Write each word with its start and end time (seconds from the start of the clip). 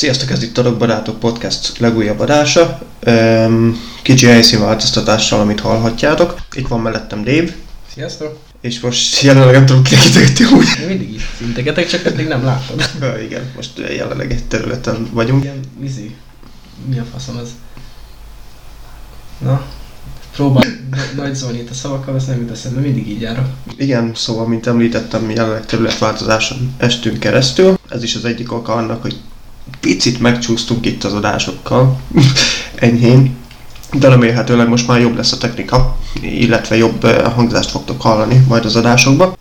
Sziasztok, 0.00 0.30
ez 0.30 0.42
itt 0.42 0.58
a 0.58 0.76
Barátok 0.76 1.18
Podcast 1.18 1.78
legújabb 1.78 2.20
adása. 2.20 2.82
Kicsi 4.02 4.26
helyszínváltoztatással, 4.26 5.40
amit 5.40 5.60
hallhatjátok. 5.60 6.34
Itt 6.52 6.68
van 6.68 6.80
mellettem 6.80 7.24
Dave. 7.24 7.54
Sziasztok! 7.94 8.38
És 8.60 8.80
most 8.80 9.22
jelenleg 9.22 9.54
nem 9.54 9.66
tudom 9.66 9.82
kitekinteni 9.82 10.52
úgy. 10.52 10.66
Mi 10.78 10.84
mindig 10.84 11.12
itt 11.12 11.40
integetek, 11.40 11.86
csak 11.86 12.04
eddig 12.04 12.26
nem. 12.26 12.44
Ja, 13.00 13.18
igen, 13.22 13.50
most 13.56 13.78
jelenleg 13.78 14.32
egy 14.32 14.44
területen 14.44 15.08
vagyunk. 15.12 15.44
Igen, 15.44 15.60
vízi. 15.78 16.16
Mi 16.88 16.98
a 16.98 17.04
faszom 17.12 17.38
ez? 17.38 17.48
Na, 19.38 19.64
próbál 20.34 20.64
nagy 21.16 21.54
itt 21.54 21.70
a 21.70 21.74
szavakkal, 21.74 22.16
ezt 22.16 22.26
nem 22.26 22.40
jut 22.40 22.50
eszembe, 22.50 22.80
mindig 22.80 23.08
így 23.08 23.20
járok. 23.20 23.46
Igen, 23.76 24.12
szóval, 24.14 24.46
mint 24.46 24.66
említettem, 24.66 25.22
mi 25.22 25.34
jelenleg 25.34 25.66
területváltozáson 25.66 26.74
estünk 26.76 27.18
keresztül. 27.18 27.78
Ez 27.88 28.02
is 28.02 28.14
az 28.14 28.24
egyik 28.24 28.52
oka 28.52 28.72
annak, 28.72 29.02
hogy 29.02 29.16
picit 29.80 30.20
megcsúsztunk 30.20 30.86
itt 30.86 31.04
az 31.04 31.12
adásokkal, 31.12 32.00
enyhén, 32.74 33.38
de 33.92 34.08
remélhetőleg 34.08 34.68
most 34.68 34.86
már 34.86 35.00
jobb 35.00 35.16
lesz 35.16 35.32
a 35.32 35.38
technika, 35.38 35.96
illetve 36.20 36.76
jobb 36.76 37.06
hangzást 37.06 37.70
fogtok 37.70 38.02
hallani 38.02 38.44
majd 38.48 38.64
az 38.64 38.76
adásokban. 38.76 39.36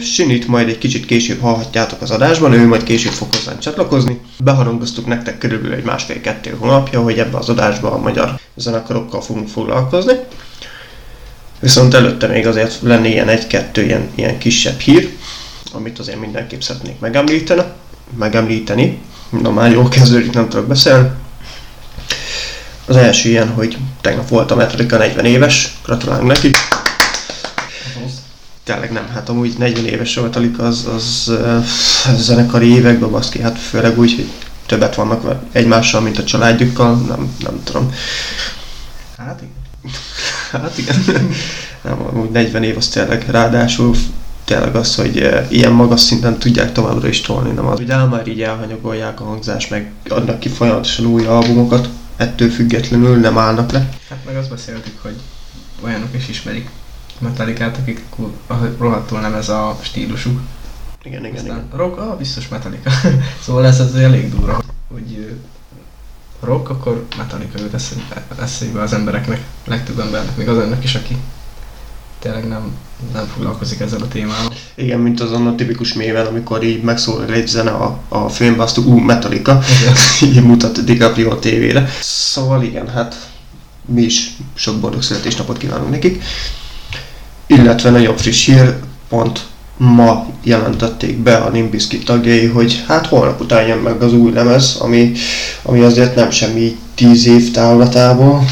Sinit 0.00 0.46
majd 0.46 0.68
egy 0.68 0.78
kicsit 0.78 1.06
később 1.06 1.40
hallhatjátok 1.40 2.02
az 2.02 2.10
adásban, 2.10 2.52
ő 2.52 2.66
majd 2.66 2.82
később 2.82 3.12
fog 3.12 3.28
hozzánk 3.34 3.58
csatlakozni. 3.58 4.20
Beharangoztuk 4.38 5.06
nektek 5.06 5.38
körülbelül 5.38 5.76
egy 5.76 5.84
másfél-kettő 5.84 6.56
hónapja, 6.58 7.02
hogy 7.02 7.18
ebbe 7.18 7.38
az 7.38 7.48
adásba 7.48 7.92
a 7.92 7.98
magyar 7.98 8.38
zenekarokkal 8.56 9.20
fogunk 9.20 9.48
foglalkozni. 9.48 10.12
Viszont 11.60 11.94
előtte 11.94 12.26
még 12.26 12.46
azért 12.46 12.78
lenne 12.82 13.08
ilyen 13.08 13.28
egy-kettő 13.28 13.84
ilyen, 13.84 14.08
ilyen 14.14 14.38
kisebb 14.38 14.78
hír, 14.78 15.10
amit 15.72 15.98
azért 15.98 16.20
mindenképp 16.20 16.60
szeretnék 16.60 16.98
megemlíteni. 16.98 17.62
megemlíteni. 18.18 18.98
Na 19.30 19.50
már 19.50 19.70
jól 19.70 19.88
kezdődik, 19.88 20.32
nem 20.32 20.48
tudok 20.48 20.66
beszélni. 20.66 21.08
Az 22.86 22.96
első 22.96 23.28
ilyen, 23.28 23.48
hogy 23.48 23.78
tegnap 24.00 24.28
volt 24.28 24.50
a 24.50 24.56
Metallica 24.56 24.96
40 24.96 25.24
éves, 25.24 25.78
gratulálunk 25.84 26.26
neki. 26.26 26.50
Tényleg 28.64 28.92
nem, 28.92 29.08
hát 29.08 29.28
amúgy 29.28 29.54
40 29.58 29.84
éves 29.86 30.16
a 30.16 30.22
Metallica 30.22 30.62
az, 30.62 30.88
az, 30.94 31.32
az 32.14 32.24
zenekari 32.24 32.74
években 32.74 33.10
baszki, 33.10 33.40
hát 33.40 33.58
főleg 33.58 33.98
úgy, 33.98 34.14
hogy 34.14 34.30
többet 34.66 34.94
vannak 34.94 35.42
egymással, 35.52 36.00
mint 36.00 36.18
a 36.18 36.24
családjukkal, 36.24 36.96
nem, 36.96 37.34
nem 37.38 37.62
tudom. 37.64 37.94
Hát 39.16 39.40
igen. 39.40 39.92
Hát 40.52 40.78
igen. 40.78 41.30
nem, 41.82 42.06
amúgy 42.06 42.30
40 42.30 42.62
év 42.62 42.76
az 42.76 42.88
tényleg, 42.88 43.24
ráadásul 43.30 43.94
tényleg 44.50 44.74
az, 44.74 44.94
hogy 44.94 45.46
ilyen 45.48 45.72
magas 45.72 46.00
szinten 46.00 46.38
tudják 46.38 46.72
továbbra 46.72 47.08
is 47.08 47.20
tolni, 47.20 47.50
nem 47.50 47.66
az, 47.66 47.78
hogy 47.78 47.90
el 47.90 48.06
már 48.06 48.26
így 48.26 48.42
elhanyagolják 48.42 49.20
a 49.20 49.24
hangzás, 49.24 49.68
meg 49.68 49.92
adnak 50.08 50.38
ki 50.38 50.48
folyamatosan 50.48 51.06
új 51.06 51.26
albumokat, 51.26 51.88
ettől 52.16 52.48
függetlenül 52.48 53.16
nem 53.16 53.38
állnak 53.38 53.72
le. 53.72 53.88
Hát 54.08 54.18
meg 54.26 54.36
azt 54.36 54.50
beszéltük, 54.50 54.98
hogy 55.02 55.16
olyanok 55.84 56.14
is 56.16 56.28
ismerik 56.28 56.68
Metallicát, 57.18 57.76
akik 57.76 58.04
rohadtul 58.78 59.20
nem 59.20 59.34
ez 59.34 59.48
a 59.48 59.78
stílusuk. 59.80 60.40
Igen, 61.02 61.24
igen, 61.24 61.36
Aztán 61.36 61.56
igen. 61.56 61.78
rock, 61.78 61.98
ah, 61.98 62.16
biztos 62.18 62.48
Metallica. 62.48 62.90
szóval 63.44 63.66
ez 63.66 63.80
az 63.80 63.94
elég 63.94 64.30
durva, 64.30 64.62
hogy 64.92 65.38
rock, 66.40 66.70
akkor 66.70 67.06
Metallica 67.16 67.58
jut 67.58 67.74
eszébe, 67.74 68.26
eszébe 68.40 68.80
az 68.80 68.92
embereknek, 68.92 69.40
legtöbb 69.64 69.98
embernek, 69.98 70.36
még 70.36 70.48
az 70.48 70.56
önnek 70.56 70.84
is, 70.84 70.94
aki 70.94 71.16
tényleg 72.20 72.48
nem, 72.48 72.72
nem 73.12 73.26
foglalkozik 73.34 73.80
ezzel 73.80 74.00
a 74.02 74.08
témával. 74.08 74.52
Igen, 74.74 75.00
mint 75.00 75.20
azon 75.20 75.46
a 75.46 75.54
tipikus 75.54 75.92
méven, 75.92 76.26
amikor 76.26 76.64
így 76.64 76.82
megszólal 76.82 77.32
egy 77.32 77.46
zene 77.46 77.70
a, 77.70 78.00
a 78.08 78.28
filmben, 78.28 78.66
azt 78.66 78.78
ú, 78.78 78.96
Metallica, 78.98 79.60
így 80.24 80.42
mutat 80.42 80.84
DiCaprio 80.84 81.30
a 81.30 81.38
tévére. 81.38 81.88
Szóval 82.00 82.62
igen, 82.62 82.88
hát 82.88 83.30
mi 83.86 84.02
is 84.02 84.30
sok 84.54 84.80
boldog 84.80 85.02
születésnapot 85.02 85.58
kívánunk 85.58 85.90
nekik. 85.90 86.22
Illetve 87.46 87.90
nagyon 87.90 88.16
friss 88.16 88.46
hír, 88.46 88.76
pont 89.08 89.40
ma 89.76 90.26
jelentették 90.42 91.16
be 91.16 91.36
a 91.36 91.50
Limbiskit 91.50 92.04
tagjai, 92.04 92.46
hogy 92.46 92.84
hát 92.86 93.06
holnap 93.06 93.40
után 93.40 93.66
jön 93.66 93.78
meg 93.78 94.02
az 94.02 94.12
új 94.12 94.32
lemez, 94.32 94.76
ami, 94.80 95.12
ami 95.62 95.80
azért 95.80 96.14
nem 96.14 96.30
semmi 96.30 96.76
tíz 97.00 97.26
év 97.26 97.50
távlatából, 97.50 98.44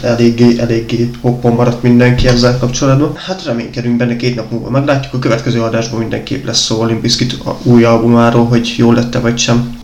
eléggé, 0.00 0.58
eléggé 0.58 1.10
hoppon 1.20 1.54
maradt 1.54 1.82
mindenki 1.82 2.28
ezzel 2.28 2.58
kapcsolatban. 2.58 3.16
Hát 3.16 3.44
reménykedünk 3.44 3.96
benne 3.96 4.16
két 4.16 4.34
nap 4.34 4.50
múlva 4.50 4.70
meglátjuk, 4.70 5.14
a 5.14 5.18
következő 5.18 5.62
adásban 5.62 5.98
mindenképp 5.98 6.44
lesz 6.44 6.60
szó 6.60 6.80
a 6.80 6.84
Limbiskit 6.84 7.36
új 7.62 7.84
albumáról, 7.84 8.46
hogy 8.46 8.74
jól 8.76 8.94
lett-e 8.94 9.18
vagy 9.18 9.38
sem. 9.38 9.78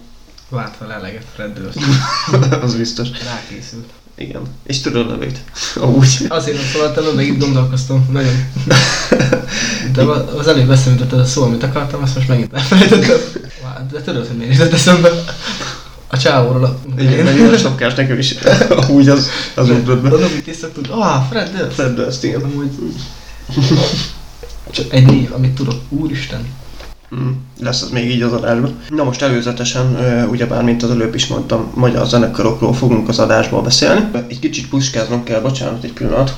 Várt 0.49 0.77
fel 0.77 0.93
eleget 0.93 1.25
Fred 1.35 1.61
az 2.65 2.75
biztos. 2.75 3.09
Rákészült. 3.09 3.89
Igen. 4.17 4.43
És 4.67 4.81
tudod 4.81 5.07
a 5.07 5.11
nevét. 5.11 5.39
Amúgy. 5.75 6.27
Azért 6.29 6.57
nem 6.57 6.67
szólaltam, 6.73 7.17
de 7.17 7.23
itt 7.23 7.39
gondolkoztam. 7.39 8.09
Nagyon. 8.13 8.33
De 9.95 10.03
az 10.39 10.47
előbb 10.47 10.77
jutott 10.87 11.13
az 11.13 11.19
a 11.19 11.25
szó, 11.25 11.43
amit 11.43 11.63
akartam, 11.63 12.03
azt 12.03 12.15
most 12.15 12.29
megint 12.29 12.53
elfelejtettem. 12.53 13.19
De 13.93 14.01
tudod, 14.01 14.27
hogy 14.27 14.37
miért 14.37 14.53
jutott 14.53 14.73
eszembe? 14.73 15.11
A 16.11 16.19
csávóról. 16.19 16.81
Igen, 16.99 17.53
a 17.53 17.57
sapkás 17.57 17.95
nekem 17.95 18.19
is. 18.19 18.35
Amúgy 18.71 19.09
az, 19.09 19.29
az 19.55 19.71
ugrott 19.71 20.01
be. 20.03 20.09
A 20.09 20.19
Nobit 20.19 20.47
is 20.47 20.57
szoktuk. 20.57 20.85
Ah, 20.91 21.23
Fred 21.31 21.51
Durst. 21.57 21.75
Fred 21.75 21.95
Durst, 21.95 22.25
igen. 22.25 22.43
Amúgy... 22.43 22.71
Csak 24.71 24.93
egy 24.93 25.07
név, 25.07 25.33
amit 25.33 25.55
tudok. 25.55 25.75
Úristen. 25.89 26.47
Mm, 27.15 27.31
lesz 27.61 27.83
az 27.83 27.91
még 27.91 28.11
így 28.11 28.23
az 28.23 28.33
adásban. 28.33 28.79
Na 28.89 29.05
most 29.05 29.23
előzetesen, 29.23 29.97
ugyebár, 30.31 30.65
mint 30.65 30.83
az 30.83 30.91
előbb 30.91 31.15
is 31.15 31.27
mondtam, 31.27 31.71
magyar 31.75 32.07
zenekarokról 32.07 32.75
fogunk 32.75 33.09
az 33.09 33.19
adásból 33.19 33.63
beszélni. 33.63 34.11
Egy 34.29 34.39
kicsit 34.39 34.69
puskáznom 34.69 35.23
kell, 35.23 35.41
bocsánat, 35.41 35.85
egy 35.85 35.93
pillanat. 35.93 36.37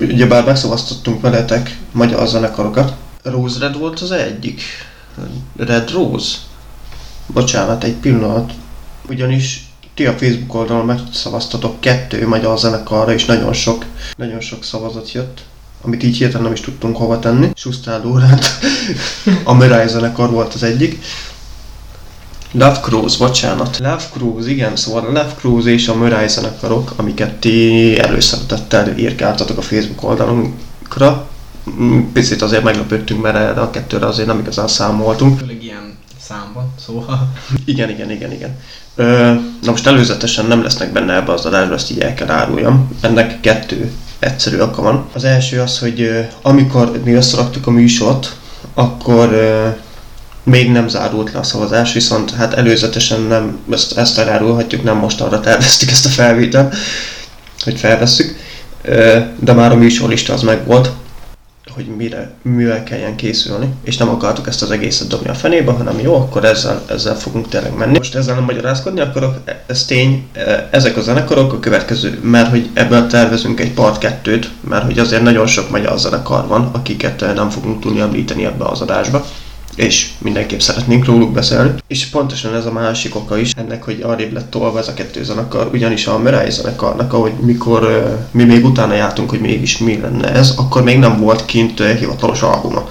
Ugyebár 0.00 0.44
megszavaztattunk 0.44 1.20
veletek 1.20 1.78
magyar 1.92 2.28
zenekarokat. 2.28 2.94
Rose 3.22 3.58
Red 3.58 3.78
volt 3.78 4.00
az 4.00 4.10
egyik. 4.10 4.62
Red 5.56 5.90
Rose? 5.90 6.36
Bocsánat, 7.26 7.84
egy 7.84 7.94
pillanat. 7.94 8.52
Ugyanis 9.08 9.66
ti 9.94 10.06
a 10.06 10.12
Facebook 10.12 10.54
oldalon 10.54 10.86
megszavaztatok 10.86 11.80
kettő 11.80 12.28
magyar 12.28 12.58
zenekarra, 12.58 13.12
és 13.12 13.24
nagyon 13.24 13.52
sok, 13.52 13.84
nagyon 14.16 14.40
sok 14.40 14.64
szavazat 14.64 15.12
jött 15.12 15.42
amit 15.84 16.02
így 16.02 16.16
hirtelen 16.16 16.42
nem 16.42 16.52
is 16.52 16.60
tudtunk 16.60 16.96
hova 16.96 17.18
tenni. 17.18 17.50
Schuster 17.54 18.04
Lórát, 18.04 18.44
a 19.44 19.54
Mirai 19.54 19.88
zenekar 19.88 20.30
volt 20.30 20.54
az 20.54 20.62
egyik. 20.62 20.98
Love 22.52 22.80
Cruise, 22.82 23.18
bocsánat. 23.18 23.78
Love 23.78 24.08
Cruise, 24.12 24.50
igen, 24.50 24.76
szóval 24.76 25.04
a 25.04 25.06
Love 25.06 25.34
Cruise 25.38 25.70
és 25.70 25.88
a 25.88 25.94
Mirai 25.94 26.28
zenekarok, 26.28 26.92
amiket 26.96 27.34
ti 27.34 27.98
előszeretettel 27.98 28.98
írkáltatok 28.98 29.58
a 29.58 29.62
Facebook 29.62 30.02
oldalunkra. 30.02 31.26
Mm, 31.70 32.00
Picit 32.12 32.42
azért 32.42 32.62
meglepődtünk, 32.62 33.22
mert 33.22 33.36
erre 33.36 33.60
a 33.60 33.70
kettőre 33.70 34.06
azért 34.06 34.26
nem 34.26 34.38
igazán 34.38 34.68
számoltunk. 34.68 35.40
Számban, 36.32 36.72
szóval. 36.86 37.32
Igen, 37.64 37.90
igen, 37.90 38.10
igen, 38.10 38.32
igen. 38.32 38.58
Ö, 38.94 39.32
na 39.62 39.70
most 39.70 39.86
előzetesen 39.86 40.46
nem 40.46 40.62
lesznek 40.62 40.92
benne 40.92 41.14
ebbe 41.14 41.32
az 41.32 41.44
adásba, 41.44 41.74
ezt 41.74 41.90
így 41.90 42.00
el 42.00 42.14
kell 42.14 42.30
áruljam. 42.30 42.96
Ennek 43.00 43.40
kettő 43.40 43.92
egyszerű 44.18 44.60
oka 44.60 44.82
van. 44.82 45.08
Az 45.12 45.24
első 45.24 45.60
az, 45.60 45.78
hogy 45.78 46.28
amikor 46.42 47.00
mi 47.04 47.12
összeraktuk 47.12 47.66
a 47.66 47.70
műsort, 47.70 48.36
akkor 48.74 49.30
még 50.42 50.70
nem 50.70 50.88
zárult 50.88 51.32
le 51.32 51.38
a 51.38 51.42
szavazás, 51.42 51.92
viszont 51.92 52.30
hát 52.30 52.54
előzetesen 52.54 53.20
nem, 53.20 53.58
ezt, 53.70 53.98
ezt 53.98 54.18
elárulhatjuk, 54.18 54.82
nem 54.82 54.96
most 54.96 55.20
arra 55.20 55.40
terveztük 55.40 55.90
ezt 55.90 56.06
a 56.06 56.08
felvételt, 56.08 56.74
hogy 57.64 57.78
felvesszük, 57.78 58.36
de 59.38 59.52
már 59.52 59.72
a 59.72 59.76
műsorlista 59.76 60.32
az 60.32 60.42
meg 60.42 60.66
volt, 60.66 60.90
hogy 61.70 61.86
mire, 61.96 62.30
mivel 62.42 62.82
kelljen 62.82 63.16
készülni, 63.16 63.68
és 63.82 63.96
nem 63.96 64.08
akartuk 64.08 64.46
ezt 64.46 64.62
az 64.62 64.70
egészet 64.70 65.08
dobni 65.08 65.28
a 65.28 65.34
fenébe, 65.34 65.72
hanem 65.72 66.00
jó, 66.00 66.14
akkor 66.14 66.44
ezzel, 66.44 66.82
ezzel 66.88 67.16
fogunk 67.16 67.48
tényleg 67.48 67.76
menni. 67.76 67.96
Most 67.96 68.14
ezzel 68.14 68.34
nem 68.34 68.44
magyarázkodni 68.44 69.00
akarok, 69.00 69.36
e- 69.44 69.64
ez 69.66 69.84
tény, 69.84 70.26
e, 70.32 70.68
ezek 70.70 70.96
a 70.96 71.00
zenekarok 71.00 71.52
a 71.52 71.60
következő, 71.60 72.18
mert 72.22 72.50
hogy 72.50 72.70
ebből 72.74 73.06
tervezünk 73.06 73.60
egy 73.60 73.72
part 73.72 73.98
kettőt, 73.98 74.50
mert 74.68 74.84
hogy 74.84 74.98
azért 74.98 75.22
nagyon 75.22 75.46
sok 75.46 75.70
magyar 75.70 75.98
zenekar 75.98 76.46
van, 76.46 76.70
akiket 76.72 77.22
e, 77.22 77.32
nem 77.32 77.50
fogunk 77.50 77.80
tudni 77.80 78.00
említeni 78.00 78.44
ebbe 78.44 78.64
az 78.64 78.80
adásba 78.80 79.26
és 79.76 80.10
mindenképp 80.18 80.58
szeretnénk 80.58 81.04
róluk 81.04 81.32
beszélni. 81.32 81.70
És 81.86 82.06
pontosan 82.06 82.54
ez 82.54 82.66
a 82.66 82.72
másik 82.72 83.16
oka 83.16 83.38
is 83.38 83.52
ennek, 83.56 83.82
hogy 83.82 84.00
arrébb 84.02 84.32
lett 84.32 84.50
tolva 84.50 84.78
ez 84.78 84.88
a 84.88 84.94
kettő 84.94 85.24
zenekar, 85.24 85.68
ugyanis 85.72 86.06
a 86.06 86.18
Mirai 86.18 86.50
zenekarnak, 86.50 87.12
ahogy 87.12 87.32
mikor 87.32 88.12
mi 88.30 88.44
még 88.44 88.64
utána 88.64 88.94
jártunk, 88.94 89.30
hogy 89.30 89.40
mégis 89.40 89.78
mi 89.78 89.98
lenne 90.00 90.32
ez, 90.32 90.54
akkor 90.56 90.82
még 90.82 90.98
nem 90.98 91.20
volt 91.20 91.44
kint 91.44 91.82
hivatalos 91.82 92.42
albuma. 92.42 92.88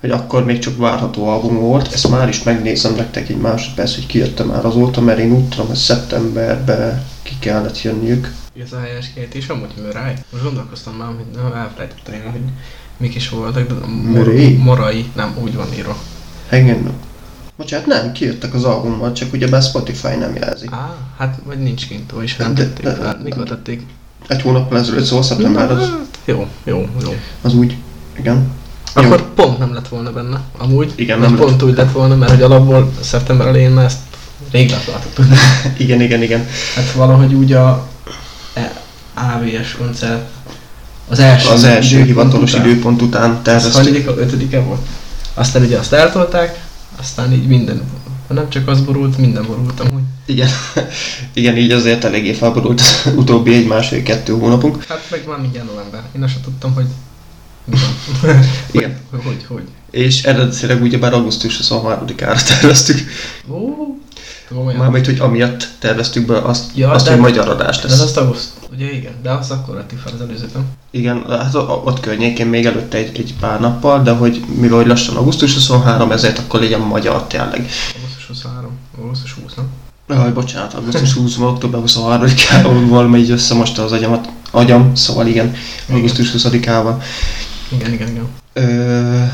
Hogy 0.00 0.10
akkor 0.10 0.44
még 0.44 0.58
csak 0.58 0.76
várható 0.76 1.28
album 1.28 1.60
volt, 1.60 1.92
ezt 1.92 2.08
már 2.08 2.28
is 2.28 2.42
megnézem 2.42 2.94
nektek 2.94 3.28
egy 3.28 3.36
másodperc, 3.36 3.94
hogy 3.94 4.06
kijött 4.06 4.46
már 4.46 4.64
azóta, 4.64 5.00
mert 5.00 5.18
én 5.18 5.32
úgy 5.32 5.48
tudom, 5.48 5.66
hogy 5.66 5.76
szeptemberben 5.76 7.04
ki 7.22 7.36
kellett 7.40 7.82
jönniük. 7.82 8.32
Ez 8.62 8.72
a 8.72 8.80
helyes 8.80 9.12
kiejtés, 9.14 9.48
amúgy 9.48 9.72
Murray. 9.76 10.12
Most 10.32 10.44
gondolkoztam 10.44 10.94
már, 10.94 11.08
hogy 11.08 11.42
nem 11.42 11.52
elfelejtettem 11.52 12.30
hogy 12.32 12.40
mik 12.98 13.14
is 13.14 13.28
voltak, 13.28 13.66
de 13.68 13.86
Murray? 13.86 14.56
Morai, 14.56 15.10
nem, 15.14 15.36
úgy 15.42 15.54
van 15.54 15.66
írva. 15.76 15.96
Igen, 16.52 16.90
Bocsánat, 17.56 17.86
nem, 17.86 18.12
kijöttek 18.12 18.54
az 18.54 18.64
albummal, 18.64 19.12
csak 19.12 19.32
ugyebár 19.32 19.62
Spotify 19.62 20.14
nem 20.18 20.34
jelzi. 20.34 20.66
Á, 20.70 20.94
hát 21.18 21.38
vagy 21.44 21.58
nincs 21.58 21.86
kint, 21.88 22.10
vagyis 22.10 22.36
nem 22.36 22.54
De- 22.54 22.62
tették 22.62 22.84
de- 22.84 22.94
fel. 22.94 23.20
Mikor 23.24 23.42
tették? 23.48 23.82
Egy 24.26 24.42
hónappal 24.42 24.78
ezelőtt, 24.78 25.04
szóval 25.04 25.22
szeptember 25.24 25.70
az, 25.70 25.92
Jó, 26.24 26.46
jó, 26.64 26.88
jó. 27.02 27.14
az 27.42 27.54
úgy, 27.54 27.76
igen. 28.18 28.50
Jó. 28.96 29.02
Akkor 29.02 29.34
pont 29.34 29.58
nem 29.58 29.74
lett 29.74 29.88
volna 29.88 30.12
benne, 30.12 30.40
amúgy. 30.58 30.92
Igen, 30.96 31.18
nem 31.18 31.36
pont 31.36 31.62
úgy 31.62 31.76
lett 31.76 31.92
volna, 31.92 32.16
mert 32.16 32.30
hogy 32.30 32.42
alapból 32.42 32.92
szeptember 33.00 33.46
elején 33.46 33.70
már 33.70 33.84
ezt 33.84 33.98
rég 34.50 34.70
láthattuk. 34.70 35.24
Igen, 35.78 36.00
igen, 36.00 36.22
igen. 36.22 36.46
Hát 36.74 36.92
valahogy 36.92 37.34
úgy 37.34 37.52
a 37.52 37.88
e- 38.54 38.80
AVS 39.14 39.76
koncert 39.78 40.28
az 41.08 41.18
első, 41.18 41.48
Az 41.48 41.64
első 41.64 41.88
időpont 41.98 42.06
hivatalos 42.08 42.52
után. 42.52 42.68
időpont 42.68 43.02
után 43.02 43.30
Ez 43.30 43.42
terveztük. 43.42 43.72
hanyadika, 43.74 44.14
ötödike 44.16 44.60
volt. 44.60 44.80
Aztán 45.34 45.62
ugye 45.62 45.78
azt 45.78 45.92
eltolták, 45.92 46.64
aztán 47.00 47.32
így 47.32 47.46
minden, 47.46 47.82
nem 48.28 48.50
csak 48.50 48.68
az 48.68 48.80
borult, 48.80 49.18
minden 49.18 49.46
borult 49.46 49.80
amúgy. 49.80 50.02
Igen. 50.26 50.48
igen, 51.32 51.56
így 51.56 51.70
azért 51.70 52.04
eléggé 52.04 52.32
felborult 52.32 52.80
az 52.80 53.12
utóbbi 53.16 53.54
egy 53.54 53.66
másfél-kettő 53.66 54.32
hónapunk. 54.32 54.84
Hát 54.84 55.02
meg 55.10 55.24
már 55.28 55.38
mindjárt 55.40 55.68
november. 55.68 56.00
Én 56.16 56.22
azt 56.22 56.40
tudtam, 56.44 56.74
hogy. 56.74 56.86
Igen. 58.70 58.96
hogy, 59.10 59.20
hogy, 59.24 59.44
hogy. 59.48 59.62
És 59.90 60.22
eredetileg 60.22 60.82
ugyebár 60.82 61.12
augusztus 61.12 61.60
23-ára 61.62 62.42
terveztük. 62.42 63.10
Ó, 63.50 63.68
komolyan. 64.48 64.80
Mármint, 64.80 65.06
hogy 65.06 65.18
amiatt 65.18 65.68
terveztük 65.78 66.26
be 66.26 66.38
azt, 66.38 66.64
Ja, 66.74 66.90
azt 66.90 67.04
de- 67.04 67.10
hogy 67.10 67.20
magyar 67.20 67.48
adás 67.48 67.76
De 67.78 67.84
az 67.84 67.90
lesz. 67.90 68.00
azt 68.00 68.16
auguszt, 68.16 68.50
ugye 68.72 68.92
igen, 68.92 69.12
de 69.22 69.30
azt 69.30 69.50
akkor 69.50 69.74
vettük 69.74 69.98
fel 69.98 70.12
az 70.14 70.20
előzőt, 70.20 70.54
nem? 70.54 70.64
Igen, 70.90 71.24
hát 71.28 71.54
ott 71.54 72.00
környékén 72.00 72.46
még 72.46 72.66
előtte 72.66 72.96
egy, 72.98 73.18
egy 73.18 73.34
pár 73.40 73.60
nappal, 73.60 74.02
de 74.02 74.10
hogy 74.10 74.44
mivel 74.54 74.76
hogy 74.76 74.86
lassan 74.86 75.16
augusztus 75.16 75.54
23, 75.54 76.10
ezért 76.12 76.38
akkor 76.38 76.60
legyen 76.60 76.80
magyar 76.80 77.26
tényleg. 77.26 77.68
Augusztus 77.96 78.26
23, 78.28 78.70
augusztus 79.00 79.32
20, 79.42 79.54
nem? 79.54 79.66
Jaj, 80.08 80.30
bocsánat, 80.32 80.74
augusztus 80.74 81.12
20 81.12 81.34
van, 81.34 81.48
október 81.48 81.80
23-ával 81.86 82.84
valami 82.88 83.18
így 83.20 83.30
összemosta 83.30 83.82
az 83.84 83.92
agyamat, 83.92 84.28
agyam, 84.50 84.94
szóval 84.94 85.26
igen, 85.26 85.54
augusztus 85.90 86.32
20-ával. 86.36 87.02
Igen, 87.68 87.92
igen, 87.92 88.08
igen. 88.08 88.28
Ö, 88.52 89.24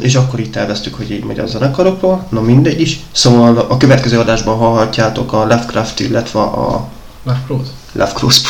és 0.00 0.14
akkor 0.14 0.40
így 0.40 0.50
terveztük, 0.50 0.94
hogy 0.94 1.10
így 1.10 1.24
megy 1.24 1.38
a 1.38 1.46
zenekarokról, 1.46 2.26
na 2.28 2.40
mindegy 2.40 2.80
is. 2.80 3.00
Szóval 3.12 3.58
a 3.58 3.76
következő 3.76 4.18
adásban 4.18 4.56
hallhatjátok 4.56 5.32
a 5.32 5.36
Lovecraft, 5.36 6.00
illetve 6.00 6.40
a 6.40 6.88
Love 7.22 7.42
Cruise. 7.46 7.70
Lovecraft. 7.92 8.46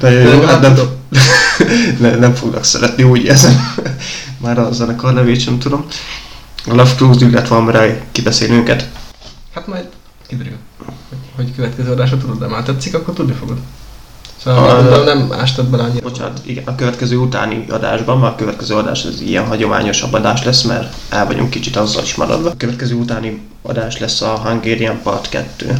De 0.00 0.10
Nem, 0.24 0.32
jó, 0.32 0.46
hát 0.46 0.60
nem, 0.60 0.74
tudom. 0.74 0.92
ne, 1.98 2.14
nem 2.16 2.34
fognak 2.40 2.64
szeretni, 2.64 3.02
úgy 3.02 3.24
érzem. 3.24 3.74
Már 4.42 4.58
a 4.58 4.72
zenekar 4.72 5.12
nevét 5.12 5.40
sem 5.40 5.58
tudom. 5.58 5.86
A 6.66 6.74
Lovecraft, 6.74 7.20
illetve 7.20 7.56
amire 7.56 8.04
kibeszél 8.12 8.52
őket. 8.52 8.88
Hát 9.54 9.66
majd 9.66 9.84
kiderül, 10.26 10.56
hogy 11.36 11.54
következő 11.54 11.90
adásra 11.90 12.16
tudod, 12.16 12.38
de 12.38 12.46
már 12.46 12.62
tetszik, 12.62 12.94
akkor 12.94 13.14
tudni 13.14 13.32
fogod. 13.32 13.58
Szóval 14.46 14.98
uh, 14.98 15.04
nem 15.04 15.32
ástad 15.32 15.66
bele 15.66 15.82
annyira. 15.82 16.08
Bocsánat, 16.08 16.40
igen, 16.42 16.64
a 16.66 16.74
következő 16.74 17.16
utáni 17.16 17.64
adásban, 17.68 18.18
mert 18.18 18.32
a 18.32 18.36
következő 18.36 18.74
adás 18.74 19.04
az 19.04 19.20
ilyen 19.20 19.46
hagyományosabb 19.46 20.12
adás 20.12 20.44
lesz, 20.44 20.62
mert 20.62 20.94
el 21.08 21.26
vagyunk 21.26 21.50
kicsit 21.50 21.76
azzal 21.76 22.02
is 22.02 22.14
maradva. 22.14 22.50
A 22.50 22.56
következő 22.56 22.94
utáni 22.94 23.42
adás 23.62 23.98
lesz 23.98 24.20
a 24.20 24.40
Hungarian 24.44 25.00
Part 25.02 25.28
2, 25.28 25.72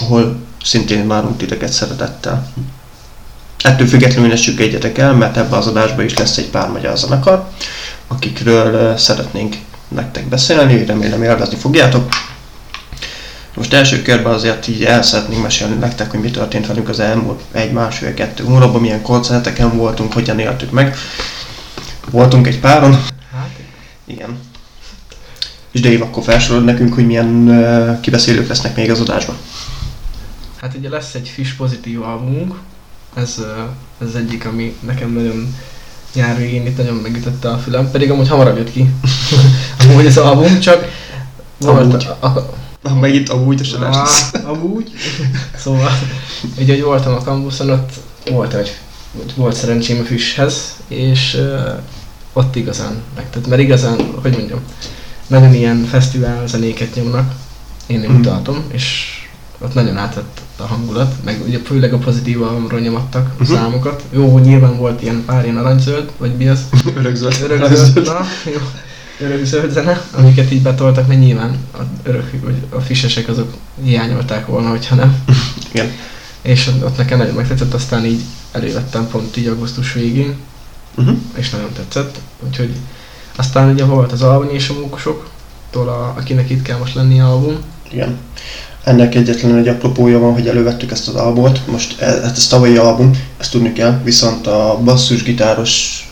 ahol 0.00 0.36
szintén 0.64 1.08
várunk 1.08 1.36
titeket 1.36 1.72
szeretettel. 1.72 2.52
Ettől 3.62 3.86
függetlenül 3.86 4.28
ne 4.28 4.36
süggedjetek 4.36 4.98
el, 4.98 5.12
mert 5.12 5.36
ebbe 5.36 5.56
az 5.56 5.66
adásban 5.66 6.04
is 6.04 6.18
lesz 6.18 6.36
egy 6.36 6.50
pár 6.50 6.68
magyar 6.68 6.96
zenekar, 6.96 7.48
akikről 8.08 8.96
szeretnénk 8.96 9.56
nektek 9.88 10.28
beszélni, 10.28 10.84
remélem 10.84 11.22
élvezni 11.22 11.56
fogjátok. 11.56 12.08
Most 13.54 13.72
első 13.72 14.02
körben 14.02 14.32
azért 14.32 14.68
így 14.68 14.84
el 14.84 15.02
szeretnénk 15.02 15.42
mesélni 15.42 15.74
nektek, 15.74 16.10
hogy 16.10 16.20
mi 16.20 16.30
történt 16.30 16.66
velünk 16.66 16.88
az 16.88 17.00
elmúlt 17.00 17.42
egy 17.52 17.72
másfél 17.72 18.14
kettő 18.14 18.44
hónapban, 18.44 18.80
milyen 18.80 19.02
koncerteken 19.02 19.76
voltunk, 19.76 20.12
hogyan 20.12 20.38
éltük 20.38 20.70
meg. 20.70 20.96
Voltunk 22.10 22.46
egy 22.46 22.60
páron, 22.60 22.92
Hát, 23.32 23.50
igen. 24.04 24.38
És 25.70 25.80
Dave 25.80 26.04
akkor 26.04 26.22
felsorolod 26.22 26.64
nekünk, 26.64 26.94
hogy 26.94 27.06
milyen 27.06 27.48
uh, 27.48 28.00
kibeszélők 28.00 28.48
lesznek 28.48 28.76
még 28.76 28.90
az 28.90 29.00
adásban. 29.00 29.36
hát 30.60 30.74
ugye 30.78 30.88
lesz 30.88 31.14
egy 31.14 31.28
Fish 31.28 31.56
pozitív 31.56 32.02
albumunk, 32.02 32.54
ez, 33.14 33.34
ö, 33.38 33.62
ez 34.06 34.14
egyik, 34.14 34.46
ami 34.46 34.76
nekem 34.80 35.12
nagyon 35.12 35.56
nyár 36.14 36.36
végén 36.36 36.66
itt 36.66 36.76
nagyon 36.76 36.94
megütötte 36.94 37.50
a 37.50 37.58
fülem, 37.58 37.90
pedig 37.90 38.10
amúgy 38.10 38.28
hamarabb 38.28 38.56
jött 38.56 38.72
ki. 38.72 38.90
amúgy 39.88 40.06
az 40.06 40.16
album, 40.16 40.60
csak 40.60 40.86
volt 41.58 41.80
Amúgy. 41.80 42.08
a, 42.20 42.26
a, 42.26 42.54
Na, 42.84 42.94
meg 42.94 43.14
itt 43.14 43.28
amúgy 43.28 43.70
a 43.76 43.78
lesz. 43.80 44.30
Á, 44.32 44.40
amúgy. 44.48 44.90
Szóval, 45.62 45.90
ugye, 46.58 46.72
hogy 46.74 46.82
voltam 46.82 47.14
a 47.14 47.22
kampuszon, 47.22 47.70
ott 47.70 47.92
volt 48.30 48.54
egy, 48.54 48.76
volt 49.36 49.54
szerencsém 49.56 50.00
a 50.00 50.04
Fishhez, 50.04 50.76
és 50.88 51.34
uh, 51.34 51.72
ott 52.32 52.56
igazán 52.56 53.02
megtett, 53.16 53.46
mert 53.46 53.60
igazán, 53.62 53.96
hogy 54.22 54.32
mondjam, 54.32 54.60
nagyon 55.26 55.54
ilyen 55.54 55.84
fesztivál 55.90 56.46
zenéket 56.46 56.94
nyomnak, 56.94 57.32
én 57.86 58.06
úgy 58.16 58.20
tartom, 58.22 58.64
és 58.72 59.08
ott 59.58 59.74
nagyon 59.74 59.96
átvett 59.96 60.40
a 60.56 60.62
hangulat, 60.62 61.14
meg 61.24 61.42
ugye 61.46 61.58
főleg 61.64 61.92
a 61.92 61.98
pozitív 61.98 62.42
albumról 62.42 62.80
nyomattak 62.80 63.38
Mhm. 63.38 63.52
számokat. 63.52 64.02
Jó, 64.10 64.38
nyilván 64.38 64.76
volt 64.76 65.02
ilyen 65.02 65.22
pár 65.26 65.44
ilyen 65.44 65.56
aranyzöld, 65.56 66.10
vagy 66.18 66.36
mi 66.36 66.48
az? 66.48 66.60
Örökzöld. 66.98 67.36
Örökzöld, 67.42 68.06
na, 68.06 68.20
jó. 68.52 68.58
Örökzöld 69.20 69.70
zene, 69.72 70.02
amiket 70.12 70.52
így 70.52 70.62
betoltak, 70.62 71.06
mert 71.06 71.20
nyilván 71.20 71.56
a, 71.74 71.78
örök, 72.02 72.30
vagy 72.42 72.54
a 72.70 72.80
fisesek 72.80 73.28
azok 73.28 73.54
hiányolták 73.84 74.46
volna, 74.46 74.68
hogyha 74.68 74.94
nem. 74.94 75.24
Igen. 75.72 75.90
És 76.42 76.70
ott- 76.82 76.96
nekem 76.96 77.18
nagyon 77.18 77.34
megtetszett, 77.34 77.74
aztán 77.74 78.04
így 78.04 78.20
elővettem 78.52 79.08
pont 79.08 79.36
így 79.36 79.46
augusztus 79.46 79.92
végén, 79.92 80.34
Uh-huh. 80.96 81.16
és 81.36 81.50
nagyon 81.50 81.72
tetszett. 81.72 82.18
Úgyhogy 82.46 82.72
aztán 83.36 83.72
ugye 83.72 83.84
volt 83.84 84.12
az 84.12 84.22
album 84.22 84.54
és 84.54 84.68
a 84.68 84.72
mókusok, 84.80 85.30
tól 85.70 85.88
a, 85.88 86.14
akinek 86.18 86.50
itt 86.50 86.62
kell 86.62 86.78
most 86.78 86.94
lenni 86.94 87.20
album. 87.20 87.56
Igen. 87.92 88.16
Ennek 88.84 89.14
egyetlen 89.14 89.56
egy 89.56 89.68
apropója 89.68 90.18
van, 90.18 90.32
hogy 90.32 90.48
elővettük 90.48 90.90
ezt 90.90 91.08
az 91.08 91.14
albumot. 91.14 91.60
Most 91.66 92.00
e- 92.00 92.04
hát 92.22 92.36
ez 92.36 92.46
tavalyi 92.46 92.76
album, 92.76 93.10
ezt 93.38 93.50
tudni 93.50 93.72
kell, 93.72 94.00
viszont 94.04 94.46
a 94.46 94.80
basszusgitáros 94.84 96.02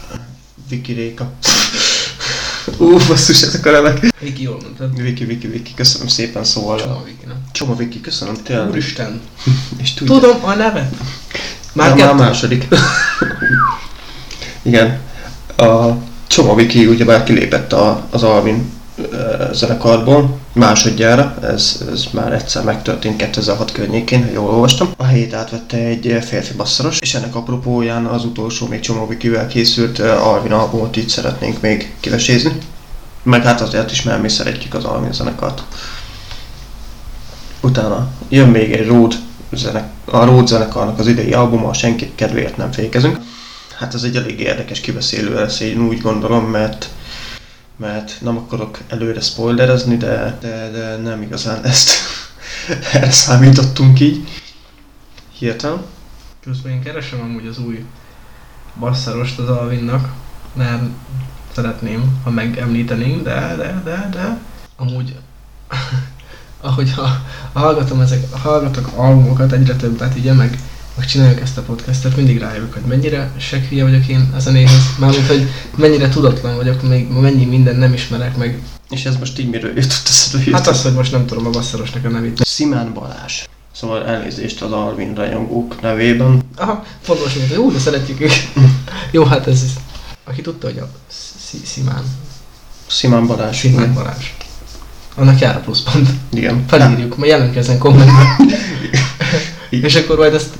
Viki 0.68 0.92
Réka. 0.92 1.30
Ú, 2.78 2.96
basszus, 3.08 3.42
ezek 3.42 3.66
a 3.66 3.70
nevek. 3.70 4.12
Viki 4.20 4.42
jól 4.42 4.58
mondtad. 4.62 5.02
Viki, 5.02 5.24
Viki, 5.24 5.46
Viki, 5.46 5.74
köszönöm 5.74 6.08
szépen, 6.08 6.44
szóval... 6.44 6.78
Csoma 6.78 7.02
Viki, 7.04 7.24
nem? 7.26 7.36
Csoma 7.52 7.76
Viki, 7.76 8.00
köszönöm, 8.00 8.34
tényleg. 8.42 8.68
Úristen! 8.68 9.20
És 9.82 9.94
tudja, 9.94 10.14
Tudom 10.14 10.44
a 10.44 10.54
nevet! 10.54 10.94
Már 11.72 11.94
Már, 11.94 12.14
második. 12.14 12.68
Igen. 14.62 15.00
A 15.56 15.90
Csoma 16.26 16.54
Viki 16.54 16.86
ugyebár 16.86 17.24
kilépett 17.24 17.72
a, 17.72 18.06
az 18.10 18.22
Alvin 18.22 18.72
zenekarból 19.52 20.38
másodjára, 20.52 21.34
ez, 21.42 21.84
ez 21.92 22.04
már 22.10 22.32
egyszer 22.32 22.64
megtörtént 22.64 23.16
2006 23.16 23.72
környékén, 23.72 24.24
ha 24.24 24.30
jól 24.32 24.50
olvastam. 24.50 24.92
A 24.96 25.04
helyét 25.04 25.34
átvette 25.34 25.76
egy 25.76 26.18
férfi 26.24 26.54
basszaros, 26.54 26.98
és 27.00 27.14
ennek 27.14 27.34
apropóján 27.34 28.06
az 28.06 28.24
utolsó 28.24 28.66
még 28.66 28.80
Csoma 28.80 29.06
Vikivel 29.06 29.46
készült 29.46 29.98
ö, 29.98 30.10
Alvin 30.10 30.52
albumot 30.52 30.96
így 30.96 31.08
szeretnénk 31.08 31.60
még 31.60 31.94
kivesézni. 32.00 32.52
Meg 33.22 33.44
hát 33.44 33.60
azért 33.60 33.90
is, 33.90 34.02
mert 34.02 34.22
mi 34.22 34.28
szeretjük 34.28 34.74
az 34.74 34.84
Alvin 34.84 35.12
zenekart. 35.12 35.62
Utána 37.60 38.08
jön 38.28 38.48
még 38.48 38.72
egy 38.72 38.86
Road 38.86 39.14
zenek, 39.52 39.90
a 40.04 40.24
Road 40.24 40.46
zenekarnak 40.46 40.98
az 40.98 41.06
idei 41.06 41.32
albuma, 41.32 41.68
a 41.68 41.72
Senki 41.74 42.12
kedvéért 42.14 42.56
nem 42.56 42.72
fékezünk. 42.72 43.18
Hát 43.78 43.94
ez 43.94 44.02
egy 44.02 44.16
elég 44.16 44.40
érdekes 44.40 44.80
kibeszélő 44.80 45.34
lesz, 45.34 45.60
én 45.60 45.86
úgy 45.86 46.00
gondolom, 46.00 46.44
mert 46.44 46.88
mert 47.76 48.18
nem 48.20 48.36
akarok 48.36 48.78
előre 48.88 49.20
spoilerezni, 49.20 49.96
de, 49.96 50.38
de, 50.40 50.70
de 50.70 50.96
nem 50.96 51.22
igazán 51.22 51.64
ezt 51.64 51.90
erre 52.92 53.10
számítottunk 53.10 54.00
így. 54.00 54.28
Hirtelen. 55.38 55.82
Közben 56.40 56.72
én 56.72 56.82
keresem 56.82 57.20
amúgy 57.20 57.46
az 57.46 57.58
új 57.58 57.84
basszarost 58.78 59.38
az 59.38 59.48
Alvinnak, 59.48 60.08
mert 60.54 60.82
szeretném, 61.54 62.20
ha 62.24 62.30
megemlítenénk, 62.30 63.22
de, 63.22 63.54
de, 63.56 63.80
de, 63.84 64.08
de, 64.10 64.38
amúgy, 64.76 65.16
ahogy 66.60 66.92
ha, 66.94 67.24
hallgatom 67.52 68.00
ezek, 68.00 68.32
hallgatok 68.32 68.90
albumokat 68.96 69.52
egyre 69.52 69.76
többet, 69.76 70.14
ugye, 70.14 70.32
meg, 70.32 70.58
meg 70.96 71.06
csináljuk 71.06 71.40
ezt 71.40 71.58
a 71.58 71.62
podcastet, 71.62 72.16
mindig 72.16 72.38
rájövök, 72.38 72.72
hogy 72.72 72.82
mennyire 72.82 73.32
sekhülye 73.38 73.84
vagyok 73.84 74.06
én 74.06 74.32
a 74.36 74.38
zenéhez, 74.38 74.94
mármint, 74.98 75.26
hogy 75.26 75.48
mennyire 75.76 76.08
tudatlan 76.08 76.56
vagyok, 76.56 76.88
még 76.88 77.08
mennyi 77.08 77.44
minden 77.44 77.76
nem 77.76 77.92
ismerek 77.92 78.36
meg. 78.36 78.62
És 78.90 79.04
ez 79.04 79.16
most 79.16 79.38
így 79.38 79.50
miről 79.50 79.70
jutott 79.70 80.08
eszedbe? 80.08 80.56
Hát 80.56 80.66
az, 80.66 80.82
hogy 80.82 80.92
most 80.92 81.12
nem 81.12 81.26
tudom 81.26 81.46
a 81.46 81.50
basszarosnak 81.50 82.04
a 82.04 82.08
nevét. 82.08 82.44
Szimán 82.44 82.92
Balázs. 82.92 83.44
Szóval 83.72 84.06
elnézést 84.06 84.62
az 84.62 84.72
Alvin 84.72 85.14
rajongók 85.14 85.80
nevében. 85.80 86.42
Aha, 86.56 86.84
fontos, 87.00 87.32
hogy 87.32 87.56
úgy, 87.56 87.72
de 87.72 87.78
szeretjük 87.78 88.20
őket. 88.20 88.52
Jó, 89.10 89.24
hát 89.24 89.46
ez, 89.46 89.62
aki 90.24 90.40
tudta, 90.40 90.66
hogy 90.66 90.78
a 90.78 90.88
Szimán, 91.64 92.04
Szimán 92.86 93.26
Balázs. 93.26 93.58
Szimán 93.58 93.94
Balázs. 93.94 94.32
Annak 95.14 95.38
jár 95.38 95.56
a 95.56 95.60
pluszpont. 95.60 96.08
Igen. 96.32 96.64
Felírjuk, 96.66 97.16
majd 97.16 97.30
jelentkezzen 97.30 97.78
kommentben. 97.78 98.26
És 99.70 99.94
akkor 99.94 100.16
majd 100.16 100.34
ezt 100.34 100.54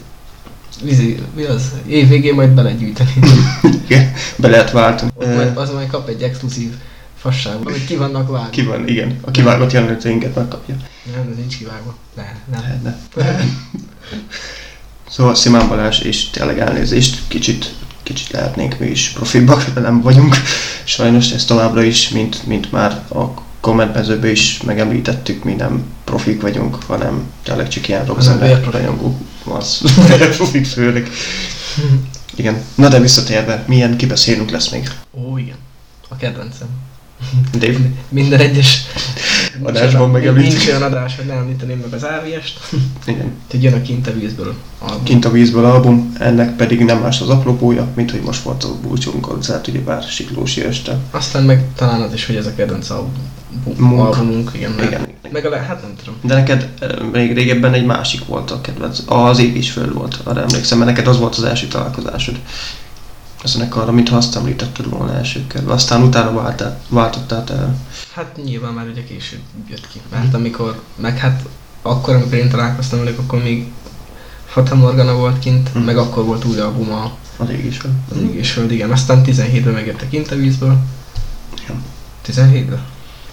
vizi, 0.82 1.18
mi 1.34 1.42
az? 1.42 1.72
Év 1.86 2.08
végén 2.08 2.34
majd 2.34 2.50
belegyűjteni. 2.50 3.12
Igen. 3.84 4.12
Be 4.36 4.48
lehet 4.48 4.70
váltani. 4.70 5.10
Majd, 5.18 5.56
az 5.56 5.70
majd 5.70 5.88
kap 5.88 6.08
egy 6.08 6.22
exkluzív 6.22 6.72
fasságot, 7.18 7.66
amit 7.66 7.84
ki 7.84 7.96
vannak 7.96 8.30
vágva. 8.30 8.50
Ki 8.50 8.62
van, 8.62 8.88
igen. 8.88 9.18
A 9.20 9.30
kivágott 9.30 9.72
jeleneteinket 9.72 10.34
megkapja. 10.34 10.76
Nem, 11.14 11.28
ez 11.30 11.36
nincs 11.36 11.56
kivágva. 11.56 11.96
Ne, 12.16 12.22
nem. 12.22 12.60
Lehetne. 12.60 12.98
Szóval 15.10 15.34
Szimán 15.34 15.68
Balázs, 15.68 16.00
és 16.00 16.30
tényleg 16.30 16.58
elnézést, 16.58 17.18
kicsit, 17.28 17.74
kicsit 18.02 18.30
lehetnénk 18.30 18.78
mi 18.78 18.86
is 18.86 19.08
profibbak, 19.08 19.64
de 19.74 19.80
nem 19.80 20.00
vagyunk. 20.00 20.36
Sajnos 20.84 21.32
ez 21.32 21.44
továbbra 21.44 21.82
is, 21.82 22.08
mint, 22.08 22.46
mint 22.46 22.72
már 22.72 22.92
a 23.08 23.42
kommentmezőben 23.62 24.30
is 24.30 24.62
megemlítettük, 24.62 25.44
mi 25.44 25.52
nem 25.52 25.84
profik 26.04 26.42
vagyunk, 26.42 26.76
hanem 26.86 27.22
tényleg 27.42 27.68
csak 27.68 27.88
ilyen 27.88 28.00
Hanem 28.00 28.14
rockzene 28.14 28.46
vérprofik. 28.46 28.72
rajongó. 28.72 29.18
Az 29.44 29.80
profik 30.36 30.66
főleg. 30.66 31.08
Igen. 32.36 32.56
Na 32.74 32.88
de 32.88 33.00
visszatérve, 33.00 33.64
milyen 33.66 33.96
kibeszélünk 33.96 34.50
lesz 34.50 34.68
még? 34.68 34.90
Ó, 35.12 35.38
igen. 35.38 35.56
A 36.08 36.16
kedvencem. 36.16 36.68
Dave? 37.58 37.78
Minden 38.08 38.40
egyes 38.40 38.78
Adásban 39.62 40.10
megemlítjük. 40.10 40.52
Nincs 40.56 40.68
olyan 40.68 40.82
adás, 40.82 41.16
hogy 41.16 41.26
ne 41.26 41.32
említeném 41.34 41.78
meg 41.78 41.92
az 41.92 42.02
AVS-t. 42.02 42.58
Igen. 43.06 43.32
Úgyhogy 43.44 43.62
jön 43.62 43.72
a 43.72 43.82
kint 43.82 44.06
a 44.06 44.12
vízből. 44.12 44.54
album. 44.78 45.02
Kint 45.02 45.24
a 45.24 45.30
vízből 45.30 45.64
album, 45.64 46.12
ennek 46.18 46.56
pedig 46.56 46.84
nem 46.84 46.98
más 46.98 47.20
az 47.20 47.28
apropója, 47.28 47.88
mint 47.94 48.10
hogy 48.10 48.20
most 48.20 48.42
volt 48.42 48.64
a 48.64 48.74
búcsunk 48.82 49.20
koncert, 49.20 49.68
ugyebár 49.68 50.02
Siklósi 50.02 50.62
este. 50.64 50.98
Aztán 51.10 51.42
meg 51.44 51.64
talán 51.76 52.00
az 52.00 52.12
is, 52.12 52.26
hogy 52.26 52.36
ez 52.36 52.46
a 52.46 52.54
kedvenc 52.54 52.90
album, 52.90 53.12
Munk. 53.76 54.00
albumunk, 54.00 54.50
igen. 54.54 54.72
Igen. 54.82 55.08
meg 55.32 55.44
a 55.46 55.48
le, 55.48 55.56
hát 55.58 55.82
nem 55.82 55.94
tudom. 55.96 56.14
De 56.22 56.34
neked 56.34 56.68
még 57.12 57.34
régebben 57.34 57.72
egy 57.74 57.84
másik 57.86 58.24
volt 58.26 58.50
a 58.50 58.60
kedvenc. 58.60 58.98
Az 59.06 59.38
ég 59.38 59.56
is 59.56 59.70
föl 59.70 59.92
volt, 59.92 60.18
arra 60.24 60.40
emlékszem, 60.42 60.78
mert 60.78 60.90
neked 60.90 61.06
az 61.06 61.18
volt 61.18 61.34
az 61.36 61.44
első 61.44 61.66
találkozásod. 61.66 62.38
A 63.44 63.46
zenekarra, 63.48 63.92
mintha 63.92 64.16
azt 64.16 64.36
említetted 64.36 64.88
volna 64.88 65.14
első 65.14 65.44
körben. 65.46 65.74
Aztán 65.74 66.02
utána 66.02 66.32
váltál, 66.32 66.80
váltottál 66.88 67.44
el. 67.50 67.76
Hát 68.14 68.36
nyilván 68.44 68.72
már 68.72 68.86
ugye 68.88 69.04
később 69.04 69.40
jött 69.68 69.88
ki. 69.92 70.00
Mert 70.10 70.34
amikor, 70.34 70.80
meg 70.96 71.18
hát 71.18 71.42
akkor, 71.82 72.14
amikor 72.14 72.34
én 72.38 72.48
találkoztam 72.48 72.98
velük, 72.98 73.18
akkor 73.18 73.42
még 73.42 73.66
Fata 74.46 74.74
Morgana 74.74 75.14
volt 75.14 75.38
kint, 75.38 75.74
Mhm. 75.74 75.84
meg 75.84 75.96
akkor 75.98 76.24
volt 76.24 76.44
új 76.44 76.58
albuma 76.58 77.12
Az 77.36 77.50
ég 77.50 77.64
is 77.64 77.76
föl. 77.76 77.90
az 78.10 78.16
Égés 78.16 78.50
Föld, 78.50 78.70
igen. 78.70 78.90
Aztán 78.90 79.22
17-ben 79.22 79.72
megjöttek 79.72 80.08
kint 80.08 80.30
a 80.30 80.36
vízből. 80.36 80.76
Igen. 81.64 81.82
17-ben? 82.26 82.80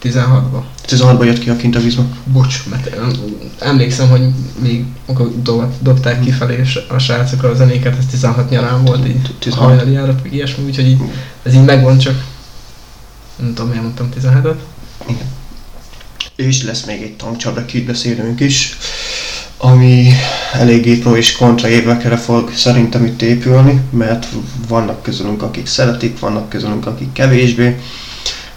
16-ban. 0.04 0.62
16-ban 0.88 1.26
jött 1.26 1.40
ki 1.40 1.50
a 1.50 1.56
kint 1.56 1.76
a 1.76 1.80
vízbe. 1.80 2.04
Bocs, 2.26 2.64
mert 2.70 2.86
em- 2.88 3.20
emlékszem, 3.60 4.10
hogy 4.10 4.22
még 4.62 4.86
akkor 5.06 5.42
do- 5.42 5.82
dobták 5.82 6.20
kifelé 6.20 6.64
s- 6.64 6.80
a 6.90 6.98
srácok 7.00 7.44
a 7.44 7.56
zenéket, 7.56 7.98
ez 7.98 8.06
16 8.06 8.50
nyarán 8.50 8.84
volt 8.86 9.08
így. 9.08 9.20
A 9.24 9.30
16. 9.40 9.68
hajnali 9.68 9.92
járat, 9.92 10.24
meg 10.24 10.34
ilyesmi, 10.34 10.64
úgyhogy 10.66 10.88
így, 10.88 11.00
ez 11.44 11.54
így 11.54 11.64
megvan 11.66 11.98
csak. 11.98 12.26
Nem 13.36 13.54
tudom, 13.54 13.68
miért 13.70 13.84
mondtam 13.84 14.10
17-et. 14.20 14.56
Igen. 15.08 15.28
És 16.36 16.64
lesz 16.64 16.86
még 16.86 17.02
egy 17.02 17.16
tankcsapda 17.16 17.66
beszélünk 17.86 18.40
is, 18.40 18.78
ami 19.58 20.12
eléggé 20.54 20.96
pro 20.98 21.16
és 21.16 21.36
kontra 21.36 21.68
évekre 21.68 22.18
fog 22.18 22.52
szerintem 22.56 23.06
itt 23.06 23.22
épülni, 23.22 23.82
mert 23.90 24.28
vannak 24.68 25.04
közülünk, 25.04 25.42
akik 25.44 25.68
szeretik, 25.68 26.20
vannak 26.20 26.50
közülünk, 26.50 26.86
akik 26.86 27.12
kevésbé. 27.14 27.80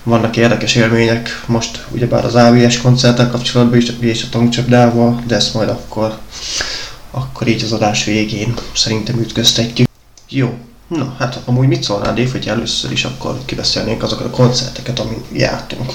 Vannak 0.03 0.37
érdekes 0.37 0.75
élmények 0.75 1.43
most 1.47 1.85
ugyebár 1.91 2.25
az 2.25 2.35
AVS 2.35 2.81
koncerttel 2.81 3.31
kapcsolatban 3.31 3.79
is, 3.79 3.89
és 4.01 4.23
a 4.23 4.29
tankcsapdával, 4.31 5.23
de 5.27 5.35
ezt 5.35 5.55
majd 5.55 5.69
akkor, 5.69 6.19
akkor 7.11 7.47
így 7.47 7.63
az 7.63 7.73
adás 7.73 8.05
végén 8.05 8.55
szerintem 8.75 9.21
ütköztetjük. 9.21 9.89
Jó, 10.29 10.55
na 10.89 11.15
hát 11.19 11.41
amúgy 11.45 11.67
mit 11.67 11.83
szólnál 11.83 12.15
Dave, 12.15 12.31
hogy 12.31 12.49
először 12.49 12.93
is 12.93 13.05
akkor 13.05 13.39
kibeszélnénk 13.45 14.03
azokat 14.03 14.27
a 14.27 14.31
koncerteket, 14.31 14.99
amin 14.99 15.23
jártunk. 15.33 15.93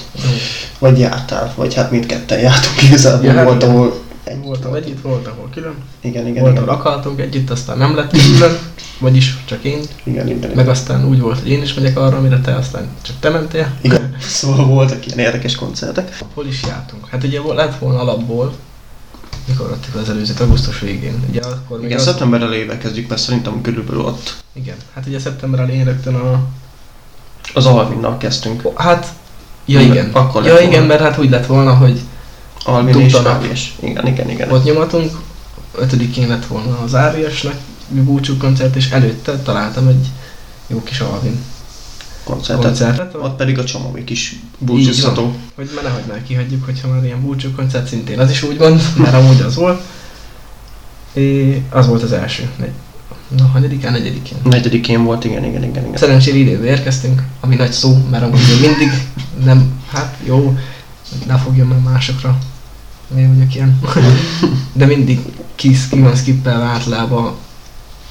Vagy 0.78 0.98
jártál, 0.98 1.52
vagy 1.56 1.74
hát 1.74 1.90
mindketten 1.90 2.38
jártunk 2.38 2.82
igazából, 2.82 3.24
Ja, 3.24 3.32
hát 3.32 3.44
volt, 3.44 3.62
ahol 3.62 4.00
együtt 4.28 4.44
Voltam 4.44 4.70
volt. 4.70 4.84
együtt, 4.84 5.00
volt, 5.02 5.26
ahol 5.26 5.48
külön. 5.54 5.74
Igen, 6.00 6.26
igen, 6.26 6.42
Volt, 6.42 6.54
igen, 6.54 6.68
ahol 6.68 6.80
akartunk 6.80 7.20
együtt, 7.20 7.50
aztán 7.50 7.78
nem 7.78 7.96
lett 7.96 8.10
külön. 8.10 8.58
Vagyis 8.98 9.36
csak 9.44 9.64
én. 9.64 9.80
igen, 10.02 10.26
igen, 10.26 10.38
Meg 10.40 10.50
igen. 10.50 10.68
aztán 10.68 11.06
úgy 11.06 11.20
volt, 11.20 11.38
hogy 11.38 11.50
én 11.50 11.62
is 11.62 11.74
megyek 11.74 11.98
arra, 11.98 12.16
amire 12.16 12.40
te 12.40 12.54
aztán 12.54 12.88
csak 13.02 13.16
te 13.20 13.28
mentél. 13.30 13.72
igen. 13.80 14.16
Szóval 14.38 14.66
voltak 14.66 15.06
ilyen 15.06 15.18
érdekes 15.18 15.54
koncertek. 15.54 16.18
Hol 16.34 16.46
is 16.46 16.62
jártunk? 16.62 17.06
Hát 17.08 17.24
ugye 17.24 17.40
lett 17.54 17.78
volna 17.78 18.00
alapból, 18.00 18.52
mikor 19.46 19.70
adtuk 19.70 19.94
az 19.94 20.08
előzőt, 20.08 20.40
augusztus 20.40 20.80
végén. 20.80 21.24
Ugye 21.28 21.40
akkor 21.40 21.84
Igen, 21.84 21.98
az, 21.98 22.02
szeptember 22.04 22.42
elejével 22.42 22.78
kezdjük, 22.78 23.08
mert 23.08 23.20
szerintem 23.20 23.60
körülbelül 23.60 24.00
ott 24.04 24.34
igen. 24.52 24.76
Hát 24.94 25.06
ugye 25.06 25.18
szeptember 25.18 25.60
elején 25.60 25.84
rögtön 25.84 26.14
a... 26.14 26.40
az 27.54 27.66
Alvinnal 27.66 28.16
kezdtünk. 28.16 28.78
Hát... 28.78 29.06
Ja 29.64 29.80
igen. 29.80 30.10
akkor 30.12 30.44
ja 30.44 30.52
volna. 30.52 30.66
igen, 30.68 30.82
mert 30.84 31.00
hát 31.00 31.18
úgy 31.18 31.30
lett 31.30 31.46
volna, 31.46 31.74
hogy 31.74 32.00
Alvin 32.68 33.00
és. 33.00 33.12
AVS. 33.12 33.74
Igen, 33.80 34.06
igen, 34.06 34.30
igen. 34.30 34.50
ott 34.50 34.64
nyomatunk, 34.64 35.18
ötödikén 35.74 36.28
lett 36.28 36.46
volna 36.46 36.78
az 36.78 36.94
Áriasnak 36.94 37.54
búcsú 37.88 38.36
koncert, 38.36 38.76
és 38.76 38.90
előtte 38.90 39.32
találtam 39.38 39.88
egy 39.88 40.06
jó 40.66 40.82
kis 40.82 41.00
Alvin 41.00 41.38
koncertet. 42.24 42.64
koncertet, 42.64 43.14
Ott 43.14 43.36
pedig 43.36 43.58
a 43.58 43.64
Csomavik 43.64 44.10
is 44.10 44.40
búcsúztató. 44.58 45.34
hogy 45.54 45.70
már 45.74 45.84
nehogy 45.84 46.02
már 46.08 46.22
kihagyjuk, 46.22 46.64
hogyha 46.64 46.88
már 46.88 47.04
ilyen 47.04 47.20
búcsú 47.20 47.50
koncert 47.56 47.86
szintén 47.88 48.18
az 48.18 48.30
is 48.30 48.42
úgy 48.42 48.58
van, 48.58 48.80
mert 49.02 49.14
amúgy 49.14 49.40
az 49.40 49.54
volt. 49.54 49.82
É, 51.12 51.62
az 51.70 51.86
volt 51.86 52.02
az 52.02 52.12
első. 52.12 52.50
Negy, 52.56 52.72
na, 53.36 53.46
hanyadikán, 53.46 53.92
negyedikén. 53.92 54.38
Negyedikén 54.44 55.04
volt, 55.04 55.24
igen, 55.24 55.44
igen, 55.44 55.62
igen, 55.62 55.84
igen. 55.84 55.96
Szerencsére 55.96 56.36
időbe 56.36 56.64
érkeztünk, 56.64 57.22
ami 57.40 57.54
nagy 57.54 57.72
szó, 57.72 58.04
mert 58.10 58.22
amúgy 58.24 58.40
mindig 58.60 58.90
nem, 59.44 59.80
hát 59.90 60.16
jó, 60.24 60.58
ne 61.26 61.36
fogjon 61.36 61.66
meg 61.66 61.82
másokra, 61.82 62.38
én 63.16 63.34
vagyok 63.34 63.54
ilyen. 63.54 63.80
De 64.72 64.86
mindig 64.86 65.20
kis, 65.54 65.88
ki 65.90 65.98
van 66.00 66.16
skippelve 66.16 66.64
általában 66.64 67.34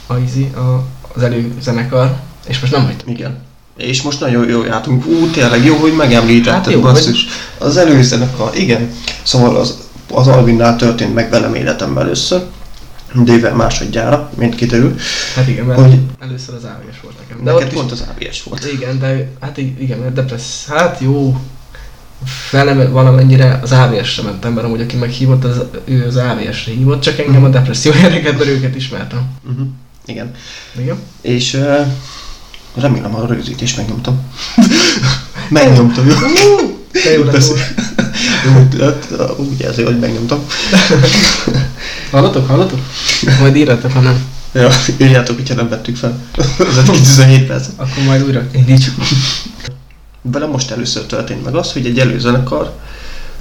a, 0.08 0.18
izi, 0.18 0.44
a, 0.44 0.84
az 1.16 1.24
előzenekar, 1.24 2.16
és 2.48 2.60
most 2.60 2.74
nem 2.74 2.86
hagytam. 2.86 3.14
Igen. 3.14 3.38
És 3.78 4.02
most 4.02 4.20
nagyon 4.20 4.50
jól 4.50 4.66
jártunk. 4.66 5.06
Ú, 5.06 5.30
tényleg 5.30 5.66
jó, 5.66 5.76
hogy 5.76 5.96
megemlítetted, 5.96 6.64
Hát 6.64 6.72
jó, 6.72 6.82
basszus. 6.82 7.26
Az 7.58 7.78
előzenekar, 7.78 8.56
igen. 8.56 8.92
Szóval 9.24 9.56
az, 9.56 9.78
az 10.14 10.28
Alvinnál 10.28 10.76
történt 10.76 11.14
meg 11.14 11.30
velem 11.30 11.56
életemben 11.56 12.04
először. 12.04 12.44
Dével 13.24 13.56
másodjára, 13.56 14.30
mint 14.38 14.56
kiderül. 14.56 14.96
Hát 15.36 15.48
igen, 15.48 15.66
mert 15.66 15.80
Hogy 15.80 16.00
először 16.20 16.56
az 16.56 16.64
AVS 16.64 17.02
volt 17.02 17.16
nekem. 17.20 17.44
de 17.44 17.52
De 17.52 17.58
neked 17.58 17.74
pont 17.74 17.92
az 17.92 18.04
AVS 18.16 18.44
volt. 18.44 18.66
igen, 18.74 19.00
de 19.00 19.32
hát 19.40 19.58
igen, 19.58 19.98
mert 20.00 20.14
depressz, 20.14 20.66
hát 20.68 21.00
jó, 21.02 21.38
felem 22.26 22.92
valamennyire 22.92 23.60
az 23.62 23.72
AVS-re 23.72 24.24
mentem, 24.24 24.54
mert 24.54 24.66
amúgy 24.66 24.82
aki 24.82 24.96
meghívott, 24.96 25.44
az, 25.44 25.62
ő 25.86 26.06
az 26.06 26.16
AVS-re 26.16 26.72
hívott, 26.72 27.02
csak 27.02 27.20
engem 27.20 27.44
a 27.44 27.50
depresszió 27.50 27.92
érdekelt, 27.94 28.38
mert 28.38 28.50
őket 28.50 28.76
ismertem. 28.76 29.22
Uh-huh. 29.50 29.68
Igen. 30.06 30.32
Igen? 30.80 30.98
És 31.22 31.54
uh, 31.54 31.88
remélem 32.76 33.16
a 33.16 33.26
rögzítést 33.26 33.78
megnyomtam. 33.78 34.20
megnyomtam, 35.50 36.08
jó? 36.08 36.16
De 37.04 37.12
jó 37.12 37.24
lett. 37.24 37.44
Jó, 38.46 38.86
hát, 38.86 39.08
úgy 39.38 39.62
érzi, 39.62 39.84
hogy 39.84 40.00
megnyomtam. 40.00 40.40
Hallatok, 42.12 42.48
hallatok? 42.48 42.80
Majd 43.40 43.56
írjatok, 43.56 43.92
ha 43.92 44.00
nem. 44.00 44.26
Ja, 44.54 44.70
írjátok, 44.98 45.36
hogyha 45.36 45.56
nem 45.56 45.70
vettük 45.70 45.96
fel. 45.96 46.20
Az 46.58 46.78
eddig 46.78 47.00
17 47.00 47.48
perc. 47.48 47.68
Akkor 47.76 48.04
majd 48.06 48.24
újra 48.24 48.44
indítsuk. 48.54 48.94
Velem 50.32 50.50
most 50.50 50.72
először 50.72 51.06
történt 51.06 51.44
meg 51.44 51.56
az, 51.56 51.74
hogy 51.74 51.86
egy 51.86 52.00
előzenekar 52.00 52.74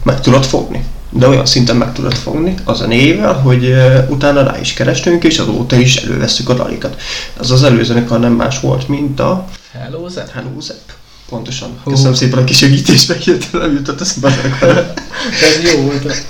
meg 0.02 0.20
tudott 0.20 0.46
fogni. 0.46 0.84
De 1.10 1.28
olyan 1.28 1.46
szinten 1.46 1.76
meg 1.76 1.92
tudott 1.92 2.16
fogni 2.16 2.54
a 2.64 2.72
zenével, 2.72 3.32
hogy 3.34 3.74
utána 4.08 4.42
rá 4.42 4.60
is 4.60 4.72
kerestünk, 4.72 5.24
és 5.24 5.38
azóta 5.38 5.76
is 5.76 5.96
elővesszük 5.96 6.48
a 6.48 6.54
dalikat. 6.54 7.00
Ez 7.40 7.50
az 7.50 7.62
előzenekar 7.62 8.20
nem 8.20 8.32
más 8.32 8.60
volt, 8.60 8.88
mint 8.88 9.20
a 9.20 9.46
Hello, 9.72 10.08
Zep. 10.08 10.30
Hello 10.30 10.60
Zep. 10.60 10.92
Pontosan. 11.28 11.68
Hú. 11.84 11.90
Köszönöm 11.90 12.14
szépen 12.14 12.38
a 12.38 12.44
kisegítést, 12.44 13.08
meg 13.08 13.18
hirtelen 13.18 13.72
jutott 13.72 14.00
eszembe. 14.00 14.28
Ez 15.42 15.72
jó 15.72 15.80
volt. 15.80 16.26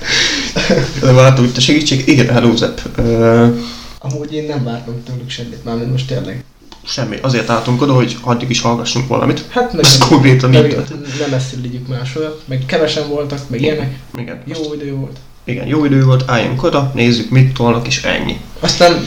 Vártam 1.00 1.44
itt 1.44 1.56
a 1.56 1.60
segítség. 1.60 2.08
Igen, 2.08 2.28
Hello 2.28 2.56
Zep. 2.56 2.80
Uh, 2.98 3.58
Amúgy 3.98 4.32
én 4.32 4.46
nem 4.46 4.64
vártam 4.64 5.02
tőlük 5.02 5.30
semmit, 5.30 5.64
mármint 5.64 5.90
most 5.90 6.06
tényleg. 6.06 6.44
Semmi. 6.86 7.16
Azért 7.22 7.50
álltunk 7.50 7.82
oda, 7.82 7.92
hogy 7.94 8.16
addig 8.20 8.50
is 8.50 8.60
hallgassunk 8.60 9.08
valamit. 9.08 9.44
Hát 9.48 9.72
meg 9.72 9.84
Ez 9.84 9.98
konkrétan 9.98 10.54
így 10.54 10.76
nem, 10.76 11.04
nem 11.20 11.32
ezt 11.34 11.54
legyük 11.62 11.88
másolat, 11.88 12.42
meg 12.44 12.62
kevesen 12.66 13.08
voltak, 13.08 13.38
meg 13.48 13.60
ilyenek. 13.60 13.98
Igen. 14.14 14.42
Jó 14.44 14.74
idő 14.74 14.94
volt. 14.94 15.16
Igen, 15.44 15.66
jó 15.66 15.84
idő 15.84 16.04
volt, 16.04 16.24
álljunk 16.30 16.62
oda, 16.62 16.90
nézzük 16.94 17.30
mit 17.30 17.54
tolnak, 17.54 17.86
és 17.86 18.02
ennyi. 18.02 18.40
Aztán, 18.60 19.06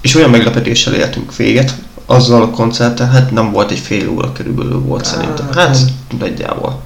És 0.00 0.14
olyan 0.14 0.30
meglepetéssel 0.30 0.94
éltünk 0.94 1.36
véget, 1.36 1.74
azzal 2.06 2.42
a 2.42 2.50
koncerttel, 2.50 3.06
hát 3.08 3.30
nem 3.30 3.52
volt 3.52 3.70
egy 3.70 3.78
fél 3.78 4.08
óra 4.08 4.32
körülbelül 4.32 4.78
volt 4.80 5.06
Á, 5.06 5.10
szerintem. 5.10 5.46
hát 5.46 5.54
Hát 5.54 5.74
nem. 5.74 6.18
nagyjából. 6.18 6.82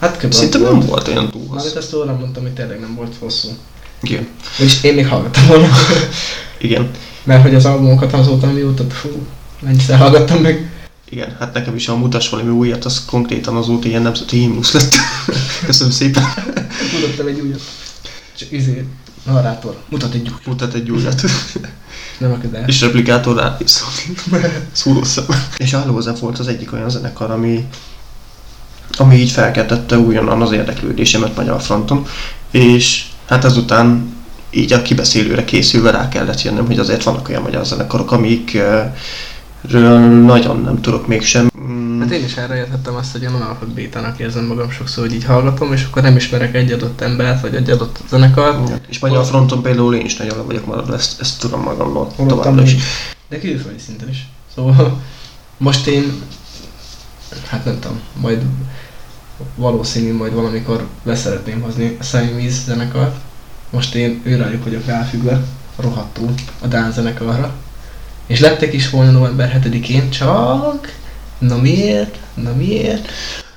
Hát. 0.00 0.26
Szinte 0.32 0.58
nem 0.58 0.80
volt 0.80 1.08
olyan 1.08 1.30
túl 1.30 1.40
Mármint 1.40 1.62
hosszú. 1.62 1.78
ezt 1.78 1.92
róla 1.92 2.16
mondtam, 2.16 2.42
hogy 2.42 2.52
tényleg 2.52 2.80
nem 2.80 2.94
volt 2.94 3.14
hosszú. 3.18 3.48
Igen. 4.02 4.28
És 4.58 4.82
én 4.82 4.94
még 4.94 5.06
hallgattam 5.06 5.46
volna. 5.46 5.66
Igen. 6.58 6.90
Mert 7.24 7.42
hogy 7.42 7.54
az 7.54 7.64
albumokat 7.64 8.12
azóta 8.12 8.52
mióta, 8.52 8.84
fú, 8.90 9.26
mennyiszer 9.60 9.98
hallgattam 9.98 10.38
meg. 10.38 10.70
Igen, 11.10 11.36
hát 11.38 11.54
nekem 11.54 11.74
is 11.74 11.88
a 11.88 11.96
mutas 11.96 12.28
valami 12.28 12.50
újat, 12.50 12.84
az 12.84 13.04
konkrétan 13.04 13.56
azóta 13.56 13.88
ilyen 13.88 14.02
nemzeti 14.02 14.38
himnusz 14.38 14.72
lett. 14.72 14.96
Köszönöm 15.66 15.92
szépen. 15.92 16.22
Mutattam 17.00 17.26
egy 17.26 17.40
újat. 17.40 17.60
Csak 18.38 18.52
izé, 18.52 18.84
narrátor, 19.24 19.76
mutat 19.88 20.14
egy 20.14 20.28
újat. 20.28 20.46
Mutat 20.46 20.74
egy 20.74 20.90
újat. 20.90 21.22
Nem 22.18 22.32
akad 22.32 22.54
el. 22.54 22.68
És 22.68 22.80
replikátor 22.80 23.36
rá 23.36 23.56
szól. 23.64 23.88
Szúrószem. 24.72 25.24
És 25.56 25.72
a 25.72 25.78
Hallózep 25.78 26.18
volt 26.18 26.38
az 26.38 26.48
egyik 26.48 26.72
olyan 26.72 26.90
zenekar, 26.90 27.30
ami 27.30 27.66
ami 28.96 29.16
így 29.16 29.30
felkeltette 29.30 29.98
újonnan 29.98 30.42
az 30.42 30.52
érdeklődésemet 30.52 31.36
magyar 31.36 31.62
fronton, 31.62 32.06
és 32.50 33.06
hát 33.26 33.44
ezután 33.44 34.16
így 34.50 34.72
a 34.72 34.82
kibeszélőre 34.82 35.44
készülve 35.44 35.90
rá 35.90 36.08
kellett 36.08 36.42
jönnöm, 36.42 36.66
hogy 36.66 36.78
azért 36.78 37.02
vannak 37.02 37.28
olyan 37.28 37.42
magyar 37.42 37.66
zenekarok, 37.66 38.12
amikről 38.12 38.92
nagyon 40.24 40.60
nem 40.62 40.80
tudok 40.80 41.06
mégsem. 41.06 41.50
Mm, 41.60 42.00
Hát 42.00 42.10
én 42.10 42.24
is 42.24 42.36
erre 42.36 42.56
értettem 42.56 42.94
azt, 42.94 43.12
hogy 43.12 43.22
én 43.22 43.28
analfabétának 43.28 44.18
érzem 44.18 44.44
magam 44.44 44.70
sokszor, 44.70 45.04
hogy 45.04 45.14
így 45.14 45.24
hallgatom, 45.24 45.72
és 45.72 45.84
akkor 45.84 46.02
nem 46.02 46.16
ismerek 46.16 46.54
egy 46.54 46.72
adott 46.72 47.00
embert, 47.00 47.40
vagy 47.40 47.54
egy 47.54 47.70
adott 47.70 47.98
zenekart. 48.08 48.66
igen. 48.68 48.80
És 48.88 48.98
magyar 48.98 49.24
fronton 49.24 49.62
például 49.62 49.94
én 49.94 50.04
is 50.04 50.16
nagyon 50.16 50.36
le 50.36 50.42
vagyok 50.42 50.66
maradva, 50.66 50.94
ezt, 50.94 51.20
ezt 51.20 51.40
tudom 51.40 51.60
magamról 51.62 52.12
továbbra 52.26 52.62
is. 52.62 52.76
De 53.28 53.38
külföldi 53.38 53.78
szinten 53.78 54.08
is. 54.08 54.26
Szóval 54.54 55.02
most 55.56 55.86
én, 55.86 56.12
hát 57.48 57.64
nem 57.64 57.78
tudom, 57.80 58.00
majd 58.20 58.42
valószínű 59.54 60.14
majd 60.14 60.34
valamikor 60.34 60.86
leszeretném 61.02 61.60
hozni 61.60 61.96
a 62.00 62.02
Személyvíz 62.02 62.64
zenekart. 62.64 63.16
Most 63.70 63.94
én 63.94 64.20
őrájuk 64.24 64.64
vagyok 64.64 64.84
ráfüggve, 64.84 65.44
rohadtul 65.76 66.34
a 66.60 66.66
Dán 66.66 66.92
zenekarra. 66.92 67.54
És 68.26 68.40
lettek 68.40 68.72
is 68.72 68.90
volna 68.90 69.10
november 69.10 69.60
7-én, 69.64 70.10
csak... 70.10 70.96
Na 71.38 71.56
miért? 71.56 72.18
Na 72.34 72.54
miért? 72.54 73.08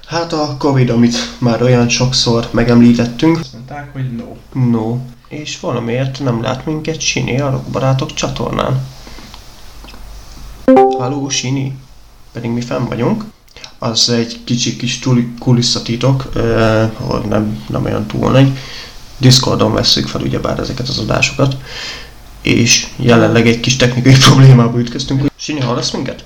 Hát 0.07 0.33
a 0.33 0.55
Covid, 0.57 0.89
amit 0.89 1.15
már 1.37 1.61
olyan 1.61 1.89
sokszor 1.89 2.47
megemlítettünk, 2.51 3.39
Azt 3.39 3.53
mondták, 3.53 3.93
hogy 3.93 4.15
no. 4.15 4.61
no, 4.69 4.97
és 5.27 5.59
valamiért 5.59 6.19
nem 6.19 6.41
lát 6.41 6.65
minket 6.65 6.99
Sini 6.99 7.39
a 7.39 7.49
Rockbarátok 7.49 8.13
csatornán. 8.13 8.85
Haló 10.97 11.29
Sini, 11.29 11.77
pedig 12.31 12.49
mi 12.51 12.61
fenn 12.61 12.85
vagyunk. 12.85 13.25
Az 13.79 14.09
egy 14.09 14.39
kicsi 14.43 14.75
kis 14.75 14.99
tuli- 14.99 15.33
kulisszatitok, 15.39 16.29
eh, 16.35 16.89
nem, 17.29 17.65
nem 17.69 17.83
olyan 17.85 18.05
túl 18.07 18.31
nagy. 18.31 18.57
Discordon 19.21 19.73
vesszük 19.73 20.07
fel 20.07 20.21
ugyebár 20.21 20.59
ezeket 20.59 20.87
az 20.87 20.97
adásokat. 20.97 21.55
És 22.41 22.87
jelenleg 22.95 23.47
egy 23.47 23.59
kis 23.59 23.75
technikai 23.75 24.13
problémába 24.25 24.79
ütköztünk. 24.79 25.31
Sini, 25.35 25.59
hallasz 25.59 25.91
minket? 25.91 26.23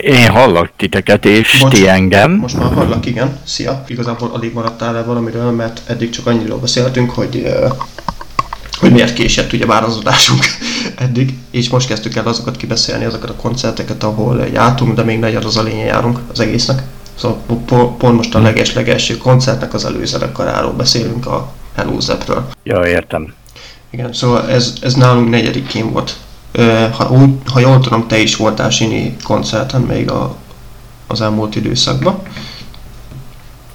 Én 0.00 0.28
hallak 0.28 0.70
titeket, 0.76 1.24
és 1.24 1.58
Bocs. 1.60 1.72
ti 1.72 1.88
engem. 1.88 2.32
Most 2.32 2.58
már 2.58 2.72
hallak, 2.72 3.06
igen. 3.06 3.38
Szia. 3.44 3.84
Igazából 3.86 4.30
alig 4.32 4.52
maradtál 4.52 4.96
el 4.96 5.04
valamiről, 5.04 5.50
mert 5.50 5.80
eddig 5.86 6.10
csak 6.10 6.26
annyiról 6.26 6.58
beszéltünk, 6.58 7.10
hogy, 7.10 7.54
hogy 8.80 8.92
miért 8.92 9.12
késett 9.12 9.52
ugye 9.52 9.66
már 9.66 9.82
az 9.82 9.96
adásunk 9.96 10.44
eddig, 11.04 11.34
és 11.50 11.68
most 11.68 11.88
kezdtük 11.88 12.16
el 12.16 12.26
azokat 12.26 12.56
kibeszélni, 12.56 13.04
azokat 13.04 13.30
a 13.30 13.34
koncerteket, 13.34 14.02
ahol 14.02 14.46
jártunk, 14.52 14.94
de 14.94 15.02
még 15.02 15.18
nagyon 15.18 15.44
az 15.44 15.56
a 15.56 15.62
lénye 15.62 15.84
járunk 15.84 16.18
az 16.32 16.40
egésznek. 16.40 16.82
Szóval 17.14 17.38
po- 17.66 17.96
pont 17.96 18.16
most 18.16 18.34
a 18.34 18.40
leges-legelső 18.40 19.16
koncertnek 19.16 19.74
az 19.74 19.84
előzenekaráról 19.84 20.72
beszélünk 20.72 21.26
a 21.26 21.52
Hello 21.78 22.00
Zepről. 22.00 22.46
Ja, 22.62 22.86
értem. 22.86 23.34
Igen, 23.90 24.12
szóval 24.12 24.48
ez, 24.48 24.74
ez 24.80 24.94
nálunk 24.94 25.30
negyedikén 25.30 25.92
volt. 25.92 26.16
Ha, 26.92 27.10
úgy, 27.10 27.30
ha 27.52 27.60
jól 27.60 27.80
tudom, 27.80 28.06
te 28.06 28.18
is 28.18 28.36
voltál 28.36 28.70
Sini 28.70 29.16
koncerten 29.22 29.80
még 29.80 30.10
a, 30.10 30.36
az 31.06 31.20
elmúlt 31.20 31.56
időszakban. 31.56 32.18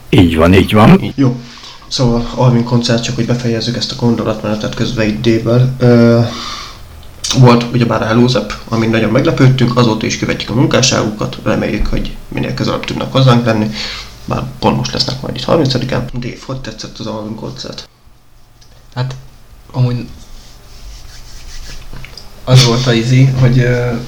Így 0.09 0.35
van, 0.35 0.53
így 0.53 0.73
van. 0.73 1.03
Így. 1.03 1.13
Jó. 1.15 1.35
Szóval 1.87 2.29
Alvin 2.35 2.63
koncert, 2.63 3.03
csak 3.03 3.15
hogy 3.15 3.25
befejezzük 3.25 3.77
ezt 3.77 3.91
a 3.91 3.95
gondolatmenetet 3.99 4.75
közben 4.75 5.05
egy 5.05 5.19
D-vel. 5.19 5.75
Volt 7.39 7.65
ugyebár 7.73 8.01
a 8.01 8.05
Hello 8.05 8.27
Zep, 8.27 8.53
amin 8.69 8.89
nagyon 8.89 9.11
meglepődtünk, 9.11 9.77
azóta 9.77 10.05
is 10.05 10.17
követjük 10.17 10.49
a 10.49 10.53
munkásságukat, 10.53 11.37
reméljük, 11.43 11.87
hogy 11.87 12.15
minél 12.27 12.53
közelebb 12.53 12.85
tudnak 12.85 13.11
hozzánk 13.11 13.45
lenni. 13.45 13.69
Bár 14.25 14.43
pont 14.59 14.77
most 14.77 14.93
lesznek 14.93 15.21
majd 15.21 15.35
itt 15.35 15.45
30-án. 15.47 16.03
Dave, 16.13 16.35
hogy 16.45 16.61
tetszett 16.61 16.97
az 16.97 17.05
Alvin 17.05 17.35
koncert? 17.35 17.89
Hát, 18.95 19.15
amúgy 19.71 20.07
az 22.43 22.65
volt 22.65 22.87
a 22.87 22.93
izi, 22.93 23.25
hogy 23.25 23.57
uh, 23.57 23.99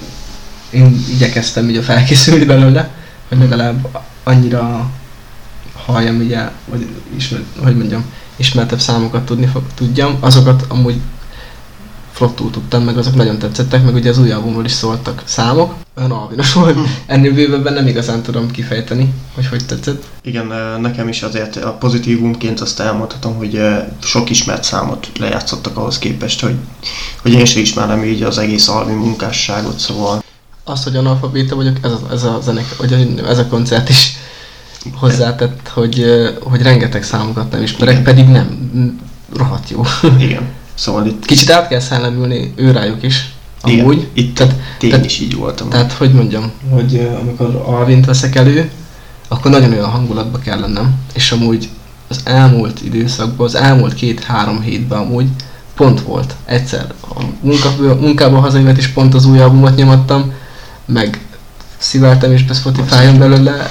én 0.69 1.03
igyekeztem 1.09 1.65
ugye 1.65 1.81
felkészülni 1.81 2.45
belőle, 2.45 2.89
hogy 3.27 3.37
legalább 3.37 4.03
annyira 4.23 4.89
halljam 5.85 6.19
ugye, 6.19 6.49
vagy 6.65 6.87
ismer, 7.15 7.41
hogy 7.63 7.77
mondjam, 7.77 8.05
ismertebb 8.35 8.79
számokat 8.79 9.25
tudni 9.25 9.45
fog, 9.45 9.63
tudjam, 9.73 10.17
azokat 10.19 10.65
amúgy 10.67 11.01
flottul 12.15 12.51
tudtam, 12.51 12.83
meg 12.83 12.97
azok 12.97 13.15
nagyon 13.15 13.39
tetszettek, 13.39 13.83
meg 13.83 13.93
ugye 13.93 14.09
az 14.09 14.17
új 14.17 14.31
albumról 14.31 14.65
is 14.65 14.71
szóltak 14.71 15.23
számok, 15.25 15.73
olyan 15.97 16.11
alvinos 16.11 16.53
volt, 16.53 16.77
ennél 17.05 17.33
bővebben 17.33 17.73
nem 17.73 17.87
igazán 17.87 18.21
tudom 18.21 18.51
kifejteni, 18.51 19.13
hogy 19.33 19.47
hogy 19.47 19.65
tetszett. 19.65 20.03
Igen, 20.21 20.51
nekem 20.81 21.07
is 21.07 21.21
azért 21.21 21.55
a 21.55 21.71
pozitívumként 21.71 22.59
azt 22.59 22.79
elmondhatom, 22.79 23.35
hogy 23.35 23.61
sok 24.03 24.29
ismert 24.29 24.63
számot 24.63 25.11
lejátszottak 25.19 25.77
ahhoz 25.77 25.99
képest, 25.99 26.41
hogy, 26.41 26.55
hogy 27.21 27.33
én 27.33 27.45
sem 27.45 27.61
ismerem 27.61 28.03
így 28.03 28.23
az 28.23 28.37
egész 28.37 28.67
Alvin 28.67 28.95
munkásságot, 28.95 29.79
szóval 29.79 30.23
Az, 30.63 30.83
hogy 30.83 30.95
analfabéta 30.95 31.55
vagyok, 31.55 31.77
ez 31.81 31.91
a, 31.91 31.99
ez 32.11 32.23
a 32.23 32.39
zenek, 32.43 32.75
vagy 32.77 33.21
ez 33.27 33.37
a 33.37 33.47
koncert 33.47 33.89
is 33.89 34.17
hozzátett, 34.93 35.67
hogy, 35.67 36.05
hogy 36.43 36.61
rengeteg 36.61 37.03
számokat 37.03 37.51
nem 37.51 37.61
ismerek, 37.61 38.03
pedig 38.03 38.27
nem, 38.27 38.71
rohadt 39.33 39.69
jó. 39.69 39.81
igen. 40.19 40.63
Szóval 40.75 41.05
itt, 41.05 41.25
Kicsit 41.25 41.49
át 41.49 41.67
kell 41.67 41.79
szellemülni 41.79 42.53
őrájuk 42.55 43.03
is, 43.03 43.33
igen, 43.63 43.79
amúgy. 43.79 44.07
itt 44.13 44.35
Tehát, 44.35 44.55
én 44.79 44.89
tehát- 44.89 45.05
is 45.05 45.19
így 45.19 45.35
voltam. 45.35 45.69
tehát, 45.69 45.91
hogy 45.91 46.13
mondjam, 46.13 46.51
hogy 46.69 47.09
amikor 47.21 47.63
Alvint 47.65 48.05
veszek 48.05 48.35
elő, 48.35 48.69
akkor 49.27 49.51
nagyon 49.51 49.71
olyan 49.71 49.89
hangulatba 49.89 50.37
kell 50.39 50.59
lennem, 50.59 50.93
és 51.13 51.31
amúgy 51.31 51.69
az 52.07 52.19
elmúlt 52.23 52.81
időszakban, 52.81 53.45
az 53.45 53.55
elmúlt 53.55 53.93
két-három 53.93 54.61
hétben 54.61 54.99
amúgy 54.99 55.27
pont 55.75 56.01
volt. 56.01 56.35
Egyszer 56.45 56.93
a 57.15 57.21
munka, 57.41 57.69
munkából 57.99 58.39
hazajövett 58.39 58.77
és 58.77 58.87
pont 58.87 59.13
az 59.13 59.25
új 59.25 59.39
albumot 59.39 59.75
nyomattam, 59.75 60.31
meg 60.85 61.19
szíváltam 61.77 62.31
is 62.31 62.43
be 62.43 62.53
Spotify-on 62.53 63.17
belőle, 63.19 63.67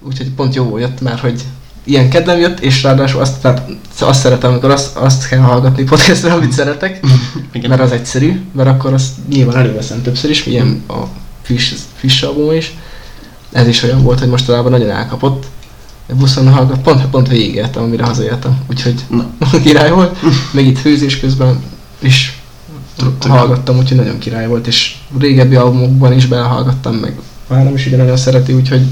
úgyhogy 0.00 0.30
pont 0.30 0.54
jó 0.54 0.78
jött, 0.78 1.00
mert 1.00 1.20
hogy 1.20 1.42
ilyen 1.84 2.10
kedvem 2.10 2.38
jött, 2.38 2.60
és 2.60 2.82
ráadásul 2.82 3.20
azt, 3.20 3.40
tehát 3.40 3.68
azt 4.00 4.20
szeretem, 4.20 4.50
amikor 4.50 4.70
azt, 4.70 4.96
azt 4.96 5.28
kell 5.28 5.38
hallgatni 5.38 5.84
podcastra, 5.84 6.34
amit 6.34 6.52
szeretek, 6.52 7.00
igen. 7.52 7.70
mert 7.70 7.82
az 7.82 7.92
egyszerű, 7.92 8.42
mert 8.52 8.68
akkor 8.68 8.92
azt 8.92 9.12
nyilván 9.28 9.56
előveszem 9.56 10.02
többször 10.02 10.30
is, 10.30 10.46
ilyen 10.46 10.82
a 10.88 11.02
Fish, 11.42 11.74
Fish 11.96 12.24
album 12.24 12.52
is. 12.52 12.76
Ez 13.52 13.66
is 13.66 13.82
olyan 13.82 14.02
volt, 14.02 14.18
hogy 14.18 14.28
mostanában 14.28 14.70
nagyon 14.70 14.90
elkapott. 14.90 15.46
A 16.08 16.14
buszon 16.14 16.52
hallgat, 16.52 16.82
pont, 16.82 17.06
pont 17.06 17.28
végigértem, 17.28 17.82
amire 17.82 18.04
hazaértem. 18.04 18.58
Úgyhogy 18.70 18.94
Na. 19.08 19.30
király 19.64 19.90
volt. 19.90 20.18
Meg 20.52 20.66
itt 20.66 20.78
főzés 20.78 21.20
közben 21.20 21.62
is 21.98 22.42
hallgattam, 23.20 23.78
úgyhogy 23.78 23.96
nagyon 23.96 24.18
király 24.18 24.46
volt, 24.46 24.66
és 24.66 24.94
régebbi 25.18 25.54
albumokban 25.54 26.12
is 26.12 26.26
belehallgattam, 26.26 26.94
meg 26.94 27.18
Várom 27.48 27.74
is 27.74 27.86
ugye 27.86 27.96
nagyon 27.96 28.16
szereti, 28.16 28.52
úgyhogy, 28.52 28.86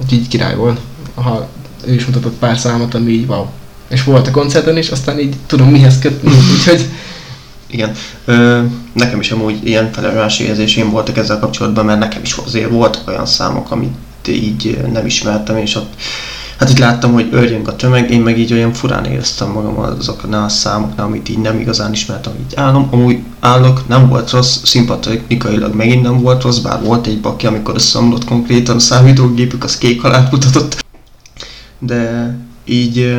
úgyhogy 0.00 0.18
így 0.18 0.28
király 0.28 0.56
volt. 0.56 0.80
Ha 1.14 1.48
ő 1.86 1.94
is 1.94 2.06
mutatott 2.06 2.38
pár 2.38 2.58
számot, 2.58 2.94
ami 2.94 3.10
így 3.10 3.26
wow. 3.26 3.46
És 3.88 4.04
volt 4.04 4.26
a 4.26 4.30
koncerten 4.30 4.76
is, 4.76 4.88
aztán 4.88 5.18
így 5.18 5.36
tudom 5.46 5.68
mihez 5.68 5.98
kötni, 5.98 6.30
úgyhogy 6.56 6.88
Igen. 7.72 7.92
Ö, 8.24 8.62
nekem 8.92 9.20
is 9.20 9.30
amúgy 9.30 9.66
ilyen 9.66 9.92
felemelési 9.92 10.44
érzéseim 10.44 10.90
voltak 10.90 11.16
ezzel 11.16 11.38
kapcsolatban, 11.38 11.84
mert 11.84 11.98
nekem 11.98 12.22
is 12.22 12.36
azért 12.46 12.70
voltak 12.70 13.08
olyan 13.08 13.26
számok, 13.26 13.70
amit 13.70 13.94
így 14.28 14.78
nem 14.92 15.06
ismertem, 15.06 15.56
és 15.56 15.74
ott 15.74 15.94
hát 16.58 16.70
itt 16.70 16.78
láttam, 16.78 17.12
hogy 17.12 17.28
örjönk 17.30 17.68
a 17.68 17.76
tömeg, 17.76 18.10
én 18.10 18.20
meg 18.20 18.38
így 18.38 18.52
olyan 18.52 18.72
furán 18.72 19.04
éreztem 19.04 19.48
magam 19.48 19.78
azoknál 19.78 20.44
a 20.44 20.48
számoknál, 20.48 21.06
amit 21.06 21.28
így 21.28 21.38
nem 21.38 21.58
igazán 21.58 21.92
ismertem, 21.92 22.32
így 22.46 22.54
állom, 22.54 22.88
amúgy 22.90 23.18
állok, 23.40 23.88
nem 23.88 24.08
volt 24.08 24.30
rossz, 24.30 24.58
szimpatikailag 24.64 25.74
megint 25.74 26.02
nem 26.02 26.20
volt 26.20 26.42
rossz, 26.42 26.58
bár 26.58 26.82
volt 26.82 27.06
egy 27.06 27.20
baki, 27.20 27.46
amikor 27.46 27.74
összeomlott 27.74 28.24
konkrétan 28.24 28.76
a 28.76 28.80
számítógépük, 28.80 29.64
az 29.64 29.78
kék 29.78 30.00
halált 30.00 30.30
mutatott, 30.30 30.81
de 31.86 32.34
így, 32.64 33.16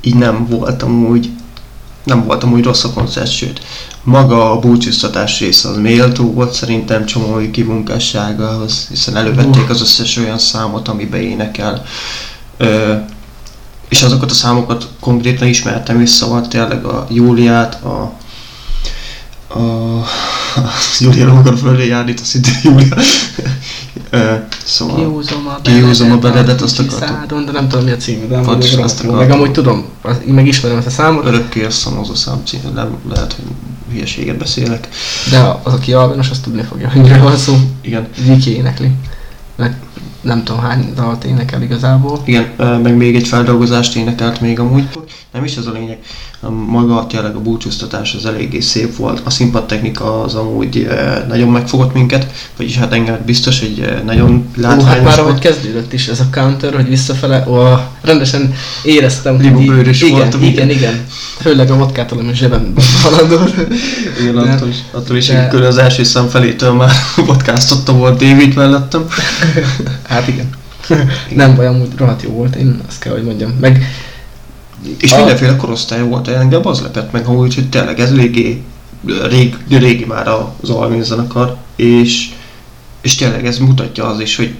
így 0.00 0.14
nem 0.14 0.46
voltam 0.46 1.04
úgy 1.06 1.30
nem 2.04 2.24
voltam 2.24 2.52
úgy 2.52 2.64
rossz 2.64 2.84
a 2.84 2.92
koncert, 2.92 3.30
sőt, 3.30 3.60
maga 4.02 4.50
a 4.50 4.58
búcsúztatás 4.58 5.40
része 5.40 5.68
az 5.68 5.76
méltó 5.76 6.32
volt 6.32 6.52
szerintem 6.52 7.06
csomói 7.06 7.50
kimunkásságához, 7.50 8.86
hiszen 8.88 9.16
elővették 9.16 9.70
az 9.70 9.80
összes 9.80 10.16
olyan 10.16 10.38
számot, 10.38 10.88
amiben 10.88 11.20
énekel. 11.20 11.84
Ö, 12.56 12.94
és 13.88 14.02
azokat 14.02 14.30
a 14.30 14.34
számokat 14.34 14.88
konkrétan 15.00 15.48
ismertem 15.48 15.98
vissza, 15.98 16.24
szóval 16.24 16.48
tényleg 16.48 16.84
a 16.84 17.06
Júliát, 17.10 17.84
a 17.84 18.12
a... 19.54 20.04
Júlia 21.00 21.26
nem 21.26 21.36
akar 21.36 21.58
fölé 21.58 21.86
járni, 21.86 22.10
itt 22.10 22.20
a 22.20 22.24
szintén 22.24 22.54
Júlia. 22.62 22.96
Ö, 24.10 24.34
szóval... 24.64 24.96
Kihúzom 24.96 25.46
a 25.46 25.60
Kihúzom 25.62 26.12
a 26.12 26.16
beledet, 26.18 26.60
azt 26.60 26.78
akartam. 26.78 27.44
de 27.44 27.52
nem 27.52 27.68
tudom 27.68 27.84
mi 27.84 27.90
a 27.90 27.96
cím, 27.96 28.28
de 28.28 28.36
az 28.36 28.46
azt 28.82 28.98
akartam. 29.00 29.16
Meg 29.16 29.30
amúgy 29.30 29.52
tudom, 29.52 29.84
meg 30.26 30.46
ismerem 30.46 30.78
ezt 30.78 30.86
a 30.86 30.90
számot, 30.90 31.24
Örökké 31.26 31.64
a 31.64 31.70
szamozó 31.70 32.14
szám 32.14 32.42
cím, 32.44 32.60
nem 32.74 32.96
lehet, 33.08 33.32
hogy 33.32 33.44
hülyeséget 33.92 34.36
beszélek. 34.36 34.88
de 35.30 35.38
az, 35.62 35.72
aki 35.72 35.92
alvinos, 35.92 36.30
azt 36.30 36.42
tudni 36.42 36.62
fogja, 36.62 36.88
hogy 36.90 37.00
miről 37.00 37.22
van 37.22 37.36
szó. 37.36 37.54
Igen, 37.80 38.08
Viki 38.26 38.56
énekli. 38.56 38.90
Meg 39.56 39.76
nem 40.20 40.44
tudom 40.44 40.60
hány 40.60 40.92
dalt 40.94 41.24
énekel 41.24 41.62
igazából. 41.62 42.22
igen, 42.24 42.50
meg 42.82 42.96
még 42.96 43.16
egy 43.16 43.28
feldolgozást 43.28 43.96
énekelt 43.96 44.40
még 44.40 44.58
amúgy. 44.60 44.88
Nem 45.32 45.44
is 45.44 45.56
ez 45.56 45.66
a 45.66 45.72
lényeg, 45.72 45.98
maga 46.66 47.06
tényleg 47.06 47.34
a 47.34 47.40
búcsúztatás 47.40 48.14
az 48.14 48.26
eléggé 48.26 48.60
szép 48.60 48.96
volt. 48.96 49.20
A 49.24 49.30
színpadtechnika 49.30 50.22
az 50.22 50.34
amúgy 50.34 50.76
ö, 50.90 51.26
nagyon 51.28 51.48
megfogott 51.48 51.94
minket, 51.94 52.26
vagyis 52.56 52.76
hát 52.76 52.92
engem 52.92 53.18
biztos, 53.26 53.60
hogy 53.60 53.80
ö, 53.80 54.02
nagyon 54.04 54.30
Ó, 54.32 54.62
hát 54.62 54.76
látványos 54.76 55.04
már 55.04 55.18
ahogy 55.18 55.30
volt. 55.30 55.38
kezdődött 55.42 55.92
is 55.92 56.06
ez 56.08 56.20
a 56.20 56.26
counter, 56.32 56.74
hogy 56.74 56.88
visszafele, 56.88 57.44
ó, 57.48 57.62
rendesen 58.00 58.54
éreztem, 58.84 59.36
hogy 59.36 59.44
így- 59.44 59.86
igen, 60.02 60.10
voltam, 60.18 60.42
igen, 60.42 60.52
igen. 60.52 60.68
igen, 60.70 61.04
Főleg 61.40 61.70
a 61.70 61.76
vodkától, 61.76 62.18
ami 62.18 62.28
a 62.30 62.34
zsebemben 62.34 62.84
haladott. 63.02 63.54
Igen, 64.20 64.36
attól 64.36 64.68
is, 64.68 64.76
attól 64.90 65.16
is 65.16 65.26
de- 65.26 65.48
külön 65.48 65.66
az 65.66 65.78
első 65.78 66.02
szám 66.02 66.28
felétől 66.28 66.72
már 66.72 66.90
podcastottam 67.26 67.96
volt 67.98 68.20
David 68.20 68.54
mellettem. 68.54 69.06
Hát 70.08 70.28
igen. 70.28 70.50
Nem 71.34 71.54
baj, 71.56 71.66
amúgy 71.66 71.88
rohadt 71.96 72.22
jó 72.22 72.30
volt, 72.30 72.54
én 72.54 72.80
azt 72.88 72.98
kell, 72.98 73.12
hogy 73.12 73.22
mondjam. 73.24 73.50
Meg 73.60 73.84
És 75.00 75.12
A- 75.12 75.16
mindenféle 75.16 75.56
korosztály 75.56 76.02
volt, 76.02 76.28
engem 76.28 76.66
az 76.66 76.80
lepett 76.80 77.12
meg, 77.12 77.24
hogy, 77.24 77.54
hogy 77.54 77.68
tényleg 77.68 78.00
ez 78.00 78.10
eléggé 78.10 78.62
rég, 79.28 79.56
régi 79.68 80.04
már 80.04 80.28
az 80.60 80.70
Alvin 80.70 81.02
zenekar, 81.02 81.56
és, 81.76 82.28
és 83.00 83.14
tényleg 83.14 83.46
ez 83.46 83.58
mutatja 83.58 84.06
az 84.06 84.20
is, 84.20 84.36
hogy 84.36 84.54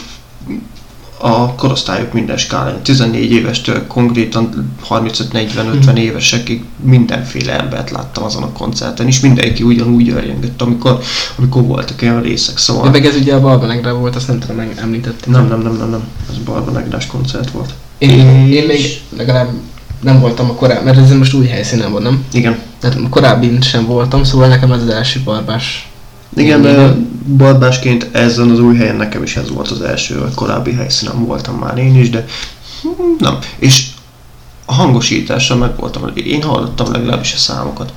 a 1.23 1.55
korosztályok 1.55 2.13
minden 2.13 2.37
skálán, 2.37 2.83
14 2.83 3.31
évestől 3.33 3.87
konkrétan 3.87 4.73
35-40-50 4.91 5.97
évesekig 5.97 6.65
mindenféle 6.83 7.61
embert 7.61 7.91
láttam 7.91 8.25
azon 8.25 8.43
a 8.43 8.53
koncerten, 8.53 9.07
és 9.07 9.21
mindenki 9.21 9.63
ugyanúgy 9.63 10.09
örjengett, 10.09 10.63
amikor, 10.63 10.99
amikor 11.37 11.63
voltak 11.63 12.03
olyan 12.03 12.23
részek, 12.23 12.55
de 12.55 12.61
szóval... 12.61 12.91
meg 12.91 13.07
ez 13.07 13.15
ugye 13.17 13.35
a 13.35 13.41
Balbenegre 13.41 13.93
volt, 13.93 14.17
azt 14.17 14.29
nem 14.29 14.39
tudom, 14.39 14.61
említettem. 14.77 15.33
Nem, 15.33 15.49
nem, 15.49 15.61
nem, 15.63 15.77
nem, 15.77 15.91
nem, 15.91 16.03
ez 16.31 16.37
Barba 16.37 16.71
Negrás 16.71 17.07
koncert 17.07 17.51
volt. 17.51 17.75
Én, 17.99 18.11
És- 18.11 18.55
én 18.55 18.67
még 18.67 19.01
legalább 19.17 19.49
nem 20.01 20.21
voltam 20.21 20.51
a 20.51 20.55
korábbi, 20.55 20.85
mert 20.85 20.99
ez 20.99 21.13
most 21.13 21.35
új 21.35 21.47
helyszínen 21.47 21.93
van, 21.93 22.03
nem? 22.03 22.25
Igen, 22.33 22.59
Tehát 22.79 22.99
korábbi 23.11 23.59
sem 23.61 23.87
voltam, 23.87 24.25
szóval 24.25 24.49
nekem 24.49 24.73
ez 24.73 24.83
az 24.83 24.89
első 24.89 25.21
barbás. 25.25 25.91
Igen, 26.37 26.63
de 26.63 26.95
barbásként 27.37 28.09
ezen 28.13 28.51
az 28.51 28.61
új 28.61 28.77
helyen 28.77 28.97
nekem 28.97 29.23
is 29.23 29.37
ez 29.37 29.51
volt 29.51 29.71
az 29.71 29.81
első, 29.81 30.19
a 30.19 30.35
korábbi 30.35 30.73
helyszínen 30.73 31.25
voltam 31.25 31.55
már 31.55 31.79
én 31.79 31.97
is, 31.97 32.11
de 32.11 32.25
nem. 33.19 33.39
És 33.59 33.87
a 34.65 34.73
hangosítással 34.73 35.57
meg 35.57 35.77
voltam, 35.77 36.11
én 36.15 36.43
hallottam 36.43 36.93
legalábbis 36.93 37.35
a 37.35 37.39
számokat. 37.39 37.93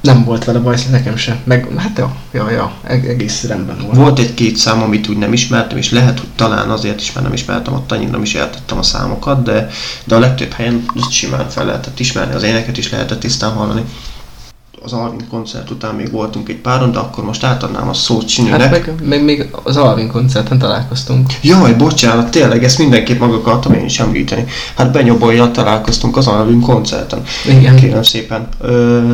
Nem 0.00 0.24
volt 0.24 0.44
vele 0.44 0.58
baj, 0.58 0.76
nekem 0.90 1.16
sem. 1.16 1.36
Meg, 1.44 1.68
hát 1.76 1.98
ja, 1.98 2.16
ja, 2.32 2.50
ja, 2.50 2.72
eg- 2.84 3.08
egész 3.08 3.44
rendben 3.44 3.76
volt. 3.84 3.96
Volt 3.96 4.18
egy-két 4.18 4.56
szám, 4.56 4.82
amit 4.82 5.08
úgy 5.08 5.16
nem 5.16 5.32
ismertem, 5.32 5.78
és 5.78 5.90
lehet, 5.90 6.18
hogy 6.18 6.28
talán 6.36 6.70
azért 6.70 7.00
is, 7.00 7.12
mert 7.12 7.26
nem 7.26 7.34
ismertem, 7.34 7.74
ott 7.74 7.92
annyira 7.92 8.10
nem 8.10 8.22
is 8.22 8.34
értettem 8.34 8.78
a 8.78 8.82
számokat, 8.82 9.42
de, 9.42 9.68
de 10.04 10.14
a 10.14 10.18
legtöbb 10.18 10.52
helyen 10.52 10.84
simán 11.10 11.48
fel 11.48 11.64
lehetett 11.64 12.00
ismerni, 12.00 12.34
az 12.34 12.42
éneket 12.42 12.76
is 12.78 12.90
lehetett 12.90 13.20
tisztán 13.20 13.52
hallani. 13.52 13.84
Az 14.84 14.92
Alvin 14.92 15.28
koncert 15.30 15.70
után 15.70 15.94
még 15.94 16.10
voltunk 16.10 16.48
egy 16.48 16.56
páron, 16.56 16.92
de 16.92 16.98
akkor 16.98 17.24
most 17.24 17.44
átadnám 17.44 17.88
a 17.88 17.94
szót 17.94 18.28
Csinőnek. 18.28 18.60
Hát 18.60 18.70
meg, 18.70 18.92
meg, 19.02 19.24
még 19.24 19.46
az 19.62 19.76
Alvin 19.76 20.08
koncerten 20.08 20.58
találkoztunk. 20.58 21.32
Jaj, 21.42 21.74
bocsánat, 21.74 22.30
tényleg, 22.30 22.64
ezt 22.64 22.78
mindenképp 22.78 23.20
meg 23.20 23.32
akartam 23.32 23.72
én 23.72 23.84
is 23.84 24.00
említeni. 24.00 24.44
Hát 24.76 24.92
Benyobolyjal 24.92 25.50
találkoztunk 25.50 26.16
az 26.16 26.26
Alvin 26.26 26.60
koncerten. 26.60 27.22
Igen. 27.48 27.76
Kérem 27.76 28.02
szépen. 28.02 28.48
Ö, 28.60 29.12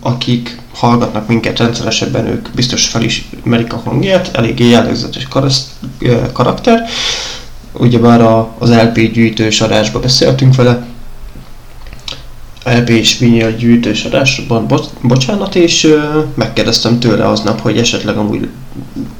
akik 0.00 0.60
hallgatnak 0.74 1.28
minket 1.28 1.58
rendszeresebben, 1.58 2.26
ők 2.26 2.48
biztos 2.54 2.86
felismerik 2.86 3.72
a 3.72 3.82
hangját, 3.84 4.30
eléggé 4.36 4.68
jellegzetes 4.68 5.28
karakter. 6.32 6.88
Ugyebár 7.72 8.20
a, 8.20 8.54
az 8.58 8.70
LP 8.70 9.12
gyűjtős 9.12 9.60
adásban 9.60 10.02
beszéltünk 10.02 10.54
vele, 10.54 10.86
LP 12.64 12.88
és 12.88 13.18
vinyl 13.18 13.56
gyűjtős 13.56 14.04
adásban, 14.04 14.66
bo- 14.66 14.92
bocsánat, 15.02 15.54
és 15.54 15.84
ö, 15.84 16.20
megkérdeztem 16.34 16.98
tőle 16.98 17.28
aznap, 17.28 17.60
hogy 17.60 17.78
esetleg 17.78 18.16
amúgy 18.16 18.48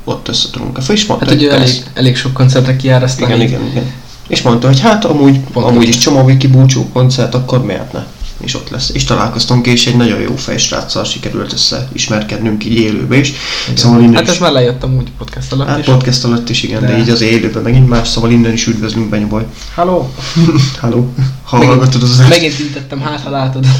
ott 0.05 0.29
össze 0.29 0.49
tudunk-e. 0.51 0.83
És 0.93 1.07
mondta, 1.07 1.27
Hát 1.27 1.35
ugye 1.35 1.51
hogy 1.51 1.61
elég, 1.61 1.83
elég 1.95 2.17
sok 2.17 2.33
koncertre 2.33 2.77
kijár, 2.77 3.03
aztán 3.03 3.29
igen, 3.29 3.41
igen, 3.41 3.67
igen. 3.67 3.93
És 4.29 4.43
mondta, 4.43 4.67
hogy 4.67 4.81
hát 4.81 5.05
amúgy, 5.05 5.41
Pontos. 5.41 5.73
amúgy 5.73 5.89
is 5.89 5.99
csomó 5.99 6.31
búcsú 6.51 6.89
koncert, 6.93 7.35
akkor 7.35 7.65
miért 7.65 7.93
ne? 7.93 8.07
És 8.39 8.55
ott 8.55 8.71
lesz. 8.71 8.91
És 8.95 9.05
találkoztunk, 9.05 9.67
és 9.67 9.87
egy 9.87 9.97
nagyon 9.97 10.21
jó 10.21 10.37
fejsráccal 10.37 11.05
sikerült 11.05 11.53
összeismerkednünk 11.53 12.65
így 12.65 12.77
élőbe 12.77 13.17
is. 13.17 13.33
Szóval 13.75 14.01
innen 14.01 14.15
Hát 14.15 14.23
is, 14.23 14.29
ez 14.29 14.39
már 14.39 14.53
lejött 14.53 14.83
amúgy 14.83 15.09
podcast 15.19 15.53
alatt 15.53 15.69
hát 15.69 15.79
is. 15.79 15.85
podcast 15.85 16.25
alatt 16.25 16.49
is 16.49 16.63
igen, 16.63 16.81
de, 16.81 16.87
De- 16.87 16.99
így 16.99 17.11
az 17.11 17.21
élőben 17.21 17.63
megint 17.63 17.89
más, 17.89 18.09
szóval 18.09 18.31
innen 18.31 18.53
is 18.53 18.67
üdvözlünk 18.67 19.09
Benyoboly. 19.09 19.47
Halló! 19.75 20.13
Halló, 20.81 21.13
ha 21.45 21.57
Megint- 21.59 21.75
hallgatod 21.75 22.03
az 22.03 22.29
Megint 22.29 22.59
intettem, 22.59 23.01
hát 23.01 23.21
ha 23.21 23.31
látod. 23.31 23.67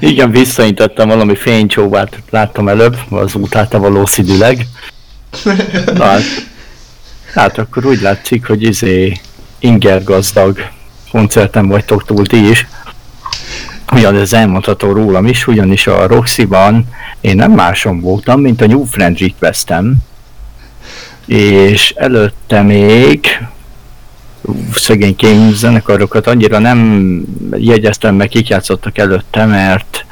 Igen, 0.00 0.30
visszaintettem 0.30 1.08
valami 1.08 1.36
fénycsóvát, 1.36 2.18
láttam 2.30 2.68
előbb, 2.68 2.96
az 3.10 3.34
utálta 3.34 3.78
valószínűleg. 3.78 4.66
Na, 5.94 6.04
hát, 6.10 6.22
hát 7.34 7.58
akkor 7.58 7.86
úgy 7.86 8.00
látszik, 8.00 8.46
hogy 8.46 8.62
izé 8.62 9.20
inger 9.58 10.02
gazdag 10.04 10.58
koncerten 11.14 11.68
vagytok 11.68 12.04
túl 12.04 12.26
ti 12.26 12.48
is. 12.48 12.66
Ugyan 13.92 14.16
ez 14.16 14.32
elmondható 14.32 14.92
rólam 14.92 15.26
is, 15.26 15.46
ugyanis 15.46 15.86
a 15.86 16.06
Roxy-ban 16.06 16.84
én 17.20 17.36
nem 17.36 17.52
máson 17.52 18.00
voltam, 18.00 18.40
mint 18.40 18.60
a 18.60 18.66
New 18.66 18.84
Friend 18.84 19.18
Requestem, 19.18 19.96
és 21.26 21.92
előtte 21.96 22.62
még 22.62 23.26
ú, 24.40 24.54
szegénykém 24.74 25.52
zenekarokat 25.52 26.26
annyira 26.26 26.58
nem 26.58 27.20
jegyeztem 27.56 28.14
meg, 28.14 28.28
kik 28.28 28.48
játszottak 28.48 28.98
előtte, 28.98 29.44
mert 29.44 30.04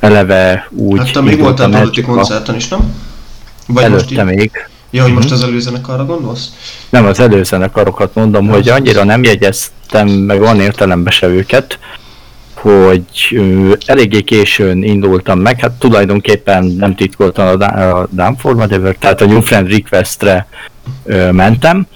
eleve 0.00 0.68
úgy 0.70 0.98
Hát 0.98 1.12
te 1.12 1.20
még 1.20 1.38
voltál 1.38 1.74
előtti 1.74 2.00
koncerten 2.02 2.54
is, 2.54 2.68
nem? 2.68 2.94
Vagy 3.66 3.84
előtte 3.84 4.24
most 4.24 4.30
így? 4.30 4.36
még. 4.36 4.50
Ja, 4.90 5.02
hogy 5.02 5.12
most 5.12 5.24
Mhm. 5.26 5.34
az 5.34 5.42
előzenek 5.42 5.88
arra 5.88 6.04
gondolsz? 6.04 6.48
Nem 6.90 7.04
az 7.06 7.20
előzenekarokat 7.20 8.14
mondom, 8.14 8.46
Ja, 8.46 8.52
hogy 8.52 8.68
annyira 8.68 9.04
nem 9.04 9.22
jegyeztem 9.24 10.08
meg 10.08 10.38
van 10.40 10.60
értelembe 10.60 11.10
se 11.10 11.26
őket, 11.26 11.78
hogy 12.54 13.02
ö, 13.30 13.72
eléggé 13.86 14.20
későn 14.22 14.82
indultam 14.82 15.38
meg, 15.38 15.60
hát 15.60 15.70
tulajdonképpen 15.72 16.64
nem 16.64 16.94
titkoltan 16.94 17.46
a, 17.46 17.56
Dá- 17.56 17.76
a 17.92 18.08
Downfall 18.10 18.54
Whatever, 18.54 18.94
tehát 18.98 19.20
a 19.20 19.26
New 19.26 19.40
Friend 19.40 19.70
Requestre 19.70 20.46
ö, 21.04 21.30
mentem, 21.32 21.86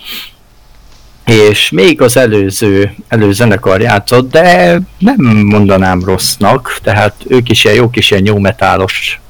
és 1.26 1.70
még 1.70 2.00
az 2.00 2.16
előző, 2.16 2.94
előzenekar 3.08 3.80
játszott, 3.80 4.30
de 4.30 4.78
nem 4.98 5.16
mondanám 5.26 6.04
rossznak, 6.04 6.78
tehát 6.82 7.14
ők 7.28 7.48
is 7.48 7.64
ilyen 7.64 7.76
jó 7.76 7.90
kis 7.90 8.10
ilyen 8.10 8.54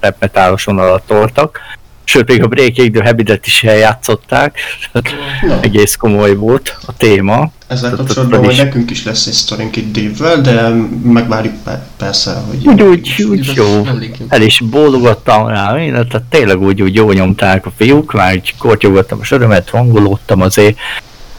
rap 0.00 0.14
metalos 0.18 0.64
vonalat 0.64 1.02
toltak, 1.06 1.58
sőt 2.04 2.28
még 2.28 2.42
a 2.42 2.46
Breaking 2.46 2.94
the 2.94 3.04
Habitet 3.04 3.46
is 3.46 3.64
eljátszották, 3.64 4.58
Na, 4.92 5.60
egész 5.60 5.96
komoly 5.96 6.34
volt 6.34 6.76
a 6.86 6.96
téma. 6.96 7.50
ezzel 7.66 7.90
kapcsolatban 7.90 8.50
is. 8.50 8.56
nekünk 8.56 8.90
is 8.90 9.04
lesz 9.04 9.26
egy 9.26 9.32
sztorink 9.32 9.76
itt 9.76 9.92
Dave-vel, 9.92 10.40
de 10.40 10.68
megvárjuk 11.04 11.54
pe- 11.64 11.86
persze, 11.96 12.32
hogy... 12.48 12.66
Úgy, 12.68 12.82
úgy, 12.82 13.22
úgy 13.30 13.50
jó. 13.54 13.86
El 14.28 14.42
is 14.42 14.60
bólogattam 14.60 15.46
rá, 15.48 15.76
én, 15.78 15.92
tehát 15.92 16.22
tényleg 16.28 16.60
úgy, 16.60 16.82
úgy 16.82 16.94
jó 16.94 17.12
nyomták 17.12 17.66
a 17.66 17.72
fiúk, 17.76 18.12
már 18.12 18.34
így 18.34 18.54
kortyogattam 18.58 19.18
a 19.20 19.24
sörömet, 19.24 19.70
hangolódtam 19.70 20.40
azért. 20.40 20.78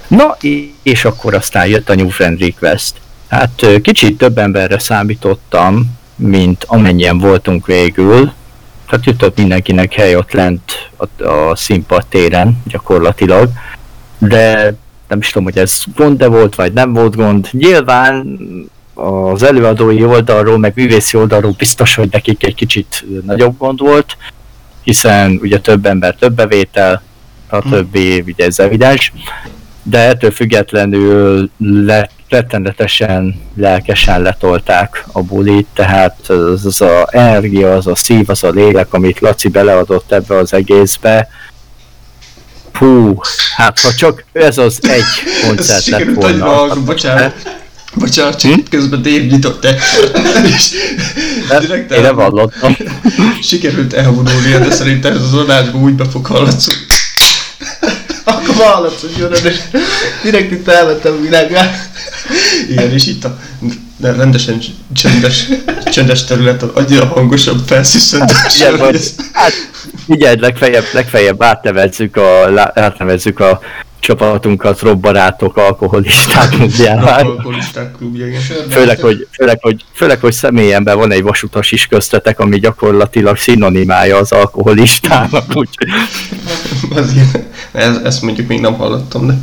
Na, 0.07 0.37
és 0.83 1.05
akkor 1.05 1.33
aztán 1.33 1.67
jött 1.67 1.89
a 1.89 1.95
New 1.95 2.09
Friend 2.09 2.39
Request. 2.39 2.93
Hát 3.27 3.65
kicsit 3.81 4.17
több 4.17 4.37
emberre 4.37 4.79
számítottam, 4.79 5.91
mint 6.15 6.63
amennyien 6.67 7.17
voltunk 7.17 7.65
végül. 7.65 8.33
Tehát 8.93 9.07
jutott 9.07 9.37
mindenkinek 9.37 9.93
hely 9.93 10.15
ott 10.15 10.31
lent 10.31 10.91
a, 10.97 11.23
a 11.23 11.55
színpad 11.55 12.05
téren 12.05 12.61
gyakorlatilag. 12.65 13.49
De 14.17 14.75
nem 15.07 15.19
is 15.19 15.27
tudom, 15.27 15.43
hogy 15.43 15.57
ez 15.57 15.83
gond 15.95 16.21
-e 16.21 16.27
volt, 16.27 16.55
vagy 16.55 16.73
nem 16.73 16.93
volt 16.93 17.15
gond. 17.15 17.47
Nyilván 17.51 18.39
az 18.93 19.43
előadói 19.43 20.03
oldalról, 20.03 20.57
meg 20.57 20.71
művészi 20.75 21.17
oldalról 21.17 21.55
biztos, 21.57 21.95
hogy 21.95 22.07
nekik 22.11 22.45
egy 22.45 22.55
kicsit 22.55 23.05
nagyobb 23.25 23.57
gond 23.57 23.79
volt, 23.79 24.17
hiszen 24.83 25.39
ugye 25.41 25.59
több 25.59 25.85
ember, 25.85 26.15
több 26.15 26.33
bevétel, 26.33 27.01
a 27.49 27.69
többi, 27.69 28.23
ugye 28.27 28.45
ez 28.45 28.59
evidens, 28.59 29.13
de 29.83 29.99
ettől 29.99 30.31
függetlenül 30.31 31.49
le, 31.57 32.09
rettenetesen 32.33 33.41
lelkesen 33.55 34.21
letolták 34.21 35.05
a 35.11 35.21
bulit, 35.21 35.67
tehát 35.73 36.29
az, 36.29 36.65
az 36.65 36.81
a 36.81 37.07
energia, 37.11 37.75
az 37.75 37.87
a 37.87 37.95
szív, 37.95 38.29
az 38.29 38.43
a 38.43 38.49
lélek, 38.49 38.93
amit 38.93 39.19
Laci 39.19 39.47
beleadott 39.47 40.11
ebbe 40.11 40.37
az 40.37 40.53
egészbe, 40.53 41.29
Hú, 42.73 43.19
hát 43.55 43.79
ha 43.79 43.93
csak 43.93 44.23
ez 44.31 44.57
az 44.57 44.79
egy 44.81 45.03
koncert 45.47 45.67
lett 45.67 45.81
sikerült 45.81 46.15
volna. 46.15 46.45
hallgatom, 46.45 46.85
bocsánat. 46.85 47.33
Bocsánat, 47.95 48.39
csak 48.39 48.57
itt 48.57 48.69
közben 48.69 49.01
Dave 49.01 49.23
nyitott 49.23 49.65
egy 49.65 49.79
és 50.55 50.69
direkt 51.59 51.91
el, 51.91 52.13
hallottam. 52.13 52.77
sikerült 53.49 53.93
elvonulnia, 53.93 54.59
de 54.59 54.71
szerintem 54.71 55.13
ez 55.15 55.21
az 55.21 55.33
adásban 55.33 55.81
úgy 55.81 55.93
be 55.93 56.05
fog 56.05 56.25
hallatszódni. 56.25 56.92
Akkor 58.23 58.55
hogy 59.01 59.17
jön, 59.17 59.31
és 59.43 59.57
direkt 60.23 60.51
itt 60.51 60.67
elvettem 60.67 61.13
a 61.13 61.21
világát. 61.21 61.89
Igen, 62.69 62.91
és 62.91 63.07
itt 63.07 63.23
a 63.23 63.37
de 63.97 64.11
rendesen 64.11 64.61
csendes, 64.93 65.47
csendes 65.85 66.23
területen 66.23 66.69
annyira 66.69 67.05
hangosabb 67.05 67.67
felszüsszentős, 67.67 68.55
Igen, 68.55 68.71
hogy 68.71 68.79
vagy- 68.79 69.13
Hát, 69.33 69.51
figyeld, 70.05 70.39
legfeljebb, 70.39 70.85
legfeljebb 70.91 71.43
átnevezzük 71.43 72.15
a, 72.17 72.49
átnevezzük 72.73 73.39
a 73.39 73.59
csapatunkat 74.03 74.79
robbarátok, 74.79 75.57
alkoholisták 75.57 76.49
klubjává. 76.55 77.21
alkoholisták 77.21 77.91
klubja, 77.97 78.27
igen. 78.27 78.41
Főleg 78.69 78.99
hogy, 78.99 79.27
főleg, 79.31 79.57
hogy, 79.61 79.85
főleg, 79.93 80.19
hogy 80.19 80.33
személyenben 80.33 80.97
van 80.97 81.11
egy 81.11 81.21
vasutas 81.21 81.71
is 81.71 81.87
köztetek, 81.87 82.39
ami 82.39 82.59
gyakorlatilag 82.59 83.37
szinonimája 83.37 84.17
az 84.17 84.31
alkoholistának, 84.31 85.45
úgyhogy 85.61 85.89
ez, 87.71 87.97
ezt 88.03 88.21
mondjuk 88.21 88.47
még 88.47 88.59
nem 88.59 88.73
hallottam, 88.73 89.27
de... 89.27 89.37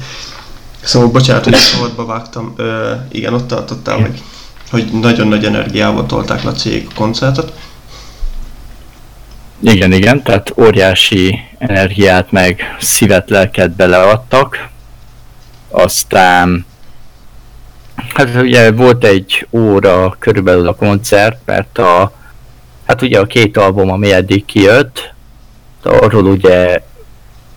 Szóval 0.82 1.08
bocsánat, 1.08 1.44
hogy 1.44 1.54
szabadba 1.54 2.04
vágtam. 2.06 2.54
Ö, 2.56 2.92
igen, 3.12 3.34
ott 3.34 3.46
tartottál, 3.46 4.00
hogy, 4.00 4.22
hogy 4.70 4.84
nagyon 5.00 5.28
nagy 5.28 5.44
energiával 5.44 6.06
tolták 6.06 6.42
Laciék 6.42 6.86
a 6.90 6.94
koncertet. 6.94 7.52
Igen, 9.62 9.92
igen, 9.92 10.22
tehát 10.22 10.52
óriási 10.56 11.38
energiát 11.58 12.30
meg 12.30 12.76
szívet, 12.78 13.30
lelket 13.30 13.70
beleadtak. 13.70 14.68
Aztán 15.68 16.66
hát 18.14 18.34
ugye 18.34 18.72
volt 18.72 19.04
egy 19.04 19.46
óra 19.50 20.16
körülbelül 20.18 20.68
a 20.68 20.74
koncert, 20.74 21.38
mert 21.44 21.78
a 21.78 22.12
hát 22.86 23.02
ugye 23.02 23.20
a 23.20 23.26
két 23.26 23.56
album, 23.56 23.90
ami 23.90 24.12
eddig 24.12 24.44
kijött, 24.44 25.14
arról 25.82 26.24
ugye 26.24 26.82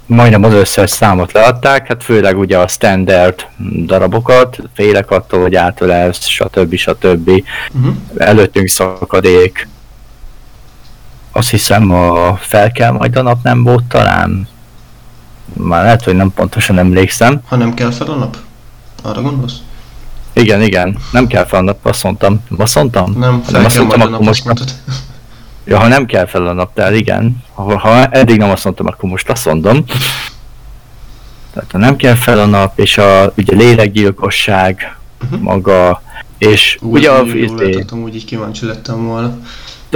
majdnem 0.06 0.44
az 0.44 0.54
összes 0.54 0.90
számot 0.90 1.32
leadták, 1.32 1.88
hát 1.88 2.04
főleg 2.04 2.38
ugye 2.38 2.58
a 2.58 2.68
standard 2.68 3.48
darabokat, 3.86 4.58
félek 4.74 5.12
attól, 5.12 5.42
hogy 5.42 5.56
átölelsz, 5.56 6.28
stb. 6.28 6.76
stb. 6.76 7.30
Uh-huh. 7.30 7.96
Előttünk 8.18 8.68
szakadék, 8.68 9.68
azt 11.36 11.50
hiszem 11.50 11.92
a 11.92 12.36
fel 12.36 12.72
kell 12.72 12.92
majd 12.92 13.16
a 13.16 13.22
nap 13.22 13.44
nem 13.44 13.64
volt 13.64 13.84
talán. 13.84 14.48
Már 15.54 15.84
lehet, 15.84 16.04
hogy 16.04 16.16
nem 16.16 16.32
pontosan 16.34 16.78
emlékszem. 16.78 17.42
Ha 17.48 17.56
nem 17.56 17.74
kell 17.74 17.92
fel 17.92 18.08
a 18.08 18.16
nap? 18.16 18.38
Arra 19.02 19.22
gondolsz? 19.22 19.54
Igen, 20.34 20.62
igen, 20.62 20.98
nem 21.12 21.28
kell 21.28 21.46
fel 21.46 21.60
a 21.60 21.64
nap, 21.64 21.86
azt 21.86 22.04
mondtam. 22.04 22.44
Azt 22.58 22.76
mondtam? 22.76 23.12
Nem, 23.18 23.42
fel 23.42 23.66
azt 23.66 23.76
kell 23.76 23.84
mondtam, 23.86 24.02
akkor 24.02 24.12
nap, 24.12 24.28
most 24.28 24.46
azt 24.46 24.46
mondtad. 24.46 24.76
Ja, 25.66 25.80
ha 25.80 25.88
nem 25.88 26.06
kell 26.06 26.26
fel 26.26 26.48
a 26.48 26.54
nap, 26.54 26.74
tehát 26.74 26.94
igen. 26.96 27.44
Ha, 27.54 27.78
ha 27.78 28.06
eddig 28.06 28.38
nem 28.38 28.50
azt 28.50 28.64
mondtam, 28.64 28.86
akkor 28.88 29.10
most 29.10 29.30
azt 29.30 29.46
mondom. 29.46 29.86
Tehát 31.54 31.72
ha 31.72 31.78
nem 31.78 31.96
kell 31.96 32.16
fel 32.16 32.40
a 32.40 32.46
nap, 32.46 32.80
és 32.80 32.98
a 32.98 33.34
ugye 33.38 33.56
lélekgyilkosság 33.56 34.98
Mhm. 35.32 35.42
maga, 35.42 36.02
és 36.38 36.78
Úgy, 36.82 36.92
ugye 37.00 37.12
a, 37.12 37.22
úgy 37.92 38.16
így 38.16 38.26
kíváncsi 38.26 38.66
lettem 38.66 39.06
volna. 39.06 39.38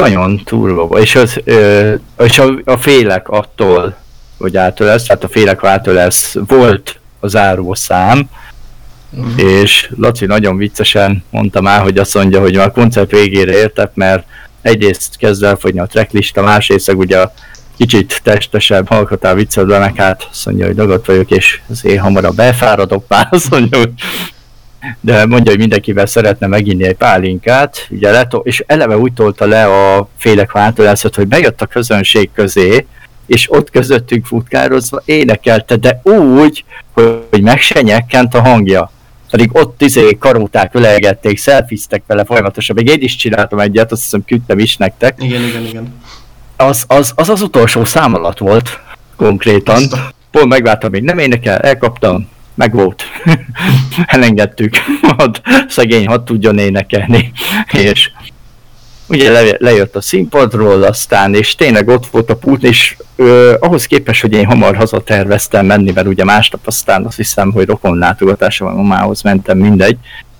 Nagyon 0.02 0.42
turva. 0.46 1.00
És, 1.00 1.16
az, 1.16 1.40
ö, 1.44 1.94
és 2.24 2.40
a, 2.40 2.54
a 2.66 2.78
félek 2.78 3.30
attól, 3.30 3.96
hogy 4.38 4.58
átölesz, 4.58 5.04
tehát 5.04 5.24
a 5.24 5.28
félek, 5.28 5.64
átölesz, 5.64 6.36
volt 6.48 7.00
az 7.20 7.32
záró 7.32 7.74
szám, 7.74 8.30
Mhm. 9.10 9.40
és 9.40 9.92
Laci 9.98 10.26
nagyon 10.26 10.58
viccesen 10.58 11.24
mondta 11.30 11.62
már, 11.62 11.82
hogy 11.82 11.98
azt 11.98 12.14
mondja, 12.14 12.40
hogy 12.40 12.56
már 12.56 12.66
a 12.68 12.72
koncert 12.72 13.12
végére 13.12 13.52
értek, 13.58 13.92
mert 13.94 14.26
egyrészt 14.62 15.18
kezd 15.18 15.44
elfogyni 15.44 15.80
a 15.80 15.86
tracklista, 15.86 16.42
másrészt 16.42 16.92
ugye 16.94 17.20
a 17.20 17.32
kicsit 17.78 18.20
testesebb, 18.24 18.88
hallgatál 18.88 19.36
viccedbe, 19.36 19.80
meg 19.80 19.96
hát 19.96 20.28
azt 20.32 20.46
mondja, 20.46 20.66
hogy 20.66 20.76
dagadt 20.76 21.06
vagyok, 21.06 21.32
és 21.32 21.60
azért 21.70 22.02
hamarabb 22.02 22.40
elfáradok 22.40 23.06
már, 23.08 23.28
azt 23.30 23.50
mondja, 23.50 23.78
hogy 23.78 23.92
de 25.00 25.26
mondja, 25.26 25.52
hogy 25.52 25.60
mindenkivel 25.60 26.06
szeretne 26.06 26.48
meginni 26.48 26.84
egy 26.84 26.96
pálinkát, 26.96 27.88
ugye 27.90 28.12
leto- 28.12 28.46
és 28.46 28.64
eleve 28.68 28.98
úgy 28.98 29.14
tolta 29.14 29.46
le 29.46 29.66
a 29.66 30.08
félek 30.18 30.52
változást, 30.52 31.16
hogy 31.16 31.28
bejött 31.28 31.62
a 31.62 31.66
közönség 31.66 32.30
közé, 32.34 32.86
és 33.26 33.52
ott 33.52 33.70
közöttünk 33.70 34.26
futkározva 34.26 35.02
énekelte, 35.06 35.76
de 35.76 36.02
úgy, 36.04 36.64
hogy 37.30 37.42
meg 37.42 37.60
se 37.60 37.82
nyekkent 37.82 38.34
a 38.34 38.42
hangja. 38.42 38.92
Pedig 39.32 39.50
ott 39.54 39.82
izé 39.82 40.18
karóták 40.20 40.74
ölelgették, 40.76 41.38
szelfiztek 41.38 42.04
vele 42.08 42.26
folyamatosan, 42.26 42.76
még 42.76 42.88
én 42.88 43.02
is 43.02 43.16
csináltam 43.16 43.60
egyet, 43.60 43.92
azt 43.92 44.02
hiszem 44.02 44.24
küldtem 44.26 44.60
is 44.60 44.78
nektek. 44.78 45.16
Igen, 45.24 45.42
igen, 45.44 45.66
igen. 45.66 45.94
Az 46.56 46.84
az, 46.88 47.12
az, 47.16 47.30
az 47.30 47.42
utolsó 47.42 47.84
szám 47.86 48.14
alatt 48.14 48.38
volt, 48.38 48.80
konkrétan. 49.16 49.76
Azt 49.76 49.94
a- 49.94 50.12
Pont 50.32 50.48
megvártam, 50.48 50.92
még 50.92 51.04
nem 51.04 51.18
énekel, 51.18 51.58
elkaptam, 51.58 52.30
meg 52.58 52.74
volt. 52.74 53.04
Elengedtük, 54.06 54.76
hadd, 55.18 55.38
szegény 55.68 56.08
hadd 56.08 56.26
tudjon 56.26 56.58
énekelni. 56.58 57.32
És 57.72 58.12
ugye 59.08 59.32
le, 59.32 59.56
lejött 59.58 59.96
a 59.96 60.02
színpadról 60.02 60.84
aztán, 60.84 61.34
és 61.34 61.56
tényleg 61.56 61.88
ott 61.88 62.08
volt 62.08 62.30
a 62.30 62.36
pult, 62.36 62.64
és 62.64 62.98
ö, 63.16 63.56
ahhoz 63.60 63.86
képest, 63.86 64.22
hogy 64.22 64.34
én 64.34 64.46
hamar 64.46 64.76
hazaterveztem 64.76 65.66
menni, 65.66 65.92
mert 65.92 66.08
ugye 66.08 66.24
másnap 66.24 66.62
aztán 66.66 67.06
azt 67.06 67.18
hiszem, 67.18 67.52
hogy 67.52 67.68
rokon 67.68 67.98
látogatásra 67.98 68.66
van 68.66 68.76
mamához 68.76 69.22
mentem, 69.22 69.58
mindegy. 69.58 69.98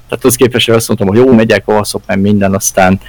Tehát 0.10 0.24
ahhoz 0.24 0.36
képest, 0.36 0.66
hogy 0.66 0.76
azt 0.76 0.88
mondtam, 0.88 1.08
hogy 1.08 1.18
jó, 1.18 1.34
megyek, 1.34 1.68
alszok, 1.68 2.02
meg 2.06 2.20
minden, 2.20 2.54
aztán 2.54 3.00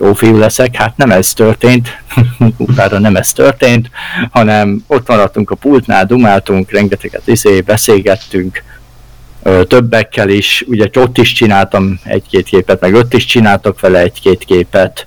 jó 0.00 0.14
fiú 0.14 0.36
leszek, 0.36 0.76
hát 0.76 0.96
nem 0.96 1.10
ez 1.10 1.32
történt, 1.32 1.88
utána 2.56 2.98
nem 2.98 3.16
ez 3.16 3.32
történt, 3.32 3.90
hanem 4.30 4.84
ott 4.86 5.08
maradtunk 5.08 5.50
a 5.50 5.54
pultnál, 5.54 6.06
dumáltunk, 6.06 6.70
rengeteget 6.70 7.26
izé, 7.26 7.60
beszélgettünk, 7.60 8.62
ö, 9.42 9.64
többekkel 9.64 10.28
is, 10.28 10.64
ugye 10.66 10.88
ott 10.94 11.18
is 11.18 11.32
csináltam 11.32 12.00
egy-két 12.04 12.46
képet, 12.46 12.80
meg 12.80 12.94
ott 12.94 13.14
is 13.14 13.24
csináltak 13.24 13.80
vele 13.80 13.98
egy-két 13.98 14.44
képet, 14.44 15.06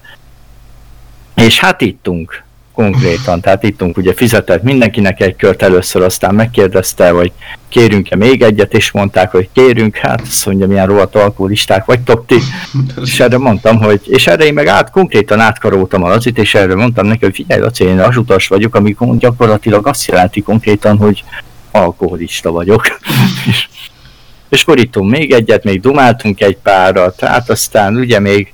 és 1.36 1.60
hát 1.60 1.82
ittunk 1.82 2.46
konkrétan, 2.78 3.42
tehát 3.42 3.64
ittunk, 3.64 3.98
ugye 3.98 4.14
fizetett 4.14 4.64
mindenkinek 4.64 5.22
egy 5.22 5.36
kört 5.36 5.62
először, 5.62 6.02
aztán 6.02 6.36
megkérdezte, 6.36 7.10
hogy 7.10 7.32
kérünk-e 7.70 8.16
még 8.16 8.42
egyet, 8.42 8.74
és 8.74 8.92
mondták, 8.92 9.32
hogy 9.32 9.50
kérünk, 9.54 9.96
hát 9.96 10.22
azt 10.22 10.46
mondja, 10.46 10.68
milyen 10.68 10.86
rohadt 10.86 11.16
alkoholisták 11.16 11.86
vagytok 11.86 12.26
ti, 12.26 12.36
és 13.04 13.20
erre 13.20 13.38
mondtam, 13.38 13.78
hogy, 13.78 14.02
és 14.06 14.28
erre 14.28 14.46
én 14.46 14.54
meg 14.54 14.68
át, 14.68 14.92
konkrétan 14.92 15.40
átkaroltam 15.40 16.04
a 16.04 16.08
Lacit, 16.08 16.38
és 16.38 16.56
erre 16.56 16.76
mondtam 16.76 17.06
neki, 17.06 17.26
hogy 17.26 17.36
figyelj 17.36 17.62
Laci, 17.62 17.84
én 17.84 18.00
asutas 18.00 18.48
vagyok, 18.48 18.76
amikor 18.76 19.18
gyakorlatilag 19.18 19.88
azt 19.88 20.08
jelenti 20.08 20.42
konkrétan, 20.42 20.98
hogy 20.98 21.24
alkoholista 21.72 22.52
vagyok. 22.52 23.00
és, 23.50 23.68
és 24.50 24.62
akkor 24.62 24.80
ittunk 24.80 25.12
még 25.12 25.32
egyet, 25.32 25.64
még 25.64 25.82
dumáltunk 25.82 26.42
egy 26.42 26.58
párat, 26.58 27.18
tehát 27.18 27.50
aztán 27.50 27.96
ugye 27.96 28.20
még 28.20 28.54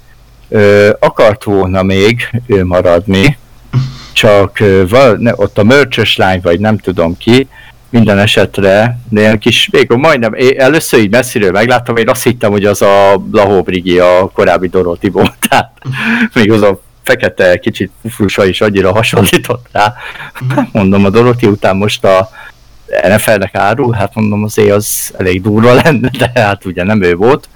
ö, 0.49 0.89
akart 0.99 1.43
volna 1.43 1.83
még 1.83 2.41
ő 2.47 2.65
maradni, 2.65 3.37
csak 4.13 4.57
val, 4.89 5.15
ne, 5.19 5.31
ott 5.35 5.57
a 5.57 5.63
mörcsös 5.63 6.17
lány, 6.17 6.39
vagy 6.41 6.59
nem 6.59 6.77
tudom 6.77 7.17
ki, 7.17 7.47
minden 7.89 8.19
esetre, 8.19 8.99
ilyen 9.11 9.39
kis, 9.39 9.69
még 9.71 9.89
majdnem, 9.89 10.33
én 10.33 10.59
először 10.59 10.99
így 10.99 11.11
messziről 11.11 11.51
megláttam, 11.51 11.97
én 11.97 12.09
azt 12.09 12.23
hittem, 12.23 12.51
hogy 12.51 12.65
az 12.65 12.81
a 12.81 13.23
Lahó 13.31 13.61
Brigi, 13.61 13.99
a 13.99 14.29
korábbi 14.33 14.67
Doroti 14.67 15.09
volt, 15.09 15.33
tehát 15.49 15.71
még 16.33 16.51
az 16.51 16.61
a 16.61 16.81
fekete 17.03 17.57
kicsit 17.57 17.91
fufrusa 18.01 18.45
is 18.45 18.61
annyira 18.61 18.93
hasonlított 18.93 19.65
rá. 19.71 19.93
Mondom, 20.71 21.05
a 21.05 21.09
Doroti 21.09 21.45
után 21.45 21.75
most 21.75 22.05
a 22.05 22.29
NFL-nek 23.07 23.55
árul, 23.55 23.93
hát 23.93 24.15
mondom 24.15 24.43
azért 24.43 24.71
az 24.71 25.13
elég 25.17 25.41
durva 25.41 25.73
lenne, 25.83 26.09
de 26.17 26.31
hát 26.35 26.65
ugye 26.65 26.83
nem 26.83 27.03
ő 27.03 27.15
volt. 27.15 27.49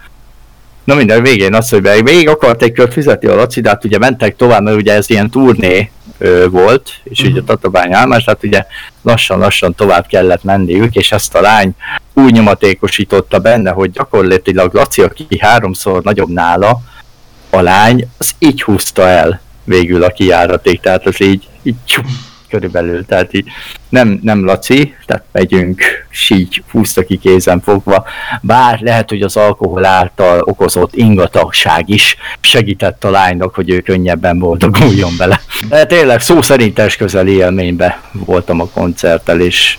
Na 0.83 0.95
minden 0.95 1.21
végén 1.21 1.53
az, 1.53 1.69
hogy 1.69 2.03
még 2.03 2.29
akart 2.29 2.61
egy 2.61 2.71
kört 2.71 2.93
fizetni 2.93 3.27
a 3.27 3.35
Laci, 3.35 3.61
de 3.61 3.69
hát 3.69 3.85
ugye 3.85 3.97
mentek 3.97 4.35
tovább, 4.35 4.61
mert 4.61 4.77
ugye 4.77 4.93
ez 4.93 5.09
ilyen 5.09 5.29
turné 5.29 5.91
ö, 6.17 6.47
volt, 6.49 6.89
és 7.03 7.21
ugye 7.21 7.41
Tatabány 7.41 7.93
állomás, 7.93 8.25
hát 8.25 8.43
ugye 8.43 8.65
lassan-lassan 9.01 9.75
tovább 9.75 10.07
kellett 10.07 10.43
menniük, 10.43 10.95
és 10.95 11.11
ezt 11.11 11.35
a 11.35 11.41
lány 11.41 11.71
úgy 12.13 12.31
nyomatékosította 12.31 13.39
benne, 13.39 13.71
hogy 13.71 13.91
gyakorlatilag 13.91 14.73
Laci, 14.73 15.01
aki 15.01 15.27
háromszor 15.39 16.03
nagyobb 16.03 16.29
nála, 16.29 16.81
a 17.49 17.61
lány, 17.61 18.09
az 18.17 18.31
így 18.39 18.61
húzta 18.61 19.07
el 19.07 19.41
végül 19.63 20.03
a 20.03 20.09
kijáraték, 20.09 20.81
tehát 20.81 21.05
az 21.05 21.21
így, 21.21 21.47
így 21.63 21.75
körülbelül, 22.49 23.05
tehát 23.05 23.33
így 23.33 23.47
nem, 23.89 24.19
nem 24.23 24.45
Laci, 24.45 24.95
tehát 25.05 25.23
megyünk, 25.31 25.81
és 26.09 26.29
így 26.29 26.63
húzta 26.71 27.05
ki 27.05 27.17
kézen 27.17 27.61
fogva, 27.61 28.05
bár 28.41 28.79
lehet, 28.81 29.09
hogy 29.09 29.21
az 29.21 29.37
alkohol 29.37 29.85
által 29.85 30.41
okozott 30.41 30.95
ingatagság 30.95 31.89
is 31.89 32.17
segített 32.39 33.03
a 33.03 33.09
lánynak, 33.09 33.55
hogy 33.55 33.69
ő 33.69 33.79
könnyebben 33.79 34.39
boldoguljon 34.39 35.11
bele. 35.17 35.41
De 35.69 35.85
tényleg 35.85 36.21
szó 36.21 36.41
szerint 36.41 36.95
közeli 36.97 37.31
élménybe 37.31 38.01
voltam 38.11 38.61
a 38.61 38.67
koncerttel, 38.67 39.39
és 39.39 39.77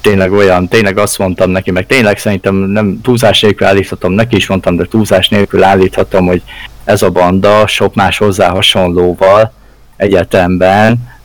tényleg 0.00 0.32
olyan, 0.32 0.68
tényleg 0.68 0.98
azt 0.98 1.18
mondtam 1.18 1.50
neki, 1.50 1.70
meg 1.70 1.86
tényleg 1.86 2.18
szerintem 2.18 2.54
nem 2.54 3.00
túlzás 3.02 3.40
nélkül 3.40 3.66
állíthatom, 3.66 4.12
neki 4.12 4.36
is 4.36 4.46
mondtam, 4.46 4.76
de 4.76 4.84
túlzás 4.84 5.28
nélkül 5.28 5.62
állíthatom, 5.62 6.26
hogy 6.26 6.42
ez 6.84 7.02
a 7.02 7.10
banda 7.10 7.66
sok 7.66 7.94
más 7.94 8.18
hozzá 8.18 8.48
hasonlóval 8.48 9.52
egyetemben 9.96 11.17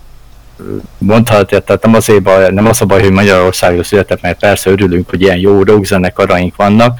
mondhatja, 0.97 1.59
tehát 1.59 1.83
nem, 1.83 1.93
azért 1.93 2.21
baj, 2.21 2.51
nem 2.51 2.67
az 2.67 2.81
a 2.81 2.85
baj, 2.85 3.01
hogy 3.01 3.11
Magyarországon 3.11 3.83
született, 3.83 4.21
mert 4.21 4.39
persze 4.39 4.69
örülünk, 4.69 5.09
hogy 5.09 5.21
ilyen 5.21 5.37
jó 5.37 5.63
rockzenekaraink 5.63 6.55
vannak, 6.55 6.99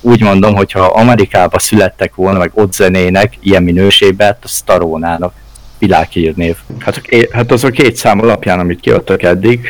úgy 0.00 0.22
mondom, 0.22 0.54
hogyha 0.54 0.80
Amerikába 0.80 1.58
születtek 1.58 2.14
volna, 2.14 2.38
meg 2.38 2.50
ott 2.54 2.72
zenének 2.72 3.38
ilyen 3.40 3.62
minőségben, 3.62 4.36
az 4.42 4.60
tarónának 4.60 5.32
világhírnév. 5.78 6.56
Hát, 6.78 7.02
hát 7.32 7.52
az 7.52 7.64
a 7.64 7.70
két 7.70 7.96
szám 7.96 8.20
alapján, 8.20 8.58
amit 8.58 8.80
kiadtak 8.80 9.22
eddig, 9.22 9.68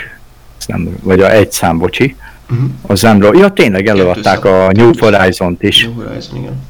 nem, 0.67 0.97
vagy 1.03 1.21
a 1.21 1.31
egy 1.31 1.53
szám, 1.53 1.79
bocsi, 1.79 2.17
uh-huh. 2.51 2.69
az 2.87 3.03
nem 3.03 3.35
Ja, 3.35 3.49
tényleg 3.49 3.87
előadták 3.87 4.45
a 4.45 4.71
New 4.73 4.91
Horizon-t 4.99 5.63
is. 5.63 5.85
New 5.85 6.05
Horizon, 6.05 6.39
igen. 6.39 6.63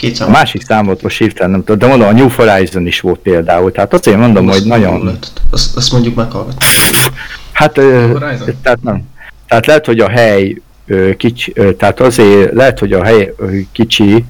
Két 0.00 0.14
szám. 0.14 0.28
A 0.28 0.30
másik 0.30 0.62
számot 0.62 1.02
most 1.02 1.18
hirtelen 1.18 1.50
nem 1.50 1.64
tudom, 1.64 1.78
de 1.78 1.86
mondom, 1.86 2.08
a 2.08 2.12
New 2.12 2.28
Horizon 2.28 2.86
is 2.86 3.00
volt 3.00 3.18
például, 3.18 3.72
tehát 3.72 3.94
azért 3.94 4.16
mondom, 4.16 4.48
azt 4.48 4.58
hogy 4.58 4.68
nagyon... 4.68 5.18
Azt, 5.50 5.76
azt 5.76 5.92
mondjuk 5.92 6.14
meghallgatni. 6.14 6.66
Hát, 7.52 7.78
ö, 7.78 8.18
tehát 8.62 8.82
nem. 8.82 9.02
Tehát 9.48 9.66
lehet, 9.66 9.86
hogy 9.86 10.00
a 10.00 10.08
hely 10.08 10.60
ö, 10.86 11.16
kicsi, 11.16 11.52
ö, 11.54 11.72
tehát 11.72 12.00
azért 12.00 12.52
lehet, 12.52 12.78
hogy 12.78 12.92
a 12.92 13.04
hely 13.04 13.34
ö, 13.36 13.56
kicsi 13.72 14.24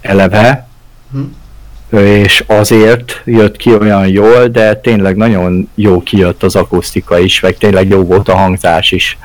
eleve, 0.00 0.68
hm. 1.12 1.98
és 1.98 2.44
azért 2.46 3.22
jött 3.24 3.56
ki 3.56 3.74
olyan 3.74 4.08
jól, 4.08 4.46
de 4.46 4.76
tényleg 4.76 5.16
nagyon 5.16 5.68
jó 5.74 6.02
kijött 6.02 6.42
az 6.42 6.56
akusztika 6.56 7.18
is, 7.18 7.40
meg 7.40 7.56
tényleg 7.56 7.88
jó 7.88 8.02
volt 8.02 8.28
a 8.28 8.36
hangzás 8.36 8.92
is. 8.92 9.18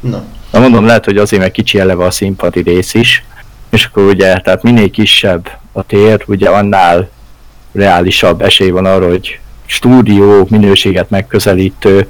Na. 0.00 0.24
Na 0.52 0.58
mondom, 0.58 0.86
lehet, 0.86 1.04
hogy 1.04 1.18
azért, 1.18 1.42
mert 1.42 1.54
kicsi 1.54 1.78
eleve 1.78 2.04
a 2.04 2.10
színpadi 2.10 2.60
rész 2.60 2.94
is, 2.94 3.24
és 3.70 3.84
akkor 3.84 4.02
ugye, 4.02 4.36
tehát 4.36 4.62
minél 4.62 4.90
kisebb 4.90 5.50
a 5.72 5.82
tér, 5.82 6.24
ugye 6.26 6.48
annál 6.48 7.08
reálisabb 7.72 8.42
esély 8.42 8.70
van 8.70 8.86
arra, 8.86 9.08
hogy 9.08 9.40
stúdió 9.66 10.46
minőséget 10.50 11.10
megközelítő 11.10 12.08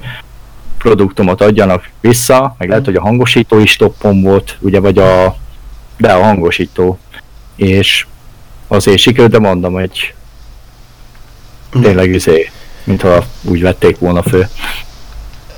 produktumot 0.77 1.41
adjanak 1.41 1.89
vissza, 2.01 2.55
meg 2.57 2.69
lehet, 2.69 2.85
hogy 2.85 2.95
a 2.95 3.01
hangosító 3.01 3.59
is 3.59 3.75
toppon 3.75 4.21
volt, 4.21 4.57
ugye, 4.59 4.79
vagy 4.79 4.97
a, 4.97 5.37
de 5.97 6.13
a 6.13 6.23
hangosító, 6.23 6.99
és 7.55 8.05
azért 8.67 8.97
sikerült, 8.97 9.31
de 9.31 9.39
mondom, 9.39 9.73
hogy 9.73 10.13
tényleg 11.81 12.13
izé, 12.13 12.51
mintha 12.83 13.25
úgy 13.41 13.61
vették 13.61 13.99
volna 13.99 14.23
fő. 14.23 14.47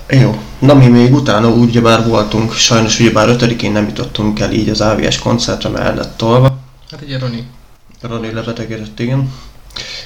Jó. 0.10 0.42
Na 0.60 0.74
mi 0.74 0.88
még 0.88 1.14
utána 1.14 1.50
úgy 1.50 1.82
már 1.82 2.08
voltunk, 2.08 2.54
sajnos 2.54 3.00
ugyebár 3.00 3.36
5-én 3.40 3.72
nem 3.72 3.88
jutottunk 3.88 4.40
el 4.40 4.52
így 4.52 4.70
az 4.70 4.82
AVS 4.82 5.20
koncertre, 5.20 5.70
mert 5.70 5.86
el 5.86 5.96
lett 5.96 6.18
tolva. 6.18 6.58
Hát 6.92 7.02
ugye 7.02 7.20
Roni. 7.20 7.48
Roni 8.02 8.32
lebetegedett, 8.32 9.00
igen. 9.00 9.32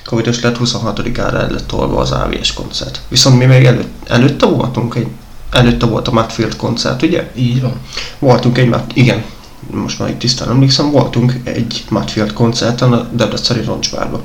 Covidos 0.05 0.41
lett 0.41 0.57
26-ára 0.59 1.39
el 1.39 1.49
lett 1.49 1.67
tolva 1.67 1.99
az 1.99 2.11
AVS 2.11 2.53
koncert. 2.53 3.01
Viszont 3.07 3.37
mi 3.37 3.45
még 3.45 3.65
előtt, 3.65 4.09
előtte 4.09 4.45
voltunk 4.45 4.95
egy 4.95 5.07
előtte 5.51 5.85
volt 5.85 6.07
a 6.07 6.11
Matfield 6.11 6.55
koncert, 6.55 7.01
ugye? 7.01 7.31
Így 7.35 7.61
van. 7.61 7.73
Voltunk 8.19 8.57
egy, 8.57 8.75
igen, 8.93 9.23
most 9.71 9.99
már 9.99 10.09
itt 10.09 10.19
tisztán 10.19 10.49
emlékszem, 10.49 10.91
voltunk 10.91 11.33
egy 11.43 11.83
Matfield 11.89 12.33
koncerten 12.33 12.93
a 12.93 13.07
Debreceni 13.11 13.63
Roncsbárban. 13.63 14.21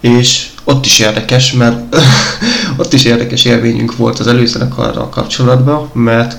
És 0.00 0.48
ott 0.64 0.84
is 0.84 0.98
érdekes, 0.98 1.52
mert 1.52 1.96
ott 2.76 2.92
is 2.92 3.04
érdekes 3.04 3.44
élményünk 3.44 3.96
volt 3.96 4.18
az 4.18 4.26
előzenekarral 4.26 5.08
kapcsolatban, 5.08 5.90
mert 5.92 6.36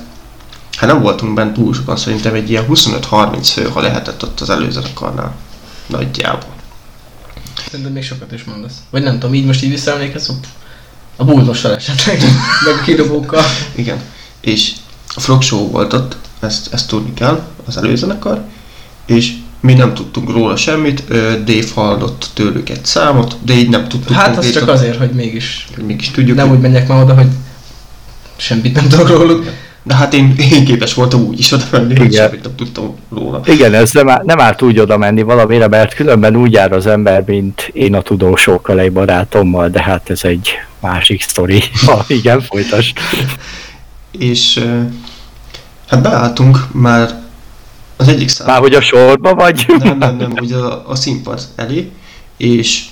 hát 0.77 0.89
nem 0.89 1.01
voltunk 1.01 1.33
bent 1.33 1.53
túl 1.53 1.73
sokan, 1.73 1.97
szerintem 1.97 2.33
egy 2.33 2.49
ilyen 2.49 2.65
25-30 2.69 3.49
fő, 3.53 3.63
ha 3.63 3.81
lehetett 3.81 4.23
ott 4.23 4.39
az 4.39 4.49
előzenekarnál. 4.49 5.35
Nagyjából. 5.87 6.53
Szerintem 7.69 7.93
még 7.93 8.03
sokat 8.03 8.31
is 8.31 8.43
mondasz. 8.43 8.75
Vagy 8.89 9.03
nem 9.03 9.19
tudom, 9.19 9.35
így 9.35 9.45
most 9.45 9.63
így 9.63 9.69
visszaemlékezz, 9.69 10.29
a 11.15 11.23
buldossal 11.23 11.75
esetleg, 11.75 12.21
meg 12.65 12.75
a 12.79 12.83
kidobókkal. 12.83 13.43
Igen. 13.75 14.01
És 14.39 14.73
a 15.15 15.19
Frog 15.19 15.41
Show 15.41 15.69
volt 15.69 15.93
ott, 15.93 16.17
ezt, 16.39 16.73
ezt 16.73 16.87
tudni 16.87 17.13
kell, 17.13 17.47
az 17.65 17.77
előzenekar, 17.77 18.43
és 19.05 19.33
mi 19.59 19.73
nem 19.73 19.93
tudtunk 19.93 20.31
róla 20.31 20.55
semmit, 20.55 21.03
Dave 21.43 21.67
hallott 21.75 22.29
tőlük 22.33 22.69
egy 22.69 22.85
számot, 22.85 23.37
de 23.45 23.53
így 23.53 23.69
nem 23.69 23.87
tudtuk 23.87 24.15
Hát 24.15 24.37
az 24.37 24.51
csak 24.51 24.69
azért, 24.69 24.97
hogy 24.97 25.11
mégis, 25.11 25.67
hogy 25.75 25.83
mégis 25.83 26.11
tudjuk. 26.11 26.37
Nem 26.37 26.51
úgy 26.51 26.59
menjek 26.59 26.87
már 26.87 27.03
oda, 27.03 27.13
hogy 27.13 27.27
semmit 28.35 28.75
nem 28.75 28.87
tudok 28.87 29.09
róluk. 29.09 29.45
De 29.83 29.95
hát 29.95 30.13
én, 30.13 30.35
én 30.37 30.65
képes 30.65 30.93
voltam 30.93 31.21
úgy 31.21 31.39
is 31.39 31.51
oda 31.51 31.63
menni, 31.71 31.97
hogy 31.97 32.13
semmit 32.13 32.43
nem 32.43 32.55
tudtam 32.55 32.95
róla. 33.13 33.41
Igen, 33.45 33.73
ez 33.73 33.91
nem, 33.91 34.09
áll, 34.09 34.21
nem 34.25 34.39
állt 34.39 34.61
úgy 34.61 34.79
oda 34.79 34.97
menni 34.97 35.21
valamire, 35.21 35.67
mert 35.67 35.93
különben 35.93 36.35
úgy 36.35 36.51
jár 36.51 36.71
az 36.71 36.87
ember, 36.87 37.23
mint 37.25 37.69
én 37.73 37.95
a 37.95 38.01
tudósokkal 38.01 38.79
egy 38.79 38.91
barátommal, 38.91 39.69
de 39.69 39.81
hát 39.81 40.09
ez 40.09 40.23
egy 40.23 40.49
másik 40.79 41.21
sztori. 41.21 41.63
Ha, 41.85 42.05
igen, 42.07 42.41
folytas. 42.41 42.93
És 44.11 44.65
hát 45.87 46.01
beálltunk 46.01 46.67
már 46.71 47.21
az 47.99 48.07
egyik 48.07 48.29
szám. 48.29 48.47
Már 48.47 48.59
hogy 48.59 48.73
a 48.73 48.81
sorba 48.81 49.33
vagy? 49.33 49.65
Nem, 49.79 49.97
nem, 49.97 50.15
nem, 50.17 50.33
ugye 50.41 50.55
a, 50.55 50.89
a 50.89 50.95
színpad 50.95 51.41
elé, 51.55 51.91
és 52.37 52.83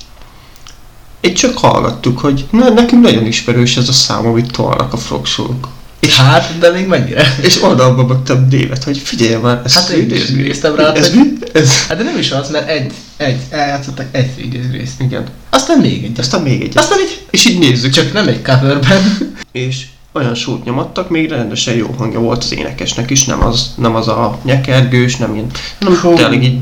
egy 1.21 1.33
csak 1.33 1.57
hallgattuk, 1.57 2.19
hogy 2.19 2.45
na, 2.51 2.69
nekünk 2.69 3.01
nagyon 3.03 3.25
ismerős 3.25 3.77
ez 3.77 3.89
a 3.89 3.91
szám, 3.91 4.25
amit 4.25 4.51
tolnak 4.51 4.93
a 4.93 4.97
frogsók. 4.97 5.67
És 5.99 6.15
hát, 6.15 6.57
de 6.59 6.71
még 6.71 6.87
mennyire? 6.87 7.35
És 7.41 7.63
oldalba 7.63 8.05
mögtem 8.05 8.49
Dévet, 8.49 8.83
hogy 8.83 8.97
figyelj 8.97 9.41
már, 9.41 9.61
ez 9.65 9.73
Hát 9.73 9.89
én 9.89 10.11
is 10.11 10.29
néztem 10.29 10.75
rá, 10.75 10.91
ez, 10.91 11.09
hogy... 11.09 11.49
ez, 11.53 11.87
Hát 11.87 11.97
de 11.97 12.03
nem 12.03 12.17
is 12.17 12.31
az, 12.31 12.49
mert 12.49 12.69
egy, 12.69 12.91
egy, 13.17 13.39
eljátszottak 13.49 14.05
egy 14.11 14.35
videós 14.35 14.71
részt. 14.71 15.01
Igen. 15.01 15.27
Aztán 15.49 15.79
még 15.79 16.03
egy. 16.03 16.19
Aztán 16.19 16.41
még 16.41 16.61
egy. 16.61 16.77
Aztán 16.77 16.99
egy. 16.99 17.25
És 17.29 17.45
így 17.45 17.59
nézzük. 17.59 17.91
Csak 17.91 18.13
nem 18.13 18.27
egy 18.27 18.41
coverben. 18.41 19.35
És 19.51 19.85
olyan 20.17 20.35
sót 20.35 20.63
nyomattak, 20.63 21.09
még 21.09 21.29
rendesen 21.29 21.75
jó 21.75 21.95
hangja 21.97 22.19
volt 22.19 22.43
az 22.43 22.53
énekesnek 22.53 23.09
is, 23.09 23.25
nem 23.25 23.43
az, 23.43 23.73
nem 23.77 23.95
az 23.95 24.07
a 24.07 24.39
nyekergős, 24.43 25.15
nem 25.15 25.33
ilyen, 25.33 25.47
hanem 25.79 26.15
tényleg 26.15 26.43
így, 26.43 26.59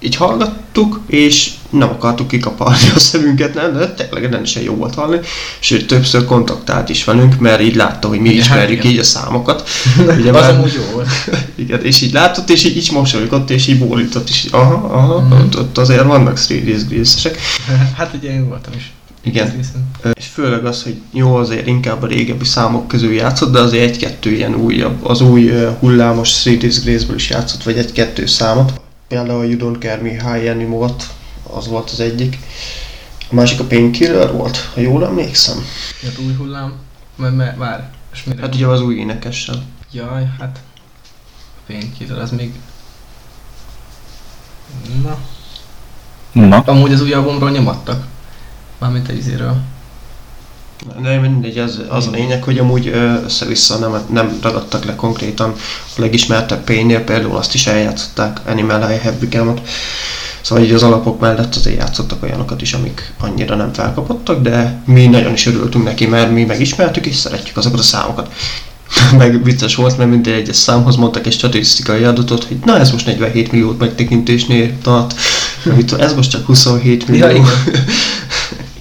így 0.00 0.16
hallgattuk, 0.16 1.00
és 1.06 1.50
nem 1.70 1.88
akartuk 1.88 2.28
kikaparni 2.28 2.90
a 2.94 2.98
szemünket, 2.98 3.54
nem, 3.54 3.72
de 3.72 3.94
tényleg 3.94 4.30
rendesen 4.30 4.62
jó 4.62 4.74
volt 4.74 4.94
hallani, 4.94 5.20
sőt 5.58 5.86
többször 5.86 6.24
kontaktált 6.24 6.88
is 6.88 7.04
velünk, 7.04 7.38
mert 7.38 7.60
így 7.60 7.74
látta, 7.74 8.08
hogy 8.08 8.20
mi 8.20 8.28
igen, 8.28 8.40
ismerjük 8.40 8.84
így 8.84 8.98
a 8.98 9.02
számokat. 9.04 9.68
Ugye 10.18 10.30
az 10.30 10.48
amúgy 10.48 10.72
jó 10.72 10.82
volt. 10.92 11.08
Igen, 11.54 11.84
és 11.84 12.00
így 12.00 12.12
látott, 12.12 12.50
és 12.50 12.64
így, 12.64 12.76
így 12.76 12.90
mosolygott, 12.92 13.50
és 13.50 13.66
így 13.66 13.78
bólintott, 13.78 14.28
és 14.28 14.44
így, 14.44 14.50
aha, 14.52 14.74
aha, 14.74 15.20
mm. 15.20 15.30
ott, 15.30 15.58
ott 15.58 15.78
azért 15.78 16.04
vannak 16.04 16.38
street 16.38 16.86
Hát 17.96 18.14
ugye 18.14 18.30
én 18.30 18.48
voltam 18.48 18.72
is. 18.76 18.92
Igen. 19.28 19.60
És 20.12 20.26
főleg 20.26 20.64
az, 20.64 20.82
hogy 20.82 21.00
jó, 21.12 21.34
azért 21.34 21.66
inkább 21.66 22.02
a 22.02 22.06
régebbi 22.06 22.44
számok 22.44 22.88
közül 22.88 23.12
játszott, 23.12 23.52
de 23.52 23.58
azért 23.58 23.90
egy-kettő 23.90 24.30
ilyen 24.30 24.54
újabb, 24.54 25.04
az 25.04 25.20
új 25.20 25.52
hullámos 25.78 26.28
Street 26.28 26.62
is 26.62 26.80
Grace-ből 26.82 27.16
is 27.16 27.30
játszott, 27.30 27.62
vagy 27.62 27.78
egy-kettő 27.78 28.26
számot. 28.26 28.80
Például 29.08 29.40
a 29.40 29.44
You 29.44 29.58
Don't 29.58 29.80
Care 29.80 30.02
Me 30.02 30.10
High 30.10 30.50
Anymore, 30.50 30.92
az 31.42 31.68
volt 31.68 31.90
az 31.90 32.00
egyik. 32.00 32.38
A 33.30 33.34
másik 33.34 33.60
a 33.60 33.64
Painkiller 33.64 34.32
volt, 34.32 34.56
ha 34.74 34.80
jól 34.80 35.04
emlékszem. 35.04 35.64
Hát 36.02 36.18
új 36.26 36.34
hullám? 36.34 36.72
Mert, 37.16 37.36
mert 37.36 37.56
vár, 37.56 37.90
és 38.12 38.24
mire? 38.24 38.40
Hát 38.40 38.54
ugye 38.54 38.66
az 38.66 38.80
új 38.80 38.94
énekessel. 38.94 39.62
Jaj, 39.92 40.28
hát 40.38 40.60
a 41.56 41.60
Painkiller 41.66 42.18
az 42.18 42.30
még... 42.30 42.52
Na. 45.02 45.18
Na. 46.32 46.56
Amúgy 46.56 46.92
az 46.92 47.02
új 47.02 47.12
albumról 47.12 47.50
nyomattak. 47.50 48.06
Mármint 48.78 49.08
a 49.08 49.12
izéről. 49.12 49.56
De 51.02 51.18
mindegy, 51.18 51.58
az, 51.58 51.80
az 51.88 52.06
a 52.06 52.10
lényeg, 52.10 52.42
hogy 52.42 52.58
amúgy 52.58 52.86
össze-vissza 53.24 53.78
nem, 53.78 54.00
nem 54.10 54.38
ragadtak 54.42 54.84
le 54.84 54.94
konkrétan 54.94 55.54
a 55.96 56.00
legismertebb 56.00 56.64
pénynél, 56.64 57.00
például 57.00 57.36
azt 57.36 57.54
is 57.54 57.66
eljátszották, 57.66 58.40
Animal 58.46 58.80
Have 58.80 59.16
Become-ot. 59.20 59.60
Szóval 60.40 60.64
így 60.64 60.72
az 60.72 60.82
alapok 60.82 61.20
mellett 61.20 61.54
azért 61.54 61.76
játszottak 61.76 62.22
olyanokat 62.22 62.62
is, 62.62 62.72
amik 62.72 63.12
annyira 63.18 63.54
nem 63.54 63.72
felkapottak, 63.72 64.42
de 64.42 64.82
mi 64.84 65.06
nagyon 65.06 65.32
is 65.32 65.46
örültünk 65.46 65.84
neki, 65.84 66.06
mert 66.06 66.32
mi 66.32 66.44
megismertük 66.44 67.06
és 67.06 67.16
szeretjük 67.16 67.56
azokat 67.56 67.78
a 67.78 67.82
számokat. 67.82 68.32
meg 69.18 69.44
vicces 69.44 69.74
volt, 69.74 69.98
mert 69.98 70.10
minden 70.10 70.34
egyes 70.34 70.56
számhoz 70.56 70.96
mondtak 70.96 71.26
egy 71.26 71.32
statisztikai 71.32 72.04
adatot, 72.04 72.44
hogy 72.44 72.56
na 72.64 72.78
ez 72.78 72.90
most 72.90 73.06
47 73.06 73.52
milliót 73.52 73.78
megtekintésnél 73.78 74.72
tart, 74.82 75.14
ez 75.98 76.14
most 76.14 76.30
csak 76.30 76.46
27 76.46 77.08
millió. 77.08 77.26
Ja, 77.26 77.42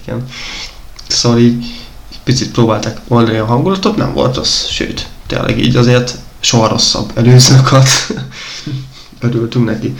igen. 0.07 0.25
Szóval 1.07 1.39
így 1.39 1.65
egy 2.11 2.19
picit 2.23 2.51
próbálták 2.51 2.99
oldani 3.07 3.37
a 3.37 3.45
hangulatot, 3.45 3.95
nem 3.95 4.13
volt 4.13 4.37
az, 4.37 4.67
sőt, 4.67 5.07
tényleg 5.25 5.59
így 5.59 5.75
azért 5.75 6.15
soha 6.39 6.67
rosszabb 6.67 7.11
előzőkat 7.15 7.89
örültünk 9.19 9.65
neki. 9.65 9.95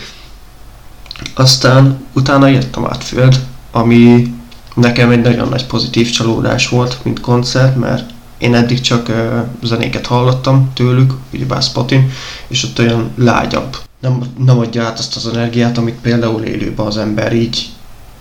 Aztán 1.36 2.06
utána 2.14 2.48
jött 2.48 2.76
a 2.76 2.80
Mátföld, 2.80 3.46
ami 3.72 4.34
nekem 4.76 5.12
egy 5.12 5.22
nagyon 5.22 5.50
nagy 5.50 5.66
pozitív 5.66 6.10
csalódás 6.10 6.70
volt, 6.70 6.98
mint 7.04 7.20
koncert, 7.20 7.76
mert 7.76 8.10
én 8.38 8.56
eddig 8.56 8.82
csak 8.82 9.10
uh, 9.10 9.44
zenéket 9.64 10.06
hallottam 10.06 10.72
tőlük, 10.74 11.14
ugyebár 11.34 11.62
Spotin, 11.62 12.12
és 12.48 12.64
ott 12.64 12.80
olyan 12.80 13.12
lágyabb. 13.16 13.78
Nem, 14.00 14.22
nem 14.38 14.60
adja 14.60 14.84
át 14.84 15.00
azt 15.00 15.16
az 15.16 15.28
energiát, 15.28 15.78
amit 15.78 16.00
például 16.02 16.44
élőben 16.44 16.86
az 16.86 16.98
ember 16.98 17.34
így, 17.34 17.70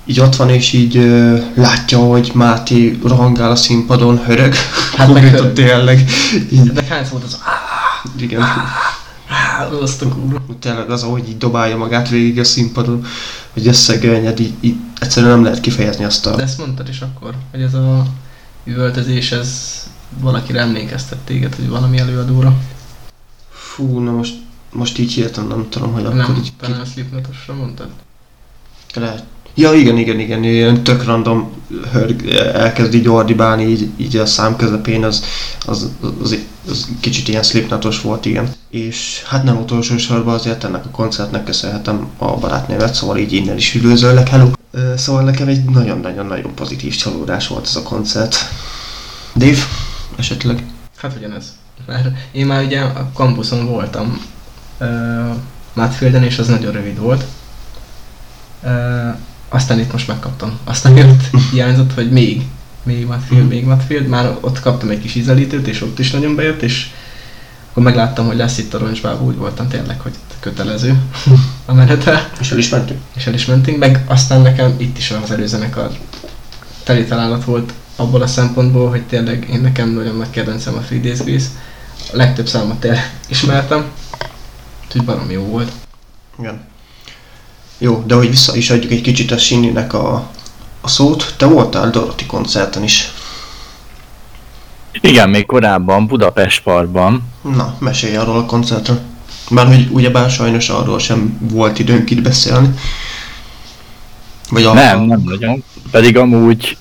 így 0.07 0.21
ott 0.21 0.37
van, 0.37 0.51
és 0.51 0.73
így 0.73 0.97
uh, 0.97 1.43
látja, 1.55 1.99
hogy 1.99 2.31
Máté 2.35 2.99
rohangál 3.03 3.51
a 3.51 3.57
színpadon, 3.57 4.25
hörög. 4.25 4.55
Hát 4.97 5.13
meg 5.13 5.23
hörög. 5.23 5.53
tényleg. 5.53 6.11
Így, 6.51 6.73
De 6.73 6.83
hány 6.89 7.07
volt 7.11 7.25
az 7.25 7.39
igen. 8.19 8.41
Á, 9.29 9.69
azt 9.83 10.03
a 10.03 10.09
kurva. 10.09 10.43
Tényleg 10.61 10.91
az, 10.91 11.03
ahogy 11.03 11.29
így 11.29 11.39
dobálja 11.39 11.77
magát 11.77 12.09
végig 12.09 12.39
a 12.39 12.45
színpadon, 12.45 13.05
hogy 13.53 13.67
összegölnyed, 13.67 14.41
így, 14.41 14.53
így 14.61 14.77
egyszerűen 15.01 15.33
nem 15.33 15.43
lehet 15.43 15.61
kifejezni 15.61 16.05
azt 16.05 16.27
a... 16.27 16.37
De 16.37 16.43
ezt 16.43 16.59
mondtad 16.59 16.89
is 16.89 17.01
akkor, 17.01 17.35
hogy 17.51 17.61
ez 17.61 17.75
a 17.75 18.07
üvöltözés, 18.65 19.33
ez 19.33 19.73
valakire 20.21 20.61
emlékeztet 20.61 21.19
téged, 21.19 21.55
hogy 21.55 21.69
valami 21.69 21.99
előadóra. 21.99 22.57
Fú, 23.51 23.99
na 23.99 24.11
most, 24.11 24.35
most 24.73 24.99
így 24.99 25.13
hirtelen 25.13 25.49
nem 25.49 25.67
tudom, 25.69 25.93
hogy 25.93 26.05
akkor 26.05 26.17
Nem, 26.17 26.35
így 26.37 26.43
ki... 26.43 26.53
talán 26.61 26.81
a 26.81 26.85
Slipknotosra 26.85 27.55
mondtad? 27.55 27.89
Lehet. 28.95 29.25
Ja, 29.59 29.73
igen, 29.73 29.97
igen, 29.97 30.19
igen, 30.19 30.45
ilyen 30.45 30.83
tök 30.83 31.05
random 31.05 31.53
hörg, 31.93 32.27
elkezd 32.55 32.95
így 32.95 33.09
ordibálni 33.09 33.65
így, 33.65 33.89
így 33.97 34.17
a 34.17 34.27
szám 34.27 34.57
közepén, 34.57 35.05
az, 35.05 35.25
az, 35.67 35.91
az, 36.23 36.39
az, 36.69 36.89
kicsit 37.01 37.29
ilyen 37.29 37.43
slipnatos 37.43 38.01
volt, 38.01 38.25
igen. 38.25 38.49
És 38.71 39.23
hát 39.27 39.45
nem 39.45 39.57
utolsó 39.57 39.97
sorban 39.97 40.35
azért 40.35 40.65
ennek 40.65 40.85
a 40.85 40.91
koncertnek 40.91 41.45
köszönhetem 41.45 42.09
a 42.19 42.37
barátnévet, 42.37 42.95
szóval 42.95 43.17
így 43.17 43.33
innen 43.33 43.57
is 43.57 43.75
üdvözöllek, 43.75 44.29
hello! 44.29 44.51
Szóval 44.97 45.23
nekem 45.23 45.49
egy 45.49 45.65
nagyon-nagyon-nagyon 45.65 46.55
pozitív 46.55 46.97
csalódás 46.97 47.49
volt 47.49 47.67
ez 47.67 47.77
a 47.77 47.83
koncert. 47.83 48.37
Dave, 49.37 49.59
esetleg? 50.17 50.65
Hát 50.97 51.15
ugyanez. 51.17 51.57
Mert 51.87 52.09
én 52.33 52.47
már 52.47 52.65
ugye 52.65 52.81
a 52.81 53.11
kampuszon 53.15 53.67
voltam 53.67 54.21
uh, 54.81 54.89
Mátfölden, 55.73 56.23
és 56.23 56.39
az 56.39 56.47
nagyon 56.47 56.73
rövid 56.73 56.99
volt. 56.99 57.25
Uh, 58.63 59.15
aztán 59.49 59.79
itt 59.79 59.93
most 59.93 60.09
megkaptam. 60.09 60.59
Aztán 60.65 60.97
jött, 60.97 61.23
hiányzott, 61.53 61.95
hogy 61.95 62.11
még, 62.11 62.43
még 62.83 63.07
Mátfield, 63.07 63.43
Mhm. 63.45 63.53
még 63.53 63.65
Mátfield. 63.65 64.07
Már 64.07 64.37
ott 64.41 64.61
kaptam 64.61 64.89
egy 64.91 65.01
kis 65.01 65.15
ízelítőt, 65.15 65.67
és 65.67 65.83
ott 65.83 65.99
is 65.99 66.11
nagyon 66.11 66.35
bejött, 66.35 66.63
és 66.63 66.91
akkor 67.71 67.83
megláttam, 67.83 68.27
hogy 68.27 68.37
lesz 68.37 68.59
itt 68.59 68.75
a 68.75 68.79
roncsbába, 68.79 69.25
úgy 69.25 69.37
voltam 69.37 69.69
tényleg, 69.69 70.01
hogy 70.01 70.13
kötelező 70.41 71.01
a 71.65 71.75
menete, 71.75 72.31
És 72.41 72.51
el 72.51 72.59
is 72.59 72.69
mentünk? 72.69 73.01
és 73.17 73.27
el 73.27 73.35
is 73.35 73.45
mentünk, 73.47 73.79
meg 73.79 74.05
aztán 74.07 74.41
nekem 74.41 74.75
itt 74.77 74.99
is 74.99 75.11
az 75.11 75.31
előzenekar 75.31 75.91
teli 76.85 77.05
találat 77.05 77.45
volt 77.45 77.73
abból 77.97 78.23
a 78.23 78.27
szempontból, 78.27 78.89
hogy 78.91 79.03
tényleg 79.03 79.49
én 79.53 79.61
nekem 79.61 79.89
nagyon 79.89 80.17
nagy 80.17 80.31
kedvencem 80.31 80.75
a 80.75 80.81
Free 80.81 81.01
Days 81.01 81.19
Grace. 81.19 81.49
A 82.13 82.17
legtöbb 82.17 82.49
számot 82.49 82.87
ismertem, 83.29 83.85
úgyhogy 84.87 85.05
barom 85.05 85.31
jó 85.31 85.43
volt. 85.43 85.73
Igen. 86.39 86.61
Jó, 87.79 88.03
de 88.07 88.15
hogy 88.15 88.31
vissza 88.31 88.57
is 88.57 88.71
adjuk 88.71 88.93
egy 88.93 89.01
kicsit 89.01 89.31
a 89.31 89.39
Sininek 89.39 89.93
a, 89.93 90.31
a 90.81 90.89
szót, 90.89 91.35
te 91.37 91.47
voltál 91.47 91.91
Dorothy 91.91 92.27
koncerten 92.27 92.83
is. 92.83 93.13
Igen, 95.01 95.31
még 95.31 95.47
korábban 95.47 96.07
Budapest 96.07 96.63
Parkban. 96.63 97.33
Na, 97.55 97.77
mesélj 97.79 98.17
arról 98.17 98.37
a 98.37 98.45
koncertről. 98.45 99.01
Már 99.51 99.67
hogy 99.67 99.89
ugyebár 99.91 100.31
sajnos 100.31 100.69
arról 100.69 100.99
sem 100.99 101.39
volt 101.53 101.79
időnk 101.79 102.11
itt 102.11 102.23
beszélni. 102.23 102.69
Vagy 104.51 104.65
a... 104.65 104.73
Nem, 104.73 105.01
nem 105.01 105.23
nagyon. 105.25 105.65
Pedig 105.91 106.17
amúgy, 106.17 106.77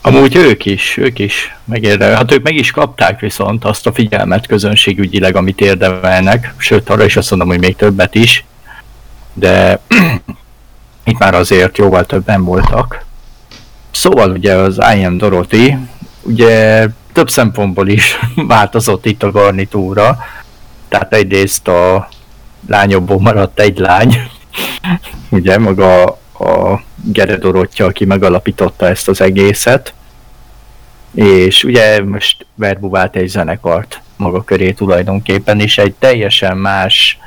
amúgy 0.00 0.36
ők 0.36 0.64
is, 0.64 0.96
ők 0.96 1.18
is 1.18 1.54
megérdemel. 1.64 2.16
Hát 2.16 2.32
ők 2.32 2.42
meg 2.42 2.54
is 2.54 2.70
kapták 2.70 3.20
viszont 3.20 3.64
azt 3.64 3.86
a 3.86 3.92
figyelmet 3.92 4.46
közönségügyileg, 4.46 5.36
amit 5.36 5.60
érdemelnek. 5.60 6.54
Sőt, 6.56 6.90
arra 6.90 7.04
is 7.04 7.16
azt 7.16 7.30
mondom, 7.30 7.48
hogy 7.48 7.58
még 7.58 7.76
többet 7.76 8.14
is. 8.14 8.44
De 9.38 9.80
itt 11.04 11.18
már 11.18 11.34
azért 11.34 11.78
jóval 11.78 12.04
többen 12.04 12.44
voltak. 12.44 13.04
Szóval 13.90 14.30
ugye 14.30 14.54
az 14.54 14.80
I 14.96 15.04
Am 15.04 15.16
Dorothy, 15.16 15.76
ugye 16.22 16.86
több 17.12 17.30
szempontból 17.30 17.88
is 17.88 18.18
változott 18.36 19.06
itt 19.06 19.22
a 19.22 19.30
garnitúra. 19.30 20.18
Tehát 20.88 21.14
egyrészt 21.14 21.68
a 21.68 22.08
lányokból 22.68 23.20
maradt 23.20 23.60
egy 23.60 23.78
lány, 23.78 24.16
ugye 25.30 25.58
maga 25.58 26.04
a 26.38 26.82
Gere 27.04 27.36
Dorottya, 27.36 27.84
aki 27.84 28.04
megalapította 28.04 28.86
ezt 28.86 29.08
az 29.08 29.20
egészet. 29.20 29.94
És 31.14 31.64
ugye 31.64 32.04
most 32.04 32.46
verbuvált 32.54 33.16
egy 33.16 33.28
zenekart 33.28 34.00
maga 34.16 34.44
köré 34.44 34.72
tulajdonképpen, 34.72 35.60
és 35.60 35.78
egy 35.78 35.94
teljesen 35.98 36.56
más 36.56 37.18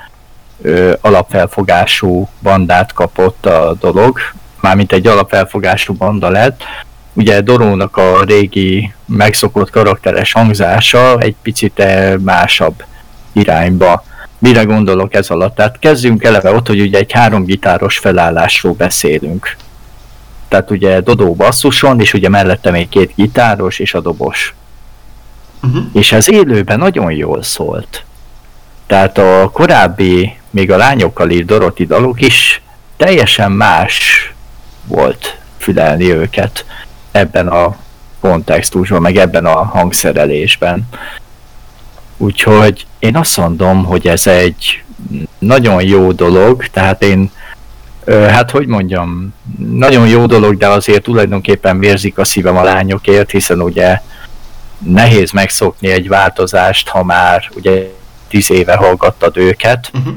ö, 0.61 0.93
alapfelfogású 1.01 2.29
bandát 2.41 2.93
kapott 2.93 3.45
a 3.45 3.75
dolog, 3.79 4.19
mármint 4.61 4.91
egy 4.91 5.07
alapfelfogású 5.07 5.93
banda 5.93 6.29
lett. 6.29 6.63
Ugye 7.13 7.41
Dorónak 7.41 7.97
a 7.97 8.23
régi 8.23 8.93
megszokott 9.05 9.69
karakteres 9.69 10.31
hangzása 10.31 11.17
egy 11.19 11.35
picit 11.41 11.83
másabb 12.19 12.83
irányba. 13.31 14.03
Mire 14.37 14.63
gondolok 14.63 15.13
ez 15.13 15.29
alatt? 15.29 15.55
Tehát 15.55 15.79
kezdjünk 15.79 16.23
eleve 16.23 16.53
ott, 16.53 16.67
hogy 16.67 16.81
ugye 16.81 16.97
egy 16.97 17.11
háromgitáros 17.11 17.97
felállásról 17.97 18.73
beszélünk. 18.73 19.55
Tehát 20.47 20.71
ugye 20.71 21.01
Dodó 21.01 21.35
basszuson, 21.35 21.99
és 21.99 22.13
ugye 22.13 22.29
mellette 22.29 22.71
még 22.71 22.89
két 22.89 23.11
gitáros 23.15 23.79
és 23.79 23.93
a 23.93 23.99
dobos. 23.99 24.53
Uh-huh. 25.63 25.83
És 25.93 26.11
ez 26.11 26.31
élőben 26.31 26.79
nagyon 26.79 27.11
jól 27.11 27.43
szólt. 27.43 28.03
Tehát 28.87 29.17
a 29.17 29.49
korábbi, 29.53 30.38
még 30.49 30.71
a 30.71 30.77
lányokkal 30.77 31.29
írt 31.29 31.45
Doroti 31.45 31.85
dalok 31.85 32.21
is 32.21 32.61
teljesen 32.97 33.51
más 33.51 34.31
volt 34.85 35.37
fülelni 35.57 36.11
őket 36.11 36.65
ebben 37.11 37.47
a 37.47 37.77
kontextusban, 38.19 39.01
meg 39.01 39.17
ebben 39.17 39.45
a 39.45 39.63
hangszerelésben. 39.63 40.89
Úgyhogy 42.17 42.85
én 42.99 43.15
azt 43.15 43.37
mondom, 43.37 43.85
hogy 43.85 44.07
ez 44.07 44.27
egy 44.27 44.83
nagyon 45.39 45.83
jó 45.83 46.11
dolog, 46.11 46.65
tehát 46.65 47.03
én, 47.03 47.31
hát 48.07 48.51
hogy 48.51 48.67
mondjam, 48.67 49.33
nagyon 49.57 50.07
jó 50.07 50.25
dolog, 50.25 50.57
de 50.57 50.67
azért 50.67 51.03
tulajdonképpen 51.03 51.79
vérzik 51.79 52.17
a 52.17 52.23
szívem 52.23 52.57
a 52.57 52.63
lányokért, 52.63 53.31
hiszen 53.31 53.61
ugye 53.61 54.01
nehéz 54.77 55.31
megszokni 55.31 55.87
egy 55.87 56.07
változást, 56.07 56.87
ha 56.87 57.03
már 57.03 57.49
ugye 57.55 57.91
tíz 58.27 58.51
éve 58.51 58.75
hallgattad 58.75 59.37
őket. 59.37 59.91
Uh-huh. 59.93 60.13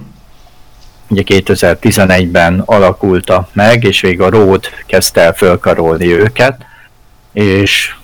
Ugye 1.13 1.23
2011-ben 1.27 2.63
alakulta 2.67 3.49
meg, 3.53 3.85
és 3.85 4.01
még 4.01 4.21
a 4.21 4.31
Ród 4.31 4.65
kezdte 4.87 5.21
el 5.21 5.33
fölkarolni 5.33 6.07
őket, 6.07 6.65
és 7.33 7.95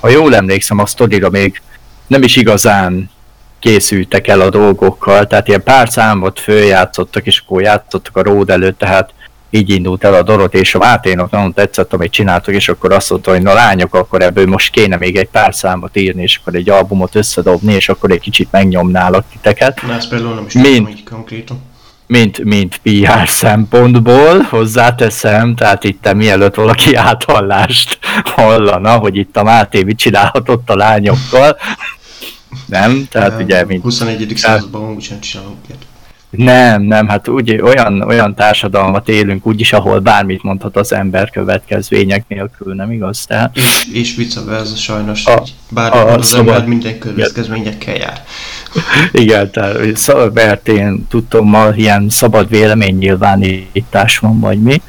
ha 0.00 0.08
jól 0.08 0.34
emlékszem, 0.34 0.78
a 0.78 0.86
sztorira 0.86 1.30
még 1.30 1.62
nem 2.06 2.22
is 2.22 2.36
igazán 2.36 3.10
készültek 3.58 4.28
el 4.28 4.40
a 4.40 4.50
dolgokkal, 4.50 5.26
tehát 5.26 5.48
ilyen 5.48 5.62
pár 5.62 5.88
számot 5.88 6.40
följátszottak, 6.40 7.26
és 7.26 7.42
akkor 7.44 7.62
játszottak 7.62 8.16
a 8.16 8.22
Ród 8.22 8.50
előtt, 8.50 8.78
tehát 8.78 9.14
így 9.50 9.70
indult 9.70 10.04
el 10.04 10.14
a 10.14 10.22
Dorot, 10.22 10.54
és 10.54 10.74
a 10.74 10.78
Máténak 10.78 11.30
nagyon 11.30 11.52
tetszett, 11.52 11.92
amit 11.92 12.12
csináltak, 12.12 12.54
és 12.54 12.68
akkor 12.68 12.92
azt 12.92 13.10
mondta, 13.10 13.30
hogy 13.30 13.42
na 13.42 13.52
lányok, 13.52 13.94
akkor 13.94 14.22
ebből 14.22 14.46
most 14.46 14.70
kéne 14.70 14.96
még 14.96 15.16
egy 15.16 15.28
pár 15.28 15.54
számot 15.54 15.96
írni, 15.96 16.22
és 16.22 16.38
akkor 16.40 16.54
egy 16.54 16.70
albumot 16.70 17.14
összedobni, 17.14 17.72
és 17.72 17.88
akkor 17.88 18.10
egy 18.10 18.20
kicsit 18.20 18.50
megnyomnálak 18.50 19.24
titeket 19.30 19.82
Na, 19.86 19.92
ezt 19.92 20.08
például 20.08 20.34
nem 20.34 20.44
is 20.46 20.52
Mind. 20.52 20.66
tudom 20.66 20.88
így 20.88 21.04
konkrétan. 21.04 21.74
Mint, 22.06 22.44
mint 22.44 22.80
PR 22.82 23.28
szempontból, 23.28 24.40
hozzáteszem, 24.40 25.54
tehát 25.54 25.84
itt 25.84 26.14
mielőtt 26.14 26.54
valaki 26.54 26.94
áthallást 26.94 27.98
hallana, 28.24 28.96
hogy 28.96 29.16
itt 29.16 29.36
a 29.36 29.42
Máté 29.42 29.82
mit 29.82 29.98
csinálhatott 29.98 30.70
a 30.70 30.76
lányokkal, 30.76 31.56
nem? 32.66 33.06
Tehát 33.10 33.30
Nem, 33.30 33.42
ugye, 33.42 33.64
mint 33.64 33.82
21. 33.82 34.32
században 34.36 34.94
úgysem 34.94 35.20
csinálunk 35.20 35.58
ilyet. 35.66 35.82
Nem, 36.36 36.82
nem, 36.82 37.08
hát 37.08 37.28
úgy 37.28 37.60
olyan, 37.62 38.02
olyan 38.02 38.34
társadalmat 38.34 39.08
élünk 39.08 39.46
úgyis, 39.46 39.72
ahol 39.72 39.98
bármit 39.98 40.42
mondhat 40.42 40.76
az 40.76 40.92
ember 40.92 41.30
következmények 41.30 42.24
nélkül, 42.28 42.74
nem 42.74 42.92
igaz? 42.92 43.24
Tehát... 43.24 43.56
És, 43.56 43.88
és 43.92 44.14
vice 44.14 44.40
versa 44.40 44.76
sajnos, 44.76 45.26
a, 45.26 45.42
bármit 45.70 46.00
a, 46.00 46.14
az 46.14 46.26
szabad... 46.26 46.48
ember 46.48 46.66
minden 46.66 46.98
következményekkel 46.98 47.94
jár. 47.94 48.24
Igen, 49.12 49.50
tehát, 49.50 50.32
mert 50.34 50.68
én 50.68 51.06
tudtam, 51.08 51.48
ma 51.48 51.68
ilyen 51.74 52.08
szabad 52.08 52.48
véleménynyilvánítás 52.48 54.18
van, 54.18 54.40
vagy 54.40 54.62
mi. 54.62 54.82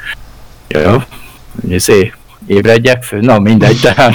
Jó, 0.68 1.02
ezért 1.72 2.18
ébredjek 2.48 3.04
fő, 3.04 3.20
na 3.20 3.40
mindegy, 3.40 3.80
tehát 3.82 4.14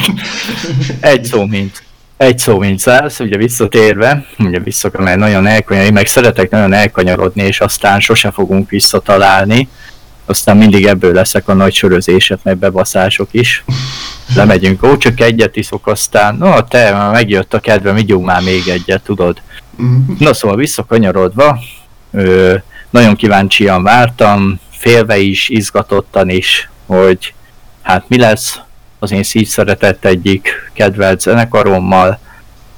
egy 1.00 1.24
szó 1.24 1.46
mint 1.46 1.82
egy 2.22 2.38
szó 2.38 2.58
mint 2.58 2.78
száz, 2.78 3.20
ugye 3.20 3.36
visszatérve, 3.36 4.24
ugye 4.38 4.58
vissza, 4.58 4.90
mert 4.98 5.18
nagyon 5.18 5.46
elkanyar, 5.46 5.90
meg 5.90 6.06
szeretek 6.06 6.50
nagyon 6.50 6.72
elkanyarodni, 6.72 7.42
és 7.42 7.60
aztán 7.60 8.00
sose 8.00 8.30
fogunk 8.30 8.70
visszatalálni, 8.70 9.68
aztán 10.26 10.56
mindig 10.56 10.86
ebből 10.86 11.12
leszek 11.12 11.48
a 11.48 11.54
nagy 11.54 11.74
sörözések, 11.74 12.38
meg 12.42 12.56
bebaszások 12.56 13.28
is. 13.30 13.64
Lemegyünk, 14.34 14.82
ó, 14.82 14.96
csak 14.96 15.20
egyet 15.20 15.56
iszok, 15.56 15.86
aztán, 15.86 16.34
no, 16.34 16.62
te, 16.62 17.10
megjött 17.12 17.54
a 17.54 17.60
kedvem, 17.60 17.96
igyunk 17.96 18.26
már 18.26 18.42
még 18.42 18.68
egyet, 18.68 19.02
tudod. 19.02 19.40
Na 20.18 20.34
szóval 20.34 20.56
visszakanyarodva, 20.56 21.58
ö, 22.10 22.54
nagyon 22.90 23.16
kíváncsian 23.16 23.82
vártam, 23.82 24.60
félve 24.70 25.18
is, 25.18 25.48
izgatottan 25.48 26.28
is, 26.28 26.70
hogy 26.86 27.34
hát 27.82 28.04
mi 28.08 28.18
lesz, 28.18 28.60
az 29.02 29.12
én 29.12 29.22
szív 29.22 29.48
szeretett 29.48 30.04
egyik 30.04 30.70
kedvelt 30.72 31.20
zenekarommal, 31.20 32.18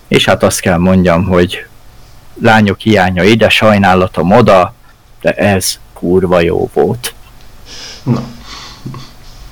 és 0.09 0.25
hát 0.25 0.43
azt 0.43 0.61
kell 0.61 0.77
mondjam, 0.77 1.25
hogy 1.25 1.67
lányok 2.43 2.81
hiánya 2.81 3.23
ide, 3.23 3.49
sajnálatom 3.49 4.31
oda, 4.31 4.75
de 5.21 5.31
ez 5.31 5.79
kurva 5.93 6.41
jó 6.41 6.71
volt. 6.73 7.15
Na. 8.03 8.23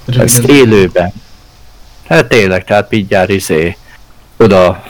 Röviden. 0.05 0.27
Ezt 0.27 0.45
élőben. 0.45 1.12
Hát 2.09 2.27
tényleg, 2.27 2.64
tehát 2.64 2.91
mindjárt 2.91 3.31
izé, 3.31 3.77
oda 4.37 4.83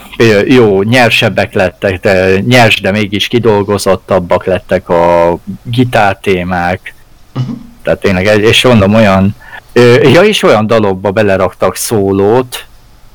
jó, 0.45 0.81
nyersebbek 0.81 1.53
lettek, 1.53 1.99
de 1.99 2.39
nyers, 2.39 2.81
de 2.81 2.91
mégis 2.91 3.27
kidolgozottabbak 3.27 4.45
lettek 4.45 4.89
a 4.89 5.37
gitártémák. 5.63 6.93
Uh-huh. 7.35 7.57
Tehát 7.83 7.99
tényleg, 7.99 8.25
és 8.25 8.63
mondom, 8.63 8.93
olyan 8.93 9.35
Ja, 9.73 10.21
és 10.21 10.43
olyan 10.43 10.67
dalokba 10.67 11.11
beleraktak 11.11 11.75
szólót, 11.75 12.65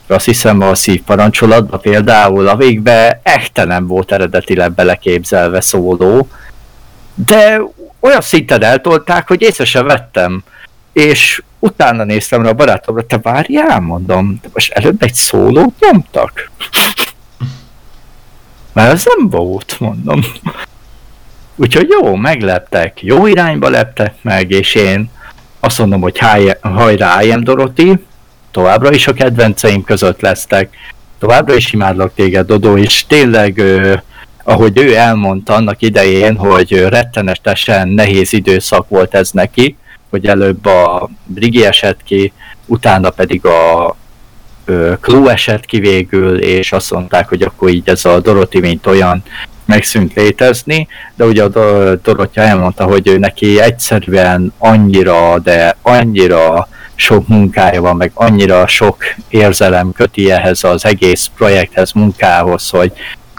azt 0.07 0.25
hiszem 0.25 0.61
a 0.61 0.75
szívparancsolatba 0.75 1.77
például 1.77 2.49
a 2.49 2.57
végbe 2.57 3.21
echte 3.23 3.65
nem 3.65 3.87
volt 3.87 4.13
eredetileg 4.13 4.73
beleképzelve 4.73 5.61
szóló, 5.61 6.29
de 7.15 7.61
olyan 8.01 8.21
szinten 8.21 8.63
eltolták, 8.63 9.29
hogy 9.29 9.43
észre 9.43 9.65
sem 9.65 9.87
vettem. 9.87 10.45
És 10.93 11.43
utána 11.59 12.05
néztem 12.05 12.43
rá 12.43 12.49
a 12.49 12.53
barátomra, 12.53 13.07
te 13.07 13.19
várjál, 13.19 13.81
mondom, 13.81 14.39
de 14.43 14.49
most 14.53 14.73
előbb 14.73 15.03
egy 15.03 15.15
szólót 15.15 15.75
nyomtak? 15.81 16.51
Mert 18.73 18.93
ez 18.93 19.05
nem 19.17 19.29
volt, 19.29 19.77
mondom. 19.81 20.21
Úgyhogy 21.57 21.89
jó, 21.89 22.15
megleptek, 22.15 23.03
jó 23.03 23.27
irányba 23.27 23.69
leptek 23.69 24.15
meg, 24.23 24.51
és 24.51 24.75
én 24.75 25.11
azt 25.61 25.79
mondom, 25.79 26.01
hogy 26.01 26.19
hajrá, 26.61 27.23
I 27.23 27.31
am 27.31 27.45
Dorothy, 27.45 27.99
továbbra 28.51 28.93
is 28.93 29.07
a 29.07 29.13
kedvenceim 29.13 29.85
között 29.85 30.21
lesztek, 30.21 30.77
továbbra 31.19 31.55
is 31.55 31.73
imádlak 31.73 32.15
téged, 32.15 32.47
Dodó, 32.47 32.77
és 32.77 33.07
tényleg, 33.07 33.63
ahogy 34.45 34.79
ő 34.79 34.95
elmondta 34.95 35.55
annak 35.55 35.83
idején, 35.83 36.37
hogy 36.37 36.73
rettenetesen 36.73 37.89
nehéz 37.89 38.33
időszak 38.33 38.89
volt 38.89 39.15
ez 39.15 39.31
neki, 39.31 39.77
hogy 40.11 40.27
előbb 40.27 40.67
a 40.67 41.09
Brigi 41.25 41.65
esett 41.65 42.03
ki, 42.05 42.33
utána 42.67 43.11
pedig 43.11 43.45
a 43.45 43.97
Clue 45.01 45.33
esett 45.33 45.65
ki 45.65 45.81
végül, 45.81 46.39
és 46.39 46.73
azt 46.73 46.91
mondták, 46.91 47.29
hogy 47.29 47.43
akkor 47.43 47.69
így 47.69 47.89
ez 47.89 48.05
a 48.05 48.21
Dorothy, 48.21 48.61
mint 48.61 48.87
olyan 48.87 49.23
megszűnt 49.65 50.15
létezni, 50.15 50.89
de 51.17 51.25
ugye 51.25 51.43
a 51.43 51.95
Dorottya 51.95 52.41
elmondta, 52.41 52.85
hogy 52.85 53.09
ő 53.09 53.19
neki 53.19 53.61
egyszerűen 53.61 54.53
annyira, 54.59 55.39
de 55.39 55.77
annyira 55.83 56.69
sok 56.95 57.29
munkája 57.29 57.81
van, 57.81 57.97
meg 57.97 58.11
annyira 58.15 58.67
sok 58.67 58.97
érzelem 59.29 59.93
köti 59.93 60.31
ehhez 60.31 60.65
az 60.65 60.85
egész 60.85 61.31
projekthez, 61.37 61.93
munkához, 61.93 62.69
hogy 62.71 62.93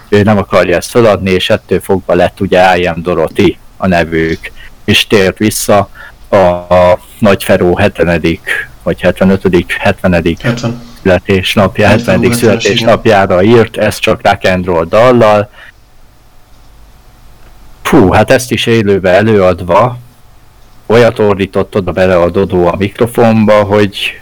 ő 0.10 0.24
nem 0.24 0.38
akarja 0.38 0.76
ezt 0.76 0.90
feladni, 0.90 1.32
és 1.32 1.50
ettől 1.50 1.80
fogva 1.80 2.14
lett 2.14 2.40
ugye 2.40 2.78
I 2.78 2.86
am 2.86 3.02
Dorothy 3.02 3.58
a 3.78 3.88
nevük, 3.88 4.52
és 4.86 5.08
tért 5.08 5.38
vissza 5.38 5.90
a, 6.30 6.36
a 6.36 7.00
Nagy 7.20 7.44
Feró 7.44 7.76
70. 7.76 8.40
vagy 8.90 9.02
75. 9.02 9.72
70. 9.80 10.14
70. 10.14 10.82
születésnapja, 11.02 11.88
70. 11.88 12.16
70. 12.16 12.34
születésnapjára 12.38 13.44
írt, 13.44 13.78
ez 13.78 14.00
csak 14.00 14.22
rock 14.24 14.46
and 14.46 14.66
roll 14.66 14.86
dallal, 14.86 15.50
Fú, 17.82 18.12
hát 18.12 18.32
ezt 18.32 18.52
is 18.52 18.66
élőbe 18.66 19.10
előadva, 19.10 19.98
olyat 20.86 21.20
ordított 21.20 21.76
oda 21.76 21.92
bele 21.92 22.18
a 22.18 22.30
Dodó 22.30 22.68
a 22.68 22.76
mikrofonba, 22.76 23.64
hogy, 23.64 24.22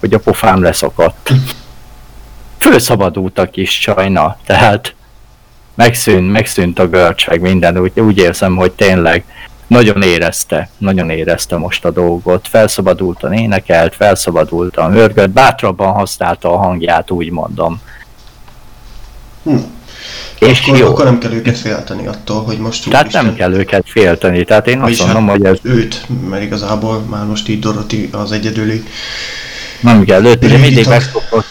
hogy 0.00 0.14
a 0.14 0.18
pofám 0.18 0.62
leszakadt. 0.62 1.32
Fölszabadultak 2.58 3.56
is 3.56 3.78
csajna, 3.78 4.36
tehát 4.46 4.94
megszűnt, 5.74 6.32
megszűnt 6.32 6.78
a 6.78 6.88
görcs, 6.88 7.28
meg 7.28 7.40
minden, 7.40 7.78
úgy, 7.78 8.00
úgy 8.00 8.18
érzem, 8.18 8.56
hogy 8.56 8.72
tényleg 8.72 9.24
nagyon 9.72 10.02
érezte, 10.02 10.68
nagyon 10.78 11.10
érezte 11.10 11.56
most 11.56 11.84
a 11.84 11.90
dolgot, 11.90 12.48
felszabadultan 12.48 13.32
énekelt, 13.32 13.94
felszabadultan 13.94 14.92
hörgött, 14.92 15.30
bátrabban 15.30 15.92
használta 15.92 16.52
a 16.52 16.56
hangját, 16.56 17.10
úgy 17.10 17.30
mondom. 17.30 17.80
Hm. 19.42 19.56
És 20.38 20.60
akkor, 20.60 20.78
jó. 20.78 20.86
akkor 20.86 21.04
nem 21.04 21.18
kell 21.18 21.32
őket 21.32 21.58
félteni 21.58 22.06
attól, 22.06 22.42
hogy 22.42 22.58
most 22.58 22.90
Tehát 22.90 23.06
Isten... 23.06 23.24
nem 23.24 23.34
kell 23.34 23.52
őket 23.52 23.84
félteni, 23.86 24.44
tehát 24.44 24.66
én 24.66 24.80
azt 24.80 24.98
mondom, 24.98 25.26
hát 25.26 25.36
hogy 25.36 25.46
ez... 25.46 25.58
őt, 25.62 26.06
mert 26.28 26.42
igazából 26.42 26.98
már 27.00 27.26
most 27.26 27.48
így 27.48 27.58
Doroti 27.58 28.08
az 28.12 28.32
egyedüli... 28.32 28.84
Nem 29.80 30.04
kell 30.04 30.24
őt, 30.24 30.44
ugye 30.44 30.58
mindig 30.58 30.86
megszokott, 30.86 31.46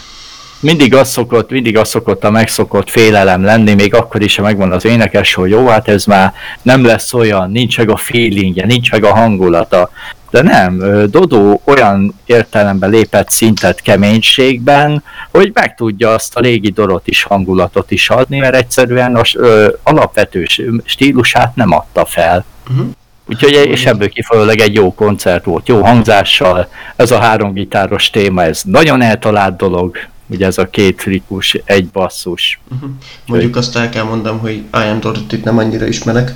mindig 0.61 0.95
az 0.95 1.09
szokott, 1.09 1.49
mindig 1.49 1.77
az 1.77 1.89
szokott 1.89 2.23
a 2.23 2.31
megszokott 2.31 2.89
félelem 2.89 3.43
lenni, 3.43 3.73
még 3.73 3.93
akkor 3.93 4.21
is, 4.21 4.35
ha 4.35 4.41
megvan 4.41 4.71
az 4.71 4.85
énekes, 4.85 5.33
hogy 5.33 5.49
jó, 5.49 5.67
hát 5.67 5.87
ez 5.87 6.05
már 6.05 6.33
nem 6.61 6.85
lesz 6.85 7.13
olyan, 7.13 7.51
nincs 7.51 7.77
meg 7.77 7.89
a 7.89 7.97
feelingje, 7.97 8.65
nincs 8.65 8.91
meg 8.91 9.03
a 9.03 9.15
hangulata. 9.15 9.89
De 10.29 10.41
nem, 10.41 10.83
Dodó 11.09 11.61
olyan 11.65 12.13
értelemben 12.25 12.89
lépett 12.89 13.29
szintet 13.29 13.81
keménységben, 13.81 15.03
hogy 15.31 15.51
meg 15.53 15.75
tudja 15.75 16.09
azt 16.09 16.35
a 16.35 16.39
légi 16.39 16.69
dorot 16.69 17.07
is 17.07 17.23
hangulatot 17.23 17.91
is 17.91 18.09
adni, 18.09 18.39
mert 18.39 18.55
egyszerűen 18.55 19.15
az 19.15 19.31
ö, 19.35 19.67
alapvető 19.83 20.45
stílusát 20.85 21.55
nem 21.55 21.71
adta 21.71 22.05
fel. 22.05 22.45
Uh-huh. 22.69 22.87
Úgyhogy 23.27 23.51
és 23.51 23.85
ebből 23.85 24.09
kifolyólag 24.09 24.59
egy 24.59 24.73
jó 24.73 24.93
koncert 24.93 25.45
volt, 25.45 25.67
jó 25.67 25.81
hangzással, 25.81 26.67
ez 26.95 27.11
a 27.11 27.19
három 27.19 27.53
gitáros 27.53 28.09
téma, 28.09 28.43
ez 28.43 28.61
nagyon 28.65 29.01
eltalált 29.01 29.55
dolog, 29.55 29.97
ugye 30.31 30.45
ez 30.45 30.57
a 30.57 30.69
két 30.69 31.03
ritmus, 31.03 31.57
egy 31.65 31.87
basszus. 31.87 32.59
Uh-huh. 32.71 32.89
Mondjuk 33.25 33.55
azt 33.55 33.75
el 33.75 33.89
kell 33.89 34.03
mondanom, 34.03 34.39
hogy 34.39 34.53
I 34.53 34.87
am 34.91 34.99
Dorothy 34.99 35.39
nem 35.43 35.57
annyira 35.57 35.87
ismerek, 35.87 36.35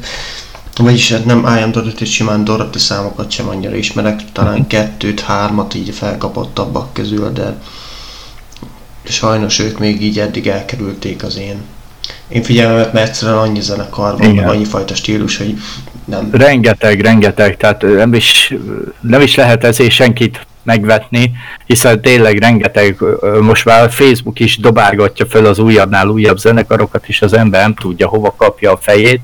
vagyis 0.77 1.11
hát 1.11 1.25
nem 1.25 1.39
I 1.57 1.61
am 1.61 1.71
Dorothy, 1.71 2.05
simán 2.05 2.43
Dorothy 2.43 2.79
számokat 2.79 3.31
sem 3.31 3.47
annyira 3.47 3.75
ismerek, 3.75 4.19
talán 4.31 4.53
uh-huh. 4.53 4.67
kettőt, 4.67 5.19
hármat 5.19 5.73
így 5.73 5.93
felkapottabbak 5.93 6.93
közül, 6.93 7.31
de 7.31 7.57
sajnos 9.03 9.59
ők 9.59 9.79
még 9.79 10.01
így 10.01 10.19
eddig 10.19 10.47
elkerülték 10.47 11.23
az 11.23 11.37
én 11.37 11.61
én 12.27 12.43
figyelmemet, 12.43 12.93
mert 12.93 13.07
egyszerűen 13.07 13.37
annyi 13.37 13.61
zenekar 13.61 14.17
van, 14.17 14.37
annyi 14.37 14.65
fajta 14.65 14.95
stílus, 14.95 15.37
hogy 15.37 15.57
nem. 16.05 16.29
Rengeteg, 16.31 17.01
rengeteg, 17.01 17.57
tehát 17.57 17.81
nem 17.81 18.13
is, 18.13 18.53
nem 19.01 19.21
is 19.21 19.35
lehet 19.35 19.63
ezért 19.63 19.91
senkit 19.91 20.47
megvetni, 20.65 21.31
hiszen 21.65 22.01
tényleg 22.01 22.37
rengeteg, 22.37 22.97
most 23.41 23.65
már 23.65 23.91
Facebook 23.91 24.39
is 24.39 24.57
dobálgatja 24.57 25.25
fel 25.25 25.45
az 25.45 25.59
újabbnál 25.59 26.07
újabb 26.07 26.37
zenekarokat, 26.37 27.03
és 27.07 27.21
az 27.21 27.33
ember 27.33 27.61
nem 27.61 27.73
tudja 27.73 28.07
hova 28.07 28.35
kapja 28.37 28.71
a 28.71 28.77
fejét. 28.77 29.21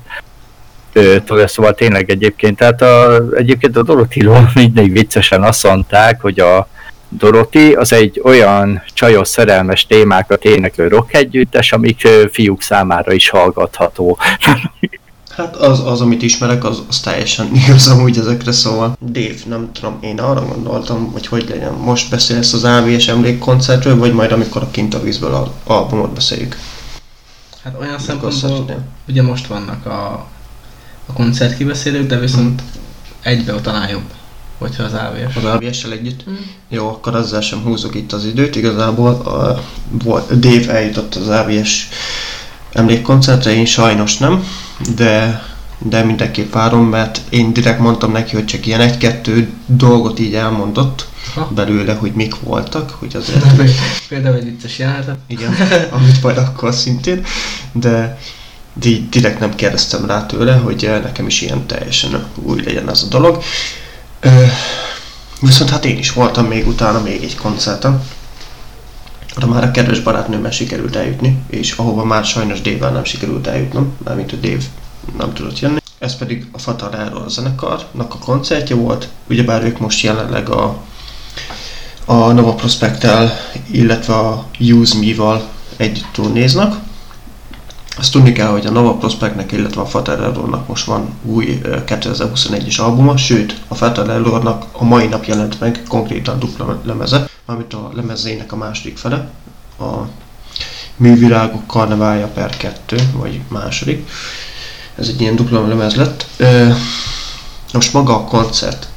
Ö, 0.92 1.16
szóval 1.46 1.74
tényleg 1.74 2.10
egyébként, 2.10 2.56
tehát 2.56 2.82
a, 2.82 3.22
egyébként 3.36 3.76
a 3.76 3.82
Dorothyról 3.82 4.50
mindig 4.54 4.92
viccesen 4.92 5.42
azt 5.42 5.64
mondták, 5.64 6.20
hogy 6.20 6.40
a 6.40 6.68
Dorothy 7.08 7.72
az 7.72 7.92
egy 7.92 8.20
olyan 8.24 8.82
csajos 8.94 9.28
szerelmes 9.28 9.86
témákat 9.86 10.44
éneklő 10.44 10.88
rock 10.88 11.14
együttes, 11.14 11.72
amik 11.72 12.08
fiúk 12.30 12.62
számára 12.62 13.12
is 13.12 13.28
hallgatható. 13.28 14.18
Hát 15.36 15.56
az, 15.56 15.86
az 15.86 16.00
amit 16.00 16.22
ismerek, 16.22 16.64
az, 16.64 16.82
az 16.88 17.00
teljesen 17.00 17.50
igaz 17.64 17.88
amúgy 17.88 18.18
ezekre 18.18 18.52
szóval. 18.52 18.96
Dave, 19.06 19.34
nem 19.46 19.72
tudom, 19.72 19.98
én 20.00 20.18
arra 20.18 20.46
gondoltam, 20.46 21.12
hogy 21.12 21.26
hogy 21.26 21.48
legyen. 21.48 21.72
Most 21.72 22.10
beszélsz 22.10 22.52
az 22.52 22.64
AVS 22.64 23.08
emlékkoncertről, 23.08 23.96
vagy 23.96 24.12
majd 24.12 24.32
amikor 24.32 24.62
a 24.62 24.70
Kint 24.70 24.94
a 24.94 25.02
vízből 25.02 25.34
al- 25.34 25.52
albumot 25.64 26.12
beszéljük? 26.12 26.58
Hát 27.62 27.76
olyan 27.80 27.98
szempontból, 27.98 28.84
ugye 29.08 29.22
most 29.22 29.46
vannak 29.46 29.86
a, 29.86 30.12
a 30.12 30.26
a 31.06 31.12
koncertkibeszélők, 31.12 32.06
de 32.06 32.18
viszont 32.18 32.62
egybe 33.22 33.60
talán 33.60 33.88
jobb, 33.88 34.12
hogyha 34.58 34.82
az 34.82 34.92
AVS. 34.92 35.36
Az 35.36 35.44
AVS-sel 35.44 35.92
együtt. 35.92 36.30
Mm. 36.30 36.34
Jó, 36.68 36.88
akkor 36.88 37.14
azzal 37.14 37.40
sem 37.40 37.62
húzok 37.62 37.94
itt 37.94 38.12
az 38.12 38.24
időt. 38.24 38.56
Igazából 38.56 39.14
a, 39.14 39.62
volt, 40.04 40.38
Dave 40.38 40.72
eljutott 40.72 41.14
az 41.14 41.28
AVS 41.28 41.88
emlékkoncertre, 42.72 43.54
én 43.54 43.64
sajnos 43.64 44.18
nem, 44.18 44.44
de, 44.96 45.44
de 45.78 46.02
mindenképp 46.04 46.52
várom, 46.52 46.84
mert 46.88 47.20
én 47.28 47.52
direkt 47.52 47.78
mondtam 47.78 48.12
neki, 48.12 48.34
hogy 48.34 48.44
csak 48.44 48.66
ilyen 48.66 48.80
egy-kettő 48.80 49.50
dolgot 49.66 50.18
így 50.18 50.34
elmondott 50.34 51.10
Ha. 51.34 51.50
belőle, 51.54 51.94
hogy 51.94 52.12
mik 52.12 52.40
voltak, 52.40 52.90
hogy 52.90 53.16
azért 53.16 53.44
Például 54.08 54.36
egy 54.36 54.44
vicces 54.44 54.78
jelenetet. 54.78 55.18
igen, 55.26 55.54
amit 55.90 56.22
majd 56.22 56.36
akkor 56.36 56.74
szintén, 56.74 57.24
de, 57.72 58.18
így 58.84 59.08
direkt 59.08 59.40
nem 59.40 59.54
kérdeztem 59.54 60.06
rá 60.06 60.26
tőle, 60.26 60.54
hogy 60.54 60.84
eh, 60.84 61.00
nekem 61.02 61.26
is 61.26 61.40
ilyen 61.40 61.66
teljesen 61.66 62.24
új 62.34 62.62
legyen 62.64 62.90
ez 62.90 63.02
a 63.02 63.06
dolog. 63.06 63.42
Ö, 64.20 64.44
viszont 65.40 65.70
hát 65.70 65.84
én 65.84 65.98
is 65.98 66.12
voltam 66.12 66.46
még 66.46 66.66
utána 66.66 67.02
még 67.02 67.22
egy 67.22 67.36
koncerten, 67.36 68.02
oda 69.36 69.46
már 69.46 69.64
a 69.64 69.70
kedves 69.70 70.00
barátnőmmel 70.00 70.50
sikerült 70.50 70.96
eljutni, 70.96 71.42
és 71.50 71.72
ahova 71.72 72.04
már 72.04 72.24
sajnos 72.24 72.60
Dave-vel 72.60 72.92
nem 72.92 73.04
sikerült 73.04 73.46
eljutnom, 73.46 73.92
mármint 74.04 74.32
a 74.32 74.36
Dave 74.36 74.62
nem 75.18 75.32
tudott 75.32 75.60
jönni. 75.60 75.80
Ez 75.98 76.16
pedig 76.16 76.46
a 76.52 76.58
Fatal 76.58 76.94
Error 76.94 77.30
zenekarnak 77.30 78.14
a 78.14 78.18
koncertje 78.18 78.76
volt, 78.76 79.08
ugyebár 79.28 79.64
ők 79.64 79.78
most 79.78 80.02
jelenleg 80.02 80.48
a 80.48 80.76
a 82.04 82.32
Nova 82.32 82.54
Prospect-tel, 82.54 83.32
illetve 83.70 84.14
a 84.14 84.44
Use 84.58 84.98
Me-val 84.98 85.48
együtt 85.76 86.08
turnéznak. 86.12 86.76
Azt 87.96 88.12
tudni 88.12 88.32
kell, 88.32 88.48
hogy 88.48 88.66
a 88.66 88.70
Nova 88.70 88.94
Prospectnek, 88.94 89.52
illetve 89.52 89.80
a 89.80 89.86
Fatal 89.86 90.24
Errornak 90.24 90.68
most 90.68 90.84
van 90.84 91.08
új 91.24 91.60
ö, 91.62 91.76
2021-es 91.86 92.80
albuma, 92.80 93.16
sőt, 93.16 93.60
a 93.68 93.74
Fatal 93.74 94.12
Errornak 94.12 94.64
a 94.72 94.84
mai 94.84 95.06
nap 95.06 95.24
jelent 95.24 95.60
meg 95.60 95.82
konkrétan 95.88 96.38
dupla 96.38 96.80
lemeze, 96.84 97.28
mármint 97.46 97.74
a 97.74 97.90
lemezének 97.94 98.52
a 98.52 98.56
második 98.56 98.96
fele, 98.96 99.30
a 99.78 99.84
Művirágok 100.96 101.66
Karneválja 101.66 102.26
per 102.26 102.56
2, 102.56 102.96
vagy 103.12 103.40
második. 103.48 104.08
Ez 104.98 105.08
egy 105.08 105.20
ilyen 105.20 105.36
dupla 105.36 105.68
lemez 105.68 105.94
lett. 105.94 106.26
Most 107.72 107.92
maga 107.92 108.14
a 108.14 108.24
koncert 108.24 108.88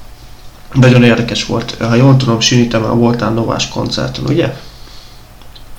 nagyon 0.73 1.03
érdekes 1.03 1.45
volt. 1.45 1.75
Ha 1.79 1.95
jól 1.95 2.17
tudom, 2.17 2.39
Sini, 2.39 2.67
te 2.67 2.77
már 2.77 2.95
voltál 2.95 3.31
Novás 3.31 3.67
koncerten, 3.69 4.23
ugye? 4.23 4.53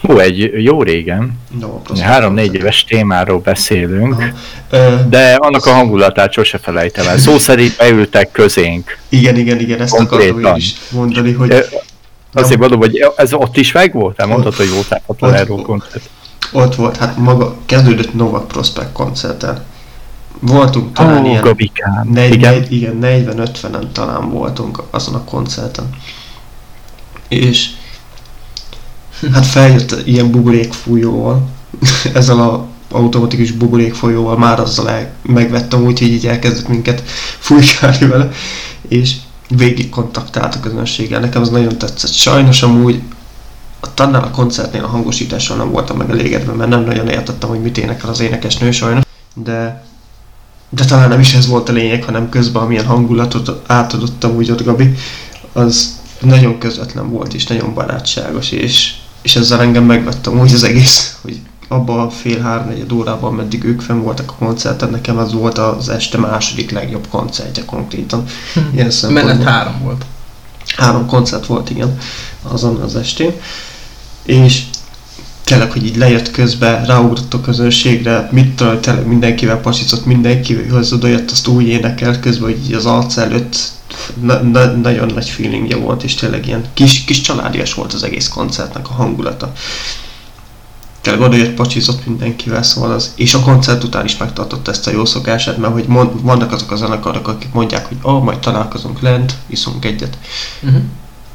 Hú, 0.01 0.19
egy 0.19 0.63
jó 0.63 0.83
régen, 0.83 1.39
Prospect 1.59 1.99
három-négy 2.01 2.55
éves 2.55 2.85
témáról 2.85 3.39
beszélünk, 3.39 4.33
Aha. 4.71 4.97
De 5.09 5.35
annak 5.35 5.67
a 5.67 5.73
hangulatát 5.73 6.33
sose 6.33 6.59
felejtem 6.59 7.07
el. 7.07 7.19
Szó 7.19 7.39
szerint 7.39 7.77
beültek 7.77 8.31
közénk. 8.31 8.99
igen, 9.09 9.37
igen, 9.37 9.61
igen, 9.61 9.81
ezt 9.81 9.93
akartam 9.95 10.21
én 10.21 10.29
Konkrétan. 10.29 10.57
is 10.57 10.75
mondani, 10.91 11.33
hogy 11.33 11.67
Azért 12.43 12.61
mondom, 12.61 12.79
hogy 12.79 13.13
ez 13.17 13.33
ott 13.33 13.57
is 13.57 13.73
meg 13.73 13.93
volt? 13.93 14.19
Elmondtad, 14.21 14.53
Ott- 14.53 14.57
hogy 14.59 14.71
voltál 14.71 15.03
a 15.07 15.15
Tolero 15.15 15.57
koncert. 15.57 16.11
ott 16.53 16.75
volt, 16.75 16.97
hát 16.97 17.17
maga 17.17 17.57
kezdődött 17.67 18.15
Nova 18.15 18.41
Prospect 18.41 18.93
koncerten. 18.93 19.65
Voltunk 20.41 20.93
talán 20.93 21.23
Ó, 21.25 21.27
ilyen 21.27 21.43
Gabikám. 21.43 22.09
Negy, 22.13 22.33
Igen. 22.35 22.55
negy, 22.55 22.73
igen, 22.73 22.99
40-50-en 23.03 23.93
talán 23.93 24.31
voltunk 24.31 24.83
azon 24.91 25.15
a 25.15 25.25
koncerten. 25.25 25.91
És 27.29 27.69
hát 29.33 29.47
feljött 29.47 29.97
ilyen 30.05 30.31
buborékfújóval, 30.31 31.49
ezzel 32.15 32.41
a 32.41 32.67
automatikus 32.91 33.51
buborékfolyóval 33.51 34.39
már 34.39 34.61
azzal 34.61 34.91
el, 34.91 35.11
megvettem 35.23 35.85
úgy, 35.85 35.99
hogy 35.99 36.09
így 36.09 36.27
elkezdett 36.27 36.69
minket 36.69 37.03
fújkálni 37.39 38.07
vele, 38.07 38.29
és 38.89 39.15
végig 39.49 39.89
kontaktált 39.89 40.55
a 40.55 40.61
közönséggel. 40.61 41.21
Nekem 41.21 41.43
ez 41.43 41.49
nagyon 41.49 41.79
tetszett. 41.79 42.13
Sajnos 42.13 42.63
amúgy 42.63 43.01
a 43.81 43.95
tannál 43.95 44.23
a 44.23 44.31
koncertnél 44.31 44.85
a 44.85 44.89
hangosítással 44.89 45.57
nem 45.57 45.71
voltam 45.71 45.97
megelégedve, 45.97 46.53
mert 46.53 46.71
nem 46.71 46.85
nagyon 46.85 47.09
értettem, 47.09 47.49
hogy 47.49 47.61
mit 47.61 47.79
énekel 47.79 48.11
az 48.11 48.21
énekesnő 48.21 48.71
sajnos, 48.71 49.05
de 49.35 49.85
de 50.69 50.85
talán 50.85 51.09
nem 51.09 51.21
is 51.21 51.35
ez 51.35 51.47
volt 51.47 51.69
a 51.69 51.73
lényeg, 51.73 52.05
hanem 52.05 52.29
közben 52.29 52.63
amilyen 52.63 52.87
hangulatot 52.87 53.63
átadottam 53.67 54.37
úgy 54.37 54.51
ott 54.51 54.65
Gabi, 54.65 54.95
az 55.53 56.01
nagyon 56.21 56.59
közvetlen 56.59 57.11
volt 57.11 57.35
és 57.35 57.47
nagyon 57.47 57.75
barátságos, 57.75 58.51
és, 58.51 58.95
és 59.23 59.37
ezzel 59.37 59.61
engem 59.61 59.85
megvettem 59.85 60.41
úgy 60.41 60.53
az 60.53 60.63
egész, 60.63 61.17
hogy 61.23 61.41
abban 61.69 61.99
a 61.99 62.11
fél 62.11 62.41
háromnegyed 62.41 62.93
órában, 62.93 63.35
meddig 63.35 63.65
ők 63.65 63.81
fenn 63.81 64.03
voltak 64.03 64.31
a 64.31 64.45
koncerten, 64.45 64.91
nekem 64.91 65.19
az 65.19 65.33
volt 65.33 65.59
az 65.59 65.89
este 65.89 66.19
második 66.19 66.71
legjobb 66.71 67.07
koncertje 67.11 67.65
konkrétan. 67.65 68.25
Ilyen 68.75 68.91
szempontból. 68.91 69.35
Menet 69.35 69.49
három 69.49 69.81
volt. 69.83 70.05
Három 70.77 71.07
koncert 71.07 71.47
volt, 71.47 71.71
igen, 71.71 71.99
azon 72.43 72.77
az 72.77 72.97
estén. 72.97 73.33
És 74.23 74.63
tényleg, 75.45 75.73
hogy 75.73 75.87
így 75.87 75.97
lejött 75.97 76.31
közben, 76.31 76.85
ráugrott 76.85 77.35
a 77.35 77.41
közönségre, 77.41 78.29
mit 78.33 78.57
tudom, 78.57 78.81
tényleg 78.81 79.07
mindenkivel 79.07 79.61
pasizott, 79.61 80.07
mindenkihoz 80.07 80.93
odajött, 80.93 81.31
azt 81.31 81.47
úgy 81.47 81.67
énekelt 81.67 82.21
közben, 82.21 82.51
hogy 82.51 82.65
így 82.65 82.73
az 82.73 82.87
arc 82.87 83.17
előtt 83.17 83.75
na, 84.21 84.43
na, 84.43 84.65
nagyon 84.65 85.11
nagy 85.15 85.29
feelingje 85.29 85.77
volt, 85.77 86.03
és 86.03 86.15
tényleg 86.15 86.47
ilyen 86.47 86.65
kis, 86.75 87.05
kis 87.05 87.21
családias 87.21 87.75
volt 87.75 87.93
az 87.93 88.03
egész 88.03 88.29
koncertnek 88.29 88.89
a 88.89 88.93
hangulata. 88.93 89.53
Tényleg 91.07 91.25
odajött, 91.25 91.55
pacsizott 91.55 92.07
mindenkivel, 92.07 92.63
szóval 92.63 92.93
az, 92.93 93.13
és 93.17 93.35
a 93.35 93.41
koncert 93.41 93.85
után 93.85 94.05
is 94.05 94.17
megtartott 94.17 94.69
ezt 94.69 94.87
a 94.87 94.91
jó 94.91 95.05
szokását, 95.05 95.57
mert 95.57 95.73
hogy 95.73 95.85
mond, 95.87 96.23
vannak 96.23 96.53
azok 96.53 96.71
a 96.71 96.77
zenekarok, 96.77 97.29
akik 97.29 97.53
mondják, 97.53 97.87
hogy 97.87 97.97
oh, 98.03 98.23
majd 98.23 98.39
találkozunk 98.39 99.01
lent, 99.01 99.35
iszunk 99.47 99.85
egyet, 99.85 100.19
Uh-huh. 100.63 100.81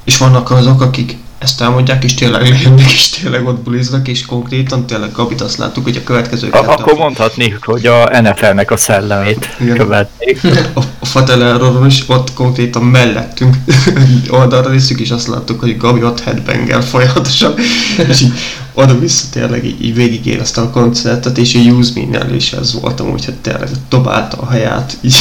és 0.04 0.18
vannak 0.18 0.52
azok, 0.52 0.82
akik 0.82 1.18
ezt 1.42 1.62
elmondják, 1.62 2.04
és 2.04 2.14
tényleg 2.14 2.50
lejönnek, 2.50 2.92
és 2.92 3.10
tényleg 3.10 3.48
ott 3.48 3.60
buliznak, 3.60 4.08
és 4.08 4.26
konkrétan 4.26 4.86
tényleg 4.86 5.12
Gabit 5.12 5.42
azt 5.42 5.58
láttuk, 5.58 5.84
hogy 5.84 5.96
a 5.96 6.04
következő 6.04 6.50
A- 6.50 6.58
akkor 6.58 6.94
mondhatni, 6.94 7.56
hogy 7.62 7.86
a 7.86 8.22
NFL-nek 8.22 8.72
a 8.72 8.78
szellemét 8.78 9.56
Igen. 9.60 9.78
követték. 9.78 10.40
a, 10.74 10.80
a 11.00 11.06
Fatal 11.06 11.44
Erroron 11.44 11.86
is 11.86 12.04
ott 12.08 12.34
konkrétan 12.34 12.84
mellettünk 12.84 13.56
oldalra 14.40 14.70
nézzük, 14.70 15.00
és 15.00 15.12
azt 15.12 15.28
láttuk, 15.28 15.60
hogy 15.60 15.78
Gabi 15.78 16.04
ott 16.04 16.20
headbangel 16.22 16.82
folyamatosan, 16.82 17.54
és 18.10 18.22
így 18.22 18.34
oda-vissza 18.74 19.26
tényleg 19.32 19.66
így, 19.66 19.86
így 19.86 19.96
végigérezte 19.96 20.62
a 20.62 20.70
koncertet, 20.70 21.38
és 21.38 21.56
a 21.56 21.60
Use 21.60 21.92
Me-nél 21.96 22.36
is 22.36 22.54
ez 22.54 22.82
volt 22.82 23.00
amúgy, 23.00 23.26
hogy 23.26 23.36
tényleg 23.36 23.70
dobálta 23.90 24.38
a 24.38 24.46
haját, 24.46 24.98
így 25.02 25.16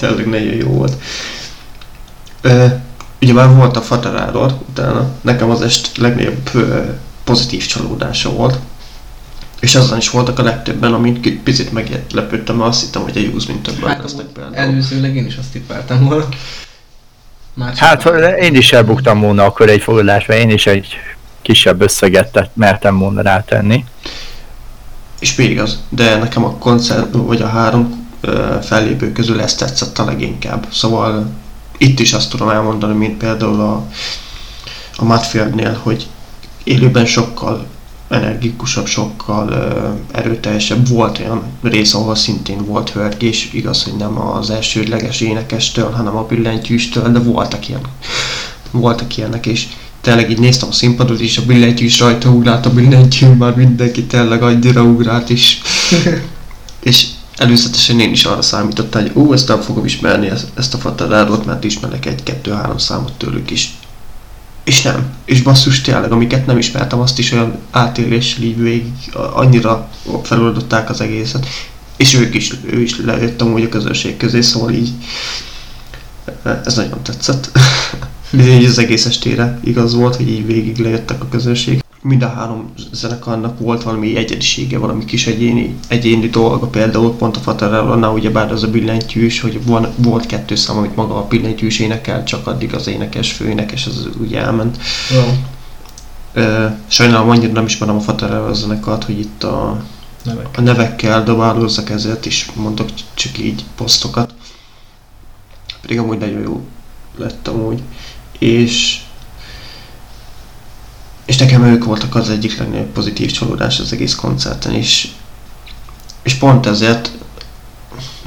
tényleg 0.00 0.28
nagyon 0.28 0.54
jó 0.54 0.68
volt. 0.68 0.96
Ö, 2.40 2.66
ugye 3.22 3.32
már 3.32 3.54
volt 3.54 3.76
a 3.76 3.80
Fatal 3.80 4.20
Error, 4.20 4.54
utána 4.68 5.08
nekem 5.20 5.50
az 5.50 5.62
est 5.62 5.96
legnagyobb 5.96 6.50
pozitív 7.24 7.66
csalódása 7.66 8.30
volt, 8.30 8.58
és 9.60 9.74
azon 9.74 9.98
is 9.98 10.10
voltak 10.10 10.38
a 10.38 10.42
legtöbben, 10.42 10.92
amit 10.92 11.28
picit 11.42 11.72
meglepődtem, 11.72 12.56
mert 12.56 12.68
azt 12.68 12.80
hittem, 12.80 13.02
hogy 13.02 13.16
a 13.16 13.34
Use 13.36 13.52
Me 13.52 13.58
többen 13.62 13.88
Hát 13.88 14.02
lesznek 14.02 14.26
például. 14.26 14.54
előzőleg 14.54 15.16
én 15.16 15.26
is 15.26 15.36
azt 15.36 15.50
tippeltem 15.52 16.04
volna. 16.04 16.28
Már 17.54 17.76
Hát 17.76 18.04
én 18.40 18.54
is 18.54 18.72
elbuktam 18.72 19.20
volna 19.20 19.44
akkor 19.44 19.68
egy 19.68 19.82
fogadásba, 19.82 20.34
én 20.34 20.50
is 20.50 20.66
egy 20.66 20.86
kisebb 21.42 21.80
összeget 21.80 22.50
mertem 22.54 22.98
volna 22.98 23.22
rátenni. 23.22 23.84
És 25.20 25.34
még 25.34 25.60
az, 25.60 25.78
de 25.88 26.16
nekem 26.16 26.44
a 26.44 26.50
koncert, 26.50 27.08
vagy 27.12 27.42
a 27.42 27.48
három 27.48 28.08
fellépő 28.62 29.12
közül 29.12 29.40
ezt 29.40 29.58
tetszett 29.58 29.98
a 29.98 30.04
leginkább. 30.04 30.66
Szóval 30.72 31.30
itt 31.80 32.00
is 32.00 32.12
azt 32.12 32.30
tudom 32.30 32.48
elmondani, 32.48 32.94
mint 32.94 33.16
például 33.16 33.60
a, 33.60 33.86
a 34.96 35.04
Matfieldnél, 35.04 35.80
hogy 35.82 36.06
élőben 36.64 37.06
sokkal 37.06 37.66
energikusabb, 38.08 38.86
sokkal 38.86 39.48
ö, 39.48 39.88
erőteljesebb. 40.18 40.88
Volt 40.88 41.18
olyan 41.18 41.42
rész, 41.62 41.94
ahol 41.94 42.14
szintén 42.14 42.64
volt 42.64 42.90
hörgés, 42.90 43.50
igaz, 43.52 43.82
hogy 43.82 43.96
nem 43.96 44.20
az 44.20 44.50
elsődleges 44.50 45.20
énekestől, 45.20 45.90
hanem 45.90 46.16
a 46.16 46.26
billentyűstől, 46.26 47.12
de 47.12 47.18
voltak 47.18 47.68
ilyen. 47.68 47.80
Voltak 48.70 49.16
ilyenek, 49.16 49.46
és 49.46 49.66
tényleg 50.00 50.30
így 50.30 50.38
néztem 50.38 50.68
a 50.68 50.72
színpadot, 50.72 51.20
és 51.20 51.36
a 51.38 51.44
billentyű 51.46 51.84
is 51.84 52.00
rajta 52.00 52.28
ugrált, 52.28 52.66
a 52.66 52.72
billentyű 52.72 53.26
már 53.26 53.54
mindenki 53.54 54.04
tényleg 54.04 54.42
annyira 54.42 54.82
ugrált, 54.82 55.30
és, 55.36 55.58
és 56.82 57.06
előzetesen 57.40 58.00
én 58.00 58.10
is 58.10 58.24
arra 58.24 58.42
számítottam, 58.42 59.02
hogy 59.02 59.12
ó, 59.14 59.32
ezt 59.32 59.48
nem 59.48 59.60
fogom 59.60 59.84
ismerni, 59.84 60.28
ezt, 60.28 60.46
ezt 60.54 60.74
a 60.74 60.78
Fatarárót, 60.78 61.46
mert 61.46 61.64
ismerek 61.64 62.06
egy-kettő-három 62.06 62.78
számot 62.78 63.12
tőlük 63.12 63.50
is. 63.50 63.70
És 64.64 64.82
nem. 64.82 65.14
És 65.24 65.42
basszus 65.42 65.80
tényleg, 65.80 66.12
amiket 66.12 66.46
nem 66.46 66.58
ismertem, 66.58 67.00
azt 67.00 67.18
is 67.18 67.32
olyan 67.32 67.58
átéléssel 67.70 68.42
így 68.42 68.58
végig, 68.58 68.92
annyira 69.32 69.88
feloldották 70.22 70.90
az 70.90 71.00
egészet. 71.00 71.46
És 71.96 72.14
ők 72.14 72.34
is, 72.34 72.52
ő 72.66 72.80
is 72.80 73.00
lejött 73.00 73.40
amúgy 73.40 73.62
a 73.62 73.68
közönség 73.68 74.16
közé, 74.16 74.40
szóval 74.40 74.70
így 74.70 74.90
ez 76.64 76.74
nagyon 76.74 77.02
tetszett. 77.02 77.50
Így 78.32 78.64
az 78.64 78.78
egész 78.78 79.06
estére 79.06 79.58
igaz 79.64 79.94
volt, 79.94 80.16
hogy 80.16 80.28
így 80.28 80.46
végig 80.46 80.78
lejöttek 80.78 81.22
a 81.22 81.28
közönség. 81.28 81.82
Mind 82.02 82.22
a 82.22 82.28
három 82.28 82.72
zenekarnak 82.92 83.58
volt 83.58 83.82
valami 83.82 84.16
egyedisége, 84.16 84.78
valami 84.78 85.04
kis 85.04 85.26
egyéni, 85.26 85.78
egyéni 85.88 86.28
dolga, 86.28 86.66
például 86.66 87.16
pont 87.16 87.36
a 87.36 87.40
Fatarellonnál 87.40 88.12
ugyebár 88.12 88.52
az 88.52 88.62
a 88.62 88.70
billentyűs, 88.70 89.40
hogy 89.40 89.64
van, 89.64 89.88
volt 89.96 90.26
kettő 90.26 90.54
szám, 90.54 90.76
amit 90.76 90.96
maga 90.96 91.16
a 91.16 91.26
billentyűs 91.26 91.78
énekel, 91.78 92.24
csak 92.24 92.46
addig 92.46 92.74
az 92.74 92.86
énekes, 92.86 93.32
főénekes, 93.32 93.86
az 93.86 94.08
ugye 94.20 94.40
elment. 94.40 94.78
Wow. 95.10 95.34
Ö, 96.32 96.66
sajnálom, 96.86 97.30
annyira 97.30 97.52
nem 97.52 97.64
ismerem 97.64 97.96
a 97.96 98.00
Fatarella 98.00 98.52
zenekart, 98.52 99.04
hogy 99.04 99.18
itt 99.18 99.42
a, 99.42 99.82
Nevek. 100.24 100.46
a 100.56 100.60
nevekkel 100.60 101.24
dobálózzak 101.24 101.90
ezért 101.90 102.26
is 102.26 102.50
mondok 102.54 102.88
csak 103.14 103.38
így 103.38 103.64
posztokat. 103.76 104.34
Pedig 105.80 105.98
amúgy 105.98 106.18
nagyon 106.18 106.40
jó 106.40 106.60
lett 107.16 107.48
amúgy. 107.48 107.82
És 108.38 109.00
és 111.30 111.36
nekem 111.36 111.64
ők 111.64 111.84
voltak 111.84 112.14
az 112.14 112.30
egyik 112.30 112.58
legnagyobb 112.58 112.92
pozitív 112.92 113.30
csalódás 113.30 113.80
az 113.80 113.92
egész 113.92 114.14
koncerten 114.14 114.74
is. 114.74 115.14
És 116.22 116.34
pont 116.34 116.66
ezért, 116.66 117.10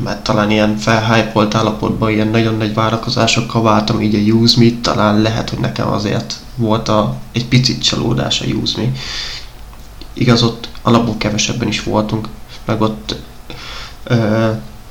mert 0.03 0.23
talán 0.23 0.51
ilyen 0.51 0.77
felhypolt 0.77 1.55
állapotban, 1.55 2.11
ilyen 2.11 2.27
nagyon 2.27 2.57
nagy 2.57 2.73
várakozásokkal 2.73 3.61
váltam 3.61 4.01
így 4.01 4.15
a 4.15 4.33
Use 4.33 4.59
Me, 4.59 4.69
talán 4.81 5.21
lehet, 5.21 5.49
hogy 5.49 5.59
nekem 5.59 5.87
azért 5.87 6.35
volt 6.55 6.87
a, 6.87 7.15
egy 7.31 7.45
picit 7.45 7.83
csalódás 7.83 8.41
a 8.41 8.45
Use 8.45 8.81
Me. 8.81 8.87
Igaz, 10.13 10.43
ott 10.43 10.69
alapból 10.81 11.17
kevesebben 11.17 11.67
is 11.67 11.83
voltunk, 11.83 12.27
meg 12.65 12.81
ott 12.81 13.15
ö, 14.03 14.49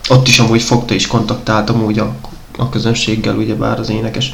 ott 0.08 0.28
is 0.28 0.38
amúgy 0.38 0.62
fogta 0.62 0.94
és 0.94 1.06
kontaktáltam 1.06 1.84
úgy 1.84 1.98
a, 1.98 2.14
a 2.56 2.68
közönséggel, 2.68 3.36
ugyebár 3.36 3.78
az 3.78 3.90
énekes. 3.90 4.32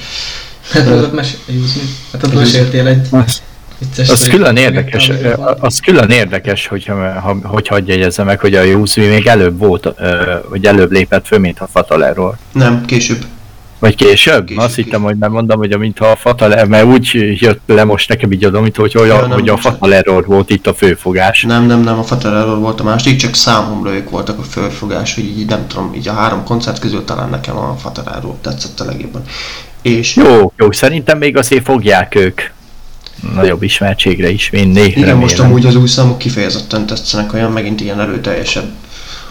Hát 0.73 0.85
tudod 0.85 1.15
mesélni? 1.15 1.65
Hát 2.13 2.23
ott 2.23 2.31
Egy 2.31 2.39
meséltél 2.39 2.87
egy 2.87 3.07
Az, 3.11 3.43
vicces 3.79 4.09
az 4.09 4.29
külön 4.29 4.57
érdekes, 4.57 5.11
az 5.61 5.79
külön 5.79 6.11
érdekes, 6.11 6.67
hogyha, 6.67 7.21
ha, 7.21 7.37
hogy 7.43 7.69
hagyj 7.69 7.91
jegyezze 7.91 8.23
meg, 8.23 8.41
hogy 8.41 8.55
a 8.55 8.63
Jusmi 8.63 9.07
még 9.07 9.27
előbb 9.27 9.59
volt, 9.59 9.95
vagy 10.49 10.65
előbb 10.65 10.93
lépett 10.93 11.27
föl, 11.27 11.39
mint 11.39 11.59
a 11.61 11.69
Fatalerról. 11.73 12.39
Nem, 12.53 12.85
később. 12.85 13.25
Vagy 13.79 13.95
később? 13.95 14.45
Később, 14.45 14.63
Azt 14.65 14.75
hittem, 14.75 14.91
később. 14.91 15.07
hogy 15.07 15.19
nem 15.19 15.33
mondom, 15.33 15.59
hogy 15.59 15.79
mintha 15.79 16.07
a 16.07 16.17
Fataler, 16.17 16.67
mert 16.67 16.85
úgy 16.85 17.11
jött 17.41 17.61
le 17.67 17.85
most 17.85 18.09
nekem 18.09 18.33
így 18.33 18.45
adom, 18.45 18.63
mint 18.63 18.77
hogy, 18.77 18.93
Ja, 18.95 19.01
a, 19.01 19.21
nem, 19.21 19.31
hogy 19.31 19.49
a 19.49 19.55
bocsánat. 19.55 19.61
Fatalerról 19.61 20.23
volt 20.23 20.51
itt 20.51 20.67
a 20.67 20.75
főfogás. 20.75 21.43
Nem, 21.43 21.67
nem, 21.67 21.81
nem, 21.81 21.99
a 21.99 22.03
Fatarello 22.03 22.59
volt 22.59 22.81
a 22.81 22.85
másik, 22.85 23.17
csak 23.17 23.35
számomra 23.35 23.95
ők 23.95 24.11
voltak 24.11 24.39
a 24.39 24.43
fölfogás, 24.43 25.15
hogy 25.15 25.25
így 25.25 25.49
nem 25.49 25.67
tudom, 25.67 25.95
így 25.95 26.09
a 26.09 26.13
három 26.13 26.45
koncert 26.45 26.79
közül 26.79 27.05
talán 27.05 27.29
nekem 27.29 27.57
a 27.57 27.77
Fatarello 27.81 28.35
tetszett 28.41 28.81
a 28.81 28.85
legjobban. 28.85 29.23
És 29.83 30.17
Jó, 30.17 30.53
jó, 30.57 30.73
szerintem 30.73 31.19
még 31.19 31.37
azért 31.37 31.65
fogják 31.65 32.15
ők 32.15 32.41
nagyobb 33.35 33.63
ismertségre 33.63 34.31
is 34.31 34.49
vinni. 34.49 34.81
igen, 34.81 34.93
remélem. 34.95 35.19
most 35.19 35.39
amúgy 35.39 35.67
az 35.67 35.75
új 35.75 35.89
számok 35.89 36.19
kifejezetten 36.19 36.87
tetszenek, 36.87 37.33
olyan 37.33 37.53
megint 37.53 37.81
ilyen 37.81 38.01
erőteljesebb. 38.01 38.71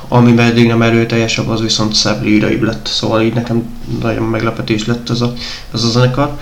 Ami 0.08 0.42
eddig 0.42 0.68
nem 0.68 0.82
erőteljesebb, 0.82 1.48
az 1.48 1.62
viszont 1.62 1.94
szebb 1.94 2.24
líraibb 2.24 2.62
lett, 2.62 2.88
szóval 2.88 3.22
így 3.22 3.34
nekem 3.34 3.78
nagyon 4.02 4.24
meglepetés 4.24 4.86
lett 4.86 5.10
ez 5.10 5.22
a, 5.22 5.34
ez 5.74 5.84
a 5.84 5.90
zenekar. 5.90 6.40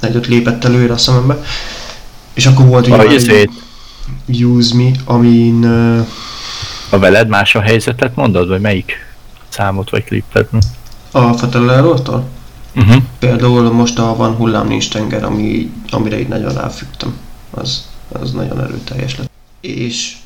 Egyet 0.00 0.26
lépett 0.26 0.64
előre 0.64 0.92
a 0.92 0.98
szemembe. 0.98 1.42
És 2.34 2.46
akkor 2.46 2.66
volt 2.66 2.86
ugye 2.86 3.14
izét, 3.14 3.50
egy 4.28 4.44
Use 4.44 4.74
Me, 4.74 4.90
amin 5.04 5.64
uh, 5.64 6.06
a 6.90 6.98
veled 6.98 7.28
más 7.28 7.54
a 7.54 7.60
helyzetet 7.60 8.16
mondod, 8.16 8.48
vagy 8.48 8.60
melyik 8.60 8.92
számot 9.48 9.90
vagy 9.90 10.04
klippet? 10.04 10.48
a 11.10 11.32
Fatarello-tól 11.32 12.28
Uh-huh. 12.76 13.02
Például 13.18 13.72
most 13.72 13.98
a 13.98 14.16
Van 14.16 14.34
hullám 14.34 14.66
nincs 14.66 14.90
tenger, 14.90 15.24
ami, 15.24 15.70
amire 15.90 16.20
így 16.20 16.28
nagyon 16.28 16.54
ráfügtem. 16.54 17.12
Az, 17.50 17.84
az 18.08 18.32
nagyon 18.32 18.60
erőteljes 18.60 19.16
lett. 19.16 19.30
És 19.60 20.16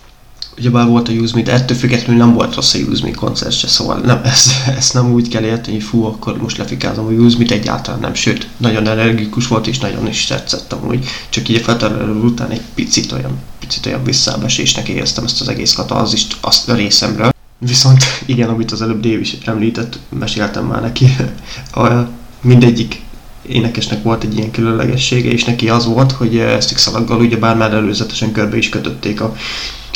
ugyebár 0.59 0.87
volt 0.87 1.09
a 1.09 1.13
Use 1.13 1.37
Me, 1.37 1.43
de 1.43 1.53
ettől 1.53 1.77
függetlenül 1.77 2.25
nem 2.25 2.35
volt 2.35 2.55
rossz 2.55 2.75
a 2.75 2.79
Use 2.79 3.05
Me 3.05 3.11
koncert 3.11 3.59
se, 3.59 3.69
szóval 3.69 3.99
nem, 3.99 4.21
ezt, 4.33 4.51
ezt 4.67 4.95
nem 4.95 5.13
úgy 5.13 5.29
kell 5.29 5.43
érteni, 5.43 5.77
hogy 5.77 5.85
fú, 5.85 6.05
akkor 6.05 6.37
most 6.37 6.57
lefikázom 6.57 7.07
a 7.07 7.11
Use 7.11 7.39
Me-t, 7.39 7.51
egyáltalán 7.51 8.01
nem, 8.01 8.15
sőt, 8.15 8.49
nagyon 8.57 8.89
energikus 8.89 9.47
volt, 9.47 9.67
és 9.67 9.79
nagyon 9.79 10.07
is 10.07 10.25
tetszett 10.25 10.73
amúgy. 10.73 11.05
Csak 11.29 11.49
így 11.49 11.57
a 11.57 11.61
Federer 11.61 12.09
után 12.09 12.51
egy 12.51 12.63
picit 12.75 13.13
olyan, 13.13 13.39
picit 13.59 13.87
olyan 13.87 14.05
visszaesésnek 14.05 14.89
éreztem 14.89 15.25
ezt 15.25 15.41
az 15.41 15.49
egész 15.49 15.73
katarzist, 15.73 16.37
azt 16.41 16.69
a 16.69 16.75
részemről. 16.75 17.33
Viszont 17.59 18.05
igen, 18.27 18.49
amit 18.49 18.73
az 18.73 18.83
előbb 18.83 19.01
Dave 19.01 19.21
is 19.21 19.37
említett, 19.45 19.99
meséltem 20.19 20.65
már 20.65 20.81
neki, 20.81 21.17
a, 21.73 22.09
mindegyik 22.45 23.03
énekesnek 23.49 24.03
volt 24.03 24.25
egy 24.25 24.37
ilyen 24.37 24.51
különlegessége, 24.51 25.31
és 25.31 25.45
neki 25.45 25.69
az 25.69 25.87
volt, 25.87 26.13
hogy 26.13 26.37
eh, 26.37 26.61
szikszalaggal 26.61 27.21
ugye 27.21 27.37
bár 27.37 27.57
már 27.57 27.73
előzetesen 27.73 28.33
körbe 28.33 28.57
is 28.57 28.69
kötötték 28.69 29.21
a, 29.21 29.35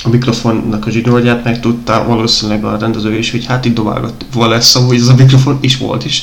a 0.05 0.09
mikrofonnak 0.09 0.87
a 0.87 0.91
zsinórját, 0.91 1.45
meg 1.45 1.61
tudta 1.61 2.05
valószínűleg 2.07 2.65
a 2.65 2.77
rendező 2.81 3.19
is, 3.19 3.31
hogy 3.31 3.47
hát 3.47 3.65
itt 3.65 3.75
dobálgat 3.75 4.25
lesz 4.35 4.75
amúgy 4.75 4.97
ez 4.97 5.09
a 5.09 5.15
mikrofon, 5.15 5.59
is 5.61 5.77
volt 5.77 6.05
is. 6.05 6.23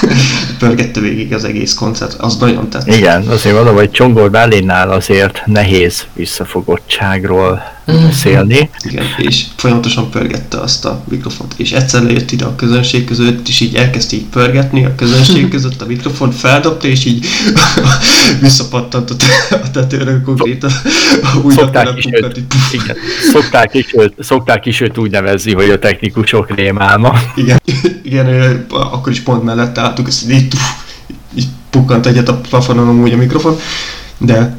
Pörgette 0.58 1.00
végig 1.00 1.34
az 1.34 1.44
egész 1.44 1.74
koncert, 1.74 2.14
az 2.14 2.36
nagyon 2.36 2.68
tetszett. 2.68 2.96
Igen, 2.96 3.26
azért 3.26 3.54
mondom, 3.54 3.74
hogy 3.74 3.90
Csongor 3.90 4.30
Berlinnál 4.30 4.90
azért 4.90 5.42
nehéz 5.46 6.06
visszafogottságról 6.12 7.62
beszélni. 7.92 8.70
Igen, 8.84 9.04
és 9.16 9.44
folyamatosan 9.56 10.10
pörgette 10.10 10.58
azt 10.58 10.84
a 10.84 11.04
mikrofont, 11.08 11.54
és 11.56 11.72
egyszer 11.72 12.02
lejött 12.02 12.30
ide 12.30 12.44
a 12.44 12.54
közönség 12.54 13.04
között, 13.04 13.48
és 13.48 13.60
így 13.60 13.74
elkezdte 13.74 14.16
így 14.16 14.24
pörgetni 14.24 14.84
a 14.84 14.94
közönség 14.94 15.48
között 15.54 15.82
a 15.82 15.86
mikrofon, 15.86 16.30
feldobta, 16.30 16.86
és 16.86 17.04
így 17.04 17.26
visszapattant 18.40 19.10
a 19.10 19.16
te- 19.16 19.56
a 19.56 19.70
tetőre 19.70 20.20
konkrétan. 20.24 20.70
Úgy 21.42 21.54
Szokták 21.54 21.88
is, 21.96 22.06
őt, 22.10 22.42
igen, 22.72 22.96
szokták, 23.32 23.74
is 23.74 23.94
őt, 23.94 24.14
szokták 24.18 24.66
is 24.66 24.80
őt 24.80 24.98
úgy 24.98 25.10
nevezni, 25.10 25.52
hogy 25.52 25.70
a 25.70 25.78
technikusok 25.78 26.54
rémálma. 26.54 27.12
igen, 27.36 27.60
igen, 28.02 28.66
akkor 28.68 29.12
is 29.12 29.20
pont 29.20 29.44
mellett 29.44 29.78
álltuk, 29.78 30.08
ezt 30.08 30.30
így, 30.30 30.54
így 31.34 31.46
pukkant 31.70 32.06
egyet 32.06 32.28
a 32.28 32.36
plafonon 32.36 32.88
amúgy 32.88 33.12
a 33.12 33.16
mikrofon, 33.16 33.56
de 34.18 34.58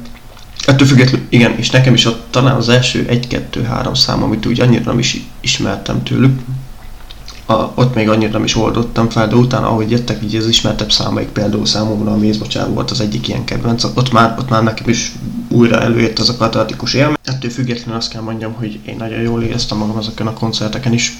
ettől 0.66 0.88
függetlenül, 0.88 1.28
igen, 1.30 1.58
és 1.58 1.70
nekem 1.70 1.94
is 1.94 2.06
ott 2.06 2.28
talán 2.30 2.56
az 2.56 2.70
első 2.70 3.06
1-2-3 3.10 3.96
szám, 3.96 4.24
amit 4.24 4.46
úgy 4.46 4.60
annyira 4.60 4.84
nem 4.86 5.00
is 5.00 5.18
ismertem 5.42 6.04
tőlük, 6.04 6.40
a, 7.52 7.72
ott 7.76 7.96
még 7.96 8.10
annyira 8.10 8.32
nem 8.32 8.44
is 8.44 8.56
oldottam 8.56 9.10
fel, 9.10 9.28
de 9.28 9.36
utána, 9.36 9.68
ahogy 9.68 9.92
jöttek 9.92 10.24
így 10.24 10.36
az 10.36 10.48
ismertebb 10.48 10.92
számaik, 10.92 11.28
például 11.28 11.66
számomra 11.66 12.12
a 12.12 12.18
Mézbocsár 12.18 12.70
volt 12.70 12.92
az 12.92 13.02
egyik 13.02 13.28
ilyen 13.28 13.44
kedvenc, 13.44 13.84
ott 13.84 14.12
már, 14.12 14.36
ott 14.40 14.50
már 14.50 14.64
nekem 14.64 14.90
is 14.90 15.12
újra 15.48 15.82
előjött 15.82 16.20
az 16.20 16.30
a 16.30 16.38
katartikus 16.38 16.94
élmény. 16.94 17.16
Ettől 17.24 17.52
függetlenül 17.52 17.96
azt 17.96 18.12
kell 18.12 18.22
mondjam, 18.22 18.54
hogy 18.54 18.80
én 18.86 18.96
nagyon 18.98 19.22
jól 19.22 19.44
éreztem 19.44 19.78
magam 19.78 19.98
ezeken 19.98 20.28
a 20.28 20.34
koncerteken 20.34 20.94
is, 20.94 21.18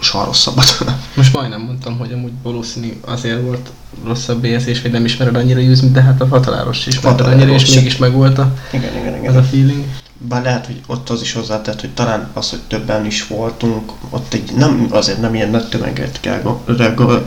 soha 0.00 0.24
rosszabbat. 0.24 0.84
Most 1.16 1.32
majdnem 1.32 1.60
mondtam, 1.60 1.98
hogy 1.98 2.12
amúgy 2.12 2.32
valószínű 2.42 3.00
azért 3.06 3.42
volt 3.42 3.70
rosszabb 4.04 4.44
érzés, 4.44 4.82
hogy 4.82 4.90
nem 4.90 5.04
ismered 5.04 5.34
annyira 5.34 5.60
Me, 5.60 5.88
de 5.92 6.02
hát 6.02 6.20
a 6.20 6.26
Fataláros 6.26 6.86
is 6.86 6.86
ismered 6.86 7.20
annyira, 7.20 7.52
és 7.52 7.74
mégis 7.74 7.96
megvolt 7.96 8.38
a, 8.38 8.54
igen, 8.72 8.96
igen, 8.96 9.16
igen. 9.16 9.30
az 9.30 9.36
a 9.36 9.42
feeling. 9.42 9.84
Bár 10.28 10.42
lehet, 10.42 10.66
hogy 10.66 10.80
ott 10.86 11.08
az 11.08 11.20
is 11.20 11.32
hozzátett, 11.32 11.80
hogy 11.80 11.90
talán 11.90 12.30
az, 12.32 12.50
hogy 12.50 12.60
többen 12.68 13.06
is 13.06 13.26
voltunk, 13.26 13.92
ott 14.10 14.32
egy, 14.32 14.52
nem, 14.56 14.86
azért 14.90 15.20
nem 15.20 15.34
ilyen 15.34 15.50
nagy 15.50 15.68
tömeget 15.68 16.20
kell 16.20 16.58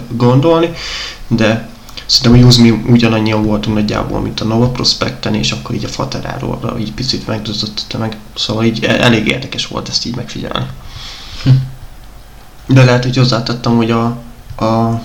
gondolni, 0.09 0.69
de 1.28 1.69
szerintem 2.05 2.43
a 2.43 2.47
Use 2.47 2.61
Me 2.61 2.69
ugyanannyian 2.69 3.43
voltunk 3.43 3.76
nagyjából, 3.76 4.19
mint 4.19 4.39
a 4.39 4.45
Nova 4.45 4.67
Prospecten, 4.67 5.36
és 5.36 5.51
akkor 5.51 5.76
így 5.76 5.86
a 5.86 5.88
Fateráról 5.88 6.78
így 6.80 6.93
picit 6.93 7.28
megduzott 7.28 7.80
a 7.80 7.88
tömeg. 7.88 8.17
Szóval 8.36 8.63
így 8.63 8.84
e- 8.84 9.03
elég 9.03 9.28
érdekes 9.28 9.67
volt 9.67 9.89
ezt 9.89 10.05
így 10.05 10.15
megfigyelni. 10.15 10.65
De 12.74 12.84
lehet, 12.84 13.03
hogy 13.03 13.17
hozzátettem, 13.17 13.76
hogy 13.76 13.91
a, 13.91 14.17
a, 14.55 15.01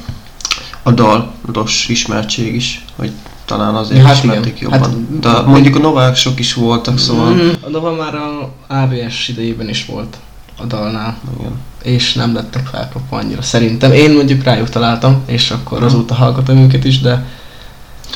a 0.83 0.91
dalos 0.91 1.89
ismertség 1.89 2.55
is, 2.55 2.85
hogy 2.97 3.11
talán 3.45 3.75
azért 3.75 4.05
Hát 4.05 4.17
ismerték 4.17 4.61
igen. 4.61 4.73
jobban. 4.73 4.81
Hát- 4.81 5.19
de 5.21 5.51
mondjuk 5.51 5.77
a 5.77 5.79
novások 5.79 6.39
is 6.39 6.55
voltak, 6.55 6.99
szóval... 6.99 7.33
Mm, 7.33 7.51
a 7.61 7.69
Nova 7.69 7.95
már 7.95 8.15
a 8.15 8.53
ABS 8.67 9.29
idejében 9.29 9.69
is 9.69 9.87
volt 9.87 10.17
a 10.57 10.65
dalnál, 10.65 11.19
Igen. 11.39 11.53
és 11.83 12.13
nem 12.13 12.35
lettek 12.35 12.67
felkapva 12.67 13.17
annyira. 13.17 13.43
Szerintem 13.43 13.93
én 13.93 14.13
mondjuk 14.13 14.43
rájuk 14.43 14.69
találtam, 14.69 15.23
és 15.27 15.51
akkor 15.51 15.83
azóta 15.83 16.15
hallgatom 16.15 16.57
őket 16.57 16.85
is, 16.85 17.01
de 17.01 17.25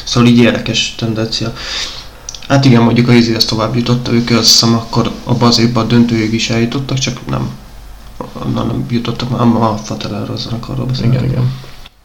Szóval 0.04 0.28
így 0.28 0.38
érdekes 0.38 0.94
tendencia. 0.98 1.52
Hát 2.48 2.64
igen, 2.64 2.82
mondjuk 2.82 3.08
a 3.08 3.12
Easy 3.12 3.34
ezt 3.34 3.48
tovább 3.48 3.76
jutott, 3.76 4.08
ők 4.08 4.30
azt 4.30 4.38
hiszem 4.50 4.74
akkor 4.74 5.10
abban 5.24 5.48
az 5.48 5.58
évben 5.58 5.84
a 5.84 5.86
döntőig 5.86 6.34
is 6.34 6.50
eljutottak, 6.50 6.98
csak 6.98 7.26
nem. 7.26 7.50
Onnan 8.32 8.66
nem 8.66 8.86
jutottak, 8.88 9.30
már 9.30 9.62
a 9.62 9.76
Fatelára 9.76 10.32
az 10.32 10.48
arról 10.68 10.86
beszélünk. 10.86 11.14
igen, 11.14 11.24
igen. 11.24 11.52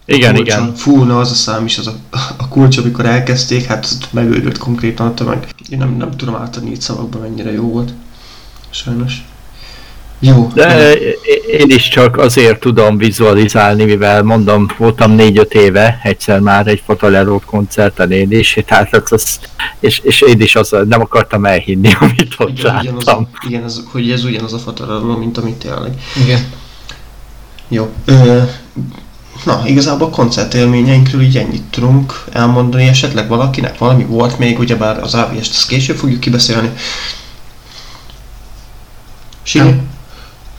Igen, 0.05 0.35
Kulcson. 0.35 0.61
igen. 0.63 0.75
Fú, 0.75 1.03
na 1.03 1.19
az 1.19 1.31
a 1.31 1.33
szám 1.33 1.65
is, 1.65 1.77
az 1.77 1.87
a, 1.87 1.93
a 2.37 2.47
kulcs, 2.47 2.77
amikor 2.77 3.05
elkezdték, 3.05 3.63
hát 3.63 3.83
az 3.85 3.99
megőrült 4.11 4.57
konkrétan 4.57 5.07
a 5.07 5.13
tömeg. 5.13 5.47
Én 5.69 5.77
nem, 5.77 5.95
nem 5.97 6.11
tudom 6.11 6.35
átadni 6.35 6.71
itt 6.71 6.81
szavakban, 6.81 7.21
mennyire 7.21 7.51
jó 7.51 7.71
volt. 7.71 7.93
Sajnos. 8.69 9.25
Jó. 10.19 10.51
De 10.53 10.93
én 11.47 11.69
is 11.69 11.87
csak 11.87 12.17
azért 12.17 12.59
tudom 12.59 12.97
vizualizálni, 12.97 13.83
mivel 13.83 14.23
mondom, 14.23 14.67
voltam 14.77 15.11
négy-öt 15.11 15.53
éve 15.53 15.99
egyszer 16.03 16.39
már 16.39 16.67
egy 16.67 16.83
Fotolerót 16.85 17.45
koncerten 17.45 18.11
én 18.11 18.31
is, 18.31 18.57
tehát 18.67 18.95
az, 18.95 19.11
az, 19.11 19.39
és, 19.79 19.99
és 19.99 20.21
én 20.21 20.41
is 20.41 20.55
az, 20.55 20.75
nem 20.87 21.01
akartam 21.01 21.45
elhinni, 21.45 21.91
amit 21.99 22.35
ott 22.37 22.57
igen, 22.57 22.75
ugyanaz 22.75 23.03
láttam. 23.03 23.27
a, 23.33 23.45
igen, 23.47 23.63
ez, 23.63 23.81
hogy 23.91 24.11
ez 24.11 24.23
ugyanaz 24.23 24.53
a 24.53 24.57
fotorello, 24.57 25.17
mint 25.17 25.37
amit 25.37 25.55
tényleg. 25.55 26.01
Igen. 26.23 26.39
Jó. 27.67 27.89
Ö, 28.05 28.41
na, 29.43 29.61
igazából 29.65 30.07
a 30.07 30.09
koncertélményeinkről 30.09 31.21
így 31.21 31.37
ennyit 31.37 31.63
tudunk 31.63 32.23
elmondani, 32.31 32.87
esetleg 32.87 33.27
valakinek 33.27 33.77
valami 33.77 34.03
volt 34.03 34.39
még, 34.39 34.59
ugyebár 34.59 34.99
az 34.99 35.13
AVS-t 35.13 35.67
később 35.67 35.95
fogjuk 35.95 36.19
kibeszélni. 36.19 36.69
Sini? 39.43 39.81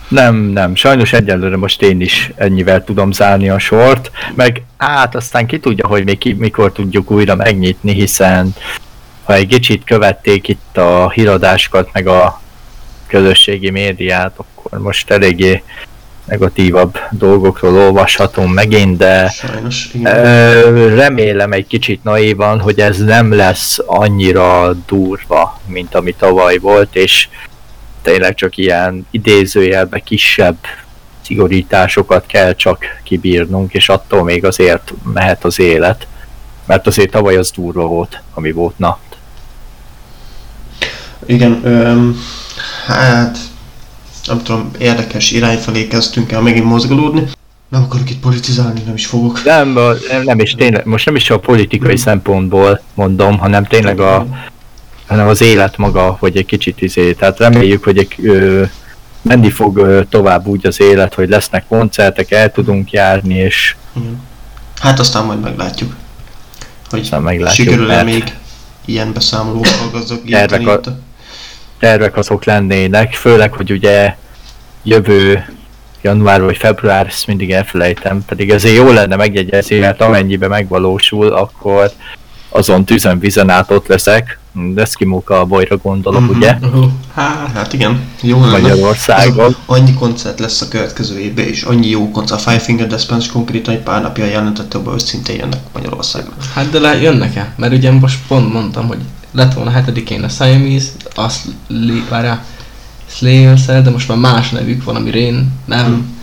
Nem. 0.07 0.35
Nem, 0.35 0.75
sajnos 0.75 1.13
egyelőre 1.13 1.57
most 1.57 1.81
én 1.81 2.01
is 2.01 2.31
ennyivel 2.35 2.83
tudom 2.83 3.11
zárni 3.11 3.49
a 3.49 3.59
sort, 3.59 4.11
meg 4.35 4.63
hát 4.77 5.15
aztán 5.15 5.45
ki 5.45 5.59
tudja, 5.59 5.87
hogy 5.87 6.03
még 6.03 6.17
ki, 6.17 6.33
mikor 6.33 6.71
tudjuk 6.71 7.11
újra 7.11 7.35
megnyitni, 7.35 7.93
hiszen 7.93 8.53
ha 9.23 9.33
egy 9.33 9.47
kicsit 9.47 9.83
követték 9.83 10.47
itt 10.47 10.77
a 10.77 11.09
híradásokat, 11.09 11.89
meg 11.93 12.07
a 12.07 12.41
közösségi 13.07 13.69
médiát, 13.69 14.33
akkor 14.37 14.79
most 14.79 15.11
eléggé 15.11 15.63
negatívabb 16.25 16.99
dolgokról 17.11 17.77
olvashatunk 17.77 18.53
megint, 18.53 18.97
de 18.97 19.29
Sajnos. 19.29 19.89
Ö, 20.03 20.95
remélem 20.95 21.51
egy 21.51 21.67
kicsit 21.67 22.03
naívan, 22.03 22.59
hogy 22.59 22.79
ez 22.79 22.97
nem 22.97 23.33
lesz 23.33 23.79
annyira 23.85 24.73
durva, 24.73 25.59
mint 25.65 25.95
ami 25.95 26.13
tavaly 26.13 26.57
volt, 26.57 26.95
és 26.95 27.27
tényleg 28.07 28.35
csak 28.35 28.57
ilyen 28.57 29.07
idézőjelbe 29.11 29.99
kisebb 29.99 30.57
szigorításokat 31.21 32.25
kell 32.25 32.55
csak 32.55 32.83
kibírnunk, 33.03 33.73
és 33.73 33.89
attól 33.89 34.23
még 34.23 34.45
azért 34.45 34.93
mehet 35.13 35.43
az 35.43 35.59
élet. 35.59 36.07
Mert 36.65 36.87
azért 36.87 37.11
tavaly 37.11 37.35
az 37.35 37.51
durva 37.51 37.85
volt, 37.85 38.21
ami 38.33 38.51
volt, 38.51 38.77
na. 38.77 38.99
Igen, 41.25 41.61
öm, 41.63 42.19
hát 42.85 43.37
nem 44.25 44.43
tudom, 44.43 44.71
érdekes 44.79 45.31
irány 45.31 45.57
felé 45.57 45.87
kezdtünk 45.87 46.31
el 46.31 46.41
megint 46.41 46.65
mozgolódni. 46.65 47.23
Nem 47.69 47.83
akarok 47.83 48.09
itt 48.09 48.19
politizálni, 48.19 48.81
nem 48.85 48.95
is 48.95 49.05
fogok. 49.05 49.43
Nem, 49.43 49.69
nem, 50.09 50.23
nem 50.23 50.39
is 50.39 50.51
tényleg, 50.51 50.85
most 50.85 51.05
nem 51.05 51.15
is 51.15 51.29
a 51.29 51.39
politikai 51.39 51.87
Nem. 51.87 51.97
szempontból 51.97 52.81
mondom, 52.93 53.37
hanem 53.37 53.65
tényleg 53.65 53.99
a, 53.99 54.25
hanem 55.07 55.27
az 55.27 55.41
élet 55.41 55.77
maga, 55.77 56.15
hogy 56.19 56.37
egy 56.37 56.45
kicsit 56.45 56.81
izé, 56.81 57.13
tehát 57.13 57.39
reméljük, 57.39 57.83
hogy 57.83 57.97
egy, 57.97 58.15
ö, 58.23 58.63
menni 59.21 59.49
fog 59.49 59.77
ö, 59.77 60.01
tovább 60.09 60.45
úgy 60.45 60.65
az 60.67 60.81
élet, 60.81 61.13
hogy 61.13 61.29
lesznek 61.29 61.67
koncertek, 61.67 62.31
el 62.31 62.51
tudunk 62.51 62.91
járni, 62.91 63.33
és 63.35 63.75
Igen. 63.95 64.21
Hát 64.81 64.99
aztán 64.99 65.25
majd 65.25 65.39
meglátjuk, 65.39 65.95
hogy 66.89 66.99
aztán 66.99 67.21
meglátjuk, 67.21 67.67
sikerül-e 67.67 67.95
mert 67.95 68.05
még 68.05 68.33
ilyen 68.85 69.13
beszámolókkal 69.13 69.89
gazdagítani 69.91 70.47
Tervek 70.47 70.67
a- 70.67 70.97
tervek 71.79 72.17
azok 72.17 72.43
lennének, 72.43 73.13
főleg, 73.13 73.53
hogy 73.53 73.71
ugye 73.71 74.15
jövő 74.83 75.45
január 76.01 76.41
vagy 76.41 76.57
február, 76.57 77.05
ezt 77.07 77.27
mindig 77.27 77.51
elfelejtem, 77.51 78.25
pedig 78.25 78.49
ezért 78.49 78.75
jó 78.75 78.91
lenne 78.91 79.15
megjegyezni, 79.15 79.79
mert 79.79 80.01
amennyiben 80.01 80.49
megvalósul, 80.49 81.27
akkor 81.27 81.91
azon 82.49 82.85
tüzen 82.85 83.19
vizen 83.19 83.49
át 83.49 83.71
ott 83.71 83.87
leszek, 83.87 84.39
de 84.73 84.81
Eskimóka 84.81 85.39
a 85.39 85.45
bolyra 85.45 85.77
gondolok, 85.77 86.21
Mhm. 86.21 86.37
ugye, 86.37 86.57
Uh, 86.61 86.85
hát, 87.13 87.51
Hát 87.53 87.73
igen, 87.73 87.99
jó 88.21 88.39
lenne. 88.41 88.51
Magyarországon. 88.59 89.55
Annyi 89.65 89.93
koncert 89.93 90.39
lesz 90.39 90.61
a 90.61 90.67
következő 90.67 91.19
évben, 91.19 91.45
és 91.45 91.61
annyi 91.61 91.87
jó 91.89 92.11
koncert. 92.11 92.39
A 92.39 92.49
Five 92.49 92.59
Finger 92.59 92.87
Death 92.87 93.05
Punch 93.07 93.31
konkrétan 93.31 93.73
egy 93.73 93.79
pár 93.79 94.01
napja 94.01 94.25
jelentette, 94.25 94.77
hogy 94.77 94.99
szintén 95.05 95.35
jönnek 95.35 95.59
Magyarországra. 95.73 96.31
hát 96.53 96.69
de 96.69 96.79
le, 96.79 97.01
jönnek-e? 97.01 97.53
Mert 97.57 97.73
ugye 97.73 97.91
most 97.91 98.17
pont 98.27 98.53
mondtam, 98.53 98.87
hogy 98.87 98.97
lett 99.31 99.53
volna 99.53 99.69
hetedikén 99.69 100.23
a 100.23 100.29
Siamese, 100.29 100.87
a 101.15 101.29
Sli- 101.29 102.07
várjál, 102.09 102.43
slayer 103.09 103.57
de 103.83 103.89
most 103.89 104.07
már 104.07 104.17
más 104.17 104.49
nevük 104.49 104.83
van, 104.83 104.95
ami 104.95 105.11
Rain, 105.11 105.51
nem. 105.65 105.85
Hmm. 105.85 106.15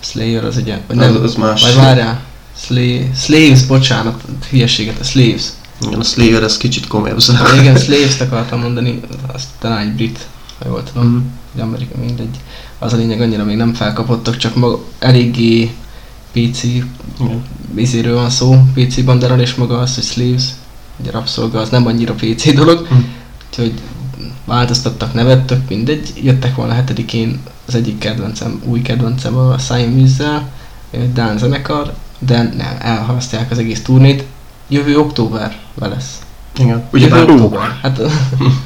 Slayer 0.00 0.44
az 0.44 0.56
ugye, 0.56 0.78
vagy 0.86 0.96
nem, 0.96 1.14
Az- 1.14 1.22
az 1.22 1.34
más. 1.34 1.62
Vagy 1.62 1.74
várjál, 1.74 2.20
Slay, 2.66 3.10
Slaves, 3.14 3.66
bocsánat, 3.66 4.22
hülyeséget, 4.50 5.00
a 5.00 5.04
Slaves. 5.04 5.42
Igen, 5.86 6.00
a 6.00 6.04
Slayer 6.04 6.42
ez 6.42 6.56
kicsit 6.56 6.86
komolyabb 6.86 7.16
az 7.16 7.32
Igen, 7.60 7.76
Slaves-t 7.76 8.20
akartam 8.20 8.60
mondani, 8.60 9.00
az 9.32 9.48
talán 9.58 9.78
egy 9.78 9.92
brit, 9.92 10.26
ha 10.58 10.68
jól 10.68 10.82
tudom. 10.82 11.06
Mhm. 11.08 11.22
Vagy 11.52 11.62
Amerika, 11.62 11.98
mindegy. 11.98 12.36
Az 12.78 12.92
a 12.92 12.96
lényeg, 12.96 13.20
annyira 13.20 13.44
még 13.44 13.56
nem 13.56 13.74
felkapottak, 13.74 14.36
csak 14.36 14.54
maga 14.54 14.80
eléggé 14.98 15.74
PC 16.32 16.62
izéről 17.76 18.14
van 18.14 18.30
szó, 18.30 18.62
PC 18.74 19.02
banderon, 19.04 19.40
és 19.40 19.54
maga 19.54 19.78
az, 19.78 19.94
hogy 19.94 20.04
Slaves, 20.04 20.42
ugye 21.00 21.10
rabszolga, 21.10 21.60
az 21.60 21.68
nem 21.68 21.86
annyira 21.86 22.14
PC 22.14 22.54
dolog, 22.54 22.86
Hm. 22.86 22.94
úgyhogy 23.50 23.72
változtattak 24.44 25.14
nevet, 25.14 25.46
tök 25.46 25.68
mindegy. 25.68 26.12
Jöttek 26.22 26.54
volna 26.54 26.72
hetedikén 26.72 27.40
az 27.66 27.74
egyik 27.74 27.98
kedvencem, 27.98 28.60
új 28.64 28.82
kedvencem 28.82 29.36
a 29.36 29.58
Siamese-zel, 29.58 30.50
egy 30.90 31.12
Dán 31.12 31.38
zenekar, 31.38 31.94
de 32.18 32.36
nem, 32.42 32.76
elhalasztják 32.80 33.50
az 33.50 33.58
egész 33.58 33.82
turnét. 33.82 34.24
Jövő 34.68 34.98
októberben 34.98 35.88
lesz. 35.90 36.18
Igen. 36.58 36.68
Jövő 36.92 37.06
Ugyebár, 37.06 37.30
október. 37.30 37.78
Hát 37.82 38.00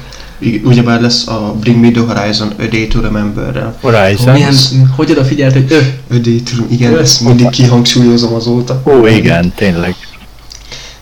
ugyebár 0.63 1.01
lesz 1.01 1.27
a 1.27 1.55
Bring 1.59 1.79
Me 1.81 1.91
The 1.91 2.01
Horizon 2.13 2.47
A 2.59 2.65
Day 2.71 2.87
To 2.87 3.01
Remember-rel. 3.01 3.77
Horizon. 3.81 4.33
milyen, 4.33 4.53
hogy 4.95 5.11
oda 5.11 5.23
figyelt, 5.25 5.53
hogy 5.53 5.71
ő, 5.71 5.99
A 6.11 6.15
Day 6.17 6.41
To 6.43 6.63
Igen, 6.69 6.93
Ö, 6.93 6.99
ezt 6.99 7.21
mindig 7.21 7.49
kihangsúlyozom 7.49 8.33
azóta. 8.33 8.81
Ó, 8.85 9.05
igen, 9.07 9.53
tényleg. 9.55 9.95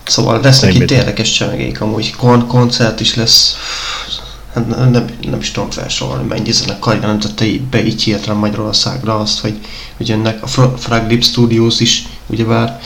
Szóval 0.04 0.40
lesznek 0.44 0.74
itt 0.74 0.92
érdekes 0.92 1.32
csemegék, 1.32 1.82
amúgy 1.82 2.16
kon- 2.16 2.48
koncert 2.48 3.00
is 3.00 3.16
lesz. 3.16 3.56
Hát 4.58 4.68
nem, 4.68 4.92
nem, 4.92 5.06
nem 5.22 5.40
is 5.40 5.52
tudom 5.52 5.70
felsorolni, 5.70 6.28
mennyi 6.28 6.52
zenekar 6.52 6.96
jelentette 7.02 7.46
be 7.70 7.86
így 7.86 8.04
hirtelen 8.04 8.38
Magyarországra 8.38 9.20
azt, 9.20 9.40
hogy, 9.40 9.60
hogy 9.98 10.08
jönnek. 10.08 10.44
A 10.44 10.48
Fra- 10.48 10.80
Frag 10.80 11.10
Lip 11.10 11.24
Studios 11.24 11.80
is, 11.80 12.08
ugyebár 12.28 12.80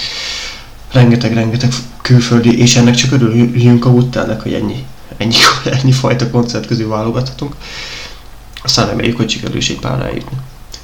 rengeteg-rengeteg 0.92 1.74
külföldi, 2.02 2.60
és 2.60 2.76
ennek 2.76 2.96
csak 2.96 3.12
örüljünk 3.12 3.86
a 3.86 3.90
úttelnek, 3.90 4.42
hogy 4.42 4.54
ennyi, 4.54 4.86
ennyi, 5.18 5.36
ennyi 5.82 5.92
fajta 5.92 6.30
koncert 6.30 6.66
közül 6.68 6.88
válogathatunk. 6.88 7.56
Aztán 8.64 8.88
reméljük, 8.88 9.18
hogy 9.18 9.30
sikerül 9.30 9.58
is 9.58 9.70
egy 9.70 9.80
pár 9.80 10.02
eljutni. 10.02 10.38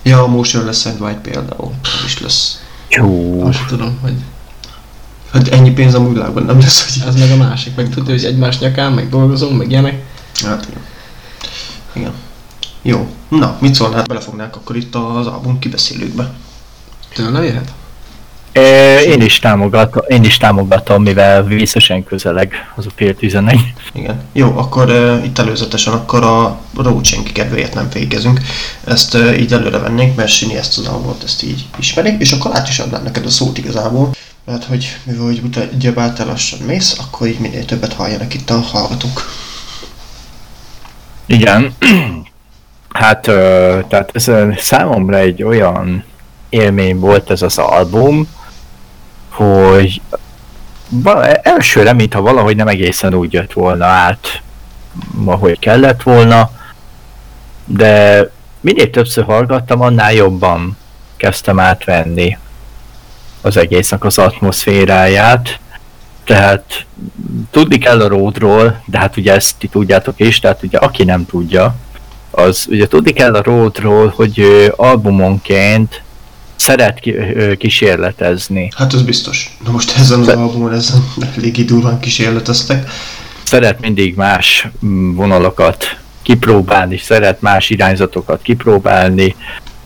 Ja, 0.03 0.23
a 0.23 0.27
Motion 0.27 0.65
lesz 0.65 0.77
Szent 0.77 0.99
White 0.99 1.19
például, 1.19 1.71
az 1.83 2.05
is 2.05 2.19
lesz. 2.19 2.61
Jó. 2.89 3.41
most 3.43 3.67
tudom, 3.67 3.97
hogy 4.01 4.13
Hát 5.31 5.47
ennyi 5.47 5.71
pénz 5.71 5.93
a 5.93 6.09
világban 6.09 6.43
nem 6.43 6.59
lesz, 6.59 6.83
hogy 6.83 7.07
ez 7.07 7.19
meg 7.19 7.31
a 7.31 7.35
másik, 7.35 7.75
meg 7.75 7.89
tudja, 7.89 8.13
hogy 8.13 8.25
egymás 8.25 8.59
nyakán, 8.59 8.91
meg 8.91 9.09
dolgozunk, 9.09 9.57
meg 9.57 9.71
ilyenek. 9.71 10.06
Hát 10.45 10.67
igen. 10.69 10.85
Igen. 11.93 12.13
Jó. 12.81 13.07
Na, 13.27 13.57
mit 13.61 13.75
szólnál? 13.75 14.03
Belefognánk 14.03 14.55
akkor 14.55 14.75
itt 14.75 14.95
az 14.95 15.27
album 15.27 15.59
kibeszélőkbe. 15.59 16.31
Tőle 17.13 17.43
jöhet? 17.43 17.73
É, 18.51 19.03
Én 19.03 19.21
is 19.21 19.39
támogatom, 19.39 20.03
én 20.07 20.23
is 20.23 20.37
támogatom, 20.37 21.03
mivel 21.03 21.43
vészesen 21.43 22.03
közeleg 22.03 22.53
az 22.75 22.85
a 22.85 22.89
fél 22.95 23.15
tizenegy. 23.15 23.73
Igen. 23.93 24.21
Jó, 24.31 24.57
akkor 24.57 24.89
uh, 24.89 25.25
itt 25.25 25.37
előzetesen 25.37 25.93
akkor 25.93 26.23
a 26.23 26.59
Roachenki 26.75 27.31
kedvéért 27.31 27.73
nem 27.73 27.89
fékezünk. 27.89 28.41
Ezt 28.83 29.13
uh, 29.13 29.39
így 29.39 29.53
előre 29.53 29.77
vennénk, 29.77 30.15
mert 30.15 30.29
Sini 30.29 30.55
ezt 30.55 30.77
az 30.77 30.87
albumot 30.87 31.23
ezt 31.23 31.43
így 31.43 31.65
ismeri, 31.79 32.15
és 32.19 32.31
akkor 32.31 32.51
át 32.55 32.67
is 32.67 32.79
adnám 32.79 33.03
neked 33.03 33.25
a 33.25 33.29
szót 33.29 33.57
igazából. 33.57 34.15
Mert 34.45 34.63
hogy 34.63 34.97
mivel 35.03 35.25
hogy 35.25 35.41
utána 35.43 35.69
ugyebár 35.73 36.13
te 36.13 36.23
lassan 36.23 36.59
mész, 36.59 36.97
akkor 36.99 37.27
így 37.27 37.39
minél 37.39 37.65
többet 37.65 37.93
halljanak 37.93 38.33
itt 38.33 38.49
a 38.49 38.59
hallgatók. 38.59 39.29
Igen. 41.27 41.75
Hát, 42.89 43.21
tehát 43.87 44.11
ez 44.13 44.31
számomra 44.57 45.17
egy 45.17 45.43
olyan 45.43 46.03
élmény 46.49 46.99
volt 46.99 47.29
ez 47.29 47.41
az 47.41 47.57
album, 47.57 48.27
hogy 49.29 50.01
elsőre, 51.41 51.93
mintha 51.93 52.21
valahogy 52.21 52.55
nem 52.55 52.67
egészen 52.67 53.13
úgy 53.13 53.33
jött 53.33 53.53
volna 53.53 53.85
át, 53.85 54.41
ahogy 55.25 55.59
kellett 55.59 56.03
volna, 56.03 56.51
de 57.65 58.23
minél 58.61 58.89
többször 58.89 59.23
hallgattam, 59.23 59.81
annál 59.81 60.13
jobban 60.13 60.77
kezdtem 61.17 61.59
átvenni 61.59 62.37
az 63.41 63.57
egésznek 63.57 64.03
az 64.03 64.17
atmoszféráját. 64.17 65.59
Tehát 66.27 66.85
tudni 67.51 67.77
kell 67.77 68.01
a 68.01 68.07
Roadról, 68.07 68.81
de 68.85 68.97
hát 68.97 69.17
ugye 69.17 69.33
ezt 69.33 69.55
ti 69.57 69.67
tudjátok 69.67 70.19
is, 70.19 70.39
tehát 70.39 70.63
ugye 70.63 70.77
aki 70.77 71.03
nem 71.03 71.25
tudja, 71.25 71.75
az 72.31 72.65
ugye 72.69 72.87
tudni 72.87 73.11
kell 73.11 73.33
a 73.33 73.41
Roadról, 73.41 74.13
hogy 74.15 74.39
ö, 74.39 74.67
albumonként 74.75 76.01
szeret 76.55 76.99
ki, 76.99 77.15
ö, 77.15 77.55
kísérletezni. 77.55 78.71
Hát 78.75 78.93
ez 78.93 79.01
biztos. 79.01 79.57
Na 79.65 79.71
most 79.71 79.97
ezen 79.97 80.19
az 80.19 80.27
albumon 80.27 80.73
ezen 80.73 81.03
eléggé 81.37 81.63
durván 81.63 81.99
kísérleteztek. 81.99 82.89
Szeret 83.43 83.79
mindig 83.79 84.15
más 84.15 84.67
mm, 84.85 85.15
vonalakat 85.15 85.97
kipróbálni, 86.21 86.97
szeret 86.97 87.41
más 87.41 87.69
irányzatokat 87.69 88.41
kipróbálni, 88.41 89.35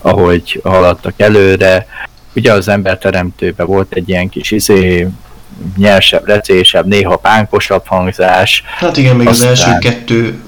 ahogy 0.00 0.60
haladtak 0.64 1.20
előre. 1.20 1.86
Ugye 2.34 2.52
az 2.52 2.68
emberteremtőben 2.68 3.66
volt 3.66 3.92
egy 3.92 4.08
ilyen 4.08 4.28
kis 4.28 4.50
izé, 4.50 5.08
nyersebb, 5.76 6.26
recésebb, 6.26 6.86
néha 6.86 7.16
pánkosabb 7.16 7.86
hangzás. 7.86 8.62
Hát 8.78 8.96
igen, 8.96 9.16
még 9.16 9.26
Aztán... 9.26 9.50
az 9.50 9.60
első 9.60 9.78
kettő, 9.78 10.40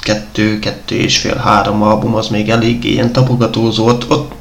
kettő, 0.00 0.58
kettő 0.58 0.94
és 0.94 1.18
fél, 1.18 1.36
három 1.36 1.82
album 1.82 2.14
az 2.14 2.28
még 2.28 2.48
elég 2.48 2.84
ilyen 2.84 3.12
tapogatózó, 3.12 3.86
ott, 3.86 4.10
ott, 4.10 4.32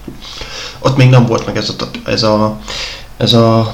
ott 0.80 0.98
még 0.98 1.10
nem 1.10 1.26
volt 1.26 1.46
meg 1.46 1.58
ez 1.58 1.70
a, 1.70 2.10
ez 2.10 2.24
a, 2.24 2.60
ez 3.18 3.34
a 3.34 3.72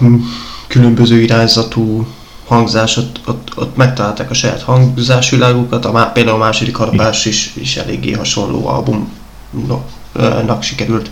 különböző 0.68 1.22
irányzatú 1.22 2.08
hangzás, 2.48 2.98
ott, 2.98 3.20
ott, 3.26 3.52
ott 3.56 3.76
megtalálták 3.76 4.30
a 4.30 4.34
saját 4.34 4.62
hangzásvilágukat, 4.62 5.86
a, 5.86 6.12
például 6.14 6.36
a 6.36 6.40
második 6.40 6.76
harapás 6.76 7.26
is, 7.26 7.52
is 7.56 7.78
eléggé 7.78 8.12
hasonló 8.12 8.68
albumnak 8.68 10.64
sikerült. 10.64 11.12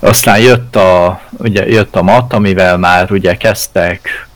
Aztán 0.00 0.40
jött 0.40 0.76
a, 0.76 1.20
ugye 1.38 1.66
jött 1.66 1.96
a 1.96 2.02
mat, 2.02 2.32
amivel 2.32 2.78
már 2.78 3.12
ugye 3.12 3.36
kezdtek 3.36 4.28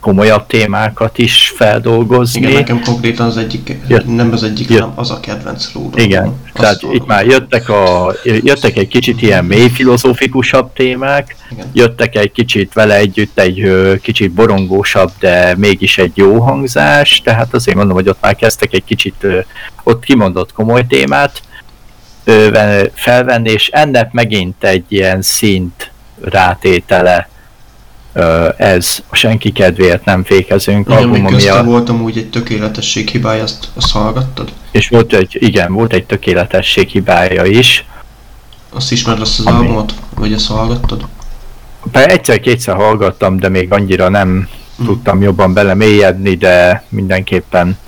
komolyabb 0.00 0.46
témákat 0.46 1.18
is 1.18 1.52
feldolgozni. 1.56 2.40
Igen, 2.40 2.52
nekem 2.52 2.80
konkrétan 2.80 3.26
az 3.26 3.36
egyik, 3.36 3.76
jött, 3.88 4.14
nem 4.14 4.32
az 4.32 4.42
egyik, 4.42 4.68
jött, 4.68 4.80
hanem 4.80 4.94
az 4.98 5.10
a 5.10 5.20
kedvenc 5.20 5.72
lóra. 5.74 6.02
Igen, 6.02 6.24
Azt 6.24 6.52
tehát 6.52 6.78
tudom. 6.78 6.94
itt 6.94 7.06
már 7.06 7.26
jöttek, 7.26 7.68
a, 7.68 8.12
jöttek 8.24 8.76
egy 8.76 8.88
kicsit 8.88 9.22
ilyen 9.22 9.44
mély 9.44 9.68
filozófikusabb 9.68 10.72
témák, 10.72 11.36
Igen. 11.52 11.66
jöttek 11.72 12.16
egy 12.16 12.32
kicsit 12.32 12.72
vele 12.72 12.94
együtt 12.94 13.38
egy 13.38 13.72
kicsit 14.02 14.30
borongósabb, 14.30 15.10
de 15.18 15.54
mégis 15.56 15.98
egy 15.98 16.12
jó 16.14 16.38
hangzás, 16.38 17.20
tehát 17.24 17.54
azért 17.54 17.76
mondom, 17.76 17.94
hogy 17.94 18.08
ott 18.08 18.20
már 18.20 18.36
kezdtek 18.36 18.72
egy 18.72 18.84
kicsit 18.84 19.26
ott 19.82 20.04
kimondott 20.04 20.52
komoly 20.52 20.86
témát 20.86 21.42
felvenni, 22.94 23.50
és 23.50 23.68
ennek 23.68 24.12
megint 24.12 24.64
egy 24.64 24.84
ilyen 24.88 25.22
szint 25.22 25.90
rátétele 26.20 27.28
ez 28.56 29.02
a 29.08 29.16
senki 29.16 29.52
kedvéért 29.52 30.04
nem 30.04 30.24
fékezünk 30.24 30.88
igen, 30.88 30.98
album, 30.98 31.26
ami 31.26 31.48
a... 31.48 31.64
volt 31.64 31.88
amúgy 31.88 32.18
egy 32.18 32.30
tökéletesség 32.30 33.08
hibája, 33.08 33.42
azt, 33.42 33.68
azt 33.74 33.92
hallgattad? 33.92 34.52
És 34.70 34.88
volt 34.88 35.12
egy, 35.12 35.36
igen, 35.40 35.72
volt 35.72 35.92
egy 35.92 36.04
tökéletesség 36.04 36.88
hibája 36.88 37.44
is. 37.44 37.86
Azt 38.70 38.92
ismered 38.92 39.20
azt 39.20 39.38
az 39.38 39.46
ami... 39.46 39.56
albumot, 39.56 39.94
vagy 40.14 40.32
ezt 40.32 40.46
hallgattad? 40.46 41.06
Egyszer-kétszer 41.92 42.74
hallgattam, 42.74 43.38
de 43.38 43.48
még 43.48 43.72
annyira 43.72 44.08
nem 44.08 44.48
hmm. 44.76 44.86
tudtam 44.86 45.22
jobban 45.22 45.52
belemélyedni, 45.52 46.34
de 46.34 46.84
mindenképpen 46.88 47.78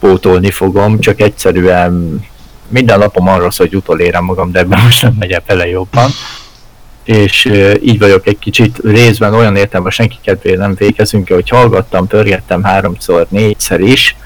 pótolni 0.00 0.50
fogom, 0.50 1.00
csak 1.00 1.20
egyszerűen 1.20 2.24
minden 2.68 2.98
napom 2.98 3.28
arról 3.28 3.50
szól, 3.50 3.66
hogy 3.66 3.76
utolérem 3.76 4.24
magam, 4.24 4.50
de 4.50 4.58
ebben 4.58 4.82
most 4.82 5.02
nem 5.02 5.16
megyek 5.18 5.42
bele 5.46 5.68
jobban. 5.68 6.10
És 7.04 7.44
így 7.82 7.98
vagyok 7.98 8.26
egy 8.26 8.38
kicsit 8.38 8.78
részben 8.84 9.34
olyan 9.34 9.56
értelemben 9.56 9.92
senki 9.92 10.16
kedvéért 10.22 10.58
nem 10.58 10.74
végezünk, 10.74 11.28
hogy 11.28 11.48
hallgattam, 11.48 12.06
pörgettem 12.06 12.62
háromszor, 12.62 13.26
négyszer 13.28 13.80
is, 13.80 14.16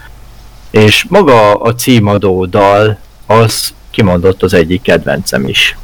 és 0.70 1.04
maga 1.08 1.54
a 1.54 1.74
címadó 1.74 2.44
dal 2.46 2.98
az 3.26 3.74
kimondott 3.90 4.42
az 4.42 4.54
egyik 4.54 4.82
kedvencem 4.82 5.48
is 5.48 5.76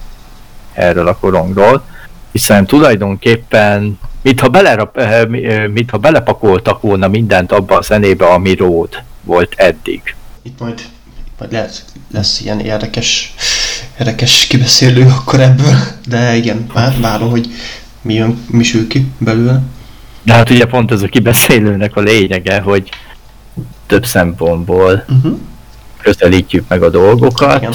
erről 0.72 1.08
a 1.08 1.16
korongról, 1.16 1.84
hiszen 2.32 2.66
tulajdonképpen 2.66 3.98
mintha, 4.22 4.48
belerap, 4.48 5.00
mintha 5.72 5.98
belepakoltak 5.98 6.80
volna 6.80 7.08
mindent 7.08 7.52
abba 7.52 7.76
a 7.76 7.82
zenébe, 7.82 8.26
ami 8.26 8.54
ród 8.54 9.02
volt 9.22 9.54
eddig. 9.56 10.14
Itt 10.42 10.58
majd, 10.58 10.80
majd 11.38 11.52
lesz, 11.52 11.84
lesz 12.12 12.40
ilyen 12.40 12.60
érdekes 12.60 13.34
érdekes 13.98 14.46
kibeszélő 14.46 15.06
akkor 15.06 15.40
ebből, 15.40 15.76
de 16.08 16.34
igen, 16.34 16.66
már 16.74 17.00
várom, 17.00 17.30
hogy 17.30 17.48
mi, 18.02 18.14
jön, 18.14 18.44
mi 18.50 18.62
sül 18.62 18.86
ki 18.86 19.06
belőle. 19.18 19.62
De 20.22 20.32
hát 20.32 20.50
ugye 20.50 20.64
pont 20.64 20.90
ez 20.90 21.02
a 21.02 21.06
kibeszélőnek 21.06 21.96
a 21.96 22.00
lényege, 22.00 22.60
hogy 22.60 22.88
több 23.86 24.06
szempontból 24.06 25.04
uh-huh. 25.08 25.38
közelítjük 26.02 26.68
meg 26.68 26.82
a 26.82 26.90
dolgokat, 26.90 27.62
igen. 27.62 27.74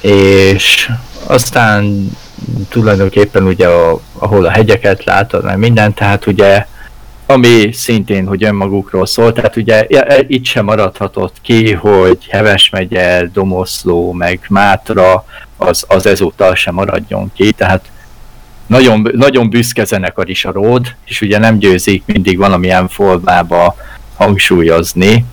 és 0.00 0.90
aztán 1.26 2.10
tulajdonképpen 2.68 3.46
ugye 3.46 3.66
a, 3.66 4.00
ahol 4.12 4.44
a 4.44 4.50
hegyeket 4.50 5.04
látod, 5.04 5.44
meg 5.44 5.58
minden, 5.58 5.94
tehát 5.94 6.26
ugye 6.26 6.66
ami 7.32 7.72
szintén, 7.72 8.26
hogy 8.26 8.44
önmagukról 8.44 9.06
szól, 9.06 9.32
tehát 9.32 9.56
ugye 9.56 9.86
e, 9.86 10.24
itt 10.26 10.44
sem 10.44 10.64
maradhatott 10.64 11.36
ki, 11.42 11.72
hogy 11.72 12.26
Heves 12.28 12.70
megye, 12.70 13.26
Domoszló, 13.32 14.12
meg 14.12 14.40
Mátra, 14.48 15.24
az, 15.56 15.84
az 15.88 16.06
ezúttal 16.06 16.54
sem 16.54 16.74
maradjon 16.74 17.32
ki, 17.34 17.52
tehát 17.52 17.90
nagyon, 18.66 19.10
nagyon 19.14 19.50
büszke 19.50 19.84
zenekar 19.84 20.28
is 20.28 20.44
a 20.44 20.52
Ród, 20.52 20.94
és 21.04 21.20
ugye 21.20 21.38
nem 21.38 21.58
győzik 21.58 22.02
mindig 22.06 22.38
valamilyen 22.38 22.88
formába 22.88 23.76
hangsúlyozni, 24.16 25.24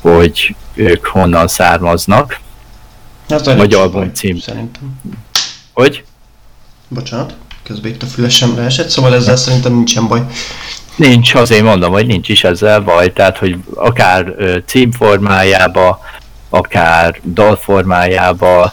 hogy 0.00 0.54
ők 0.74 1.06
honnan 1.06 1.48
származnak. 1.48 2.40
Ez 3.28 3.44
vagy 3.44 3.74
album 3.74 4.12
cím. 4.12 4.38
Szerintem. 4.38 5.00
Hogy? 5.72 6.04
Bocsánat, 6.88 7.34
közben 7.62 7.90
itt 7.90 8.02
a 8.02 8.06
fülesem 8.06 8.56
leesett, 8.56 8.88
szóval 8.88 9.14
ezzel 9.14 9.36
szerintem 9.36 9.72
nincsen 9.72 10.08
baj. 10.08 10.26
Nincs, 10.96 11.34
azért 11.34 11.62
mondom, 11.62 11.92
hogy 11.92 12.06
nincs 12.06 12.28
is 12.28 12.44
ezzel 12.44 12.80
baj, 12.80 13.12
tehát 13.12 13.38
hogy 13.38 13.56
akár 13.74 14.34
címformájába, 14.66 16.00
akár 16.48 17.20
dalformájába, 17.24 18.72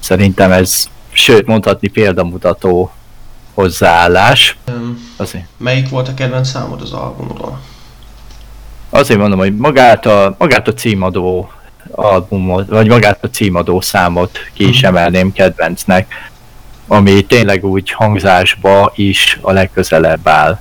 szerintem 0.00 0.52
ez, 0.52 0.88
sőt 1.12 1.46
mondhatni 1.46 1.88
példamutató 1.88 2.92
hozzáállás. 3.54 4.56
Azért. 5.16 5.44
Melyik 5.56 5.88
volt 5.88 6.08
a 6.08 6.14
kedvenc 6.14 6.48
számod 6.48 6.80
az 6.80 6.92
albumról? 6.92 7.60
Azért 8.90 9.20
mondom, 9.20 9.38
hogy 9.38 9.56
magát 9.56 10.06
a, 10.06 10.34
magát 10.38 10.68
a 10.68 10.74
címadó 10.74 11.50
albumot, 11.90 12.68
vagy 12.68 12.88
magát 12.88 13.24
a 13.24 13.30
címadó 13.30 13.80
számot 13.80 14.38
ki 14.52 14.68
is 14.68 14.80
mhm. 14.80 14.86
emelném 14.86 15.32
kedvencnek, 15.32 16.30
ami 16.86 17.22
tényleg 17.22 17.64
úgy 17.64 17.90
hangzásba 17.90 18.92
is 18.94 19.38
a 19.40 19.52
legközelebb 19.52 20.28
áll 20.28 20.60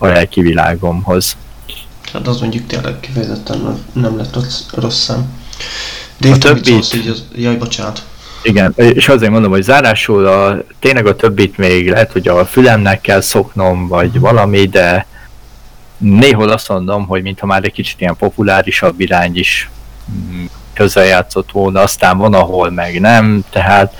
a 0.00 0.06
lelki 0.06 0.40
világomhoz. 0.40 1.36
Hát 2.12 2.26
az 2.26 2.40
mondjuk 2.40 2.66
tényleg 2.66 3.00
kifejezetten 3.00 3.84
nem 3.92 4.16
lett 4.16 4.36
rossz 4.74 5.02
szem. 5.02 5.38
Dave, 6.20 6.34
a 6.34 6.38
többit... 6.38 6.94
Így 6.94 7.08
az... 7.08 7.24
Jaj, 7.34 7.56
bocsánat. 7.56 8.02
Igen, 8.42 8.72
és 8.76 9.08
azért 9.08 9.30
mondom, 9.30 9.50
hogy 9.50 9.62
zárásul 9.62 10.26
a, 10.26 10.62
tényleg 10.78 11.06
a 11.06 11.16
többit 11.16 11.56
még 11.56 11.90
lehet, 11.90 12.12
hogy 12.12 12.28
a 12.28 12.46
fülemnek 12.46 13.00
kell 13.00 13.20
szoknom, 13.20 13.88
vagy 13.88 14.20
valami, 14.20 14.66
de 14.66 15.06
néhol 15.98 16.48
azt 16.48 16.68
mondom, 16.68 17.06
hogy 17.06 17.22
mintha 17.22 17.46
már 17.46 17.64
egy 17.64 17.72
kicsit 17.72 18.00
ilyen 18.00 18.16
populárisabb 18.16 19.00
irány 19.00 19.38
is 19.38 19.70
mm, 20.12 20.44
közeljátszott 20.72 21.50
volna, 21.50 21.80
aztán 21.80 22.18
van, 22.18 22.34
ahol 22.34 22.70
meg 22.70 23.00
nem, 23.00 23.44
tehát 23.50 23.94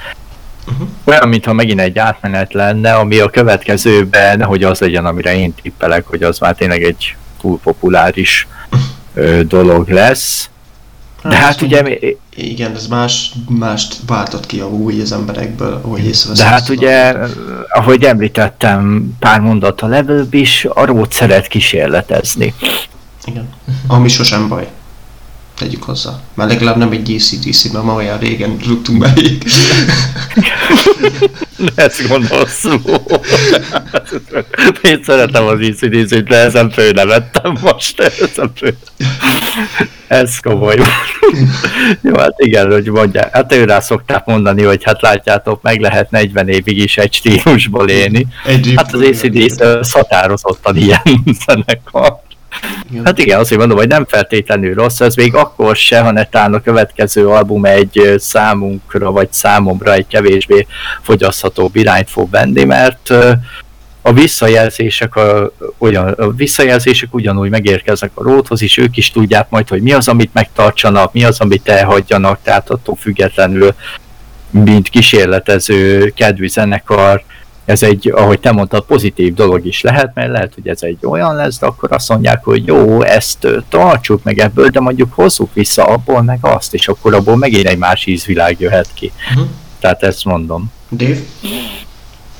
Uh-huh. 0.70 0.88
Olyan, 1.04 1.28
mintha 1.28 1.52
megint 1.52 1.80
egy 1.80 1.98
átmenet 1.98 2.52
lenne, 2.52 2.94
ami 2.94 3.18
a 3.18 3.30
következőben, 3.30 4.42
hogy 4.42 4.64
az 4.64 4.78
legyen, 4.78 5.06
amire 5.06 5.36
én 5.36 5.54
tippelek, 5.62 6.06
hogy 6.06 6.22
az 6.22 6.38
már 6.38 6.54
tényleg 6.54 6.82
egy 6.82 7.16
túl 7.40 7.58
populáris 7.58 8.46
ö, 9.14 9.42
dolog 9.42 9.88
lesz. 9.88 10.48
De 11.22 11.34
hát, 11.34 11.44
hát 11.44 11.60
ugye... 11.60 11.98
Igen, 12.34 12.74
ez 12.74 12.86
más, 12.86 13.32
mást 13.48 13.96
váltott 14.06 14.46
ki 14.46 14.60
a 14.60 14.68
új 14.68 15.00
az 15.00 15.12
emberekből, 15.12 15.80
ahogy 15.84 16.04
észreveszem. 16.04 16.46
De 16.46 16.52
hát 16.52 16.68
ugye, 16.68 17.14
ahogy 17.68 18.02
említettem 18.02 19.08
pár 19.18 19.40
mondat 19.40 19.80
a 19.80 19.86
level 19.86 20.26
is, 20.30 20.66
a 20.68 20.84
rót 20.84 21.12
szeret 21.12 21.46
kísérletezni. 21.46 22.54
Igen, 23.24 23.48
ami 23.86 24.08
sosem 24.08 24.48
baj 24.48 24.68
tegyük 25.60 25.82
hozzá. 25.82 26.20
Mert 26.34 26.50
legalább 26.50 26.76
nem 26.76 26.90
egy 26.90 27.12
ACDC-ben, 27.12 27.82
ma 27.82 27.94
olyan 27.94 28.18
régen 28.18 28.56
rúgtunk 28.66 28.98
be 28.98 29.12
így. 29.16 29.44
Ezt 31.74 32.08
gondolsz. 32.08 32.64
Én 34.82 35.02
szeretem 35.04 35.46
az 35.46 35.58
ACDC-t, 35.60 36.24
de 36.24 36.36
ezen 36.36 36.70
fő 36.70 36.90
nevettem 36.90 37.56
most. 37.60 38.00
Ezen 38.00 38.52
fő. 38.54 38.76
Ez 40.08 40.38
komoly. 40.38 40.76
Jó, 42.02 42.18
hát 42.18 42.34
igen, 42.36 42.72
hogy 42.72 42.86
mondják. 42.86 43.34
Hát 43.34 43.52
őrá 43.52 43.80
szokták 43.80 44.24
mondani, 44.24 44.62
hogy 44.62 44.84
hát 44.84 45.02
látjátok, 45.02 45.62
meg 45.62 45.80
lehet 45.80 46.10
40 46.10 46.48
évig 46.48 46.78
is 46.78 46.96
egy 46.96 47.12
stílusból 47.12 47.88
élni. 47.88 48.26
Egy 48.44 48.72
hát 48.76 48.94
az 48.94 49.00
ACDC 49.00 49.92
határozottan 49.92 50.76
ilyen 50.76 51.02
zenekar. 51.46 52.28
Hát 53.04 53.18
igen, 53.18 53.38
azért 53.38 53.60
mondom, 53.60 53.78
hogy 53.78 53.88
nem 53.88 54.04
feltétlenül 54.04 54.74
rossz, 54.74 55.00
ez 55.00 55.14
még 55.14 55.34
akkor 55.34 55.76
se, 55.76 56.00
ha 56.00 56.10
netán 56.10 56.54
a 56.54 56.60
következő 56.60 57.28
album 57.28 57.64
egy 57.64 58.14
számunkra, 58.18 59.10
vagy 59.10 59.32
számomra 59.32 59.92
egy 59.92 60.06
kevésbé 60.06 60.66
fogyasztható 61.02 61.70
irányt 61.72 62.10
fog 62.10 62.30
venni, 62.30 62.64
mert 62.64 63.12
a 64.02 64.12
visszajelzések, 64.12 65.16
a, 65.16 65.52
ugyan, 65.78 66.08
a 66.08 66.30
visszajelzések 66.30 67.14
ugyanúgy 67.14 67.50
megérkeznek 67.50 68.10
a 68.14 68.22
róthoz, 68.22 68.62
és 68.62 68.76
ők 68.76 68.96
is 68.96 69.10
tudják 69.10 69.50
majd, 69.50 69.68
hogy 69.68 69.82
mi 69.82 69.92
az, 69.92 70.08
amit 70.08 70.34
megtartsanak, 70.34 71.12
mi 71.12 71.24
az, 71.24 71.40
amit 71.40 71.68
elhagyjanak, 71.68 72.38
tehát 72.42 72.70
attól 72.70 72.96
függetlenül, 72.96 73.74
mint 74.50 74.88
kísérletező 74.88 76.12
kedvű 76.16 76.48
zenekar, 76.48 77.22
ez 77.70 77.82
egy, 77.82 78.12
ahogy 78.16 78.40
te 78.40 78.52
mondtad, 78.52 78.84
pozitív 78.84 79.34
dolog 79.34 79.66
is 79.66 79.80
lehet, 79.80 80.14
mert 80.14 80.30
lehet, 80.30 80.54
hogy 80.54 80.68
ez 80.68 80.82
egy 80.82 80.98
olyan 81.00 81.34
lesz, 81.34 81.58
de 81.58 81.66
akkor 81.66 81.92
azt 81.92 82.08
mondják, 82.08 82.44
hogy 82.44 82.66
jó, 82.66 83.02
ezt 83.02 83.46
tartsuk 83.68 84.22
meg 84.22 84.38
ebből, 84.38 84.68
de 84.68 84.80
mondjuk 84.80 85.12
hozzuk 85.12 85.54
vissza 85.54 85.84
abból 85.84 86.22
meg 86.22 86.38
azt, 86.40 86.74
és 86.74 86.88
akkor 86.88 87.14
abból 87.14 87.36
megint 87.36 87.66
egy 87.66 87.78
más 87.78 88.06
ízvilág 88.06 88.60
jöhet 88.60 88.88
ki. 88.94 89.12
Uh-huh. 89.30 89.48
Tehát 89.78 90.02
ezt 90.02 90.24
mondom. 90.24 90.72
Dave? 90.90 91.18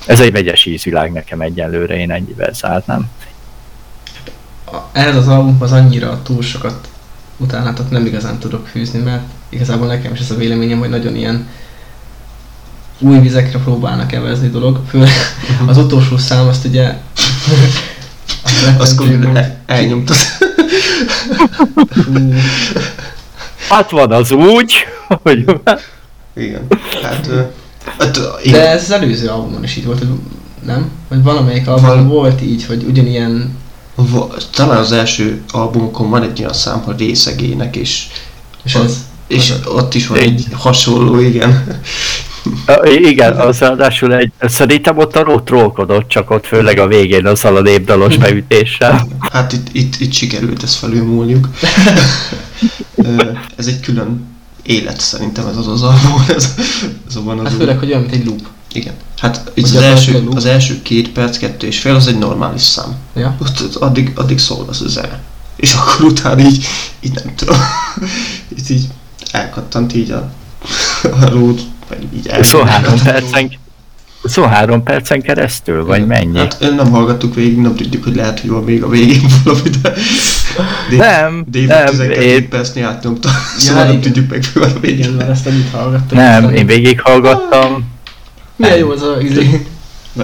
Ez 0.07 0.21
egy 0.21 0.33
vegyes 0.33 0.65
ízvilág 0.65 1.13
nekem 1.13 1.41
egyelőre, 1.41 1.97
én 1.97 2.11
ennyivel 2.11 2.53
zárnám. 2.53 3.11
Ehhez 4.93 5.17
az 5.17 5.29
albumhoz 5.29 5.73
annyira 5.73 6.23
túl 6.23 6.43
sokat 6.43 6.89
utánatot 7.37 7.91
nem 7.91 8.07
igazán 8.07 8.39
tudok 8.39 8.67
fűzni, 8.67 8.99
mert 8.99 9.23
igazából 9.49 9.87
nekem 9.87 10.13
is 10.13 10.21
ez 10.21 10.31
a 10.31 10.37
véleményem, 10.37 10.79
hogy 10.79 10.89
nagyon 10.89 11.17
ilyen 11.17 11.49
új 13.01 13.19
vizekre 13.19 13.59
próbálnak 13.59 14.13
evezni 14.13 14.49
dolog, 14.49 14.81
főleg 14.89 15.11
az 15.67 15.77
utolsó 15.77 16.17
szám 16.17 16.49
azt 16.49 16.65
ugye 16.65 16.95
azt 18.79 18.97
gondolom, 18.97 19.37
elnyomtad. 19.67 20.17
hát 23.69 23.91
van 23.91 24.13
az 24.13 24.31
úgy, 24.31 24.75
hogy... 25.09 25.45
Igen, 26.35 26.67
hát... 27.03 27.31
hát 27.99 28.21
igen. 28.43 28.61
De 28.61 28.69
ez 28.69 28.83
az 28.83 28.91
előző 28.91 29.29
albumon 29.29 29.63
is 29.63 29.77
így 29.77 29.85
volt, 29.85 29.99
hogy 29.99 30.09
nem? 30.65 30.91
Vagy 31.09 31.23
valamelyik 31.23 31.69
albumon 31.69 31.97
Val- 31.97 32.09
volt 32.09 32.43
így, 32.43 32.65
hogy 32.65 32.85
ugyanilyen... 32.89 33.59
Talán 34.55 34.77
az 34.77 34.93
első 34.93 35.43
albumokon 35.51 36.11
van 36.11 36.23
egy 36.23 36.41
olyan 36.41 36.53
szám, 36.53 36.83
hogy 36.83 36.99
részegének, 36.99 37.77
és... 37.77 38.07
És 38.63 38.75
ez? 38.75 39.10
És 39.31 39.53
ott 39.65 39.95
is 39.95 40.07
van 40.07 40.19
egy 40.19 40.47
hasonló, 40.53 41.19
igen. 41.19 41.81
Igen, 42.85 43.37
az 43.37 43.59
ráadásul 43.59 44.15
egy, 44.15 44.33
szerintem 44.41 44.99
ott 44.99 45.17
a 45.17 45.43
trollkodott, 45.45 46.09
csak 46.09 46.31
ott 46.31 46.47
főleg 46.47 46.79
a 46.79 46.87
végén 46.87 47.27
azzal 47.27 47.57
a 47.57 47.61
népdalos 47.61 48.17
beütéssel. 48.17 49.07
Hát 49.19 49.53
itt, 49.53 49.67
itt, 49.73 50.01
itt 50.01 50.13
sikerült 50.13 50.63
ezt 50.63 50.75
felülmúlniuk. 50.75 51.49
ez 53.57 53.67
egy 53.67 53.81
külön 53.81 54.27
élet 54.63 55.01
szerintem 55.01 55.47
ez 55.47 55.57
az 55.57 55.69
az 55.69 55.83
album. 55.83 56.25
Ez, 56.29 56.55
ez 57.09 57.17
az 57.17 57.23
hát 57.43 57.53
főleg, 57.53 57.79
hogy 57.79 57.89
olyan, 57.89 58.01
mint 58.01 58.15
egy 58.15 58.27
loop. 58.27 58.41
Igen. 58.73 58.95
Hát 59.19 59.51
itt 59.55 59.65
az 59.65 59.75
első, 59.75 60.29
az 60.35 60.45
első 60.45 60.83
két 60.83 61.09
perc, 61.09 61.37
kettő 61.37 61.67
és 61.67 61.79
fél, 61.79 61.95
az 61.95 62.07
egy 62.07 62.19
normális 62.19 62.63
szám. 62.63 62.97
Ja. 63.15 63.37
Ott, 63.41 63.63
ott 63.63 63.75
addig, 63.75 64.13
addig 64.15 64.39
szól 64.39 64.65
az 64.69 64.83
az 64.83 64.93
zene. 64.93 65.21
És 65.57 65.75
akkor 65.75 66.05
utána 66.05 66.43
így, 66.43 66.67
így 67.01 67.13
nem 67.15 67.35
tudom, 67.35 67.57
itt 68.57 68.69
így 68.69 68.87
elkattant 69.33 69.95
így 69.95 70.11
a, 70.11 70.31
a 71.03 71.29
rót 71.31 71.61
vagy 71.89 72.07
így 72.15 72.31
23 72.33 73.03
percen, 73.05 73.51
23 74.23 74.83
percen 74.83 75.23
keresztül, 75.23 75.85
vagy 75.85 76.07
mennyi? 76.07 76.39
Hát 76.39 76.61
nem 76.61 76.91
hallgattuk 76.91 77.35
végig, 77.35 77.59
nem 77.59 77.75
tudjuk, 77.75 78.05
hogy 78.05 78.15
lehet, 78.15 78.41
hogy 78.41 78.51
van 78.51 78.65
még 78.65 78.83
a 78.83 78.89
végén 78.89 79.21
valami, 79.45 79.71
de... 79.83 79.95
nem, 80.97 81.45
David 81.51 81.69
nem, 81.69 81.87
12 81.87 82.21
én... 82.23 82.49
percnél 82.49 82.87
átnyomta, 82.87 83.29
ja, 83.29 83.61
szóval 83.61 83.85
nem 83.85 84.01
tudjuk 84.01 84.31
meg, 84.31 84.45
hogy 84.53 84.63
van 84.63 84.73
a 84.77 84.81
végén. 84.81 85.15
Igen, 85.15 85.31
ezt 85.31 85.47
amit 85.47 85.71
hallgattam. 85.71 86.19
Nem, 86.19 86.55
én 86.55 86.67
végig 86.67 87.01
hallgattam. 87.01 87.91
Milyen 88.57 88.77
jó 88.77 88.91
az 88.91 89.03
a 89.03 89.21
izé. 89.21 89.67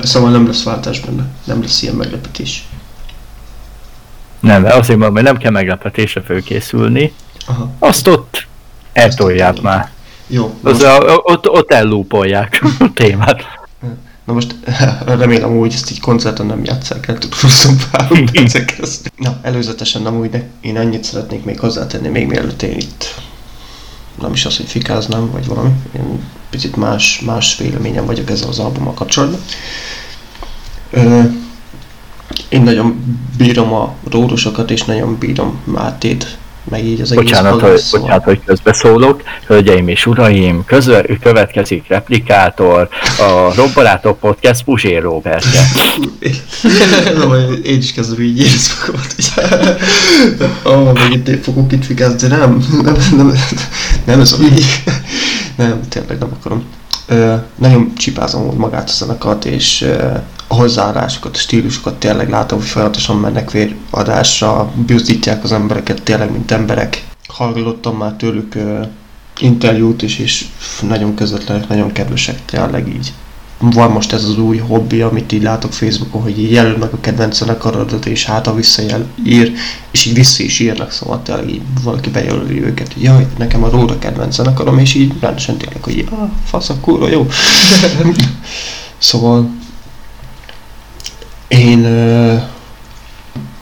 Szóval 0.02 0.30
nem 0.30 0.46
lesz 0.46 0.62
váltás 0.62 1.00
benne, 1.00 1.26
nem 1.44 1.60
lesz 1.60 1.82
ilyen 1.82 1.94
meglepetés. 1.94 2.64
Nem, 4.40 4.62
de 4.62 4.68
azért 4.68 4.98
mondom, 4.98 5.14
hogy 5.14 5.24
nem 5.24 5.36
kell 5.36 5.50
meglepetésre 5.50 6.22
fölkészülni. 6.22 7.12
Aha. 7.46 7.70
Azt 7.78 8.08
ott 8.08 8.46
eltolják 8.96 9.60
már. 9.60 9.90
Jó. 10.26 10.54
Az 10.62 10.82
a, 10.82 11.20
ott, 11.22 11.50
ott 11.50 11.72
ellúpolják 11.72 12.62
a 12.78 12.92
témát. 12.94 13.42
Na 14.24 14.32
most 14.32 14.54
remélem 15.06 15.56
úgy, 15.56 15.72
ezt 15.72 15.90
így 15.90 16.00
koncerten 16.00 16.46
nem 16.46 16.64
játsszák 16.64 17.08
el, 17.08 17.18
tudom 17.18 17.76
pár 17.90 18.08
percet 18.32 19.12
Na, 19.16 19.38
előzetesen 19.42 20.02
nem 20.02 20.18
úgy, 20.18 20.30
de 20.30 20.48
én 20.60 20.76
annyit 20.76 21.04
szeretnék 21.04 21.44
még 21.44 21.60
hozzátenni, 21.60 22.08
még 22.08 22.26
mielőtt 22.26 22.62
én 22.62 22.76
itt 22.76 23.14
nem 24.20 24.32
is 24.32 24.44
az, 24.44 24.56
hogy 24.56 24.66
fikáznám, 24.66 25.30
vagy 25.30 25.46
valami. 25.46 25.70
Én 25.96 26.20
picit 26.50 26.76
más, 26.76 27.20
más 27.20 27.56
véleményem 27.56 28.06
vagyok 28.06 28.30
ezzel 28.30 28.48
az 28.48 28.58
albummal 28.58 28.94
kapcsolatban. 28.94 29.40
Ö, 30.90 31.22
én 32.48 32.62
nagyon 32.62 33.18
bírom 33.36 33.72
a 33.72 33.94
ródusokat, 34.10 34.70
és 34.70 34.84
nagyon 34.84 35.18
bírom 35.18 35.60
Mátét, 35.64 36.38
meg 36.70 36.84
így 36.84 37.00
az 37.00 37.14
bocsánat, 37.14 37.60
hogy, 37.60 37.76
szóval. 37.76 38.00
bocsánat, 38.00 38.24
hogy 38.24 38.40
közbeszólok. 38.44 39.22
Hölgyeim 39.46 39.88
és 39.88 40.06
uraim, 40.06 40.64
közö, 40.64 41.00
következik 41.20 41.88
replikátor, 41.88 42.88
a 43.18 43.54
Robbarátok 43.54 44.18
Podcast 44.18 44.64
Puzsér 44.64 45.02
Robertje. 45.02 45.60
én 47.62 47.78
is 47.78 47.92
kezdem 47.92 48.20
így 48.20 48.38
érezni 48.38 48.74
magamat, 48.80 49.14
hogy 49.14 49.32
oh, 50.72 51.08
még 51.08 51.12
itt 51.12 51.44
fogok 51.44 51.72
itt 51.72 51.84
fikázni, 51.84 52.28
de 52.28 52.36
nem, 52.36 52.66
nem, 52.82 52.96
nem, 53.16 53.32
nem, 54.04 54.20
ez 54.20 54.32
a. 54.32 54.36
Nem, 55.56 55.80
tényleg 55.88 56.18
nem 56.18 56.28
akarom. 56.40 56.64
Ö, 57.06 57.34
nagyon 57.54 57.94
csipázom 57.94 58.56
magát 58.56 58.88
a 58.88 58.92
zenekart, 58.92 59.44
és 59.44 59.82
ö, 59.82 60.04
a 60.46 60.54
hozzáállásokat, 60.54 61.34
a 61.36 61.38
stílusokat 61.38 61.94
tényleg 61.94 62.30
látom, 62.30 62.58
hogy 62.58 62.68
folyamatosan 62.68 63.16
mennek 63.16 63.50
véradásra, 63.50 64.72
buzdítják 64.74 65.44
az 65.44 65.52
embereket 65.52 66.02
tényleg, 66.02 66.32
mint 66.32 66.50
emberek. 66.50 67.04
Hallottam 67.28 67.96
már 67.96 68.12
tőlük 68.12 68.54
ö, 68.54 68.80
interjút 69.38 70.02
is, 70.02 70.18
és 70.18 70.46
nagyon 70.82 71.14
közvetlenek, 71.14 71.68
nagyon 71.68 71.92
kedvesek 71.92 72.44
tényleg 72.44 72.88
így 72.88 73.12
van 73.58 73.90
most 73.90 74.12
ez 74.12 74.24
az 74.24 74.38
új 74.38 74.56
hobbi, 74.56 75.00
amit 75.00 75.32
így 75.32 75.42
látok 75.42 75.72
Facebookon, 75.72 76.22
hogy 76.22 76.38
így 76.38 76.50
jelöl 76.50 76.76
meg 76.76 76.92
a 76.92 77.00
kedvenc 77.00 77.36
zenekaradat, 77.36 78.06
és 78.06 78.24
hát 78.24 78.46
a 78.46 78.54
visszajel 78.54 79.06
ír, 79.24 79.52
és 79.90 80.04
így 80.04 80.14
vissza 80.14 80.42
is 80.42 80.58
írnak, 80.58 80.90
szóval 80.90 81.22
tényleg 81.22 81.48
így 81.48 81.62
valaki 81.82 82.10
bejelöli 82.10 82.62
őket, 82.62 82.92
hogy 82.92 83.02
jaj, 83.02 83.26
nekem 83.38 83.64
a 83.64 83.70
Róda 83.70 83.98
kedvenc 83.98 84.34
zenekarom, 84.34 84.78
és 84.78 84.94
így 84.94 85.12
rendesen 85.20 85.56
tényleg, 85.56 85.82
hogy 85.82 86.08
ah, 86.10 86.28
fasz, 86.44 86.68
a 86.68 86.76
kurva 86.80 87.08
jó. 87.08 87.26
szóval 88.98 89.50
én, 91.48 91.84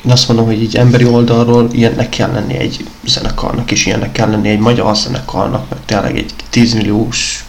én 0.04 0.10
azt 0.10 0.28
mondom, 0.28 0.46
hogy 0.46 0.62
így 0.62 0.76
emberi 0.76 1.04
oldalról 1.04 1.68
ilyennek 1.72 2.08
kell 2.08 2.32
lenni 2.32 2.56
egy 2.56 2.84
zenekarnak, 3.04 3.70
és 3.70 3.86
ilyennek 3.86 4.12
kell 4.12 4.30
lenni 4.30 4.48
egy 4.48 4.58
magyar 4.58 4.96
zenekarnak, 4.96 5.68
meg 5.68 5.78
tényleg 5.84 6.16
egy 6.16 6.32
10 6.50 6.74
milliós 6.74 7.43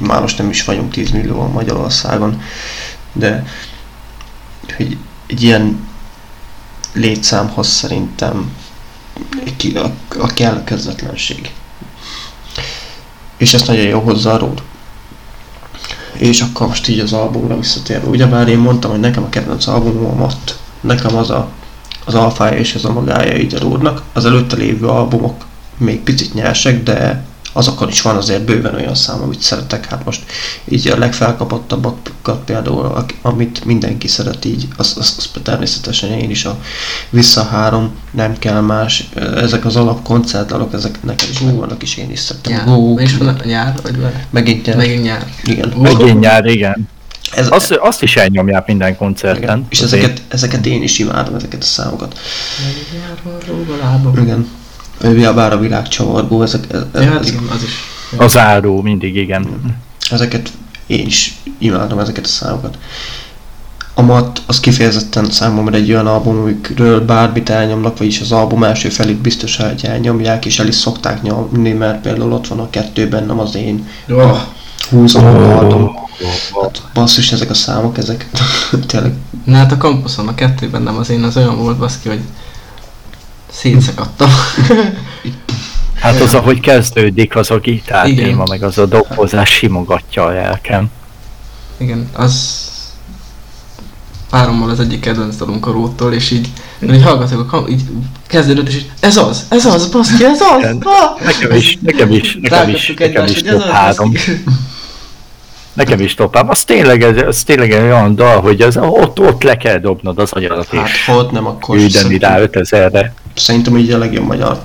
már 0.00 0.20
most 0.20 0.38
nem 0.38 0.50
is 0.50 0.64
vagyunk 0.64 0.92
10 0.92 1.10
millió 1.10 1.46
Magyarországon, 1.46 2.42
de 3.12 3.46
hogy 4.76 4.96
egy 5.26 5.42
ilyen 5.42 5.88
létszámhoz 6.92 7.68
szerintem 7.68 8.52
a, 9.74 9.86
a 10.18 10.26
kell 10.26 10.54
a 10.54 10.64
közvetlenség. 10.64 11.52
És 13.36 13.54
ezt 13.54 13.66
nagyon 13.66 13.86
jó 13.86 14.00
hozzá 14.00 14.36
Ród. 14.36 14.62
És 16.12 16.40
akkor 16.40 16.66
most 16.66 16.88
így 16.88 16.98
az 16.98 17.12
albumra 17.12 17.58
visszatérve. 17.58 18.06
Ugyebár 18.06 18.48
én 18.48 18.58
mondtam, 18.58 18.90
hogy 18.90 19.00
nekem 19.00 19.22
a 19.22 19.28
kedvenc 19.28 19.66
albumom 19.66 20.22
ott, 20.22 20.58
nekem 20.80 21.16
az 21.16 21.30
a, 21.30 21.48
az 22.04 22.14
alfája 22.14 22.58
és 22.58 22.74
az 22.74 22.84
a 22.84 22.92
magája 22.92 23.36
így 23.38 23.54
a 23.54 23.58
Ródnak. 23.58 24.02
Az 24.12 24.24
előtte 24.24 24.56
lévő 24.56 24.86
albumok 24.86 25.46
még 25.76 26.00
picit 26.00 26.34
nyersek, 26.34 26.82
de 26.82 27.24
azokon 27.52 27.88
is 27.88 28.02
van 28.02 28.16
azért 28.16 28.42
bőven 28.42 28.74
olyan 28.74 28.94
szám, 28.94 29.22
amit 29.22 29.40
szeretek. 29.40 29.86
Hát 29.86 30.04
most 30.04 30.24
így 30.64 30.88
a 30.88 30.98
legfelkapottabbakat 30.98 32.44
például, 32.44 33.04
amit 33.22 33.64
mindenki 33.64 34.08
szeret 34.08 34.44
így, 34.44 34.68
az, 34.76 34.94
az, 34.98 35.14
az 35.18 35.30
természetesen 35.42 36.10
én 36.10 36.30
is 36.30 36.44
a 36.44 36.58
Vissza 37.10 37.42
három, 37.42 37.90
nem 38.10 38.38
kell 38.38 38.60
más, 38.60 39.08
ezek 39.36 39.64
az 39.64 39.76
alap 39.76 40.02
koncertdalok, 40.02 40.72
ezek 40.72 41.02
nekem 41.02 41.28
is 41.30 41.40
megvannak, 41.40 41.82
és 41.82 41.96
én 41.96 42.10
is 42.10 42.18
szeretem. 42.18 42.52
Nyár. 42.52 42.64
Go, 42.64 42.98
és 42.98 43.16
van 43.16 43.28
a 43.28 43.44
nyár, 43.44 43.74
vagy 43.82 44.00
van? 44.00 44.12
Megint 44.30 44.66
nyár. 44.66 44.76
Megint 44.76 45.02
nyár. 45.02 45.26
Igen. 45.44 45.72
Megint 45.76 46.20
nyár, 46.20 46.44
igen. 46.46 46.88
Ez, 47.32 47.50
azt, 47.50 47.72
azt 47.72 48.02
is 48.02 48.16
elnyomják 48.16 48.66
minden 48.66 48.96
koncerten. 48.96 49.42
Igen. 49.42 49.66
És 49.68 49.80
ezeket, 49.80 50.22
ezeket 50.28 50.66
én 50.66 50.82
is 50.82 50.98
imádom, 50.98 51.34
ezeket 51.34 51.62
a 51.62 51.66
számokat. 51.66 52.18
Megint 52.66 52.92
nyár 52.92 53.18
van 53.22 53.38
róla 53.46 54.22
Igen. 54.22 54.48
Ő 55.00 55.32
bár 55.34 55.52
a 55.52 55.58
világ 55.58 55.88
csavargó, 55.88 56.42
ezek... 56.42 56.72
Ez, 56.72 57.02
ja, 57.02 57.10
hát 57.10 57.28
igen, 57.28 57.42
az 57.54 57.62
is. 57.62 57.70
Az 58.16 58.38
áró, 58.38 58.82
mindig 58.82 59.16
igen. 59.16 59.46
Ezeket 60.10 60.50
én 60.86 61.06
is 61.06 61.36
imádom, 61.58 61.98
ezeket 61.98 62.24
a 62.24 62.28
számokat. 62.28 62.78
A 63.94 64.02
Matt 64.02 64.42
az 64.46 64.60
kifejezetten 64.60 65.30
számomra 65.30 65.76
egy 65.76 65.90
olyan 65.90 66.06
album, 66.06 66.38
amikről 66.38 67.04
bármit 67.04 67.50
elnyomnak, 67.50 67.98
vagyis 67.98 68.20
az 68.20 68.32
album 68.32 68.64
első 68.64 68.88
felét 68.88 69.16
biztos, 69.16 69.56
hogy 69.56 69.84
elnyomják, 69.84 70.44
és 70.44 70.58
el 70.58 70.66
is 70.66 70.74
szokták 70.74 71.22
nyomni, 71.22 71.72
mert 71.72 72.00
például 72.00 72.32
ott 72.32 72.46
van 72.46 72.60
a 72.60 72.70
kettőben, 72.70 73.26
nem 73.26 73.38
az 73.38 73.54
én. 73.54 73.88
Oh. 74.08 74.38
húzom, 74.90 75.22
hallom. 75.22 75.90
Hát 76.62 76.82
basszus, 76.94 77.32
ezek 77.32 77.50
a 77.50 77.54
számok, 77.54 77.98
ezek 77.98 78.28
tényleg 78.86 79.12
Na 79.44 79.56
hát 79.56 79.72
a 79.72 79.76
kampuszon 79.76 80.28
a 80.28 80.34
kettőben 80.34 80.82
nem 80.82 80.96
az 80.96 81.10
én 81.10 81.22
az 81.22 81.36
olyan 81.36 81.56
volt 81.56 81.78
baszki, 81.78 82.08
hogy 82.08 82.20
szétszakadtam. 83.50 84.30
Hát 86.00 86.20
az, 86.20 86.34
ahogy 86.34 86.60
kezdődik, 86.60 87.36
az 87.36 87.50
a 87.50 87.58
gitár 87.58 88.06
Igen. 88.06 88.24
téma, 88.24 88.44
meg 88.48 88.62
az 88.62 88.78
a 88.78 88.86
dobozás 88.86 89.50
simogatja 89.50 90.24
a 90.24 90.30
lelkem. 90.30 90.90
Igen, 91.76 92.08
az 92.12 92.66
párommal 94.30 94.70
az 94.70 94.80
egyik 94.80 95.00
kedvenc 95.00 95.36
dalunk 95.36 95.66
a 95.66 95.72
róttól, 95.72 96.12
és 96.12 96.30
így, 96.30 96.48
így 96.92 97.02
hallgatok, 97.02 97.40
a 97.40 97.44
kam- 97.44 97.68
így 97.68 97.82
kezdődött, 98.26 98.68
és 98.68 98.74
így, 98.74 98.90
ez 99.00 99.16
az, 99.16 99.46
ez 99.48 99.64
az, 99.66 99.86
baszki, 99.86 100.24
ez 100.24 100.40
az! 100.40 100.58
Igen. 100.58 100.82
Ah! 100.84 101.20
Nekem 101.24 101.56
is, 101.56 101.78
nekem 101.82 102.12
is, 102.12 102.38
nekem 102.40 102.68
is, 102.68 102.94
nekem 102.98 103.24
is 103.24 103.34
hogy 103.34 103.46
ez 103.46 103.54
top 103.54 103.70
három. 103.70 104.12
Nekem 105.72 106.00
is 106.00 106.14
top 106.14 106.34
három. 106.34 106.50
Az 106.50 106.64
tényleg, 106.64 107.02
ez, 107.02 107.26
az 107.26 107.42
tényleg 107.42 107.72
egy 107.72 107.82
olyan 107.82 108.14
dal, 108.14 108.40
hogy 108.40 108.60
az, 108.60 108.76
ott, 108.76 109.20
ott 109.20 109.42
le 109.42 109.56
kell 109.56 109.78
dobnod 109.78 110.18
az 110.18 110.32
agyadat, 110.32 110.66
hát 110.68 110.86
és 110.86 111.08
ott 111.08 111.30
nem, 111.30 111.46
akkor 111.46 111.76
küldeni 111.76 112.18
rá 112.18 112.38
5000-re. 112.40 113.14
Szerintem 113.38 113.76
így 113.76 113.90
a 113.90 113.98
legjobb 113.98 114.26
magyar 114.26 114.62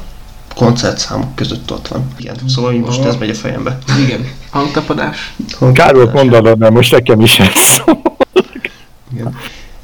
koncertszámok 0.56 1.36
között 1.36 1.72
ott 1.72 1.88
van. 1.88 2.08
Igen, 2.18 2.36
szóval 2.48 2.74
így 2.74 2.82
most 2.82 3.04
ez 3.04 3.16
megy 3.16 3.30
a 3.30 3.34
fejembe. 3.34 3.78
Igen, 4.06 4.28
hangtapadás. 4.50 5.34
Kár 5.74 5.96
volt 5.96 6.14
mondanod, 6.14 6.58
mert 6.58 6.74
most 6.74 6.92
nekem 6.92 7.22
is 7.22 7.40
ez. 7.40 7.82
Igen. 9.14 9.36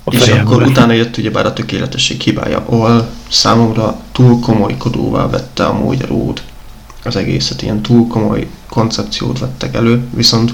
A 0.03 0.13
És 0.13 0.23
fejembe. 0.23 0.51
akkor 0.51 0.63
utána 0.63 0.93
jött 0.93 1.17
ugyebár 1.17 1.45
a 1.45 1.53
tökéletesség 1.53 2.21
hibája, 2.21 2.63
ahol 2.67 3.09
számomra 3.29 3.99
túl 4.11 4.39
komolykodóvá 4.39 5.27
vette 5.29 5.65
a 5.65 5.93
Ród 6.07 6.41
az 7.03 7.15
egészet, 7.15 7.61
ilyen 7.61 7.81
túl 7.81 8.07
komoly 8.07 8.47
koncepciót 8.69 9.39
vettek 9.39 9.75
elő, 9.75 10.07
viszont 10.13 10.53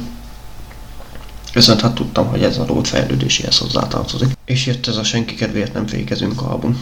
viszont 1.53 1.81
hát 1.81 1.93
tudtam, 1.93 2.27
hogy 2.27 2.43
ez 2.43 2.57
a 2.57 2.65
Ród 2.65 2.87
fejlődéséhez 2.87 3.57
hozzátartozik. 3.57 4.27
És 4.45 4.65
jött 4.65 4.87
ez 4.87 4.97
a 4.97 5.03
Senki 5.03 5.35
kedvéért 5.35 5.73
nem 5.73 5.87
fékezünk 5.87 6.41
album. 6.41 6.77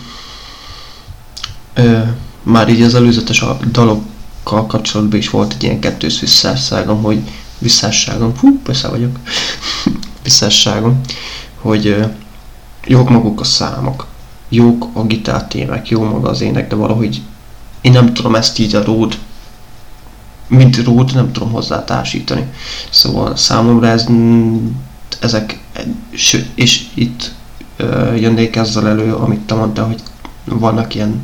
Ö, 1.73 1.99
már 2.43 2.69
így 2.69 2.81
az 2.81 2.95
előzetes 2.95 3.41
a 3.41 3.57
dalokkal 3.71 4.65
kapcsolatban 4.65 5.19
is 5.19 5.29
volt 5.29 5.53
egy 5.53 5.63
ilyen 5.63 5.79
kettős 5.79 6.19
visszásságom, 6.19 7.01
hogy 7.01 7.19
visszásságom, 7.57 8.33
hú, 8.39 8.59
persze 8.63 8.87
vagyok, 8.87 9.19
visszásságom, 10.23 11.01
hogy 11.61 11.87
ö, 11.87 12.05
jók 12.85 13.09
maguk 13.09 13.39
a 13.39 13.43
számok, 13.43 14.07
jók 14.49 14.87
a 14.93 15.03
gitártémek, 15.03 15.89
jó 15.89 16.03
maga 16.03 16.29
az 16.29 16.41
ének, 16.41 16.67
de 16.67 16.75
valahogy 16.75 17.21
én 17.81 17.91
nem 17.91 18.13
tudom 18.13 18.35
ezt 18.35 18.59
így 18.59 18.75
a 18.75 18.83
ród, 18.83 19.17
mint 20.47 20.83
ród 20.83 21.13
nem 21.13 21.31
tudom 21.31 21.51
hozzá 21.51 21.83
társítani. 21.83 22.45
Szóval 22.89 23.35
számomra 23.35 23.87
ez, 23.87 24.05
ezek, 25.19 25.59
és 26.55 26.85
itt 26.93 27.31
ö, 27.77 28.15
jönnék 28.15 28.55
ezzel 28.55 28.87
elő, 28.87 29.13
amit 29.13 29.39
te 29.39 29.53
mondtál, 29.53 29.85
hogy 29.85 30.01
vannak 30.45 30.95
ilyen, 30.95 31.23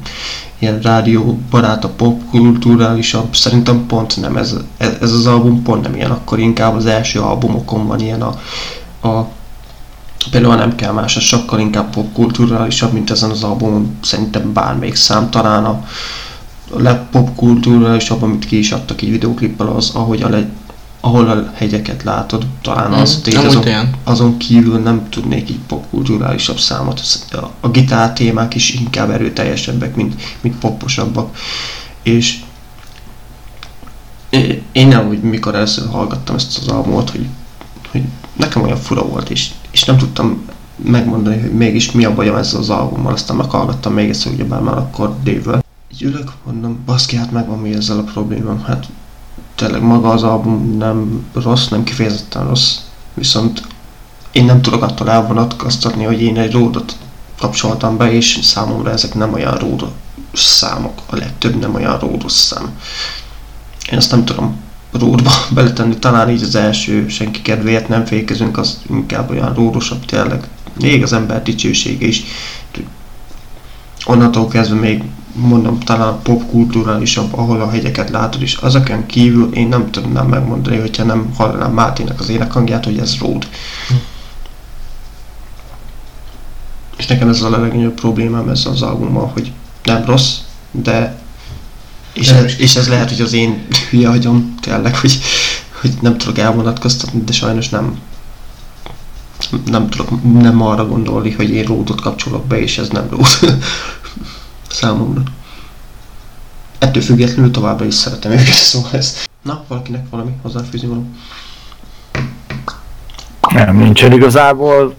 ilyen 0.59 0.79
rádió 0.79 1.39
barát 1.49 1.83
a 1.83 1.89
popkulturálisabb, 1.89 3.35
szerintem 3.35 3.85
pont 3.85 4.21
nem. 4.21 4.37
Ez, 4.37 4.55
ez, 4.77 5.11
az 5.11 5.25
album 5.25 5.63
pont 5.63 5.83
nem 5.83 5.95
ilyen, 5.95 6.11
akkor 6.11 6.39
inkább 6.39 6.75
az 6.75 6.85
első 6.85 7.19
albumokon 7.19 7.87
van 7.87 7.99
ilyen 7.99 8.21
a, 8.21 8.39
a 9.07 9.27
Például 10.31 10.55
nem 10.55 10.75
kell 10.75 10.91
más, 10.91 11.17
ez 11.17 11.23
sokkal 11.23 11.59
inkább 11.59 11.89
popkulturálisabb, 11.89 12.93
mint 12.93 13.11
ezen 13.11 13.29
az 13.29 13.43
albumon, 13.43 13.97
szerintem 14.01 14.53
bármelyik 14.53 14.95
szám, 14.95 15.29
talán 15.29 15.65
a 15.65 15.83
a 16.73 16.81
legpopkulturálisabb, 16.81 18.21
amit 18.21 18.45
ki 18.45 18.57
is 18.57 18.71
adtak 18.71 19.01
így 19.01 19.11
videóklippel, 19.11 19.67
az, 19.67 19.91
ahogy 19.93 20.21
a 20.21 20.29
le, 20.29 20.49
ahol 20.99 21.29
a 21.29 21.51
hegyeket 21.55 22.03
látod, 22.03 22.45
talán 22.61 22.91
az, 22.91 23.21
Mm, 23.33 23.37
amúgy 23.37 23.47
azon, 23.47 23.89
azon 24.03 24.37
kívül 24.37 24.79
nem 24.79 25.09
tudnék 25.09 25.49
így 25.49 25.59
popkulturálisabb 25.67 26.57
számot. 26.57 27.01
A, 27.31 27.49
a 27.59 27.69
gitár 27.69 28.13
témák 28.13 28.55
is 28.55 28.73
inkább 28.73 29.09
erőteljesebbek, 29.09 29.95
mint, 29.95 30.21
mint 30.41 30.55
poposabbak. 30.55 31.37
És 32.03 32.39
én 34.71 34.87
nem 34.87 35.07
úgy, 35.07 35.21
mikor 35.21 35.55
először 35.55 35.89
hallgattam 35.89 36.35
ezt 36.35 36.57
az 36.57 36.67
albumot, 36.67 37.09
hogy, 37.09 37.27
hogy 37.91 38.03
nekem 38.35 38.61
olyan 38.61 38.77
fura 38.77 39.05
volt, 39.05 39.29
és, 39.29 39.49
és 39.71 39.83
nem 39.83 39.97
tudtam 39.97 40.45
megmondani, 40.75 41.39
hogy 41.39 41.51
mégis 41.51 41.91
mi 41.91 42.05
a 42.05 42.13
bajom 42.13 42.35
ezzel 42.35 42.59
az 42.59 42.69
albummal, 42.69 43.13
aztán 43.13 43.37
meghallgattam 43.37 43.93
még 43.93 44.09
egyszer, 44.09 44.31
ugyebár 44.31 44.61
már 44.61 44.77
akkor 44.77 45.15
Dave-vel. 45.23 45.63
Így 45.93 46.01
ülök, 46.01 46.31
mondom, 46.45 46.79
baszki, 46.85 47.15
hát 47.15 47.31
megvan 47.31 47.59
mi 47.59 47.73
ezzel 47.73 47.97
a 47.97 48.03
problémám, 48.03 48.63
hát 48.63 48.85
tényleg 49.59 49.81
maga 49.81 50.09
az 50.09 50.23
album 50.23 50.77
nem 50.77 51.25
rossz, 51.33 51.67
nem 51.67 51.83
kifejezetten 51.83 52.47
rossz, 52.47 52.77
viszont 53.13 53.61
én 54.31 54.45
nem 54.45 54.61
tudok 54.61 54.83
attól 54.83 55.09
elvonatkoztatni, 55.09 56.03
hogy 56.03 56.21
én 56.21 56.37
egy 56.37 56.51
ródot 56.51 56.95
kapcsoltam 57.37 57.97
be, 57.97 58.11
és 58.11 58.39
számomra 58.41 58.91
ezek 58.91 59.13
nem 59.13 59.33
olyan 59.33 59.57
ródos 59.57 59.89
számok, 60.33 61.01
a 61.05 61.15
legtöbb 61.15 61.59
nem 61.59 61.75
olyan 61.75 61.99
ródos 61.99 62.31
szám. 62.31 62.79
Én 63.91 63.97
azt 63.97 64.11
nem 64.11 64.25
tudom 64.25 64.55
ródba 64.91 65.31
beletenni, 65.55 65.97
talán 65.97 66.29
így 66.29 66.43
az 66.43 66.55
első 66.55 67.07
senki 67.07 67.41
kedvéért 67.41 67.87
nem 67.87 68.05
fékezünk, 68.05 68.57
az 68.57 68.79
inkább 68.89 69.29
olyan 69.29 69.53
ródosabb 69.53 70.05
tényleg. 70.05 70.47
Még 70.79 71.03
az 71.03 71.13
ember 71.13 71.43
dicsősége 71.43 72.07
is. 72.07 72.23
Onnantól 74.05 74.47
kezdve 74.47 74.79
még 74.79 75.03
mondom, 75.33 75.79
talán 75.79 76.19
popkulturálisabb, 76.23 77.33
ahol 77.37 77.61
a 77.61 77.69
hegyeket 77.69 78.09
látod, 78.09 78.41
és 78.41 78.53
azokon 78.55 79.05
kívül 79.05 79.53
én 79.53 79.67
nem 79.67 79.91
tudnám 79.91 80.27
megmondani, 80.27 80.77
hogyha 80.77 81.03
nem 81.03 81.33
hallanám 81.35 81.73
Mátének 81.73 82.19
az 82.19 82.29
énekhangját, 82.29 82.85
hogy 82.85 82.97
ez 82.97 83.17
ród. 83.19 83.47
És 86.97 87.07
nekem 87.07 87.29
ez 87.29 87.41
a 87.41 87.49
legnagyobb 87.49 87.93
problémám 87.93 88.49
ezzel 88.49 88.71
az 88.71 88.81
albummal, 88.81 89.31
hogy 89.33 89.51
nem 89.83 90.05
rossz, 90.05 90.37
de 90.71 91.17
és, 92.13 92.27
De 92.27 92.35
ez, 92.35 92.53
és 92.57 92.75
ez 92.75 92.87
lehet, 92.87 93.09
hogy 93.09 93.21
az 93.21 93.33
én 93.33 93.67
hülye 93.89 94.09
agyom 94.09 94.55
tényleg, 94.61 94.95
hogy, 94.97 95.19
hogy 95.81 95.91
nem 96.01 96.17
tudok 96.17 96.37
elvonatkoztatni, 96.37 97.23
de 97.23 97.31
sajnos 97.31 97.69
nem. 97.69 97.99
Nem 99.65 99.89
tudok 99.89 100.33
nem 100.41 100.61
arra 100.61 100.87
gondolni, 100.87 101.31
hogy 101.31 101.49
én 101.49 101.63
ródot 101.63 102.01
kapcsolok 102.01 102.45
be, 102.45 102.61
és 102.61 102.77
ez 102.77 102.89
nem 102.89 103.09
ród 103.09 103.57
számomra. 104.69 105.23
Ettől 106.79 107.01
függetlenül 107.01 107.51
továbbra 107.51 107.85
is 107.85 107.93
szeretem 107.93 108.31
őket, 108.31 108.45
szóval 108.71 108.91
ez... 108.93 109.23
Na, 109.41 109.63
valakinek 109.67 110.09
valami 110.09 110.31
hozzáfűzni 110.41 110.87
való? 110.87 111.05
Nem, 113.53 113.77
nincsen 113.77 114.11
igazából 114.11 114.95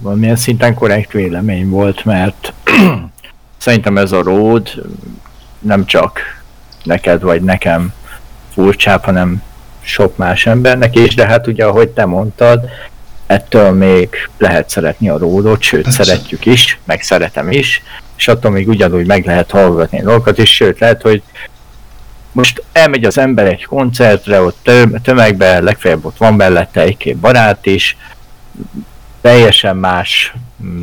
valamilyen 0.00 0.36
szinten 0.36 0.74
korrekt 0.74 1.12
vélemény 1.12 1.68
volt, 1.68 2.04
mert 2.04 2.52
szerintem 3.58 3.98
ez 3.98 4.12
a 4.12 4.22
ród 4.22 4.84
nem 5.58 5.86
csak 5.86 6.20
neked 6.82 7.22
vagy 7.22 7.42
nekem 7.42 7.92
furcsább, 8.52 9.04
hanem 9.04 9.42
sok 9.80 10.16
más 10.16 10.46
embernek 10.46 10.96
is, 10.96 11.14
de 11.14 11.26
hát 11.26 11.46
ugye, 11.46 11.64
ahogy 11.64 11.88
te 11.88 12.04
mondtad, 12.04 12.64
ettől 13.26 13.70
még 13.70 14.08
lehet 14.38 14.68
szeretni 14.68 15.08
a 15.08 15.18
ródot, 15.18 15.62
sőt, 15.62 15.82
Persze. 15.82 16.04
szeretjük 16.04 16.46
is, 16.46 16.78
meg 16.84 17.02
szeretem 17.02 17.50
is, 17.50 17.82
és 18.16 18.28
attól 18.28 18.50
még 18.50 18.68
ugyanúgy 18.68 19.06
meg 19.06 19.26
lehet 19.26 19.50
hallgatni 19.50 20.00
a 20.00 20.04
dolgokat, 20.04 20.38
és 20.38 20.54
sőt, 20.54 20.78
lehet, 20.78 21.02
hogy 21.02 21.22
most 22.32 22.62
elmegy 22.72 23.04
az 23.04 23.18
ember 23.18 23.46
egy 23.46 23.64
koncertre, 23.64 24.40
ott 24.40 24.58
tö- 24.62 25.02
tömegbe, 25.02 25.60
legfeljebb 25.60 26.04
ott 26.04 26.16
van 26.16 26.34
mellette 26.34 26.80
egy-két 26.80 27.16
barát 27.16 27.66
is, 27.66 27.96
teljesen 29.20 29.76
más 29.76 30.34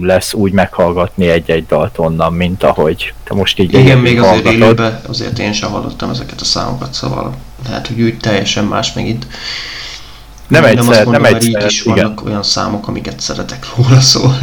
lesz 0.01 0.33
úgy 0.33 0.51
meghallgatni 0.51 1.29
egy-egy 1.29 1.65
dalt 1.65 1.97
onnan, 1.97 2.33
mint 2.33 2.63
ahogy 2.63 3.13
te 3.23 3.33
most 3.33 3.59
így 3.59 3.73
Igen, 3.73 3.97
még 3.97 4.19
azért 4.19 4.45
élőben, 4.45 5.01
azért 5.07 5.39
én 5.39 5.53
sem 5.53 5.71
hallottam 5.71 6.09
ezeket 6.09 6.41
a 6.41 6.45
számokat, 6.45 6.93
szóval 6.93 7.35
lehet, 7.67 7.87
hogy 7.87 8.01
úgy 8.01 8.17
teljesen 8.17 8.65
más 8.65 8.93
megint. 8.93 9.27
Nem 10.47 10.63
azt 10.63 10.71
egyszer, 10.71 11.03
mondom, 11.03 11.11
nem 11.11 11.21
mert 11.21 11.43
így 11.43 11.53
egyszer, 11.53 11.69
is 11.69 11.85
igen. 11.85 11.95
vannak 11.95 12.25
olyan 12.25 12.43
számok, 12.43 12.87
amiket 12.87 13.19
szeretek 13.19 13.65
róla, 13.75 13.99
szóval... 13.99 14.37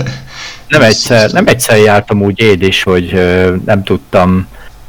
Nem 0.68 0.82
egyszer, 0.82 1.30
nem 1.30 1.46
egyszer 1.46 1.78
jártam 1.78 2.22
úgy 2.22 2.40
én 2.40 2.62
is, 2.62 2.82
hogy 2.82 3.12
nem 3.64 3.82
tudtam, 3.84 4.46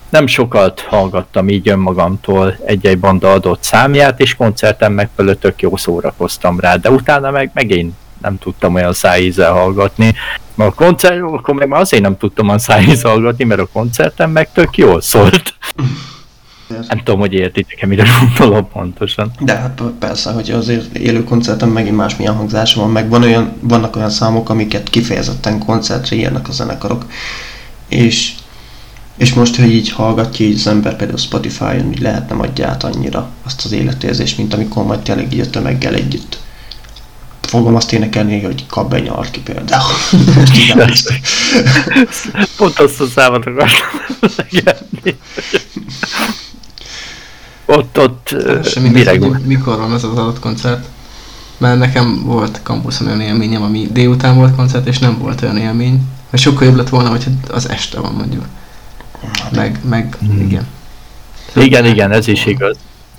nem 0.10 0.28
sokat 0.28 0.80
hallgattam 0.80 1.50
így 1.50 1.70
önmagamtól 1.70 2.58
egy-egy 2.66 3.00
banda 3.00 3.32
adott 3.32 3.64
számját, 3.64 4.20
és 4.20 4.36
koncerten 4.36 4.92
meg 4.92 5.10
tök 5.40 5.62
jó 5.62 5.78
szórakoztam 5.78 6.60
rá, 6.60 6.76
de 6.76 6.90
utána 6.90 7.32
meg 7.32 7.52
megint 7.54 7.94
nem 8.22 8.38
tudtam 8.38 8.74
olyan 8.74 8.94
szájízzel 8.94 9.52
hallgatni, 9.52 10.16
mert 10.56 10.72
a 10.72 10.74
koncert, 10.74 11.22
akkor 11.22 11.56
meg 11.56 11.68
már 11.68 11.82
azért 11.82 12.04
nem 12.04 12.18
tudtam 12.18 12.46
olyan 12.46 12.60
szájízzel 12.60 13.12
hallgatni, 13.12 13.44
mert 13.44 13.62
a 13.62 13.68
koncerten 13.74 14.30
meg 14.30 14.52
tök 14.52 14.78
jól 14.78 15.02
szólt. 15.02 15.54
Nem 16.70 16.98
tudom, 17.04 17.20
hogy 17.20 17.34
értitek-e, 17.34 17.86
mire 17.86 18.06
gondolom 18.20 18.70
pontosan. 18.70 19.32
De 19.40 19.56
hát 19.56 19.82
persze, 20.00 20.32
hogy 20.32 20.52
azért 20.52 20.96
élő 20.96 21.24
koncerten 21.24 21.70
megint 21.70 21.96
más 21.96 22.16
milyen 22.16 22.36
hangzása 22.36 22.80
van, 22.80 22.92
meg 22.92 23.10
van 23.10 23.24
olyan, 23.24 23.54
vannak 23.60 23.96
olyan 23.96 24.10
számok, 24.10 24.50
amiket 24.50 24.90
kifejezetten 24.90 25.60
koncertre 25.60 26.16
írnak 26.16 26.48
a 26.48 26.52
zenekarok, 26.52 27.06
és 27.88 28.34
És 29.18 29.34
most, 29.34 29.56
hogy 29.56 29.72
így 29.72 29.92
hallgatja 29.92 30.46
így 30.46 30.56
az 30.56 30.68
ember 30.68 30.96
például 30.96 31.18
Spotify-on, 31.18 31.86
hogy 31.88 32.00
lehet 32.00 32.30
nem 32.30 32.40
adja 32.40 32.68
át 32.68 32.84
annyira 32.84 33.30
azt 33.44 33.66
az 33.66 33.72
életérzést, 33.72 34.38
mint 34.38 34.54
amikor 34.54 34.86
majd 34.86 35.00
tényleg 35.00 35.34
így 35.34 35.40
a 35.40 35.50
tömeggel 35.50 35.94
együtt 35.94 36.38
fogom 37.42 37.76
azt 37.76 37.94
énekelni, 37.94 38.42
hogy 38.42 38.66
kap 38.68 38.90
be 38.90 39.02
például. 39.44 39.94
Most 40.36 40.58
így 40.58 40.70
emlékszem. 40.70 41.18
Pont 42.58 42.80
azt 42.80 43.02
a 43.02 43.06
számot 43.06 43.46
akartam. 43.46 44.46
Ott, 47.72 48.00
ott, 48.00 48.32
ö, 48.32 48.60
Sem 48.64 48.84
mindegy, 48.84 49.20
mire 49.20 49.34
hogy 49.34 49.46
mikor 49.46 49.78
van 49.78 49.92
az 49.92 50.04
az 50.04 50.18
adott 50.18 50.40
koncert. 50.40 50.86
Mert 51.58 51.80
nekem 51.80 52.22
volt 52.26 52.60
kampuszon 52.64 53.08
olyan 53.08 53.22
élményem, 53.22 53.62
ami 53.62 53.88
délután 53.92 54.36
volt 54.36 54.56
koncert, 54.56 54.88
és 54.88 55.00
nem 55.00 55.18
volt 55.18 55.42
olyan 55.42 55.58
élmény. 55.58 56.02
Mert 56.30 56.44
sokkal 56.44 56.68
jobb 56.68 56.76
lett 56.76 56.90
volna, 56.90 57.10
hogyha 57.10 57.32
az 57.50 57.70
este 57.70 58.00
van 58.00 58.14
mondjuk. 58.14 58.46
Meg, 59.56 59.80
meg, 59.90 60.16
Hmm. 60.20 60.40
igen. 60.42 60.68
Igen, 61.56 61.86
igen, 61.86 62.12
ez 62.12 62.28
is 62.28 62.46
igaz. 62.46 62.78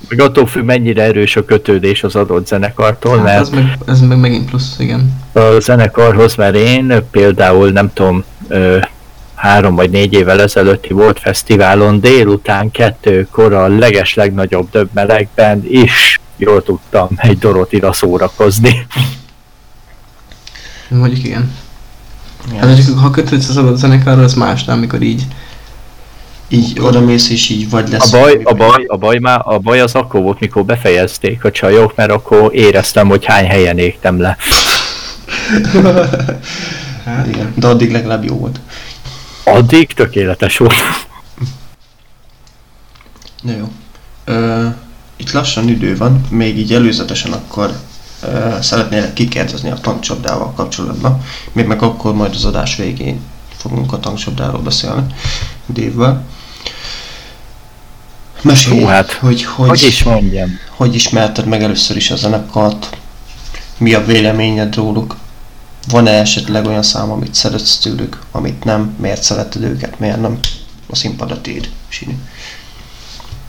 Meg 0.08 0.20
attól 0.20 0.46
függ, 0.46 0.64
mennyire 0.64 1.02
erős 1.02 1.36
a 1.36 1.44
kötődés 1.44 2.02
az 2.02 2.16
adott 2.16 2.46
zenekartól, 2.46 3.16
Hát 3.16 3.24
mert 3.24 3.40
az 3.40 3.48
meg, 3.48 3.78
ez 3.86 4.00
meg 4.00 4.18
megint 4.18 4.48
plusz, 4.48 4.74
igen. 4.78 5.12
a 5.32 5.60
zenekarhoz, 5.60 6.34
mert 6.34 6.56
én 6.56 6.94
például 7.10 7.70
nem 7.70 7.90
tudom, 7.92 8.24
ö, 8.48 8.78
három 9.40 9.74
vagy 9.74 9.90
négy 9.90 10.12
évvel 10.12 10.40
ezelőtti 10.40 10.92
volt 10.92 11.18
fesztiválon 11.18 12.00
délután 12.00 12.70
kettőkor 12.70 13.52
a 13.52 13.68
leges 13.68 14.14
legnagyobb 14.14 14.70
döbbelegben 14.70 15.64
is 15.68 16.20
jól 16.36 16.62
tudtam 16.62 17.08
egy 17.16 17.38
Dorotira 17.38 17.92
szórakozni. 17.92 18.86
Mondjuk 20.88 21.24
igen. 21.24 21.52
Igen. 22.46 22.58
Hát 22.58 22.66
mondjuk, 22.66 22.98
ha 22.98 23.10
kötődsz 23.10 23.48
az 23.48 23.56
adott 23.56 23.76
zenekarra, 23.76 24.22
az 24.22 24.34
más, 24.34 24.64
de 24.64 24.72
amikor 24.72 25.02
így 25.02 25.22
így 26.48 26.80
oda 26.80 27.00
mész 27.00 27.30
és 27.30 27.48
így 27.48 27.70
vagy 27.70 27.88
lesz. 27.88 28.12
A 28.12 28.18
baj, 28.18 28.40
a 28.44 28.54
baj, 28.54 28.84
a 28.86 28.96
baj, 28.96 29.18
már, 29.18 29.40
a 29.44 29.58
baj 29.58 29.80
az 29.80 29.94
akkor 29.94 30.22
volt, 30.22 30.40
mikor 30.40 30.64
befejezték 30.64 31.44
a 31.44 31.50
csajok, 31.50 31.96
mert 31.96 32.10
akkor 32.10 32.54
éreztem, 32.54 33.08
hogy 33.08 33.24
hány 33.24 33.46
helyen 33.46 33.78
égtem 33.78 34.20
le. 34.20 34.36
Hát, 37.04 37.26
Igen, 37.26 37.52
de 37.56 37.66
addig 37.66 37.92
legalább 37.92 38.24
jó 38.24 38.36
volt. 38.36 38.60
Addig 39.50 39.92
tökéletes 39.92 40.56
volt. 40.56 40.74
Na 43.42 43.52
jó. 43.52 43.72
Ö, 44.24 44.66
itt 45.16 45.32
lassan 45.32 45.68
idő 45.68 45.96
van, 45.96 46.26
még 46.30 46.58
így 46.58 46.72
előzetesen 46.72 47.32
akkor 47.32 47.78
ö, 48.22 48.56
szeretnélek 48.60 49.12
kikérdezni 49.12 49.70
a 49.70 49.74
tankcsapdával 49.80 50.52
kapcsolatban. 50.52 51.24
Még 51.52 51.66
meg 51.66 51.82
akkor 51.82 52.14
majd 52.14 52.34
az 52.34 52.44
adás 52.44 52.76
végén 52.76 53.20
fogunk 53.56 53.92
a 53.92 54.00
tankcsapdáról 54.00 54.60
beszélni 54.60 55.14
Dévvel. 55.66 56.24
Mesélj, 58.42 58.80
Hú, 58.80 58.86
hát, 58.86 59.12
hogy, 59.12 59.44
hogy, 59.44 59.68
Hogy 59.68 59.82
is 59.82 60.02
mondjam? 60.02 60.58
hogy 60.76 60.94
ismerted 60.94 61.46
meg 61.46 61.62
először 61.62 61.96
is 61.96 62.10
a 62.10 62.16
zenekart, 62.16 62.96
mi 63.78 63.94
a 63.94 64.04
véleményed 64.04 64.74
róluk, 64.74 65.16
van-e 65.88 66.10
esetleg 66.10 66.66
olyan 66.66 66.82
szám, 66.82 67.10
amit 67.10 67.34
szeretsz 67.34 67.78
tőlük, 67.78 68.18
amit 68.30 68.64
nem, 68.64 68.96
miért 69.00 69.22
szereted 69.22 69.62
őket, 69.62 69.98
miért 69.98 70.20
nem, 70.20 70.38
a 70.86 70.96
színpadra 70.96 71.40
tiéd, 71.40 71.70
Sini. 71.88 72.18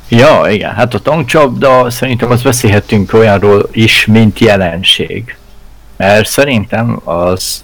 Ja, 0.09 0.45
igen, 0.49 0.73
hát 0.73 0.93
a 0.93 0.99
tankcsapda, 0.99 1.89
szerintem 1.89 2.31
azt 2.31 2.43
beszélhetünk 2.43 3.13
olyanról 3.13 3.69
is, 3.71 4.05
mint 4.05 4.39
jelenség. 4.39 5.37
Mert 5.97 6.29
szerintem 6.29 7.01
az, 7.03 7.63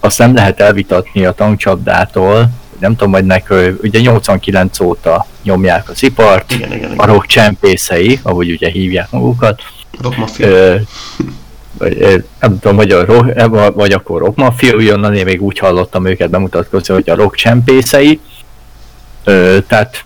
azt 0.00 0.18
nem 0.18 0.34
lehet 0.34 0.60
elvitatni 0.60 1.24
a 1.24 1.32
tankcsapdától, 1.32 2.50
nem 2.78 2.96
tudom, 2.96 3.12
hogy 3.12 3.24
neki, 3.24 3.54
ugye 3.82 4.00
89 4.00 4.80
óta 4.80 5.26
nyomják 5.42 5.88
az 5.88 6.02
ipart, 6.02 6.52
Igen, 6.52 6.72
igen, 6.72 6.92
igen. 6.92 6.98
a 6.98 7.06
rock 7.06 7.26
csempészei, 7.26 8.20
ahogy 8.22 8.50
ugye 8.50 8.68
hívják 8.68 9.10
magukat, 9.10 9.62
Rock 10.00 10.16
Vagy, 11.78 11.96
ö, 12.00 12.16
nem 12.40 12.58
tudom, 12.58 12.76
hogy 12.76 12.90
a 12.90 13.04
rock, 13.04 13.36
e, 13.36 13.46
vagy- 13.46 13.74
vagy 13.74 13.92
akkor 13.92 14.20
rock 14.20 14.36
mafia, 14.36 14.94
onnan 14.94 15.14
én 15.14 15.24
még 15.24 15.42
úgy 15.42 15.58
hallottam 15.58 16.06
őket 16.06 16.30
bemutatkozni, 16.30 16.94
hogy 16.94 17.10
a 17.10 17.14
rock 17.14 17.34
csempészei. 17.36 18.20
Ö, 19.24 19.58
tehát, 19.66 20.04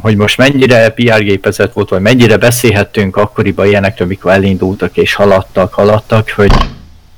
hogy 0.00 0.16
most 0.16 0.36
mennyire 0.36 0.88
PR 0.88 1.22
gépezet 1.22 1.72
volt, 1.72 1.88
vagy 1.88 2.00
mennyire 2.00 2.36
beszélhettünk 2.36 3.16
akkoriban 3.16 3.66
ilyenektől, 3.66 4.06
mikor 4.06 4.32
elindultak 4.32 4.96
és 4.96 5.14
haladtak, 5.14 5.74
haladtak, 5.74 6.30
hogy 6.30 6.52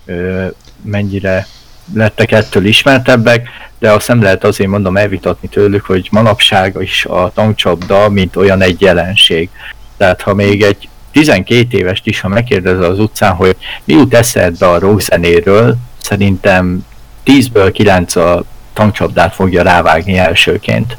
ö, 0.06 0.44
mennyire 0.82 1.46
lettek 1.94 2.32
ettől 2.32 2.64
ismertebbek, 2.64 3.48
de 3.78 3.90
azt 3.92 4.08
nem 4.08 4.22
lehet 4.22 4.44
azért 4.44 4.70
mondom 4.70 4.96
elvitatni 4.96 5.48
tőlük, 5.48 5.84
hogy 5.84 6.08
manapság 6.10 6.76
is 6.80 7.04
a 7.04 7.30
tankcsapda, 7.34 8.08
mint 8.08 8.36
olyan 8.36 8.60
egy 8.62 8.80
jelenség. 8.80 9.50
Tehát 9.96 10.20
ha 10.22 10.34
még 10.34 10.62
egy 10.62 10.88
12 11.16 11.78
évest 11.78 12.06
is, 12.06 12.20
ha 12.20 12.28
megkérdezel 12.28 12.90
az 12.90 12.98
utcán, 12.98 13.34
hogy 13.34 13.56
mi 13.84 13.92
jut 13.92 14.14
eszedbe 14.14 14.68
a 14.68 14.78
rockzenéről, 14.78 15.76
szerintem 16.02 16.84
10-ből 17.26 17.70
9 17.72 18.16
a 18.16 18.44
tankcsapdát 18.72 19.34
fogja 19.34 19.62
rávágni 19.62 20.18
elsőként. 20.18 20.96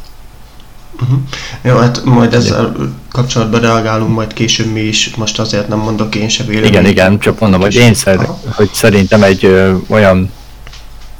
Uh-huh. 1.01 1.19
Jó, 1.61 1.77
hát 1.77 2.03
majd 2.03 2.33
ezzel 2.33 2.75
kapcsolatban 3.11 3.61
reagálunk 3.61 4.13
majd 4.13 4.33
később 4.33 4.71
mi 4.71 4.79
is, 4.79 5.15
most 5.15 5.39
azért 5.39 5.67
nem 5.67 5.79
mondok 5.79 6.15
én 6.15 6.29
se 6.29 6.43
véleményt. 6.43 6.73
Igen, 6.73 6.85
igen, 6.85 7.19
csak 7.19 7.39
mondom, 7.39 7.61
hogy 7.61 7.75
én 7.75 7.93
szer, 7.93 8.27
hogy 8.55 8.69
szerintem 8.73 9.23
egy 9.23 9.45
ö, 9.45 9.75
olyan 9.89 10.31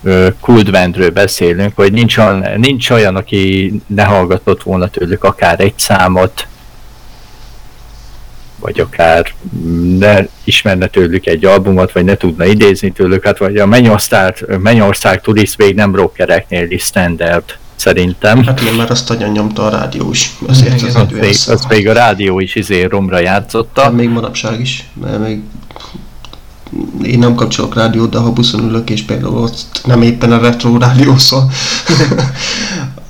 ö, 0.04 0.28
kultbandről 0.42 1.10
beszélünk, 1.12 1.76
hogy 1.76 1.92
nincs 1.94 2.18
olyan, 2.18 2.46
nincs 2.58 2.90
olyan, 2.90 3.16
aki 3.16 3.74
ne 3.88 4.04
hallgatott 4.04 4.64
volna 4.64 4.88
tőlük 4.88 5.24
akár 5.24 5.60
egy 5.60 5.74
számot, 5.78 6.48
vagy 8.60 8.80
akár 8.80 9.34
ne 9.98 10.20
ismerne 10.44 10.88
tőlük 10.88 11.26
egy 11.26 11.46
albumot, 11.46 11.92
vagy 11.92 12.04
ne 12.06 12.16
tudna 12.16 12.46
idézni 12.46 12.92
tőlük, 12.92 13.26
hát 13.26 13.38
vagy 13.38 13.58
a 13.58 13.66
Mennyország, 13.66 14.46
Mennyország 14.60 15.22
turist 15.22 15.58
még 15.58 15.76
nem 15.76 15.96
rockereknél 15.96 16.72
is 16.72 16.84
standard, 16.84 17.44
szerintem. 17.76 18.44
Hát 18.44 18.62
igen, 18.62 18.74
mert 18.74 18.90
azt 18.90 19.10
agyon 19.10 19.32
nyomta 19.32 19.66
a 19.66 19.70
rádió 19.70 20.12
is. 20.12 20.32
Azért 20.48 20.82
Igen, 20.82 20.88
az 20.88 20.96
Az 20.96 21.08
még, 21.20 21.34
szám. 21.34 21.56
az 21.56 21.66
még 21.70 21.88
a 21.90 21.94
rádió 21.94 22.40
is 22.40 22.56
izé 22.56 22.84
romra 22.84 23.20
játszotta. 23.20 23.82
Hát 23.82 23.94
még 23.94 24.10
manapság 24.10 24.60
is, 24.60 24.90
mert 25.02 25.20
még 25.20 25.42
én 27.04 27.20
nem 27.20 27.36
kapcsolok 27.36 27.76
rádiót, 27.76 28.10
de 28.10 28.18
ha 28.18 28.32
buszon 28.32 28.64
ülök, 28.64 28.90
és 28.90 29.02
például 29.02 29.38
ott 29.38 29.82
nem 29.86 30.02
éppen 30.02 30.32
a 30.32 30.40
retro 30.40 30.78
rádió 30.78 31.18
szól. 31.18 31.52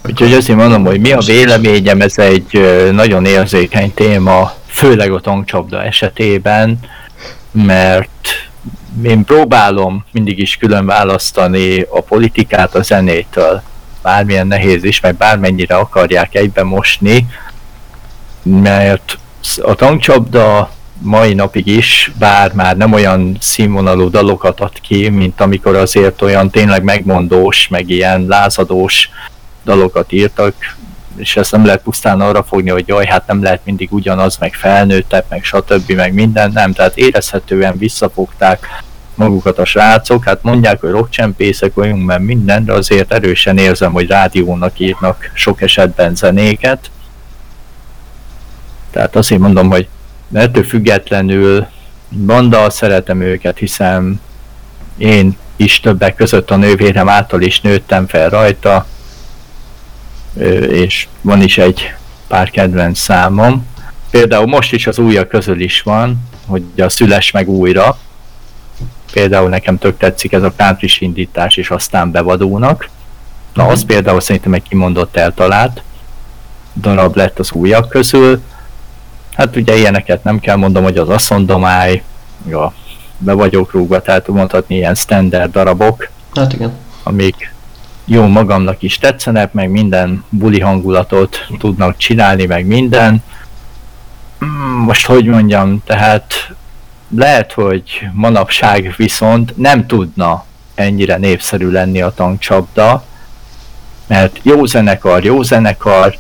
Úgyhogy 0.08 0.34
azért 0.34 0.58
mondom, 0.58 0.86
hogy 0.86 1.00
mi 1.00 1.12
a 1.12 1.20
véleményem, 1.20 2.02
ez 2.02 2.18
egy 2.18 2.62
nagyon 2.92 3.26
érzékeny 3.26 3.94
téma, 3.94 4.54
főleg 4.68 5.12
a 5.12 5.20
tankcsapda 5.20 5.84
esetében, 5.84 6.80
mert 7.52 8.50
én 9.04 9.24
próbálom 9.24 10.06
mindig 10.12 10.40
is 10.40 10.58
külön 10.58 10.86
választani 10.86 11.82
a 11.82 12.02
politikát 12.02 12.76
a 12.76 12.82
zenétől. 12.82 13.62
Bármilyen 14.02 14.48
nehéz 14.48 14.84
is, 14.84 15.00
meg 15.00 15.16
bármennyire 15.16 15.76
akarják 15.76 16.36
egybe 16.36 16.64
mosni, 16.64 17.28
mert 18.44 19.18
a 19.62 19.76
tankcsapda 19.76 20.72
mai 21.02 21.34
napig 21.34 21.68
is, 21.68 22.12
bár 22.20 22.54
már 22.54 22.78
nem 22.78 22.94
olyan 22.94 23.38
színvonalú 23.40 24.10
dalokat 24.10 24.60
ad 24.60 24.82
ki, 24.82 25.10
mint 25.10 25.42
amikor 25.42 25.76
azért 25.76 26.22
olyan 26.22 26.50
tényleg 26.50 26.84
megmondós, 26.84 27.68
meg 27.68 27.90
ilyen 27.90 28.26
lázadós 28.28 29.10
dalokat 29.64 30.12
írtak, 30.12 30.54
és 31.18 31.38
ezt 31.38 31.52
nem 31.52 31.66
lehet 31.66 31.82
pusztán 31.82 32.22
arra 32.22 32.44
fogni, 32.44 32.70
hogy 32.70 32.88
jaj, 32.88 33.06
hát 33.06 33.28
nem 33.28 33.44
lehet 33.44 33.62
mindig 33.64 33.94
ugyanaz, 33.94 34.38
meg 34.38 34.54
felnőttebb, 34.54 35.26
meg 35.30 35.44
stb. 35.44 35.92
meg 35.92 36.14
minden, 36.14 36.52
nem, 36.52 36.74
tehát 36.74 36.98
érezhetően 36.98 37.78
visszafogták 37.78 38.68
magukat 39.16 39.60
a 39.60 39.66
srácok, 39.66 40.24
hát 40.24 40.44
mondják, 40.44 40.80
hogy 40.80 40.90
rockcsempészek 40.90 41.74
vagyunk, 41.74 42.06
mert 42.06 42.22
minden, 42.22 42.66
de 42.66 42.74
azért 42.74 43.14
erősen 43.14 43.58
érzem, 43.58 43.92
hogy 43.92 44.08
rádiónak 44.08 44.80
írnak 44.80 45.32
sok 45.34 45.62
esetben 45.62 46.16
zenéket. 46.16 46.92
Tehát 48.92 49.16
azért 49.16 49.42
mondom, 49.42 49.70
hogy 49.70 49.88
ettől 50.34 50.64
függetlenül 50.64 51.68
banda, 52.10 52.70
szeretem 52.70 53.22
őket, 53.22 53.58
hiszen 53.58 54.22
én 54.98 55.38
is 55.56 55.80
többek 55.80 56.16
között 56.16 56.52
a 56.52 56.56
nővérem 56.56 57.10
által 57.10 57.42
is 57.42 57.62
nőttem 57.62 58.08
fel 58.08 58.30
rajta, 58.30 58.86
és 60.70 61.08
van 61.22 61.42
is 61.42 61.58
egy 61.58 61.94
pár 62.28 62.50
kedvenc 62.50 63.00
számom. 63.00 63.66
Például 64.10 64.46
most 64.46 64.74
is 64.74 64.88
az 64.88 65.00
újak 65.00 65.28
közül 65.28 65.62
is 65.62 65.82
van, 65.82 66.20
hogy 66.46 66.64
a 66.78 66.90
szüles 66.90 67.32
meg 67.32 67.50
újra. 67.50 67.98
Például 69.12 69.50
nekem 69.50 69.78
tök 69.78 69.98
tetszik 69.98 70.34
ez 70.34 70.44
a 70.44 70.54
country 70.58 70.90
indítás, 71.00 71.58
és 71.58 71.70
aztán 71.70 72.12
bevadónak. 72.12 72.90
Na, 73.54 73.68
az 73.68 73.86
például 73.86 74.22
szerintem 74.22 74.54
egy 74.54 74.64
kimondott 74.64 75.16
eltalált 75.16 75.82
darab 76.76 77.16
lett 77.16 77.40
az 77.40 77.52
újak 77.52 77.90
közül. 77.90 78.42
Hát 79.34 79.56
ugye 79.56 79.78
ilyeneket 79.78 80.24
nem 80.24 80.40
kell 80.40 80.56
mondom, 80.56 80.84
hogy 80.84 80.98
az 80.98 81.10
asszondomály, 81.10 82.04
ja, 82.50 82.74
be 83.18 83.34
vagyok 83.34 83.72
rúgva, 83.72 84.02
tehát 84.02 84.28
mondhatni 84.28 84.76
ilyen 84.76 84.96
standard 84.96 85.52
darabok, 85.52 86.10
Hát 86.34 86.54
igen. 86.54 86.72
amik 87.04 87.54
jó 88.10 88.26
magamnak 88.26 88.82
is 88.82 88.98
tetszenek, 88.98 89.54
meg 89.54 89.70
minden 89.70 90.24
buli 90.30 90.60
hangulatot 90.60 91.48
tudnak 91.60 91.98
csinálni, 91.98 92.46
meg 92.46 92.66
minden. 92.66 93.24
Mm, 94.46 94.78
Most 94.84 95.06
hogy 95.06 95.26
mondjam, 95.26 95.84
tehát 95.86 96.34
lehet, 97.16 97.52
hogy 97.52 98.08
manapság 98.14 98.94
viszont 98.98 99.58
nem 99.58 99.88
tudna 99.88 100.46
ennyire 100.76 101.18
népszerű 101.18 101.70
lenni 101.70 102.02
a 102.02 102.14
tankcsapda, 102.14 103.04
mert 104.08 104.40
jó 104.42 104.66
zenekar, 104.66 105.24
jó 105.24 105.42
zenekar, 105.42 106.18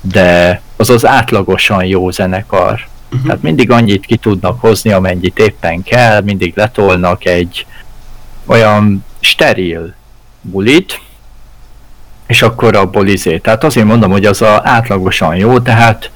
de 0.00 0.60
az 0.76 0.90
az 0.90 1.06
átlagosan 1.06 1.84
jó 1.84 2.10
zenekar. 2.10 2.86
Uh-huh. 3.10 3.26
Tehát 3.26 3.42
mindig 3.42 3.70
annyit 3.70 4.06
ki 4.06 4.16
tudnak 4.16 4.60
hozni, 4.60 4.90
amennyit 4.90 5.38
éppen 5.38 5.82
kell, 5.82 6.20
mindig 6.20 6.52
letolnak 6.56 7.24
egy 7.24 7.66
olyan 8.46 9.04
steril 9.20 9.94
bulit, 10.40 11.00
és 12.34 12.42
akkor 12.42 12.76
abból 12.76 13.06
izé. 13.08 13.38
Tehát 13.38 13.64
azért 13.64 13.86
mondom, 13.86 14.10
hogy 14.10 14.24
az 14.24 14.42
a 14.42 14.60
átlagosan 14.64 15.36
jó, 15.36 15.60
tehát 15.60 16.10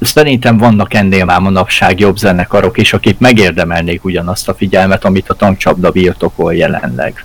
szerintem 0.00 0.56
vannak 0.58 0.94
ennél 0.94 1.24
már 1.24 1.40
manapság 1.40 2.00
jobb 2.00 2.16
zenekarok 2.16 2.78
is, 2.78 2.92
akik 2.92 3.18
megérdemelnék 3.18 4.04
ugyanazt 4.04 4.48
a 4.48 4.54
figyelmet, 4.54 5.04
amit 5.04 5.28
a 5.28 5.34
tankcsapda 5.34 5.90
birtokol 5.90 6.54
jelenleg. 6.54 7.24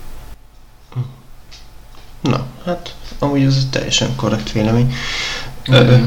Na, 2.20 2.46
hát 2.64 2.94
amúgy 3.18 3.42
ez 3.42 3.56
egy 3.56 3.70
teljesen 3.70 4.16
korrekt 4.16 4.52
vélemény. 4.52 4.94
Ö, 5.68 5.96
Mhm. 5.96 6.04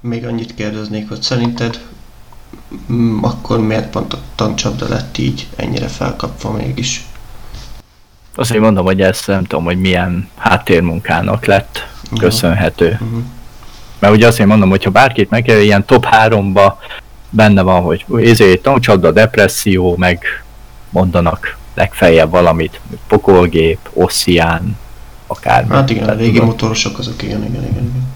még 0.00 0.26
annyit 0.26 0.54
kérdeznék, 0.54 1.08
hogy 1.08 1.22
szerinted 1.22 1.80
mm, 2.92 3.22
akkor 3.22 3.60
miért 3.60 3.90
pont 3.90 4.12
a 4.12 4.18
tankcsapda 4.34 4.88
lett 4.88 5.18
így 5.18 5.46
ennyire 5.56 5.86
felkapva 5.88 6.50
mégis? 6.52 7.04
Azért 8.34 8.60
mondom, 8.60 8.84
hogy 8.84 9.00
ez 9.00 9.22
nem 9.26 9.44
tudom, 9.44 9.64
hogy 9.64 9.80
milyen 9.80 10.28
háttérmunkának 10.36 11.44
lett 11.44 11.86
köszönhető. 12.18 12.98
Uh-huh. 13.00 13.22
Mert 13.98 14.14
ugye 14.14 14.26
azért 14.26 14.48
mondom, 14.48 14.68
hogy 14.68 14.84
ha 14.84 14.90
bárkit 14.90 15.30
meg 15.30 15.48
ilyen 15.48 15.84
top 15.84 16.06
3-ba 16.10 16.72
benne 17.30 17.62
van, 17.62 17.82
hogy 17.82 18.04
ezért 18.24 18.62
tankcsapda, 18.62 19.10
depresszió, 19.10 19.96
meg 19.96 20.44
mondanak 20.90 21.56
legfeljebb 21.74 22.30
valamit, 22.30 22.80
pokolgép, 23.06 23.78
osszián, 23.92 24.78
akármi. 25.26 25.74
Hát 25.74 25.90
igen, 25.90 26.08
a 26.08 26.12
régi 26.12 26.32
tudod, 26.32 26.46
motorosok 26.46 26.98
azok, 26.98 27.22
igen, 27.22 27.44
igen, 27.44 27.62
igen. 27.62 27.72
igen. 27.72 28.12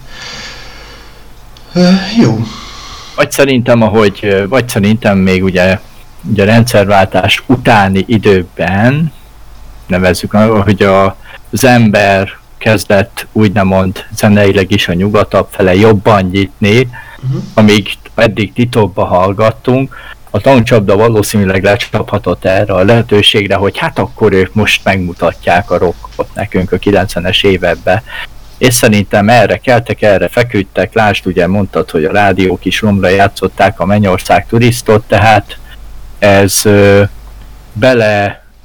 Ö, 1.73 1.91
jó. 2.23 2.39
Vagy 3.17 3.31
szerintem, 3.31 3.83
ahogy, 3.83 4.45
vagy 4.49 4.69
szerintem 4.69 5.19
még 5.19 5.45
ugye, 5.45 5.81
ugye 6.31 6.43
a 6.43 6.47
rendszerváltás 6.47 7.43
utáni 7.47 8.05
időben, 8.07 9.13
nevezzük, 9.89 10.33
hogy 10.33 10.83
a, 10.83 11.17
az 11.53 11.65
ember 11.65 12.29
kezdett 12.59 13.27
úgymond 13.33 14.05
zeneileg 14.15 14.71
is 14.71 14.89
a 14.89 14.93
nyugatabb 14.93 15.49
fele 15.51 15.75
jobban 15.75 16.23
nyitni, 16.23 16.89
Uh-huh. 17.25 17.43
amíg 17.55 17.89
eddig 18.15 18.53
titokba 18.53 19.05
hallgattunk, 19.05 19.97
a 20.31 20.41
tankcsapda 20.41 20.97
valószínűleg 20.97 21.63
lecsaphatott 21.63 22.45
erre 22.45 22.73
a 22.73 22.85
lehetőségre, 22.85 23.55
hogy 23.55 23.79
hát 23.79 23.99
akkor 23.99 24.33
ők 24.33 24.55
most 24.55 24.85
megmutatják 24.85 25.71
a 25.71 25.79
rockot 25.79 26.35
nekünk 26.35 26.73
a 26.73 26.79
90-es 26.79 27.45
években. 27.45 28.03
És 28.59 28.75
szerintem 28.75 29.29
erre 29.29 29.57
keltek, 29.57 30.03
erre 30.03 30.29
feküdtek, 30.29 30.95
lásd 30.95 31.27
ugye 31.27 31.47
mondtad, 31.47 31.91
hogy 31.91 32.05
a 32.05 32.13
rádiók 32.13 32.65
is 32.65 32.81
romra 32.81 33.09
játszották 33.09 33.81
a 33.81 33.85
Mennyország 33.85 34.47
turistot, 34.47 35.05
tehát 35.07 35.59
ez 36.19 36.61
ö, 36.65 37.03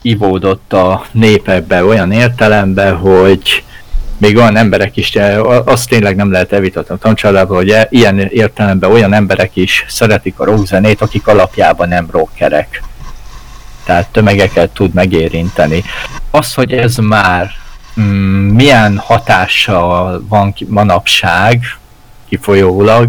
beleivódott 0.01 0.73
a 0.73 1.05
népekbe 1.11 1.83
olyan 1.85 2.11
értelemben, 2.11 2.97
hogy 2.97 3.63
még 4.17 4.37
olyan 4.37 4.57
emberek 4.57 4.97
is, 4.97 5.15
eh, 5.15 5.67
azt 5.67 5.89
tényleg 5.89 6.15
nem 6.15 6.31
lehet 6.31 6.53
elvitatni 6.53 6.95
a 6.95 6.97
tankcsapdában, 6.97 7.55
hogy 7.55 7.69
e- 7.69 7.87
ilyen 7.89 8.19
értelemben 8.19 8.91
olyan 8.91 9.13
emberek 9.13 9.55
is 9.55 9.85
szeretik 9.87 10.39
a 10.39 10.45
rockzenét, 10.45 11.01
akik 11.01 11.27
alapjában 11.27 11.87
nem 11.87 12.07
rockerek. 12.11 12.83
Tehát 13.83 14.11
tömegeket 14.11 14.69
tud 14.69 14.93
megérinteni. 14.93 15.83
Az, 16.31 16.53
hogy 16.53 16.73
ez 16.73 16.95
már 16.95 17.51
mm, 17.99 18.49
milyen 18.53 18.97
hatással 18.97 20.25
van 20.27 20.53
manapság, 20.67 21.77
kifolyólag, 22.29 23.07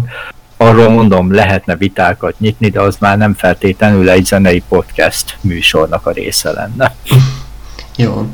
arról 0.63 0.89
mondom, 0.89 1.33
lehetne 1.33 1.75
vitákat 1.75 2.39
nyitni, 2.39 2.69
de 2.69 2.81
az 2.81 2.95
már 2.99 3.17
nem 3.17 3.33
feltétlenül 3.33 4.09
egy 4.09 4.25
zenei 4.25 4.63
podcast 4.69 5.37
műsornak 5.41 6.05
a 6.05 6.11
része 6.11 6.51
lenne. 6.51 6.95
Jó. 7.97 8.27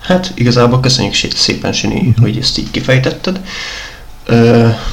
Hát 0.00 0.32
igazából 0.34 0.80
köszönjük 0.80 1.14
szépen, 1.14 1.72
Sini, 1.72 2.14
hogy 2.20 2.38
ezt 2.38 2.58
így 2.58 2.70
kifejtetted. 2.70 3.40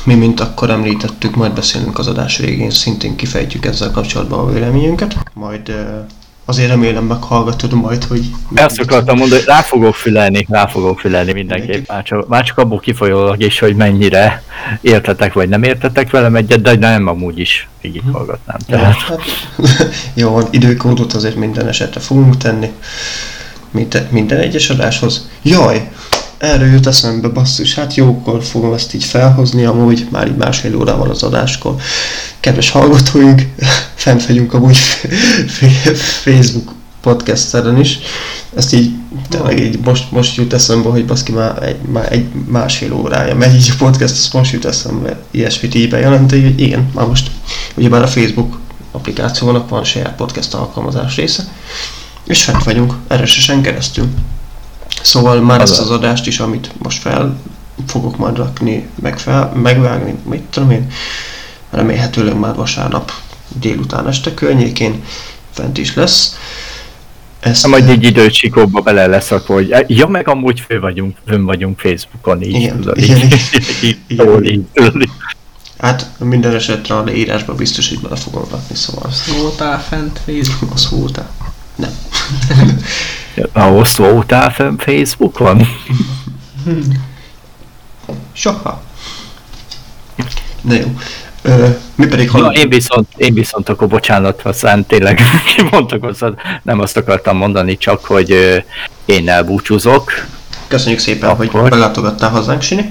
Mi, 0.03 0.14
mint 0.14 0.40
akkor 0.40 0.69
említettük, 0.69 1.36
majd 1.36 1.53
beszélünk 1.53 1.99
az 1.99 2.07
adás 2.07 2.38
végén, 2.38 2.69
szintén 2.69 3.15
kifejtjük 3.15 3.65
ezzel 3.65 3.91
kapcsolatban 3.91 4.40
a 4.40 4.52
véleményünket. 4.52 5.15
Majd 5.34 5.76
azért 6.49 6.69
remélem 6.69 7.03
meghallgatod 7.03 7.74
majd, 7.74 8.03
hogy... 8.03 8.26
Ezt 8.53 8.80
akartam 8.80 9.18
mondani, 9.18 9.41
rá 9.45 9.61
fogok 9.61 9.95
fülelni, 9.95 10.45
rá 10.49 10.68
fogok 10.68 10.99
fülelni 10.99 11.32
mindenképp. 11.32 11.88
Már 11.88 12.03
csak, 12.03 12.28
már 12.28 12.44
csak 12.44 12.57
abból 12.57 12.80
kifolyólag 12.80 13.41
is, 13.41 13.60
hogy 13.60 13.76
mennyire 13.76 14.44
értetek 14.82 15.34
vagy 15.34 15.49
nem 15.49 15.64
értetek 15.64 16.11
velem 16.11 16.36
egyet, 16.36 16.61
de 16.61 16.76
nem 16.76 17.07
amúgy 17.07 17.40
is 17.40 17.68
végighallgatnám. 17.82 18.57
Ja, 18.68 18.78
Tehát 18.78 18.95
hát, 18.95 19.22
jó, 20.14 20.32
van, 20.32 20.48
időkódot 20.52 21.14
azért 21.14 21.36
minden 21.36 21.68
esetre 21.68 21.99
fogunk 21.99 22.38
tenni. 22.38 22.72
Minden, 23.72 24.07
minden 24.11 24.38
egyes 24.38 24.69
adáshoz. 24.69 25.30
Jaj! 25.41 25.90
Erről 26.38 26.68
jut 26.68 26.88
eszembe, 26.88 27.28
basszus, 27.28 27.76
hát 27.76 27.96
jókor 27.96 28.44
fogom 28.44 28.74
ezt 28.74 28.94
így 28.94 29.04
felhozni, 29.04 29.66
amúgy 29.66 30.08
már 30.12 30.28
így 30.28 30.36
másfél 30.36 30.76
órával 30.76 31.10
az 31.10 31.24
adáskor. 31.24 31.76
Kedves 32.40 32.70
hallgatóink, 32.70 33.42
fent 33.96 34.26
vagyunk 34.26 34.54
amúgy 34.54 34.78
Facebook 36.24 36.72
podcasteren 37.02 37.80
is. 37.80 38.00
Ezt 38.56 38.74
így, 38.74 38.92
tényleg 39.30 39.60
így 39.60 39.80
most, 39.80 40.12
most 40.12 40.36
jut 40.36 40.54
eszembe, 40.54 40.90
hogy 40.90 41.06
baszki 41.06 41.32
már 41.32 41.64
egy, 41.64 41.82
már 41.82 42.12
egy 42.12 42.26
másfél 42.48 42.94
órája 42.94 43.36
megy 43.36 43.56
így 43.56 43.72
a 43.74 43.84
podcast, 43.84 44.14
ezt 44.14 44.34
most 44.34 44.52
jut 44.52 44.66
eszembe 44.66 45.20
ilyesmit 45.32 45.76
így 45.76 45.90
bejelenteni, 45.90 46.44
hogy 46.44 46.60
igen, 46.60 46.90
már 46.94 47.08
most 47.08 47.32
ugyebár 47.76 48.02
a 48.02 48.08
Facebook 48.08 48.60
applikációnak 48.92 49.70
van 49.70 49.84
saját 49.84 50.16
podcast 50.16 50.54
alkalmazás 50.54 51.16
része, 51.16 51.44
és 52.26 52.44
fent 52.44 52.64
vagyunk 52.64 52.94
RSS-en 53.14 53.62
keresztül. 53.62 54.08
Szóval 55.02 55.42
már 55.42 55.62
ezt 55.62 55.80
az 55.80 55.90
adást 55.90 56.28
is, 56.28 56.40
amit 56.40 56.72
most 56.78 57.02
fel 57.02 57.38
fogok 57.88 58.18
majd 58.18 58.38
rakni, 58.38 58.88
meg 59.02 59.20
fel, 59.20 59.52
megvágni, 59.56 60.16
mit 60.24 60.42
tudom 60.42 60.72
én, 60.72 60.92
remélhetőleg 61.70 62.40
már 62.40 62.56
vasárnap 62.56 63.12
délután 63.60 64.08
este 64.08 64.34
környékén 64.34 65.04
fent 65.52 65.78
is 65.78 65.96
lesz. 65.96 66.38
Ezt, 67.40 67.68
majd 67.68 67.90
egy 67.90 68.04
időcsikóba 68.04 68.82
bele 68.82 69.08
leszakva, 69.08 69.54
hogy 69.54 69.86
ja, 69.88 70.08
meg 70.08 70.28
amúgy 70.28 70.60
fő 70.68 70.80
vagyunk, 70.80 71.18
fönn 71.28 71.44
vagyunk 71.44 71.80
Facebookon, 71.80 72.42
így 72.42 72.56
Igen, 72.56 72.80
tudod, 72.80 72.98
igen, 72.98 73.18
így, 73.18 73.24
igen. 73.24 73.64
így, 73.84 73.98
Igen. 74.08 74.26
jól, 74.26 74.46
így, 74.46 74.62
tudod, 74.74 75.02
így. 75.02 75.10
Hát 75.78 76.10
minden 76.20 76.56
esetre 76.56 76.96
a 76.96 77.04
leírásba 77.04 77.56
biztos, 77.56 77.90
hogy 77.90 78.00
bele 78.00 78.16
fogom 78.16 78.44
rakni, 78.52 78.76
szóval 78.76 79.04
Azt 79.06 79.26
voltál 79.26 79.84
fent 79.84 80.20
Facebook. 80.26 80.74
az 80.74 80.90
voltál. 80.90 81.30
Nem. 81.76 81.92
Ahhoz 83.54 83.98
voltál 83.98 84.52
fönn 84.52 84.78
Facebookon? 84.78 85.68
Soha. 88.34 88.82
Na 90.62 90.74
jó. 90.74 90.98
Ö, 91.42 91.68
mi 91.96 92.06
pedig 92.06 92.26
Ja, 92.26 92.32
hallunk. 92.32 92.58
én 92.58 92.70
viszont, 92.70 93.08
én 93.18 93.34
viszont 93.34 93.70
akkor 93.70 93.88
bocsánat, 93.88 94.42
aztán 94.42 94.86
tényleg 94.86 95.22
kimondtak 95.56 96.04
hozzá, 96.04 96.30
nem 96.64 96.80
azt 96.80 96.98
akartam 96.98 97.38
mondani, 97.38 97.78
csak 97.78 98.06
hogy 98.06 98.64
én 99.06 99.30
elbúcsúzok. 99.30 100.12
Köszönjük 100.68 101.00
szépen, 101.00 101.36
hogy 101.36 101.48
Akkor. 101.48 101.70
belátogattál 101.70 102.30
hozzánk, 102.30 102.62
Sini. 102.62 102.90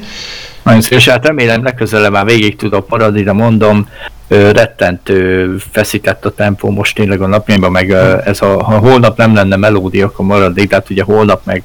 Nagyon 0.67 0.81
szívesen, 0.81 1.13
hát 1.13 1.27
remélem 1.27 1.63
legközelebb 1.63 2.13
már 2.13 2.25
végig 2.25 2.57
tudok 2.57 2.89
maradni, 2.89 3.23
de 3.23 3.33
mondom, 3.33 3.89
rettentő 4.29 5.57
feszített 5.71 6.25
a 6.25 6.35
tempó 6.35 6.71
most 6.71 6.95
tényleg 6.95 7.21
a 7.21 7.27
napjaimban, 7.27 7.71
meg 7.71 7.91
ez 8.25 8.43
a, 8.43 8.63
ha 8.63 8.79
holnap 8.79 9.17
nem 9.17 9.35
lenne 9.35 9.57
melódia, 9.57 10.07
akkor 10.07 10.27
maradnék, 10.27 10.69
tehát 10.69 10.91
ugye 10.91 11.03
holnap 11.03 11.45
meg 11.45 11.63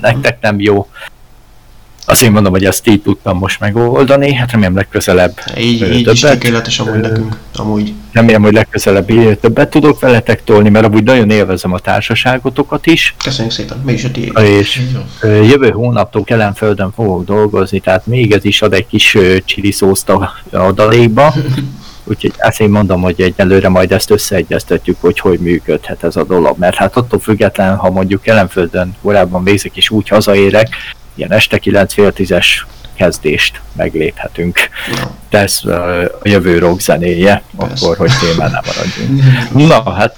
nektek 0.00 0.40
nem 0.40 0.60
jó. 0.60 0.88
Azt 2.06 2.22
én 2.22 2.30
mondom, 2.30 2.52
hogy 2.52 2.64
ezt 2.64 2.88
így 2.88 3.02
tudtam 3.02 3.38
most 3.38 3.60
megoldani, 3.60 4.34
hát 4.34 4.50
remélem 4.52 4.74
legközelebb 4.74 5.32
Így, 5.58 5.92
így 5.92 6.12
is 6.12 6.20
többet. 6.20 6.38
tökéletes 6.38 6.78
amúgy 6.78 7.00
nekünk. 7.00 7.36
Amúgy. 7.54 7.92
Remélem, 8.12 8.42
hogy 8.42 8.52
legközelebb 8.52 9.38
többet 9.40 9.70
tudok 9.70 10.00
veletek 10.00 10.44
tolni, 10.44 10.68
mert 10.68 10.84
amúgy 10.84 11.02
nagyon 11.02 11.30
élvezem 11.30 11.72
a 11.72 11.78
társaságotokat 11.78 12.86
is, 12.86 13.14
Köszönjük 13.24 13.52
szépen. 13.54 13.82
Mi 13.84 13.92
is 13.92 14.04
a 14.04 14.10
tiéd. 14.10 14.38
és 14.38 14.80
jövő 15.22 15.70
hónaptól 15.70 16.24
Kelenföldön 16.24 16.92
fogok 16.92 17.24
dolgozni, 17.24 17.80
tehát 17.80 18.06
még 18.06 18.32
ez 18.32 18.44
is 18.44 18.62
ad 18.62 18.72
egy 18.72 18.86
kis 18.86 19.14
ö, 19.14 19.36
chili 19.44 19.70
szószt 19.70 20.08
a 20.08 20.32
adalékba. 20.52 21.34
Úgyhogy 22.06 22.32
ezt 22.36 22.60
én 22.60 22.68
mondom, 22.68 23.02
hogy 23.02 23.20
egyelőre 23.20 23.68
majd 23.68 23.92
ezt 23.92 24.10
összeegyeztetjük, 24.10 24.96
hogy 25.00 25.18
hogy 25.18 25.38
működhet 25.38 26.04
ez 26.04 26.16
a 26.16 26.24
dolog. 26.24 26.58
Mert 26.58 26.76
hát 26.76 26.96
attól 26.96 27.20
független, 27.20 27.76
ha 27.76 27.90
mondjuk 27.90 28.22
Kelenföldön 28.22 28.96
korábban 29.02 29.44
végzik 29.44 29.76
és 29.76 29.90
úgy 29.90 30.08
hazaérek, 30.08 30.68
ilyen 31.14 31.32
este 31.32 31.58
9 31.58 31.92
fél 31.92 32.12
tízes 32.12 32.66
kezdést 32.94 33.60
megléphetünk. 33.72 34.58
De 35.30 35.38
ez 35.38 35.64
a 35.64 36.20
jövő 36.22 36.58
rock 36.58 36.80
zenéje, 36.80 37.42
Persze. 37.58 37.86
akkor 37.86 37.96
hogy 37.96 38.12
témán 38.20 38.62
maradjunk. 38.66 39.22
Na 39.72 39.92
hát, 39.92 40.16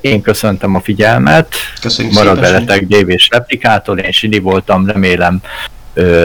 én 0.00 0.22
köszöntöm 0.22 0.74
a 0.74 0.80
figyelmet, 0.80 1.54
köszönjük 1.80 2.14
marad 2.14 2.40
veletek 2.40 2.86
Dave 2.86 3.12
és 3.12 3.28
Replikátor, 3.30 3.98
én 3.98 4.12
Sidi 4.12 4.38
voltam, 4.38 4.86
remélem 4.86 5.40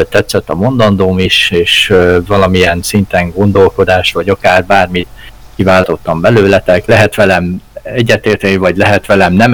tetszett 0.10 0.50
a 0.50 0.56
mondandóm 0.56 1.20
is, 1.20 1.52
és 1.52 1.94
valamilyen 2.26 2.82
szinten 2.84 3.30
gondolkodás, 3.30 4.12
vagy 4.12 4.30
akár 4.30 4.66
bármit 4.66 5.08
kiváltottam 5.56 6.22
belőletek, 6.22 6.86
lehet 6.86 7.16
velem 7.16 7.62
egyetérteni, 7.84 8.56
vagy 8.56 8.78
lehet 8.78 9.06
velem 9.06 9.34
nem 9.34 9.54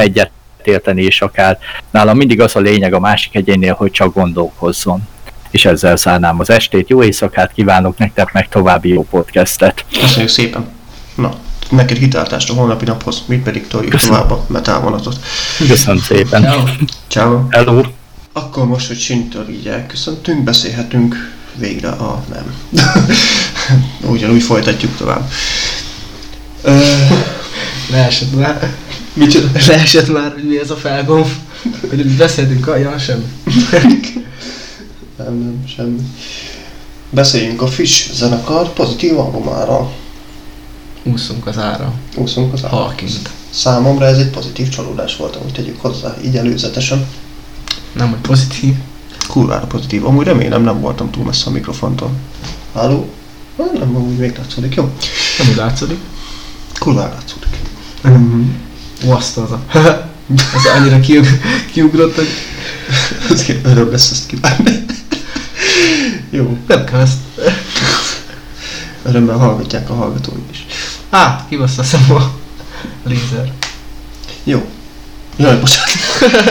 egyetérteni, 0.68 1.03
és 1.03 1.22
akár 1.22 1.57
nálam 1.91 2.18
mindig 2.18 2.41
az 2.41 2.56
a 2.56 2.60
lényeg 2.60 2.94
a 2.94 2.99
másik 2.99 3.35
egyénél, 3.35 3.73
hogy 3.73 3.91
csak 3.91 4.14
gondolkozzon. 4.14 5.07
És 5.52 5.65
ezzel 5.65 5.95
szállnám 5.95 6.39
az 6.39 6.49
estét, 6.49 6.89
jó 6.89 7.03
éjszakát 7.03 7.52
kívánok 7.53 7.98
nektek, 7.98 8.31
meg 8.34 8.49
további 8.49 8.89
jó 8.89 9.03
podcastet. 9.03 9.85
Köszönjük 9.99 10.30
szépen. 10.30 10.68
Na, 11.15 11.34
neked 11.69 11.98
kitartást 11.98 12.49
a 12.49 12.53
holnapi 12.53 12.85
naphoz, 12.85 13.23
mi 13.26 13.38
pedig 13.38 13.68
toljuk 13.68 13.91
Köszönöm. 13.91 14.15
tovább 14.15 14.31
a 14.31 14.45
metálvonatot. 14.48 15.19
Köszönöm 15.68 16.02
szépen. 16.02 16.41
Ciao. 16.41 16.64
Ciao. 17.07 17.48
Hello. 17.49 17.81
Akkor 18.34 18.65
most, 18.65 18.88
hogy 18.88 18.99
Sintől 18.99 19.49
így 19.49 19.68
elköszöntünk, 19.68 20.44
beszélhetünk 20.44 21.35
végre 21.56 21.89
a 21.89 22.23
nem. 22.34 22.53
Ugyanúgy 24.14 24.44
folytatjuk 24.44 24.98
tovább. 24.98 25.30
Ö, 26.61 26.80
Leesett 27.91 28.35
már. 28.35 28.76
Micsoda? 29.18 29.48
Leesett 29.68 30.14
már, 30.14 30.34
hogy 30.34 30.44
mi 30.44 30.60
ez 30.60 30.69
a 30.69 30.76
felgomb. 30.76 31.27
Hogy 31.89 32.06
beszéltünk, 32.06 32.68
ah, 32.68 32.80
ja, 32.80 32.98
semmi. 32.98 33.26
Nem, 35.18 35.34
nem, 35.34 35.64
semmi. 35.76 35.99
Beszéljünk 37.10 37.61
a 37.61 37.68
Fish 37.68 38.14
zenekar 38.14 38.73
pozitív 38.73 39.19
albumára. 39.19 39.91
Úszunk 41.03 41.48
az 41.48 41.57
ára. 41.57 41.94
Úszunk 42.15 42.53
az 42.53 42.65
állat. 42.65 42.80
Halkint. 42.80 43.30
Számomra 43.49 44.06
ez 44.06 44.18
egy 44.18 44.30
pozitív 44.30 44.69
csalódás 44.69 45.15
volt, 45.15 45.35
amit 45.35 45.53
tegyük 45.53 45.81
hozzá, 45.81 46.15
így 46.26 46.35
előzetesen. 46.35 47.06
Nem, 47.94 48.10
hogy 48.10 48.19
pozitív. 48.19 48.73
Kurvára 49.27 49.65
pozitív. 49.65 50.06
Amúgy 50.06 50.26
remélem 50.26 50.64
nem 50.64 50.80
voltam 50.80 51.11
túl 51.11 51.23
messze 51.23 51.48
a 51.48 51.52
mikrofontól. 51.52 52.11
Ah, 52.73 53.03
Nem, 53.56 53.95
amúgy 53.95 54.18
még 54.18 54.38
látszódik, 54.38 54.76
jó? 54.76 54.84
Nem 55.38 55.49
úgy 55.49 55.56
látszódik. 55.56 55.99
Kurvára 56.80 57.14
látszódik. 57.14 57.49
Ó, 59.06 59.11
azt 59.11 59.38
az 60.56 60.65
annyira 60.76 60.99
kiug, 60.99 61.26
kiugrott, 61.72 62.15
hogy 62.15 62.28
Ezért 63.32 63.65
öröm 63.65 63.91
lesz 63.91 64.11
ezt 64.11 64.26
kívánni. 64.26 64.86
Jó, 66.30 66.57
nem 66.68 66.86
kell 66.86 66.99
ezt. 66.99 67.18
örömmel 69.03 69.38
hallgatják 69.38 69.90
a 69.90 69.94
hallgatóink 69.94 70.52
is. 70.52 70.65
Á, 71.10 71.45
kibassza 71.49 71.82
a 71.82 71.86
szem 71.86 72.11
a 72.11 72.32
lézer. 73.06 73.52
Jó. 74.44 74.65
Jaj, 75.38 75.60
bocsánat. 75.60 75.90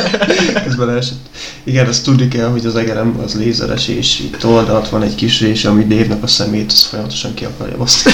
Ez 0.66 0.74
beleesett. 0.74 1.26
Igen, 1.64 1.86
azt 1.86 2.04
tudni 2.04 2.28
kell, 2.28 2.48
hogy 2.48 2.66
az 2.66 2.76
egerem 2.76 3.20
az 3.24 3.34
lézeres, 3.34 3.88
és 3.88 4.18
itt 4.18 4.44
oldalt 4.44 4.88
van 4.88 5.02
egy 5.02 5.14
kis 5.14 5.40
rés, 5.40 5.64
ami 5.64 5.86
Dave-nak 5.86 6.22
a 6.22 6.26
szemét, 6.26 6.72
az 6.72 6.82
folyamatosan 6.82 7.34
ki 7.34 7.44
akarja 7.44 7.76
baszni. 7.76 8.12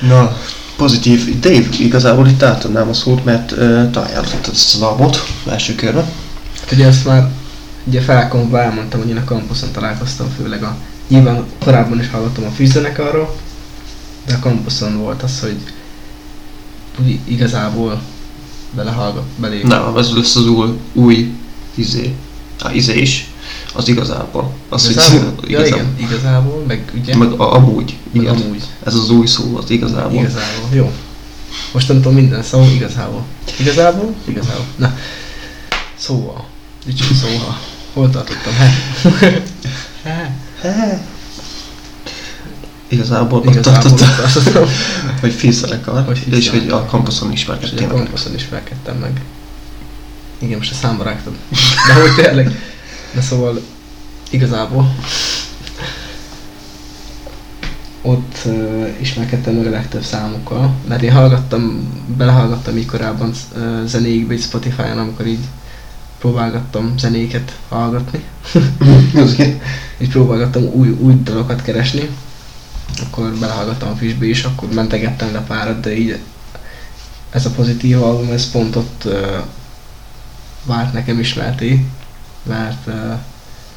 Na, 0.00 0.36
pozitív. 0.76 1.40
Dave, 1.40 1.66
igazából 1.78 2.26
itt 2.26 2.42
átadnám 2.42 2.88
a 2.88 2.94
szót, 2.94 3.24
mert 3.24 3.52
uh, 3.52 3.58
ajánlottad 3.92 4.52
ezt 4.52 4.74
az 4.74 4.80
albumot 4.80 5.18
első 5.48 5.74
körben. 5.74 6.04
Hát 6.60 6.72
ugye 6.72 6.86
ezt 6.86 7.04
már 7.04 7.30
ugye 7.84 8.00
felkomba 8.00 8.60
elmondtam, 8.60 9.00
hogy 9.00 9.08
én 9.08 9.16
a 9.16 9.24
kampuszon 9.24 9.72
találkoztam, 9.72 10.26
főleg 10.36 10.62
a... 10.62 10.76
Nyilván 11.08 11.44
korábban 11.64 12.00
is 12.00 12.10
hallottam 12.10 12.44
a 12.44 12.50
fűzenekarról, 12.50 13.36
de 14.26 14.34
a 14.34 14.38
kampuszon 14.38 14.98
volt 14.98 15.22
az, 15.22 15.40
hogy 15.40 15.56
úgy 17.00 17.18
igazából 17.24 18.00
belehallgat, 18.74 19.24
belé. 19.36 19.62
Na, 19.62 19.98
ez 19.98 20.10
lesz 20.14 20.36
az 20.36 20.46
új, 20.46 20.68
új 20.92 21.34
izé. 21.74 22.14
A 22.62 22.70
izé 22.70 23.00
is. 23.00 23.30
Az 23.76 23.88
igazából. 23.88 24.52
Az, 24.68 24.90
igazából? 24.90 25.34
hogy 25.40 25.50
ja, 25.56 25.66
igen, 25.66 25.94
igazából, 25.98 26.64
meg 26.66 26.92
ugye, 26.94 27.16
Meg 27.16 27.40
a, 27.40 27.54
amúgy. 27.54 27.96
meg 28.12 28.22
Igen. 28.22 28.34
amúgy. 28.34 28.62
Ez 28.84 28.94
az 28.94 29.10
új 29.10 29.26
szó, 29.26 29.56
az 29.56 29.70
igazából. 29.70 30.12
Igazából, 30.20 30.68
jó. 30.72 30.92
Mostantól 31.72 32.12
minden 32.12 32.42
szó 32.42 32.64
igazából. 32.74 33.24
Igazából? 33.58 34.14
Igazából. 34.24 34.64
Na. 34.76 34.98
Szóval. 35.94 36.44
Dicső 36.86 37.14
szóval. 37.14 37.58
Hol 37.92 38.10
tartottam? 38.10 38.52
He. 38.52 39.42
He. 40.02 40.36
He. 40.60 41.06
Igazából 42.88 43.42
Igazából 43.46 43.92
ott 43.92 44.00
tartottam. 44.00 44.68
hogy 45.20 45.32
fízelekar, 45.32 46.04
Hogy 46.04 46.22
és 46.30 46.48
hogy 46.48 46.68
a 46.68 46.84
kampuszon 46.84 47.32
És 47.32 47.42
ugye 47.42 47.54
ismerkedtél 47.56 47.88
a 47.88 47.94
kampuszon 47.94 48.34
ismerkedtem 48.34 48.96
meg. 48.96 49.20
Igen, 50.38 50.58
most 50.58 50.70
a 50.70 50.74
számba 50.74 51.04
rágtad. 51.04 51.32
De 51.86 51.94
hogy 52.00 52.14
tényleg. 52.14 52.75
De 53.16 53.22
szóval 53.22 53.60
igazából 54.30 54.94
ott 58.02 58.38
uh, 58.44 58.88
ismerkedtem 59.00 59.54
meg 59.54 59.66
a 59.66 59.70
legtöbb 59.70 60.02
számokkal, 60.02 60.74
mert 60.88 61.02
én 61.02 61.12
hallgattam, 61.12 61.88
belehallgattam 62.16 62.76
így 62.76 62.86
korábban 62.86 63.32
uh, 63.56 63.84
zenékbe, 63.84 64.34
így 64.34 64.42
Spotify-on, 64.42 64.98
amikor 64.98 65.26
így 65.26 65.44
próbálgattam 66.18 66.98
zenéket 66.98 67.58
hallgatni. 67.68 68.24
Így 70.00 70.08
próbálgattam 70.10 70.62
új, 70.62 70.88
új 70.88 71.14
dalokat 71.22 71.62
keresni, 71.62 72.08
akkor 73.06 73.36
belehallgattam 73.40 73.88
a 73.88 73.94
Fishbe 73.96 74.26
is, 74.26 74.44
akkor 74.44 74.68
mentegettem 74.72 75.32
le 75.32 75.40
párat, 75.40 75.80
de 75.80 75.96
így 75.98 76.18
ez 77.30 77.46
a 77.46 77.50
pozitív 77.50 78.02
album, 78.02 78.30
ez 78.30 78.50
pont 78.50 78.76
ott 78.76 79.02
uh, 79.04 79.42
vált 80.64 80.92
nekem 80.92 81.18
ismerté, 81.18 81.84
mert 82.48 82.86
uh, 82.86 82.94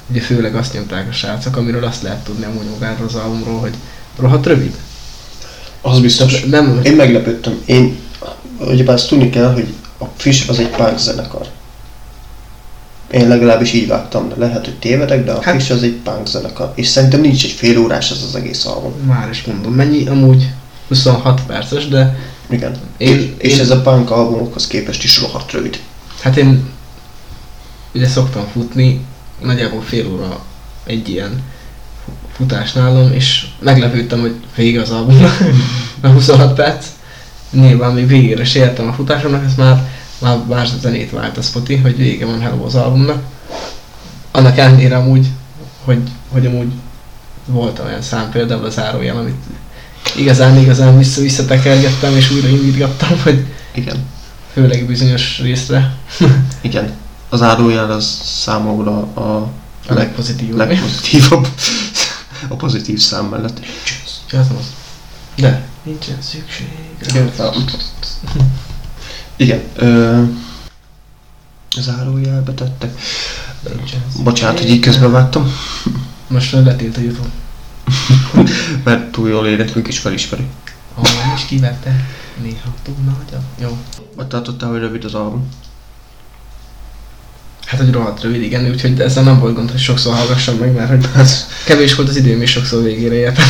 ugye 0.10 0.22
főleg 0.22 0.56
azt 0.56 0.74
nyomták 0.74 1.08
a 1.10 1.12
srácok, 1.12 1.56
amiről 1.58 1.84
azt 1.84 2.02
lehet 2.02 2.24
tudni 2.24 2.46
amúgy 2.46 2.66
magáról 2.80 3.08
az 3.08 3.16
albumról, 3.16 3.60
hogy 3.60 3.74
rohadt 4.20 4.46
rövid. 4.46 4.76
Az 5.82 6.00
biztos. 6.00 6.32
Tehát 6.34 6.48
nem, 6.48 6.80
Én 6.84 6.96
meglepődtem. 6.96 7.62
Én, 7.66 8.00
ugyebár 8.60 8.96
azt 8.96 9.08
tudni 9.08 9.30
kell, 9.30 9.54
hogy 9.54 9.74
a 10.00 10.06
Fish 10.16 10.50
az 10.50 10.60
egy 10.60 10.68
punk 10.70 10.98
zenekar. 10.98 11.48
Én 13.12 13.28
legalábbis 13.28 13.74
így 13.74 13.88
vágtam, 13.88 14.30
de 14.30 14.36
lehet, 14.38 14.66
hogy 14.66 14.80
tévedek, 14.80 15.26
de 15.26 15.32
a 15.32 15.42
Hát- 15.42 15.56
Fish 15.56 15.72
az 15.72 15.84
egy 15.84 15.94
punk 16.04 16.28
zenekar. 16.28 16.72
És 16.76 16.88
szerintem 16.88 17.22
nincs 17.22 17.44
egy 17.44 17.52
fél 17.52 17.78
órás 17.80 18.12
ez 18.12 18.24
az 18.28 18.36
egész 18.36 18.66
album. 18.66 18.94
már 19.08 19.30
is 19.30 19.44
mondom, 19.44 19.74
mennyi 19.74 20.08
amúgy 20.08 20.50
26 20.88 21.42
perces, 21.46 21.88
de 21.88 22.18
Igen. 22.50 22.76
Én- 22.98 23.18
és, 23.18 23.30
és 23.38 23.54
én- 23.54 23.60
ez 23.60 23.70
a 23.70 23.82
punk 23.82 24.12
albumokhoz 24.12 24.68
képest 24.68 25.04
is 25.04 25.22
rohadt 25.22 25.52
rövid. 25.52 25.80
Hát 26.22 26.38
én 26.38 26.70
ugye 27.94 28.08
szoktam 28.08 28.48
futni, 28.52 29.06
nagyjából 29.42 29.82
fél 29.82 30.08
óra 30.12 30.40
egy 30.84 31.10
ilyen 31.10 31.44
futás 32.32 32.74
nálam, 32.74 33.14
és 33.14 33.48
meglepődtem, 33.60 34.20
hogy 34.20 34.36
vége 34.56 34.82
az 34.82 34.90
albumnak, 34.90 35.40
mert 36.02 36.14
26 36.14 36.54
perc. 36.54 36.86
Nyilván 37.52 37.94
még 37.94 38.08
végére 38.08 38.44
se 38.44 38.60
értem 38.60 38.88
a 38.88 38.94
futásomnak, 38.94 39.46
ez 39.46 39.56
már, 39.56 39.90
már 40.20 40.38
más 40.48 40.70
zenét 40.82 41.12
vált 41.12 41.38
a 41.38 41.42
Spotify, 41.42 41.82
hogy 41.82 41.98
vége 41.98 42.26
van 42.26 42.42
hello 42.42 42.66
az 42.66 42.76
albumnak. 42.76 43.24
Annak 44.32 44.58
ellenére 44.58 44.96
amúgy, 44.96 45.28
hogy, 45.84 46.02
hogy 46.30 46.46
amúgy 46.46 46.72
volt 47.46 47.80
olyan 47.80 48.02
szám, 48.02 48.30
például 48.32 48.66
a 48.66 48.70
zárójel, 48.70 49.18
amit 49.18 49.44
igazán, 50.18 50.58
igazán 50.58 50.98
vissza-visszatekergettem, 50.98 52.16
és 52.16 52.32
újra 52.32 52.48
indítgattam, 52.48 53.22
hogy 53.24 53.46
Igen. 53.74 53.98
főleg 54.54 54.86
bizonyos 54.86 55.40
részre 55.42 55.96
Igen. 56.62 56.92
Az 57.30 57.42
árójel 57.42 57.92
az 57.92 58.06
számomra 58.24 58.98
a 58.98 59.52
a 59.90 59.94
legpozitívabb. 59.94 60.58
legpozitívabb. 60.58 61.48
A 62.48 62.56
pozitív 62.56 63.00
szám 63.00 63.26
mellett. 63.26 63.60
Az 64.32 64.48
az. 64.60 64.74
De 65.36 65.68
nincsen 65.84 66.22
szükség. 66.22 66.68
Igen. 69.36 69.62
Ö, 69.76 70.24
zárójelbe 71.80 72.54
tettek. 72.54 73.02
Nincsen 73.76 74.02
Bocsánat, 74.24 74.60
hogy 74.60 74.70
így 74.70 74.80
közbevágtam, 74.80 75.54
Most 76.28 76.54
már 76.54 76.64
letilt 76.64 76.98
a 76.98 77.02
Youtube. 77.02 77.30
mert 78.84 79.12
túl 79.12 79.30
jól 79.30 79.48
éneklünk 79.48 79.88
és 79.88 80.00
felismeri. 80.00 80.48
Ha 80.96 81.02
nem 81.02 81.34
is 81.36 81.46
kivette, 81.46 82.06
néha 82.42 82.74
túl 82.84 82.96
nagy 83.06 83.34
a... 83.34 83.62
Jó. 83.62 83.78
Ott 84.16 84.30
tartottál, 84.30 84.70
hogy 84.70 84.80
rövid 84.80 85.04
az 85.04 85.14
album. 85.14 85.50
Hát, 87.70 87.80
hogy 87.80 87.92
rohadt 87.92 88.22
rövid, 88.22 88.42
igen, 88.42 88.70
úgyhogy 88.70 89.00
ezzel 89.00 89.24
nem 89.24 89.40
volt 89.40 89.56
gond, 89.56 89.72
hogy 89.72 89.80
sokszor 89.80 90.14
hallgassam 90.16 90.56
meg, 90.56 90.74
mert 90.74 90.90
hogy 90.90 91.06
kevés 91.66 91.96
volt 91.96 92.10
az 92.10 92.16
időm, 92.16 92.42
és 92.42 92.52
sokszor 92.52 92.84
végére 92.84 93.16
értem. 93.16 93.46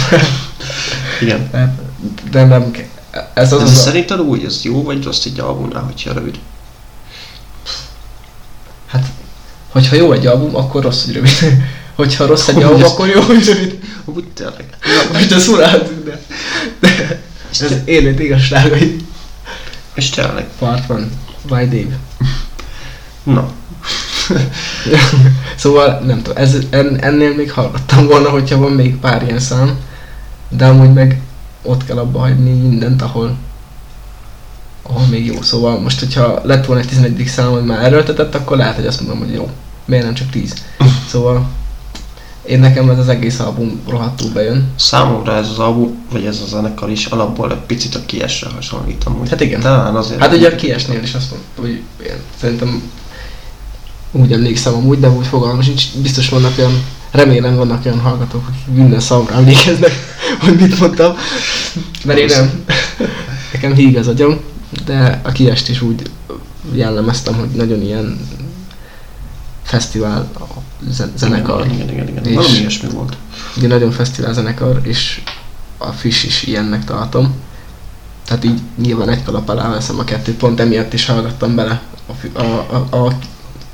Igen. 1.22 1.50
Tehát, 1.50 1.82
de 2.32 2.46
nem 2.46 2.72
ez 3.34 3.54
az 3.54 3.62
Ez 3.62 3.70
az, 3.70 3.72
a, 3.72 3.82
szerinted 3.82 4.20
úgy, 4.20 4.44
ez 4.44 4.60
jó 4.64 4.84
vagy 4.84 5.04
rossz 5.04 5.26
egy 5.26 5.40
albumnál, 5.40 5.84
hogyha 5.84 6.14
rövid? 6.14 6.40
hát, 8.88 9.06
hogyha 9.70 9.96
jó 9.96 10.12
egy 10.12 10.26
album, 10.26 10.56
akkor 10.56 10.84
rossz, 10.84 11.06
hogy 11.06 11.14
rövid. 11.14 11.32
Hogyha 11.96 12.26
rossz 12.26 12.48
egy 12.48 12.64
album, 12.64 12.82
ez- 12.82 12.90
akkor 12.90 13.08
jó, 13.08 13.22
hogy 13.22 13.46
rövid. 13.46 13.80
Úgy 14.06 14.28
tényleg. 14.28 14.66
Most 15.14 15.32
ezt 15.32 15.48
uráltuk, 15.48 16.06
de, 16.06 16.22
de 16.80 17.22
ez 17.52 17.74
élet 17.86 18.20
igazságai. 18.20 18.96
És 19.94 20.10
tényleg. 20.10 20.48
Part 20.60 20.86
van. 20.86 21.12
By 21.42 21.66
Dave. 21.68 21.98
Na, 23.24 23.52
szóval 25.56 26.00
nem 26.06 26.22
tudom, 26.22 26.38
ez, 26.38 26.58
en, 26.70 26.98
ennél 27.02 27.36
még 27.36 27.52
hallgattam 27.52 28.06
volna, 28.06 28.30
hogyha 28.30 28.58
van 28.58 28.72
még 28.72 28.98
pár 28.98 29.24
ilyen 29.24 29.40
szám, 29.40 29.78
de 30.50 30.66
amúgy 30.66 30.94
meg 30.94 31.22
ott 31.62 31.86
kell 31.86 31.98
abba 31.98 32.20
hagyni 32.20 32.52
mindent, 32.52 33.02
ahol 33.02 33.38
ahol 34.84 35.08
még 35.08 35.26
jó. 35.26 35.42
Szóval 35.42 35.80
most, 35.80 36.00
hogyha 36.00 36.40
lett 36.44 36.66
volna 36.66 36.82
egy 36.82 36.88
11. 36.88 37.26
szám, 37.28 37.52
hogy 37.52 37.64
már 37.64 37.84
erőltetett, 37.84 38.36
akkor 38.36 38.58
lehet, 38.58 38.76
hogy 38.76 38.86
azt 38.86 39.00
mondom, 39.00 39.20
hogy 39.20 39.34
jó. 39.34 39.50
Miért 39.86 40.04
nem 40.04 40.14
csak 40.14 40.30
10? 40.30 40.54
Szóval 41.12 41.48
én 42.46 42.60
nekem 42.60 42.90
ez 42.90 42.98
az 42.98 43.08
egész 43.08 43.40
album 43.40 43.82
rohadtul 43.88 44.30
bejön. 44.32 44.72
számomra 44.76 45.36
ez 45.36 45.50
az 45.50 45.60
album, 45.60 46.06
vagy 46.12 46.26
ez 46.26 46.42
a 46.42 46.48
zenekar 46.48 46.90
is 46.90 47.06
alapból 47.06 47.52
egy 47.52 47.58
picit 47.58 47.96
a 47.96 48.06
kiesre 48.06 48.50
hasonlít 48.50 49.04
amúgy. 49.04 49.30
Hát 49.30 49.42
igen. 49.42 49.60
Talán 49.60 49.96
azért. 49.96 50.20
Hát 50.20 50.34
ugye 50.34 50.50
a 50.50 50.56
kiesnél 50.56 51.04
is 51.04 51.14
azt 51.14 51.32
mondta, 51.32 51.62
hogy 51.62 51.82
én 52.06 52.16
szerintem 52.40 52.92
úgy 54.12 54.32
emlékszem 54.34 54.74
amúgy, 54.74 55.00
de 55.00 55.10
úgy 55.10 55.28
fogalmam 55.28 55.62
sincs, 55.62 55.86
biztos 56.02 56.30
vannak 56.30 56.58
olyan, 56.58 56.84
remélem 57.12 57.56
vannak 57.56 57.86
olyan 57.86 58.00
hallgatók, 58.00 58.48
akik 58.48 58.76
minden 58.76 59.00
szavra 59.00 59.34
emlékeznek, 59.36 59.92
hogy 60.42 60.56
mit 60.60 60.80
mondtam, 60.80 61.14
mert 62.06 62.20
én 62.20 62.26
nem. 62.26 62.64
Nekem 63.54 63.74
híg 63.74 63.98
az 63.98 64.08
agyam, 64.08 64.40
de 64.86 65.22
a 65.24 65.32
kiest 65.32 65.70
is 65.70 65.82
úgy 65.82 66.02
jellemeztem, 66.74 67.34
hogy 67.34 67.50
nagyon 67.50 67.82
ilyen 67.82 68.20
fesztivál 69.64 70.32
zenekar, 71.16 71.66
Igen, 71.66 71.90
igen, 71.90 72.08
igen. 72.08 72.26
És- 72.26 72.36
Valami 72.36 72.58
ilyesmi 72.58 72.90
volt. 72.90 73.18
ugye 73.58 73.68
nagyon 73.68 73.92
fesztivál 73.92 74.34
zenekar, 74.34 74.80
és 74.84 75.22
a 75.78 75.88
Fish 75.92 76.26
is 76.26 76.44
ilyennek 76.44 76.86
tartom. 76.86 77.34
Tehát 78.26 78.44
így 78.44 78.60
nyilván 78.82 79.10
egy 79.10 79.24
kalap 79.24 79.50
alá 79.50 79.70
veszem 79.70 80.00
a 80.00 80.04
kettőt, 80.04 80.36
pont 80.36 80.60
emiatt 80.60 80.94
is 80.94 81.06
hallgattam 81.06 81.56
bele. 81.56 81.82
A, 82.34 82.42
a, 82.42 82.86
a, 82.92 83.06
a 83.06 83.18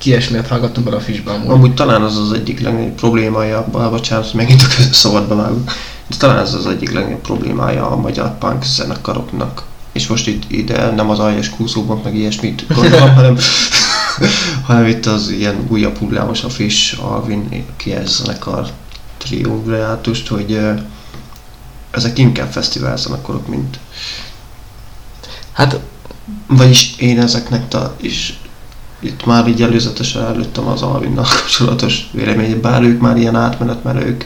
kies 0.05 0.29
miatt 0.29 0.47
hallgattam 0.47 0.83
bele 0.83 0.95
a 0.95 0.99
Fishbe 0.99 1.31
amúgy. 1.31 1.49
Amúgy 1.49 1.73
talán 1.73 2.01
az 2.01 2.17
az 2.17 2.31
egyik 2.33 2.61
legnagyobb 2.61 2.95
problémája, 2.95 3.67
bár 3.71 3.89
bocsánat, 3.89 4.33
megint 4.33 4.61
a 4.61 4.93
szabadba 4.93 5.35
vágunk, 5.35 5.71
de 6.07 6.15
talán 6.17 6.39
ez 6.39 6.53
az 6.53 6.67
egyik 6.67 6.91
legnagyobb 6.91 7.21
problémája 7.21 7.91
a 7.91 7.95
magyar 7.95 8.37
punk 8.37 8.63
zenekaroknak. 8.63 9.63
És 9.91 10.07
most 10.07 10.27
itt 10.27 10.51
ide 10.51 10.91
nem 10.91 11.09
az 11.09 11.19
aljas 11.19 11.49
kúszóban, 11.49 12.01
meg 12.03 12.15
ilyesmit 12.15 12.65
gondolom, 12.73 13.13
hanem, 13.13 13.37
hanem 14.67 14.85
itt 14.85 15.05
az 15.05 15.29
ilyen 15.29 15.65
újabb 15.67 15.97
hullámos 15.97 16.43
a 16.43 16.49
Fish, 16.49 17.03
Alvin, 17.03 17.65
Kies 17.77 18.09
zenekar 18.09 18.69
triumvirátust, 19.17 20.27
hogy 20.27 20.59
ezek 21.91 22.17
inkább 22.17 22.51
fesztivál 22.51 22.97
zenekarok, 22.97 23.47
mint 23.47 23.79
Hát 25.51 25.79
Vagyis 26.47 26.95
én 26.97 27.19
ezeknek 27.19 27.67
ta, 27.67 27.95
is 28.01 28.39
itt 29.05 29.25
már 29.25 29.47
így 29.47 29.61
előzetesen 29.61 30.23
előttem 30.23 30.67
az 30.67 30.81
Alvinnal 30.81 31.23
kapcsolatos 31.23 32.09
vélemény, 32.11 32.61
bár 32.61 32.83
ők 32.83 33.01
már 33.01 33.17
ilyen 33.17 33.35
átmenet, 33.35 33.83
mert 33.83 34.03
ők 34.03 34.23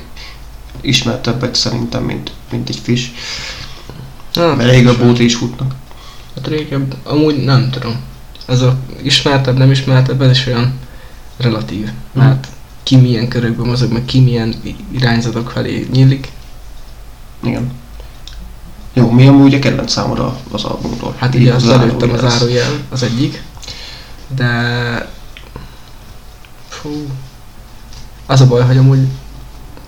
ismertebbek 0.81 1.56
szerintem, 1.56 2.03
mint, 2.03 2.31
mint 2.51 2.69
egy 2.69 2.80
fish, 2.84 3.10
hát, 4.35 4.56
mert 4.57 4.72
régebb 4.72 5.19
is 5.19 5.35
futnak. 5.35 5.76
Hát 6.35 6.47
régebb, 6.47 6.95
amúgy 7.03 7.43
nem 7.43 7.69
tudom. 7.69 7.95
Ez 8.45 8.61
a 8.61 8.77
ismertebb, 9.01 9.57
nem 9.57 9.72
ismertebb, 9.72 10.22
ez 10.22 10.31
is 10.31 10.47
olyan 10.47 10.73
relatív. 11.38 11.89
Mhm. 12.11 12.23
Hát 12.26 12.47
ki 12.84 12.95
milyen 12.95 13.27
körökben 13.27 13.65
mozog, 13.68 13.91
meg 13.91 14.06
ki 14.06 14.19
milyen 14.19 14.56
irányzatok 14.91 15.49
felé 15.49 15.88
nyílik. 15.91 16.31
Igen. 17.43 17.72
Jó, 18.93 19.11
mi 19.11 19.27
amúgy 19.27 19.53
a 19.53 19.60
kedvenc 19.60 19.91
számomra 19.91 20.38
az 20.51 20.64
albumról? 20.64 21.15
Hát 21.18 21.35
Így 21.35 21.53
zárójel 21.57 21.81
előttem 21.81 22.11
az 22.11 22.22
lesz. 22.22 22.38
zárójel, 22.38 22.72
az 22.89 23.03
egyik. 23.03 23.43
De... 24.35 25.10
Fú. 26.69 26.89
Az 28.26 28.41
a 28.41 28.47
baj, 28.47 28.61
hogy 28.61 28.77
amúgy 28.77 29.07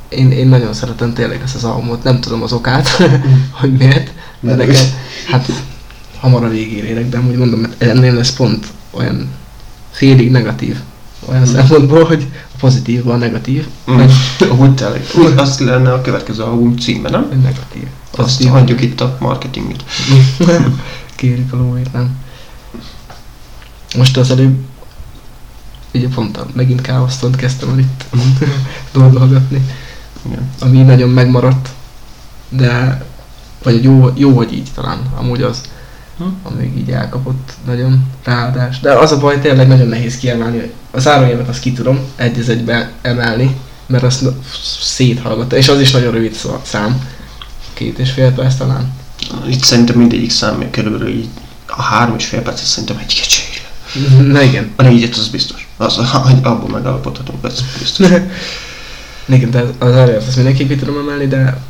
én, 0.09 0.31
én 0.31 0.47
nagyon 0.47 0.73
szeretem 0.73 1.13
tényleg 1.13 1.41
ezt 1.43 1.55
az 1.55 1.63
albumot, 1.63 2.03
nem 2.03 2.19
tudom 2.21 2.43
az 2.43 2.53
okát, 2.53 2.89
hogy 3.59 3.77
miért, 3.77 4.05
de 4.39 4.55
Mert- 4.55 4.57
nekem, 4.57 4.83
hát 5.27 5.51
hamar 6.19 6.43
a 6.43 6.49
végére 6.49 6.87
érek, 6.87 7.09
de 7.09 7.17
amúgy 7.17 7.35
mondom, 7.35 7.59
hogy 7.59 7.75
ennél 7.77 8.13
lesz 8.13 8.33
pont 8.33 8.65
olyan 8.91 9.29
félig 9.91 10.31
negatív, 10.31 10.77
olyan 11.25 11.41
Mm. 11.41 11.53
szempontból, 11.53 12.03
hogy 12.03 12.27
a 12.33 12.57
pozitívban 12.59 13.19
negatív, 13.19 13.67
Mm. 13.91 13.95
vagy 13.95 14.11
Úgy 14.59 14.75
tényleg. 14.75 15.05
Azt 15.35 15.59
lenne 15.59 15.93
a 15.93 16.01
következő 16.01 16.43
album 16.43 16.77
címe, 16.77 17.09
nem? 17.09 17.27
negatív. 17.29 17.83
Azt 17.83 18.21
Pozitív, 18.21 18.47
hagyjuk 18.49 18.81
itt 18.81 19.01
a 19.01 19.17
marketinget. 19.19 19.83
Kérjük 21.15 21.53
a 21.53 21.57
lóért, 21.57 21.93
nem? 21.93 22.09
Most 23.97 24.17
az 24.17 24.31
előbb 24.31 24.57
ugye 25.93 26.07
pont 26.07 26.37
a, 26.37 26.45
megint 26.53 26.81
káosztont 26.81 27.35
kezdtem 27.35 27.69
el 27.69 27.79
itt 27.79 28.05
dolgolgatni, 28.93 29.65
Igen. 30.25 30.49
ami 30.59 30.81
nagyon 30.81 31.09
megmaradt, 31.09 31.69
de 32.49 33.03
vagy 33.63 33.83
jó, 33.83 34.09
jó, 34.15 34.35
hogy 34.35 34.53
így 34.53 34.69
talán, 34.75 34.99
amúgy 35.17 35.41
az, 35.41 35.61
Hm? 36.17 36.23
amíg 36.43 36.77
így 36.77 36.91
elkapott 36.91 37.53
nagyon 37.65 38.05
ráadás. 38.23 38.79
De 38.79 38.93
az 38.93 39.11
a 39.11 39.17
baj, 39.17 39.39
tényleg 39.39 39.67
nagyon 39.67 39.87
nehéz 39.87 40.17
kiemelni, 40.17 40.59
hogy 40.59 40.73
a 40.91 40.99
zárójelet 40.99 41.47
azt 41.47 41.59
ki 41.59 41.73
tudom 41.73 41.99
egy 42.15 42.39
az 42.39 42.49
egybe 42.49 42.91
emelni, 43.01 43.57
mert 43.85 44.03
azt 44.03 44.25
széthallgatta, 44.81 45.55
és 45.55 45.67
az 45.67 45.79
is 45.79 45.91
nagyon 45.91 46.11
rövid 46.11 46.35
szám, 46.63 47.07
két 47.73 47.99
és 47.99 48.11
fél 48.11 48.31
perc 48.31 48.55
talán. 48.55 48.93
Itt 49.47 49.63
szerintem 49.63 49.97
mindegyik 49.97 50.31
szám 50.31 50.71
körülbelül 50.71 51.07
így 51.07 51.29
a 51.67 51.81
három 51.81 52.15
és 52.15 52.25
fél 52.25 52.41
percet 52.41 52.65
szerintem 52.65 52.97
egy 52.97 53.19
kecsére. 53.19 53.69
Na 54.21 54.41
igen, 54.41 54.71
A 54.75 54.81
négyet 54.81 55.15
az 55.15 55.27
biztos. 55.27 55.67
Az, 55.77 55.97
abból 56.41 56.69
megállapodhatunk, 56.69 57.45
ez 57.45 57.63
biztos. 57.79 58.07
Igen, 59.27 59.51
de 59.51 59.63
az 59.79 59.91
előtt 59.95 60.27
azt 60.27 60.35
mindenképp 60.35 60.67
ki 60.69 60.75
tudom 60.75 60.97
emelni, 60.97 61.27
de 61.27 61.61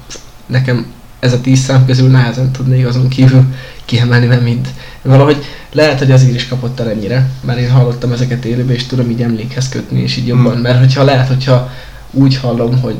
nekem 0.46 0.86
ez 1.20 1.34
a 1.34 1.42
tíz 1.42 1.60
szám 1.60 1.86
közül 1.86 2.10
nehezen 2.10 2.52
tudnék 2.52 2.86
azon 2.88 3.08
kívül 3.08 3.44
kiemelni, 3.86 4.26
mert 4.26 4.44
mind. 4.44 4.68
Valahogy 5.02 5.46
lehet, 5.72 6.00
hogy 6.00 6.12
azért 6.12 6.36
is 6.36 6.48
kapott 6.48 6.80
el 6.80 6.90
ennyire, 6.90 7.30
mert 7.46 7.60
én 7.60 7.72
hallottam 7.72 8.12
ezeket 8.12 8.46
élőben, 8.46 8.76
és 8.76 8.86
tudom 8.86 9.10
így 9.10 9.22
emlékhez 9.22 9.70
kötni, 9.70 10.02
és 10.02 10.18
így 10.18 10.28
jobban, 10.28 10.52
Hmm. 10.54 10.62
mert 10.62 10.80
hogyha 10.80 11.04
lehet, 11.04 11.28
hogyha 11.28 11.70
úgy 12.12 12.38
hallom, 12.38 12.80
hogy 12.82 12.98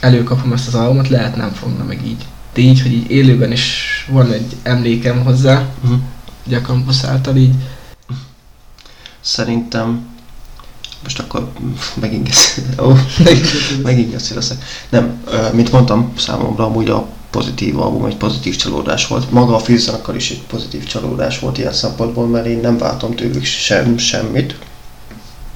előkapom 0.00 0.52
ezt 0.52 0.66
az 0.68 0.74
albumot, 0.74 1.08
lehet 1.08 1.36
nem 1.36 1.52
fogna 1.52 1.84
meg 1.84 2.06
így. 2.06 2.24
De 2.54 2.60
így, 2.60 2.82
hogy 2.82 2.92
így 2.92 3.10
élőben 3.10 3.52
is 3.52 3.74
van 4.10 4.32
egy 4.32 4.56
emlékem 4.62 5.24
hozzá, 5.24 5.62
Mhm. 5.80 5.92
ugye 6.46 6.56
a 6.56 6.60
Campus 6.60 7.04
által 7.04 7.36
így, 7.36 7.54
Szerintem 9.22 10.10
most 11.02 11.18
akkor 11.18 11.52
megint 11.94 12.28
ó, 12.84 12.92
megint 13.82 14.28
leszek. 14.34 14.64
Nem, 14.88 15.24
mint 15.52 15.72
mondtam, 15.72 16.12
számomra 16.18 16.64
amúgy 16.64 16.88
a 16.88 17.06
pozitív 17.30 17.80
album 17.80 18.04
egy 18.04 18.16
pozitív 18.16 18.56
csalódás 18.56 19.06
volt. 19.06 19.30
Maga 19.30 19.54
a 19.54 19.58
filmzenekar 19.58 20.16
is 20.16 20.30
egy 20.30 20.42
pozitív 20.42 20.84
csalódás 20.84 21.38
volt 21.38 21.58
ilyen 21.58 21.72
szempontból, 21.72 22.26
mert 22.26 22.46
én 22.46 22.60
nem 22.60 22.78
váltam 22.78 23.14
tőlük 23.14 23.44
sem, 23.44 23.98
semmit. 23.98 24.56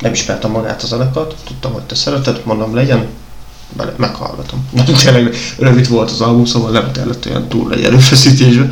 Nem 0.00 0.12
ismertem 0.12 0.50
magát 0.50 0.82
a 0.82 0.86
zenekart, 0.86 1.34
tudtam, 1.44 1.72
hogy 1.72 1.82
te 1.82 1.94
szereted, 1.94 2.42
mondom 2.44 2.74
legyen, 2.74 3.06
bele, 3.76 3.94
meghallgatom. 3.96 4.68
Nem 4.72 4.84
tényleg 4.84 5.36
rövid 5.58 5.88
volt 5.88 6.10
az 6.10 6.20
album, 6.20 6.44
szóval 6.44 6.70
nem 6.70 6.92
kellett 6.92 7.26
olyan 7.26 7.48
túl 7.48 7.68
nagy 7.68 7.84
erőfeszítésbe. 7.84 8.68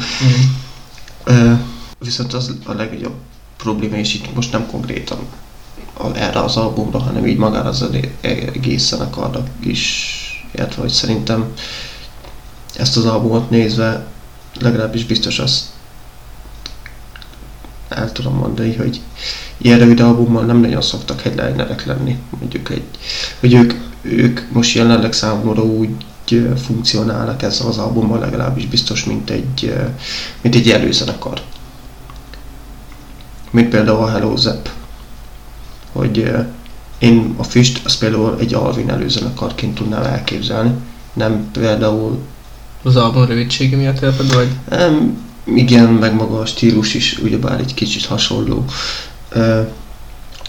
Ö, 1.25 1.53
viszont 1.99 2.33
az 2.33 2.55
a 2.65 2.73
legnagyobb 2.73 3.15
probléma, 3.65 3.97
és 3.97 4.15
itt 4.15 4.35
most 4.35 4.53
nem 4.53 4.67
konkrétan 4.67 5.19
erre 6.15 6.41
az 6.41 6.57
albumra, 6.57 6.99
hanem 6.99 7.27
így 7.27 7.37
magára 7.37 7.69
az 7.69 7.89
egész 8.21 8.89
zenekarnak 8.89 9.49
is, 9.61 10.13
illetve 10.55 10.81
hogy 10.81 10.91
szerintem 10.91 11.53
ezt 12.77 12.97
az 12.97 13.05
albumot 13.05 13.51
nézve 13.51 14.07
legalábbis 14.61 15.05
biztos 15.05 15.39
azt 15.39 15.65
el 17.89 18.13
tudom 18.13 18.35
mondani, 18.35 18.75
hogy 18.75 19.01
ilyen 19.57 19.79
rövid 19.79 20.01
albummal 20.01 20.45
nem 20.45 20.61
nagyon 20.61 20.83
szoktak 20.83 21.21
headlinerek 21.21 21.85
lenni. 21.85 22.19
Mondjuk 22.41 22.71
egy, 22.71 22.85
hogy 23.41 23.55
ők, 23.55 23.73
ők 24.03 24.41
most 24.53 24.75
jelenleg 24.75 25.13
számomra 25.13 25.63
úgy 25.63 25.91
funkcionálnak 26.65 27.43
ezzel 27.43 27.67
az 27.67 27.79
albummal 27.79 28.19
legalábbis 28.19 28.67
biztos, 28.67 29.05
mint 29.05 29.31
egy, 29.31 29.75
mint 30.41 30.55
egy 30.55 30.71
előzenekar. 30.71 31.43
Mint 33.55 33.69
például 33.69 33.99
a 33.99 34.09
Hello 34.11 34.37
Zep. 34.37 34.69
Hogy 35.93 36.19
ö, 36.19 36.39
én 36.99 37.35
a 37.37 37.43
Fist, 37.43 37.81
az 37.85 37.99
például 37.99 38.37
egy 38.41 38.55
Alvin 38.55 38.91
előzenekarként 38.91 39.75
tudnám 39.75 40.03
elképzelni, 40.03 40.71
nem 41.13 41.49
például 41.53 42.19
Az 42.83 42.97
album 42.97 43.25
rövidsége 43.25 43.77
miatt 43.77 44.01
érted, 44.03 44.35
vagy? 44.35 44.49
Um, 44.89 45.17
igen, 45.45 45.89
meg 45.89 46.15
maga 46.15 46.39
a 46.39 46.47
stílus 46.47 46.95
is 46.95 47.19
ugyebár 47.23 47.61
egy 47.61 47.75
kicsit 47.75 48.05
hasonló. 48.05 48.65
Ö, 49.29 49.61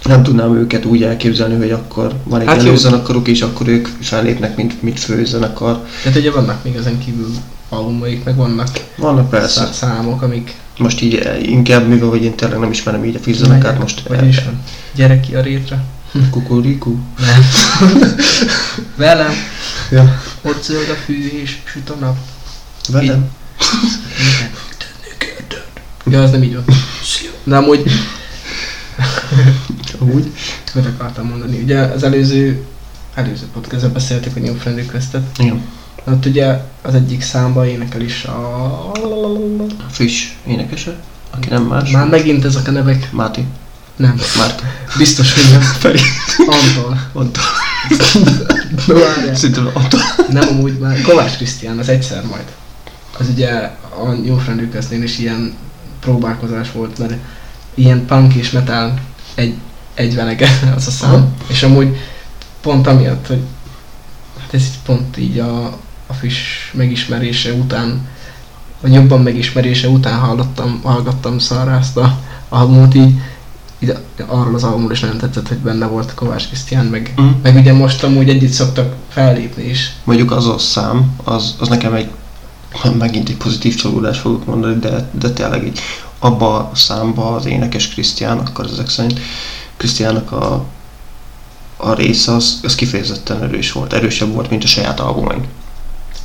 nem 0.04 0.24
tudnám 0.24 0.56
őket 0.56 0.86
úgy 0.86 1.04
elképzelni, 1.04 1.56
hogy 1.58 1.72
akkor 1.72 2.14
van 2.24 2.40
egy 2.40 2.48
Hát 2.48 2.56
hát 2.56 2.66
jó. 2.66 2.76
zenekaruk, 2.76 3.28
és 3.28 3.42
akkor 3.42 3.68
ők 3.68 3.88
fellépnek, 4.02 4.56
mint, 4.56 4.82
mint 4.82 5.00
főzenekar. 5.00 5.86
Tehát 6.04 6.18
ugye 6.18 6.32
vannak 6.32 6.64
még 6.64 6.76
ezen 6.76 7.00
kívül 7.00 7.30
albumaik, 7.70 8.24
meg 8.24 8.36
vannak 8.36 8.68
Vannak 8.98 9.30
persze. 9.30 9.60
szá- 9.60 9.74
számok, 9.74 10.22
amik... 10.22 10.56
Most 10.78 11.02
így 11.02 11.16
eh, 11.16 11.50
inkább, 11.50 11.88
mivel 11.88 12.10
hogy 12.10 12.24
én 12.24 12.36
tényleg 12.36 12.60
nem 12.60 12.72
ismerem 12.72 13.06
így 13.06 13.16
a 13.16 13.20
fizzenekát, 13.20 13.80
most 13.80 14.08
Vagy 14.08 14.28
is 14.28 14.44
van. 14.44 14.62
Gyere 14.96 15.20
ki 15.20 15.36
a 15.36 15.42
rétre. 15.42 15.84
Kukurikú. 16.32 17.00
Nem. 17.18 17.46
Velem. 18.96 19.34
Ja. 19.92 20.22
Ott 20.42 20.64
zöld 20.64 20.90
a 20.90 20.94
fű 21.06 21.28
és 21.42 21.58
süt 21.64 21.90
a 21.90 21.96
nap. 22.00 22.18
Velem. 22.90 23.30
Ja, 26.10 26.24
az 26.24 26.32
nem 26.32 26.44
így 26.44 26.54
van. 26.54 26.64
De 27.44 27.56
amúgy, 27.62 27.92
Úgy. 30.00 30.32
mit 30.74 30.86
akartam 30.86 31.28
mondani? 31.28 31.62
Ugye 31.62 31.80
az 31.80 32.04
előző, 32.04 32.66
előző 33.14 33.46
podcastban 33.54 33.94
beszéltük 33.94 34.36
a 34.36 34.40
New 34.40 34.56
Friend 34.56 34.78
Request-et. 34.78 35.38
Igen. 35.38 35.62
Ott 36.08 36.26
ugye 36.26 36.62
az 36.82 36.94
egyik 36.94 37.22
számba 37.22 37.68
énekel 37.68 38.02
is 38.02 38.24
a... 38.24 38.92
Friss 39.90 40.32
énekese, 40.48 40.96
aki 41.32 41.50
nem 41.50 41.64
más. 41.64 41.92
Már 41.92 42.08
megint 42.08 42.46
ezek 42.46 42.68
a 42.68 42.72
nevek. 42.72 43.12
Máti. 43.12 43.46
Nem. 43.96 44.20
Márta. 44.38 44.64
Biztos, 44.98 45.34
hogy 45.34 45.52
nem. 45.52 45.62
Feri. 45.62 46.00
Antol. 46.38 47.00
Antal. 47.14 47.44
No. 48.88 48.96
Szerintem 49.34 49.70
Antal. 49.74 50.00
Nem 50.30 50.48
amúgy 50.48 50.78
már 50.80 51.02
Kovács 51.02 51.36
Krisztián, 51.36 51.78
az 51.78 51.90
egyszer 51.90 52.24
majd. 52.26 52.46
Az 53.18 53.28
ugye 53.30 53.50
a 54.00 54.06
New 54.24 54.38
Friend 54.38 54.60
Request-nél 54.60 55.04
is 55.04 55.18
ilyen 55.18 55.54
próbálkozás 56.00 56.72
volt, 56.72 56.98
mert 56.98 57.14
ilyen 57.74 58.06
punk 58.06 58.34
és 58.34 58.52
metal 58.52 59.00
egy, 59.36 59.56
egyvelege 59.94 60.50
az 60.76 60.88
a 60.88 60.92
szám. 60.92 61.14
Aha. 61.14 61.28
És 61.48 61.64
amúgy 61.64 61.98
pont 62.62 62.88
amiatt, 62.88 63.28
hogy 63.28 63.42
hát 64.40 64.54
ez 64.54 64.64
pont 64.86 65.18
így 65.18 65.40
a, 65.40 65.78
a 66.08 66.14
friss 66.14 66.72
megismerése 66.74 67.54
után, 67.54 68.08
vagy 68.82 68.94
jobban 68.94 69.22
megismerése 69.22 69.88
után 69.88 70.20
hallottam, 70.20 70.80
hallgattam 70.84 71.40
szarra 71.40 71.72
ezt 71.72 71.98
a 71.98 72.20
albumot 72.50 72.96
így, 72.96 73.14
így 73.80 73.98
arról 74.28 74.56
az 74.56 74.64
albumról 74.64 74.92
is 74.92 75.00
nagyon 75.00 75.18
tetszett, 75.18 75.48
hogy 75.48 75.58
benne 75.58 75.86
volt 75.86 76.14
Kovács 76.14 76.48
Krisztián, 76.48 76.86
meg, 76.86 77.14
Mm. 77.22 77.30
meg 77.42 77.56
ugye 77.56 77.74
most 77.74 78.04
amúgy 78.04 78.30
együtt 78.30 78.52
szoktak 78.52 78.96
fellépni 79.10 79.64
is. 79.64 79.94
Mondjuk 80.04 80.32
az 80.32 80.48
a 80.48 80.58
szám, 80.58 81.16
az, 81.24 81.56
az 81.60 81.68
nekem 81.68 81.94
egy 81.94 82.10
megint 82.98 83.30
egy 83.30 83.38
pozitív 83.38 83.76
csalódás 83.76 84.20
fogok 84.20 84.46
mondani, 84.46 84.80
de, 84.80 85.10
de 85.12 85.30
tényleg 85.30 85.66
így 85.66 85.80
abba 86.20 86.56
a 86.56 86.72
számba 86.74 87.36
az 87.36 87.46
énekes 87.46 87.90
Krisztián, 87.90 88.38
akkor 88.38 88.66
ezek 88.66 88.90
szerint 88.90 89.20
Krisztiának 89.78 90.32
a, 90.32 90.66
a 91.78 91.94
része 91.94 92.32
az, 92.32 92.60
az 92.64 92.76
kifejezetten 92.76 93.44
erős 93.44 93.72
volt, 93.72 93.94
erősebb 93.94 94.34
volt, 94.34 94.50
mint 94.50 94.64
a 94.64 94.68
saját 94.68 95.00
albumaink. 95.00 95.46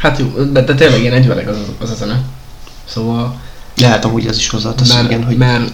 Hát 0.01 0.19
jó, 0.19 0.27
de, 0.53 0.65
tényleg 0.65 1.01
ilyen 1.01 1.13
egyveleg 1.13 1.49
az, 1.49 1.57
az 1.81 1.91
a 1.91 1.95
zene. 1.95 2.21
Szóval, 2.85 3.39
Lehet 3.77 4.05
amúgy 4.05 4.27
ez 4.27 4.37
is 4.37 4.49
hozzátesz, 4.49 4.95
mert, 4.95 5.11
igen, 5.11 5.25
hogy 5.25 5.37
mert 5.37 5.73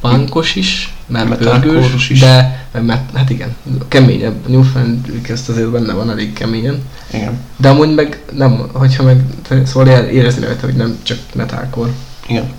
punkos 0.00 0.54
is, 0.54 0.94
mert 1.06 1.36
pörgős, 1.36 2.10
is. 2.10 2.20
de, 2.20 2.66
mert, 2.80 3.16
hát 3.16 3.30
igen, 3.30 3.56
keményebb. 3.88 4.48
New 4.48 4.62
Friend 4.62 5.06
Request 5.12 5.48
azért 5.48 5.68
benne 5.70 5.92
van 5.92 6.10
elég 6.10 6.32
keményen. 6.32 6.82
igen, 7.12 7.38
De 7.56 7.68
amúgy 7.68 7.94
meg 7.94 8.20
nem, 8.32 8.68
hogyha 8.72 9.02
meg, 9.02 9.20
szóval 9.64 9.88
ér- 9.88 10.12
érezni 10.12 10.44
rajta, 10.44 10.66
hogy 10.66 10.74
nem 10.76 10.98
csak 11.02 11.18
metalcore. 11.34 11.90
igen. 12.26 12.52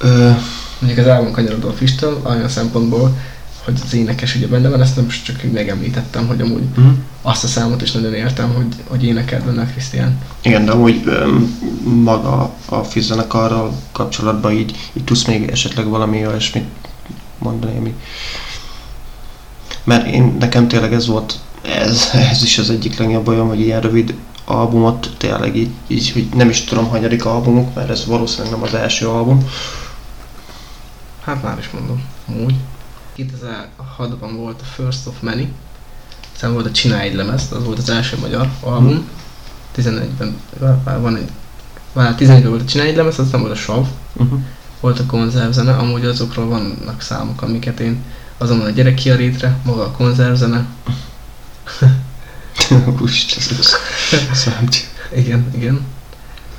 Ö, 0.00 0.30
Mondjuk 0.80 1.06
az 1.06 1.12
álmon 1.12 1.32
kanyarodó 1.32 1.70
Fistől, 1.76 2.20
olyan 2.24 2.48
szempontból, 2.48 3.16
hogy 3.68 3.80
az 3.84 3.94
énekes 3.94 4.34
ugye 4.34 4.46
benne 4.46 4.68
van, 4.68 4.80
ezt 4.80 4.96
nem 4.96 5.04
most 5.04 5.24
csak 5.24 5.52
megemlítettem, 5.52 6.26
hogy 6.26 6.40
amúgy 6.40 6.62
mhm. 6.76 6.88
azt 7.22 7.44
a 7.44 7.46
számot 7.46 7.82
is 7.82 7.92
nagyon 7.92 8.14
értem, 8.14 8.54
hogy, 8.54 8.74
hogy 8.86 9.04
énekelt 9.04 9.44
benne 9.44 9.66
Krisztián. 9.66 10.18
Igen, 10.42 10.64
de 10.64 10.70
amúgy 10.70 11.04
maga 11.82 12.54
a 12.68 12.82
fizzenekarral 12.82 13.72
kapcsolatban 13.92 14.52
így, 14.52 14.76
így 14.92 15.04
tudsz 15.04 15.24
még 15.24 15.48
esetleg 15.50 15.88
valami 15.88 16.26
olyasmit 16.26 16.64
mondani, 17.38 17.76
ami... 17.76 17.94
Mert 19.84 20.06
én, 20.06 20.36
nekem 20.38 20.68
tényleg 20.68 20.92
ez 20.92 21.06
volt, 21.06 21.38
ez, 21.62 22.08
ez 22.30 22.42
is 22.42 22.58
az 22.58 22.70
egyik 22.70 22.98
legnagyobb 22.98 23.24
bajom, 23.24 23.48
hogy 23.48 23.60
ilyen 23.60 23.80
rövid 23.80 24.14
albumot 24.44 25.10
tényleg 25.18 25.56
így, 25.56 25.70
így, 25.86 26.12
hogy 26.12 26.28
nem 26.34 26.48
is 26.48 26.64
tudom, 26.64 26.88
hanyadik 26.88 27.24
albumuk, 27.24 27.74
mert 27.74 27.90
ez 27.90 28.06
valószínűleg 28.06 28.52
nem 28.52 28.62
az 28.62 28.74
első 28.74 29.08
album. 29.08 29.48
Hát 31.24 31.42
már 31.42 31.58
is 31.58 31.70
mondom, 31.70 32.02
amúgy. 32.28 32.54
2006-ban 33.18 34.30
volt 34.36 34.60
a 34.60 34.64
First 34.64 35.06
of 35.06 35.20
Many, 35.20 35.52
aztán 36.34 36.52
volt 36.52 36.66
a 36.66 36.70
Csinálj 36.70 37.08
egy 37.08 37.14
lemezt, 37.14 37.52
az 37.52 37.64
volt 37.64 37.78
az 37.78 37.88
első 37.88 38.16
magyar 38.20 38.48
album. 38.60 39.08
11-ben 39.76 40.36
vá- 40.58 41.00
van 41.00 41.16
egy, 41.16 41.30
vár, 41.92 42.14
11-ben 42.18 42.48
volt 42.48 42.62
a 42.62 42.64
Csinálj 42.64 42.88
egy 42.90 42.96
lemez, 42.96 43.18
aztán 43.18 43.40
volt 43.40 43.52
a 43.52 43.56
Sav, 43.56 43.86
Uh-huh. 44.16 44.40
volt 44.80 44.98
a 44.98 45.06
konzervzene, 45.06 45.72
amúgy 45.72 46.04
azokról 46.04 46.46
vannak 46.46 47.00
számok, 47.00 47.42
amiket 47.42 47.80
én 47.80 48.02
azon 48.38 48.60
a 48.60 48.70
gyerek 48.70 48.94
ki 48.94 49.10
a 49.10 49.16
rétre, 49.16 49.56
maga 49.64 49.82
a 49.82 49.90
konzervzene. 49.90 50.66
Úristen, 53.00 53.56
ez. 53.58 53.74
Igen, 55.16 55.50
igen. 55.54 55.80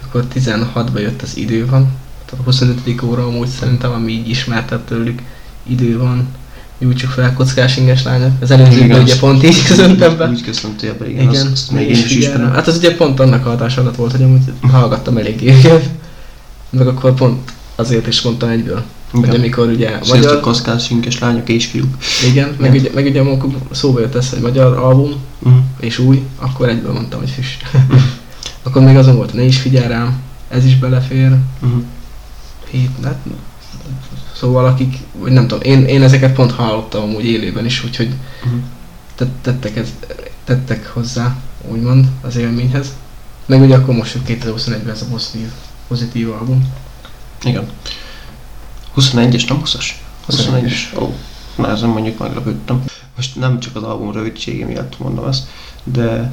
Akkor 0.06 0.26
16-ban 0.34 0.99
jött 0.99 1.22
az 1.22 1.38
idő 1.38 1.65
van, 1.65 1.91
a 2.31 2.44
25. 2.44 3.02
óra 3.03 3.26
amúgy 3.26 3.48
szerintem, 3.48 3.91
ami 3.91 4.11
így 4.11 4.30
ismertebb 4.30 4.86
tőlük, 4.86 5.22
idő 5.64 5.98
van, 5.98 6.27
nyújtsuk 6.80 7.10
fel 7.10 7.34
kockás 7.34 7.77
inges 7.77 8.03
lányok. 8.03 8.31
Az 8.41 8.51
előzőben 8.51 8.85
Igen, 8.85 9.01
ugye 9.01 9.18
pont 9.18 9.43
így 9.43 9.64
köszöntem 9.68 10.18
be. 10.18 10.27
Úgy 10.30 10.43
köszöntél 10.43 10.95
be, 10.97 11.10
igen, 11.10 11.30
Igen, 11.30 11.41
azt, 11.41 11.51
azt 11.51 11.72
még 11.72 11.85
én 11.89 11.91
is 11.91 12.15
ismerem. 12.15 12.51
Hát 12.51 12.68
az 12.68 12.77
ugye 12.77 12.95
pont 12.95 13.19
annak 13.19 13.45
a 13.45 13.49
hatás 13.49 13.77
alatt 13.77 13.95
volt, 13.95 14.11
hogy 14.11 14.23
amúgy 14.23 14.41
hallgattam 14.61 15.18
eléggé 15.18 15.53
őket. 15.57 15.89
Meg 16.69 16.88
akkor 16.88 17.14
pont 17.14 17.51
azért 17.76 18.07
is 18.07 18.22
mondtam 18.22 18.49
egyből. 18.49 18.84
Hogy 19.11 19.23
Igen. 19.23 19.35
amikor 19.35 19.68
ugye 19.68 19.88
Sziasztok, 19.88 20.15
magyar, 20.15 20.39
koszkás, 20.39 20.89
inkes 20.89 21.19
lányok 21.19 21.49
és 21.49 21.65
fiúk. 21.65 21.95
igen, 22.30 22.56
meg 22.60 22.73
Igen. 22.76 22.81
ugye, 22.85 22.93
meg 22.93 23.06
ugye 23.06 23.19
amikor 23.19 23.49
szóba 23.72 23.99
jött 23.99 24.15
ez, 24.15 24.30
hogy 24.30 24.39
magyar 24.39 24.77
album, 24.77 25.14
Uh-huh. 25.43 25.61
és 25.80 25.99
új, 25.99 26.23
akkor 26.38 26.69
egyből 26.69 26.93
mondtam, 26.93 27.19
hogy 27.19 27.30
füst. 27.30 27.61
akkor 28.64 28.81
még 28.81 28.95
azon 28.97 29.15
volt, 29.15 29.34
ne 29.34 29.43
is 29.43 29.57
figyelj 29.57 29.88
rám, 29.88 30.19
ez 30.49 30.65
is 30.65 30.77
belefér, 30.77 31.31
Uh-huh. 31.61 31.81
hét, 32.69 32.89
hát, 33.03 33.18
szóval 34.40 34.66
akik, 34.66 34.98
vagy 35.11 35.32
nem 35.32 35.48
tudom, 35.48 35.64
én, 35.64 35.86
én 35.86 36.02
ezeket 36.03 36.34
pont 36.34 36.52
hallottam 36.52 37.02
amúgy 37.02 37.26
élőben 37.26 37.66
is, 37.66 37.84
úgyhogy 37.84 38.14
Uh-huh. 38.44 38.61
tett, 39.16 39.41
tettek, 39.41 39.76
ez, 39.76 39.94
tettek 40.44 40.88
hozzá, 40.88 41.36
úgymond, 41.68 42.07
az 42.22 42.36
élményhez. 42.36 42.94
Meg 43.45 43.61
ugye 43.61 43.76
akkor 43.76 43.95
most 43.95 44.14
jött 44.14 44.44
2021-ben 44.44 44.90
ez 44.90 45.02
a 45.02 45.06
pozitív, 45.11 45.48
pozitív 45.88 46.32
album. 46.32 46.74
Igen. 47.44 47.70
21-es, 48.95 49.48
nem 49.48 49.61
20-as? 49.66 49.86
21-es. 50.30 50.74
21-es. 50.91 51.02
Ó, 51.02 51.16
na 51.56 51.70
ezen 51.70 51.90
mondjuk 51.90 52.20
meglepődtem. 52.20 52.84
Most 53.16 53.36
nem 53.36 53.60
csak 53.60 53.76
az 53.76 53.84
album 53.84 54.11
rövidsége 54.11 54.66
miatt 54.66 54.99
mondom 54.99 55.28
ezt, 55.28 55.48
de, 55.84 56.32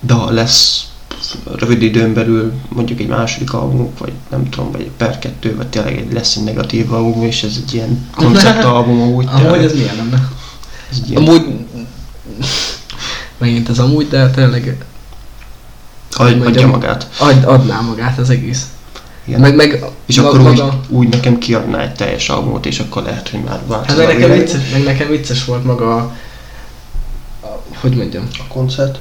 de 0.00 0.14
ha 0.14 0.30
lesz 0.30 0.89
rövid 1.44 1.82
időn 1.82 2.14
belül 2.14 2.52
mondjuk 2.68 3.00
egy 3.00 3.06
második 3.08 3.52
albumuk, 3.52 3.98
vagy 3.98 4.12
nem 4.30 4.48
tudom, 4.48 4.72
vagy 4.72 4.80
egy 4.80 4.90
per 4.96 5.18
kettő, 5.18 5.56
vagy 5.56 5.66
tényleg 5.66 5.96
egy 5.96 6.12
lesz 6.12 6.36
egy 6.36 6.44
negatív 6.44 6.92
album, 6.92 7.22
és 7.24 7.42
ez 7.42 7.60
egy 7.66 7.74
ilyen 7.74 8.08
konceptalbum 8.16 9.00
amúgy. 9.02 9.28
Amúgy 9.44 9.64
ez 9.64 9.72
milyen 9.72 9.96
lenne? 9.96 10.28
ez 10.90 10.96
egy 11.02 11.10
ilyen, 11.10 11.22
Amúgy, 11.22 11.54
megint 13.38 13.68
ez 13.68 13.78
amúgy, 13.78 14.08
de 14.08 14.30
tényleg 14.30 14.84
adj, 16.16 16.30
adja 16.30 16.42
mondjam, 16.42 16.70
magát. 16.70 17.08
ad, 17.18 17.44
adná 17.44 17.80
magát 17.80 18.18
az 18.18 18.30
egész. 18.30 18.66
Igen. 19.24 19.40
Meg, 19.40 19.54
meg 19.54 19.84
és 20.06 20.20
ma- 20.20 20.26
akkor 20.28 20.38
úgy, 20.40 20.44
maga, 20.44 20.80
úgy 20.88 21.08
nekem 21.08 21.38
kiadná 21.38 21.78
egy 21.82 21.94
teljes 21.94 22.28
albumot, 22.28 22.66
és 22.66 22.78
akkor 22.78 23.02
lehet, 23.02 23.28
hogy 23.28 23.40
már 23.40 23.52
hát 23.52 23.62
változna 23.66 24.06
meg 24.06 24.18
nekem, 24.18 24.38
vicces, 24.38 24.70
meg 24.72 24.82
nekem 24.82 25.08
vicces 25.08 25.44
volt 25.44 25.64
maga 25.64 25.96
a, 25.96 26.16
a, 27.40 27.62
hogy 27.80 27.96
mondjam, 27.96 28.28
A 28.38 28.52
koncert. 28.52 28.98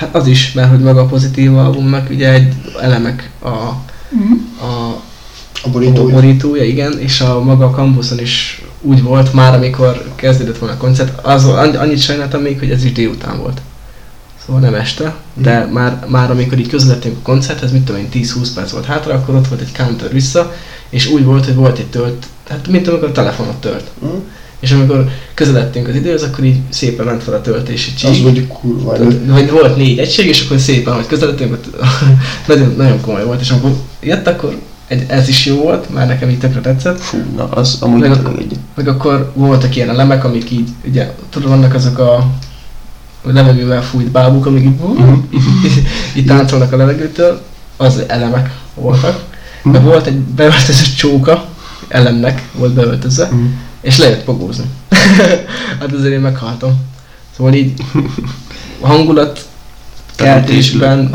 Hát 0.00 0.14
az 0.14 0.26
is, 0.26 0.52
mert 0.52 0.70
hogy 0.70 0.78
maga 0.80 1.00
a 1.00 1.06
pozitív 1.06 1.56
albumnak 1.56 2.10
ugye 2.10 2.32
egy 2.32 2.52
elemek 2.80 3.30
a, 3.38 3.48
a 3.48 5.02
A 5.64 5.68
borítója. 5.72 6.14
borítója, 6.14 6.64
igen, 6.64 6.98
és 6.98 7.20
a 7.20 7.40
maga 7.42 7.64
a 7.64 7.70
kampuszon 7.70 8.18
is 8.18 8.62
úgy 8.80 9.02
volt 9.02 9.32
már, 9.32 9.54
amikor 9.54 10.04
kezdődött 10.14 10.58
volna 10.58 10.74
a 10.74 10.78
koncert, 10.78 11.26
az, 11.26 11.44
anny- 11.44 11.76
annyit 11.76 12.00
sajnáltam 12.00 12.40
még, 12.42 12.58
hogy 12.58 12.70
ez 12.70 12.84
is 12.84 12.92
délután 12.92 13.38
volt. 13.38 13.60
Szóval 14.46 14.60
nem 14.60 14.74
este, 14.74 15.14
de 15.34 15.68
már, 15.72 16.04
már 16.08 16.30
amikor 16.30 16.58
így 16.58 16.68
közlettünk 16.68 17.16
a 17.16 17.22
koncerthez, 17.22 17.72
mit 17.72 17.82
tudom 17.84 18.00
én, 18.00 18.08
10-20 18.24 18.48
perc 18.54 18.70
volt 18.70 18.84
hátra, 18.84 19.14
akkor 19.14 19.34
ott 19.34 19.48
volt 19.48 19.60
egy 19.60 19.72
counter 19.76 20.12
vissza, 20.12 20.52
és 20.88 21.06
úgy 21.10 21.24
volt, 21.24 21.44
hogy 21.44 21.54
volt 21.54 21.78
egy 21.78 21.86
tölt, 21.90 22.26
tehát 22.46 22.68
mint 22.68 22.88
amikor 22.88 23.08
a 23.08 23.12
telefonot 23.12 23.56
tölt. 23.60 23.84
Mm. 24.04 24.18
És 24.60 24.70
amikor 24.72 25.08
közeledtünk 25.34 25.88
az 25.88 25.94
időhöz, 25.94 26.22
akkor 26.22 26.44
így 26.44 26.58
szépen 26.68 27.06
ment 27.06 27.22
fel 27.22 27.34
a 27.34 27.40
töltési 27.40 27.94
csík. 27.94 28.10
Az 28.10 28.18
mondjuk 28.18 28.48
kurva 28.48 28.96
vagy 29.26 29.50
volt 29.50 29.76
négy 29.76 29.98
egység, 29.98 30.26
és 30.26 30.44
akkor 30.44 30.58
szépen, 30.58 30.94
hogy 30.94 31.06
közeledtünk, 31.06 31.58
nagyon, 32.48 32.74
nagyon 32.76 33.00
komoly 33.00 33.24
volt, 33.24 33.40
és 33.40 33.50
amikor 33.50 33.72
jött, 34.00 34.26
akkor 34.26 34.58
egy, 34.88 35.04
ez 35.08 35.28
is 35.28 35.46
jó 35.46 35.56
volt, 35.56 35.90
már 35.94 36.06
nekem 36.06 36.28
így 36.28 36.38
tökre 36.38 36.60
tetszett. 36.60 37.00
Fú, 37.00 37.18
na 37.36 37.48
az 37.48 37.76
amúgy 37.80 38.00
Meg 38.00 38.10
akkor- 38.12 38.38
egy... 38.38 38.56
Meg 38.74 38.88
akkor 38.88 39.32
voltak 39.34 39.76
ilyen 39.76 39.88
elemek, 39.88 40.24
amik 40.24 40.50
így, 40.50 40.68
ugye, 40.88 41.14
tudod, 41.30 41.48
vannak 41.48 41.74
azok 41.74 41.98
a 41.98 42.26
levegővel 43.22 43.82
fújt 43.82 44.10
bábuk, 44.10 44.46
amik 44.46 44.62
így, 44.64 44.76
Mhm. 44.98 45.12
így 46.16 46.24
táncolnak 46.26 46.72
a 46.72 46.76
levegőtől, 46.76 47.40
az 47.76 48.02
elemek 48.06 48.50
voltak. 48.74 49.24
Meg 49.62 49.82
volt 49.82 50.06
egy 50.06 50.16
beöltözött 50.18 50.94
csóka, 50.96 51.48
elemnek 51.88 52.42
volt 52.54 52.72
beöltözve, 52.72 53.24
Mhm. 53.26 53.44
És 53.80 53.98
lejött 53.98 54.24
pogózni. 54.24 54.64
hát 55.80 55.92
azért 55.92 56.12
én 56.12 56.20
meghaltam. 56.20 56.88
Szóval 57.36 57.54
így 57.54 57.72
a 58.80 58.86
hangulat 58.86 59.48
keltésben 60.14 61.10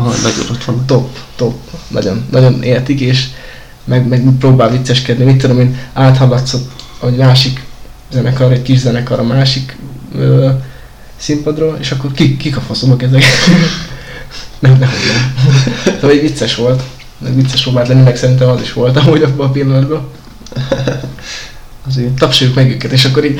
top, 0.85 1.17
top, 1.35 1.55
nagyon, 1.87 2.25
nagyon 2.31 2.63
értik, 2.63 2.99
és 2.99 3.27
meg, 3.83 4.07
meg 4.07 4.23
próbál 4.39 4.69
vicceskedni, 4.69 5.23
mit 5.23 5.37
tudom 5.37 5.59
én, 5.59 5.77
áthallatszott 5.93 6.71
egy 7.03 7.15
másik 7.15 7.63
zenekar, 8.11 8.51
egy 8.51 8.61
kis 8.61 8.79
zenekar 8.79 9.19
a 9.19 9.23
másik 9.23 9.77
ö, 10.15 10.49
színpadról, 11.17 11.77
és 11.79 11.91
akkor 11.91 12.11
kik, 12.11 12.37
kik 12.37 12.57
a 12.57 12.61
faszomok 12.61 13.01
ezek? 13.03 13.23
nem, 14.59 14.71
nem, 14.71 14.79
nem. 14.79 15.33
Szóval 15.93 16.15
így 16.15 16.21
vicces 16.21 16.55
volt, 16.55 16.83
meg 17.17 17.35
vicces 17.35 17.63
próbált 17.63 17.87
lenni, 17.87 18.01
meg 18.01 18.15
szerintem 18.17 18.49
az 18.49 18.61
is 18.61 18.73
volt 18.73 18.97
amúgy 18.97 19.23
abban 19.23 19.47
a 19.47 19.51
pillanatban. 19.51 20.07
Azért. 21.87 22.13
Tapsoljuk 22.13 22.55
meg 22.55 22.69
őket, 22.69 22.91
és 22.91 23.05
akkor 23.05 23.25
így, 23.25 23.39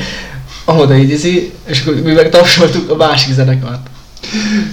ahoda 0.64 0.96
így 0.96 1.10
izi, 1.10 1.52
és 1.66 1.80
akkor 1.80 2.02
mi 2.02 2.12
meg 2.12 2.30
tapsoltuk 2.30 2.90
a 2.90 2.96
másik 2.96 3.34
zenekart. 3.34 3.88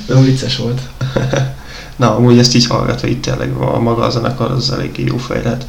Nagyon 0.08 0.24
vicces 0.24 0.58
volt. 0.58 0.82
Na, 1.96 2.16
amúgy 2.16 2.38
ezt 2.38 2.56
így 2.56 2.68
hallgatva 2.68 3.08
itt 3.08 3.22
tényleg 3.22 3.52
a 3.52 3.80
maga 3.80 4.04
a 4.04 4.10
zenekar 4.10 4.52
az 4.52 4.72
eléggé 4.72 5.04
jó 5.04 5.18
fej 5.18 5.42
lehet. 5.44 5.68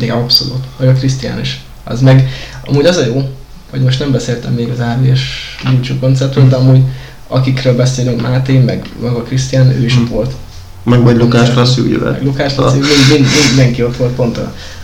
Igen, 0.00 0.16
abszolút. 0.16 0.64
Vagy 0.76 0.88
a 0.88 0.92
Krisztián 0.92 1.40
is. 1.40 1.60
Az 1.84 2.00
meg, 2.00 2.28
amúgy 2.64 2.86
az 2.86 2.96
a 2.96 3.06
jó, 3.06 3.30
hogy 3.70 3.82
most 3.82 3.98
nem 3.98 4.10
beszéltem 4.10 4.52
még 4.52 4.68
az 4.68 4.78
AVS 4.78 5.20
búcsú 5.70 5.98
koncertről, 5.98 6.48
de 6.48 6.56
amúgy 6.56 6.82
akikről 7.28 7.76
beszélünk, 7.76 8.22
Máté, 8.22 8.58
meg 8.58 8.86
maga 9.00 9.22
Krisztián, 9.22 9.70
ő 9.70 9.84
is 9.84 9.96
ott 9.96 10.08
volt. 10.08 10.34
Meg 10.82 11.02
majd 11.02 11.16
Lukás. 11.16 11.54
Laci. 11.54 11.80
Meg 11.80 12.22
Lukás 12.22 12.54
Laci, 12.56 12.76
mind, 12.78 12.88
mind, 13.12 13.26
mindenki 13.48 13.82
ott 13.82 13.96
volt 13.96 14.14
pont 14.14 14.40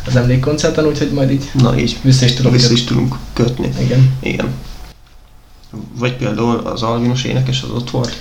az 0.07 0.17
emlékkoncerten, 0.17 0.87
úgyhogy 0.87 1.11
majd 1.11 1.31
így 1.31 1.51
Na 1.53 1.79
így, 1.79 1.97
vissza 2.03 2.25
is 2.25 2.33
tudok 2.33 2.53
vissza 2.53 2.73
is 2.73 2.85
tudunk 2.85 3.15
kötni. 3.33 3.69
Igen. 3.81 4.11
Igen. 4.21 4.47
Vagy 5.99 6.13
például 6.17 6.57
az 6.57 6.83
Alvinos 6.83 7.25
énekes 7.25 7.63
az 7.63 7.71
ott 7.71 7.91
volt? 7.91 8.17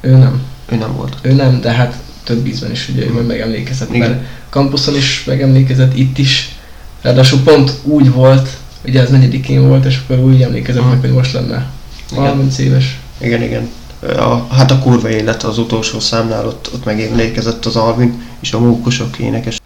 Ő 0.00 0.16
nem. 0.16 0.42
Ő 0.68 0.76
nem 0.76 0.94
volt. 0.96 1.16
Ő 1.22 1.32
nem, 1.32 1.60
de 1.60 1.70
hát 1.72 1.94
több 2.24 2.46
ízben 2.46 2.70
is 2.70 2.88
ugye 2.88 3.10
majd 3.12 3.26
megemlékezett, 3.26 3.94
Igen. 3.94 4.10
mert 4.10 4.22
kampuszon 4.48 4.96
is 4.96 5.24
megemlékezett, 5.26 5.96
itt 5.96 6.18
is. 6.18 6.56
Ráadásul 7.02 7.40
pont 7.42 7.72
úgy 7.82 8.10
volt, 8.12 8.48
ugye 8.86 9.02
az 9.02 9.10
negyedikén 9.10 9.68
volt, 9.68 9.84
és 9.84 10.00
akkor 10.04 10.18
úgy 10.24 10.42
emlékezett 10.42 10.82
Mhm. 10.82 10.90
meg, 10.90 11.00
hogy 11.00 11.12
most 11.12 11.32
lenne 11.32 11.70
Igen. 12.12 12.24
30 12.24 12.58
éves. 12.58 12.98
Igen, 13.20 13.42
igen. 13.42 13.68
A, 14.16 14.46
hát 14.54 14.70
a 14.70 14.78
kurva 14.78 15.08
élet 15.08 15.42
az 15.42 15.58
utolsó 15.58 16.00
számnál 16.00 16.46
ott, 16.46 16.70
ott 16.74 16.84
megemlékezett 16.84 17.64
az 17.64 17.76
Alvin 17.76 18.22
és 18.40 18.52
a 18.52 18.58
mókusok 18.58 19.18
énekes 19.18 19.60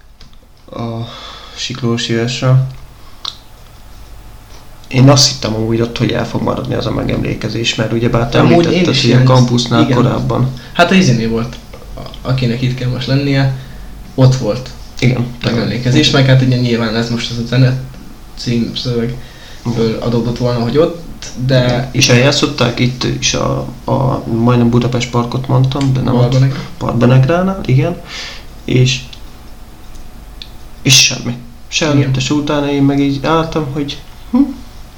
a 0.71 0.87
Siklós 1.57 2.09
Jösre. 2.09 2.67
Én 4.89 5.09
azt 5.09 5.29
hittem 5.29 5.55
amúgy 5.55 5.81
ott, 5.81 5.99
hogy 5.99 6.11
el 6.11 6.27
fog 6.27 6.43
maradni 6.43 6.75
az 6.75 6.87
a 6.87 6.91
megemlékezés, 6.91 7.75
mert 7.75 7.93
ugye 7.93 8.09
bár 8.09 8.29
te 8.29 8.39
említetted, 8.39 9.01
hogy 9.01 9.13
a 9.13 9.23
kampusznál 9.23 9.83
igen. 9.83 9.97
korábban. 9.97 10.53
Hát 10.73 10.91
a 10.91 10.95
izéné 10.95 11.27
volt, 11.27 11.57
akinek 12.23 12.63
itt 12.63 12.75
kell 12.75 12.89
most 12.89 13.07
lennie, 13.07 13.57
ott 14.15 14.37
volt 14.37 14.71
Igen. 14.99 15.27
megemlékezés, 15.43 16.11
meg 16.11 16.27
hát 16.27 16.43
ugye 16.43 16.57
nyilván 16.57 16.97
ez 16.97 17.11
most 17.11 17.31
az 17.31 17.39
a 17.39 17.47
zene 17.47 17.81
cím 18.37 18.73
szövegből 18.75 19.99
adódott 20.01 20.39
volna, 20.39 20.59
hogy 20.59 20.79
ott, 20.79 21.03
de 21.47 21.89
És 21.93 22.09
eljátszották 22.09 22.79
itt 22.79 23.05
is 23.05 23.35
a, 23.35 23.67
a 23.85 24.23
majdnem 24.27 24.71
Budapest 24.71 25.11
parkot 25.11 25.49
mondtam, 25.49 25.93
de 25.93 26.01
nem 26.01 26.15
ott. 26.15 26.33
Valóban 26.33 26.53
Partbenegránál, 26.79 27.61
igen. 27.65 28.01
És, 28.65 29.01
és 30.83 31.03
semmi. 31.03 31.37
Semmi. 31.69 31.99
Igen. 31.99 32.15
És 32.17 32.31
utána 32.31 32.71
én 32.71 32.83
meg 32.83 33.01
így 33.01 33.25
álltam, 33.25 33.67
hogy 33.73 33.99
hm, 34.31 34.39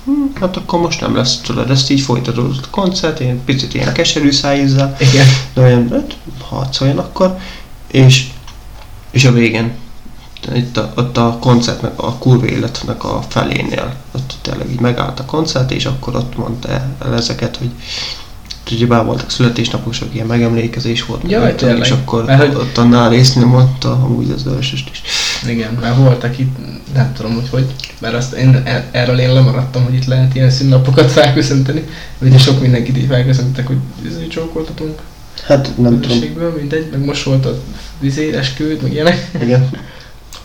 hm, 0.05 0.13
hát 0.35 0.57
akkor 0.57 0.81
most 0.81 1.01
nem 1.01 1.17
lesz, 1.17 1.41
tudod, 1.41 1.71
ezt 1.71 1.91
így 1.91 2.01
folytatódott 2.01 2.65
a 2.65 2.71
koncert, 2.71 3.21
én 3.21 3.45
picit 3.45 3.75
ilyen 3.75 3.93
keserű 3.93 4.31
szájízzel, 4.31 4.97
Igen. 5.01 5.27
de 5.55 5.61
olyan, 5.61 5.89
hát 5.91 6.17
harcoljon 6.49 6.99
akkor, 6.99 7.37
és, 7.87 8.27
és 9.11 9.25
a 9.25 9.33
végén, 9.33 9.73
itt 10.55 10.77
a, 10.77 10.93
ott 10.97 11.17
a 11.17 11.37
koncertnek, 11.41 12.03
a 12.03 12.13
kurva 12.15 12.47
életnek 12.47 13.05
a 13.05 13.23
felénél, 13.29 13.95
ott 14.15 14.35
tényleg 14.43 14.71
így 14.71 14.81
megállt 14.81 15.21
a 15.21 15.25
koncert, 15.25 15.71
és 15.71 15.85
akkor 15.87 16.15
ott 16.17 16.37
mondta 16.37 16.69
el 16.69 17.15
ezeket, 17.17 17.57
hogy 17.57 17.71
ugye 18.73 18.87
bár 18.87 19.05
voltak 19.05 19.31
születésnaposok, 19.31 20.15
ilyen 20.15 20.27
megemlékezés 20.27 21.05
volt, 21.07 21.23
Jaj, 21.31 21.55
tudom, 21.55 21.77
és 21.77 21.81
tényleg. 21.89 22.03
akkor 22.03 22.25
Mert 22.25 22.41
hogy- 22.47 22.55
ott 22.55 22.79
annál 22.79 23.11
résznél 23.11 23.47
mondta 23.47 23.93
amúgy 23.93 24.31
az 24.31 24.47
ősöst 24.47 24.91
is. 24.93 25.03
Igen, 25.49 25.79
mert 25.81 25.97
voltak 25.97 26.39
itt, 26.39 26.57
nem 26.95 27.13
tudom, 27.13 27.35
hogy 27.35 27.49
hogy, 27.51 27.67
mert 27.99 28.15
azt 28.15 28.33
én, 28.33 28.63
e- 28.65 28.89
erről 28.91 29.19
én 29.19 29.33
lemaradtam, 29.33 29.85
hogy 29.85 29.95
itt 29.95 30.05
lehet 30.05 30.35
ilyen 30.35 30.51
szünnapokat 30.51 31.11
felköszönteni. 31.11 31.85
Ugye 32.19 32.39
sok 32.39 32.61
mindenkit 32.61 32.97
így 32.99 33.07
felköszöntek, 33.07 33.67
hogy 33.67 33.77
izé 34.07 34.27
csókoltatunk 34.27 34.99
Hát 35.47 35.71
nem 35.77 36.01
tudom, 36.01 36.19
mindegy, 36.57 36.89
meg 36.91 37.05
most 37.05 37.23
volt 37.23 37.47
a 37.47 37.59
vizé, 38.01 38.33
esküvőt, 38.35 38.83
meg 38.83 38.93
ilyenek. 38.93 39.31
igen. 39.43 39.69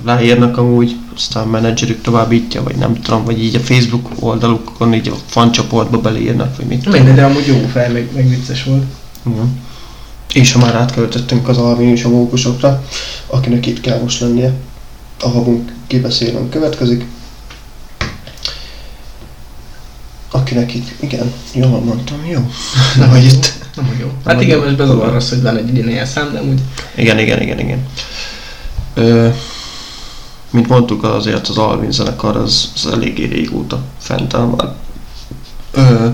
Ráírnak 0.03 0.57
amúgy, 0.57 0.95
aztán 1.15 1.43
a 1.43 1.49
menedzserük 1.49 2.01
továbbítja, 2.01 2.63
vagy 2.63 2.75
nem 2.75 3.01
tudom, 3.01 3.23
vagy 3.23 3.43
így 3.43 3.55
a 3.55 3.59
Facebook 3.59 4.09
oldalukon 4.19 4.93
így 4.93 5.07
a 5.07 5.15
fancsoportba 5.25 5.97
beleírnak, 5.97 6.57
vagy 6.57 6.65
mit 6.65 6.83
tudom. 6.83 6.93
Mindegy, 6.93 7.15
de 7.15 7.25
amúgy 7.25 7.45
jó 7.45 7.67
fel, 7.71 7.91
meg, 7.91 8.09
meg 8.13 8.29
vicces 8.29 8.63
volt. 8.63 8.83
Igen. 9.25 9.63
És 10.33 10.51
ha 10.51 10.59
már 10.59 10.75
átköltöttünk 10.75 11.47
az 11.47 11.57
Alvin 11.57 11.89
és 11.89 12.03
a 12.03 12.09
mókusokra, 12.09 12.83
akinek 13.27 13.65
itt 13.65 13.81
kell 13.81 13.99
most 14.01 14.19
lennie, 14.19 14.53
a 15.21 15.27
havunk 15.27 15.71
kibeszélem 15.87 16.49
következik. 16.49 17.05
Akinek 20.31 20.73
itt, 20.73 20.91
igen, 20.99 21.33
jól 21.53 21.79
mondtam, 21.79 22.25
jó. 22.25 22.51
Nem, 22.97 23.09
hogy 23.09 23.23
itt. 23.23 23.53
Nem, 23.75 23.97
jó. 23.99 24.11
Hát 24.25 24.41
igen, 24.41 24.59
most 24.59 24.75
bezavar 24.75 25.15
az, 25.15 25.29
hogy 25.29 25.41
van 25.41 25.57
egy 25.57 25.77
ilyen 25.77 26.05
szám, 26.05 26.31
de 26.33 26.41
úgy 26.41 26.61
Igen, 26.95 27.19
igen, 27.19 27.41
igen, 27.41 27.59
igen. 27.59 27.87
Ö, 28.93 29.29
mint 30.55 30.67
mondtuk, 30.67 31.03
azért 31.03 31.47
az 31.47 31.57
Alvin 31.57 31.91
zenekar 31.91 32.35
az, 32.35 32.71
az 32.75 32.87
eléggé 32.91 33.25
régóta 33.25 33.79
fent 33.97 34.33
áll 34.33 34.45
már. 34.45 34.73
Ö, 35.71 36.07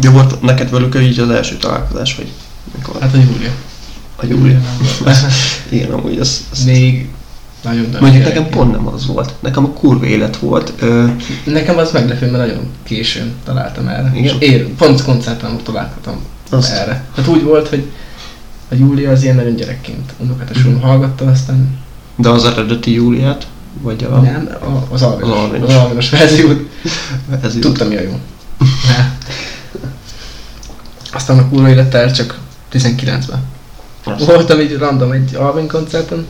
de 0.00 0.10
volt 0.10 0.40
neked 0.42 0.70
velük 0.70 0.94
így 1.02 1.18
az 1.18 1.30
első 1.30 1.56
találkozás, 1.56 2.16
vagy 2.16 2.32
mikor? 2.76 3.00
Hát 3.00 3.14
a 3.14 3.18
Júlia. 3.18 3.50
a 4.16 4.26
Júlia. 4.26 4.60
Igen, 5.68 5.90
amúgy 5.98 6.18
az, 6.18 6.44
az 6.52 6.64
Még 6.64 7.08
nagyon 7.62 7.84
nagyon 7.84 8.00
Mondjuk 8.00 8.24
nekem 8.24 8.48
pont 8.48 8.70
nem 8.72 8.86
az 8.86 9.06
volt. 9.06 9.34
Nekem 9.40 9.64
a 9.64 9.68
kurva 9.68 10.06
élet 10.06 10.36
volt. 10.36 10.72
Ö, 10.78 11.06
Nekem 11.44 11.78
az 11.78 11.92
meglepő, 11.92 12.30
mert 12.30 12.46
nagyon 12.46 12.66
későn 12.82 13.32
találtam 13.44 13.88
erre. 13.88 14.12
Igen? 14.14 14.40
És 14.40 14.48
ér, 14.48 14.66
pont 14.68 15.02
koncerten 15.04 15.58
találtam 15.64 16.14
azt, 16.50 16.72
erre. 16.72 17.04
Tehát 17.14 17.30
úgy 17.30 17.42
volt, 17.42 17.68
hogy 17.68 17.90
a 18.70 18.74
Júlia 18.74 19.10
az 19.10 19.22
ilyen 19.22 19.36
nagyon 19.36 19.56
gyerekként 19.56 20.12
unokatesul 20.18 20.70
Mhm. 20.72 20.80
hallgatta, 20.82 21.24
aztán 21.24 21.78
de 22.16 22.28
az 22.28 22.44
eredeti 22.44 22.92
Júliát, 22.92 23.46
vagy 23.80 24.04
a... 24.04 24.16
nem, 24.20 24.48
az 24.90 25.02
alvinos, 25.02 25.60
Az 25.62 25.74
alvinos. 25.74 26.10
verziót. 26.10 26.68
Tudtam, 27.60 27.88
mi 27.88 27.96
a 27.96 28.00
jó. 28.00 28.20
Aztán 31.12 31.38
a 31.38 31.48
kurva 31.48 31.68
élettel 31.68 32.12
csak 32.12 32.38
19-ben. 32.72 33.42
Azt. 34.04 34.24
Voltam 34.24 34.60
így 34.60 34.76
random 34.76 35.12
egy 35.12 35.34
Alvin 35.34 35.68
koncerten, 35.68 36.26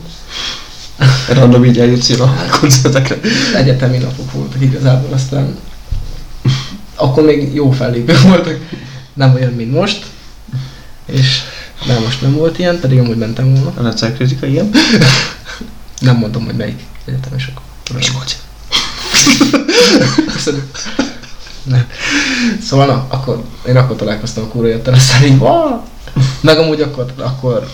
Random 1.33 1.65
így 1.65 1.79
eljutsz 1.79 2.09
ilyen 2.09 2.21
a 2.21 2.33
koncertekre. 2.59 3.17
egyetemi 3.55 3.97
napok 3.97 4.31
voltak 4.31 4.61
igazából, 4.61 5.13
aztán 5.13 5.55
akkor 6.95 7.23
még 7.23 7.53
jó 7.53 7.71
fellépők 7.71 8.21
voltak, 8.21 8.59
nem 9.13 9.33
olyan, 9.33 9.51
mint 9.51 9.71
most, 9.71 10.05
és 11.05 11.41
nem, 11.87 12.01
most 12.03 12.21
nem 12.21 12.33
volt 12.33 12.59
ilyen, 12.59 12.79
pedig 12.79 12.99
amúgy 12.99 13.17
mentem 13.17 13.53
volna. 13.53 13.73
A 13.77 13.81
rendszerkritika, 13.83 14.45
igen. 14.45 14.69
Nem 15.99 16.15
mondom, 16.17 16.45
hogy 16.45 16.55
melyik 16.55 16.79
egyetemisek. 17.05 17.53
Miskolci. 17.95 18.35
Köszönöm. 20.33 20.69
Nem. 21.63 21.87
Szóval 22.61 22.85
na, 22.85 23.05
akkor 23.09 23.43
én 23.67 23.77
akkor 23.77 23.95
találkoztam 23.95 24.43
a 24.43 24.47
kúra 24.47 24.67
jöttel, 24.67 24.93
aztán 24.93 25.23
így, 25.23 25.41
meg 26.41 26.57
amúgy 26.57 26.81
akkor, 26.81 27.13
akkor 27.17 27.67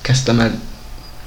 kezdtem 0.00 0.40
el 0.40 0.60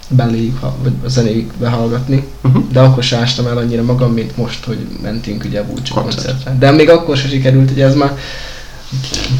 beléjük, 0.08 0.60
vagy 0.84 0.94
a 1.06 1.10
zenéjük 1.10 1.54
behallgatni, 1.54 2.28
Uh-huh. 2.44 2.64
de 2.72 2.80
akkor 2.80 3.04
se 3.04 3.18
ástam 3.18 3.48
el 3.48 3.58
annyira 3.58 3.84
magam, 3.84 4.12
mint 4.14 4.38
most, 4.38 4.64
hogy 4.66 4.88
mentünk 5.02 5.44
ugye 5.44 5.60
a 5.60 5.66
Koncert. 5.66 5.92
koncertre. 5.92 6.56
De 6.60 6.72
még 6.72 6.90
akkor 6.90 7.18
se 7.18 7.28
sikerült, 7.28 7.72
ugye 7.72 7.86
ez 7.86 7.96
már 7.96 8.18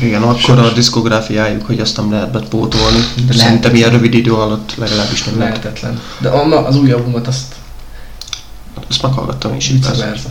Igen, 0.02 0.22
akkor 0.22 0.60
a 0.60 0.72
diszkográfiájuk, 0.74 1.66
hogy 1.66 1.80
azt 1.80 1.98
nem 1.98 2.12
lehet 2.12 2.46
pótolni. 2.50 2.98
De 3.16 3.22
Lehet. 3.28 3.36
szerintem 3.38 3.76
ilyen 3.76 3.90
rövid 3.90 4.14
idő 4.14 4.34
alatt 4.34 4.76
legalábbis 4.76 5.24
nem 5.24 5.38
lehet. 5.38 5.56
lehetetlen. 5.64 6.00
De 6.20 6.30
a- 6.30 6.68
az 6.68 6.76
új 6.76 6.92
albumot 6.92 7.28
azt 7.28 7.56
Ezt 8.90 9.02
meghallgattam 9.02 9.56
is 9.56 9.68
vice 9.70 9.94
versa. 9.96 10.30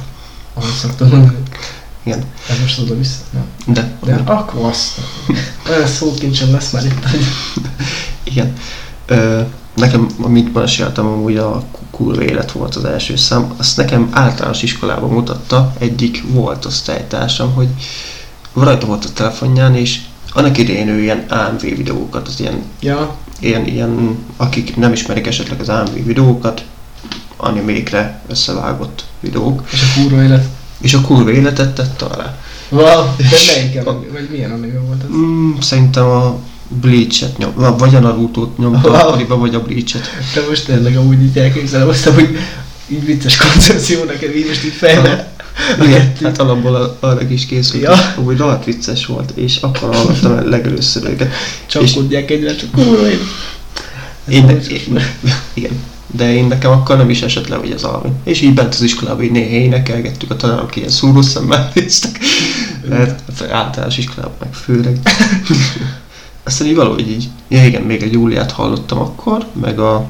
Ahogy 0.55 0.73
szoktam 0.81 1.09
mondani. 1.09 1.37
Igen. 2.03 2.25
Ez 2.51 2.59
most 2.61 2.79
oda 2.79 2.97
vissza? 2.97 3.19
Nem. 3.31 3.45
De, 3.67 3.93
De 4.05 4.31
akkor 4.33 4.65
azt. 4.65 4.91
Olyan 5.71 5.87
szókincsem 5.87 6.53
lesz 6.53 6.71
már 6.71 6.85
itt. 6.85 7.07
igen. 8.23 8.53
Ö, 9.07 9.41
nekem, 9.77 10.07
amit 10.23 10.55
meséltem, 10.55 11.07
amúgy 11.07 11.37
a 11.37 11.63
kurva 11.91 12.23
élet 12.23 12.53
volt 12.53 12.75
az 12.77 12.85
első 12.85 13.17
szám, 13.17 13.53
azt 13.57 13.77
nekem 13.77 14.09
általános 14.13 14.63
iskolában 14.63 15.11
mutatta 15.11 15.73
egyik 15.79 16.23
volt 16.29 16.65
osztálytársam, 16.65 17.53
hogy 17.55 17.69
rajta 18.55 18.87
volt 18.87 19.05
a 19.05 19.13
telefonján, 19.15 19.75
és 19.77 20.01
annak 20.33 20.59
idején 20.59 20.89
ő 20.89 21.01
ilyen 21.03 21.25
AMV 21.29 21.61
videókat, 21.61 22.29
az 22.29 22.41
ilyen 22.41 22.63
Ja, 22.81 23.15
ilyen, 23.41 23.67
ilyen, 23.67 24.19
akik 24.37 24.77
nem 24.77 24.93
ismerik 24.93 25.27
esetleg 25.27 25.61
az 25.61 25.69
AMV 25.69 26.05
videókat, 26.05 26.65
animékre 27.37 28.23
összevágott 28.29 29.05
videók, 29.21 29.63
és 29.73 29.81
a 29.83 30.01
kurva 30.01 30.23
élet. 30.23 30.45
és 30.81 30.95
a 30.95 31.01
kurva 31.01 31.31
életet 31.31 31.75
tette 31.75 32.05
alá. 32.05 32.39
Wow, 32.69 33.05
de 33.17 33.25
melyik 33.47 33.87
anime, 33.87 34.13
vagy 34.13 34.29
milyen 34.31 34.51
anime 34.51 34.79
volt 34.79 35.03
ez? 35.03 35.09
Mm, 35.11 35.51
szerintem 35.61 36.05
a 36.07 36.39
Bleach-et 36.69 37.39
nyom, 37.39 37.77
vagy 37.79 37.95
a 37.95 37.99
Naruto-t 38.01 38.59
nyomta 38.59 38.89
Wow. 38.89 38.97
akkoriban, 38.99 39.39
vagy 39.41 39.55
a 39.55 39.63
Bleach-et. 39.63 40.05
De 40.35 40.41
most 40.49 40.65
tényleg 40.67 40.97
amúgy 40.97 41.23
így 41.23 41.39
elképzelem 41.39 41.89
azt, 41.89 42.05
hogy 42.05 42.39
így 42.87 43.05
vicces 43.05 43.37
koncepció 43.37 44.05
neked 44.05 44.37
így 44.37 44.47
most 44.47 44.65
így 44.65 44.73
fejbe. 44.73 45.33
Igen, 45.83 46.13
hát 46.23 46.39
alapból 46.39 46.97
arra 47.01 47.31
is 47.31 47.47
készült, 47.47 47.83
Ja. 47.83 47.93
és 47.93 47.99
amúgy 48.17 48.37
rohadt 48.37 48.65
vicces 48.65 49.07
volt, 49.07 49.31
és 49.35 49.57
akkor 49.57 49.95
hallottam 49.95 50.33
el 50.33 50.45
legelőször 50.45 51.05
őket. 51.05 51.33
Csapkodják 51.67 52.31
egyre, 52.31 52.55
csak 52.55 52.71
kurva. 52.71 53.07
Ez 53.07 53.15
Én, 54.29 54.43
valami 54.43 54.61
én, 54.71 55.01
igen, 55.55 55.73
de 56.17 56.33
én 56.35 56.45
nekem 56.45 56.71
akkor 56.71 56.97
nem 56.97 57.11
is 57.11 57.23
esett 57.23 57.49
le, 57.49 57.57
hogy 57.57 57.71
ez 57.71 57.83
alapja. 57.83 58.13
És 58.25 58.41
így 58.41 58.55
bent 58.55 58.75
az 58.75 58.83
iskolában 58.83 59.23
így 59.23 59.31
néha 59.31 59.55
énekelgettük, 59.55 60.31
a 60.31 60.37
tanárok 60.37 60.77
ilyen 60.77 60.89
szúró 60.89 61.23
szemmel 61.23 61.71
néztek. 61.75 62.19
Hát, 62.91 63.23
hát 63.39 63.51
általános 63.51 63.99
iskolában 63.99 64.37
meg 64.41 64.55
főleg. 64.55 64.99
Aztán 66.45 66.69
így 66.69 66.75
valahogy 66.75 67.11
így, 67.11 67.29
ja 67.49 67.65
igen, 67.65 67.83
még 67.83 68.03
egy 68.03 68.13
Júliát 68.13 68.53
hallottam 68.53 68.99
akkor, 68.99 69.47
meg 69.61 69.79
a 69.79 70.07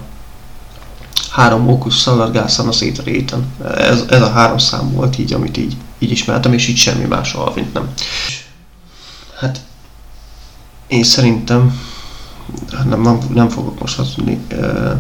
három 1.30 1.62
mókus 1.62 1.94
szaladgászan 1.94 2.68
a 2.68 2.72
szét 2.72 2.98
a 2.98 3.02
réten. 3.02 3.52
Ez, 3.76 4.04
ez 4.08 4.22
a 4.22 4.30
három 4.30 4.58
szám 4.58 4.92
volt 4.92 5.18
így, 5.18 5.32
amit 5.32 5.56
így, 5.56 5.76
így 5.98 6.10
ismertem, 6.10 6.52
és 6.52 6.68
így 6.68 6.76
semmi 6.76 7.04
más 7.04 7.32
alvint 7.32 7.72
nem. 7.72 7.92
Hát 9.38 9.60
én 10.86 11.04
szerintem 11.04 11.80
hát 12.72 12.88
nem, 12.88 13.18
nem, 13.34 13.48
fogok 13.48 13.80
most 13.80 13.96
hazudni. 13.96 14.38
Uh, 14.52 14.92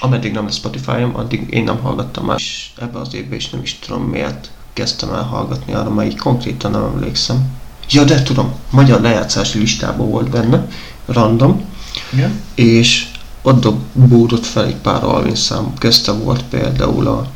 ameddig 0.00 0.32
nem 0.32 0.44
lesz 0.44 0.54
Spotify-om, 0.54 1.16
addig 1.16 1.46
én 1.50 1.64
nem 1.64 1.78
hallgattam 1.78 2.24
már, 2.24 2.38
és 2.38 2.70
ebbe 2.80 2.98
az 2.98 3.14
évben 3.14 3.38
is 3.38 3.50
nem 3.50 3.62
is 3.62 3.78
tudom 3.78 4.02
miért 4.02 4.50
kezdtem 4.72 5.12
el 5.12 5.22
hallgatni 5.22 5.72
arra, 5.72 5.90
mert 5.90 6.10
így 6.10 6.18
konkrétan 6.18 6.70
nem 6.70 6.82
emlékszem. 6.82 7.46
Ja, 7.90 8.04
de 8.04 8.22
tudom, 8.22 8.54
magyar 8.70 9.00
lejátszási 9.00 9.58
listában 9.58 10.10
volt 10.10 10.30
benne, 10.30 10.68
random, 11.06 11.64
Igen? 12.12 12.40
és 12.54 13.08
ott 13.46 13.60
dobódott 13.94 14.46
fel 14.46 14.64
egy 14.66 14.74
pár 14.76 15.04
Alvin 15.04 15.34
szám. 15.34 15.74
Közte 15.78 16.12
volt 16.12 16.42
például 16.42 17.06
a, 17.06 17.26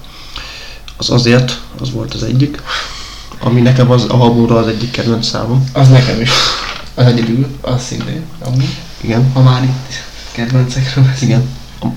az 0.96 1.10
azért, 1.10 1.60
az 1.80 1.90
volt 1.92 2.14
az 2.14 2.22
egyik, 2.22 2.62
ami 3.40 3.60
nekem 3.60 3.90
az 3.90 4.04
albumról 4.04 4.58
az 4.58 4.66
egyik 4.66 4.90
kedvenc 4.90 5.26
számom. 5.26 5.70
Az 5.72 5.88
nekem 5.88 6.20
is. 6.20 6.30
Az 6.94 7.04
egyedül, 7.06 7.46
az 7.60 7.82
szintén. 7.82 8.22
Amúgy. 8.44 8.76
Igen, 9.00 9.32
Ha 9.32 9.42
már 9.42 9.62
itt 9.62 9.92
kedvencekről 10.32 11.04
beszélünk. 11.04 11.42
igen. 11.42 11.48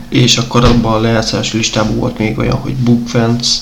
És 0.09 0.37
akkor 0.37 0.63
abban 0.63 0.93
a 0.93 0.99
lejátszási 0.99 1.57
listában 1.57 1.95
volt 1.95 2.17
még 2.17 2.37
olyan, 2.37 2.57
hogy 2.57 2.75
Book 2.75 3.07
Fence, 3.07 3.59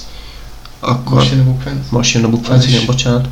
akkor 0.80 1.18
a 1.18 1.44
Book 1.44 1.62
Fence. 1.62 2.20
a 2.26 2.30
Book 2.30 2.46
Fence, 2.46 2.68
igen, 2.68 2.86
bocsánat. 2.86 3.28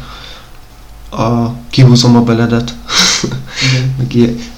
A 1.10 1.52
Kihúzom 1.70 2.16
a 2.16 2.22
beledet, 2.22 2.76
Igen. 4.12 4.46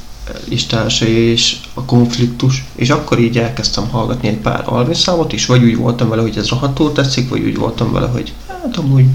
ilyen, 0.49 0.89
és 1.07 1.57
a 1.73 1.83
konfliktus, 1.83 2.65
és 2.75 2.89
akkor 2.89 3.19
így 3.19 3.37
elkezdtem 3.37 3.89
hallgatni 3.89 4.27
egy 4.27 4.37
pár 4.37 4.63
Alvin 4.65 4.93
számot, 4.93 5.33
és 5.33 5.45
vagy 5.45 5.63
úgy 5.63 5.77
voltam 5.77 6.09
vele, 6.09 6.21
hogy 6.21 6.37
ez 6.37 6.49
rohadtul 6.49 6.91
tetszik, 6.91 7.29
vagy 7.29 7.43
úgy 7.43 7.57
voltam 7.57 7.91
vele, 7.91 8.07
hogy 8.07 8.33
hát 8.47 8.77
amúgy 8.77 9.05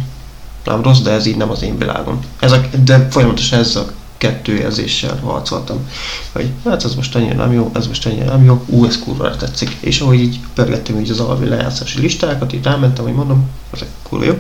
nem 0.65 0.83
rossz, 0.83 1.01
de 1.01 1.11
ez 1.11 1.27
így 1.27 1.37
nem 1.37 1.51
az 1.51 1.63
én 1.63 1.79
világom. 1.79 2.21
Ez 2.39 2.53
a, 2.53 2.61
de 2.85 3.09
folyamatosan 3.11 3.59
ezzel 3.59 3.83
a 3.83 3.93
kettő 4.19 4.57
érzéssel 4.57 5.19
harcoltam, 5.23 5.89
hogy 6.33 6.51
hát 6.65 6.85
ez 6.85 6.95
most 6.95 7.15
annyira 7.15 7.35
nem 7.35 7.53
jó, 7.53 7.71
ez 7.75 7.87
most 7.87 8.07
annyira 8.07 8.25
nem 8.25 8.45
jó, 8.45 8.65
ú, 8.67 8.85
ez 8.85 8.99
kurva 8.99 9.37
tetszik. 9.37 9.77
És 9.81 10.01
ahogy 10.01 10.21
így 10.21 10.41
pörgettem 10.55 10.99
így 11.01 11.11
az 11.11 11.21
Alvin 11.21 11.49
lejátszási 11.49 12.01
listákat, 12.01 12.53
így 12.53 12.65
rámentem, 12.65 13.05
hogy 13.05 13.15
mondom, 13.15 13.51
ezek 13.73 13.89
kurva 14.03 14.25
jó. 14.25 14.37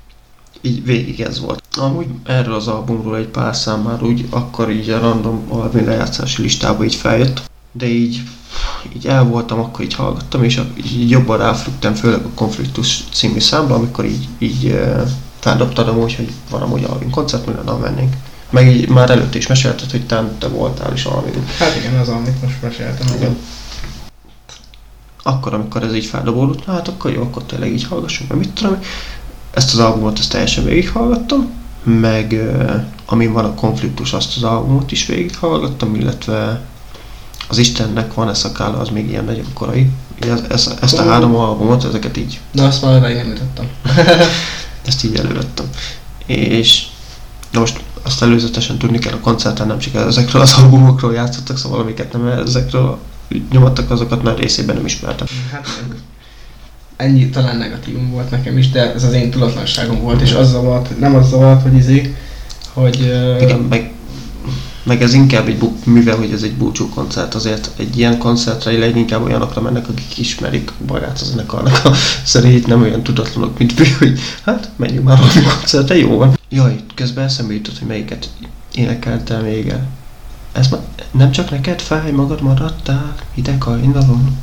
Így 0.66 0.84
végig 0.84 1.20
ez 1.20 1.40
volt. 1.40 1.62
Amúgy 1.76 2.06
erről 2.24 2.54
az 2.54 2.66
albumról 2.68 3.16
egy 3.16 3.26
pár 3.26 3.56
szám 3.56 3.80
már 3.80 4.02
úgy, 4.02 4.26
akkor 4.30 4.70
így 4.70 4.90
a 4.90 4.98
random 4.98 5.44
Alvin 5.48 5.84
lejátszási 5.84 6.42
listába 6.42 6.84
így 6.84 6.94
feljött, 6.94 7.50
de 7.72 7.86
így, 7.86 8.22
így 8.96 9.06
el 9.06 9.24
voltam, 9.24 9.58
akkor 9.58 9.84
így 9.84 9.94
hallgattam, 9.94 10.44
és 10.44 10.60
így 10.86 11.10
jobban 11.10 11.38
ráflüktem, 11.38 11.94
főleg 11.94 12.24
a 12.24 12.28
Konfliktus 12.34 13.04
című 13.12 13.38
számra, 13.38 13.74
amikor 13.74 14.04
így, 14.04 14.28
így 14.38 14.80
feldobtad 15.38 15.88
amúgy, 15.88 16.14
hogy 16.14 16.32
van 16.50 16.62
amúgy 16.62 16.84
Alvin 16.84 17.10
koncert, 17.10 17.46
minden 17.46 17.64
nap 17.64 17.80
mennénk. 17.80 18.14
Meg 18.50 18.76
így 18.76 18.88
már 18.88 19.10
előtt 19.10 19.34
is 19.34 19.46
mesélted, 19.46 19.90
hogy 19.90 20.06
te, 20.06 20.30
te 20.38 20.48
voltál 20.48 20.92
is 20.92 21.04
Alvin. 21.04 21.44
Hát 21.58 21.76
igen, 21.76 21.98
az, 21.98 22.08
amit 22.08 22.42
most 22.42 22.62
meséltem. 22.62 23.06
Igen. 23.16 23.36
Akkor, 25.22 25.54
amikor 25.54 25.82
ez 25.82 25.94
így 25.94 26.04
feldobódott, 26.04 26.64
hát 26.64 26.88
akkor 26.88 27.12
jó, 27.12 27.22
akkor 27.22 27.42
tényleg 27.42 27.72
így 27.72 27.84
hallgassunk, 27.84 28.30
mert 28.30 28.40
mit 28.40 28.52
tudom, 28.52 28.72
én. 28.72 28.80
Ezt 29.54 29.72
az 29.72 29.78
albumot 29.78 30.18
ezt 30.18 30.30
teljesen 30.30 30.64
végighallgattam, 30.64 31.50
meg 31.82 32.40
amin 33.06 33.32
van 33.32 33.44
a 33.44 33.54
konfliktus, 33.54 34.12
azt 34.12 34.36
az 34.36 34.42
albumot 34.42 34.92
is 34.92 35.06
végighallgattam, 35.06 35.94
illetve 35.94 36.60
az 37.48 37.58
Istennek 37.58 38.14
van 38.14 38.28
ez 38.28 38.44
a 38.44 38.52
kála, 38.52 38.78
az 38.78 38.88
még 38.88 39.08
ilyen 39.08 39.24
nagyon 39.24 39.46
korai. 39.54 39.90
Ez, 40.20 40.42
ez, 40.48 40.74
ezt 40.80 40.98
a 40.98 41.04
három 41.04 41.34
albumot, 41.34 41.84
ezeket 41.84 42.16
így, 42.16 42.40
De 42.52 42.62
azt 42.62 42.82
már 42.82 43.10
jutottam. 43.10 43.66
ezt 44.86 45.04
így 45.04 45.16
elővettem. 45.16 45.66
És 46.26 46.86
na 47.50 47.60
most 47.60 47.80
azt 48.02 48.22
előzetesen 48.22 48.78
tudni 48.78 48.98
kell 48.98 49.12
a 49.12 49.20
koncerten, 49.20 49.66
nem 49.66 49.78
csak 49.78 49.94
ezekről 49.94 50.42
az 50.42 50.52
albumokról 50.52 51.12
játszottak, 51.12 51.58
szóval 51.58 51.80
amiket 51.80 52.12
nem 52.12 52.26
ezekről 52.26 52.98
nyomattak, 53.50 53.90
azokat 53.90 54.22
már 54.22 54.38
részében 54.38 54.76
nem 54.76 54.86
ismertem. 54.86 55.26
Hát. 55.50 55.66
Ennyi 56.96 57.28
talán 57.30 57.56
negatívum 57.56 58.10
volt 58.10 58.30
nekem 58.30 58.58
is, 58.58 58.70
de 58.70 58.94
ez 58.94 59.04
az 59.04 59.12
én 59.12 59.30
tudatlanságom 59.30 60.00
volt, 60.00 60.20
és 60.20 60.32
az 60.32 60.50
zavart, 60.50 60.98
nem 60.98 61.14
az 61.14 61.28
zavart, 61.28 61.62
hogy 61.62 61.74
izé, 61.74 62.14
hogy... 62.72 63.00
ö, 63.00 63.36
Igen, 63.40 63.58
meg, 63.60 63.92
meg 64.82 65.02
ez 65.02 65.14
inkább 65.14 65.48
egy, 65.48 65.58
bu- 65.58 65.86
mivel 65.86 66.16
hogy 66.16 66.30
ez 66.32 66.42
egy 66.42 66.54
búcsú 66.54 66.88
koncert, 66.88 67.34
azért 67.34 67.70
egy 67.76 67.98
ilyen 67.98 68.18
koncertre 68.18 68.78
leginkább 68.78 69.22
olyanokra 69.22 69.60
mennek, 69.60 69.88
akik 69.88 70.18
ismerik 70.18 70.70
magát 70.86 71.20
a 71.20 71.24
zenekarnak 71.24 71.84
a 71.84 71.92
szerét, 72.24 72.66
nem 72.66 72.82
olyan 72.82 73.02
tudatlanok, 73.02 73.58
mint 73.58 73.78
mi, 73.78 73.86
hogy 73.98 74.18
hát 74.44 74.70
menjünk 74.76 75.04
már 75.04 75.18
valami 75.18 75.40
koncertre, 75.58 75.96
jó 75.96 76.16
van. 76.16 76.38
Jaj, 76.50 76.76
közben 76.94 77.24
eszembe 77.24 77.52
jutott, 77.54 77.78
hogy 77.78 77.88
melyiket 77.88 78.28
énekeltem 78.74 79.42
még 79.42 79.68
el. 79.68 79.86
Ez 80.52 80.68
ma, 80.68 80.78
nem 81.10 81.30
csak 81.30 81.50
neked 81.50 81.80
fáj, 81.80 82.10
magad 82.10 82.42
maradtál, 82.42 83.14
hideg 83.34 83.62
hajnalon, 83.62 84.36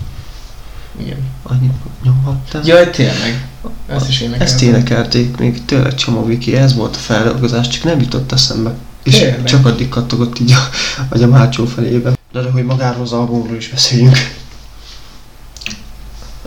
Igen. 0.99 1.17
annyit 1.43 1.73
nyomhattál. 2.03 2.61
Jaj, 2.65 2.89
tényleg. 2.89 3.47
Ezt 3.87 4.07
is 4.09 4.19
énekeltem. 4.21 4.47
Ezt 4.47 4.61
énekelték 4.61 5.37
még 5.37 5.65
tényleg 5.65 5.95
csomó 5.95 6.25
viki, 6.25 6.55
ez 6.55 6.75
volt 6.75 6.95
a 6.95 6.99
feldolgozás, 6.99 7.67
csak 7.67 7.83
nem 7.83 7.99
jutott 7.99 8.31
eszembe. 8.31 8.73
És 9.03 9.17
Tényleg? 9.17 9.43
csak 9.43 9.65
addig 9.65 9.89
kattogott 9.89 10.39
így 10.39 10.51
a 10.51 10.69
agyam 11.09 11.31
hátsó 11.33 11.65
felébe. 11.65 12.11
De, 12.31 12.41
de 12.41 12.49
hogy 12.51 12.63
magáról 12.65 13.01
az 13.01 13.11
albumról 13.11 13.55
is 13.57 13.69
beszéljünk. 13.69 14.17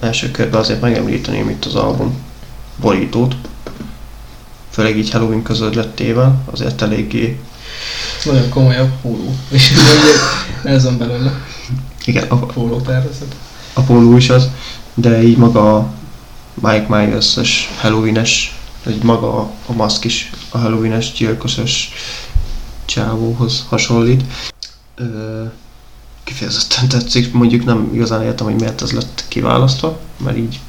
Első 0.01 0.31
körben 0.31 0.61
azért 0.61 0.81
megemlíteném 0.81 1.49
itt 1.49 1.65
az 1.65 1.75
album 1.75 2.15
borítót. 2.81 3.35
Főleg 4.71 4.97
így 4.97 5.11
Halloween 5.11 5.43
közölettével, 5.43 6.43
azért 6.51 6.83
eléggé, 6.83 7.41
Ez 8.19 8.25
nagyon 8.25 8.49
komolyabb 8.49 8.91
póló. 9.03 9.35
És 9.49 9.71
mondjuk 9.71 10.47
ez 10.65 10.85
van 10.85 10.99
belőle. 10.99 11.33
igen, 12.05 12.29
a, 12.29 12.37
Póló 12.37 12.81
tervezet. 12.81 13.35
A 13.75 14.17
is 14.17 14.31
az, 14.31 14.51
de 14.95 15.23
így 15.23 15.37
maga 15.37 15.77
a 15.77 15.93
Mike 16.55 16.87
Myers-es 16.89 17.71
Halloween-es, 17.81 18.59
vagy 18.85 19.03
maga 19.03 19.39
a, 19.39 19.51
a 19.67 19.73
maszk 19.73 20.05
is 20.05 20.31
a 20.51 20.59
Halloween-es 20.59 21.13
gyilkosos 21.13 21.89
csávóhoz 22.85 23.65
hasonlít. 23.69 24.25
Ö, 24.95 25.45
kifejezetten 26.25 26.89
tetszik. 26.89 27.33
Mondjuk 27.33 27.65
nem 27.65 27.91
igazán 27.93 28.23
értem, 28.23 28.47
hogy 28.47 28.61
miért 28.61 28.83
ez 28.83 28.93
lett 28.93 29.25
kiválasztva, 29.29 29.99
mert 30.17 30.37
így 30.37 30.61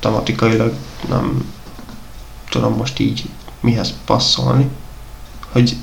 tematikailag 0.00 0.72
nem 1.08 1.52
tudom 2.50 2.76
most 2.76 2.98
így 2.98 3.24
mihez 3.60 3.94
passzolni. 4.04 4.68
Hogy 5.52 5.76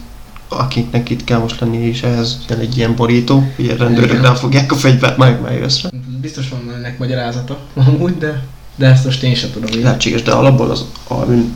akiknek 0.47 1.09
itt 1.09 1.23
kell 1.23 1.39
most 1.39 1.59
lenni, 1.59 1.77
és 1.77 2.01
ehhez 2.01 2.37
jön 2.49 2.59
egy 2.59 2.77
ilyen 2.77 2.95
borító, 2.95 3.51
a 3.57 3.75
rendőrök 3.77 4.09
Igen. 4.09 4.21
nem 4.21 4.35
fogják 4.35 4.71
a 4.71 4.75
fegyvert 4.75 5.17
meg 5.17 5.41
megjösszre. 5.41 5.89
Biztos 6.21 6.49
van 6.49 6.75
ennek 6.75 6.97
magyarázata, 6.99 7.57
amúgy, 7.73 8.17
de, 8.17 8.43
de 8.75 8.85
ezt 8.85 9.05
most 9.05 9.23
én 9.23 9.35
sem 9.35 9.51
tudom 9.51 9.69
így. 9.69 9.83
Lehetséges, 9.83 10.23
de 10.23 10.31
alapból 10.31 10.71
az 10.71 10.85
album, 11.07 11.55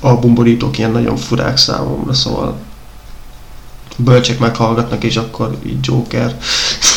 albumborítók 0.00 0.78
ilyen 0.78 0.90
nagyon 0.90 1.16
furák 1.16 1.56
számomra, 1.56 2.12
szóval 2.12 2.56
bölcsek 3.96 4.38
meghallgatnak, 4.38 5.04
és 5.04 5.16
akkor 5.16 5.58
így 5.66 5.78
Joker 5.80 6.36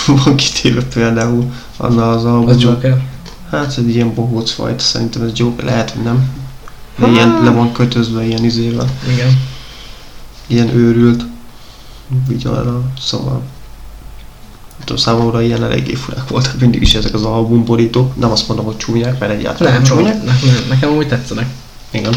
van 0.24 0.36
kitéve 0.36 0.84
például 0.84 1.54
annál 1.78 2.10
az 2.10 2.26
albummal. 2.26 2.54
Az 2.54 2.62
Joker. 2.62 3.04
Hát 3.52 3.78
egy 3.78 3.96
ilyen 3.96 4.14
bohóc 4.14 4.52
fajta, 4.52 4.84
szerintem 4.84 5.22
ez 5.22 5.32
Joker, 5.34 5.66
lehet, 5.66 5.92
hogy 5.92 6.04
nem. 6.04 6.38
De 6.98 7.08
ilyen 7.08 7.40
le 7.44 7.50
van 7.50 7.72
kötözve 7.72 8.24
ilyen 8.24 8.44
izével, 8.44 8.90
Igen. 9.14 9.38
Ilyen 10.50 10.70
őrült 10.70 11.24
vigyarra, 12.28 12.92
szóval 13.00 13.34
nem 14.70 14.88
tudom, 14.88 14.98
számomra 14.98 15.42
ilyen 15.42 15.64
eléggé 15.64 15.94
furák 15.94 16.28
voltak 16.28 16.60
mindig 16.60 16.82
is 16.82 16.94
ezek 16.94 17.14
az 17.14 17.24
albumborítók. 17.24 18.16
Nem 18.16 18.32
azt 18.32 18.48
mondom, 18.48 18.66
hogy 18.66 18.78
csúnyák, 18.78 19.20
mert 19.20 19.32
egyáltalán 19.32 19.74
Nem, 19.74 19.82
nem, 19.82 19.92
csúnyák. 19.92 20.24
nem, 20.24 20.38
nekem 20.70 20.90
úgy 20.90 21.08
tetszenek. 21.08 21.48
Igen. 21.92 22.14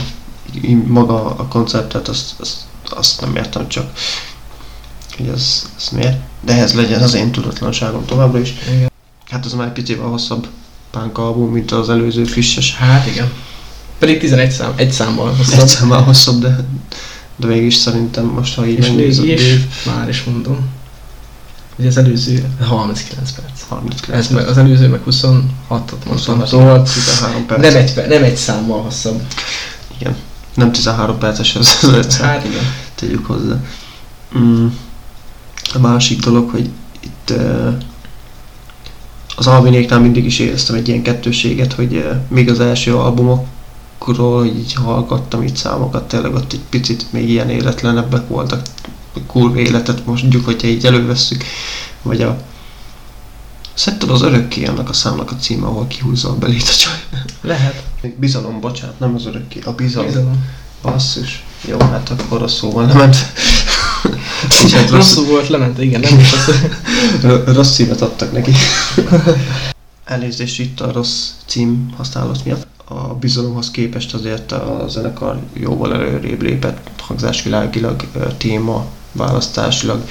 Így 0.62 0.86
Maga 0.86 1.26
a 1.36 1.46
konceptet, 1.46 2.08
azt, 2.08 2.34
azt, 2.40 2.56
azt 2.90 3.20
nem 3.20 3.36
értem 3.36 3.68
csak, 3.68 3.92
hogy 5.16 5.26
ez, 5.26 5.66
ez 5.76 5.88
miért. 5.88 6.18
De 6.40 6.52
ez 6.52 6.74
legyen 6.74 7.02
az 7.02 7.14
én 7.14 7.32
tudatlanságom 7.32 8.04
továbbra 8.04 8.38
is. 8.38 8.54
Igen. 8.76 8.90
Hát 9.30 9.44
ez 9.46 9.52
már 9.52 9.66
egy 9.66 9.72
picit 9.72 10.00
hosszabb 10.00 10.46
punk 10.90 11.18
album, 11.18 11.52
mint 11.52 11.70
az 11.70 11.88
előző 11.88 12.24
fisses. 12.24 12.76
Hát 12.76 13.06
igen. 13.06 13.32
Pedig 13.98 14.18
11 14.18 14.50
szám, 14.50 14.72
egy 14.76 14.92
számmal 14.92 15.34
hosszabb. 15.34 15.60
Egyszer 15.60 15.86
már 15.86 16.02
hosszabb, 16.02 16.40
de, 16.40 16.64
de 17.42 17.48
végig 17.48 17.66
is 17.66 17.74
szerintem 17.74 18.24
most, 18.24 18.54
ha 18.54 18.66
így 18.66 18.78
És 18.78 18.86
megnézed, 18.86 19.24
is, 19.24 19.40
Dave, 19.40 19.96
már 19.96 20.08
is 20.08 20.24
mondom. 20.24 20.68
Ugye 21.76 21.88
az 21.88 21.96
előző 21.96 22.44
39 22.60 23.30
perc. 23.30 23.62
39 23.68 24.18
Ez 24.18 24.28
meg, 24.28 24.48
az 24.48 24.58
előző 24.58 24.88
meg 24.88 25.00
26-ot 25.06 25.08
mondtam, 25.68 26.08
26, 26.08 26.46
szóval 26.48 26.82
13 26.82 27.46
perc. 27.46 27.60
nem 27.60 27.76
egy, 27.76 28.08
nem 28.08 28.22
egy 28.22 28.36
számmal 28.36 28.82
hosszabb. 28.82 29.22
Igen. 29.98 30.16
Nem 30.54 30.72
13 30.72 31.18
perces 31.18 31.54
az 31.54 31.78
öt 31.82 32.10
szám. 32.10 32.26
Hát 32.26 32.44
igen. 32.44 32.64
tegyük 32.94 33.26
hozzá. 33.26 33.60
Mm. 34.38 34.66
A 35.74 35.78
másik 35.78 36.20
dolog, 36.20 36.50
hogy 36.50 36.70
itt 37.00 37.32
uh, 37.36 37.74
az 39.36 39.46
Albinéknál 39.46 40.00
mindig 40.00 40.24
is 40.24 40.38
éreztem 40.38 40.76
egy 40.76 40.88
ilyen 40.88 41.02
kettőséget, 41.02 41.72
hogy 41.72 41.94
uh, 41.94 42.16
még 42.28 42.50
az 42.50 42.60
első 42.60 42.96
albumokról 44.08 44.46
így 44.46 44.72
hallgattam 44.72 45.42
itt 45.42 45.56
számokat, 45.56 46.08
tényleg 46.08 46.34
ott 46.34 46.52
egy 46.52 46.60
picit 46.68 47.12
még 47.12 47.28
ilyen 47.28 47.50
életlenebbek 47.50 48.28
voltak, 48.28 48.66
kurva 49.26 49.58
életet 49.58 50.06
mondjuk, 50.06 50.44
hogyha 50.44 50.66
így 50.66 50.86
elővesszük, 50.86 51.44
vagy 52.02 52.22
a 52.22 52.36
Szerinted 53.74 54.10
az 54.10 54.22
örökké 54.22 54.64
annak 54.64 54.88
a 54.88 54.92
számnak 54.92 55.30
a 55.30 55.36
címe, 55.36 55.66
ahol 55.66 55.86
kihúzza 55.86 56.28
a 56.28 56.34
belét 56.34 56.68
a 56.68 56.76
csaj. 56.76 57.20
Lehet. 57.40 57.82
Bizalom, 58.16 58.60
bocsánat, 58.60 58.98
nem 58.98 59.14
az 59.14 59.26
örökké, 59.26 59.60
a 59.64 59.72
bizalom. 59.72 60.08
Bizalom. 60.08 60.46
Basszus. 60.82 61.44
Jó, 61.68 61.78
hát 61.78 62.10
akkor 62.10 62.40
rosszul 62.40 62.70
van, 62.70 62.86
lement. 62.86 63.16
Rosszul 64.90 65.24
volt, 65.24 65.48
lement, 65.48 65.78
igen, 65.78 66.00
nem 66.00 66.18
is 66.18 66.32
az. 66.32 67.54
rossz 67.54 67.74
címet 67.74 68.00
adtak 68.00 68.32
neki. 68.32 68.52
Elnézést 70.12 70.58
itt 70.60 70.80
a 70.80 70.92
rossz 70.92 71.30
cím 71.46 71.92
használat 71.96 72.44
miatt. 72.44 72.66
A 72.84 72.94
bizalomhoz 73.14 73.70
képest 73.70 74.14
azért 74.14 74.52
a 74.52 74.84
zenekar 74.88 75.40
jóval 75.52 75.94
előrébb 75.94 76.42
lépett 76.42 76.90
hangzásvilágilag, 77.00 78.06
téma, 78.36 78.86
választásilag. 79.12 80.04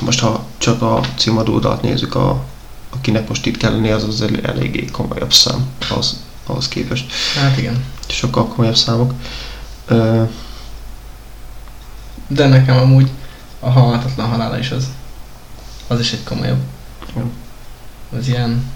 Most 0.00 0.20
ha 0.20 0.44
csak 0.58 0.82
a 0.82 1.00
címadódalt 1.16 1.82
nézzük, 1.82 2.14
a, 2.14 2.44
akinek 2.90 3.28
most 3.28 3.46
itt 3.46 3.56
kell 3.56 3.70
lenni, 3.72 3.90
az 3.90 4.04
az 4.04 4.22
el- 4.22 4.40
eléggé 4.42 4.84
komolyabb 4.84 5.32
szám 5.32 5.66
ahhoz, 5.90 6.20
ahhoz 6.46 6.68
képest 6.68 7.12
Hát 7.34 7.58
igen. 7.58 7.84
sokkal 8.08 8.46
komolyabb 8.46 8.76
számok. 8.76 9.12
Ö, 9.86 10.22
De 12.28 12.46
nekem 12.48 12.76
amúgy 12.76 13.10
a 13.60 13.70
halhatatlan 13.70 14.28
halála 14.28 14.58
is 14.58 14.70
az. 14.70 14.88
Az 15.86 16.00
is 16.00 16.12
egy 16.12 16.24
komolyabb. 16.24 16.60
Igen. 17.10 17.30
Az 18.18 18.28
ilyen... 18.28 18.72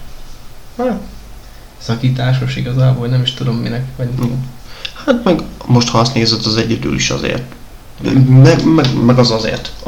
Hát, 0.78 1.00
szakításos 1.78 2.56
igazából, 2.56 3.06
nem 3.06 3.22
is 3.22 3.34
tudom 3.34 3.56
minek. 3.56 3.84
Vagy 3.96 4.09
hát 5.06 5.24
meg 5.24 5.42
most 5.66 5.88
ha 5.88 5.98
azt 5.98 6.14
nézed, 6.14 6.40
az 6.44 6.56
egyedül 6.56 6.94
is 6.94 7.10
azért. 7.10 7.42
Meg, 8.28 8.64
meg, 8.64 9.05
meg 9.05 9.18
az 9.18 9.30
azért. 9.30 9.72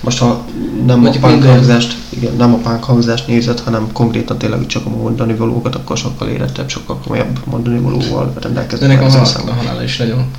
Most 0.00 0.18
ha 0.18 0.44
nem 0.86 1.00
Mondjuk 1.00 1.24
a 1.24 1.26
punk 1.26 1.40
minden- 1.40 1.56
hangzást, 1.58 1.96
igen, 2.08 2.34
nem 2.36 2.52
a 2.54 2.56
punk 2.56 2.84
hangzást 2.84 3.26
nézed, 3.26 3.60
hanem 3.60 3.92
konkrétan 3.92 4.38
tényleg 4.38 4.66
csak 4.66 4.86
a 4.86 4.88
mondani 4.88 5.34
valókat, 5.34 5.74
akkor 5.74 5.96
sokkal 5.96 6.28
érettebb, 6.28 6.68
sokkal 6.68 6.98
komolyabb 6.98 7.38
mondani 7.44 7.78
valóval 7.78 8.32
De 8.34 8.40
rendelkeznek 8.40 8.88
nekem 8.88 9.20
a 9.20 9.50
a 9.50 9.54
halála 9.54 9.82
is 9.82 9.96
nagyon 9.96 10.30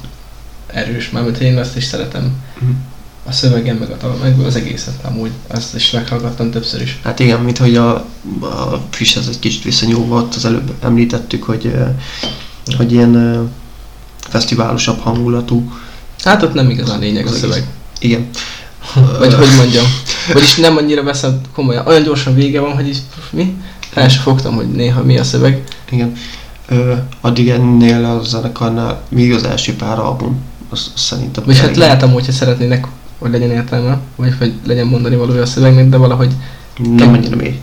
erős, 0.67 1.09
mármint 1.09 1.37
hogy 1.37 1.45
én 1.45 1.57
ezt 1.57 1.75
is 1.77 1.83
szeretem. 1.83 2.43
Mhm. 2.59 2.71
A 3.27 3.31
szövegen, 3.31 3.75
meg, 3.75 3.89
a, 3.89 4.17
meg 4.21 4.39
az 4.39 4.55
egészet 4.55 5.03
amúgy. 5.03 5.31
Ezt 5.47 5.75
is 5.75 5.91
meghallgattam 5.91 6.51
többször 6.51 6.81
is. 6.81 6.99
Hát 7.03 7.19
igen, 7.19 7.39
mint 7.39 7.57
hogy 7.57 7.75
a, 7.75 7.93
a 8.39 8.81
Fishhez 8.89 9.27
egy 9.27 9.39
kicsit 9.39 9.63
visszanyúlva, 9.63 10.15
ott 10.15 10.35
az 10.35 10.45
előbb 10.45 10.73
említettük, 10.81 11.43
hogy, 11.43 11.73
hogy 12.77 12.91
ilyen 12.91 13.49
fesztiválosabb 14.19 14.99
hangulatú. 14.99 15.71
Hát 16.23 16.43
ott 16.43 16.53
nem 16.53 16.69
igazán 16.69 16.99
lényeg 16.99 17.25
a 17.27 17.31
szöveg. 17.31 17.67
Igen. 17.99 18.29
Vagy 19.19 19.33
hogy 19.33 19.55
mondjam. 19.55 19.85
Vagyis 20.33 20.55
nem 20.55 20.77
annyira 20.77 21.03
veszed 21.03 21.35
komolyan. 21.53 21.87
Olyan 21.87 22.03
gyorsan 22.03 22.35
vége 22.35 22.59
van, 22.59 22.73
hogy 22.73 22.87
is 22.87 22.97
mi? 23.29 23.55
El 23.93 24.09
sem 24.09 24.21
fogtam, 24.21 24.55
hogy 24.55 24.71
néha 24.71 25.03
mi 25.03 25.17
a 25.17 25.23
szöveg. 25.23 25.63
Igen. 25.89 26.13
Ö, 26.67 26.93
addig 27.21 27.49
ennél 27.49 28.05
a 28.05 28.23
zenekarnál 28.23 29.01
még 29.09 29.33
az 29.33 29.43
első 29.43 29.75
pár 29.75 29.99
album, 29.99 30.39
az, 30.69 30.91
az 30.95 31.01
szerintem... 31.01 31.43
Vagy 31.45 31.59
hát 31.59 31.77
lehet 31.77 32.03
amúgy, 32.03 32.25
hogy 32.25 32.33
szeretnének, 32.33 32.87
hogy 33.25 33.39
legyen 33.39 33.55
értelme, 33.55 33.99
vagy 34.15 34.35
hogy 34.37 34.53
legyen 34.65 34.87
mondani 34.87 35.15
valója 35.15 35.41
a 35.41 35.45
szövegnek, 35.45 35.89
de 35.89 35.97
valahogy... 35.97 36.33
Nem 36.95 37.13
annyira 37.13 37.35
mély. 37.35 37.59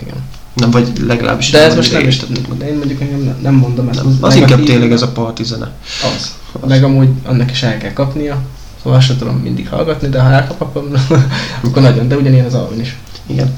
Igen. 0.00 0.14
Nem, 0.54 0.70
vagy 0.70 0.92
legalábbis 1.06 1.50
De 1.50 1.62
ez 1.62 1.74
most 1.74 1.92
nem 1.92 2.06
is, 2.06 2.26
de 2.58 2.68
én 2.68 2.76
mondjuk 2.76 2.98
nem, 2.98 3.36
nem 3.42 3.54
mondom 3.54 3.88
ezt. 3.88 4.04
Nem, 4.04 4.18
az 4.20 4.34
inkább 4.34 4.62
tényleg 4.62 4.92
ez 4.92 5.02
a 5.02 5.08
parti 5.08 5.44
zene. 5.44 5.70
Az. 6.14 6.34
Meg 6.66 6.84
amúgy 6.84 7.08
annak 7.24 7.50
is 7.50 7.62
el 7.62 7.78
kell 7.78 7.92
kapnia, 7.92 8.42
szóval 8.82 8.98
azt 8.98 9.06
sem 9.06 9.18
tudom 9.18 9.34
mindig 9.34 9.68
hallgatni, 9.68 10.08
de 10.08 10.20
ha 10.20 10.30
elkap, 10.30 10.60
akkor, 10.60 10.90
akkor 11.64 11.82
nagyon, 11.82 12.08
de 12.08 12.16
ugyanilyen 12.16 12.46
az 12.46 12.54
Alvin 12.54 12.80
is. 12.80 12.96
Igen. 13.26 13.54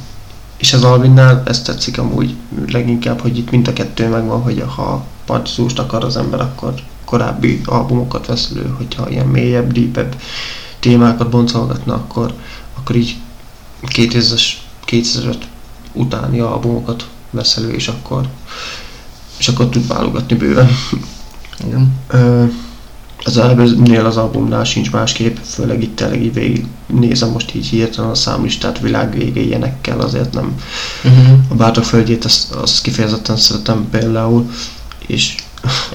És 0.57 0.73
az 0.73 0.85
Alvinnál 0.85 1.43
ezt 1.47 1.65
tetszik 1.65 1.99
amúgy 1.99 2.35
leginkább, 2.71 3.21
hogy 3.21 3.39
itt 3.39 3.51
mind 3.51 3.69
a 3.69 3.73
kettő 3.73 4.09
megvan, 4.09 4.41
hogy 4.41 4.65
ha 4.77 5.05
partizúst 5.27 5.79
akar 5.79 6.05
az 6.05 6.17
ember, 6.17 6.41
akkor 6.41 6.75
korábbi 7.05 7.61
albumokat 7.65 8.27
vesz 8.27 8.51
elő, 8.53 8.75
hogyha 8.77 9.11
ilyen 9.11 9.27
mélyebb, 9.27 9.73
deepebb 9.73 10.17
témákat 10.85 11.31
boncolgatna, 11.31 11.95
akkor, 11.95 12.35
akkor 12.75 12.97
így 12.97 13.17
2000-es, 13.87 14.43
2005 14.85 15.47
utáni 15.93 16.39
albumokat 16.39 17.09
vesz 17.31 17.57
elő, 17.57 17.73
és 17.73 17.89
akkor, 17.89 18.29
és 19.39 19.49
akkor 19.49 19.69
tud 19.69 19.87
válogatni 19.87 20.37
bőven. 20.37 20.69
Igen. 21.67 22.01
Ö, 22.09 22.45
az 23.25 23.37
előzőnél 23.37 24.07
az 24.07 24.17
albumnál 24.17 24.65
sincs 24.65 24.91
másképp, 24.91 25.37
főleg 25.37 25.83
itt 25.83 25.97
tényleg 25.97 26.23
így 26.23 26.33
végig 26.33 26.67
nézem 26.87 27.31
most 27.31 27.55
így 27.55 27.67
hirtelen 27.67 28.11
a 28.11 28.15
számlistát 28.15 28.81
világvége 28.81 29.41
ilyenekkel, 29.41 30.01
azért 30.01 30.33
nem. 30.33 30.61
Uh-huh. 31.05 31.39
A 31.49 31.55
Bátor 31.55 31.85
földjét 31.85 32.25
azt, 32.25 32.53
azt 32.53 32.83
kifejezetten 32.83 33.37
szeretem 33.37 33.89
például, 33.91 34.51
és 35.07 35.35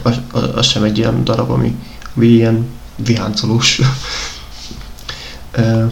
az, 0.01 0.19
az, 0.31 0.43
az 0.55 0.65
sem 0.65 0.83
egy 0.83 0.97
ilyen 0.97 1.23
darab, 1.23 1.49
ami, 1.49 1.75
ami 2.15 2.27
ilyen 2.27 2.65
viháncolós. 2.95 3.81
Ö, 5.51 5.85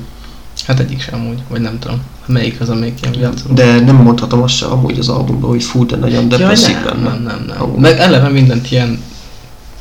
Hát 0.65 0.79
egyik 0.79 1.01
sem 1.01 1.13
amúgy, 1.19 1.39
vagy 1.49 1.61
nem 1.61 1.79
tudom. 1.79 2.01
Melyik 2.25 2.61
az, 2.61 2.69
amelyik 2.69 2.99
ilyen 3.01 3.19
játszol? 3.19 3.53
de 3.53 3.79
nem 3.79 3.95
mondhatom 3.95 4.41
azt 4.41 4.55
sem 4.55 4.71
amúgy 4.71 4.99
az 4.99 5.09
albumról, 5.09 5.49
hogy 5.49 5.63
fú, 5.63 5.85
de 5.85 5.95
nagyon 5.95 6.29
depresszív 6.29 6.75
Jaj, 6.75 6.83
lenne. 6.83 7.09
nem, 7.09 7.21
nem, 7.23 7.43
nem. 7.47 7.61
Amúgy. 7.61 7.79
Meg 7.79 7.99
eleve 7.99 8.29
mindent 8.29 8.71
ilyen 8.71 9.03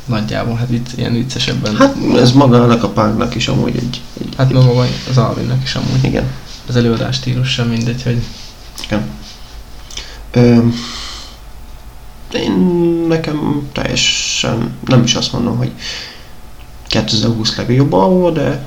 nagyjából, 0.04 0.54
hát 0.54 0.68
vicc, 0.68 0.88
ilyen 0.96 1.12
viccesebben. 1.12 1.76
Hát 1.76 1.96
ez 2.16 2.32
magának 2.32 2.82
a 2.82 2.88
pánknak 2.88 3.34
is 3.34 3.48
amúgy 3.48 3.76
egy, 3.76 4.00
egy 4.20 4.28
hát 4.36 4.52
maga 4.52 4.86
az 5.10 5.18
Alvinnek 5.18 5.62
is 5.62 5.74
amúgy. 5.74 6.04
igen. 6.04 6.24
Az 6.68 6.76
előadás 6.76 7.16
stílus 7.16 7.48
sem 7.52 7.68
mindegy, 7.68 8.02
hogy 8.02 8.22
Ö, 10.32 10.58
én 12.32 12.52
nekem 13.08 13.68
teljesen, 13.72 14.74
nem 14.84 15.02
is 15.02 15.14
azt 15.14 15.32
mondom, 15.32 15.56
hogy 15.56 15.70
2020 16.86 17.56
legjobb 17.56 17.92
album, 17.92 18.34
de 18.34 18.64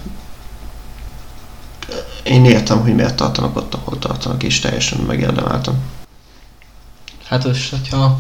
én 2.30 2.45
értem, 2.45 2.81
hogy 2.81 2.95
miért 2.95 3.15
tartanak 3.15 3.56
ott, 3.56 3.73
ahol 3.73 3.99
tartanak, 3.99 4.43
és 4.43 4.60
teljesen 4.60 4.99
megérdemeltem. 4.99 5.80
Hát 7.27 7.43
most, 7.45 7.69
hogyha 7.69 8.19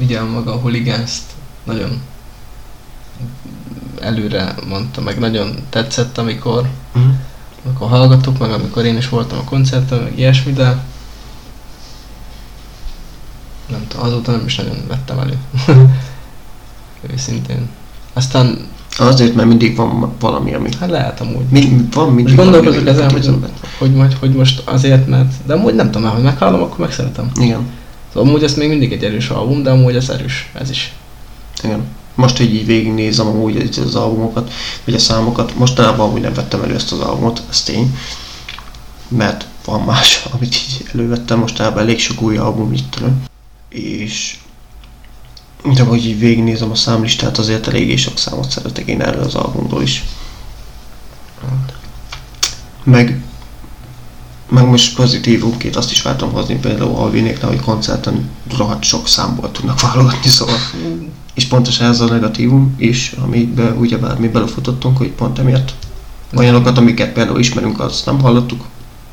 ugye 0.00 0.22
maga 0.22 0.52
a 0.52 0.58
huligánzt 0.58 1.22
nagyon 1.64 2.02
előre 4.00 4.54
mondta, 4.68 5.00
meg 5.00 5.18
nagyon 5.18 5.66
tetszett, 5.70 6.18
amikor, 6.18 6.68
Mhm. 6.92 7.08
amikor 7.64 7.88
hallgattuk, 7.88 8.38
meg 8.38 8.50
amikor 8.50 8.84
én 8.84 8.96
is 8.96 9.08
voltam 9.08 9.38
a 9.38 9.44
koncerten, 9.44 10.02
meg 10.02 10.18
ilyesmi, 10.18 10.52
de 10.52 10.84
nem 13.66 13.86
tudom, 13.88 14.06
azóta 14.06 14.30
nem 14.30 14.44
is 14.46 14.56
nagyon 14.56 14.86
vettem 14.86 15.18
elő. 15.18 15.38
Őszintén. 17.12 17.68
Aztán, 18.12 18.68
Azért, 18.98 19.34
mert 19.34 19.48
mindig 19.48 19.76
van 19.76 20.12
valami, 20.20 20.54
ami... 20.54 20.68
hát 20.80 20.90
lehet 20.90 21.20
amúgy. 21.20 21.44
Mi, 21.50 21.86
van 21.92 22.12
mindig 22.12 22.36
Most 22.36 22.36
valami, 22.36 22.52
gondolkozok 22.52 22.80
ami 22.80 22.90
ezen, 22.90 23.10
hogy, 23.10 23.52
hogy, 23.78 23.96
hogy, 23.96 24.16
hogy 24.20 24.32
most 24.32 24.62
azért, 24.64 25.06
mert... 25.06 25.32
De 25.46 25.54
amúgy 25.54 25.74
nem 25.74 25.90
tudom, 25.90 26.10
hogy 26.10 26.22
meghallom, 26.22 26.62
akkor 26.62 26.78
megszeretem. 26.78 27.30
Igen, 27.40 27.66
Szóval 28.12 28.28
amúgy 28.28 28.42
ez 28.42 28.54
még 28.54 28.68
mindig 28.68 28.92
egy 28.92 29.04
erős 29.04 29.28
album, 29.28 29.62
de 29.62 29.70
amúgy 29.70 29.96
ez 29.96 30.08
erős, 30.08 30.50
ez 30.52 30.70
is. 30.70 30.92
igen. 31.62 31.86
Most, 32.14 32.36
hogy 32.36 32.54
így 32.54 32.66
végignézem 32.66 33.26
amúgy 33.26 33.78
az 33.84 33.94
albumokat, 33.94 34.52
vagy 34.84 34.94
a 34.94 34.98
számokat, 34.98 35.56
mostanában 35.56 36.08
amúgy 36.08 36.20
nem 36.20 36.34
vettem 36.34 36.62
elő 36.62 36.74
ezt 36.74 36.92
az 36.92 37.00
albumot, 37.00 37.42
ez 37.50 37.62
tény. 37.62 37.98
Mert 39.08 39.46
van 39.64 39.80
más, 39.80 40.24
amit 40.34 40.54
így 40.54 40.88
elővettem, 40.92 41.38
mostában 41.38 41.82
elég 41.82 41.98
sok 41.98 42.22
új 42.22 42.36
album 42.36 42.72
itt. 42.72 42.98
És 43.68 44.36
de 45.74 45.82
hogy 45.82 46.06
így 46.06 46.18
végignézem 46.18 46.70
a 46.70 46.74
számlistát, 46.74 47.38
azért 47.38 47.66
eléggé 47.66 47.96
sok 47.96 48.18
számot 48.18 48.50
szeretek 48.50 48.86
én 48.86 49.02
erről 49.02 49.22
az 49.22 49.34
albumról 49.34 49.82
is. 49.82 50.04
Meg, 52.84 53.22
meg 54.48 54.66
most 54.66 54.96
pozitívumként 54.96 55.76
azt 55.76 55.90
is 55.90 56.02
vártam 56.02 56.32
hozni, 56.32 56.54
például 56.54 56.94
Alvinéknál, 56.94 57.50
hogy 57.50 57.60
koncerten 57.60 58.30
rohadt 58.56 58.82
sok 58.82 59.08
számból 59.08 59.52
tudnak 59.52 59.80
válogatni, 59.80 60.30
szóval. 60.30 60.56
És 61.34 61.44
pontosan 61.44 61.86
ez 61.86 62.00
a 62.00 62.06
negatívum 62.06 62.74
is, 62.78 63.14
amiben 63.22 63.76
ugyebár 63.76 64.18
mi 64.18 64.28
belefutottunk, 64.28 64.96
hogy 64.96 65.10
pont 65.10 65.38
emiatt 65.38 65.74
olyanokat, 66.36 66.78
amiket 66.78 67.12
például 67.12 67.38
ismerünk, 67.38 67.80
azt 67.80 68.06
nem 68.06 68.20
hallottuk. 68.20 68.64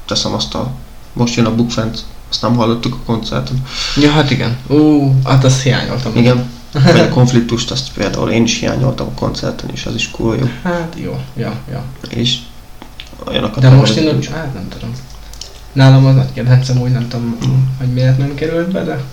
Teszem 0.06 0.34
azt 0.34 0.54
a, 0.54 0.72
most 1.14 1.36
jön 1.36 1.46
a 1.46 1.56
Bookfriends, 1.56 2.00
azt 2.36 2.44
nem 2.44 2.56
hallottuk 2.56 2.94
a 2.94 3.06
koncerten. 3.06 3.64
Ja, 4.02 4.12
hát 4.12 4.32
igen. 4.32 4.58
Ú, 4.68 5.14
hát 5.24 5.44
azt 5.44 5.62
hiányoltam. 5.62 6.16
Igen. 6.16 6.50
Vagy 6.86 7.00
a 7.00 7.10
konfliktust, 7.10 7.72
azt 7.72 7.92
például 7.94 8.30
én 8.30 8.44
is 8.44 8.60
hiányoltam 8.60 9.08
a 9.08 9.20
koncerten, 9.20 9.70
és 9.74 9.86
az 9.86 9.96
is 9.96 10.12
cool 10.12 10.38
jó. 10.38 10.50
Hát 10.64 10.94
jó, 11.04 11.20
ja, 11.36 11.54
ja. 11.72 11.84
És 12.10 12.38
olyanokat 13.28 13.60
De 13.60 13.70
most 13.70 13.96
én, 13.96 14.04
hallottuk. 14.04 14.34
hát 14.34 14.54
nem 14.54 14.68
tudom. 14.70 14.92
Nálam 15.74 16.06
az 16.06 16.16
nagy 16.16 16.34
kedvencem, 16.34 16.82
úgy 16.82 16.92
nem 16.92 17.08
tudom, 17.08 17.38
hogy 17.78 17.88
miért 17.88 18.18
nem 18.18 18.36
került 18.36 18.72
be, 18.72 18.84
de... 18.84 19.04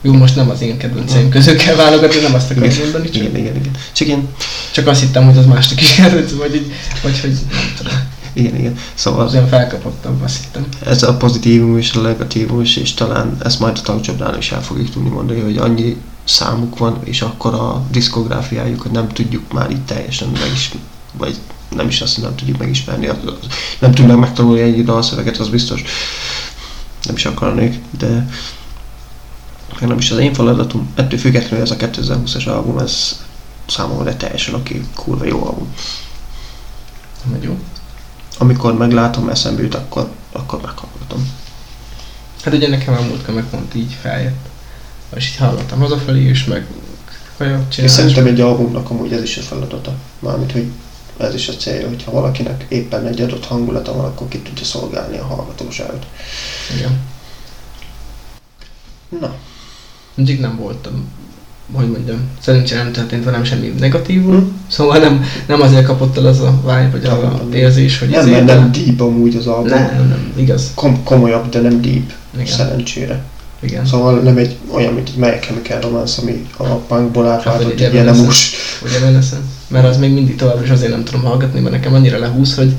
Jó, 0.00 0.12
most 0.12 0.36
nem 0.36 0.50
az 0.50 0.60
én 0.60 0.78
kedvenceim 0.78 1.28
közül 1.28 1.56
kell 1.56 1.74
válogatni, 1.74 2.20
nem 2.20 2.34
azt 2.34 2.50
akarom 2.50 2.70
mondani, 2.78 3.08
csak, 3.08 3.22
Igen, 3.22 3.36
igen, 3.36 3.56
igen. 3.56 3.72
Csak 3.92 4.08
én, 4.08 4.28
csak 4.72 4.86
azt 4.86 5.00
hittem, 5.00 5.24
hogy 5.24 5.38
az 5.38 5.46
másik 5.46 5.80
is 5.80 5.94
kedvenc, 5.96 6.32
vagy, 6.32 6.54
így, 6.54 6.72
vagy 7.02 7.20
hogy 7.20 7.30
nem 7.50 7.72
tudom. 7.76 7.92
Igen, 8.34 8.56
igen. 8.56 8.76
Szóval 8.94 9.26
Az 9.26 9.34
olyan 9.34 9.48
felkapottam, 9.48 10.20
azt 10.24 10.42
hittem. 10.44 10.66
ez 10.86 11.02
a 11.02 11.16
pozitívum 11.16 11.78
és 11.78 11.92
a 11.92 12.00
negatívum 12.00 12.60
is, 12.60 12.76
és 12.76 12.94
talán 12.94 13.36
ezt 13.42 13.60
majd 13.60 13.78
a 13.78 13.80
tankcsapdán 13.80 14.38
is 14.38 14.52
el 14.52 14.62
fogjuk 14.62 14.90
tudni 14.90 15.08
mondani, 15.08 15.40
hogy 15.40 15.56
annyi 15.56 15.96
számuk 16.24 16.78
van, 16.78 16.98
és 17.04 17.22
akkor 17.22 17.54
a 17.54 17.82
diszkográfiájuk, 17.90 18.82
hogy 18.82 18.90
nem 18.90 19.08
tudjuk 19.08 19.52
már 19.52 19.70
így 19.70 19.84
teljesen 19.84 20.28
meg 20.28 20.50
is, 20.54 20.70
vagy 21.12 21.36
nem 21.76 21.88
is 21.88 22.00
azt, 22.00 22.14
hogy 22.14 22.24
nem 22.24 22.34
tudjuk 22.34 22.58
megismerni, 22.58 23.08
nem 23.78 23.92
tudnak 23.92 24.18
megtanulni 24.18 24.60
egy 24.60 24.84
dalszöveget, 24.84 25.36
az 25.36 25.48
biztos. 25.48 25.82
Nem 27.02 27.14
is 27.16 27.24
akarnék, 27.24 27.80
de 27.98 28.28
meg 29.80 29.88
nem 29.88 29.98
is 29.98 30.10
az 30.10 30.18
én 30.18 30.34
feladatom. 30.34 30.92
Ettől 30.94 31.18
függetlenül 31.18 31.64
ez 31.64 31.70
a 31.70 31.76
2020-as 31.76 32.46
album, 32.46 32.78
ez 32.78 33.22
számomra 33.66 34.16
teljesen 34.16 34.54
oké, 34.54 34.84
kurva 34.94 35.24
jó 35.24 35.46
album. 35.46 35.74
Hogy 37.32 37.42
jó. 37.42 37.58
Amikor 38.38 38.76
meglátom 38.76 39.28
eszembe 39.28 39.62
jut, 39.62 39.74
akkor, 39.74 40.10
akkor 40.32 40.60
meghallgatom. 40.60 41.32
Hát 42.42 42.54
ugye 42.54 42.68
nekem 42.68 42.94
a 42.94 43.00
múltkor 43.00 43.34
meg 43.34 43.44
pont 43.44 43.74
így 43.74 43.96
feljött. 44.00 44.48
És 45.14 45.28
így 45.28 45.36
hallottam 45.36 45.78
hazafelé 45.78 46.28
is, 46.28 46.44
meg 46.44 46.66
És 47.76 47.90
szerintem 47.90 48.26
egy 48.26 48.40
albumnak 48.40 48.90
amúgy 48.90 49.12
ez 49.12 49.22
is 49.22 49.36
a 49.36 49.40
feladata. 49.40 49.94
Mármint, 50.18 50.52
hogy 50.52 50.70
ez 51.16 51.34
is 51.34 51.48
a 51.48 51.52
célja, 51.52 51.88
hogyha 51.88 52.10
valakinek 52.10 52.66
éppen 52.68 53.06
egy 53.06 53.20
adott 53.20 53.44
hangulata 53.44 53.94
van, 53.94 54.04
akkor 54.04 54.28
ki 54.28 54.38
tudja 54.38 54.64
szolgálni 54.64 55.18
a 55.18 55.24
hallgatóságot. 55.24 56.06
Igen. 56.76 57.00
Na, 59.20 59.34
Mindig 60.14 60.40
nem 60.40 60.56
voltam, 60.56 61.08
hogy 61.72 61.88
mondjam, 61.90 62.16
szerencsére 62.40 62.82
nem 62.82 62.92
történt 62.92 63.24
velem 63.24 63.44
semmi 63.44 63.74
negatívum, 63.78 64.34
Hm. 64.38 64.44
szóval 64.68 64.98
nem, 64.98 65.24
nem 65.46 65.60
azért 65.60 65.86
kapott 65.86 66.16
el 66.16 66.26
az 66.26 66.40
a 66.40 66.60
vibe, 66.60 66.88
vagy 66.92 67.04
a 67.04 67.14
nem. 67.16 67.52
érzés, 67.52 67.98
hogy 67.98 68.08
nem, 68.08 68.28
mert 68.28 68.44
nem 68.46 68.72
deep 68.72 69.00
amúgy 69.00 69.36
az 69.36 69.46
album. 69.46 69.68
nem, 69.68 69.80
nem, 70.08 70.32
igaz. 70.36 70.70
Kom- 70.74 71.04
komolyabb, 71.04 71.48
de 71.48 71.60
nem 71.60 71.80
deep. 71.82 72.12
Igen. 72.34 72.46
Szerencsére. 72.46 73.22
Igen. 73.60 73.86
Szóval 73.86 74.20
nem 74.20 74.36
egy 74.36 74.56
olyan, 74.72 74.92
mint 74.94 75.08
egy 75.08 75.16
My 75.16 75.30
Chemical 75.40 75.80
Romance, 75.80 76.22
ami 76.22 76.46
a 76.56 76.64
punkból 76.64 77.24
Hát, 77.24 77.32
átváltott 77.38 77.62
vagy 77.72 77.82
egy 77.82 77.92
ilyen 77.92 78.08
emus. 78.08 78.52
Ugye 78.84 78.96
Evanescence? 78.96 79.44
Mert 79.68 79.86
az 79.86 79.96
még 79.96 80.12
mindig 80.12 80.36
továbbra 80.36 80.62
is 80.64 80.70
azért 80.70 80.90
nem 80.90 81.04
tudom 81.04 81.22
hallgatni, 81.22 81.60
mert 81.60 81.74
nekem 81.74 81.94
annyira 81.94 82.18
lehúz, 82.18 82.54
hogy 82.54 82.72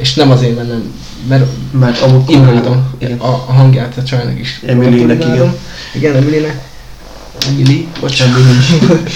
és 0.00 0.14
nem 0.14 0.30
azért, 0.30 0.56
mert 0.56 0.68
nem, 0.68 0.92
mert 1.28 1.44
Mert 1.72 2.00
imádom 2.28 2.94
Igen. 2.98 3.18
a, 3.18 3.26
a 3.28 3.52
hangját 3.52 3.96
a 3.96 4.02
csajnak 4.02 4.40
is. 4.40 4.60
Emilynek, 4.66 5.24
imádom. 5.24 5.54
Igen, 5.94 6.14
Emilynek. 6.16 6.68
Emily, 7.48 7.88
bocsánat. 8.00 8.38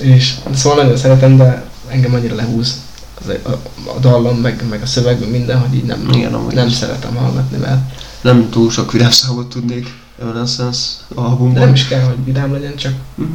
és 0.00 0.34
szóval 0.54 0.82
nagyon 0.82 0.96
szeretem, 0.96 1.36
de 1.36 1.64
engem 1.88 2.14
annyira 2.14 2.34
lehúz 2.34 2.80
az, 3.20 3.32
a, 3.44 3.50
a 3.96 3.98
dallam, 4.00 4.36
meg, 4.36 4.64
meg 4.70 4.82
a 4.82 4.86
szöveg, 4.86 5.20
meg 5.20 5.30
minden, 5.30 5.58
hogy 5.60 5.74
így 5.74 5.84
nem, 5.84 6.08
Igen, 6.12 6.34
amúgy 6.34 6.54
nem 6.54 6.66
is. 6.66 6.72
szeretem 6.72 7.14
hallgatni, 7.14 7.56
mert 7.58 7.80
Nem 8.20 8.50
túl 8.50 8.70
sok 8.70 8.92
vidám 8.92 9.10
számot 9.10 9.48
tudnék 9.48 9.94
Evanescence 10.20 10.80
albumban. 11.14 11.62
nem 11.64 11.72
is 11.74 11.86
kell, 11.88 12.00
hogy 12.02 12.24
vidám 12.24 12.52
legyen, 12.52 12.76
csak 12.76 12.92
Mhm. 13.14 13.28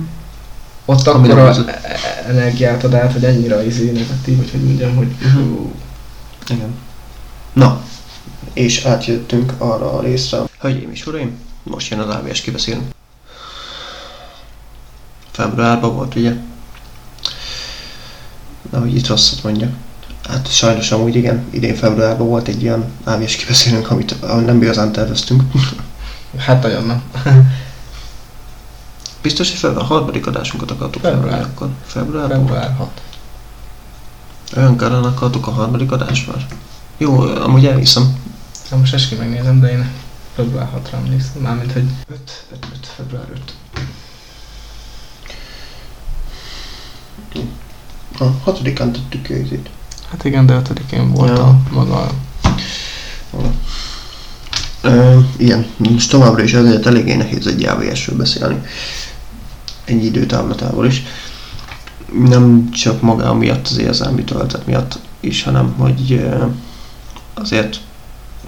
ott 0.85 1.07
Ami 1.07 1.27
akkor 1.27 1.39
a 1.39 1.47
az- 1.47 1.65
energiát 2.27 2.83
ad 2.83 2.93
át, 2.93 3.11
hogy 3.13 3.25
annyira 3.25 3.63
izé 3.63 3.85
negatív, 3.91 4.37
hogy 4.37 4.49
hogy 4.51 4.63
mondjam, 4.63 4.95
hogy 4.95 5.07
fú, 5.33 5.71
Igen. 6.49 6.73
Na, 7.53 7.81
és 8.53 8.85
átjöttünk 8.85 9.53
arra 9.57 9.93
a 9.97 10.01
részre. 10.01 10.37
Hölgyeim 10.59 10.91
és 10.91 11.05
uraim, 11.07 11.31
most 11.63 11.89
jön 11.91 11.99
az 11.99 12.15
AVS 12.15 12.41
kibeszélünk. 12.41 12.83
Februárban 15.33 15.95
volt, 15.95 16.15
ugye? 16.15 16.33
Na, 18.71 18.79
hogy 18.79 18.95
itt 18.95 19.07
rosszat 19.07 19.43
mondjak. 19.43 19.71
Hát 20.29 20.51
sajnos 20.51 20.91
amúgy 20.91 21.15
igen, 21.15 21.45
idén 21.49 21.75
februárban 21.75 22.27
volt 22.27 22.47
egy 22.47 22.61
ilyen 22.61 22.85
AVS 23.03 23.35
kibeszélünk, 23.35 23.89
amit 23.89 24.21
nem 24.45 24.61
igazán 24.61 24.91
terveztünk. 24.91 25.43
hát 26.37 26.63
nagyon 26.63 26.85
nem. 26.85 27.03
Biztos, 29.21 29.49
hogy 29.49 29.59
február, 29.59 29.83
a 29.83 29.85
harmadik 29.85 30.27
adásunkat 30.27 30.71
akartuk 30.71 31.01
Február. 31.01 31.29
felvenni 31.29 31.51
akkor. 31.51 31.69
Februárban? 31.85 32.37
volt? 32.37 32.49
Február 32.49 32.75
6. 32.77 33.01
Olyan 34.57 34.75
karán 34.77 35.03
akartuk 35.03 35.47
a 35.47 35.51
harmadik 35.51 35.91
adást 35.91 36.27
már? 36.27 36.47
Jó, 36.97 37.19
amúgy 37.19 37.65
elhiszem. 37.65 38.17
Hát 38.69 38.79
most 38.79 38.93
eski 38.93 39.15
megnézem, 39.15 39.59
de 39.59 39.71
én 39.71 39.89
február 40.35 40.69
6-ra 40.75 40.93
emlékszem. 40.93 41.41
Mármint, 41.41 41.71
hogy 41.73 41.85
5, 42.07 42.45
5, 42.51 42.67
5, 42.73 42.85
február 42.95 43.27
5. 43.31 43.53
A 48.19 48.23
hatodikán 48.43 48.91
tettük 48.91 49.29
őzét. 49.29 49.69
Hát 50.09 50.23
igen, 50.23 50.45
de 50.45 50.61
5-én 50.63 51.11
volt 51.11 51.37
Ja. 51.37 51.43
a 51.43 51.59
maga. 51.71 52.11
Ö, 54.81 55.19
igen, 55.37 55.65
most 55.77 56.09
továbbra 56.09 56.43
is 56.43 56.53
ezért 56.53 56.85
eléggé 56.85 57.15
nehéz 57.15 57.47
egy 57.47 57.63
AVS-ről 57.65 58.17
beszélni. 58.17 58.61
Egy 59.85 60.05
időtávlatával 60.05 60.85
is. 60.85 61.03
Nem 62.27 62.69
csak 62.71 63.01
maga 63.01 63.33
miatt 63.33 63.67
az 63.67 63.77
érzelmi 63.77 64.23
töltet 64.23 64.65
miatt 64.65 64.99
is, 65.19 65.43
hanem 65.43 65.73
hogy 65.77 66.29
azért 67.33 67.79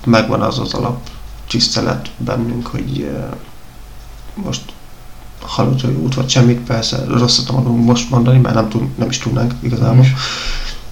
megvan 0.05 0.41
az 0.41 0.59
az 0.59 0.73
alap 0.73 1.09
tisztelet 1.47 2.09
bennünk, 2.17 2.67
hogy 2.67 3.09
most 4.33 4.61
halott 5.47 5.81
vagy 5.81 5.95
út 5.95 6.13
vagy 6.13 6.29
semmit, 6.29 6.59
persze 6.59 7.03
rosszat 7.07 7.47
nem 7.47 7.55
akarunk 7.55 7.85
most 7.85 8.09
mondani, 8.09 8.37
mert 8.37 8.55
nem, 8.55 8.69
tud, 8.69 8.97
nem 8.97 9.09
is 9.09 9.17
tudnánk 9.17 9.53
igazából. 9.59 10.03
is. 10.03 10.13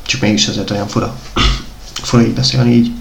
Csak 0.02 0.22
mégis 0.22 0.48
ezért 0.48 0.72
olyan 0.72 0.88
fura, 0.88 1.16
fura 2.04 2.24
így 2.24 2.34
beszélni 2.34 2.72
így 2.72 2.92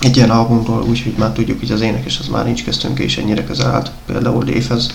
egy 0.00 0.16
ilyen 0.16 0.30
albumról, 0.30 0.82
úgyhogy 0.82 1.14
már 1.18 1.32
tudjuk, 1.32 1.58
hogy 1.58 1.72
az 1.72 1.80
énekes 1.80 2.18
az 2.18 2.28
már 2.28 2.44
nincs 2.44 2.64
köztünk, 2.64 2.98
és 2.98 3.18
ennyire 3.18 3.44
közel 3.44 3.74
állt. 3.74 3.90
Például 4.06 4.44
Léfez 4.44 4.94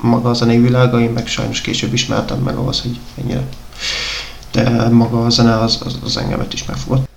maga 0.00 0.30
a 0.30 0.34
zenei 0.34 0.58
világa, 0.58 1.00
én 1.00 1.10
meg 1.10 1.26
sajnos 1.26 1.60
később 1.60 1.92
ismertem 1.92 2.38
meg 2.38 2.56
ahhoz, 2.56 2.80
hogy 2.80 2.98
ennyire 3.14 3.46
de 4.52 4.88
maga 4.88 5.24
a 5.24 5.30
zene 5.30 5.58
az, 5.58 5.78
az, 5.84 5.98
az 6.04 6.16
engemet 6.16 6.52
is 6.52 6.64
megfogott. 6.64 7.08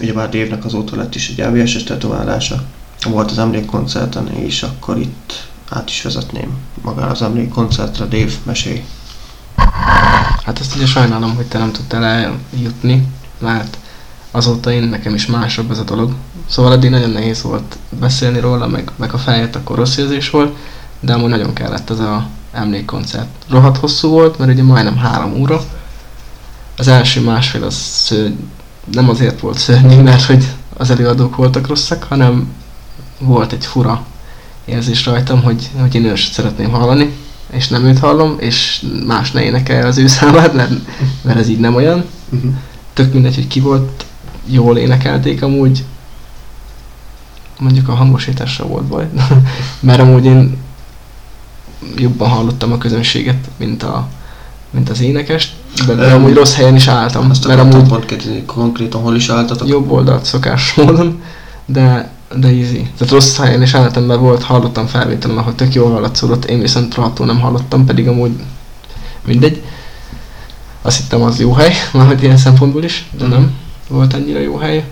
Ugyebár 0.00 0.28
Dave-nek 0.28 0.64
azóta 0.64 0.96
lett 0.96 1.14
is 1.14 1.28
egy 1.28 1.38
LVS-es 1.38 1.82
tetoválása. 1.82 2.64
Volt 3.02 3.30
az 3.30 3.38
emlékkoncerten, 3.38 4.28
és 4.28 4.62
akkor 4.62 4.98
itt 4.98 5.48
át 5.70 5.88
is 5.88 6.02
vezetném 6.02 6.56
magára 6.82 7.10
az 7.10 7.22
emlékkoncertre, 7.22 8.04
Dave, 8.04 8.32
mesélj. 8.42 8.84
Hát 10.44 10.58
azt 10.58 10.76
ugye 10.76 10.86
sajnálom, 10.86 11.34
hogy 11.34 11.46
te 11.46 11.58
nem 11.58 11.72
tudtál 11.72 12.04
eljutni, 12.04 13.08
mert 13.38 13.78
azóta 14.30 14.72
én 14.72 14.82
nekem 14.82 15.14
is 15.14 15.26
másabb 15.26 15.70
ez 15.70 15.78
a 15.78 15.84
dolog. 15.84 16.14
Szóval 16.48 16.72
eddig 16.72 16.90
nagyon 16.90 17.10
nehéz 17.10 17.42
volt 17.42 17.76
beszélni 17.98 18.40
róla, 18.40 18.66
meg, 18.66 18.90
meg 18.96 19.12
a 19.12 19.18
feljött, 19.18 19.54
akkor 19.54 19.76
rossz 19.76 19.96
érzés 19.96 20.30
volt, 20.30 20.56
de 21.00 21.12
amúgy 21.12 21.28
nagyon 21.28 21.52
kellett 21.52 21.90
ez 21.90 21.98
a 21.98 22.26
emlékkoncert. 22.52 23.28
Rohadt 23.48 23.76
hosszú 23.76 24.08
volt, 24.08 24.38
mert 24.38 24.50
ugye 24.50 24.62
majdnem 24.62 24.96
három 24.96 25.40
óra. 25.40 25.60
Az 26.76 26.88
első 26.88 27.20
másfél 27.20 27.64
az 27.64 27.74
szörny, 27.74 28.34
nem 28.92 29.08
azért 29.08 29.40
volt 29.40 29.58
szörnyű, 29.58 30.02
mert 30.02 30.24
hogy 30.24 30.48
az 30.76 30.90
előadók 30.90 31.36
voltak 31.36 31.66
rosszak, 31.66 32.02
hanem 32.02 32.52
volt 33.18 33.52
egy 33.52 33.66
fura 33.66 34.06
érzés 34.64 35.06
rajtam, 35.06 35.42
hogy, 35.42 35.70
hogy 35.80 35.94
én 35.94 36.04
őst 36.04 36.32
szeretném 36.32 36.70
hallani, 36.70 37.12
és 37.50 37.68
nem 37.68 37.84
őt 37.84 37.98
hallom, 37.98 38.36
és 38.38 38.86
más 39.06 39.30
ne 39.30 39.42
énekelje 39.42 39.86
az 39.86 39.98
ő 39.98 40.06
számát, 40.06 40.54
mert, 40.54 40.72
mert 41.22 41.38
ez 41.38 41.48
így 41.48 41.60
nem 41.60 41.74
olyan. 41.74 42.04
Uh-huh. 42.30 42.52
Tök 42.92 43.12
mindegy, 43.12 43.34
hogy 43.34 43.46
ki 43.46 43.60
volt, 43.60 44.04
jól 44.46 44.76
énekelték 44.78 45.42
amúgy. 45.42 45.84
Mondjuk 47.58 47.88
a 47.88 47.94
hangosításra 47.94 48.66
volt 48.66 48.84
baj, 48.84 49.08
mert 49.80 50.00
amúgy 50.00 50.24
én 50.24 50.56
jobban 51.96 52.28
hallottam 52.28 52.72
a 52.72 52.78
közönséget, 52.78 53.48
mint, 53.56 53.82
a, 53.82 54.08
mint 54.70 54.90
az 54.90 55.00
énekest, 55.00 55.54
de, 55.86 55.94
de 55.94 56.12
amúgy 56.12 56.34
rossz 56.34 56.54
helyen 56.54 56.74
is 56.74 56.86
álltam, 56.86 57.30
Azt 57.30 57.46
mert 57.46 57.60
amúgy 57.60 58.44
konkrétan 58.46 59.00
hol 59.00 59.16
is 59.16 59.28
álltatok? 59.28 59.68
jobb 59.68 59.90
oldalt 59.90 60.24
szokás 60.24 60.74
módon, 60.74 61.22
de, 61.66 62.13
de 62.36 62.48
easy. 62.48 62.90
Tehát 62.96 63.12
rossz 63.12 63.36
helyen 63.36 63.68
álltam, 63.72 64.04
mert 64.04 64.20
volt, 64.20 64.42
hallottam 64.42 64.86
felvételen, 64.86 65.38
ahol 65.38 65.54
tök 65.54 65.74
jól 65.74 65.90
hallatszódott, 65.90 66.44
én 66.44 66.60
viszont 66.60 66.94
rohadtul 66.94 67.26
nem 67.26 67.40
hallottam, 67.40 67.84
pedig 67.84 68.08
amúgy 68.08 68.32
mindegy. 69.24 69.62
Azt 70.82 70.96
hittem 70.96 71.22
az 71.22 71.40
jó 71.40 71.52
hely, 71.52 71.72
már 71.92 72.22
ilyen 72.22 72.36
szempontból 72.36 72.84
is, 72.84 73.06
de 73.18 73.26
nem 73.26 73.54
volt 73.88 74.14
annyira 74.14 74.38
jó 74.38 74.56
hely. 74.56 74.84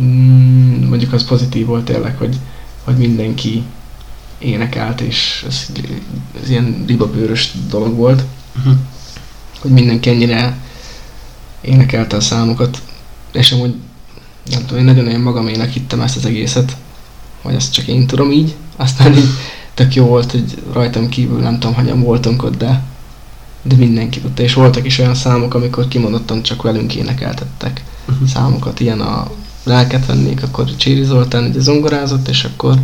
Mm, 0.00 0.88
mondjuk 0.88 1.12
az 1.12 1.24
pozitív 1.24 1.66
volt 1.66 1.84
tényleg, 1.84 2.16
hogy, 2.16 2.36
hogy 2.84 2.96
mindenki 2.96 3.62
énekelt, 4.38 5.00
és 5.00 5.44
ez, 5.48 5.66
ez 6.42 6.50
ilyen 6.50 6.84
ribabőrös 6.86 7.52
dolog 7.68 7.94
volt 7.94 8.24
Uh-huh. 8.58 8.74
hogy 9.60 9.70
mindenki 9.70 10.10
ennyire 10.10 10.56
énekelte 11.60 12.16
a 12.16 12.20
számokat, 12.20 12.82
és 13.32 13.52
amúgy 13.52 13.74
nem 14.50 14.60
tudom, 14.60 14.78
én 14.78 14.84
nagyon 14.84 15.06
olyan 15.06 15.20
magaménak 15.20 15.68
hittem 15.68 16.00
ezt 16.00 16.16
az 16.16 16.24
egészet, 16.24 16.76
hogy 17.42 17.54
ezt 17.54 17.72
csak 17.72 17.86
én 17.86 18.06
tudom 18.06 18.32
így, 18.32 18.54
aztán 18.76 19.16
így 19.16 19.28
tök 19.74 19.94
jó 19.94 20.06
volt, 20.06 20.30
hogy 20.30 20.62
rajtam 20.72 21.08
kívül 21.08 21.40
nem 21.40 21.58
tudom, 21.58 21.74
hányan 21.74 22.02
voltunk 22.02 22.42
ott, 22.42 22.56
de, 22.56 22.82
de 23.62 23.76
mindenki 23.76 24.20
tudta, 24.20 24.42
és 24.42 24.54
voltak 24.54 24.86
is 24.86 24.98
olyan 24.98 25.14
számok, 25.14 25.54
amikor 25.54 25.88
kimondottan 25.88 26.42
csak 26.42 26.62
velünk 26.62 26.94
énekeltettek 26.94 27.84
Uh-huh. 28.08 28.28
számokat, 28.28 28.80
ilyen 28.80 29.00
a 29.00 29.30
lelket 29.64 30.06
vennék, 30.06 30.42
akkor 30.42 30.76
Cséri 30.76 31.04
Zoltán 31.04 31.44
ugye 31.44 31.60
zongorázott, 31.60 32.28
és 32.28 32.44
akkor 32.44 32.78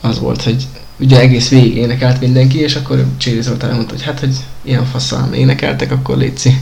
az 0.00 0.18
volt, 0.18 0.42
hogy 0.42 0.66
ugye 0.98 1.20
egész 1.20 1.48
végig 1.48 1.76
énekelt 1.76 2.20
mindenki, 2.20 2.58
és 2.58 2.76
akkor 2.76 3.06
Cséri 3.16 3.42
Zoltán 3.42 3.74
mondta, 3.74 3.92
hogy 3.92 4.02
hát, 4.02 4.20
hogy 4.20 4.36
ilyen 4.62 4.84
faszán 4.84 5.34
énekeltek, 5.34 5.92
akkor 5.92 6.16
létszi, 6.16 6.60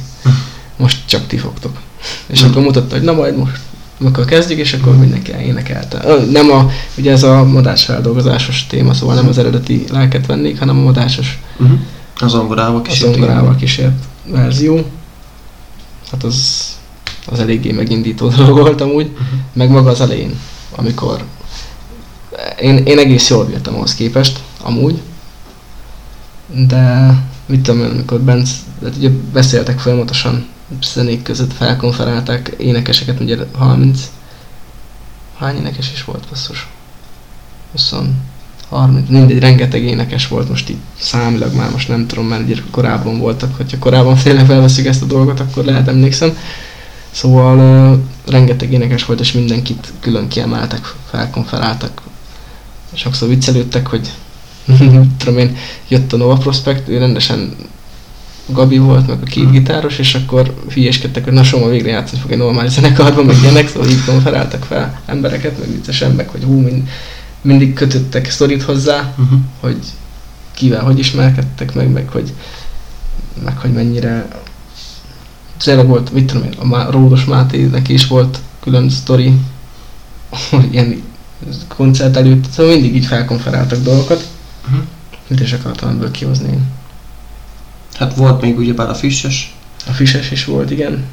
most 0.76 1.06
csak 1.06 1.26
ti 1.26 1.36
fogtok. 1.36 1.80
És 2.26 2.42
akkor 2.42 2.62
mutatta, 2.62 2.94
hogy 2.94 3.04
na 3.04 3.12
majd 3.12 3.36
most, 3.36 3.60
akkor 4.04 4.24
kezdjük, 4.24 4.58
és 4.58 4.72
akkor 4.72 4.96
mindenki 4.96 5.32
énekelte. 5.46 6.16
Nem 6.30 6.50
a, 6.50 6.70
ugye 6.98 7.12
ez 7.12 7.22
a 7.22 7.44
madás 7.44 7.84
feldolgozásos 7.84 8.66
téma, 8.66 8.94
szóval 8.94 9.14
nem 9.14 9.28
az 9.28 9.38
eredeti 9.38 9.84
lelket 9.90 10.26
vennék, 10.26 10.58
hanem 10.58 10.78
a 10.78 10.82
madásos 10.82 11.38
Uh-huh. 11.58 11.78
A 12.16 12.28
zongorával 12.28 12.82
kísért. 12.82 13.14
zongorával 13.14 13.56
kísért 13.56 14.04
verzió. 14.26 14.84
Hát 16.10 16.24
az, 16.24 16.68
az 17.26 17.38
eléggé 17.40 17.72
megindító 17.72 18.28
dolog 18.36 18.58
volt 18.58 18.80
amúgy, 18.80 19.06
Uh-huh. 19.12 19.26
meg 19.52 19.70
maga 19.70 19.90
az 19.90 20.00
elején, 20.00 20.38
amikor 20.70 21.24
én, 22.60 22.76
én 22.76 22.98
egész 22.98 23.30
jól 23.30 23.44
bírtam 23.44 23.74
ahhoz 23.74 23.94
képest, 23.94 24.40
amúgy, 24.62 25.00
de 26.46 27.14
mit 27.46 27.60
tudom 27.62 27.80
én, 27.80 27.90
amikor 27.90 28.20
Benz, 28.20 28.50
hát 28.82 28.96
ugye 28.96 29.10
beszéltek 29.32 29.78
folyamatosan 29.78 30.46
zenék 30.82 31.22
között, 31.22 31.52
felkonferálták 31.52 32.54
énekeseket, 32.58 33.20
ugye 33.20 33.36
30, 33.52 34.10
hány 35.38 35.56
énekes 35.56 35.92
is 35.92 36.04
volt 36.04 36.26
basszus? 36.30 36.68
20, 37.72 37.94
30, 38.68 39.08
mindegy, 39.08 39.38
rengeteg 39.38 39.82
énekes 39.82 40.28
volt 40.28 40.48
most 40.48 40.70
így 40.70 40.76
számilag 40.98 41.54
már 41.54 41.70
most 41.70 41.88
nem 41.88 42.06
tudom, 42.06 42.26
mert 42.26 42.42
ugye 42.42 42.56
korábban 42.70 43.18
voltak, 43.18 43.56
hogyha 43.56 43.78
korábban 43.78 44.16
tényleg 44.16 44.46
felveszik 44.46 44.86
ezt 44.86 45.02
a 45.02 45.06
dolgot, 45.06 45.40
akkor 45.40 45.64
lehet 45.64 45.88
emlékszem. 45.88 46.36
Szóval 47.10 47.58
uh, 47.92 47.98
rengeteg 48.26 48.72
énekes 48.72 49.04
volt, 49.04 49.20
és 49.20 49.32
mindenkit 49.32 49.92
külön 50.00 50.28
kiemeltek, 50.28 50.94
felkonferáltak. 51.10 52.02
Sokszor 52.94 53.28
viccelődtek, 53.28 53.86
hogy 53.86 54.10
tudom 55.18 55.38
én, 55.38 55.56
jött 55.88 56.12
a 56.12 56.16
Nova 56.16 56.36
Prospect, 56.36 56.88
ő 56.88 56.98
rendesen 56.98 57.56
Gabi 58.52 58.78
volt, 58.78 59.06
meg 59.06 59.18
a 59.22 59.24
két 59.24 59.50
gitáros, 59.50 59.98
és 59.98 60.14
akkor 60.14 60.54
hülyéskedtek, 60.74 61.24
hogy 61.24 61.32
na 61.32 61.42
Soma 61.42 61.68
végre 61.68 61.90
játszani 61.90 62.20
fog 62.20 62.30
egy 62.32 62.38
normális 62.38 62.72
zenekarban, 62.72 63.24
meg 63.24 63.36
ilyenek, 63.42 63.68
szóval 63.68 63.88
így 63.88 64.04
konferáltak 64.04 64.64
fel 64.64 65.00
embereket, 65.06 65.58
meg 65.58 65.68
viccesen, 65.72 66.10
meg 66.10 66.28
hogy 66.28 66.42
hú, 66.44 66.60
mind, 66.60 66.88
mindig 67.42 67.72
kötöttek 67.72 68.30
sztorit 68.30 68.62
hozzá, 68.62 69.14
Uh-huh. 69.18 69.38
hogy 69.60 69.76
kivel 70.54 70.82
hogy 70.82 70.98
ismerkedtek 70.98 71.74
meg, 71.74 71.88
meg 71.92 72.08
hogy, 72.08 72.32
meg 73.44 73.58
hogy 73.58 73.72
mennyire 73.72 74.28
tényleg 75.64 75.86
volt, 75.86 76.12
mit 76.12 76.26
tudom 76.26 76.44
én, 76.44 76.54
a 76.58 76.64
Má- 76.64 76.90
Ródos 76.90 77.24
Mátének 77.24 77.88
is 77.88 78.06
volt 78.06 78.38
külön 78.62 78.90
sztori, 78.90 79.34
hogy 80.50 80.68
ilyen 80.72 81.02
koncert 81.68 82.16
előtt, 82.16 82.44
szóval 82.50 82.72
mindig 82.72 82.94
így 82.96 83.06
felkonferáltak 83.06 83.82
dolgokat, 83.82 84.28
Uh-huh. 84.64 84.82
mit 85.26 85.40
is 85.40 85.52
akartam 85.52 85.88
ebből 85.88 86.10
kihozni 86.10 86.48
én. 86.48 86.64
Hát 87.94 88.14
volt 88.14 88.40
még 88.40 88.58
ugyebár 88.58 88.88
a 88.88 88.94
füsses. 88.94 89.54
A 89.86 89.90
Fises 89.90 90.30
is 90.30 90.44
volt, 90.44 90.70
igen. 90.70 91.04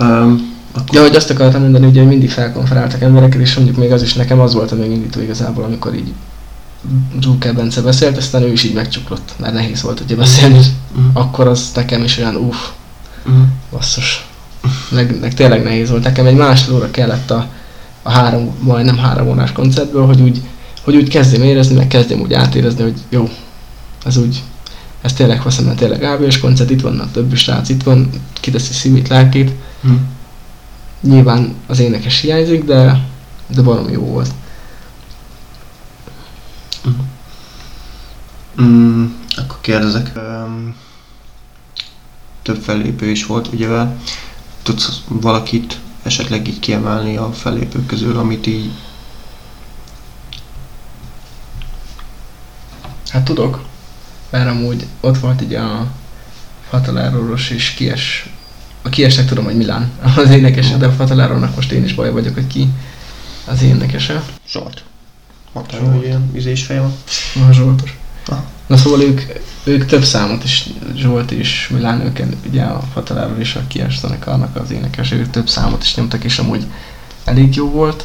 Um, 0.00 0.54
akkor 0.72 0.94
Ja, 0.94 1.00
hogy 1.00 1.16
azt 1.16 1.30
akartam 1.30 1.60
mondani, 1.60 1.84
hogy 1.84 2.06
mindig 2.06 2.30
felkonferáltak 2.30 3.02
embereket, 3.02 3.40
és 3.40 3.54
mondjuk 3.54 3.76
még 3.76 3.92
az 3.92 4.02
is 4.02 4.14
nekem 4.14 4.40
az 4.40 4.54
volt 4.54 4.72
a 4.72 4.76
megindító 4.76 5.20
igazából, 5.20 5.64
amikor 5.64 5.94
így 5.94 6.12
Zsúker 7.20 7.54
Bence 7.54 7.80
beszélt, 7.80 8.16
aztán 8.16 8.42
ő 8.42 8.52
is 8.52 8.62
így 8.62 8.74
megcsuklott, 8.74 9.32
mert 9.38 9.54
nehéz 9.54 9.82
volt 9.82 10.00
ugye 10.00 10.14
beszélni, 10.16 10.58
uh-huh. 10.58 11.10
akkor 11.12 11.46
az 11.46 11.70
nekem 11.74 12.04
is 12.04 12.18
olyan 12.18 12.36
uff, 12.36 12.56
Uh-huh. 13.26 13.46
basszus. 13.70 14.26
Meg, 14.90 15.20
meg 15.20 15.34
tényleg 15.34 15.62
nehéz 15.62 15.90
volt. 15.90 16.02
Nekem 16.02 16.26
egy 16.26 16.34
másfél 16.34 16.74
óra 16.74 16.90
kellett 16.90 17.30
a, 17.30 17.48
a 18.02 18.10
három, 18.10 18.54
majdnem 18.60 18.98
három 18.98 19.28
órás 19.28 19.52
koncertből, 19.52 20.06
hogy 20.06 20.20
úgy, 20.20 20.40
hogy 20.84 20.96
úgy 20.96 21.08
kezdjem 21.08 21.42
érezni, 21.42 21.74
meg 21.74 21.86
kezdjem 21.86 22.20
úgy 22.20 22.32
átérezni, 22.32 22.82
hogy 22.82 22.94
jó, 23.08 23.30
ez 24.04 24.16
úgy, 24.16 24.42
ez 25.06 25.12
tényleg 25.12 25.40
hosszan, 25.40 25.64
mert 25.64 25.78
tényleg 25.78 26.02
ABS 26.02 26.38
koncert, 26.38 26.70
itt 26.70 26.80
vannak 26.80 27.12
többi 27.12 27.36
srác, 27.36 27.68
itt 27.68 27.82
van, 27.82 28.10
kiteszi 28.32 28.72
szívét, 28.72 29.08
lelkét. 29.08 29.52
Uh-huh. 29.82 30.00
Nyilván 31.00 31.54
az 31.66 31.78
énekes 31.78 32.20
hiányzik, 32.20 32.64
de, 32.64 33.08
de 33.46 33.62
valami 33.62 33.92
jó 33.92 34.02
volt. 34.02 34.30
Mm, 38.60 39.04
akkor 39.36 39.58
kérdezek. 39.60 40.12
Um, 40.16 40.74
több 42.42 42.62
fellépő 42.62 43.06
is 43.06 43.26
volt, 43.26 43.48
ugye? 43.52 43.68
Tudsz 44.62 45.02
valakit 45.08 45.78
esetleg 46.02 46.48
így 46.48 46.58
kiemelni 46.58 47.16
a 47.16 47.32
fellépők 47.32 47.86
közül, 47.86 48.18
amit 48.18 48.46
így... 48.46 48.70
Hát 53.08 53.24
tudok, 53.24 53.64
mert 54.30 54.48
amúgy 54.48 54.86
ott 55.00 55.18
volt 55.18 55.42
így 55.42 55.54
a 55.54 55.86
Fatalároros 56.68 57.50
és 57.50 57.70
Kies. 57.70 58.30
A 58.82 58.88
Kiesnek 58.88 59.26
tudom, 59.26 59.44
hogy 59.44 59.56
Milán 59.56 59.90
az 60.16 60.30
énekese, 60.30 60.76
de 60.76 60.86
a 60.86 60.92
Fatalárónak 60.92 61.54
most 61.54 61.72
én 61.72 61.84
is 61.84 61.94
baj 61.94 62.10
vagyok, 62.10 62.34
hogy 62.34 62.46
ki 62.46 62.68
az 63.44 63.62
énekese. 63.62 64.22
Zsolt. 64.48 64.82
Mondta, 65.52 65.76
Zsolt. 65.76 65.92
hogy 65.92 66.04
ilyen 66.04 66.30
izés 66.34 66.64
feje 66.64 66.80
van. 66.80 66.94
A 67.48 67.52
Zsoltos. 67.52 67.98
Ah. 68.26 68.38
Na 68.66 68.76
szóval 68.76 69.02
ők, 69.02 69.20
ők 69.64 69.86
több 69.86 70.04
számot 70.04 70.44
is, 70.44 70.66
Zsolt 70.94 71.30
és 71.30 71.68
Milán, 71.72 72.00
ők 72.00 72.20
ugye 72.48 72.62
a 72.62 72.82
Fataláról 72.92 73.38
és 73.38 73.54
a 73.54 73.66
Kies 73.66 73.98
zenekarnak 73.98 74.56
az 74.56 74.70
énekes, 74.70 75.12
ők 75.12 75.30
több 75.30 75.48
számot 75.48 75.82
is 75.82 75.94
nyomtak, 75.94 76.24
és 76.24 76.38
amúgy 76.38 76.66
elég 77.24 77.54
jó 77.54 77.70
volt. 77.70 78.04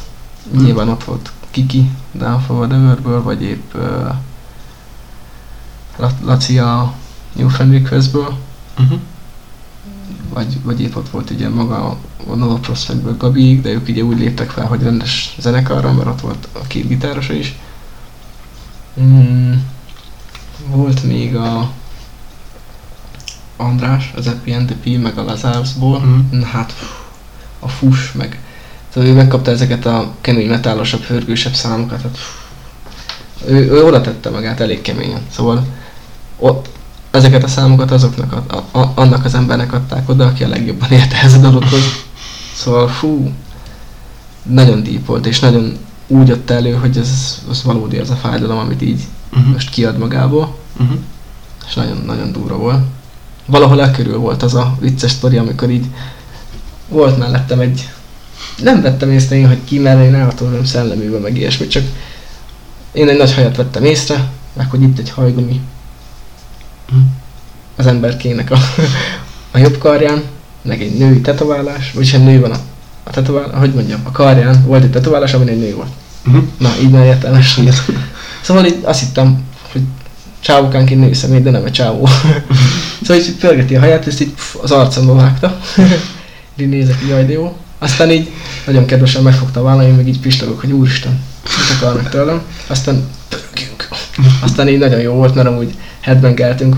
Nyilván 0.56 0.88
ott 0.88 1.04
volt 1.04 1.32
Kiki, 1.50 1.90
Down 2.12 2.40
for 2.40 2.68
the 2.68 2.76
World-ből, 2.76 3.22
vagy 3.22 3.42
épp 3.42 3.74
uh, 3.74 4.14
Laci 6.24 6.58
a 6.58 6.94
New 7.32 7.48
Friend 7.48 7.72
Request-ből, 7.72 8.38
Uh-huh. 8.80 8.98
vagy, 10.28 10.62
vagy 10.62 10.80
épp 10.80 10.96
ott 10.96 11.08
volt 11.10 11.30
ugye 11.30 11.48
maga 11.48 11.96
a 12.26 12.34
Nova 12.34 12.54
Prospectből 12.54 13.16
Gabiik, 13.16 13.62
de 13.62 13.70
ők 13.70 13.88
ugye 13.88 14.02
úgy 14.02 14.18
léptek 14.18 14.50
fel, 14.50 14.66
hogy 14.66 14.82
rendes 14.82 15.34
zenekarra, 15.38 15.92
mert 15.92 16.08
ott 16.08 16.20
volt 16.20 16.48
a 16.52 16.66
két 16.66 16.88
gitárosa 16.88 17.32
is. 17.32 17.58
Mm, 19.00 19.52
volt 20.66 21.02
még 21.02 21.36
a 21.36 21.70
András, 23.56 24.12
az 24.16 24.26
Epi 24.26 24.52
NDP, 24.54 25.02
meg 25.02 25.18
a 25.18 25.24
Lazarsból. 25.24 25.98
Mhm. 25.98 26.38
Na 26.38 26.46
hát 26.46 26.72
a 27.58 27.68
Fus, 27.68 28.12
meg 28.12 28.40
szóval 28.94 29.08
ő 29.10 29.12
megkapta 29.14 29.50
ezeket 29.50 29.86
a 29.86 30.14
kemény 30.20 30.48
metálosabb, 30.48 31.02
hörgősebb 31.02 31.54
számokat. 31.54 32.02
Hát, 32.02 32.18
ő, 33.46 33.70
ő 33.70 33.84
oda 33.84 34.00
tette 34.00 34.30
magát 34.30 34.60
elég 34.60 34.80
keményen. 34.80 35.20
Szóval 35.30 35.66
ott 36.42 36.68
ezeket 37.10 37.44
a 37.44 37.48
számokat 37.48 37.90
azoknak, 37.90 38.32
a, 38.32 38.56
a, 38.56 38.78
a, 38.78 38.92
annak 38.94 39.24
az 39.24 39.34
embernek 39.34 39.72
adták 39.72 40.08
oda, 40.08 40.26
aki 40.26 40.44
a 40.44 40.48
legjobban 40.48 40.90
érte 40.90 41.20
ez 41.22 41.34
a 41.34 41.38
dologhoz. 41.38 41.82
Szóval 42.54 42.88
fú, 42.88 43.32
nagyon 44.42 44.82
deep 44.82 45.06
volt, 45.06 45.26
és 45.26 45.40
nagyon 45.40 45.78
úgy 46.06 46.28
jött 46.28 46.50
elő, 46.50 46.72
hogy 46.72 46.96
ez, 46.96 47.42
az 47.50 47.62
valódi 47.62 47.98
az 47.98 48.10
a 48.10 48.14
fájdalom, 48.14 48.58
amit 48.58 48.82
így 48.82 49.00
Uh-huh. 49.36 49.52
most 49.52 49.70
kiad 49.70 49.98
magából, 49.98 50.56
Uh-huh. 50.80 50.98
és 51.66 51.74
nagyon-nagyon 51.74 52.32
durva 52.32 52.56
volt. 52.56 52.84
Valahol 53.46 53.82
e 53.82 53.90
körül 53.90 54.18
volt 54.18 54.42
az 54.42 54.54
a 54.54 54.76
vicces 54.80 55.10
sztori, 55.10 55.36
amikor 55.36 55.70
így 55.70 55.86
volt 56.88 57.18
mellettem 57.18 57.60
egy... 57.60 57.88
Nem 58.62 58.82
vettem 58.82 59.10
észre 59.10 59.36
én, 59.36 59.48
hogy 59.48 59.58
ki, 59.64 59.78
mert 59.78 60.04
én 60.04 60.14
elhatom 60.14 60.64
szelleművel, 60.64 61.20
meg 61.20 61.36
ilyesmi, 61.36 61.66
csak 61.66 61.84
én 62.92 63.08
egy 63.08 63.16
nagy 63.16 63.34
hajat 63.34 63.56
vettem 63.56 63.84
észre, 63.84 64.30
meg 64.52 64.70
hogy 64.70 64.82
itt 64.82 64.98
egy 64.98 65.10
hajgumi. 65.10 65.60
Az 67.76 67.86
emberkének 67.86 68.50
a, 68.50 68.58
a 69.50 69.58
jobb 69.58 69.78
karján, 69.78 70.22
meg 70.62 70.82
egy 70.82 70.98
női 70.98 71.20
tetoválás, 71.20 71.92
vagyis 71.92 72.12
egy 72.12 72.24
nő 72.24 72.40
van 72.40 72.50
a, 72.50 72.58
a 73.02 73.10
tetoválás, 73.10 73.58
hogy 73.58 73.74
mondjam, 73.74 74.00
a 74.02 74.10
karján 74.10 74.64
volt 74.66 74.82
egy 74.82 74.90
tetoválás, 74.90 75.34
amin 75.34 75.48
egy 75.48 75.58
nő 75.58 75.74
volt. 75.74 75.90
Uh-huh. 76.26 76.44
Na, 76.58 76.70
így 76.82 76.90
már 76.90 77.04
értelmes. 77.04 77.58
Szóval 78.42 78.66
így 78.66 78.78
azt 78.82 79.00
hittem, 79.00 79.42
hogy 79.72 79.82
csávokánként 80.40 81.00
nő 81.00 81.12
személy, 81.12 81.40
de 81.40 81.50
nem 81.50 81.64
egy 81.64 81.72
csávó. 81.72 82.08
szóval 83.02 83.16
így 83.16 83.32
pörgeti 83.32 83.76
a 83.76 83.80
haját, 83.80 84.06
és 84.06 84.20
így 84.20 84.32
pff, 84.32 84.54
az 84.62 84.70
arcomba 84.70 85.14
vágta. 85.14 85.60
így 86.56 86.68
nézek, 86.68 87.02
így 87.02 87.08
jaj, 87.08 87.24
de 87.24 87.32
jó. 87.32 87.56
Aztán 87.78 88.10
így 88.10 88.30
nagyon 88.66 88.86
kedvesen 88.86 89.22
megfogta 89.22 89.60
a 89.60 89.62
vállam, 89.62 89.86
én 89.86 89.94
meg 89.94 90.08
így 90.08 90.20
pislogok, 90.20 90.60
hogy 90.60 90.72
úristen, 90.72 91.20
mit 91.42 91.80
akarnak 91.80 92.08
tőlem. 92.08 92.42
Aztán 92.66 93.04
pörögjünk. 93.28 93.88
Aztán 94.42 94.68
így 94.68 94.78
nagyon 94.78 95.00
jó 95.00 95.12
volt, 95.12 95.34
mert 95.34 95.48
amúgy 95.48 95.74
headbangeltünk 96.00 96.76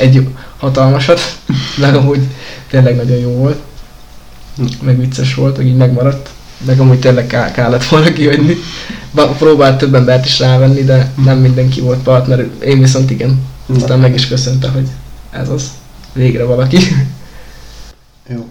egy 0.00 0.28
hatalmasat, 0.58 1.20
meg 1.76 1.94
amúgy 1.94 2.20
tényleg 2.70 2.96
nagyon 2.96 3.16
jó 3.18 3.30
volt. 3.30 3.58
Meg 4.82 4.98
vicces 5.00 5.34
volt, 5.34 5.56
meg 5.56 5.66
így 5.66 5.76
megmaradt. 5.76 6.28
Meg 6.66 6.80
amúgy 6.80 6.98
tényleg 6.98 7.26
ká- 7.26 7.52
kellett 7.52 7.84
volna 7.84 8.12
kihagyni. 8.12 8.56
Ba- 9.14 9.36
Próbált 9.36 9.78
több 9.78 9.94
embert 9.94 10.24
is 10.24 10.38
rávenni, 10.38 10.82
de 10.84 11.12
nem 11.24 11.38
mindenki 11.38 11.80
volt 11.80 12.02
partner. 12.02 12.46
Én 12.64 12.78
viszont 12.80 13.10
igen. 13.10 13.38
Aztán 13.76 13.98
meg 13.98 14.14
is 14.14 14.28
köszönte, 14.28 14.68
hogy 14.68 14.88
ez 15.30 15.48
az. 15.48 15.70
Végre 16.12 16.44
valaki. 16.44 16.78
Jó, 18.28 18.48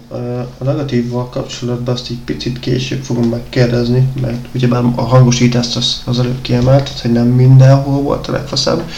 a 0.58 0.64
negatívval 0.64 1.28
kapcsolatban 1.28 1.94
azt 1.94 2.10
így 2.10 2.18
picit 2.24 2.58
később 2.58 3.02
fogom 3.02 3.28
megkérdezni, 3.28 4.08
mert 4.20 4.46
ugyebár 4.54 4.84
a 4.94 5.02
hangosítást 5.02 5.76
az, 5.76 6.02
az 6.04 6.18
előbb 6.18 6.40
kiemelted, 6.40 6.98
hogy 6.98 7.12
nem 7.12 7.26
mindenhol 7.26 8.02
volt 8.02 8.26
a 8.26 8.32
legfaszább. 8.32 8.90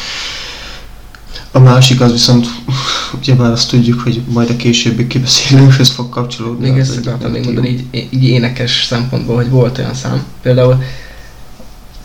A 1.50 1.58
másik 1.58 2.00
az 2.00 2.12
viszont, 2.12 2.46
ugyebár 3.20 3.50
azt 3.50 3.70
tudjuk, 3.70 4.00
hogy 4.00 4.22
majd 4.28 4.50
a 4.50 4.56
későbbi 4.56 5.06
kibeszélőkhöz 5.06 5.90
fog 5.90 6.08
kapcsolódni. 6.08 6.70
Még 6.70 6.78
ezt 6.78 6.96
egy 6.96 7.06
akartam 7.06 7.30
még 7.30 7.44
mondani 7.44 7.68
így, 7.68 8.08
így 8.10 8.24
énekes 8.24 8.84
szempontból, 8.88 9.36
hogy 9.36 9.50
volt 9.50 9.78
olyan 9.78 9.94
szám. 9.94 10.24
Például, 10.42 10.82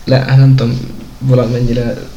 le, 0.06 0.18
hát 0.18 0.38
nem 0.38 0.56
tudom, 0.56 0.80
valamennyire, 1.20 2.08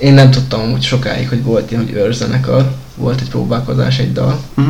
én 0.00 0.14
nem 0.14 0.30
tudtam 0.30 0.60
amúgy 0.60 0.82
sokáig, 0.82 1.28
hogy 1.28 1.42
volt 1.42 1.70
ilyen, 1.70 1.84
hogy 1.84 1.94
őrzenekar, 1.94 2.74
volt 2.96 3.20
egy 3.20 3.28
próbálkozás, 3.28 3.98
egy 3.98 4.12
dal, 4.12 4.40
Mhm. 4.54 4.68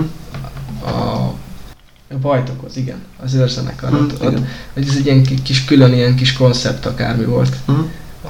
A, 0.84 0.88
a 2.10 2.18
Bajtokhoz, 2.20 2.76
igen, 2.76 3.02
az 3.22 3.34
őrzenekar. 3.34 3.90
Mhm, 3.90 4.00
ott, 4.02 4.22
ott, 4.22 4.38
hogy 4.72 4.88
ez 4.88 4.96
egy 4.96 5.04
ilyen 5.06 5.22
ki- 5.22 5.42
kis 5.42 5.64
külön 5.64 5.92
ilyen 5.92 6.14
kis 6.16 6.32
koncept 6.32 6.86
akármi 6.86 7.24
volt, 7.24 7.56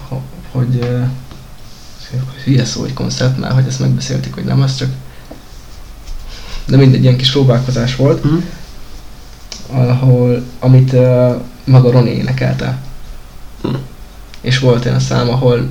ho- 0.09 0.21
hogy 0.53 0.75
uh, 0.83 1.05
hülye 2.45 2.65
szó, 2.65 2.81
hogy 2.81 2.93
koncept, 2.93 3.39
mert 3.39 3.55
hogy 3.55 3.67
ezt 3.67 3.81
megbeszéltük, 3.81 4.35
hogy 4.35 4.45
nem, 4.45 4.61
az 4.63 4.77
csak 4.77 4.89
de 6.67 6.77
mindegy, 6.77 7.03
ilyen 7.03 7.17
kis 7.17 7.31
próbálkozás 7.31 7.97
volt, 7.97 8.25
Mhm. 8.25 8.37
ahol, 9.89 10.45
amit 10.59 10.93
uh, 10.93 11.35
maga 11.65 11.91
Roni 11.91 12.11
énekelte. 12.11 12.79
Hm. 13.63 13.75
És 14.41 14.59
volt 14.59 14.85
olyan 14.85 15.01
szám, 15.01 15.29
ahol 15.29 15.69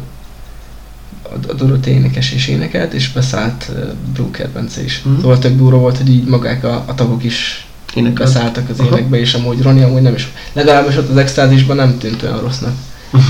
a, 1.47 1.53
Dorothée 1.53 1.93
énekes 1.93 2.31
is 2.31 2.47
énekelt, 2.47 2.93
és 2.93 3.11
beszállt 3.11 3.71
Brooker 4.13 4.49
Bence 4.49 4.83
is. 4.83 5.01
Hm. 5.03 5.19
Szóval 5.21 5.39
tök 5.39 5.55
durva 5.55 5.77
volt, 5.77 5.97
hogy 5.97 6.09
így 6.09 6.25
magák 6.27 6.63
a, 6.63 6.83
a 6.87 6.95
tagok 6.95 7.23
is 7.23 7.67
Énekel. 7.93 8.25
beszálltak 8.25 8.69
az 8.69 8.79
Aha. 8.79 8.89
énekbe, 8.89 9.19
és 9.19 9.33
amúgy 9.33 9.61
Roni 9.61 9.81
amúgy 9.81 10.01
nem 10.01 10.13
is, 10.13 10.31
legalábbis 10.53 10.97
ott 10.97 11.09
az 11.09 11.17
extázisban 11.17 11.75
nem 11.75 11.97
tűnt 11.97 12.23
olyan 12.23 12.39
rossznak. 12.39 12.73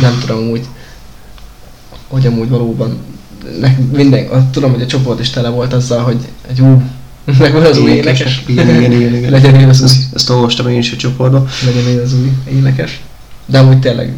nem 0.01 0.17
tudom 0.19 0.37
amúgy, 0.37 0.65
hogy 2.07 2.25
amúgy 2.25 2.49
valóban 2.49 2.97
nek, 3.59 3.91
minden, 3.91 4.27
a, 4.27 4.49
tudom, 4.49 4.71
hogy 4.71 4.81
a 4.81 4.85
csoport 4.85 5.19
is 5.19 5.29
tele 5.29 5.49
volt 5.49 5.73
azzal, 5.73 6.03
hogy 6.03 6.17
egy 6.49 6.61
ú, 6.61 6.81
meg 7.39 7.53
van 7.53 7.65
az 7.65 7.77
új 7.77 7.91
énekes. 7.91 8.43
Igen, 8.47 8.69
igen, 8.69 8.91
igen, 8.91 9.15
igen. 9.15 9.31
Legyen 9.41 9.55
ő 9.55 9.67
az 9.69 9.81
új, 9.81 9.89
ezt 10.13 10.29
olvastam 10.29 10.69
én 10.69 10.77
is 10.77 10.91
a 10.91 10.95
csoportban. 10.95 11.47
legyen 11.65 11.85
ő 11.85 12.01
az 12.01 12.13
új 12.13 12.31
énekes. 12.49 13.01
De 13.45 13.59
amúgy 13.59 13.79
tényleg 13.79 14.13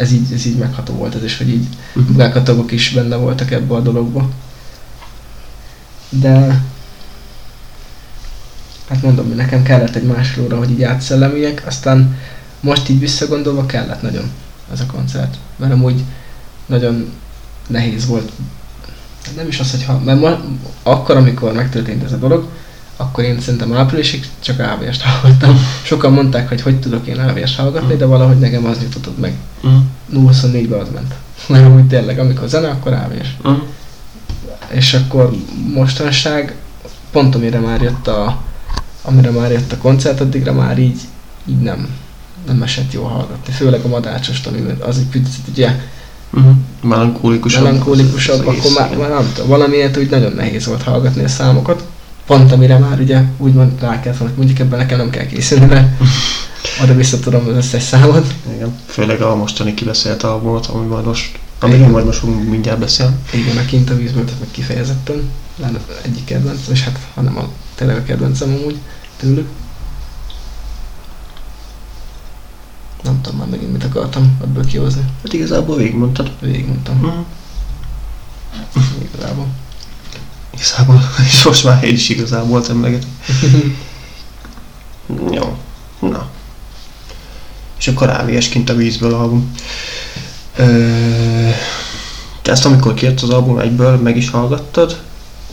ez 0.00 0.12
így, 0.12 0.32
ez 0.32 0.46
így 0.46 0.56
megható 0.56 0.94
volt 0.94 1.14
ez 1.14 1.24
is, 1.24 1.38
hogy 1.38 1.48
így 1.48 1.66
magák 1.92 2.36
a 2.36 2.42
tagok 2.42 2.72
is 2.72 2.90
benne 2.90 3.16
voltak 3.16 3.50
ebbe 3.50 3.74
a 3.74 3.80
dologba. 3.80 4.30
De 6.08 6.64
hát 8.88 9.02
mondom, 9.02 9.26
hogy 9.26 9.36
nekem 9.36 9.62
kellett 9.62 9.94
egy 9.94 10.06
másfél 10.06 10.44
óra, 10.44 10.58
hogy 10.58 10.70
így 10.70 10.82
átszellemüljek, 10.82 11.62
aztán 11.66 12.18
most 12.60 12.88
így 12.88 12.98
visszagondolva 12.98 13.66
kellett 13.66 14.02
nagyon 14.02 14.30
ez 14.72 14.80
a 14.80 14.86
koncert. 14.86 15.36
Mert 15.56 15.72
amúgy 15.72 16.04
nagyon 16.66 17.12
nehéz 17.68 18.06
volt. 18.06 18.32
Nem 19.36 19.48
is 19.48 19.60
az, 19.60 19.70
hogy 19.70 19.84
ha, 19.84 19.98
mert 19.98 20.20
ma, 20.20 20.40
akkor, 20.82 21.16
amikor 21.16 21.52
megtörtént 21.52 22.02
ez 22.02 22.12
a 22.12 22.18
dolog, 22.18 22.48
akkor 23.00 23.24
én 23.24 23.40
szerintem 23.40 23.72
áprilisig 23.74 24.26
csak 24.40 24.58
AVS-t 24.58 25.02
hallgattam. 25.02 25.58
Sokan 25.82 26.12
mondták, 26.12 26.48
hogy 26.48 26.60
hogy 26.60 26.80
tudok 26.80 27.06
én 27.06 27.18
AVS-t 27.18 27.56
hallgatni, 27.56 27.96
de 27.96 28.04
valahogy 28.04 28.38
nekem 28.38 28.64
az 28.66 28.78
nyugtatott 28.78 29.18
meg. 29.20 29.34
Mhm. 29.62 29.74
0-24-be 30.28 30.76
az 30.78 30.88
ment. 30.94 31.14
Mert 31.48 31.74
úgy 31.74 31.86
tényleg, 31.86 32.18
amikor 32.18 32.48
zene, 32.48 32.68
akkor 32.68 32.92
AVS. 32.92 33.36
Mhm. 33.42 33.52
És 34.70 34.94
akkor 34.94 35.30
mostanság, 35.74 36.54
pont 37.12 37.34
amire 37.34 37.58
már 37.58 37.82
jött 37.82 38.06
a, 38.06 38.38
amire 39.02 39.30
már 39.30 39.50
jött 39.50 39.72
a 39.72 39.76
koncert, 39.76 40.20
addigra 40.20 40.52
már 40.52 40.78
így, 40.78 41.00
így 41.46 41.60
nem, 41.60 41.88
nem 42.46 42.62
esett 42.62 42.92
jól 42.92 43.08
hallgatni. 43.08 43.52
Főleg 43.52 43.80
a 43.84 43.88
madácsost, 43.88 44.46
ami 44.46 44.60
az 44.80 44.98
egy 44.98 45.06
picit 45.06 45.48
ugye 45.52 45.74
Mhm. 46.30 46.48
Melankólikusabb. 46.82 47.62
melankólikusabb, 47.62 48.46
az- 48.46 48.54
az 48.58 48.64
akkor 48.66 48.80
már, 48.88 48.96
már 48.96 49.08
nem 49.08 49.30
tudom, 49.34 49.48
valamiért 49.48 49.96
úgy 49.96 50.10
nagyon 50.10 50.32
nehéz 50.32 50.66
volt 50.66 50.82
hallgatni 50.82 51.24
a 51.24 51.28
számokat. 51.28 51.84
Pont 52.30 52.52
amire 52.52 52.78
már 52.78 53.00
ugye 53.00 53.22
úgymond 53.36 53.80
rá 53.80 54.00
kellett 54.00 54.18
volna, 54.18 54.34
hogy 54.34 54.44
mondjuk 54.44 54.58
ebben 54.58 54.78
nekem 54.78 54.98
nem 54.98 55.10
kell 55.10 55.26
készülni, 55.26 55.64
mert 55.66 56.00
oda 56.82 56.94
vissza 56.94 57.18
tudom 57.18 57.48
az 57.48 57.56
összes 57.56 57.82
számot. 57.82 58.34
Igen. 58.54 58.78
Főleg 58.86 59.20
a 59.20 59.36
mostani 59.36 59.74
kibeszélt 59.74 60.22
albumot, 60.22 60.66
ami 60.66 60.86
majd 60.86 61.04
most, 61.04 61.38
amiről 61.58 61.88
majd 61.88 62.04
most 62.04 62.22
mindjárt 62.22 62.78
beszélni. 62.78 63.16
Igen, 63.32 63.56
a 63.56 63.64
kint 63.64 63.90
a 63.90 63.94
tehát 63.94 64.40
meg 64.40 64.48
kifejezetten. 64.50 65.30
Lenne 65.56 65.78
egyik 66.02 66.24
kedvencem, 66.24 66.72
és 66.72 66.84
hát 66.84 66.98
hanem 67.14 67.38
a 67.38 67.48
tényleg 67.74 67.96
a 67.96 68.02
kedvencem 68.02 68.54
amúgy 68.54 68.78
tőlük. 69.16 69.48
Nem 73.02 73.20
tudom 73.20 73.38
már 73.38 73.48
megint 73.48 73.72
mit 73.72 73.84
akartam 73.84 74.36
ebből 74.42 74.66
kihozni. 74.66 75.02
Hát 75.22 75.32
igazából 75.32 75.76
végigmondtad. 75.76 76.30
Végigmondtam. 76.40 76.96
Mhm. 76.96 77.08
Igazából. 79.12 79.46
Igazából, 80.54 81.00
és 81.28 81.42
most 81.44 81.64
már 81.64 81.84
én 81.84 81.92
is 81.94 82.08
igazából 82.08 82.64
emlegetem. 82.68 83.08
Jó. 85.30 85.56
Na. 86.00 86.28
És 87.78 87.88
akkor 87.88 88.08
AVS 88.08 88.48
kint 88.48 88.70
a 88.70 88.74
vízből 88.74 89.14
album. 89.14 89.52
Ö... 90.56 91.48
Te 92.42 92.50
ezt 92.50 92.64
amikor 92.64 92.94
kért 92.94 93.20
az 93.20 93.28
album 93.30 93.58
egyből, 93.58 93.96
meg 93.96 94.16
is 94.16 94.30
hallgattad? 94.30 95.00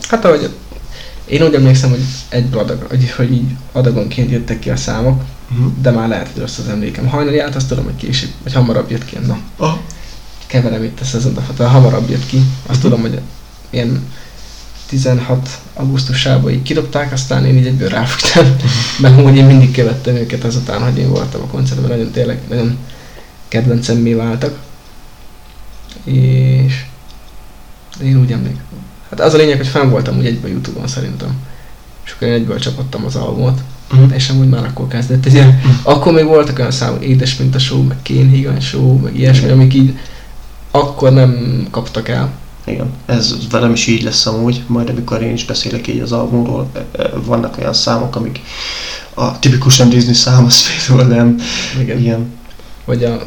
Hát 0.08 0.24
ahogy 0.24 0.50
én 1.24 1.42
úgy 1.42 1.54
emlékszem, 1.54 1.90
hogy 1.90 2.04
egy 2.28 2.54
adag, 2.54 2.86
hogy, 2.88 3.10
hogy 3.10 3.32
így 3.32 3.50
adagonként 3.72 4.30
jöttek 4.30 4.58
ki 4.58 4.70
a 4.70 4.76
számok, 4.76 5.22
Uh-huh. 5.52 5.72
de 5.80 5.90
már 5.90 6.08
lehet, 6.08 6.28
hogy 6.32 6.40
rossz 6.40 6.58
az 6.58 6.68
emlékem. 6.68 7.06
Hajnalját 7.06 7.54
azt 7.54 7.68
tudom, 7.68 7.84
hogy 7.84 7.96
később, 7.96 8.30
vagy 8.42 8.52
hamarabb 8.52 8.90
jött 8.90 9.04
ki. 9.04 9.18
Na, 9.26 9.38
Ah. 9.56 9.72
keverem 10.46 10.82
itt 10.84 11.00
a 11.00 11.04
szezondatot, 11.04 11.66
hamarabb 11.66 12.10
jött 12.10 12.26
ki. 12.26 12.36
Azt 12.66 12.78
Mhm. 12.82 12.88
tudom, 12.88 13.00
hogy 13.00 13.20
ilyen 13.70 14.06
16 14.88 15.60
augusztusában 15.74 16.50
így 16.50 16.62
kidobták, 16.62 17.12
aztán 17.12 17.44
én 17.44 17.56
így 17.56 17.66
egyből 17.66 17.88
ráfügtem, 17.88 18.56
mert 19.00 19.18
amúgy 19.18 19.36
én 19.36 19.44
mindig 19.44 19.72
követtem 19.72 20.14
őket 20.14 20.44
azután, 20.44 20.82
hogy 20.82 20.98
én 20.98 21.08
voltam 21.08 21.42
a 21.42 21.46
koncertben, 21.46 21.90
nagyon 21.90 22.10
tényleg, 22.10 22.40
nagyon 22.48 22.78
kedvencemmé 23.48 24.12
váltak. 24.12 24.58
És 26.04 26.84
én 28.02 28.20
úgy 28.20 28.32
emlékszem. 28.32 28.64
Hát 29.10 29.20
az 29.20 29.34
a 29.34 29.36
lényeg, 29.36 29.56
hogy 29.56 29.66
fenn 29.66 29.90
voltam 29.90 30.18
úgy 30.18 30.26
egyből 30.26 30.50
Youtube-on 30.50 30.86
szerintem. 30.86 31.36
És 32.04 32.12
akkor 32.12 32.28
én 32.28 32.34
egyből 32.34 32.58
csapottam 32.58 33.04
az 33.04 33.16
albumot. 33.16 33.60
Mhm. 33.92 34.12
És 34.12 34.28
amúgy 34.28 34.48
már 34.48 34.64
akkor 34.64 34.88
kezdett 34.88 35.26
ez 35.26 35.34
ilyen, 35.34 35.60
akkor 35.82 36.12
még 36.12 36.24
voltak 36.24 36.58
olyan 36.58 36.70
számok, 36.70 37.04
Édes 37.04 37.36
mint 37.36 37.54
a 37.54 37.58
show, 37.58 37.82
meg 37.82 37.96
Kén 38.02 38.28
Higan 38.28 38.60
show, 38.60 38.98
meg 38.98 39.16
ilyesmi, 39.16 39.50
amik 39.50 39.74
így 39.74 39.98
akkor 40.70 41.12
nem 41.12 41.66
kaptak 41.70 42.08
el. 42.08 42.30
Igen, 42.68 42.92
ez 43.06 43.34
velem 43.50 43.72
is 43.72 43.86
így 43.86 44.02
lesz 44.02 44.26
amúgy, 44.26 44.62
majd 44.66 44.88
amikor 44.88 45.22
én 45.22 45.32
is 45.32 45.44
beszélek 45.44 45.86
így 45.86 46.00
az 46.00 46.12
albumról, 46.12 46.70
e, 46.72 47.02
e, 47.02 47.08
vannak 47.08 47.58
olyan 47.58 47.72
számok, 47.72 48.16
amik 48.16 48.40
a 49.14 49.38
tipikusan 49.38 49.88
Disney 49.88 50.14
szám, 50.14 50.44
az 50.44 50.62
például 50.86 51.08
nem 51.08 51.36
Igen. 51.80 51.98
ilyen. 51.98 52.36
Vagy 52.84 53.04
a, 53.04 53.26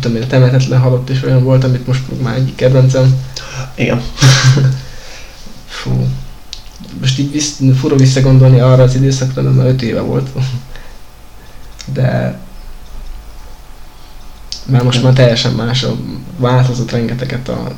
tudom 0.00 0.16
én, 0.16 0.22
a 0.22 0.26
temetetlen 0.26 0.80
halott 0.80 1.10
is 1.10 1.22
olyan 1.22 1.44
volt, 1.44 1.64
amit 1.64 1.86
most 1.86 2.02
már 2.22 2.36
egyik 2.36 2.54
kedvencem. 2.54 3.14
Igen. 3.74 4.02
Fú. 5.66 6.06
Most 7.00 7.18
így 7.18 7.32
visz, 7.32 7.60
fura 7.78 7.96
visszagondolni 7.96 8.60
arra 8.60 8.82
az 8.82 8.94
időszakra, 8.94 9.42
de 9.42 9.48
már 9.48 9.66
5 9.66 9.82
éve 9.82 10.00
volt. 10.00 10.28
De 11.94 12.38
már 14.66 14.82
most 14.82 15.02
már 15.02 15.12
teljesen 15.12 15.52
más, 15.52 15.86
változott 16.36 16.90
rengeteget 16.90 17.48
a 17.48 17.74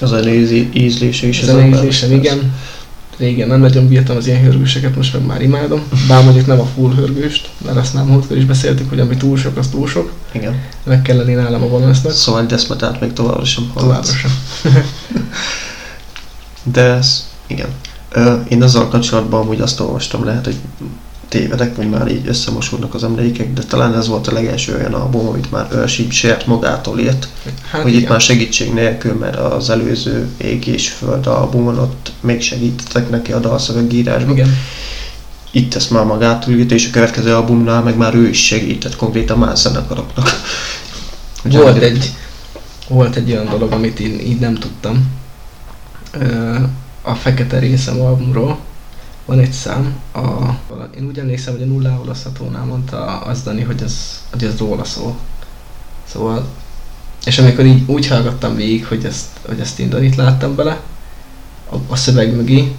Az 0.00 0.12
a 0.12 0.28
íz- 0.28 0.74
ízlése 0.74 1.26
is. 1.26 1.42
az 1.42 1.48
az 1.48 1.54
a 1.54 1.58
nézésem, 1.58 2.12
igen. 2.12 2.54
Régen 3.16 3.48
nem 3.48 3.60
nagyon 3.60 3.88
bírtam 3.88 4.16
az 4.16 4.26
ilyen 4.26 4.42
hörgőseket, 4.42 4.96
most 4.96 5.12
meg 5.12 5.26
már 5.26 5.42
imádom. 5.42 5.82
Bár 6.08 6.24
mondjuk 6.24 6.46
nem 6.46 6.60
a 6.60 6.64
full 6.74 6.94
hörgőst, 6.94 7.48
mert 7.64 7.76
azt 7.76 7.94
már 7.94 8.04
múltkor 8.04 8.36
is 8.36 8.44
beszéltük, 8.44 8.88
hogy 8.88 9.00
ami 9.00 9.16
túl 9.16 9.36
sok, 9.36 9.56
az 9.56 9.68
túl 9.68 9.86
sok. 9.88 10.12
Igen. 10.32 10.60
Meg 10.84 11.02
kell 11.02 11.16
lenni 11.16 11.32
nálam 11.34 11.62
a 11.62 11.68
balansznak. 11.68 12.12
Szóval 12.12 12.46
Deszmetát 12.46 13.00
még 13.00 13.12
továbbra 13.12 13.44
sem 13.44 13.64
Továbbra 13.74 13.92
hallgatsz. 13.94 14.14
sem. 14.16 14.30
De 16.72 16.80
ez, 16.82 17.28
igen. 17.46 17.68
Ö, 18.12 18.34
én 18.48 18.62
azzal 18.62 18.88
kapcsolatban 18.88 19.40
amúgy 19.40 19.60
azt 19.60 19.80
olvastam, 19.80 20.24
lehet, 20.24 20.44
hogy 20.44 20.56
tévedek, 21.28 21.76
vagy 21.76 21.90
már 21.90 22.08
így 22.08 22.28
összemosódnak 22.28 22.94
az 22.94 23.04
emlékek, 23.04 23.52
de 23.52 23.62
talán 23.62 23.94
ez 23.94 24.08
volt 24.08 24.26
a 24.26 24.32
legelső 24.32 24.74
olyan 24.74 24.94
album, 24.94 25.26
amit 25.26 25.50
már 25.50 25.68
Earship 25.72 26.10
saját 26.10 26.46
magától 26.46 26.98
írt, 26.98 27.28
Hát 27.70 27.82
hogy 27.82 27.90
igen. 27.90 28.02
itt 28.02 28.08
már 28.08 28.20
segítség 28.20 28.72
nélkül, 28.72 29.14
mert 29.14 29.36
az 29.36 29.70
előző 29.70 30.28
Ég 30.36 30.66
és 30.66 30.88
Föld 30.88 31.26
albumon 31.26 31.78
ott 31.78 32.12
még 32.20 32.42
segítettek 32.42 33.10
neki 33.10 33.32
a 33.32 33.38
dalszövegírásban. 33.38 34.36
Igen. 34.36 34.56
Itt 35.50 35.74
ezt 35.74 35.90
már 35.90 36.04
magától 36.04 36.54
írt, 36.54 36.72
és 36.72 36.86
a 36.86 36.90
következő 36.90 37.34
albumnál 37.34 37.82
meg 37.82 37.96
már 37.96 38.14
ő 38.14 38.28
is 38.28 38.46
segített 38.46 38.96
konkrétan 38.96 39.38
más 39.38 39.58
zenekaroknak. 39.58 40.30
Volt 41.42 41.82
egy, 41.82 42.12
volt 42.88 43.16
egy 43.16 43.30
olyan 43.30 43.48
dolog, 43.48 43.72
amit 43.72 44.00
én 44.00 44.20
így 44.20 44.38
nem 44.38 44.54
tudtam. 44.54 45.10
A 47.02 47.14
Fekete 47.14 47.58
Részem 47.58 48.00
albumról 48.00 48.58
van 49.26 49.38
egy 49.38 49.52
szám, 49.52 50.00
a, 50.12 50.20
én 50.96 51.06
úgy 51.06 51.18
emlékszem, 51.18 51.52
hogy 51.52 51.62
a 51.62 51.66
nullá 51.66 51.96
olaszhatónál 51.96 52.64
mondta 52.64 53.20
az 53.20 53.42
Dani, 53.42 53.62
hogy 53.62 53.82
ez, 53.82 54.22
hogy 54.30 54.44
ez 54.44 54.58
róla 54.58 54.84
szól. 54.84 55.16
Szóval, 56.04 56.46
és 57.24 57.38
amikor 57.38 57.64
így 57.64 57.82
úgy 57.86 58.06
hallgattam 58.06 58.54
végig, 58.54 58.86
hogy 58.86 59.04
ezt, 59.04 59.26
hogy 59.46 59.60
ezt 59.60 59.78
én 59.78 59.88
Danit 59.88 60.16
láttam 60.16 60.54
bele, 60.54 60.80
a, 61.70 61.76
a 61.88 61.96
szöveg 61.96 62.34
mögé, 62.34 62.76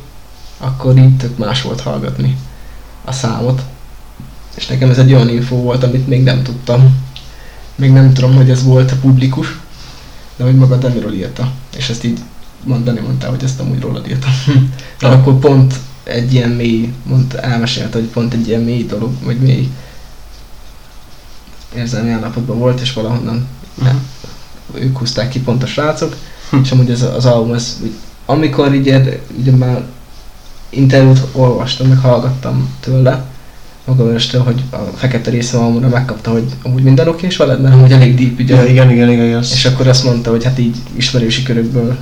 akkor 0.58 0.98
így 0.98 1.18
tök 1.18 1.38
más 1.38 1.62
volt 1.62 1.82
hallgatni 1.82 2.38
a 3.06 3.12
számot. 3.12 3.62
És 4.56 4.68
nekem 4.68 4.90
ez 4.90 4.98
egy 4.98 5.14
olyan 5.14 5.30
info 5.30 5.56
volt, 5.56 5.84
amit 5.84 6.08
még 6.08 6.24
nem 6.24 6.44
tudtam. 6.44 7.06
Még 7.76 7.92
nem 7.92 8.14
tudom, 8.14 8.36
hogy 8.36 8.50
ez 8.50 8.64
volt 8.64 8.92
a 8.92 8.96
publikus, 9.02 9.60
de 10.36 10.44
hogy 10.44 10.56
maga 10.56 10.78
Daniról 10.78 11.14
írta. 11.14 11.52
És 11.78 11.90
ezt 11.90 12.04
így 12.04 12.20
mondani 12.64 13.00
mondta, 13.00 13.30
hogy 13.30 13.44
ezt 13.44 13.60
amúgy 13.60 13.80
rólad 13.80 14.08
írtam. 14.08 14.32
De 15.00 15.08
akkor 15.08 15.40
pont 15.40 15.74
egy 16.08 16.34
ilyen 16.34 16.50
mély, 16.50 16.94
mond, 17.04 17.40
elmesélte, 17.42 17.98
hogy 17.98 18.08
pont 18.08 18.34
egy 18.34 18.48
ilyen 18.48 18.62
mély 18.62 18.86
dolog, 18.86 19.12
vagy 19.24 19.38
mély 19.40 19.70
érzelmi 21.76 22.10
állapotban 22.12 22.58
volt, 22.58 22.80
és 22.82 22.94
valahonnan 22.94 23.48
Mhm. 23.74 23.96
ők 24.74 24.98
húzták 24.98 25.30
ki 25.30 25.40
pont 25.40 25.64
a 25.64 25.68
srácok, 25.68 26.16
Hm. 26.50 26.58
és 26.64 26.72
amúgy 26.72 26.90
ez 26.90 27.02
az 27.02 27.26
album, 27.26 27.54
ez, 27.54 27.78
amikor 28.26 28.74
így 28.74 29.20
ugye 29.40 29.52
már 29.52 29.84
interjút 30.70 31.20
olvastam, 31.32 31.88
meg 31.88 31.98
hallgattam 31.98 32.70
tőle, 32.80 33.24
magam 33.86 34.16
este, 34.16 34.38
hogy 34.40 34.64
a 34.70 34.78
fekete 34.78 35.30
része 35.30 35.58
albumra 35.58 35.88
megkapta, 35.88 36.32
hogy 36.32 36.44
amúgy 36.64 36.84
minden 36.84 37.08
oké, 37.08 37.26
és 37.26 37.38
veled, 37.38 37.62
mert 37.62 37.74
amúgy 37.74 37.92
elég 37.92 38.16
deep, 38.16 38.40
ugye. 38.40 38.56
Ja, 38.56 38.64
igen, 38.66 38.92
igen, 38.92 39.10
igen, 39.10 39.26
igen. 39.26 39.42
És 39.42 39.66
akkor 39.66 39.88
azt 39.88 40.04
mondta, 40.04 40.30
hogy 40.30 40.44
hát 40.44 40.60
így 40.60 40.78
ismerősi 40.96 41.44
körökből, 41.44 41.98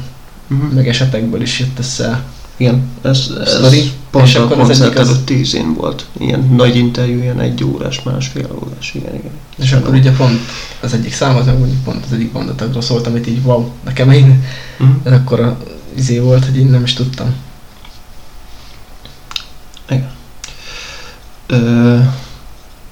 Mhm. 0.48 0.66
meg 0.66 0.88
esetekből 0.88 1.42
is 1.42 1.60
jött 1.60 1.80
össze. 1.80 2.24
Igen, 2.58 2.88
ez, 3.02 3.30
ez 3.42 3.50
Sztori. 3.54 3.92
pont 4.12 4.28
És 4.28 4.36
a 4.36 4.44
akkor 4.44 4.60
az 4.60 4.68
koncert 4.68 4.88
egyik 4.88 5.00
az- 5.00 5.08
előtt 5.10 5.26
tízén 5.26 5.74
volt. 5.74 6.06
Ilyen 6.20 6.40
nagy 6.56 6.76
interjú, 6.76 7.20
ilyen 7.22 7.40
egy 7.40 7.64
órás, 7.64 8.02
másfél 8.04 8.48
órás, 8.64 8.94
igen, 8.94 9.16
igen. 9.16 9.32
És 9.58 9.72
akkor 9.72 9.94
ugye 9.94 10.12
pont 10.12 10.40
az 10.82 10.94
egyik 10.94 11.14
szám, 11.14 11.36
az 11.36 11.46
mondjuk 11.46 11.84
pont 11.84 12.06
az 12.06 12.14
egyik 12.14 12.32
bandatagról 12.32 12.82
szólt, 12.82 13.08
amit 13.08 13.28
így 13.28 13.40
wow, 13.44 13.70
nekem 13.84 14.12
én, 14.12 14.44
ez 15.04 15.12
akkor 15.12 15.40
a 15.40 15.58
izé 15.96 16.20
volt, 16.20 16.46
hogy 16.46 16.58
én 16.58 16.66
nem 16.68 16.84
is 16.84 16.94
tudtam. 16.94 17.34
Ö, 21.48 22.00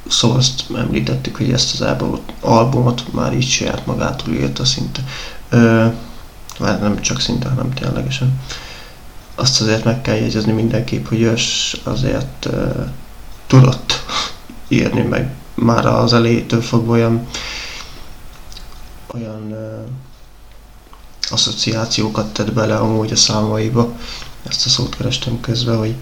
szóval 0.08 0.38
azt 0.38 0.64
említettük, 0.78 1.36
hogy 1.36 1.52
ezt 1.52 1.74
az 1.74 1.82
albumot, 1.82 2.22
albumot 2.40 3.14
már 3.14 3.34
így 3.34 3.48
saját 3.50 3.86
magától 3.86 4.34
írta 4.34 4.66
szinte. 4.66 5.04
Ö, 5.50 5.86
már 6.60 6.82
nem 6.82 7.02
csak 7.02 7.20
szinte, 7.20 7.50
hanem 7.50 7.74
ténylegesen. 7.74 8.40
Azt 9.36 9.62
azért 9.62 9.84
meg 9.84 10.02
kell 10.02 10.16
jegyezni 10.16 10.52
mindenképp, 10.52 11.08
hogy 11.08 11.22
ős 11.22 11.78
azért 11.84 12.46
ö, 12.46 12.70
tudott 13.48 14.04
írni, 14.68 15.02
meg 15.02 15.34
már 15.56 15.86
az 15.86 16.14
elejétől 16.14 16.62
fogva 16.62 16.92
olyan 16.92 17.28
olyan 19.14 19.52
ö, 19.52 19.82
asszociációkat 21.30 22.34
tett 22.34 22.54
bele 22.54 22.76
amúgy 22.76 23.12
a 23.12 23.16
számaiba. 23.16 23.94
Ezt 24.50 24.66
a 24.66 24.70
szót 24.70 24.96
kerestem 24.96 25.40
közben, 25.40 25.78
hogy, 25.78 25.96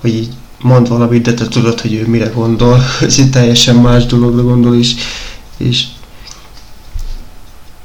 hogy 0.00 0.14
így 0.14 0.32
mond 0.58 0.88
valamit, 0.88 1.22
de 1.22 1.34
te 1.34 1.48
tudod, 1.48 1.80
hogy 1.80 1.94
ő 1.94 2.06
mire 2.06 2.28
gondol, 2.28 2.78
hogy 2.98 3.14
egy 3.18 3.30
teljesen 3.30 3.76
más 3.76 4.06
dologra 4.06 4.42
gondol 4.42 4.74
is, 4.74 4.94
és 5.56 5.86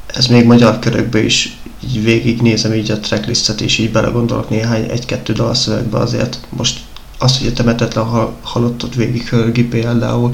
ez 0.08 0.28
még 0.28 0.46
magyar 0.46 0.80
körökben 0.80 1.24
is 1.24 1.58
így 1.88 2.04
végignézem 2.04 2.74
így 2.74 2.92
a 2.92 3.00
tracklistet, 3.00 3.62
és 3.62 3.78
így 3.78 3.92
belegondolok 3.92 4.50
néhány, 4.50 4.90
egy-kettő 4.90 5.34
dalszövegbe 5.34 5.98
azért. 5.98 6.40
Most 6.50 6.80
az, 7.20 7.38
hogy 7.38 7.48
a 7.48 7.54
temetetlen 7.54 8.06
hal- 8.06 8.34
halottot 8.42 8.96
végig 8.96 9.28
hörgi 9.28 9.64
például, 9.64 10.34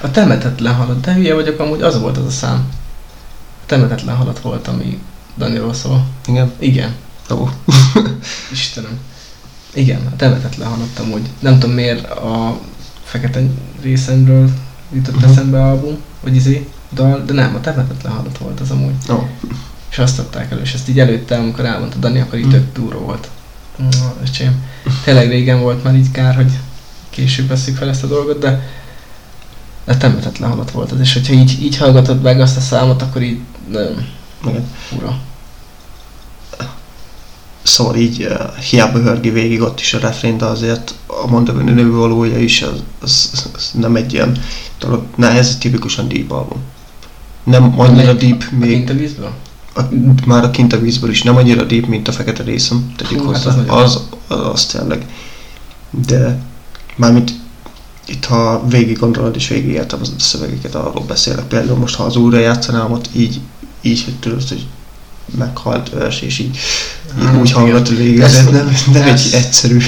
A 0.00 0.10
temetetlen 0.10 0.74
halat, 0.74 1.00
de 1.00 1.14
hülye 1.14 1.34
vagyok, 1.34 1.60
amúgy 1.60 1.82
az 1.82 2.00
volt 2.00 2.16
az 2.16 2.24
a 2.24 2.30
szám. 2.30 2.68
A 3.62 3.66
temetetlen 3.66 4.16
halat 4.16 4.40
volt, 4.40 4.68
ami 4.68 4.98
Daniról 5.38 5.74
szól. 5.74 6.06
igen, 6.26 6.52
Igen, 6.58 6.94
ó, 7.30 7.48
Istenem. 8.52 8.98
Igen, 9.74 10.00
a 10.12 10.16
temetetlen 10.16 10.68
halat 10.68 10.98
amúgy. 10.98 11.28
Nem 11.38 11.58
tudom 11.58 11.74
miért 11.74 12.10
a 12.10 12.58
fekete 13.04 13.42
részemről 13.82 14.50
jutott 14.92 15.14
Mhm. 15.20 15.30
eszembe 15.30 15.62
album, 15.64 15.96
vagy 16.22 16.34
izé, 16.36 16.68
dal, 16.92 17.22
de 17.26 17.32
nem, 17.32 17.54
a 17.54 17.60
temetetlen 17.60 18.12
halat 18.12 18.38
volt 18.38 18.60
az 18.60 18.70
amúgy. 18.70 18.94
ó, 19.10 19.26
És 19.96 20.02
azt 20.02 20.18
adták 20.18 20.50
elő, 20.50 20.60
és 20.60 20.74
ezt 20.74 20.88
így 20.88 21.00
előtte, 21.00 21.36
amikor 21.36 21.64
elmondta 21.64 21.98
Dani, 21.98 22.20
akkor 22.20 22.38
így 22.38 22.44
Mhm. 22.44 22.54
tök 22.54 22.72
durva 22.72 22.98
volt. 22.98 23.28
Mm, 23.82 23.88
Öcsém, 24.22 24.64
tényleg 25.04 25.28
régen 25.28 25.60
volt 25.60 25.84
már 25.84 25.94
így 25.94 26.10
kár, 26.10 26.34
hogy 26.34 26.52
később 27.10 27.48
veszik 27.48 27.76
fel 27.76 27.88
ezt 27.88 28.02
a 28.02 28.06
dolgot, 28.06 28.38
de 28.38 28.68
de 29.84 29.96
temetetlen 29.96 30.50
halat 30.50 30.70
volt 30.70 30.92
az, 30.92 31.00
és 31.00 31.12
hogyha 31.12 31.32
így, 31.32 31.62
így 31.62 31.76
hallgatod 31.76 32.22
meg 32.22 32.40
azt 32.40 32.56
a 32.56 32.60
számot, 32.60 33.02
akkor 33.02 33.22
így 33.22 33.38
nagyon 33.70 34.06
igen. 34.46 34.64
fura. 34.88 35.18
Szóval 37.62 37.96
így 37.96 38.22
uh, 38.24 38.56
hiába 38.56 38.98
hörgi 38.98 39.30
végig 39.30 39.60
ott 39.60 39.80
is 39.80 39.94
a 39.94 39.98
refrén, 39.98 40.38
de 40.38 40.44
azért 40.44 40.94
a 41.06 41.26
mondani 41.26 41.72
nővalója 41.72 42.38
is 42.38 42.62
az, 42.62 42.82
az, 43.02 43.30
az, 43.54 43.70
nem 43.74 43.96
egy 43.96 44.12
ilyen 44.12 44.38
dolog. 44.78 45.04
Na, 45.16 45.26
ez 45.30 45.56
tipikusan 45.58 46.08
deep 46.08 46.30
album. 46.30 46.58
Nem 47.44 47.80
annyira 47.80 48.12
deep, 48.12 48.44
még 48.50 48.90
a? 49.20 49.45
A, 49.76 49.80
már 50.26 50.44
a 50.44 50.50
kint 50.50 50.72
a 50.72 50.80
vízből 50.80 51.10
is 51.10 51.22
nem 51.22 51.36
annyira 51.36 51.62
deep, 51.64 51.86
mint 51.86 52.08
a 52.08 52.12
fekete 52.12 52.42
részem, 52.42 52.92
tegyük 52.96 53.20
Hú, 53.20 53.30
hát 53.32 53.42
hozzá. 53.42 53.50
az 53.50 53.56
nagyon- 53.66 53.82
az, 53.82 54.00
az, 54.28 54.38
az 54.52 54.64
tényleg. 54.66 55.06
De 56.08 56.38
mármint 56.96 57.32
itt, 58.06 58.24
ha 58.24 58.66
végig 58.68 58.98
gondolod 58.98 59.36
és 59.36 59.48
végig 59.48 59.70
értem 59.70 59.98
az 60.02 60.12
a 60.18 60.20
szövegeket, 60.20 60.74
arról 60.74 61.04
beszélek. 61.06 61.44
Például 61.44 61.78
most, 61.78 61.94
ha 61.94 62.04
az 62.04 62.16
újra 62.16 62.38
játszanám, 62.38 62.92
ott 62.92 63.08
így, 63.12 63.40
így 63.80 64.04
hogy 64.04 64.14
tudod, 64.14 64.48
hogy 64.48 64.66
meghalt 65.38 65.90
őrs, 65.94 66.20
és 66.20 66.38
így 66.38 66.58
Hát, 67.22 67.36
úgy 67.36 67.52
hallgat 67.52 67.88
végig, 67.88 68.20
ez 68.20 68.44
nem, 68.44 68.76
nem 68.92 69.02
egy 69.02 69.08
ezt- 69.08 69.34
egyszerű, 69.34 69.78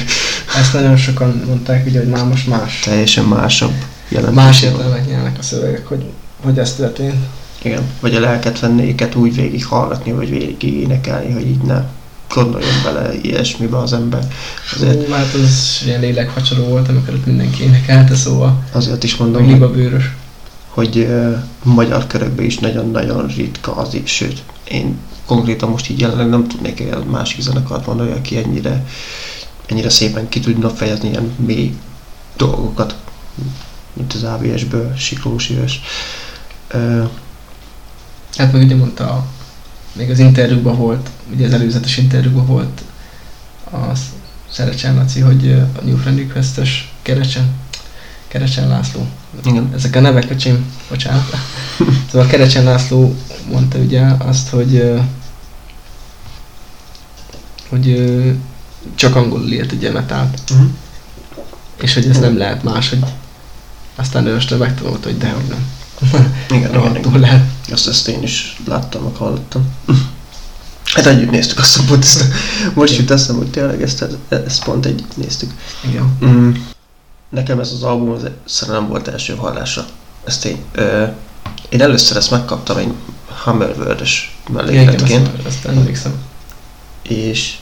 Ezt 0.59 0.73
nagyon 0.73 0.97
sokan 0.97 1.43
mondták, 1.47 1.87
ugye, 1.87 1.99
hogy 1.99 2.09
már 2.09 2.25
most 2.25 2.47
más. 2.49 2.81
teljesen 2.85 3.25
másabb 3.25 3.73
jelentés. 4.09 4.37
Más 4.45 4.63
értelmet 4.63 5.07
nyelnek 5.07 5.39
a 5.39 5.43
szövegek, 5.43 5.87
hogy, 5.87 6.05
hogy 6.43 6.59
ez 6.59 6.75
történt. 6.75 7.25
Igen, 7.63 7.83
vagy 8.01 8.15
a 8.15 8.21
lelket 8.21 8.61
vennéket 8.61 9.15
úgy 9.15 9.35
végig 9.35 9.67
hallgatni, 9.67 10.13
vagy 10.13 10.31
végig 10.31 10.63
énekelni, 10.63 11.33
hogy 11.33 11.47
így 11.47 11.63
ne 11.63 11.85
gondoljon 12.35 12.83
bele 12.85 13.15
ilyesmibe 13.23 13.79
az 13.79 13.93
ember. 13.93 14.29
Azért, 14.75 15.09
Ó, 15.09 15.13
hát 15.13 15.35
az 15.35 15.83
ilyen 15.85 16.01
lélekfacsaró 16.01 16.65
volt, 16.65 16.89
amikor 16.89 17.15
ott 17.15 17.27
mindenki 17.27 17.63
énekelte, 17.63 18.15
szóval 18.15 18.65
azért 18.73 19.05
is 19.05 19.17
mondom, 19.17 19.43
hogy, 19.45 19.53
libabőrös. 19.53 20.11
hogy 20.69 20.99
ö, 20.99 21.37
magyar 21.63 22.07
körökben 22.07 22.45
is 22.45 22.59
nagyon-nagyon 22.59 23.27
ritka 23.27 23.77
az 23.77 23.97
sőt, 24.05 24.43
én 24.69 24.99
konkrétan 25.27 25.71
most 25.71 25.91
így 25.91 26.01
jelenleg 26.01 26.29
nem 26.29 26.49
tudnék 26.49 26.81
egy 26.81 27.05
másik 27.05 27.41
zenekart 27.41 27.87
mondani, 27.87 28.11
aki 28.11 28.37
ennyire, 28.37 28.85
ennyire 29.67 29.91
szépen 29.91 30.29
ki 30.29 30.41
tudna 30.41 30.71
fejezni 30.71 31.09
ilyen 31.09 31.33
mély 31.37 31.77
dolgokat, 32.37 32.97
mint 33.93 34.13
az 34.13 34.23
AVS-ből, 34.23 34.95
Siklós 34.97 35.51
Jös. 35.51 35.81
Ö, 36.69 37.03
Hát 38.37 38.53
meg 38.53 38.63
ugye 38.63 38.75
mondta, 38.77 39.27
még 39.93 40.11
az 40.11 40.19
interjúban 40.19 40.77
volt, 40.77 41.11
ugye 41.33 41.47
az 41.47 41.53
előzetes 41.53 41.97
interjúban 41.97 42.47
volt 42.47 42.83
a 43.73 43.93
Szerecsen 44.51 44.95
Laci, 44.95 45.21
hogy 45.21 45.51
a 45.53 45.85
New 45.85 45.97
Friend 45.97 46.19
Request-es 46.19 46.93
Kerecsen, 47.03 47.51
Kerecsen 48.29 48.69
László. 48.69 49.07
igen. 49.45 49.71
Ezek 49.75 49.97
a 49.97 50.01
nevek, 50.01 50.31
öcsém, 50.31 50.73
bocsánat. 50.89 51.37
Szóval 52.11 52.27
Kerecsen 52.27 52.65
László 52.65 53.15
mondta 53.51 53.79
ugye 53.79 54.03
azt, 54.19 54.49
hogy 54.49 54.93
hogy 57.69 58.13
csak 58.95 59.17
angolul 59.17 59.53
írt 59.53 59.73
ugye 59.73 59.91
metált, 59.93 60.41
Uh-huh. 60.51 60.69
és 61.83 61.95
hogy 61.95 62.07
ez 62.09 62.19
nem 62.19 62.39
lehet 62.39 62.63
más, 62.63 62.89
hogy 62.89 62.99
aztán 63.97 64.27
ő 64.27 64.35
most 64.35 64.59
megtanult, 64.59 65.05
hogy 65.05 65.19
dehogy 65.19 65.45
nem. 65.49 65.67
Igen, 66.03 66.33
igen, 66.49 66.59
igen. 66.59 66.73
Rohadtul 66.73 67.19
lehet. 67.19 67.45
Azt, 67.73 67.89
ezt 67.89 68.09
én 68.09 68.23
is 68.23 68.57
láttam, 68.67 69.03
meg 69.03 69.15
hallottam. 69.15 69.63
Hát 70.95 71.07
együtt 71.07 71.31
néztük 71.31 71.59
azt 71.59 71.79
a 71.79 71.83
pont, 71.87 72.03
ezt, 72.05 72.25
most 72.75 72.97
jut 72.97 73.11
eszem, 73.11 73.37
hogy 73.37 73.51
tényleg 73.51 73.83
ezt, 73.83 74.05
ezt 74.29 74.65
pont 74.65 74.87
együtt 74.87 75.17
néztük. 75.17 75.55
Igen. 75.89 76.17
Mm. 76.25 76.55
Nekem 77.29 77.61
ez 77.61 77.73
az 77.73 77.83
album 77.83 78.11
az 78.11 78.29
szerintem 78.45 78.89
volt 78.89 79.09
első 79.09 79.35
hallásra. 79.35 79.85
Ez 80.25 80.39
tény. 80.39 80.65
Ö, 80.73 81.05
én 81.69 81.83
először 81.83 82.17
ezt 82.17 82.31
megkaptam 82.31 82.77
egy 82.77 82.93
Hammerworld-es 83.29 84.37
Igen, 84.49 84.65
mellékletként, 84.65 85.31
ezt, 85.37 85.47
ezt 85.47 85.65
emlékszem. 85.65 86.13
és 87.03 87.59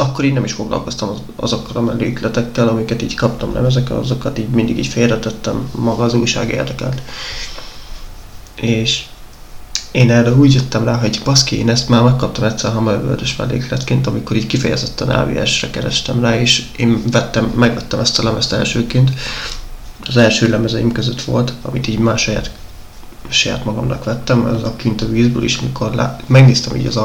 akkor 0.00 0.24
így 0.24 0.32
nem 0.32 0.44
is 0.44 0.52
foglalkoztam 0.52 1.08
az, 1.08 1.18
azokkal 1.36 1.76
a 1.76 1.80
mellékletekkel, 1.80 2.68
amiket 2.68 3.02
így 3.02 3.14
kaptam, 3.14 3.52
nem 3.52 3.64
ezek 3.64 3.90
azokat 3.90 4.38
így 4.38 4.48
mindig 4.48 4.78
így 4.78 4.86
félretettem, 4.86 5.70
maga 5.74 6.02
az 6.02 6.14
újság 6.14 6.50
érdekelt. 6.50 7.02
És 8.54 9.04
én 9.90 10.10
erre 10.10 10.32
úgy 10.32 10.54
jöttem 10.54 10.84
rá, 10.84 10.96
hogy 10.96 11.20
baszki, 11.24 11.58
én 11.58 11.68
ezt 11.68 11.88
már 11.88 12.02
megkaptam 12.02 12.44
egyszer 12.44 12.72
Hammerworld-es 12.72 13.36
mellékletként, 13.36 14.06
amikor 14.06 14.36
így 14.36 14.46
kifejezetten 14.46 15.08
AVS-re 15.08 15.70
kerestem 15.70 16.20
rá, 16.20 16.40
és 16.40 16.66
én 16.76 17.02
vettem, 17.10 17.44
megvettem 17.44 18.00
ezt 18.00 18.18
a 18.18 18.22
lemezt 18.22 18.52
elsőként. 18.52 19.10
Az 20.06 20.16
első 20.16 20.48
lemezeim 20.48 20.92
között 20.92 21.22
volt, 21.22 21.52
amit 21.62 21.88
így 21.88 21.98
más 21.98 22.22
saját 22.22 22.50
saját 23.30 23.64
magamnak 23.64 24.04
vettem, 24.04 24.46
ez 24.46 24.62
a 24.62 24.76
kint 24.76 25.02
a 25.02 25.08
vízből 25.08 25.44
is, 25.44 25.60
mikor 25.60 25.94
lá- 25.94 26.22
megnéztem 26.26 26.76
így 26.76 26.86
az 26.86 26.96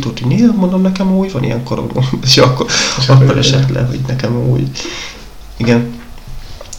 tudod, 0.00 0.18
hogy 0.18 0.26
néha 0.26 0.52
mondom, 0.52 0.82
nekem 0.82 1.16
úgy 1.16 1.32
van 1.32 1.44
ilyen 1.44 1.64
koromban, 1.64 2.04
és 2.24 2.38
akkor, 2.38 2.66
És 2.98 3.08
akkor 3.08 3.38
esett 3.38 3.70
le, 3.70 3.82
hogy 3.82 4.00
nekem 4.06 4.50
úgy. 4.50 4.70
Igen. 5.56 5.98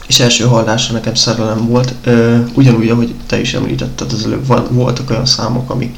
És 0.07 0.19
első 0.19 0.43
hallásra 0.43 0.93
nekem 0.93 1.15
szerelem 1.15 1.67
volt. 1.67 1.93
Ö, 2.03 2.37
ugyanúgy, 2.53 2.89
ahogy 2.89 3.15
te 3.27 3.39
is 3.39 3.53
említetted, 3.53 4.11
az 4.11 4.25
előbb 4.25 4.47
van, 4.47 4.67
voltak 4.69 5.09
olyan 5.09 5.25
számok, 5.25 5.69
amik 5.69 5.95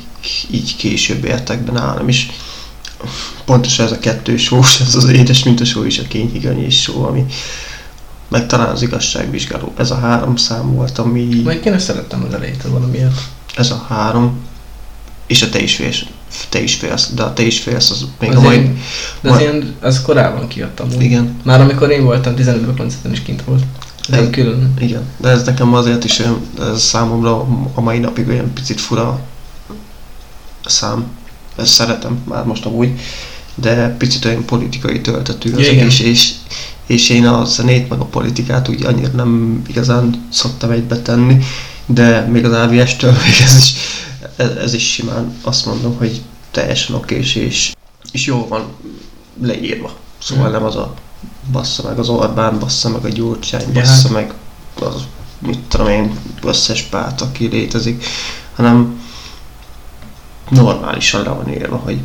így 0.51 0.75
később 0.75 1.25
értek 1.25 1.63
be 1.63 1.71
nálam 1.71 2.07
is. 2.07 2.30
Pontosan 3.45 3.85
ez 3.85 3.91
a 3.91 3.99
kettős 3.99 4.43
sós, 4.43 4.80
ez 4.80 4.95
az 4.95 5.09
édes, 5.09 5.43
mint 5.43 5.59
a 5.59 5.65
só 5.65 5.85
és 5.85 5.99
a 5.99 6.07
kényhigany 6.07 6.69
só, 6.69 7.05
ami 7.05 7.25
meg 8.34 8.47
talán 8.47 8.69
az 8.69 8.81
igazságvizsgáló. 8.81 9.73
Ez 9.77 9.91
a 9.91 9.95
három 9.99 10.35
szám 10.35 10.73
volt, 10.73 10.97
ami... 10.97 11.41
Majd 11.43 11.65
én 11.65 11.73
ezt 11.73 11.85
szerettem 11.85 12.26
az 12.27 12.34
elejétől 12.34 12.72
valamiért. 12.72 13.22
Ez 13.55 13.72
a 13.72 13.85
három, 13.89 14.39
és 15.27 15.41
a 15.41 15.49
te 15.49 15.60
is 15.60 15.76
félsz, 15.76 16.01
te 16.49 16.61
is 16.61 16.76
félsz, 16.76 17.10
de 17.14 17.23
a 17.23 17.34
te 17.34 17.43
is 17.43 17.60
félsz, 17.60 17.89
az 17.89 18.05
még 18.19 18.30
Az 18.30 18.35
a 18.35 18.41
mai... 18.41 18.55
én- 18.55 18.77
De 19.22 19.31
az 19.31 19.39
ilyen, 19.39 19.76
az 19.81 20.01
korábban 20.01 20.47
kijött 20.47 20.80
amúgy. 20.80 21.01
Igen, 21.03 21.35
Már 21.43 21.61
amikor 21.61 21.89
én 21.91 22.03
voltam 22.03 22.34
15-ben 22.38 22.76
koncerten 22.77 23.11
is 23.11 23.22
kint 23.22 23.43
volt. 23.43 23.64
Ez 24.10 24.18
egy 24.19 24.30
külön. 24.30 24.73
igen, 24.80 25.01
de 25.18 25.30
ez 25.30 25.43
nekem 25.45 25.73
azért 25.73 26.03
is 26.03 26.19
olyan, 26.19 26.39
ez 26.60 26.81
számomra 26.81 27.47
a 27.73 27.81
mai 27.81 27.99
napig 27.99 28.27
olyan 28.27 28.53
picit 28.53 28.81
fura 28.81 29.19
szám. 30.65 31.05
Ezt 31.55 31.73
szeretem 31.73 32.22
már 32.27 32.43
most 32.45 32.65
amúgy, 32.65 32.99
de 33.55 33.89
picit 33.97 34.26
olyan 34.26 34.45
politikai 34.45 35.01
töltetű 35.01 35.51
az 35.53 35.60
Ja, 35.60 35.68
egész, 35.69 35.99
és, 35.99 36.31
és 36.85 37.10
én 37.10 37.26
a 37.27 37.45
zenét 37.45 37.89
meg 37.89 37.99
a 37.99 38.05
politikát 38.05 38.69
úgy 38.69 38.85
annyira 38.85 39.11
nem 39.11 39.61
igazán 39.68 40.27
szoktam 40.31 40.72
egybe 40.72 40.97
tenni, 41.01 41.38
de 41.85 42.22
még 42.22 42.45
az 42.45 42.51
AVS-től 42.53 43.11
még 43.11 43.41
ez 43.45 43.57
is, 43.57 43.73
ez, 44.35 44.49
ez 44.49 44.73
is 44.73 44.91
simán 44.91 45.38
azt 45.41 45.65
mondom, 45.65 45.97
hogy 45.97 46.22
teljesen 46.51 46.95
okés, 46.95 47.35
és, 47.35 47.74
és 48.11 48.25
jó 48.25 48.48
van 48.48 48.66
leírva. 49.41 49.91
Szóval 50.22 50.43
Mhm. 50.43 50.53
nem 50.53 50.64
az 50.64 50.75
a 50.75 50.93
bassza 51.51 51.83
meg 51.88 51.99
az 51.99 52.09
Orbán, 52.09 52.59
bassza 52.59 52.90
meg 52.90 53.06
a 53.06 53.09
Gyurcsány, 53.09 53.61
Ja, 53.74 53.82
bassza 53.82 54.08
hát. 54.08 54.11
meg 54.11 54.33
az, 54.80 55.01
mit 55.40 55.59
tudom 55.59 55.88
én, 55.88 56.17
összes 56.43 56.82
párt, 56.82 57.22
aki 57.22 57.45
létezik, 57.48 58.06
hanem 58.56 59.01
normálisan 60.49 61.24
le 61.24 61.30
van 61.30 61.49
írva, 61.49 61.75
hogy 61.77 61.99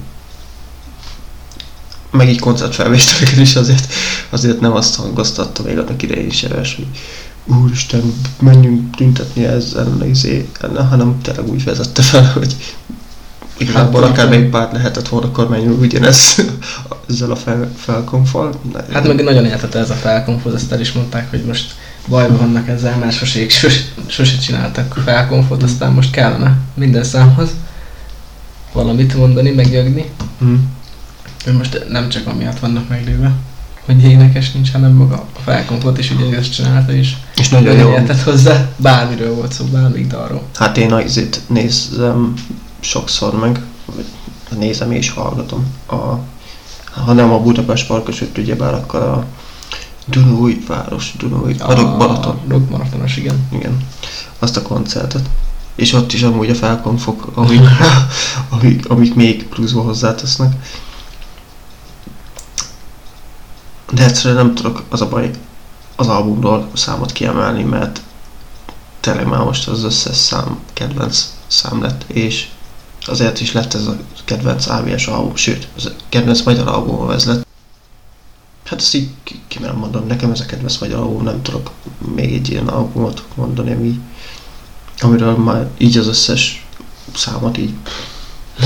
meg 2.11 2.29
így 2.29 2.41
koncertfelvételeken 2.41 3.41
is 3.41 3.57
azért, 3.57 3.93
azért 4.31 4.61
nem 4.61 4.73
azt 4.73 4.97
hangoztatta 4.97 5.63
még 5.63 5.79
annak 5.79 6.03
idején 6.03 6.27
is 6.27 6.43
eves, 6.43 6.75
hogy 6.75 6.87
úristen, 7.57 8.15
menjünk 8.41 8.97
tüntetni 8.97 9.45
ezzel, 9.45 10.07
izé, 10.09 10.49
hanem 10.91 11.21
tényleg 11.23 11.49
úgy 11.49 11.65
vezette 11.65 12.03
fel, 12.03 12.33
hogy 12.33 12.57
igazából 13.57 14.03
Hát, 14.03 14.11
akármelyik 14.11 14.51
párt 14.51 14.73
lehetett 14.73 15.09
volna 15.09 15.31
kormányon 15.31 15.79
ugyanez 15.79 16.47
ezzel 17.09 17.31
a 17.31 17.37
fel, 17.37 17.73
felkonfal. 17.77 18.61
Hát 18.93 19.07
meg 19.07 19.25
nagyon 19.25 19.45
értette 19.45 19.79
ez 19.79 19.91
a 19.91 19.95
felkonfot, 19.95 20.55
ezt 20.55 20.73
el 20.73 20.81
is 20.81 20.93
mondták, 20.93 21.31
hogy 21.31 21.45
most 21.45 21.75
bajban 22.09 22.37
vannak 22.37 22.69
ezzel, 22.69 22.97
mert 22.97 23.17
sosé, 23.17 23.49
sose, 23.49 23.81
sose 24.07 24.37
csináltak 24.39 25.01
felkonfot, 25.05 25.63
aztán 25.63 25.93
most 25.93 26.11
kellene 26.11 26.57
minden 26.75 27.05
számhoz 27.05 27.49
valamit 28.73 29.15
mondani, 29.15 29.51
megnyögni. 29.51 30.11
Hm. 30.39 30.55
Most 31.57 31.85
nem 31.89 32.09
csak 32.09 32.27
amiatt 32.27 32.59
vannak 32.59 32.89
meglőve, 32.89 33.33
hogy 33.85 34.05
énekes 34.05 34.53
nincs, 34.53 34.73
hanem 34.73 34.93
maga 34.93 35.15
a 35.15 35.39
felkonfot 35.45 35.99
is 35.99 36.11
ugye 36.11 36.37
ezt 36.37 36.53
csinálta 36.53 36.93
is. 36.93 37.17
És 37.37 37.49
nagyon 37.49 37.77
jó. 37.77 37.91
értett 37.91 38.23
hozzá, 38.23 38.69
bármiről 38.77 39.35
volt 39.35 39.53
szó, 39.53 39.65
bármik 39.65 40.07
dalról. 40.07 40.43
Hát 40.55 40.77
én 40.77 40.93
a 40.93 41.01
izét 41.01 41.41
nézem 41.47 42.35
sokszor 42.81 43.39
meg, 43.39 43.61
vagy 43.95 44.05
nézem 44.59 44.93
és 44.93 45.11
hallgatom. 45.11 45.67
A, 45.87 45.97
ha 47.01 47.13
nem 47.13 47.33
a 47.33 47.41
Budapest 47.41 47.87
Parkos, 47.87 48.19
hogy 48.19 48.31
ugyebár 48.37 48.75
akkor 48.75 49.03
a 49.03 49.27
Dunói 50.07 50.59
város, 50.67 51.15
Dunói, 51.19 51.55
a 51.59 51.75
Rock 51.75 51.97
Balaton. 51.97 52.41
Rock 52.49 52.71
Maratonos, 52.71 53.17
igen. 53.17 53.47
Igen, 53.53 53.87
azt 54.39 54.57
a 54.57 54.63
koncertet. 54.63 55.29
És 55.75 55.93
ott 55.93 56.13
is 56.13 56.23
amúgy 56.23 56.51
a 56.51 56.55
felkonfok, 56.55 57.31
amik, 57.35 57.61
amik, 58.59 58.89
amik 58.89 59.15
még 59.15 59.47
pluszba 59.47 59.81
hozzátesznek. 59.81 60.53
De 63.93 64.05
egyszerűen 64.05 64.45
nem 64.45 64.55
tudok, 64.55 64.85
az 64.89 65.01
a 65.01 65.09
baj, 65.09 65.31
az 65.97 66.07
albumról 66.07 66.69
számot 66.73 67.13
kiemelni, 67.13 67.63
mert 67.63 68.01
tényleg 69.01 69.27
már 69.27 69.45
most 69.45 69.69
az 69.69 69.85
összes 69.85 70.17
szám 70.17 70.59
kedvenc 70.73 71.33
szám 71.47 71.83
lett, 71.83 72.05
és 72.07 72.49
azért 73.01 73.41
is 73.41 73.53
lett 73.53 73.75
ez 73.75 73.87
a 73.87 73.97
kedvenc 74.25 74.67
AVS 74.67 75.07
album, 75.07 75.37
sőt, 75.37 75.69
az 75.77 75.87
a 75.87 75.91
kedvenc 76.09 76.43
magyar 76.43 76.69
album 76.69 77.11
ez 77.11 77.25
lett. 77.25 77.47
Hát 78.65 78.81
ezt 78.81 78.95
így 78.95 79.09
ki, 79.25 79.59
nem 79.61 79.77
mondom, 79.77 80.07
nekem 80.07 80.31
ez 80.31 80.41
a 80.41 80.47
kedvenc 80.47 80.79
magyar 80.79 80.99
album, 80.99 81.23
nem 81.23 81.43
tudok 81.43 81.71
még 82.15 82.33
egy 82.33 82.51
ilyen 82.51 82.69
albumot 82.69 83.25
mondani, 83.35 83.73
ami, 83.73 84.01
amiről 85.01 85.37
már 85.37 85.71
így 85.79 85.97
az 85.97 86.07
összes 86.07 86.67
számot 87.15 87.59
így 87.59 87.75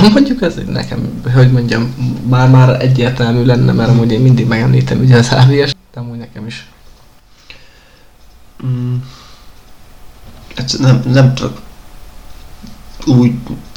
Mondjuk 0.12 0.42
ez 0.42 0.54
nekem, 0.66 1.22
hogy 1.34 1.52
mondjam, 1.52 1.94
már-már 2.28 2.82
egyértelmű 2.82 3.44
lenne, 3.44 3.72
mert 3.72 3.90
amúgy 3.90 4.12
én 4.12 4.20
mindig 4.20 4.46
megemlítem 4.46 5.00
ugye 5.00 5.16
az 5.16 5.28
AVS, 5.28 5.74
de 5.94 6.00
amúgy 6.00 6.18
nekem 6.18 6.46
is. 6.46 6.68
Mm. 8.66 8.94
Egyszer 10.54 10.80
nem, 10.80 11.02
nem 11.06 11.34
tudok 11.34 11.60
úgy 13.06 13.32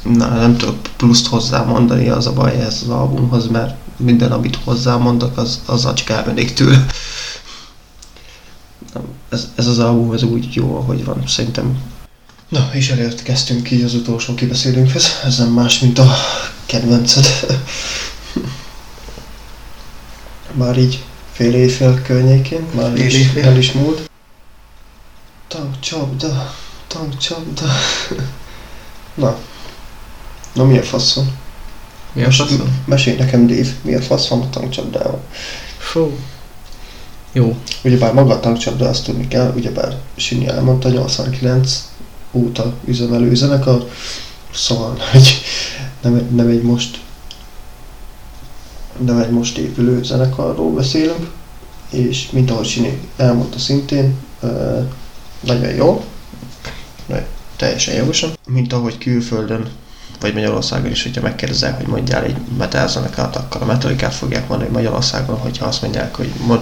Na, 0.05 0.29
nem 0.29 0.57
tudok 0.57 0.77
pluszt 0.97 1.27
hozzámondani, 1.27 2.09
az 2.09 2.27
a 2.27 2.33
baj 2.33 2.59
ez 2.59 2.79
az 2.81 2.89
albumhoz, 2.89 3.47
mert 3.47 3.75
minden, 3.97 4.31
amit 4.31 4.59
hozzámondok, 4.63 5.37
az, 5.37 5.61
az 5.65 5.85
acskábenék 5.85 6.53
tőle. 6.53 6.85
Nem, 8.93 9.03
Ez, 9.29 9.49
ez 9.55 9.67
az 9.67 9.79
album, 9.79 10.13
ez 10.13 10.23
úgy 10.23 10.53
jó, 10.53 10.77
ahogy 10.77 11.05
van, 11.05 11.23
szerintem. 11.27 11.81
Na, 12.55 12.69
és 12.73 12.89
elérkeztünk 12.89 13.71
így 13.71 13.83
az 13.83 13.93
utolsó 13.93 14.35
kibeszélőnkhez. 14.35 15.21
Ez 15.23 15.37
nem 15.37 15.47
más, 15.47 15.79
mint 15.79 15.99
a 15.99 16.15
kedvenced. 16.65 17.25
Már 20.53 20.77
így 20.77 21.03
fél 21.31 21.53
évfél 21.53 22.01
környékén, 22.01 22.65
már 22.75 22.91
Fél 22.95 23.05
is, 23.05 23.13
évfél. 23.13 23.43
el 23.43 23.57
is 23.57 23.71
múlt. 23.71 24.09
Tankcsapda, 25.47 26.53
tankcsapda. 26.87 27.65
Na, 29.23 29.37
na 30.53 30.63
mi 30.63 30.77
a 30.77 30.83
faszom? 30.83 31.37
Mi 32.13 32.23
a 32.23 32.31
faszom? 32.31 32.83
Mesélj 32.85 33.17
nekem, 33.17 33.47
Dave, 33.47 33.69
mi 33.81 33.95
a 33.95 34.01
fasz 34.01 34.27
van 34.27 34.41
a 34.41 34.49
tankcsapdával? 34.49 35.23
Fú. 35.77 36.17
Jó. 37.31 37.57
Ugyebár 37.83 38.13
maga 38.13 38.33
a 38.33 38.39
tankcsapda, 38.39 38.89
azt 38.89 39.03
tudni 39.03 39.27
kell, 39.27 39.53
ugyebár 39.55 39.97
Sinyi 40.15 40.47
elmondta, 40.47 40.89
89 40.89 41.93
óta 42.35 42.73
üzemelő 42.85 43.35
zenekar, 43.35 43.89
szóval 44.53 44.97
nem, 46.01 46.15
egy- 46.15 46.29
nem 46.29 46.47
egy 46.47 46.61
most 46.61 46.99
nem 49.05 49.17
egy 49.19 49.29
most 49.29 49.57
épülő 49.57 50.03
zenekarról 50.03 50.71
beszélünk, 50.73 51.31
és 51.89 52.29
mint 52.31 52.51
ahogy 52.51 52.65
Sini 52.67 52.99
elmondta 53.17 53.59
szintén, 53.59 54.15
nagyon 55.39 55.73
jó, 55.73 56.05
teljesen 57.55 57.95
jogosan, 57.95 58.29
mint 58.47 58.73
ahogy 58.73 58.97
külföldön 58.97 59.67
vagy 60.19 60.33
Magyarországon 60.33 60.91
is, 60.91 61.03
hogyha 61.03 61.21
megkérdezzek, 61.21 61.75
hogy 61.77 61.87
mondjál 61.87 62.23
egy 62.23 62.35
metal 62.57 62.87
zenekart, 62.87 63.35
akkor 63.35 63.61
a 63.61 63.65
metalikát 63.65 64.13
fogják 64.13 64.47
mondani 64.47 64.69
Magyarországon, 64.71 65.37
hogyha 65.37 65.65
azt 65.65 65.81
mondják, 65.81 66.15
hogy 66.15 66.31
mond, 66.45 66.61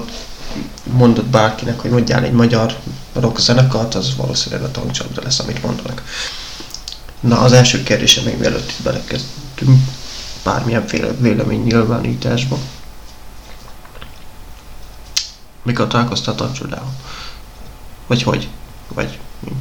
mondod 0.97 1.25
bárkinek, 1.25 1.79
hogy 1.79 1.91
mondjál 1.91 2.23
egy 2.23 2.31
magyar 2.31 2.77
rock 3.13 3.39
zenekart, 3.39 3.95
az 3.95 4.15
valószínűleg 4.15 4.63
a 4.63 4.71
tankcsapda 4.71 5.21
lesz, 5.23 5.39
amit 5.39 5.63
mondanak. 5.63 6.03
Na, 7.19 7.39
az 7.39 7.51
első 7.51 7.83
kérdése 7.83 8.21
még 8.21 8.37
mielőtt 8.37 8.69
itt 8.69 8.83
belekezdtünk 8.83 9.79
bármilyenféle 10.43 11.11
vélemény 11.13 11.61
nyilvánításba. 11.63 12.57
Mikor 15.63 15.87
találkoztál 15.87 16.33
a 16.33 16.37
tankcsapdával? 16.37 16.93
Vagy 18.07 18.23
hogy? 18.23 18.47
Vagy 18.87 19.19
mi? 19.39 19.51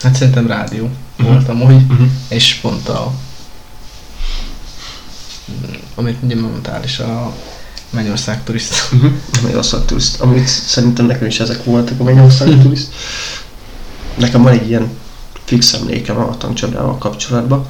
Hát 0.00 0.14
szerintem 0.14 0.46
rádió 0.46 0.90
Mhm. 1.16 1.28
volt 1.28 1.48
amúgy, 1.48 1.74
Uh-huh. 1.90 2.08
és 2.28 2.54
pont 2.54 2.88
a... 2.88 3.12
Amit 5.94 6.22
ugye 6.22 6.36
mondtál 6.36 6.84
is, 6.84 6.98
a 6.98 7.32
Mennyország 7.90 8.44
turista. 8.44 8.76
Uh-huh. 8.96 9.12
Magyarország 9.42 9.84
turiszt. 9.84 10.20
Amit 10.20 10.46
szerintem 10.46 11.06
nekem 11.06 11.26
is 11.26 11.40
ezek 11.40 11.64
voltak 11.64 12.00
a 12.00 12.02
Mhm. 12.02 12.60
turiszt. 12.62 12.92
Nekem 14.16 14.42
van 14.42 14.52
egy 14.52 14.68
ilyen 14.68 14.90
fix 15.44 15.72
emlékem 15.72 16.18
a 16.18 16.36
tankcsapdával 16.36 16.98
kapcsolatban. 16.98 17.66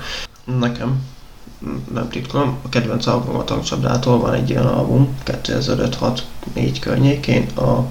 Nekem, 0.58 1.00
nem 1.94 2.08
titkolom, 2.08 2.56
a 2.62 2.68
kedvenc 2.68 3.06
album 3.06 3.36
a 3.36 3.44
tankcsapdától 3.44 4.18
van 4.18 4.34
egy 4.34 4.50
ilyen 4.50 4.66
album, 4.66 5.16
2005-6-4 5.26 6.76
környékén, 6.80 7.46
a, 7.54 7.86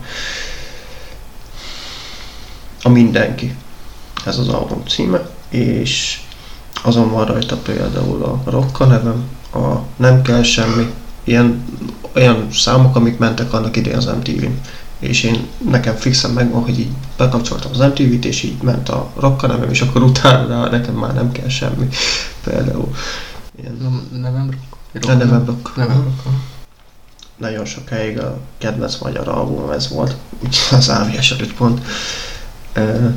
a 2.81 2.89
Mindenki. 2.89 3.55
Ez 4.25 4.37
az 4.37 4.47
album 4.47 4.83
címe, 4.85 5.29
és 5.49 6.21
azon 6.83 7.11
van 7.11 7.25
rajta 7.25 7.55
például 7.57 8.23
a 8.23 8.41
Rokka 8.49 8.85
nevem, 8.85 9.29
a 9.53 9.75
Nem 9.95 10.21
kell 10.21 10.43
semmi, 10.43 10.93
ilyen 11.23 11.65
olyan 12.17 12.47
számok, 12.51 12.95
amik 12.95 13.17
mentek 13.17 13.53
annak 13.53 13.75
idején 13.75 13.97
az 13.97 14.05
MTV-n. 14.05 14.59
És 14.99 15.23
én 15.23 15.47
nekem 15.69 15.95
fixen 15.95 16.31
megvan, 16.31 16.61
hogy 16.61 16.79
így 16.79 16.91
bekapcsoltam 17.17 17.71
az 17.71 17.77
MTV-t, 17.77 18.25
és 18.25 18.43
így 18.43 18.61
ment 18.61 18.89
a 18.89 19.11
rocka 19.15 19.47
nevem, 19.47 19.69
és 19.69 19.81
akkor 19.81 20.03
utána 20.03 20.69
nekem 20.69 20.93
már 20.93 21.13
nem 21.13 21.31
kell 21.31 21.47
semmi. 21.47 21.87
Például 22.43 22.93
ilyen 23.61 23.77
Nem, 23.81 24.07
nevem 24.21 24.49
rock? 24.49 25.09
a 25.09 25.13
nevem 25.13 25.45
rock. 25.45 25.75
Nevem 25.75 26.03
rock. 26.03 26.35
Nagyon 27.37 27.65
sokáig 27.65 28.19
a 28.19 28.37
kedvenc 28.57 28.97
magyar 28.97 29.27
album 29.27 29.69
ez 29.69 29.89
volt, 29.89 30.15
úgyhogy 30.43 30.77
az 30.77 30.89
AVS 30.89 31.31
előtt 31.31 31.53
pont. 31.53 31.81
Uh, 32.75 33.13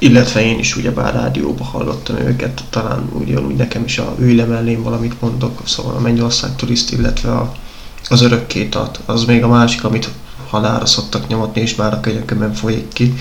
illetve 0.00 0.44
én 0.44 0.58
is 0.58 0.76
ugyebár 0.76 1.14
rádióba 1.14 1.64
hallottam 1.64 2.16
őket, 2.16 2.64
talán 2.70 3.08
ugyanúgy 3.12 3.56
nekem 3.56 3.84
is 3.84 3.98
a 3.98 4.14
ülj 4.18 4.42
mellém 4.42 4.82
valamit 4.82 5.20
mondok, 5.20 5.60
szóval 5.64 5.96
a 5.96 6.00
Mennyország 6.00 6.56
turiszt, 6.56 6.92
illetve 6.92 7.32
a, 7.32 7.52
az 8.08 8.22
örökké 8.22 8.64
tart, 8.64 9.00
az 9.06 9.24
még 9.24 9.42
a 9.42 9.48
másik, 9.48 9.84
amit 9.84 10.10
halára 10.48 10.86
szoktak 10.86 11.28
nyomatni, 11.28 11.60
és 11.60 11.74
már 11.74 11.92
a 11.92 12.00
könyökömben 12.00 12.54
folyik 12.54 12.88
ki. 12.92 13.14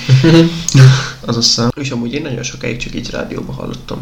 az 1.25 1.38
a 1.38 1.41
szám. 1.41 1.69
És 1.75 1.91
amúgy 1.91 2.14
én 2.14 2.22
nagyon 2.22 2.43
sokáig 2.43 2.77
csak 2.77 2.95
így 2.95 3.09
rádióba 3.09 3.53
hallottam. 3.53 3.99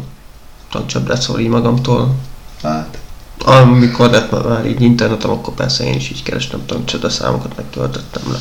Tankcsapdát 0.70 1.20
szóval 1.20 1.40
így 1.40 1.48
magamtól. 1.48 2.14
Hát, 2.62 2.98
Amikor 3.38 4.10
lett 4.10 4.44
már 4.48 4.66
így 4.66 4.82
internetem, 4.82 5.30
akkor 5.30 5.54
persze 5.54 5.84
én 5.84 5.94
is 5.94 6.10
így 6.10 6.22
kerestem 6.22 6.66
tankcsapda 6.66 7.08
számokat, 7.08 7.56
megtöltöttem 7.56 8.22
le. 8.32 8.38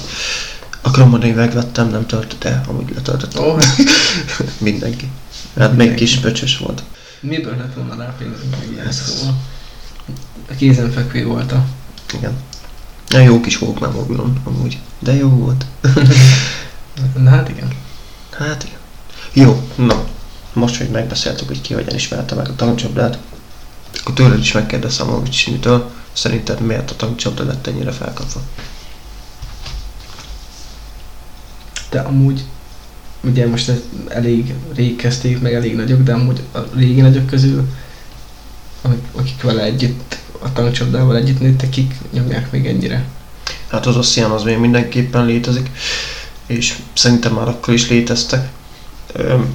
Akarom 0.87 1.09
mondani, 1.09 1.31
megvettem, 1.31 1.89
nem 1.89 2.05
töltött 2.05 2.43
el, 2.43 2.63
amúgy 2.67 2.91
letöltöttem. 2.95 3.43
hát 3.59 3.77
Mindenki. 4.57 5.09
Hát 5.57 5.69
még 5.69 5.77
Mindenki. 5.77 6.03
kis 6.03 6.17
pöcsös 6.17 6.57
volt. 6.57 6.83
miből 7.19 7.55
lett 7.57 7.73
volna 7.73 7.95
rá 7.95 8.15
pénzünk 8.17 8.51
meg 8.51 8.71
ilyen 8.71 8.91
szóval. 8.91 9.35
A 10.49 10.53
kézenfekvő 10.57 11.25
volt 11.25 11.51
a... 11.51 11.65
Igen. 12.13 12.31
Ja, 13.09 13.19
jó 13.19 13.39
kis 13.41 13.57
volt 13.57 13.79
már 13.79 13.91
mobilon, 13.91 14.41
amúgy. 14.43 14.79
De 14.99 15.13
jó 15.13 15.29
volt. 15.29 15.65
Na 17.23 17.29
hát 17.29 17.49
igen. 17.49 17.67
Hát 18.37 18.63
igen. 18.63 18.77
Jó, 19.33 19.67
na. 19.75 20.03
Most, 20.53 20.77
hogy 20.77 20.89
megbeszéltük, 20.89 21.47
hogy 21.47 21.61
ki 21.61 21.73
hogyan 21.73 21.95
ismerte 21.95 22.35
meg 22.35 22.47
a 22.47 22.55
tankcsapdát, 22.55 23.17
akkor 23.99 24.13
tőled 24.13 24.39
is 24.39 24.51
megkérdezem, 24.51 25.07
hogy 25.07 25.31
Simitől, 25.33 25.91
szerinted 26.13 26.59
miért 26.59 26.91
a 26.91 26.95
tankcsapda 26.95 27.43
lett 27.43 27.67
ennyire 27.67 27.91
felkapva? 27.91 28.41
De 31.89 31.99
amúgy, 31.99 32.43
ugye 33.23 33.47
most 33.47 33.71
elég 34.07 34.53
rég 34.75 34.95
kezdték, 34.95 35.41
meg 35.41 35.53
elég 35.53 35.75
nagyok, 35.75 36.01
de 36.03 36.13
amúgy 36.13 36.41
a 36.53 36.59
régi 36.75 37.01
nagyok 37.01 37.25
közül, 37.25 37.67
akik 39.15 39.41
vele 39.41 39.63
együtt, 39.63 40.17
a 40.39 40.53
tankcsapdával 40.53 41.15
együtt 41.15 41.39
nőttek, 41.39 41.69
kik 41.69 41.93
nyomják 42.11 42.51
még 42.51 42.65
ennyire. 42.65 43.05
Hát 43.67 43.85
az 43.85 43.97
Ossian 43.97 44.31
az 44.31 44.43
még 44.43 44.57
mindenképpen 44.57 45.25
létezik, 45.25 45.69
és 46.45 46.77
szerintem 46.93 47.33
már 47.33 47.47
akkor 47.47 47.73
is 47.73 47.89
léteztek. 47.89 48.49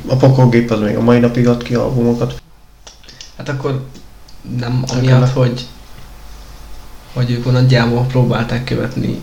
A 0.07 0.17
pokolgép 0.17 0.71
az 0.71 0.81
még 0.81 0.97
a 0.97 1.01
mai 1.03 1.19
napig 1.19 1.49
ad 1.49 1.63
ki 1.63 1.75
albumokat. 1.75 2.43
Hát 3.37 3.49
akkor 3.49 3.85
nem 4.59 4.81
Nekem 4.81 4.97
amiatt, 4.99 5.21
meg- 5.21 5.33
hogy, 5.33 5.67
hogy 7.13 7.31
ők 7.31 7.53
nagyjából 7.53 8.05
próbálták 8.05 8.65
követni. 8.65 9.21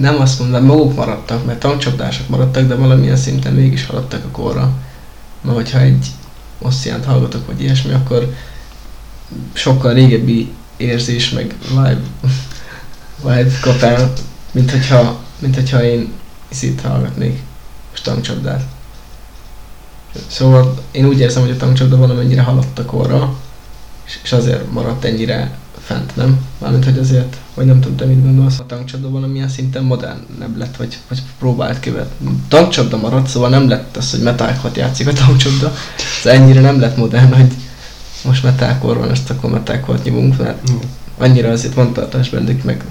Nem 0.00 0.20
azt 0.20 0.38
mondom, 0.38 0.64
maguk 0.64 0.94
maradtak, 0.94 1.44
mert 1.44 1.58
tankcsapdások 1.58 2.28
maradtak, 2.28 2.66
de 2.66 2.74
valamilyen 2.74 3.16
szinten 3.16 3.52
mégis 3.52 3.86
haladtak 3.86 4.24
a 4.24 4.28
korra. 4.28 4.72
Mert 5.40 5.56
hogyha 5.56 5.80
egy 5.80 6.06
ossziánt 6.58 7.04
hallgatok, 7.04 7.46
vagy 7.46 7.62
ilyesmi, 7.62 7.92
akkor 7.92 8.34
sokkal 9.52 9.92
régebbi 9.92 10.52
érzés, 10.76 11.30
meg 11.30 11.54
vibe, 11.68 12.00
vibe 13.24 13.58
kap 13.60 13.84
mint 14.52 14.70
hogyha, 14.70 15.18
mint 15.38 15.54
hogyha 15.54 15.84
én 15.84 16.12
itt 16.60 16.80
hallgatnék 16.80 17.42
most 17.90 18.04
tankcsapdát. 18.04 18.62
Szóval 20.26 20.82
én 20.90 21.06
úgy 21.06 21.20
érzem, 21.20 21.42
hogy 21.42 21.50
a 21.50 21.56
tankcsapda 21.56 21.96
valamennyire 21.96 22.42
haladt 22.42 22.78
a 22.78 22.84
korra, 22.84 23.34
és 24.22 24.32
azért 24.32 24.72
maradt 24.72 25.04
ennyire 25.04 25.58
fent, 25.88 26.16
nem? 26.16 26.38
Mármint, 26.58 26.84
hogy 26.84 26.98
azért, 26.98 27.36
vagy 27.54 27.66
nem 27.66 27.80
tudom, 27.80 27.96
te 27.96 28.04
mit 28.04 28.22
gondolsz, 28.24 28.58
a 28.58 28.66
tankcsapda 28.66 29.10
valamilyen 29.10 29.48
szinten 29.48 29.84
modernebb 29.84 30.56
lett, 30.56 30.76
vagy, 30.76 30.98
vagy 31.08 31.22
próbált 31.38 31.80
követni. 31.80 32.28
Tankcsapda 32.48 32.96
maradt, 32.96 33.26
szóval 33.28 33.48
nem 33.48 33.68
lett 33.68 33.96
az, 33.96 34.10
hogy 34.10 34.20
metalkot 34.22 34.76
játszik 34.76 35.08
a 35.08 35.12
tankcsapda. 35.12 35.72
Ez 36.24 36.26
ennyire 36.30 36.60
nem 36.60 36.80
lett 36.80 36.96
modern, 36.96 37.32
hogy 37.34 37.52
most 38.24 38.42
metalkor 38.42 38.98
van, 38.98 39.10
ezt 39.10 39.30
akkor 39.30 39.50
metalkot 39.50 40.04
nyomunk, 40.04 40.38
mert 40.38 40.70
annyira 41.18 41.50
azért 41.50 41.74
van 41.74 41.92
tartás 41.92 42.28
bennük, 42.28 42.62
meg, 42.64 42.84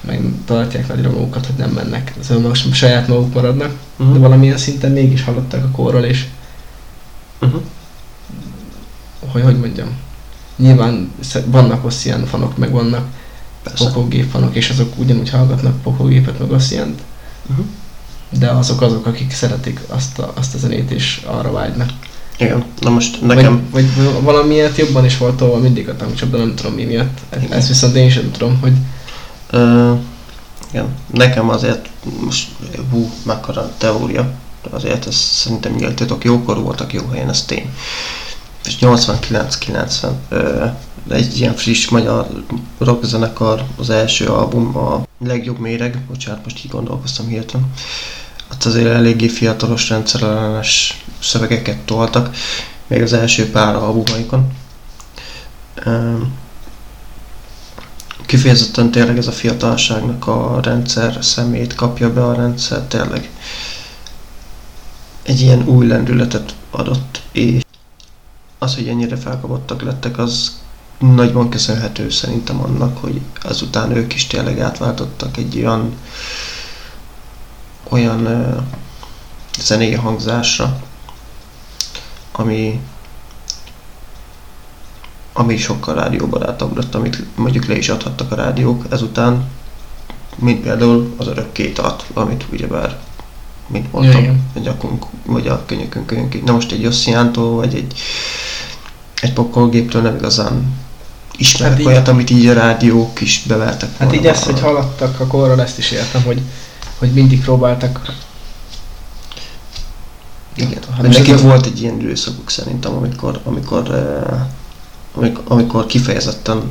meg 0.00 0.20
tartják 0.44 0.88
nagyra 0.88 1.10
magukat, 1.10 1.46
hogy 1.46 1.54
nem 1.56 1.70
mennek. 1.70 2.14
Szóval 2.20 2.48
most 2.48 2.74
saját 2.74 3.08
maguk 3.08 3.34
maradnak, 3.34 3.70
de 3.96 4.04
Mhm. 4.04 4.20
valamilyen 4.20 4.56
szinten 4.56 4.90
mégis 4.92 5.24
haladtak 5.24 5.64
a 5.64 5.68
korról, 5.70 6.02
és 6.04 6.26
Mhm. 7.40 7.56
hogy 9.32 9.42
hogy 9.42 9.58
mondjam, 9.58 9.88
nyilván 10.56 11.12
vannak 11.44 11.84
Ossian 11.84 12.26
fanok, 12.26 12.56
meg 12.56 12.70
vannak 12.70 13.06
Persze. 13.62 13.84
pokógép 13.84 14.30
fanok, 14.30 14.54
és 14.56 14.70
azok 14.70 14.92
ugyanúgy 14.98 15.30
hallgatnak 15.30 15.82
pokógépet, 15.82 16.38
meg 16.38 16.50
Ossiant, 16.50 17.00
Mhm. 17.46 17.60
de 18.38 18.48
azok 18.50 18.80
azok, 18.80 19.06
akik 19.06 19.32
szeretik 19.32 19.80
azt 19.88 20.18
a, 20.18 20.32
azt 20.36 20.54
a 20.54 20.58
zenét, 20.58 20.90
és 20.90 21.22
arra 21.26 21.52
vágynak. 21.52 21.90
Igen, 22.38 22.64
na 22.80 22.90
most 22.90 23.22
nekem... 23.22 23.68
Vagy, 23.70 23.94
vagy 23.96 24.22
valamiért 24.22 24.76
jobban 24.76 25.04
is 25.04 25.16
volt 25.18 25.36
tolva 25.36 25.58
mindig 25.58 25.88
a 25.88 25.96
tankcsapda, 25.96 26.38
nem 26.38 26.54
tudom 26.54 26.72
mi 26.72 26.84
miatt. 26.84 27.18
Ezt 27.48 27.68
viszont 27.68 27.94
én 27.96 28.10
sem 28.10 28.30
tudom, 28.30 28.58
hogy 28.60 28.72
Ö, 29.50 29.92
igen, 30.70 30.86
nekem 31.12 31.48
azért 31.48 31.88
most, 32.24 32.48
hú, 32.90 33.10
mekkora 33.22 33.72
teória, 33.78 34.32
azért 34.70 35.06
ez 35.06 35.14
szerintem 35.14 35.72
nyíltatok, 35.74 36.24
jókor 36.24 36.62
voltak 36.62 36.92
jó 36.92 37.02
helyen, 37.12 37.28
ez 37.28 37.42
tény. 37.42 37.70
És 38.66 38.76
89-90, 38.80 40.10
ö, 40.28 40.64
egy 41.08 41.38
ilyen 41.40 41.54
friss 41.54 41.88
magyar 41.88 42.26
rockzenekar, 42.78 43.64
az 43.76 43.90
első 43.90 44.26
album, 44.26 44.76
a 44.76 45.06
legjobb 45.24 45.58
méreg, 45.58 46.00
bocsánat, 46.08 46.44
most 46.44 46.64
így 46.64 46.70
gondolkoztam 46.70 47.26
hirtelen. 47.26 47.72
Hát 48.48 48.64
azért 48.64 48.86
eléggé 48.86 49.28
fiatalos 49.28 49.88
rendszerellenes 49.88 51.04
szövegeket 51.20 51.78
toltak, 51.78 52.36
még 52.86 53.02
az 53.02 53.12
első 53.12 53.50
pár 53.50 53.74
albumaikon. 53.74 54.52
Kifejezetten 58.26 58.90
tényleg 58.90 59.18
ez 59.18 59.26
a 59.26 59.32
fiatalságnak 59.32 60.26
a 60.26 60.60
rendszer 60.62 61.18
szemét 61.20 61.74
kapja 61.74 62.12
be 62.12 62.24
a 62.24 62.34
rendszer, 62.34 62.80
tényleg 62.80 63.30
egy 65.22 65.40
ilyen 65.40 65.66
új 65.66 65.86
lendületet 65.86 66.54
adott, 66.70 67.22
és 67.32 67.65
az, 68.66 68.74
hogy 68.74 68.88
ennyire 68.88 69.16
felkapottak 69.16 69.82
lettek, 69.82 70.18
az 70.18 70.60
nagyban 70.98 71.48
köszönhető 71.48 72.10
szerintem 72.10 72.62
annak, 72.62 72.98
hogy 72.98 73.20
azután 73.42 73.96
ők 73.96 74.14
is 74.14 74.26
tényleg 74.26 74.60
átváltottak 74.60 75.36
egy 75.36 75.56
olyan 75.56 75.94
olyan 77.88 78.26
uh, 78.26 78.62
zenei 79.58 79.94
hangzásra, 79.94 80.80
ami 82.32 82.80
ami 85.32 85.56
sokkal 85.56 85.94
rádióbarátabb 85.94 86.76
lett, 86.76 86.94
amit 86.94 87.36
mondjuk 87.36 87.66
le 87.66 87.76
is 87.76 87.88
adhattak 87.88 88.32
a 88.32 88.34
rádiók 88.34 88.84
ezután, 88.90 89.44
mint 90.36 90.62
például 90.62 91.14
az 91.16 91.26
örökké 91.26 91.72
tart, 91.72 92.04
amit 92.14 92.46
ugyebár, 92.52 92.98
mint 93.66 93.92
mondtam, 93.92 94.20
Igen. 94.20 94.50
a 94.54 94.58
gyakunk, 94.58 95.06
vagy 95.26 95.48
a 95.48 95.64
könyökünk 95.66 96.06
könyökünk. 96.06 96.44
Na 96.44 96.52
most 96.52 96.72
egy 96.72 96.86
Ossiántól, 96.86 97.54
vagy 97.54 97.74
egy, 97.74 98.00
egy 99.20 99.32
pokolgéptől 99.32 100.02
nem 100.02 100.14
igazán 100.16 100.74
ismerek 101.36 101.70
Hát 101.72 101.80
így- 101.80 101.86
olyat, 101.86 102.08
amit 102.08 102.30
így 102.30 102.46
a 102.46 102.52
rádiók 102.52 103.20
is 103.20 103.42
bevertek 103.46 103.96
Hát 103.98 104.14
így 104.14 104.26
ezt, 104.26 104.44
hogy 104.44 104.60
haladtak 104.60 105.20
a 105.20 105.26
korral, 105.26 105.60
ezt 105.62 105.78
is 105.78 105.90
értem, 105.90 106.22
hogy, 106.22 106.40
hogy 106.98 107.12
mindig 107.12 107.40
próbáltak. 107.40 108.14
Igen. 110.56 110.78
Hát 110.92 111.02
nekik 111.02 111.28
ez- 111.28 111.42
volt 111.42 111.66
egy 111.66 111.80
ilyen 111.82 112.00
időszakuk 112.00 112.50
szerintem, 112.50 112.94
amikor, 112.94 113.40
amikor, 113.44 113.90
eh, 113.90 114.40
amikor, 115.14 115.44
amikor 115.48 115.86
kifejezetten 115.86 116.70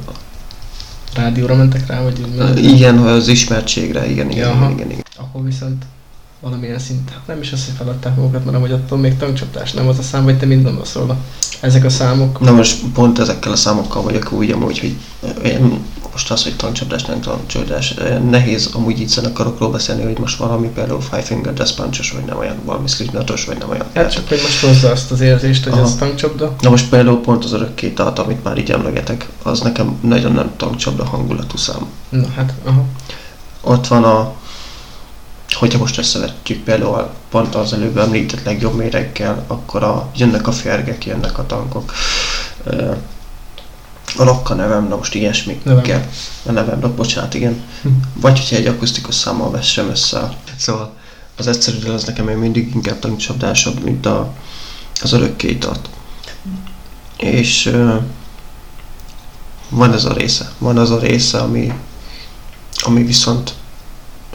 Rádióra 1.15 1.55
mentek 1.55 1.87
rá, 1.87 2.01
vagy 2.01 2.25
Uh, 2.37 2.63
igen, 2.63 2.97
az 2.97 3.27
ismertségre, 3.27 4.09
igen, 4.09 4.29
igen, 4.31 4.47
Jaha. 4.47 4.69
igen, 4.69 4.89
igen. 4.91 5.03
Akkor 5.17 5.43
viszont 5.43 5.85
valamilyen 6.39 6.79
szint, 6.79 7.09
hát 7.09 7.27
nem 7.27 7.41
is 7.41 7.51
az, 7.51 7.65
hogy 7.65 7.75
feladták 7.77 8.15
magukat, 8.15 8.45
mert 8.45 8.57
hogy 8.57 8.71
attól 8.71 8.97
még 8.97 9.17
tankcsaptás 9.17 9.73
nem 9.73 9.87
az 9.87 9.97
a 9.97 10.01
szám, 10.01 10.23
vagy 10.23 10.37
te 10.37 10.45
mind 10.45 10.69
róla. 10.93 11.17
Ezek 11.59 11.85
a 11.85 11.89
számok, 11.89 12.39
Na 12.39 12.51
most 12.51 12.83
pont 12.93 13.19
ezekkel 13.19 13.51
a 13.51 13.55
számokkal 13.55 14.03
vagyok 14.03 14.31
úgy 14.31 14.51
amúgy, 14.51 14.79
hogy 14.79 14.95
én 15.43 15.79
most 16.15 16.31
az, 16.31 16.43
hogy 16.43 16.55
tankcsapdás, 16.55 17.03
nem 17.03 17.19
tankcsapdás, 17.19 17.91
eh, 17.91 18.19
nehéz 18.19 18.69
amúgy 18.73 18.99
így 18.99 19.07
zenekarokról 19.07 19.71
beszélni, 19.71 20.03
hogy 20.03 20.19
most 20.19 20.37
valami 20.37 20.67
például 20.67 21.01
Five 21.01 21.21
Finger 21.21 21.53
Death 21.53 21.75
Punch-os, 21.75 22.11
vagy 22.11 22.25
nem 22.25 22.37
olyan, 22.37 22.55
valami 22.63 22.87
Slipknotos, 22.87 23.45
vagy 23.45 23.57
nem 23.57 23.69
olyan. 23.69 23.85
hát 23.93 24.11
csak 24.11 24.27
hogy 24.27 24.39
most 24.41 24.59
hozza 24.59 24.91
azt 24.91 25.11
az 25.11 25.21
érzést, 25.21 25.63
hogy 25.63 25.73
Aha. 25.73 25.81
ez 25.81 25.95
tankcsapda. 25.95 26.55
Na 26.59 26.69
most 26.69 26.89
például 26.89 27.21
pont 27.21 27.43
az 27.43 27.53
örökké 27.53 27.89
tart, 27.89 28.19
amit 28.19 28.43
már 28.43 28.57
így 28.57 28.71
emlegetek, 28.71 29.29
az 29.43 29.59
nekem 29.59 29.97
nagyon 30.01 30.31
nem 30.31 30.51
tankcsapda 30.57 31.05
hangulatú 31.05 31.57
szám. 31.57 31.85
Na 32.09 32.27
hát, 32.35 32.53
aha. 32.63 32.83
Ott 33.61 33.87
van 33.87 34.03
a, 34.03 34.33
hogyha 35.53 35.79
most 35.79 35.97
összevetjük 35.97 36.63
például 36.63 37.09
pont 37.29 37.55
az 37.55 37.73
előbb 37.73 37.97
említett 37.97 38.43
legjobb 38.43 38.75
méreggel, 38.75 39.43
akkor 39.47 39.83
a, 39.83 40.09
jönnek 40.15 40.47
a 40.47 40.51
férgek, 40.51 41.05
jönnek 41.05 41.37
a 41.37 41.45
tankok. 41.45 41.93
A 44.17 44.23
rock 44.23 44.49
a 44.49 44.53
nevem, 44.53 44.87
na 44.87 44.95
most 44.95 45.13
ilyesmi 45.13 45.59
Nevem. 45.63 45.83
kell. 45.83 46.03
A 46.45 46.51
nevem, 46.51 46.79
rock, 46.79 46.95
bocsánat, 46.95 47.33
igen. 47.33 47.63
Hm. 47.81 47.89
Vagy 48.13 48.39
hogyha 48.39 48.55
egy 48.55 48.67
akusztikus 48.67 49.15
számmal 49.15 49.51
vessem 49.51 49.89
össze. 49.89 50.37
Szóval 50.57 50.93
az 51.37 51.47
egyszerű 51.47 51.89
az 51.89 52.03
nekem 52.03 52.25
még 52.25 52.35
mindig 52.35 52.75
inkább 52.75 52.99
tankcsapdásabb, 52.99 53.83
mint 53.83 54.05
a, 54.05 54.33
az 55.01 55.11
örökké 55.11 55.53
tart. 55.53 55.89
És 57.17 57.75
van 59.69 59.93
ez 59.93 60.05
a 60.05 60.13
része. 60.13 60.51
Van 60.57 60.77
az 60.77 60.91
a 60.91 60.99
része, 60.99 61.37
ami, 61.37 61.73
ami 62.81 63.03
viszont 63.03 63.53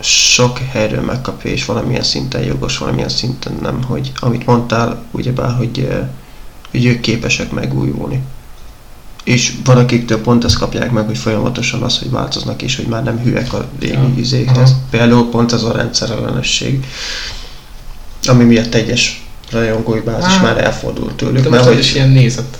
sok 0.02 0.58
helyről 0.58 1.00
megkapja, 1.02 1.50
és 1.50 1.64
valamilyen 1.64 2.02
szinten 2.02 2.42
jogos, 2.42 2.78
valamilyen 2.78 3.08
szinten 3.08 3.58
nem, 3.62 3.82
hogy 3.82 4.12
amit 4.16 4.46
mondtál, 4.46 5.02
ugyebár, 5.10 5.56
hogy, 5.56 5.88
hogy 6.70 6.84
ők 6.84 7.00
képesek 7.00 7.50
megújulni. 7.50 8.22
És 9.24 9.52
van 9.64 9.76
akiktől 9.76 10.20
pont 10.20 10.44
ezt 10.44 10.58
kapják 10.58 10.90
meg, 10.90 11.06
hogy 11.06 11.18
folyamatosan 11.18 11.82
az, 11.82 11.98
hogy 11.98 12.10
változnak, 12.10 12.62
és 12.62 12.76
hogy 12.76 12.86
már 12.86 13.02
nem 13.02 13.18
hülyek 13.18 13.52
a 13.52 13.68
régi 13.80 13.92
Ja. 13.92 14.12
izékhez. 14.16 14.70
Aha. 14.70 14.80
Például 14.90 15.30
pont 15.30 15.52
ez 15.52 15.62
a 15.62 15.72
rendszerellenesség, 15.72 16.86
ami 18.26 18.44
miatt 18.44 18.74
egyes 18.74 19.24
rajongói 19.50 20.00
bázis 20.00 20.32
Á. 20.38 20.42
már 20.42 20.64
elfordult 20.64 21.14
tőlük, 21.14 21.42
De 21.42 21.48
mert 21.48 21.64
hogy, 21.64 21.78
is 21.78 21.94
ilyen 21.94 22.08
nézet. 22.08 22.58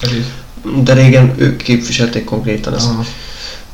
Ez 0.00 0.10
de 0.84 0.92
régen 0.92 1.34
ők 1.36 1.62
képviselték 1.62 2.24
konkrétan 2.24 2.74
ezt. 2.74 2.88
Aha. 2.88 3.04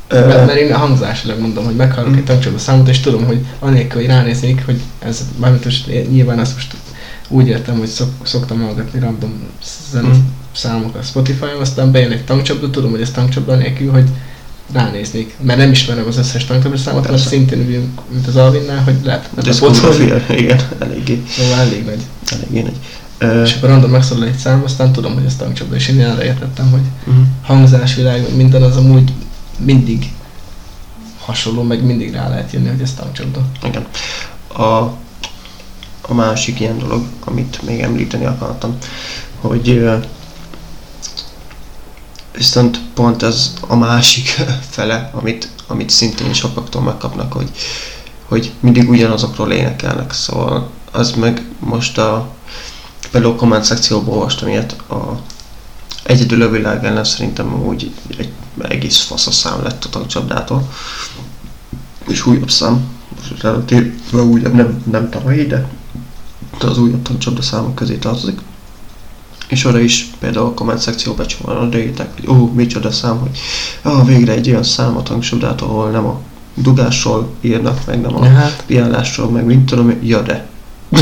Mert, 0.08 0.46
mert 0.46 0.58
én 0.58 0.74
hangzásilag 0.74 1.40
mondom, 1.40 1.64
hogy 1.64 1.76
meghallok 1.76 2.10
Mm. 2.10 2.16
egy 2.16 2.24
tankcsapda 2.24 2.58
számot, 2.58 2.88
és 2.88 3.00
tudom, 3.00 3.24
hogy 3.24 3.46
anélkül, 3.58 4.00
hogy 4.00 4.10
ránéznék, 4.10 4.62
hogy 4.64 4.80
ez, 4.98 5.24
mármint 5.36 5.64
most 5.64 5.86
nyilván 6.10 6.38
azt 6.38 6.54
most 6.54 6.74
úgy 7.28 7.48
értem, 7.48 7.78
hogy 7.78 7.88
szok, 7.88 8.08
szoktam 8.22 8.60
hallgatni 8.60 9.00
random 9.00 9.32
zene 9.92 10.08
Mm. 10.08 10.12
számok 10.52 10.94
a 10.94 11.02
Spotify-on, 11.02 11.60
aztán 11.60 11.92
bejön 11.92 12.10
egy 12.10 12.24
tankcsapda, 12.24 12.70
tudom, 12.70 12.90
hogy 12.90 13.00
ez 13.00 13.10
tankcsapda 13.10 13.54
nélkül, 13.54 13.90
hogy 13.90 14.08
ránéznék. 14.72 15.34
Mert 15.40 15.58
nem 15.58 15.70
ismerem 15.70 16.06
az 16.06 16.16
összes 16.18 16.44
tankcsapda 16.44 16.76
számot, 16.76 17.06
Persze. 17.06 17.28
szintén 17.28 17.92
mint 18.12 18.26
az 18.26 18.36
Alvinnál, 18.36 18.82
hogy 18.82 18.94
lehet 19.04 19.28
de 19.42 19.48
ez 19.48 19.58
pótolni. 19.58 20.12
igen, 20.28 20.60
eléggé, 20.78 21.22
Szóval 21.28 21.58
elég 21.58 21.84
nagy. 21.84 22.02
eléggé 22.26 22.60
nagy. 22.60 22.76
És 23.44 23.54
akkor 23.54 23.68
random 23.68 23.90
megszólal 23.90 24.26
egy 24.26 24.36
szám, 24.36 24.62
aztán 24.64 24.92
tudom, 24.92 25.14
hogy 25.14 25.24
ez 25.24 25.36
tankcsapda, 25.36 25.74
és 25.74 25.88
én 25.88 26.00
erre 26.00 26.24
értettem, 26.24 26.70
hogy 26.70 26.80
mhm. 27.04 27.22
hangzásvilág, 27.42 28.36
minden 28.36 28.62
az 28.62 28.76
amúgy 28.76 29.12
mindig 29.58 30.12
hasonló, 31.20 31.62
meg 31.62 31.84
mindig 31.84 32.12
rá 32.12 32.28
lehet 32.28 32.52
jönni, 32.52 32.68
hogy 32.68 32.80
ez 32.80 32.94
tankcsapda. 32.94 33.40
Igen. 33.64 33.86
A, 34.48 34.96
a 36.00 36.14
másik 36.14 36.60
ilyen 36.60 36.78
dolog, 36.78 37.06
amit 37.24 37.62
még 37.62 37.80
említeni 37.80 38.24
akartam, 38.24 38.78
hogy 39.40 39.88
viszont 42.36 42.80
pont 42.94 43.22
ez 43.22 43.54
a 43.60 43.76
másik 43.76 44.26
fele, 44.70 45.10
amit, 45.14 45.48
amit 45.66 45.90
szintén 45.90 46.32
sokaktól 46.32 46.82
megkapnak, 46.82 47.32
hogy, 47.32 47.50
hogy 48.24 48.52
mindig 48.60 48.88
ugyanazokról 48.88 49.52
énekelnek, 49.52 50.12
szóval 50.12 50.70
az 50.92 51.10
meg 51.12 51.44
most 51.58 51.98
a 51.98 52.36
például 53.10 53.32
a 53.32 53.36
komment 53.36 53.64
szekcióból 53.64 54.14
olvastam 54.14 54.48
ilyet, 54.48 54.72
a 54.72 55.20
egyedül 56.02 56.42
a 56.42 56.50
világ 56.50 56.84
ellen 56.84 57.04
szerintem 57.04 57.66
úgy 57.66 57.92
egy 58.18 58.32
egész 58.62 59.00
fasz 59.00 59.26
a 59.26 59.30
szám 59.30 59.62
lett 59.62 59.84
a 59.84 59.88
tankcsapdától, 59.88 60.68
és 62.06 62.26
újabb 62.26 62.50
szám, 62.50 62.86
most 63.16 63.42
relatíve 63.42 64.22
újabb, 64.22 64.54
nem, 64.54 64.82
nem 64.90 65.10
tavalyi, 65.10 65.46
de 65.46 65.68
az 66.58 66.78
újabb 66.78 67.02
tankcsapda 67.02 67.42
számok 67.42 67.74
közé 67.74 67.96
tartozik. 67.96 68.40
És 69.48 69.64
oda 69.64 69.78
is 69.78 70.10
például 70.18 70.46
a 70.46 70.54
komment 70.54 70.78
szekcióba 70.78 71.26
csomóan 71.26 71.66
odaírták, 71.66 72.14
hogy 72.14 72.28
ó, 72.28 72.52
micsoda 72.52 72.90
szám, 72.90 73.18
hogy 73.18 73.38
ah, 73.82 74.06
végre 74.06 74.32
egy 74.32 74.48
olyan 74.48 74.62
szám 74.62 74.96
a 74.96 75.02
tankcsapdát, 75.02 75.60
ahol 75.60 75.90
nem 75.90 76.06
a 76.06 76.20
dugásról 76.54 77.28
írnak, 77.40 77.86
meg 77.86 78.00
nem 78.00 78.14
a 78.14 78.24
Hát, 78.24 78.64
piálásról, 78.66 79.30
meg 79.30 79.44
mint 79.44 79.66
tudom, 79.66 79.94
ja 80.02 80.22
de. 80.22 80.46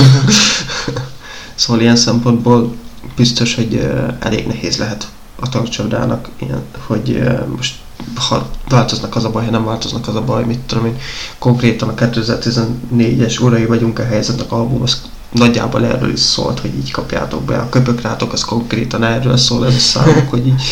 szóval 1.54 1.82
ilyen 1.82 1.96
szempontból 1.96 2.74
biztos, 3.16 3.54
hogy 3.54 3.90
elég 4.18 4.46
nehéz 4.46 4.76
lehet 4.76 5.06
a 5.40 5.48
tankcsapdának, 5.48 6.28
ilyen, 6.36 6.62
hogy 6.86 7.22
most 7.56 7.74
ha 8.14 8.50
változnak 8.68 9.16
az 9.16 9.24
a 9.24 9.30
baj, 9.30 9.44
ha 9.44 9.50
nem 9.50 9.64
változnak 9.64 10.08
az 10.08 10.14
a 10.14 10.22
baj, 10.24 10.44
mit 10.44 10.58
tudom 10.58 10.86
én, 10.86 10.98
konkrétan 11.38 11.88
a 11.88 11.94
2014-es 11.94 13.42
urai 13.42 13.66
vagyunk 13.66 13.98
a 13.98 14.04
helyzetnek 14.04 14.52
album, 14.52 14.82
az 14.82 15.02
nagyjából 15.30 15.84
erről 15.84 16.12
is 16.12 16.20
szólt, 16.20 16.60
hogy 16.60 16.74
így 16.76 16.90
kapjátok 16.90 17.42
be. 17.42 17.58
A 17.58 17.68
köpök 17.68 18.00
rátok, 18.00 18.32
az 18.32 18.44
konkrétan 18.44 19.02
erről 19.04 19.36
szól 19.36 19.66
ez 19.66 19.74
a 19.74 19.78
számok, 19.78 20.30
hogy 20.30 20.46
így 20.46 20.62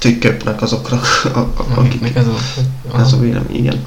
hogy 0.00 0.18
köpnek 0.18 0.62
azokra, 0.62 1.00
a, 1.34 1.38
a, 1.38 1.52
akik 1.74 2.16
ez 2.16 2.26
a... 2.26 2.36
ez 2.98 3.12
a 3.12 3.18
vélemény, 3.18 3.56
igen. 3.56 3.84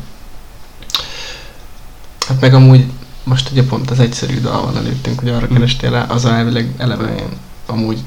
Hát 2.27 2.41
meg 2.41 2.53
amúgy 2.53 2.85
most 3.23 3.51
ugye 3.51 3.63
pont 3.63 3.91
az 3.91 3.99
egyszerű 3.99 4.41
dal 4.41 4.61
van 4.61 4.77
előttünk, 4.77 5.19
hogy 5.19 5.29
arra 5.29 5.45
Mhm. 5.45 5.53
kerestél 5.53 5.91
rá, 5.91 6.03
az 6.03 6.25
elvileg 6.25 6.73
eleve 6.77 7.23
amúgy 7.65 7.99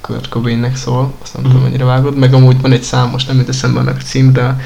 Kurt 0.00 0.28
Cobainnek 0.28 0.76
szól, 0.76 1.12
azt 1.22 1.32
nem 1.34 1.42
Mhm. 1.42 1.50
tudom 1.50 1.66
mennyire 1.66 1.84
vágod, 1.84 2.16
meg 2.16 2.34
amúgy 2.34 2.60
van 2.60 2.72
egy 2.72 2.82
szám, 2.82 3.08
most 3.08 3.26
nem 3.28 3.36
jut 3.36 3.48
eszembe 3.48 3.80
annak 3.80 3.96
a 3.96 4.02
cím, 4.02 4.32
de 4.32 4.60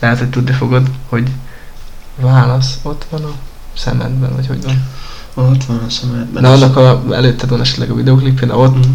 lehet, 0.00 0.18
hogy 0.18 0.30
tudni 0.30 0.52
fogod, 0.52 0.90
hogy 1.08 1.28
válasz, 2.20 2.78
ott 2.82 3.06
van 3.10 3.24
a 3.24 3.30
szemedben, 3.76 4.34
vagy 4.34 4.46
hogy 4.46 4.62
van. 4.64 4.82
Ott 5.50 5.64
van 5.64 5.80
a 5.86 5.90
szemedben. 5.90 6.42
Na 6.42 6.52
annak 6.52 6.76
a, 6.76 7.04
előtted 7.14 7.48
van 7.48 7.60
esetleg 7.60 7.90
a 7.90 7.94
videoklipje, 7.94 8.46
de 8.46 8.54
ott 8.54 8.76
Mhm. 8.76 8.88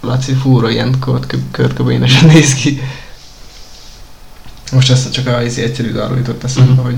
Laci 0.00 0.32
fúra 0.32 0.70
ilyen 0.70 0.98
Kurt, 1.00 1.34
Kurt 1.52 1.74
Cobain-esen 1.76 2.28
néz 2.34 2.54
ki. 2.54 2.80
Most 4.72 4.90
ezt 4.90 5.12
csak 5.12 5.26
a 5.26 5.42
izé 5.42 5.62
egyszerű 5.62 5.92
dalról 5.92 6.16
jutott 6.16 6.44
eszembe, 6.44 6.72
Mhm. 6.72 6.80
hogy 6.82 6.96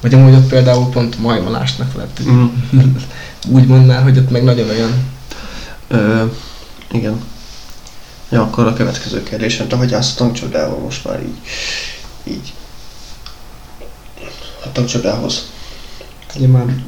vagy 0.00 0.14
amúgy 0.14 0.34
ott 0.34 0.48
például 0.48 0.88
pont 0.90 1.18
majmolásnak 1.18 1.94
lett, 1.94 2.20
Mhm. 2.24 2.44
úgy 3.48 3.66
mondnál, 3.66 4.02
hogy 4.02 4.18
ott 4.18 4.30
meg 4.30 4.44
nagyon 4.44 4.68
olyan 4.68 4.90
Ö, 5.88 6.24
igen. 6.94 7.20
Ja, 8.30 8.42
akkor 8.42 8.66
a 8.66 8.72
következő 8.72 9.22
kérdés, 9.22 9.58
hát 9.58 9.72
ahogy 9.72 9.94
állsz 9.94 10.12
a 10.12 10.16
tankcsodával 10.16 10.78
most 10.78 11.04
már 11.04 11.22
így, 11.22 11.38
így 12.24 12.52
a 14.64 14.72
tankcsodához. 14.72 15.46
Ugye 16.36 16.46
már 16.46 16.82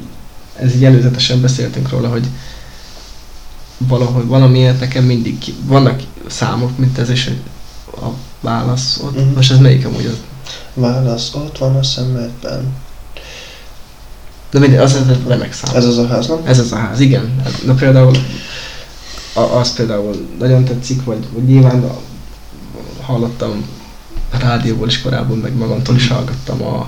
ez 0.55 0.75
így 0.75 0.85
előzetesen 0.85 1.41
beszéltünk 1.41 1.89
róla, 1.89 2.09
hogy 2.09 2.27
valahogy 3.77 4.25
valamiért 4.25 4.79
nekem 4.79 5.03
mindig 5.03 5.37
ki, 5.37 5.55
vannak 5.65 6.01
számok, 6.27 6.77
mint 6.77 6.97
ez, 6.97 7.09
és 7.09 7.25
hogy 7.25 7.39
a 8.01 8.07
válasz 8.41 8.99
ott. 9.03 9.15
Mhm. 9.15 9.33
Most 9.35 9.51
ez 9.51 9.57
melyik 9.57 9.85
amúgy 9.85 10.05
az? 10.05 10.17
Válasz, 10.73 11.33
ott 11.33 11.57
van 11.57 11.75
a 11.75 11.83
szemedben. 11.83 12.75
De 14.51 14.59
mindegy, 14.59 14.79
az 14.79 14.95
ez 14.95 15.07
egy 15.07 15.27
remek 15.27 15.53
szám. 15.53 15.75
Ez 15.75 15.85
az 15.85 15.97
a 15.97 16.07
ház, 16.07 16.27
nem? 16.27 16.41
Ez 16.43 16.59
az 16.59 16.71
a 16.71 16.75
ház, 16.75 16.99
igen. 16.99 17.41
Na 17.65 17.73
például 17.73 18.17
az 19.41 19.73
például 19.73 20.27
nagyon 20.39 20.63
tetszik, 20.63 21.03
vagy, 21.03 21.25
vagy 21.33 21.43
nyilván 21.43 21.83
a, 21.83 21.99
hallottam 23.01 23.65
a 24.33 24.37
rádióból 24.37 24.87
is 24.87 25.01
korábban, 25.01 25.37
meg 25.37 25.55
magamtól 25.55 25.95
is 25.95 26.07
hallgattam 26.07 26.63
a 26.63 26.87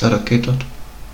A 0.00 0.08
rakétot. 0.08 0.64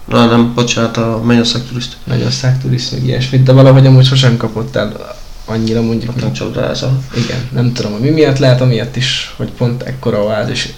Na 0.05 0.27
nem, 0.27 0.55
bocsánat, 0.55 0.97
a 0.97 1.21
Mennyország 1.25 1.63
turist. 1.69 1.97
nagyon 2.05 2.31
szakturiszt, 2.31 2.93
meg 2.93 3.05
ilyesmit, 3.05 3.43
de 3.43 3.53
valahogy 3.53 3.87
amúgy 3.87 4.05
sosem 4.05 4.37
kapott 4.37 4.77
el 4.77 5.17
annyira 5.45 5.83
mondjuk, 5.83 6.09
A 6.11 6.13
mint 6.13 6.25
tankcsodáza. 6.25 6.99
Igen, 7.17 7.49
nem 7.53 7.73
tudom, 7.73 7.93
hogy 7.93 8.01
mi 8.01 8.11
miatt 8.11 8.39
lehet, 8.39 8.61
amiatt 8.61 8.97
is, 8.97 9.35
hogy 9.37 9.51
pont 9.51 9.83
ekkora 9.83 10.23
oázis 10.23 10.69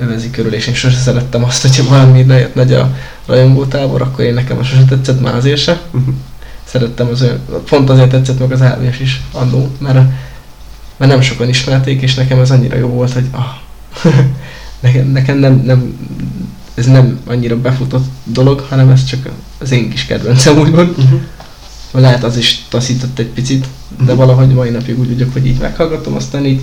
övezi 0.00 0.30
körül, 0.30 0.54
és 0.54 0.66
én 0.66 0.74
sose 0.74 0.96
szerettem 0.96 1.44
azt, 1.44 1.62
hogyha 1.62 1.88
valami 1.88 2.26
lejött 2.26 2.54
nagy 2.54 2.72
a 2.72 2.96
rajongótábor, 3.26 4.02
akkor 4.02 4.24
én 4.24 4.34
nekem 4.34 4.62
sose 4.62 4.84
tetszett, 4.84 5.20
már 5.20 5.34
azért 5.34 5.60
se. 5.60 5.80
Mhm. 6.72 6.82
Szerettem 6.82 7.08
az 7.08 7.22
olyan, 7.22 7.40
pont 7.68 7.90
azért 7.90 8.10
tetszett 8.10 8.38
meg 8.38 8.52
az 8.52 8.60
elvés 8.60 9.00
is 9.00 9.20
annó, 9.32 9.68
mert, 9.78 9.94
mert 10.96 11.10
nem 11.12 11.20
sokan 11.20 11.48
ismerték, 11.48 12.02
és 12.02 12.14
nekem 12.14 12.38
ez 12.38 12.50
annyira 12.50 12.76
jó 12.76 12.88
volt, 12.88 13.12
hogy 13.12 13.26
ah, 13.30 13.44
nekem, 14.80 15.06
nekem 15.08 15.38
nem, 15.38 15.62
nem, 15.64 15.98
ez 16.74 16.86
nem 16.86 17.20
annyira 17.26 17.60
befutott 17.60 18.04
dolog, 18.24 18.60
hanem 18.68 18.88
ez 18.90 19.04
csak 19.04 19.28
az 19.58 19.70
én 19.70 19.90
kis 19.90 20.06
kedvencem 20.06 20.58
úgymond. 20.58 20.96
Mhm. 20.98 21.14
Vagy 21.90 22.02
lehet 22.02 22.24
az 22.24 22.36
is 22.36 22.64
taszított 22.68 23.18
egy 23.18 23.26
picit, 23.26 23.66
de 23.98 24.04
Mhm. 24.12 24.16
valahogy 24.16 24.48
mai 24.48 24.70
napig 24.70 24.98
úgy 24.98 25.08
vagyok, 25.08 25.32
hogy 25.32 25.46
így 25.46 25.58
meghallgatom, 25.58 26.14
aztán 26.14 26.44
így 26.46 26.60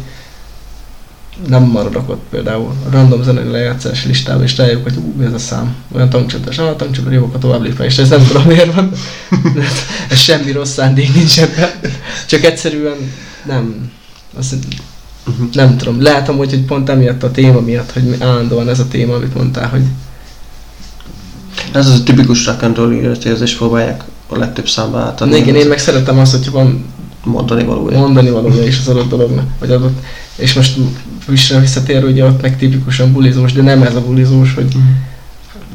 nem 1.47 1.63
maradok 1.63 2.09
ott 2.09 2.23
például. 2.29 2.73
A 2.87 2.91
random 2.91 3.23
zenei 3.23 3.49
lejátszási 3.51 4.07
listában 4.07 4.43
és 4.43 4.57
rájuk, 4.57 4.83
hogy 4.83 4.95
ú, 4.95 5.13
mi 5.17 5.25
ez 5.25 5.33
a 5.33 5.37
szám. 5.37 5.75
Olyan 5.95 6.09
tankcsapás, 6.09 6.57
ah, 6.57 6.75
tankcsapás, 6.75 7.13
jó, 7.13 7.23
akkor 7.25 7.39
tovább 7.39 7.61
lépve, 7.61 7.85
és 7.85 7.97
ez 7.97 8.09
nem 8.09 8.25
tudom 8.27 8.43
miért 8.43 8.73
van. 8.73 8.91
ez 10.09 10.17
semmi 10.19 10.51
rossz 10.51 10.71
szándék 10.71 11.13
nincs 11.13 11.39
ebben. 11.39 11.69
Csak 12.27 12.43
egyszerűen 12.43 12.95
nem, 13.45 13.91
azt 14.37 14.55
Mhm. 15.27 15.43
nem 15.53 15.77
tudom. 15.77 16.01
Lehet 16.01 16.29
amúgy, 16.29 16.49
hogy 16.49 16.61
pont 16.65 16.89
emiatt 16.89 17.23
a 17.23 17.31
téma 17.31 17.59
miatt, 17.59 17.91
hogy 17.91 18.15
állandóan 18.19 18.69
ez 18.69 18.79
a 18.79 18.87
téma, 18.87 19.13
amit 19.15 19.35
mondtál, 19.35 19.69
hogy 19.69 19.81
Ez 21.71 21.87
az 21.87 21.99
a 21.99 22.03
tipikus 22.03 22.45
rock 22.45 22.61
and 22.61 22.75
roll 22.75 22.93
életérzést 22.93 23.57
próbálják 23.57 24.03
a 24.27 24.37
legtöbb 24.37 24.67
számba 24.67 24.99
átadni. 24.99 25.37
igen, 25.37 25.55
én 25.55 25.67
meg 25.67 25.79
szeretem 25.79 26.19
azt, 26.19 26.31
hogy 26.31 26.49
van 26.51 26.85
Mondani 27.27 27.63
valója. 27.63 27.97
mondani 27.99 28.29
valója 28.29 28.63
is 28.65 28.79
az 28.79 28.87
adott 28.87 29.09
dolognak, 29.09 29.45
vagy 29.59 29.71
adott, 29.71 29.99
és 30.35 30.53
most 30.53 30.77
vissza 31.27 31.59
visszatér, 31.59 32.03
ugye 32.03 32.25
ott 32.25 32.41
meg 32.41 32.57
tipikusan 32.57 33.11
bulizós, 33.13 33.53
de 33.53 33.61
nem 33.61 33.81
ez 33.83 33.95
a 33.95 34.01
bulizós, 34.01 34.53
hogy 34.53 34.65
Mhm. 34.75 34.83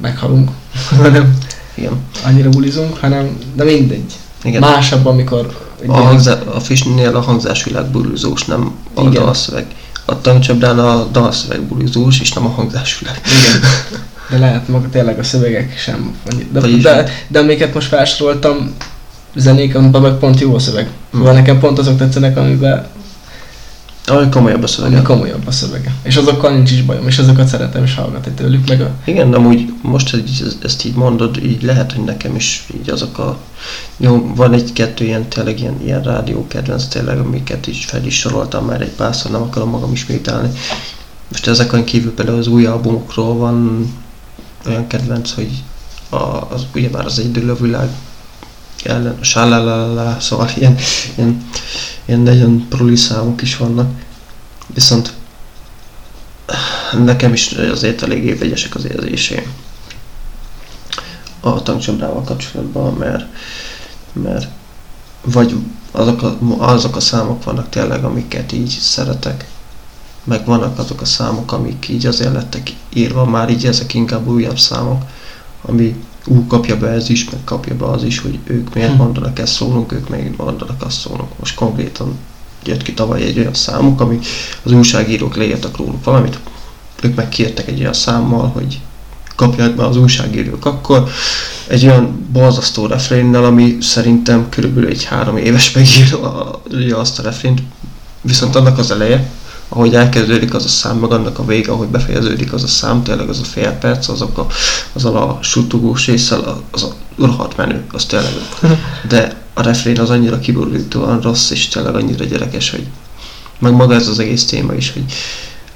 meghalunk, 0.00 0.50
hanem 1.02 1.38
Igen. 1.74 1.92
annyira 2.24 2.48
bulizunk, 2.48 2.96
hanem, 2.96 3.36
de 3.54 3.64
mindegy. 3.64 4.12
Igen. 4.44 4.60
Másabb, 4.60 5.06
amikor 5.06 5.60
A, 5.86 5.92
hangzá, 5.92 6.38
a 6.54 6.60
Fishnél 6.60 7.16
a 7.16 7.20
hangzásvilág 7.20 7.86
bulizós, 7.90 8.44
nem 8.44 8.72
a 8.94 9.00
Igen. 9.00 9.12
dalszöveg. 9.12 9.66
A 10.04 10.20
tankcsapdán 10.20 10.78
a 10.78 11.04
dalszöveg 11.12 11.60
bulizós, 11.62 12.20
és 12.20 12.32
nem 12.32 12.46
a 12.46 12.48
hangzásvilág. 12.48 13.20
igen. 13.24 13.60
De 14.30 14.38
lehet 14.38 14.68
maga 14.68 14.88
tényleg 14.88 15.18
a 15.18 15.22
szövegek 15.22 15.78
sem. 15.78 16.14
De, 16.52 16.60
de, 16.60 17.08
de 17.28 17.38
amiket 17.38 17.74
most 17.74 17.86
felsoroltam, 17.88 18.74
zenék, 19.34 19.74
amiben 19.74 20.02
meg 20.02 20.12
pont 20.12 20.40
jó 20.40 20.54
a 20.54 20.58
szöveg. 20.58 20.84
Hmm. 21.10 21.20
Szóval 21.20 21.34
nekem 21.34 21.58
pont 21.58 21.78
azok 21.78 21.96
tetszenek, 21.96 22.36
amiben 22.36 22.86
Ami 24.06 24.28
komolyabb 24.28 24.62
a 24.62 24.66
szöveg. 24.66 24.92
ami 24.92 25.02
komolyabb 25.02 25.46
a 25.46 25.50
szövege. 25.50 25.94
És 26.02 26.16
azokkal 26.16 26.52
nincs 26.52 26.70
is 26.70 26.82
bajom, 26.82 27.06
és 27.08 27.18
azokat 27.18 27.46
szeretem 27.46 27.84
is 27.84 27.94
hallgatni 27.94 28.32
tőlük, 28.32 28.68
meg 28.68 28.80
a... 28.80 28.90
Igen, 29.04 29.30
de 29.30 29.36
amúgy 29.36 29.72
most, 29.82 30.10
hogy 30.10 30.22
ezt- 30.46 30.64
ezt 30.64 30.84
így 30.84 30.94
mondod, 30.94 31.44
így 31.44 31.62
lehet, 31.62 31.92
hogy 31.92 32.04
nekem 32.04 32.34
is 32.36 32.66
így 32.74 32.90
azok 32.90 33.18
a... 33.18 33.38
Jó, 33.96 34.32
van 34.34 34.52
egy-kettő 34.52 35.04
ilyen 35.04 35.28
tényleg 35.28 35.60
ilyen, 35.60 35.80
ilyen 35.84 36.02
rádió 36.02 36.46
kedvenc 36.46 36.86
tényleg, 36.86 37.18
amiket 37.18 37.66
is 37.66 37.84
fel 37.84 38.04
is 38.06 38.18
soroltam 38.18 38.64
már 38.64 38.80
egy 38.80 38.90
párszor, 38.96 39.30
nem 39.30 39.42
akarom 39.42 39.68
magam 39.70 39.92
ismételni. 39.92 40.50
Most 41.30 41.46
ezeken 41.46 41.84
kívül 41.84 42.14
például 42.14 42.38
az 42.38 42.46
új 42.46 42.66
albumokról 42.66 43.34
van 43.34 43.86
olyan 44.66 44.86
kedvenc, 44.86 45.30
hogy 45.32 45.50
a, 46.08 46.16
az 46.54 46.66
ugye 46.74 46.88
már 46.92 47.04
az 47.04 47.18
egy 47.18 47.60
világ 47.60 47.88
ellen, 48.84 49.16
a 49.20 49.24
sálálalá, 49.24 50.18
szóval 50.18 50.50
ilyen, 50.56 50.76
ilyen, 51.14 51.46
ilyen 52.04 52.20
nagyon 52.20 52.66
proli 52.68 52.96
számok 52.96 53.42
is 53.42 53.56
vannak. 53.56 53.90
Viszont 54.74 55.12
nekem 57.04 57.32
is 57.32 57.52
azért 57.52 58.02
eléggé 58.02 58.32
vegyesek 58.32 58.74
az 58.74 58.84
érzéseim 58.84 59.52
a 61.40 61.62
tankcsapdával 61.62 62.22
kapcsolatban, 62.22 62.94
mert, 62.94 63.24
mert 64.12 64.48
vagy 65.24 65.56
azok 65.90 66.22
a, 66.22 66.36
azok 66.58 66.96
a 66.96 67.00
számok 67.00 67.44
vannak 67.44 67.68
tényleg, 67.68 68.04
amiket 68.04 68.52
így 68.52 68.78
szeretek, 68.80 69.48
meg 70.24 70.44
vannak 70.44 70.78
azok 70.78 71.00
a 71.00 71.04
számok, 71.04 71.52
amik 71.52 71.88
így 71.88 72.06
azért 72.06 72.32
lettek 72.32 72.72
írva, 72.92 73.24
már 73.24 73.50
így 73.50 73.66
ezek 73.66 73.94
inkább 73.94 74.26
újabb 74.26 74.58
számok, 74.58 75.02
ami 75.62 76.04
ú, 76.26 76.46
kapja 76.46 76.78
be 76.78 76.88
ez 76.88 77.10
is, 77.10 77.30
meg 77.30 77.40
kapja 77.44 77.76
be 77.76 77.84
az 77.84 78.04
is, 78.04 78.18
hogy 78.18 78.38
ők 78.44 78.74
miért 78.74 78.90
Hm. 78.90 78.96
mondanak 78.96 79.38
ezt 79.38 79.52
szólunk, 79.52 79.92
ők 79.92 80.08
miért 80.08 80.36
mondanak 80.36 80.82
azt 80.84 81.00
szólunk. 81.00 81.38
Most 81.38 81.54
konkrétan 81.54 82.16
jött 82.64 82.82
ki 82.82 82.94
tavaly 82.94 83.22
egy 83.22 83.38
olyan 83.38 83.54
számuk, 83.54 84.00
ami 84.00 84.18
az 84.62 84.72
újságírók 84.72 85.36
leírtak 85.36 85.76
róluk 85.76 86.04
valamit, 86.04 86.38
ők 87.02 87.14
meg 87.14 87.28
kiértek 87.28 87.68
egy 87.68 87.80
olyan 87.80 87.92
számmal, 87.92 88.48
hogy 88.48 88.80
kapják 89.36 89.74
be 89.74 89.86
az 89.86 89.96
újságírók 89.96 90.64
akkor, 90.66 91.08
egy 91.66 91.86
olyan 91.86 92.26
borzasztó 92.32 92.86
refrénnel, 92.86 93.44
ami 93.44 93.76
szerintem 93.80 94.48
körülbelül 94.48 94.90
egy 94.90 95.04
három 95.04 95.36
éves 95.36 95.72
megírja 95.72 96.98
azt 96.98 97.18
a 97.18 97.22
refrént, 97.22 97.62
viszont 98.20 98.56
annak 98.56 98.78
az 98.78 98.90
eleje, 98.90 99.30
ahogy 99.74 99.94
elkezdődik 99.94 100.54
az 100.54 100.64
a 100.64 100.68
szám, 100.68 100.96
meg 100.96 101.10
annak 101.10 101.38
a 101.38 101.44
vége, 101.44 101.72
ahogy 101.72 101.88
befejeződik 101.88 102.52
az 102.52 102.62
a 102.62 102.66
szám, 102.66 103.02
tényleg 103.02 103.28
az 103.28 103.40
a 103.40 103.44
fél 103.44 103.72
perc, 103.72 104.08
azok 104.08 104.38
a, 104.38 104.46
azzal 104.92 105.16
a 105.16 105.38
suttogós 105.42 106.06
résszel, 106.06 106.62
az 106.70 106.82
a 106.82 106.94
rohadt 107.18 107.56
menő, 107.56 107.84
az 107.92 108.04
tényleg. 108.04 108.32
De 109.08 109.36
a 109.54 109.62
refrén 109.62 110.00
az 110.00 110.10
annyira 110.10 110.38
kiborítóan 110.38 111.20
rossz, 111.20 111.50
és 111.50 111.68
tényleg 111.68 111.94
annyira 111.94 112.24
gyerekes, 112.24 112.70
hogy 112.70 112.86
meg 113.58 113.72
maga 113.72 113.94
ez 113.94 114.08
az 114.08 114.18
egész 114.18 114.44
téma 114.44 114.74
is, 114.74 114.92
hogy, 114.92 115.04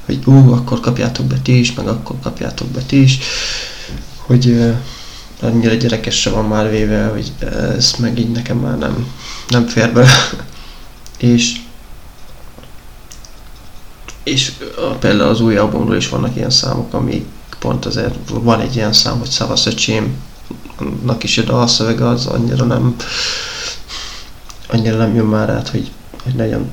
hogy 0.04 0.18
ú, 0.24 0.52
akkor 0.52 0.80
kapjátok 0.80 1.26
be 1.26 1.36
ti 1.42 1.58
is, 1.58 1.74
meg 1.74 1.88
akkor 1.88 2.16
kapjátok 2.22 2.68
be 2.68 2.80
ti 2.80 3.02
is, 3.02 3.18
hogy 4.16 4.46
uh, 4.46 4.74
annyira 5.40 5.74
gyerekesre 5.74 6.30
van 6.30 6.44
már 6.44 6.70
véve, 6.70 7.06
hogy 7.06 7.32
ez 7.76 7.94
meg 7.98 8.18
így 8.18 8.30
nekem 8.30 8.56
már 8.56 8.78
nem, 8.78 9.06
nem 9.48 9.66
fér 9.66 9.92
be. 9.92 10.06
és 11.18 11.52
és 14.26 14.52
például 14.98 15.30
az 15.30 15.40
új 15.40 15.56
albumról 15.56 15.96
is 15.96 16.08
vannak 16.08 16.36
ilyen 16.36 16.50
számok, 16.50 16.92
amik 16.92 17.26
pont 17.58 17.86
azért 17.86 18.14
van 18.28 18.60
egy 18.60 18.76
ilyen 18.76 18.92
szám, 18.92 19.18
hogy 19.18 19.28
Szavasz 19.28 19.66
öcsém, 19.66 20.16
annak 20.76 21.22
is 21.22 21.38
a 21.38 21.42
dalszövege 21.42 22.08
az 22.08 22.26
annyira 22.26 22.64
nem 22.64 22.96
annyira 24.68 24.96
nem 24.96 25.14
jön 25.14 25.24
már 25.24 25.50
át, 25.50 25.68
hogy, 25.68 25.90
hogy 26.22 26.34
nagyon 26.34 26.70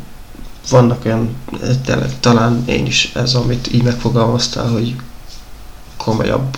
vannak 0.70 1.06
olyan, 1.06 1.36
tényleg, 1.86 2.20
talán 2.20 2.64
én 2.66 2.86
is 2.86 3.12
ez, 3.16 3.34
amit 3.34 3.74
így 3.74 3.84
megfogalmaztál, 3.84 4.68
hogy 4.68 4.96
komolyabb 5.98 6.58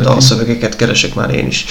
dalszövegeket 0.00 0.76
keresek 0.76 1.14
már 1.14 1.30
én 1.30 1.46
is. 1.46 1.64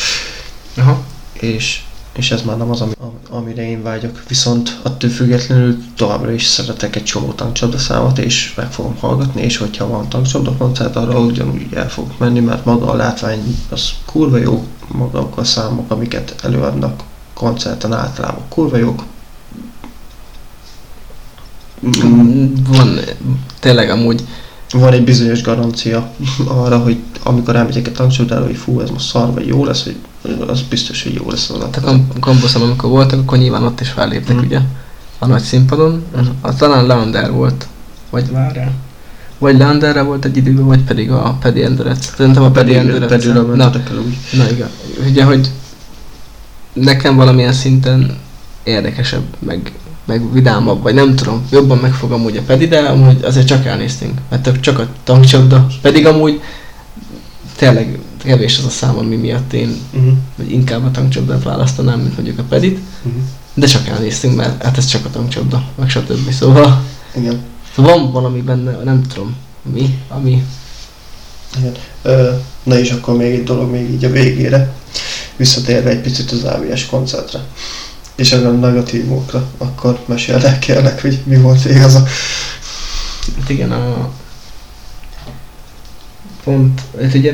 Aha. 0.77 1.03
És, 1.33 1.83
és 2.15 2.31
ez 2.31 2.41
már 2.41 2.57
nem 2.57 2.71
az, 2.71 2.81
ami, 2.81 2.91
amire 3.29 3.69
én 3.69 3.83
vágyok. 3.83 4.23
Viszont 4.27 4.79
attól 4.81 5.09
függetlenül 5.09 5.77
továbbra 5.95 6.31
is 6.31 6.43
szeretek 6.43 6.95
egy 6.95 7.03
csomó 7.03 7.31
tankcsapda 7.31 7.77
számot, 7.77 8.17
és 8.17 8.53
meg 8.55 8.71
fogom 8.71 8.95
hallgatni, 8.99 9.41
és 9.41 9.57
hogyha 9.57 9.87
van 9.87 10.09
tankcsapda 10.09 10.55
koncert, 10.57 10.95
arra 10.95 11.19
ugyanúgy 11.19 11.67
el 11.73 11.89
fogok 11.89 12.17
menni, 12.17 12.39
mert 12.39 12.65
maga 12.65 12.91
a 12.91 12.95
látvány 12.95 13.57
az 13.69 13.89
kurva 14.05 14.37
jó, 14.37 14.65
maguk 14.87 15.37
a 15.37 15.43
számok, 15.43 15.91
amiket 15.91 16.35
előadnak 16.43 17.03
koncerten 17.33 17.93
általában 17.93 18.43
kurva 18.49 18.77
jók. 18.77 19.03
Van 22.67 22.99
tényleg 23.59 23.89
amúgy, 23.89 24.23
Van 24.71 24.93
egy 24.93 25.03
bizonyos 25.03 25.41
garancia 25.41 26.11
arra, 26.47 26.77
hogy 26.77 26.97
amikor 27.23 27.55
elmegyek 27.55 27.87
egy 27.87 27.93
tankcsapdára, 27.93 28.45
hogy 28.45 28.55
fú, 28.55 28.79
ez 28.79 28.89
most 28.89 29.07
szar, 29.07 29.33
vagy 29.33 29.47
jó 29.47 29.65
lesz, 29.65 29.83
hogy 29.83 29.95
az 30.47 30.61
biztos, 30.69 31.03
hogy 31.03 31.13
jó 31.13 31.29
lesz 31.29 31.49
az 31.49 31.61
a 31.61 31.69
kam- 31.81 32.19
kampuszon, 32.19 32.61
amikor 32.61 32.89
voltak, 32.89 33.19
akkor 33.19 33.37
nyilván 33.37 33.63
ott 33.63 33.81
is 33.81 33.89
felléptek, 33.89 34.35
Mhm. 34.35 34.45
ugye? 34.45 34.59
A 35.19 35.25
nagy 35.27 35.41
színpadon. 35.41 36.03
Mhm. 36.15 36.25
A, 36.41 36.55
talán 36.55 36.85
Leander 36.85 37.31
volt. 37.31 37.67
Vagy 38.09 38.31
várjál. 38.31 38.71
Vagy 39.37 39.57
Leanderre 39.57 40.01
volt 40.01 40.25
egy 40.25 40.37
időben, 40.37 40.65
vagy 40.65 40.81
pedig 40.81 41.11
a 41.11 41.37
Paddy 41.41 41.63
Endurance. 41.63 42.09
Szerintem 42.17 42.43
a 42.43 42.49
Paddy 42.51 42.75
Endurance. 42.75 43.05
Pedőre 43.07 43.39
Na, 43.55 43.71
úgy. 44.05 44.17
na 44.37 44.49
igen. 44.49 44.69
Ugye, 45.09 45.23
hogy 45.23 45.49
nekem 46.73 47.15
valamilyen 47.15 47.53
szinten 47.53 48.17
érdekesebb, 48.63 49.23
meg, 49.39 49.71
meg 50.05 50.31
vidámabb, 50.33 50.81
vagy 50.81 50.93
nem 50.93 51.15
tudom, 51.15 51.45
jobban 51.51 51.77
megfog 51.77 52.11
amúgy 52.11 52.37
a 52.37 52.41
Pedi, 52.41 52.67
de 52.67 52.79
amúgy 52.79 53.23
azért 53.23 53.47
csak 53.47 53.65
elnéztünk, 53.65 54.19
mert 54.29 54.59
csak 54.59 54.79
a 54.79 54.87
tankcsapda, 55.03 55.67
pedig 55.81 56.05
amúgy 56.05 56.41
tényleg 57.55 57.99
kevés 58.25 58.57
az 58.57 58.65
a 58.65 58.69
szám, 58.69 58.97
ami 58.97 59.15
miatt 59.15 59.53
én 59.53 59.77
Uh-huh. 59.93 60.13
vagy 60.35 60.51
inkább 60.51 60.85
a 60.85 60.91
tankcsapdát 60.91 61.43
választanám, 61.43 61.99
mint 61.99 62.15
mondjuk 62.15 62.39
a 62.39 62.43
Pedit, 62.43 62.79
Uh-huh. 63.05 63.21
de 63.53 63.65
csak 63.67 63.87
elnéztünk, 63.87 64.35
mert 64.35 64.63
hát 64.63 64.77
ez 64.77 64.85
csak 64.85 65.05
a 65.05 65.09
tankcsapda, 65.09 65.63
meg 65.75 65.89
stb. 65.89 66.31
Szóval 66.31 66.83
Igen. 67.15 67.39
szóval 67.75 67.97
van 67.97 68.11
valami 68.11 68.41
benne, 68.41 68.71
nem 68.83 69.03
tudom, 69.03 69.35
mi, 69.73 69.99
ami, 70.09 70.43
Igen. 71.57 71.71
Ö, 72.01 72.31
na 72.63 72.79
és 72.79 72.91
akkor 72.91 73.15
még 73.15 73.33
egy 73.33 73.43
dolog 73.43 73.71
még 73.71 73.89
így 73.89 74.05
a 74.05 74.09
végére. 74.11 74.73
Visszatérve 75.35 75.89
egy 75.89 76.01
picit 76.01 76.31
az 76.31 76.43
AVS 76.43 76.85
koncertre. 76.85 77.39
És 78.15 78.31
a 78.31 78.37
negatívokra, 78.51 79.47
akkor 79.57 79.99
meséld 80.05 80.43
el 80.43 80.59
kérlek, 80.59 81.01
hogy 81.01 81.19
mi 81.23 81.35
volt 81.37 81.61
végig 81.61 81.81
az 81.81 81.95
a... 81.95 82.03
hát 83.39 83.49
igen, 83.49 83.71
a 83.71 84.09
pont, 86.43 86.81
hát 87.01 87.13
ugye 87.13 87.33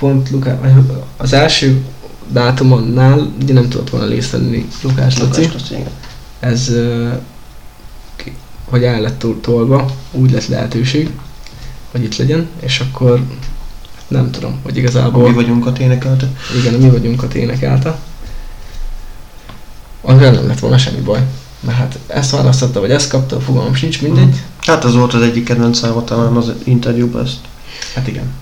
pont 0.00 0.30
Luká, 0.30 0.58
az 1.16 1.32
első 1.32 1.84
dátumonnál 2.28 3.30
ugye 3.42 3.52
nem 3.52 3.68
tudott 3.68 3.90
volna 3.90 4.06
részt 4.06 4.30
venni 4.30 4.68
Lukás 4.82 5.18
Laci, 5.18 5.48
ez 6.40 6.72
hogy 8.64 8.84
el 8.84 9.00
lett 9.00 9.18
tol- 9.18 9.42
tolva, 9.42 9.90
úgy 10.12 10.30
lett 10.30 10.46
lehetőség, 10.46 11.10
hogy 11.90 12.02
itt 12.02 12.16
legyen, 12.16 12.48
és 12.60 12.80
akkor 12.80 13.22
nem 14.08 14.30
tudom, 14.30 14.58
hogy 14.62 14.72
Mi 14.72 14.78
igazából 14.78 15.32
vagyunkat 15.32 15.78
énekelte. 15.78 16.28
igen, 16.60 16.74
a 16.74 16.78
mi 16.78 16.90
vagyunkat 16.90 17.34
énekelte. 17.34 17.98
Amivel 20.02 20.32
nem 20.32 20.46
lett 20.46 20.58
volna 20.58 20.78
semmi 20.78 21.00
baj. 21.00 21.26
Mert 21.60 21.78
hát 21.78 21.98
ezt 22.06 22.30
választotta, 22.30 22.80
vagy 22.80 22.90
ezt 22.90 23.10
kapta, 23.10 23.40
fogalmam 23.40 23.74
sincs, 23.74 24.02
mindegy. 24.02 24.42
Hát 24.60 24.84
az 24.84 24.94
volt 24.94 25.14
az 25.14 25.22
egyik 25.22 25.44
kedvenc 25.44 25.78
száma 25.78 26.04
talán 26.04 26.36
az 26.36 26.52
interjúban 26.64 27.24
ezt. 27.24 27.36
Hát 27.94 28.06
igen. 28.08 28.32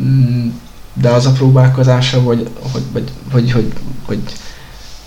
Mm, 0.00 0.48
De 0.94 1.08
az 1.08 1.26
a 1.26 1.32
próbálkozása, 1.32 2.22
vagy 2.22 2.48
hogy, 2.72 2.82
vagy, 2.92 3.10
hogy, 3.30 3.50
hogy, 3.50 3.72
hogy 4.04 4.18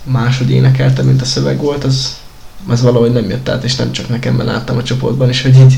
máshogy 0.03 0.51
énekelte, 0.51 1.01
mint 1.01 1.21
a 1.21 1.25
szöveg 1.25 1.57
volt, 1.57 1.83
az, 1.83 2.17
az 2.67 2.81
valahogy 2.81 3.11
nem 3.11 3.29
jött 3.29 3.49
át, 3.49 3.63
és 3.63 3.75
nem 3.75 3.91
csak 3.91 4.09
nekem, 4.09 4.35
mert 4.35 4.49
láttam 4.49 4.77
a 4.77 4.83
csoportban 4.83 5.29
is, 5.29 5.41
hogy 5.41 5.59
így, 5.59 5.77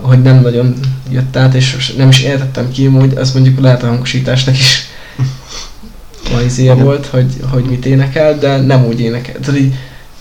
hogy 0.00 0.22
nem 0.22 0.40
nagyon 0.40 0.74
jött 1.10 1.36
át, 1.36 1.54
és 1.54 1.94
nem 1.96 2.08
is 2.08 2.20
értettem 2.20 2.70
ki, 2.70 2.84
hogy 2.84 3.14
az 3.14 3.32
mondjuk 3.32 3.60
lehet 3.60 3.82
a 3.82 3.86
hangosításnak 3.86 4.58
is 4.58 4.86
Igen. 6.56 6.82
volt, 6.82 7.06
hogy, 7.06 7.36
hogy 7.50 7.64
mit 7.64 7.86
énekel, 7.86 8.38
de 8.38 8.60
nem 8.60 8.84
úgy 8.84 9.00
énekel. 9.00 9.40
Tehát 9.40 9.60
így 9.60 9.74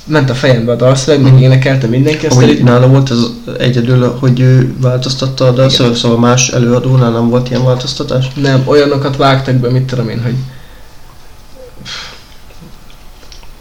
ment 0.05 0.29
a 0.29 0.33
fejembe 0.33 0.71
a 0.71 0.75
dalszöveg, 0.75 1.21
meg 1.21 1.31
Mhm. 1.33 1.41
énekelte 1.41 1.87
mindenki, 1.87 2.25
aztán 2.25 2.43
Ahogy 2.43 2.63
nála 2.63 2.87
volt 2.87 3.11
ez 3.11 3.17
egyedül, 3.59 4.17
hogy 4.19 4.39
ő 4.39 4.75
változtatta 4.81 5.45
a 5.45 5.51
dalszöveget, 5.51 5.79
Igen. 5.97 6.01
szóval 6.01 6.17
más 6.19 6.49
előadónál 6.49 7.11
nem 7.11 7.29
volt 7.29 7.49
ilyen 7.49 7.63
változtatás. 7.65 8.27
Nem, 8.35 8.61
olyanokat 8.65 9.17
vágtak 9.17 9.55
be, 9.55 9.69
mit 9.69 9.83
tudom 9.83 10.09
én, 10.09 10.21
hogy 10.23 10.35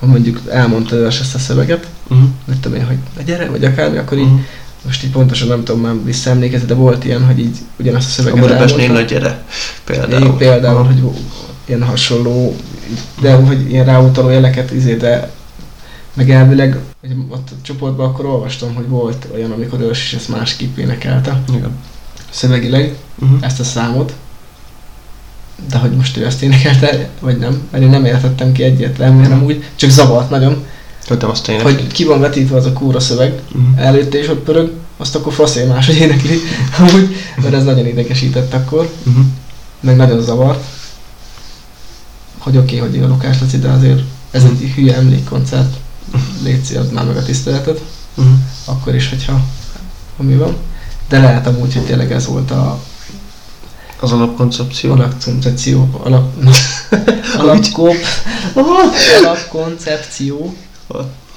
mondjuk 0.01 0.41
elmondta 0.49 0.97
ő 0.97 1.07
ezt 1.07 1.35
a 1.35 1.39
szöveget, 1.39 1.87
Uh-huh. 2.09 2.29
mit 2.45 2.59
tudom 2.61 2.79
én, 2.79 2.87
hogy 2.87 2.97
"Na 3.17 3.23
gyere, 3.23 3.47
vagy 3.51 3.65
akármi, 3.65 3.97
akkor 3.99 4.19
így, 4.19 4.25
Uh-huh. 4.25 4.41
most 4.85 5.05
így 5.05 5.11
pontosan 5.11 5.49
nem 5.49 5.65
tudom 5.65 5.81
már 5.81 5.93
visszaemlékezni, 6.05 6.67
de 6.67 6.75
volt 6.75 7.05
ilyen, 7.05 7.25
hogy 7.27 7.39
így 7.39 7.57
ugyanazt 7.79 8.07
a 8.07 8.11
A 8.11 8.13
szöveget 8.15 8.41
Budapestnél 8.41 8.81
elmondta. 8.81 9.01
nagy 9.15 9.21
gyere. 9.23 9.43
Például. 9.85 10.09
Például, 10.11 10.37
például 10.37 10.77
Aha. 10.77 10.85
hogy 10.87 11.03
ilyen 11.65 11.83
hasonló, 11.83 12.57
de 13.21 13.33
hogy 13.35 13.71
ilyen 13.71 13.85
ráutaló 13.85 14.29
jeleket, 14.29 14.71
izé, 14.73 14.95
de 14.95 15.31
meg 16.21 16.31
elvileg, 16.31 16.79
hogy 17.01 17.11
ott 17.29 17.49
a 17.51 17.55
csoportban 17.63 18.07
akkor 18.07 18.25
olvastam, 18.25 18.75
hogy 18.75 18.89
volt 18.89 19.27
olyan, 19.35 19.51
amikor 19.51 19.81
ős 19.81 20.03
is 20.05 20.13
ezt 20.13 20.29
másképp 20.29 20.77
énekelte 20.79 21.43
Igen. 21.55 21.71
szövegileg, 22.31 22.95
Uh-huh. 23.23 23.39
ezt 23.45 23.61
a 23.61 23.65
számot, 23.65 24.15
de 25.71 25.77
hogy 25.79 25.91
most 25.91 26.17
ő 26.17 26.25
ezt 26.27 26.43
énekelte, 26.43 27.09
vagy 27.21 27.39
nem, 27.39 27.63
mert 27.71 27.85
én 27.85 27.91
nem 27.91 28.05
értettem 28.05 28.53
ki 28.53 28.63
egyértelműen 28.63 29.33
amúgy, 29.33 29.65
csak 29.77 29.91
zavart 29.91 30.31
nagyon, 30.31 30.65
Hogy 31.07 31.17
nem 31.19 31.31
azt 31.31 31.45
tényleg. 31.45 31.65
hogy 31.65 31.87
ki 31.87 32.05
van 32.05 32.21
vetítve 32.21 32.57
az 32.57 32.67
a 32.67 32.73
kúra 32.73 33.01
szöveg, 33.01 33.41
Uh-huh. 33.55 33.87
előtte 33.87 34.19
is 34.19 34.29
ott 34.29 34.39
pörög, 34.45 34.73
azt 34.97 35.15
akkor 35.17 35.33
faszé 35.33 35.65
máshogy 35.65 35.97
énekli, 35.97 36.39
amúgy, 36.79 37.15
mert 37.43 37.55
ez 37.55 37.65
nagyon 37.65 37.87
idegesített 37.87 38.55
akkor, 38.55 38.91
Uh-huh. 39.07 39.25
meg 39.81 39.97
nagyon 39.97 40.21
zavart, 40.23 40.65
hogy 42.39 42.57
oké, 42.57 42.79
okay, 42.81 42.89
hogy 42.91 43.03
a 43.03 43.07
Lukás 43.07 43.41
Laci, 43.41 43.59
de 43.59 43.69
azért 43.69 44.01
ez 44.31 44.45
egy 44.45 44.73
hülye 44.75 44.95
emlékkoncert, 44.97 45.77
légy 46.43 46.77
add 46.77 46.93
már 46.93 47.05
meg 47.05 47.17
a 47.17 47.23
tiszteletet, 47.23 47.81
Uh-huh. 48.15 48.35
akkor 48.65 48.95
is, 48.95 49.09
hogyha 49.09 49.33
ha 50.17 50.23
mi 50.23 50.35
van. 50.37 50.57
De 51.09 51.19
lehet 51.21 51.47
amúgy, 51.47 51.75
hogy 51.75 51.85
tényleg 51.85 52.13
ez 52.13 52.27
volt 52.27 52.51
a 52.51 52.79
Az 54.01 54.13
alapkoncepció. 54.13 54.93
alapkoncepció, 54.93 56.01
alap, 56.03 56.33
alapkop, 57.39 57.95
alapkoncepció, 59.23 60.55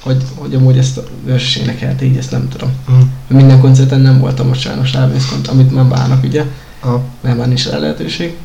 hogy, 0.00 0.22
hogy 0.34 0.54
amúgy 0.54 0.78
ezt 0.78 0.96
a 0.98 1.04
ős 1.26 1.56
énekelte, 1.56 2.04
így 2.04 2.16
ezt 2.16 2.30
nem 2.30 2.48
tudom. 2.48 2.70
Uh-huh. 2.88 3.04
Minden 3.26 3.60
koncerten 3.60 4.00
nem 4.00 4.18
voltam 4.18 4.46
most 4.48 4.60
sajnos 4.60 4.92
lábvészkont, 4.92 5.46
amit 5.48 5.70
nem 5.74 5.88
bánok, 5.88 6.22
ugye, 6.24 6.44
Aha. 6.80 7.02
mert 7.20 7.36
már 7.36 7.46
nincs 7.46 7.66
rá 7.68 7.78
lehetőség. 7.78 8.36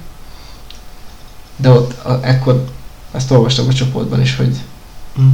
De 1.55 1.69
ott 1.69 2.05
a, 2.05 2.19
ekkor 2.23 2.65
ezt 3.11 3.31
olvastam 3.31 3.67
a 3.67 3.73
csoportban 3.73 4.21
is, 4.21 4.35
hogy, 4.35 4.55
Uh-huh. 5.17 5.33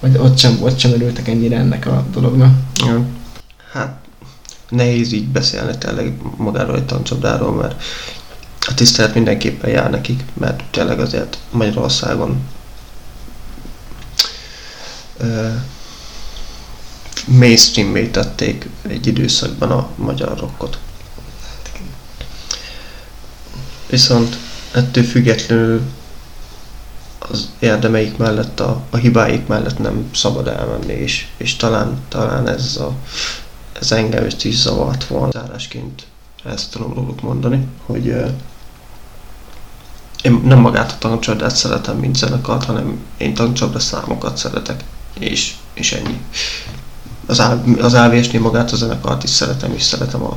Hogy 0.00 0.16
ott 0.16 0.38
sem, 0.38 0.62
ott 0.62 0.78
sem 0.78 0.92
örültek 0.92 1.28
ennyire 1.28 1.56
ennek 1.56 1.86
a 1.86 2.04
dolognak. 2.10 2.54
Igen. 2.82 3.06
Hát 3.72 3.96
nehéz 4.68 5.12
így 5.12 5.26
beszélni 5.26 5.78
tényleg 5.78 6.20
magáról 6.36 6.76
egy 6.76 6.86
tankcsapdáról, 6.86 7.52
mert 7.52 7.82
a 8.60 8.74
tisztelet 8.74 9.14
mindenképpen 9.14 9.70
jár 9.70 9.90
nekik, 9.90 10.24
mert 10.32 10.64
tényleg 10.70 11.00
azért 11.00 11.38
Magyarországon 11.50 12.40
ö, 15.16 15.48
mainstream 17.26 18.10
tették 18.10 18.68
egy 18.88 19.06
időszakban 19.06 19.70
a 19.70 19.88
magyar 19.96 20.38
rockot. 20.38 20.78
Viszont 23.90 24.36
ettől 24.72 25.04
függetlenül 25.04 25.80
az 27.18 27.50
érdemeik 27.58 28.16
mellett, 28.16 28.60
a, 28.60 28.82
a 28.90 28.96
hibáik 28.96 29.46
mellett 29.46 29.78
nem 29.78 30.10
szabad 30.14 30.48
elmenni, 30.48 30.92
és, 30.92 31.26
és 31.36 31.56
talán, 31.56 31.98
talán 32.08 32.48
ez, 32.48 32.76
a, 32.76 32.92
ez 33.80 33.92
engem 33.92 34.26
is 34.26 34.44
is 34.44 34.56
zavart 34.56 35.06
volna. 35.06 35.30
Zárásként 35.30 36.06
ezt 36.44 36.70
tudom 36.70 36.94
róluk 36.94 37.20
mondani, 37.20 37.66
hogy 37.86 38.08
ö, 38.08 38.26
én 40.22 40.40
nem 40.44 40.58
magát 40.58 40.92
a 40.92 40.98
tankcsapdát 40.98 41.56
szeretem, 41.56 41.96
mint 41.96 42.16
zenekart, 42.16 42.64
hanem 42.64 43.04
én 43.16 43.34
tankcsapda 43.34 43.78
számokat 43.78 44.36
szeretek, 44.36 44.84
és, 45.18 45.54
és 45.74 45.92
ennyi. 45.92 46.20
Az, 47.26 47.42
az 47.80 47.94
AVS-nél 47.94 48.40
magát 48.40 48.72
a 48.72 48.76
zenekart 48.76 49.22
is 49.22 49.30
szeretem, 49.30 49.72
és 49.72 49.82
szeretem 49.82 50.22
a, 50.22 50.30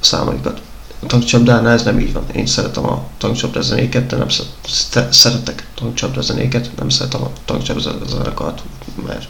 a 0.00 0.04
számaikat. 0.04 0.60
A 1.02 1.06
tankcsapdánál 1.06 1.72
ez 1.72 1.82
nem 1.82 1.98
így 2.00 2.12
van. 2.12 2.22
Én 2.34 2.46
szeretem 2.46 2.84
a 2.84 3.02
tankcsapda 3.18 3.60
zenéket, 3.62 4.06
de 4.06 4.16
nem 4.16 4.28
sze- 4.28 5.12
szeretek 5.12 5.66
tankcsapda 5.74 6.20
zenéket, 6.22 6.70
nem 6.78 6.88
szeretem 6.88 7.22
a 7.22 7.30
tankcsapda 7.44 7.92
zenekart, 8.08 8.62
mert, 9.06 9.28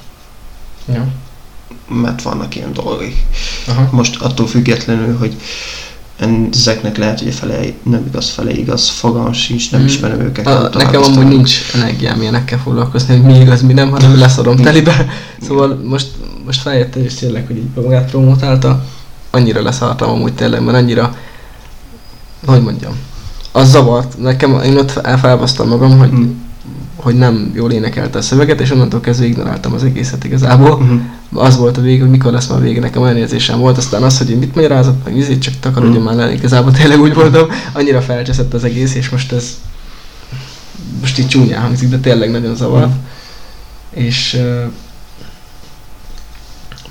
Ja. 0.95 1.07
mert 1.89 2.23
vannak 2.23 2.55
ilyen 2.57 2.73
dolgok. 2.73 3.03
Aha. 3.69 3.89
Most 3.93 4.21
attól 4.23 4.47
függetlenül, 4.47 5.19
hogy 5.19 5.37
ezeknek 6.53 6.97
lehet, 6.97 7.19
hogy 7.19 7.29
a 7.29 7.33
fele 7.33 7.59
nem 7.83 8.05
igaz, 8.07 8.31
fele 8.31 8.51
igaz, 8.51 8.89
fogam 8.89 9.33
sincs, 9.33 9.71
nem 9.71 9.81
Mm. 9.81 9.85
ismerem 9.85 10.21
őket. 10.21 10.47
A, 10.47 10.71
nekem 10.75 11.03
amúgy 11.03 11.27
nincs 11.27 11.61
energiám 11.75 12.21
ilyenekkel 12.21 12.59
foglalkozni, 12.59 13.17
hogy 13.17 13.25
mi 13.25 13.39
igaz, 13.41 13.63
mi 13.63 13.73
nem, 13.73 13.91
hanem 13.91 14.19
leszarom 14.19 14.57
telibe. 14.57 15.07
Szóval 15.41 15.81
most, 15.85 16.07
most 16.45 16.61
feljött 16.61 16.95
és 16.97 17.15
tényleg, 17.15 17.47
hogy 17.47 17.57
így 17.57 17.69
magát 17.75 18.11
promotálta, 18.11 18.85
annyira 19.31 19.63
leszartam 19.63 20.11
amúgy 20.11 20.35
tényleg, 20.35 20.63
mert 20.65 20.77
annyira, 20.77 21.17
hogy 22.53 22.63
mondjam, 22.63 22.93
az 23.53 23.71
zavart, 23.71 24.19
nekem, 24.19 24.61
én 24.61 24.77
ott 24.77 24.91
felbasztam 25.19 25.69
magam, 25.69 25.99
hogy, 25.99 26.11
Mhm. 26.11 26.23
hogy 26.97 27.15
nem 27.15 27.51
jól 27.55 27.73
énekelte 27.73 28.19
a 28.19 28.23
szöveget, 28.23 28.61
és 28.61 28.71
onnantól 28.71 29.01
kezdve 29.01 29.27
ignoráltam 29.27 29.73
az 29.73 29.85
egészet 29.85 30.25
igazából. 30.25 30.79
Mhm. 30.79 30.95
Az 31.33 31.57
volt 31.57 31.77
a 31.77 31.81
vége, 31.81 32.01
hogy 32.01 32.11
mikor 32.11 32.33
lesz 32.33 32.47
már 32.47 32.61
vége, 32.61 32.81
nekem 32.81 33.03
olyan 33.03 33.17
érzésem 33.17 33.59
volt, 33.59 33.77
aztán 33.77 34.03
az, 34.03 34.19
hogy 34.19 34.31
én 34.31 34.39
mit 34.39 34.55
magyarázott, 34.55 35.05
meg 35.05 35.15
vizét, 35.15 35.43
csak 35.43 35.55
takarodjon 35.61 36.03
Mhm. 36.03 36.05
már 36.05 36.15
le, 36.27 36.33
igazából 36.33 36.73
tényleg 36.73 37.01
úgy 37.01 37.15
voltam, 37.15 37.47
annyira 37.73 38.01
felcseszett 38.01 38.55
az 38.55 38.65
egész, 38.65 38.95
és 38.95 39.09
most 39.11 39.33
ez 39.33 39.45
most 41.01 41.19
így 41.19 41.29
csúnyán 41.29 41.63
hangzik, 41.63 41.89
de 41.89 41.99
tényleg 41.99 42.31
nagyon 42.31 42.57
zavart. 42.57 42.87
Mhm. 42.89 44.05
És 44.05 44.41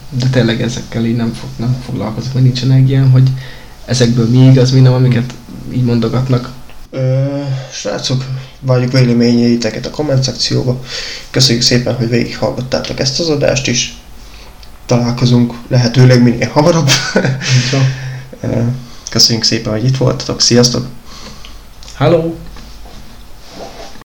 de 0.09 0.25
tényleg 0.31 0.61
ezekkel 0.61 1.05
így 1.05 1.15
nem, 1.15 1.33
fog, 1.33 1.49
nem 1.55 1.75
foglalkozok, 1.85 2.33
mert 2.33 2.45
nincs 2.45 2.63
energiám, 2.63 3.11
hogy 3.11 3.29
ezekből 3.85 4.29
mi 4.29 4.37
igaz, 4.47 4.71
mi 4.71 4.79
nem, 4.79 4.93
amiket 4.93 5.33
így 5.73 5.83
mondogatnak. 5.83 6.51
Ö, 6.89 7.25
srácok, 7.71 8.25
várjuk 8.59 8.91
véleményeiteket 8.91 9.85
a 9.85 9.89
komment 9.89 10.23
szekcióba. 10.23 10.81
Köszönjük 11.29 11.63
szépen, 11.63 11.95
hogy 11.95 12.09
végighallgattátok 12.09 12.99
ezt 12.99 13.19
az 13.19 13.29
adást 13.29 13.67
is. 13.67 13.97
Találkozunk 14.85 15.53
lehetőleg 15.67 16.23
minél 16.23 16.49
hamarabb. 16.49 16.89
Köszönjük 19.09 19.43
szépen, 19.43 19.73
hogy 19.73 19.85
itt 19.85 19.97
voltatok. 19.97 20.41
Sziasztok! 20.41 20.87
Hello! 21.95 22.33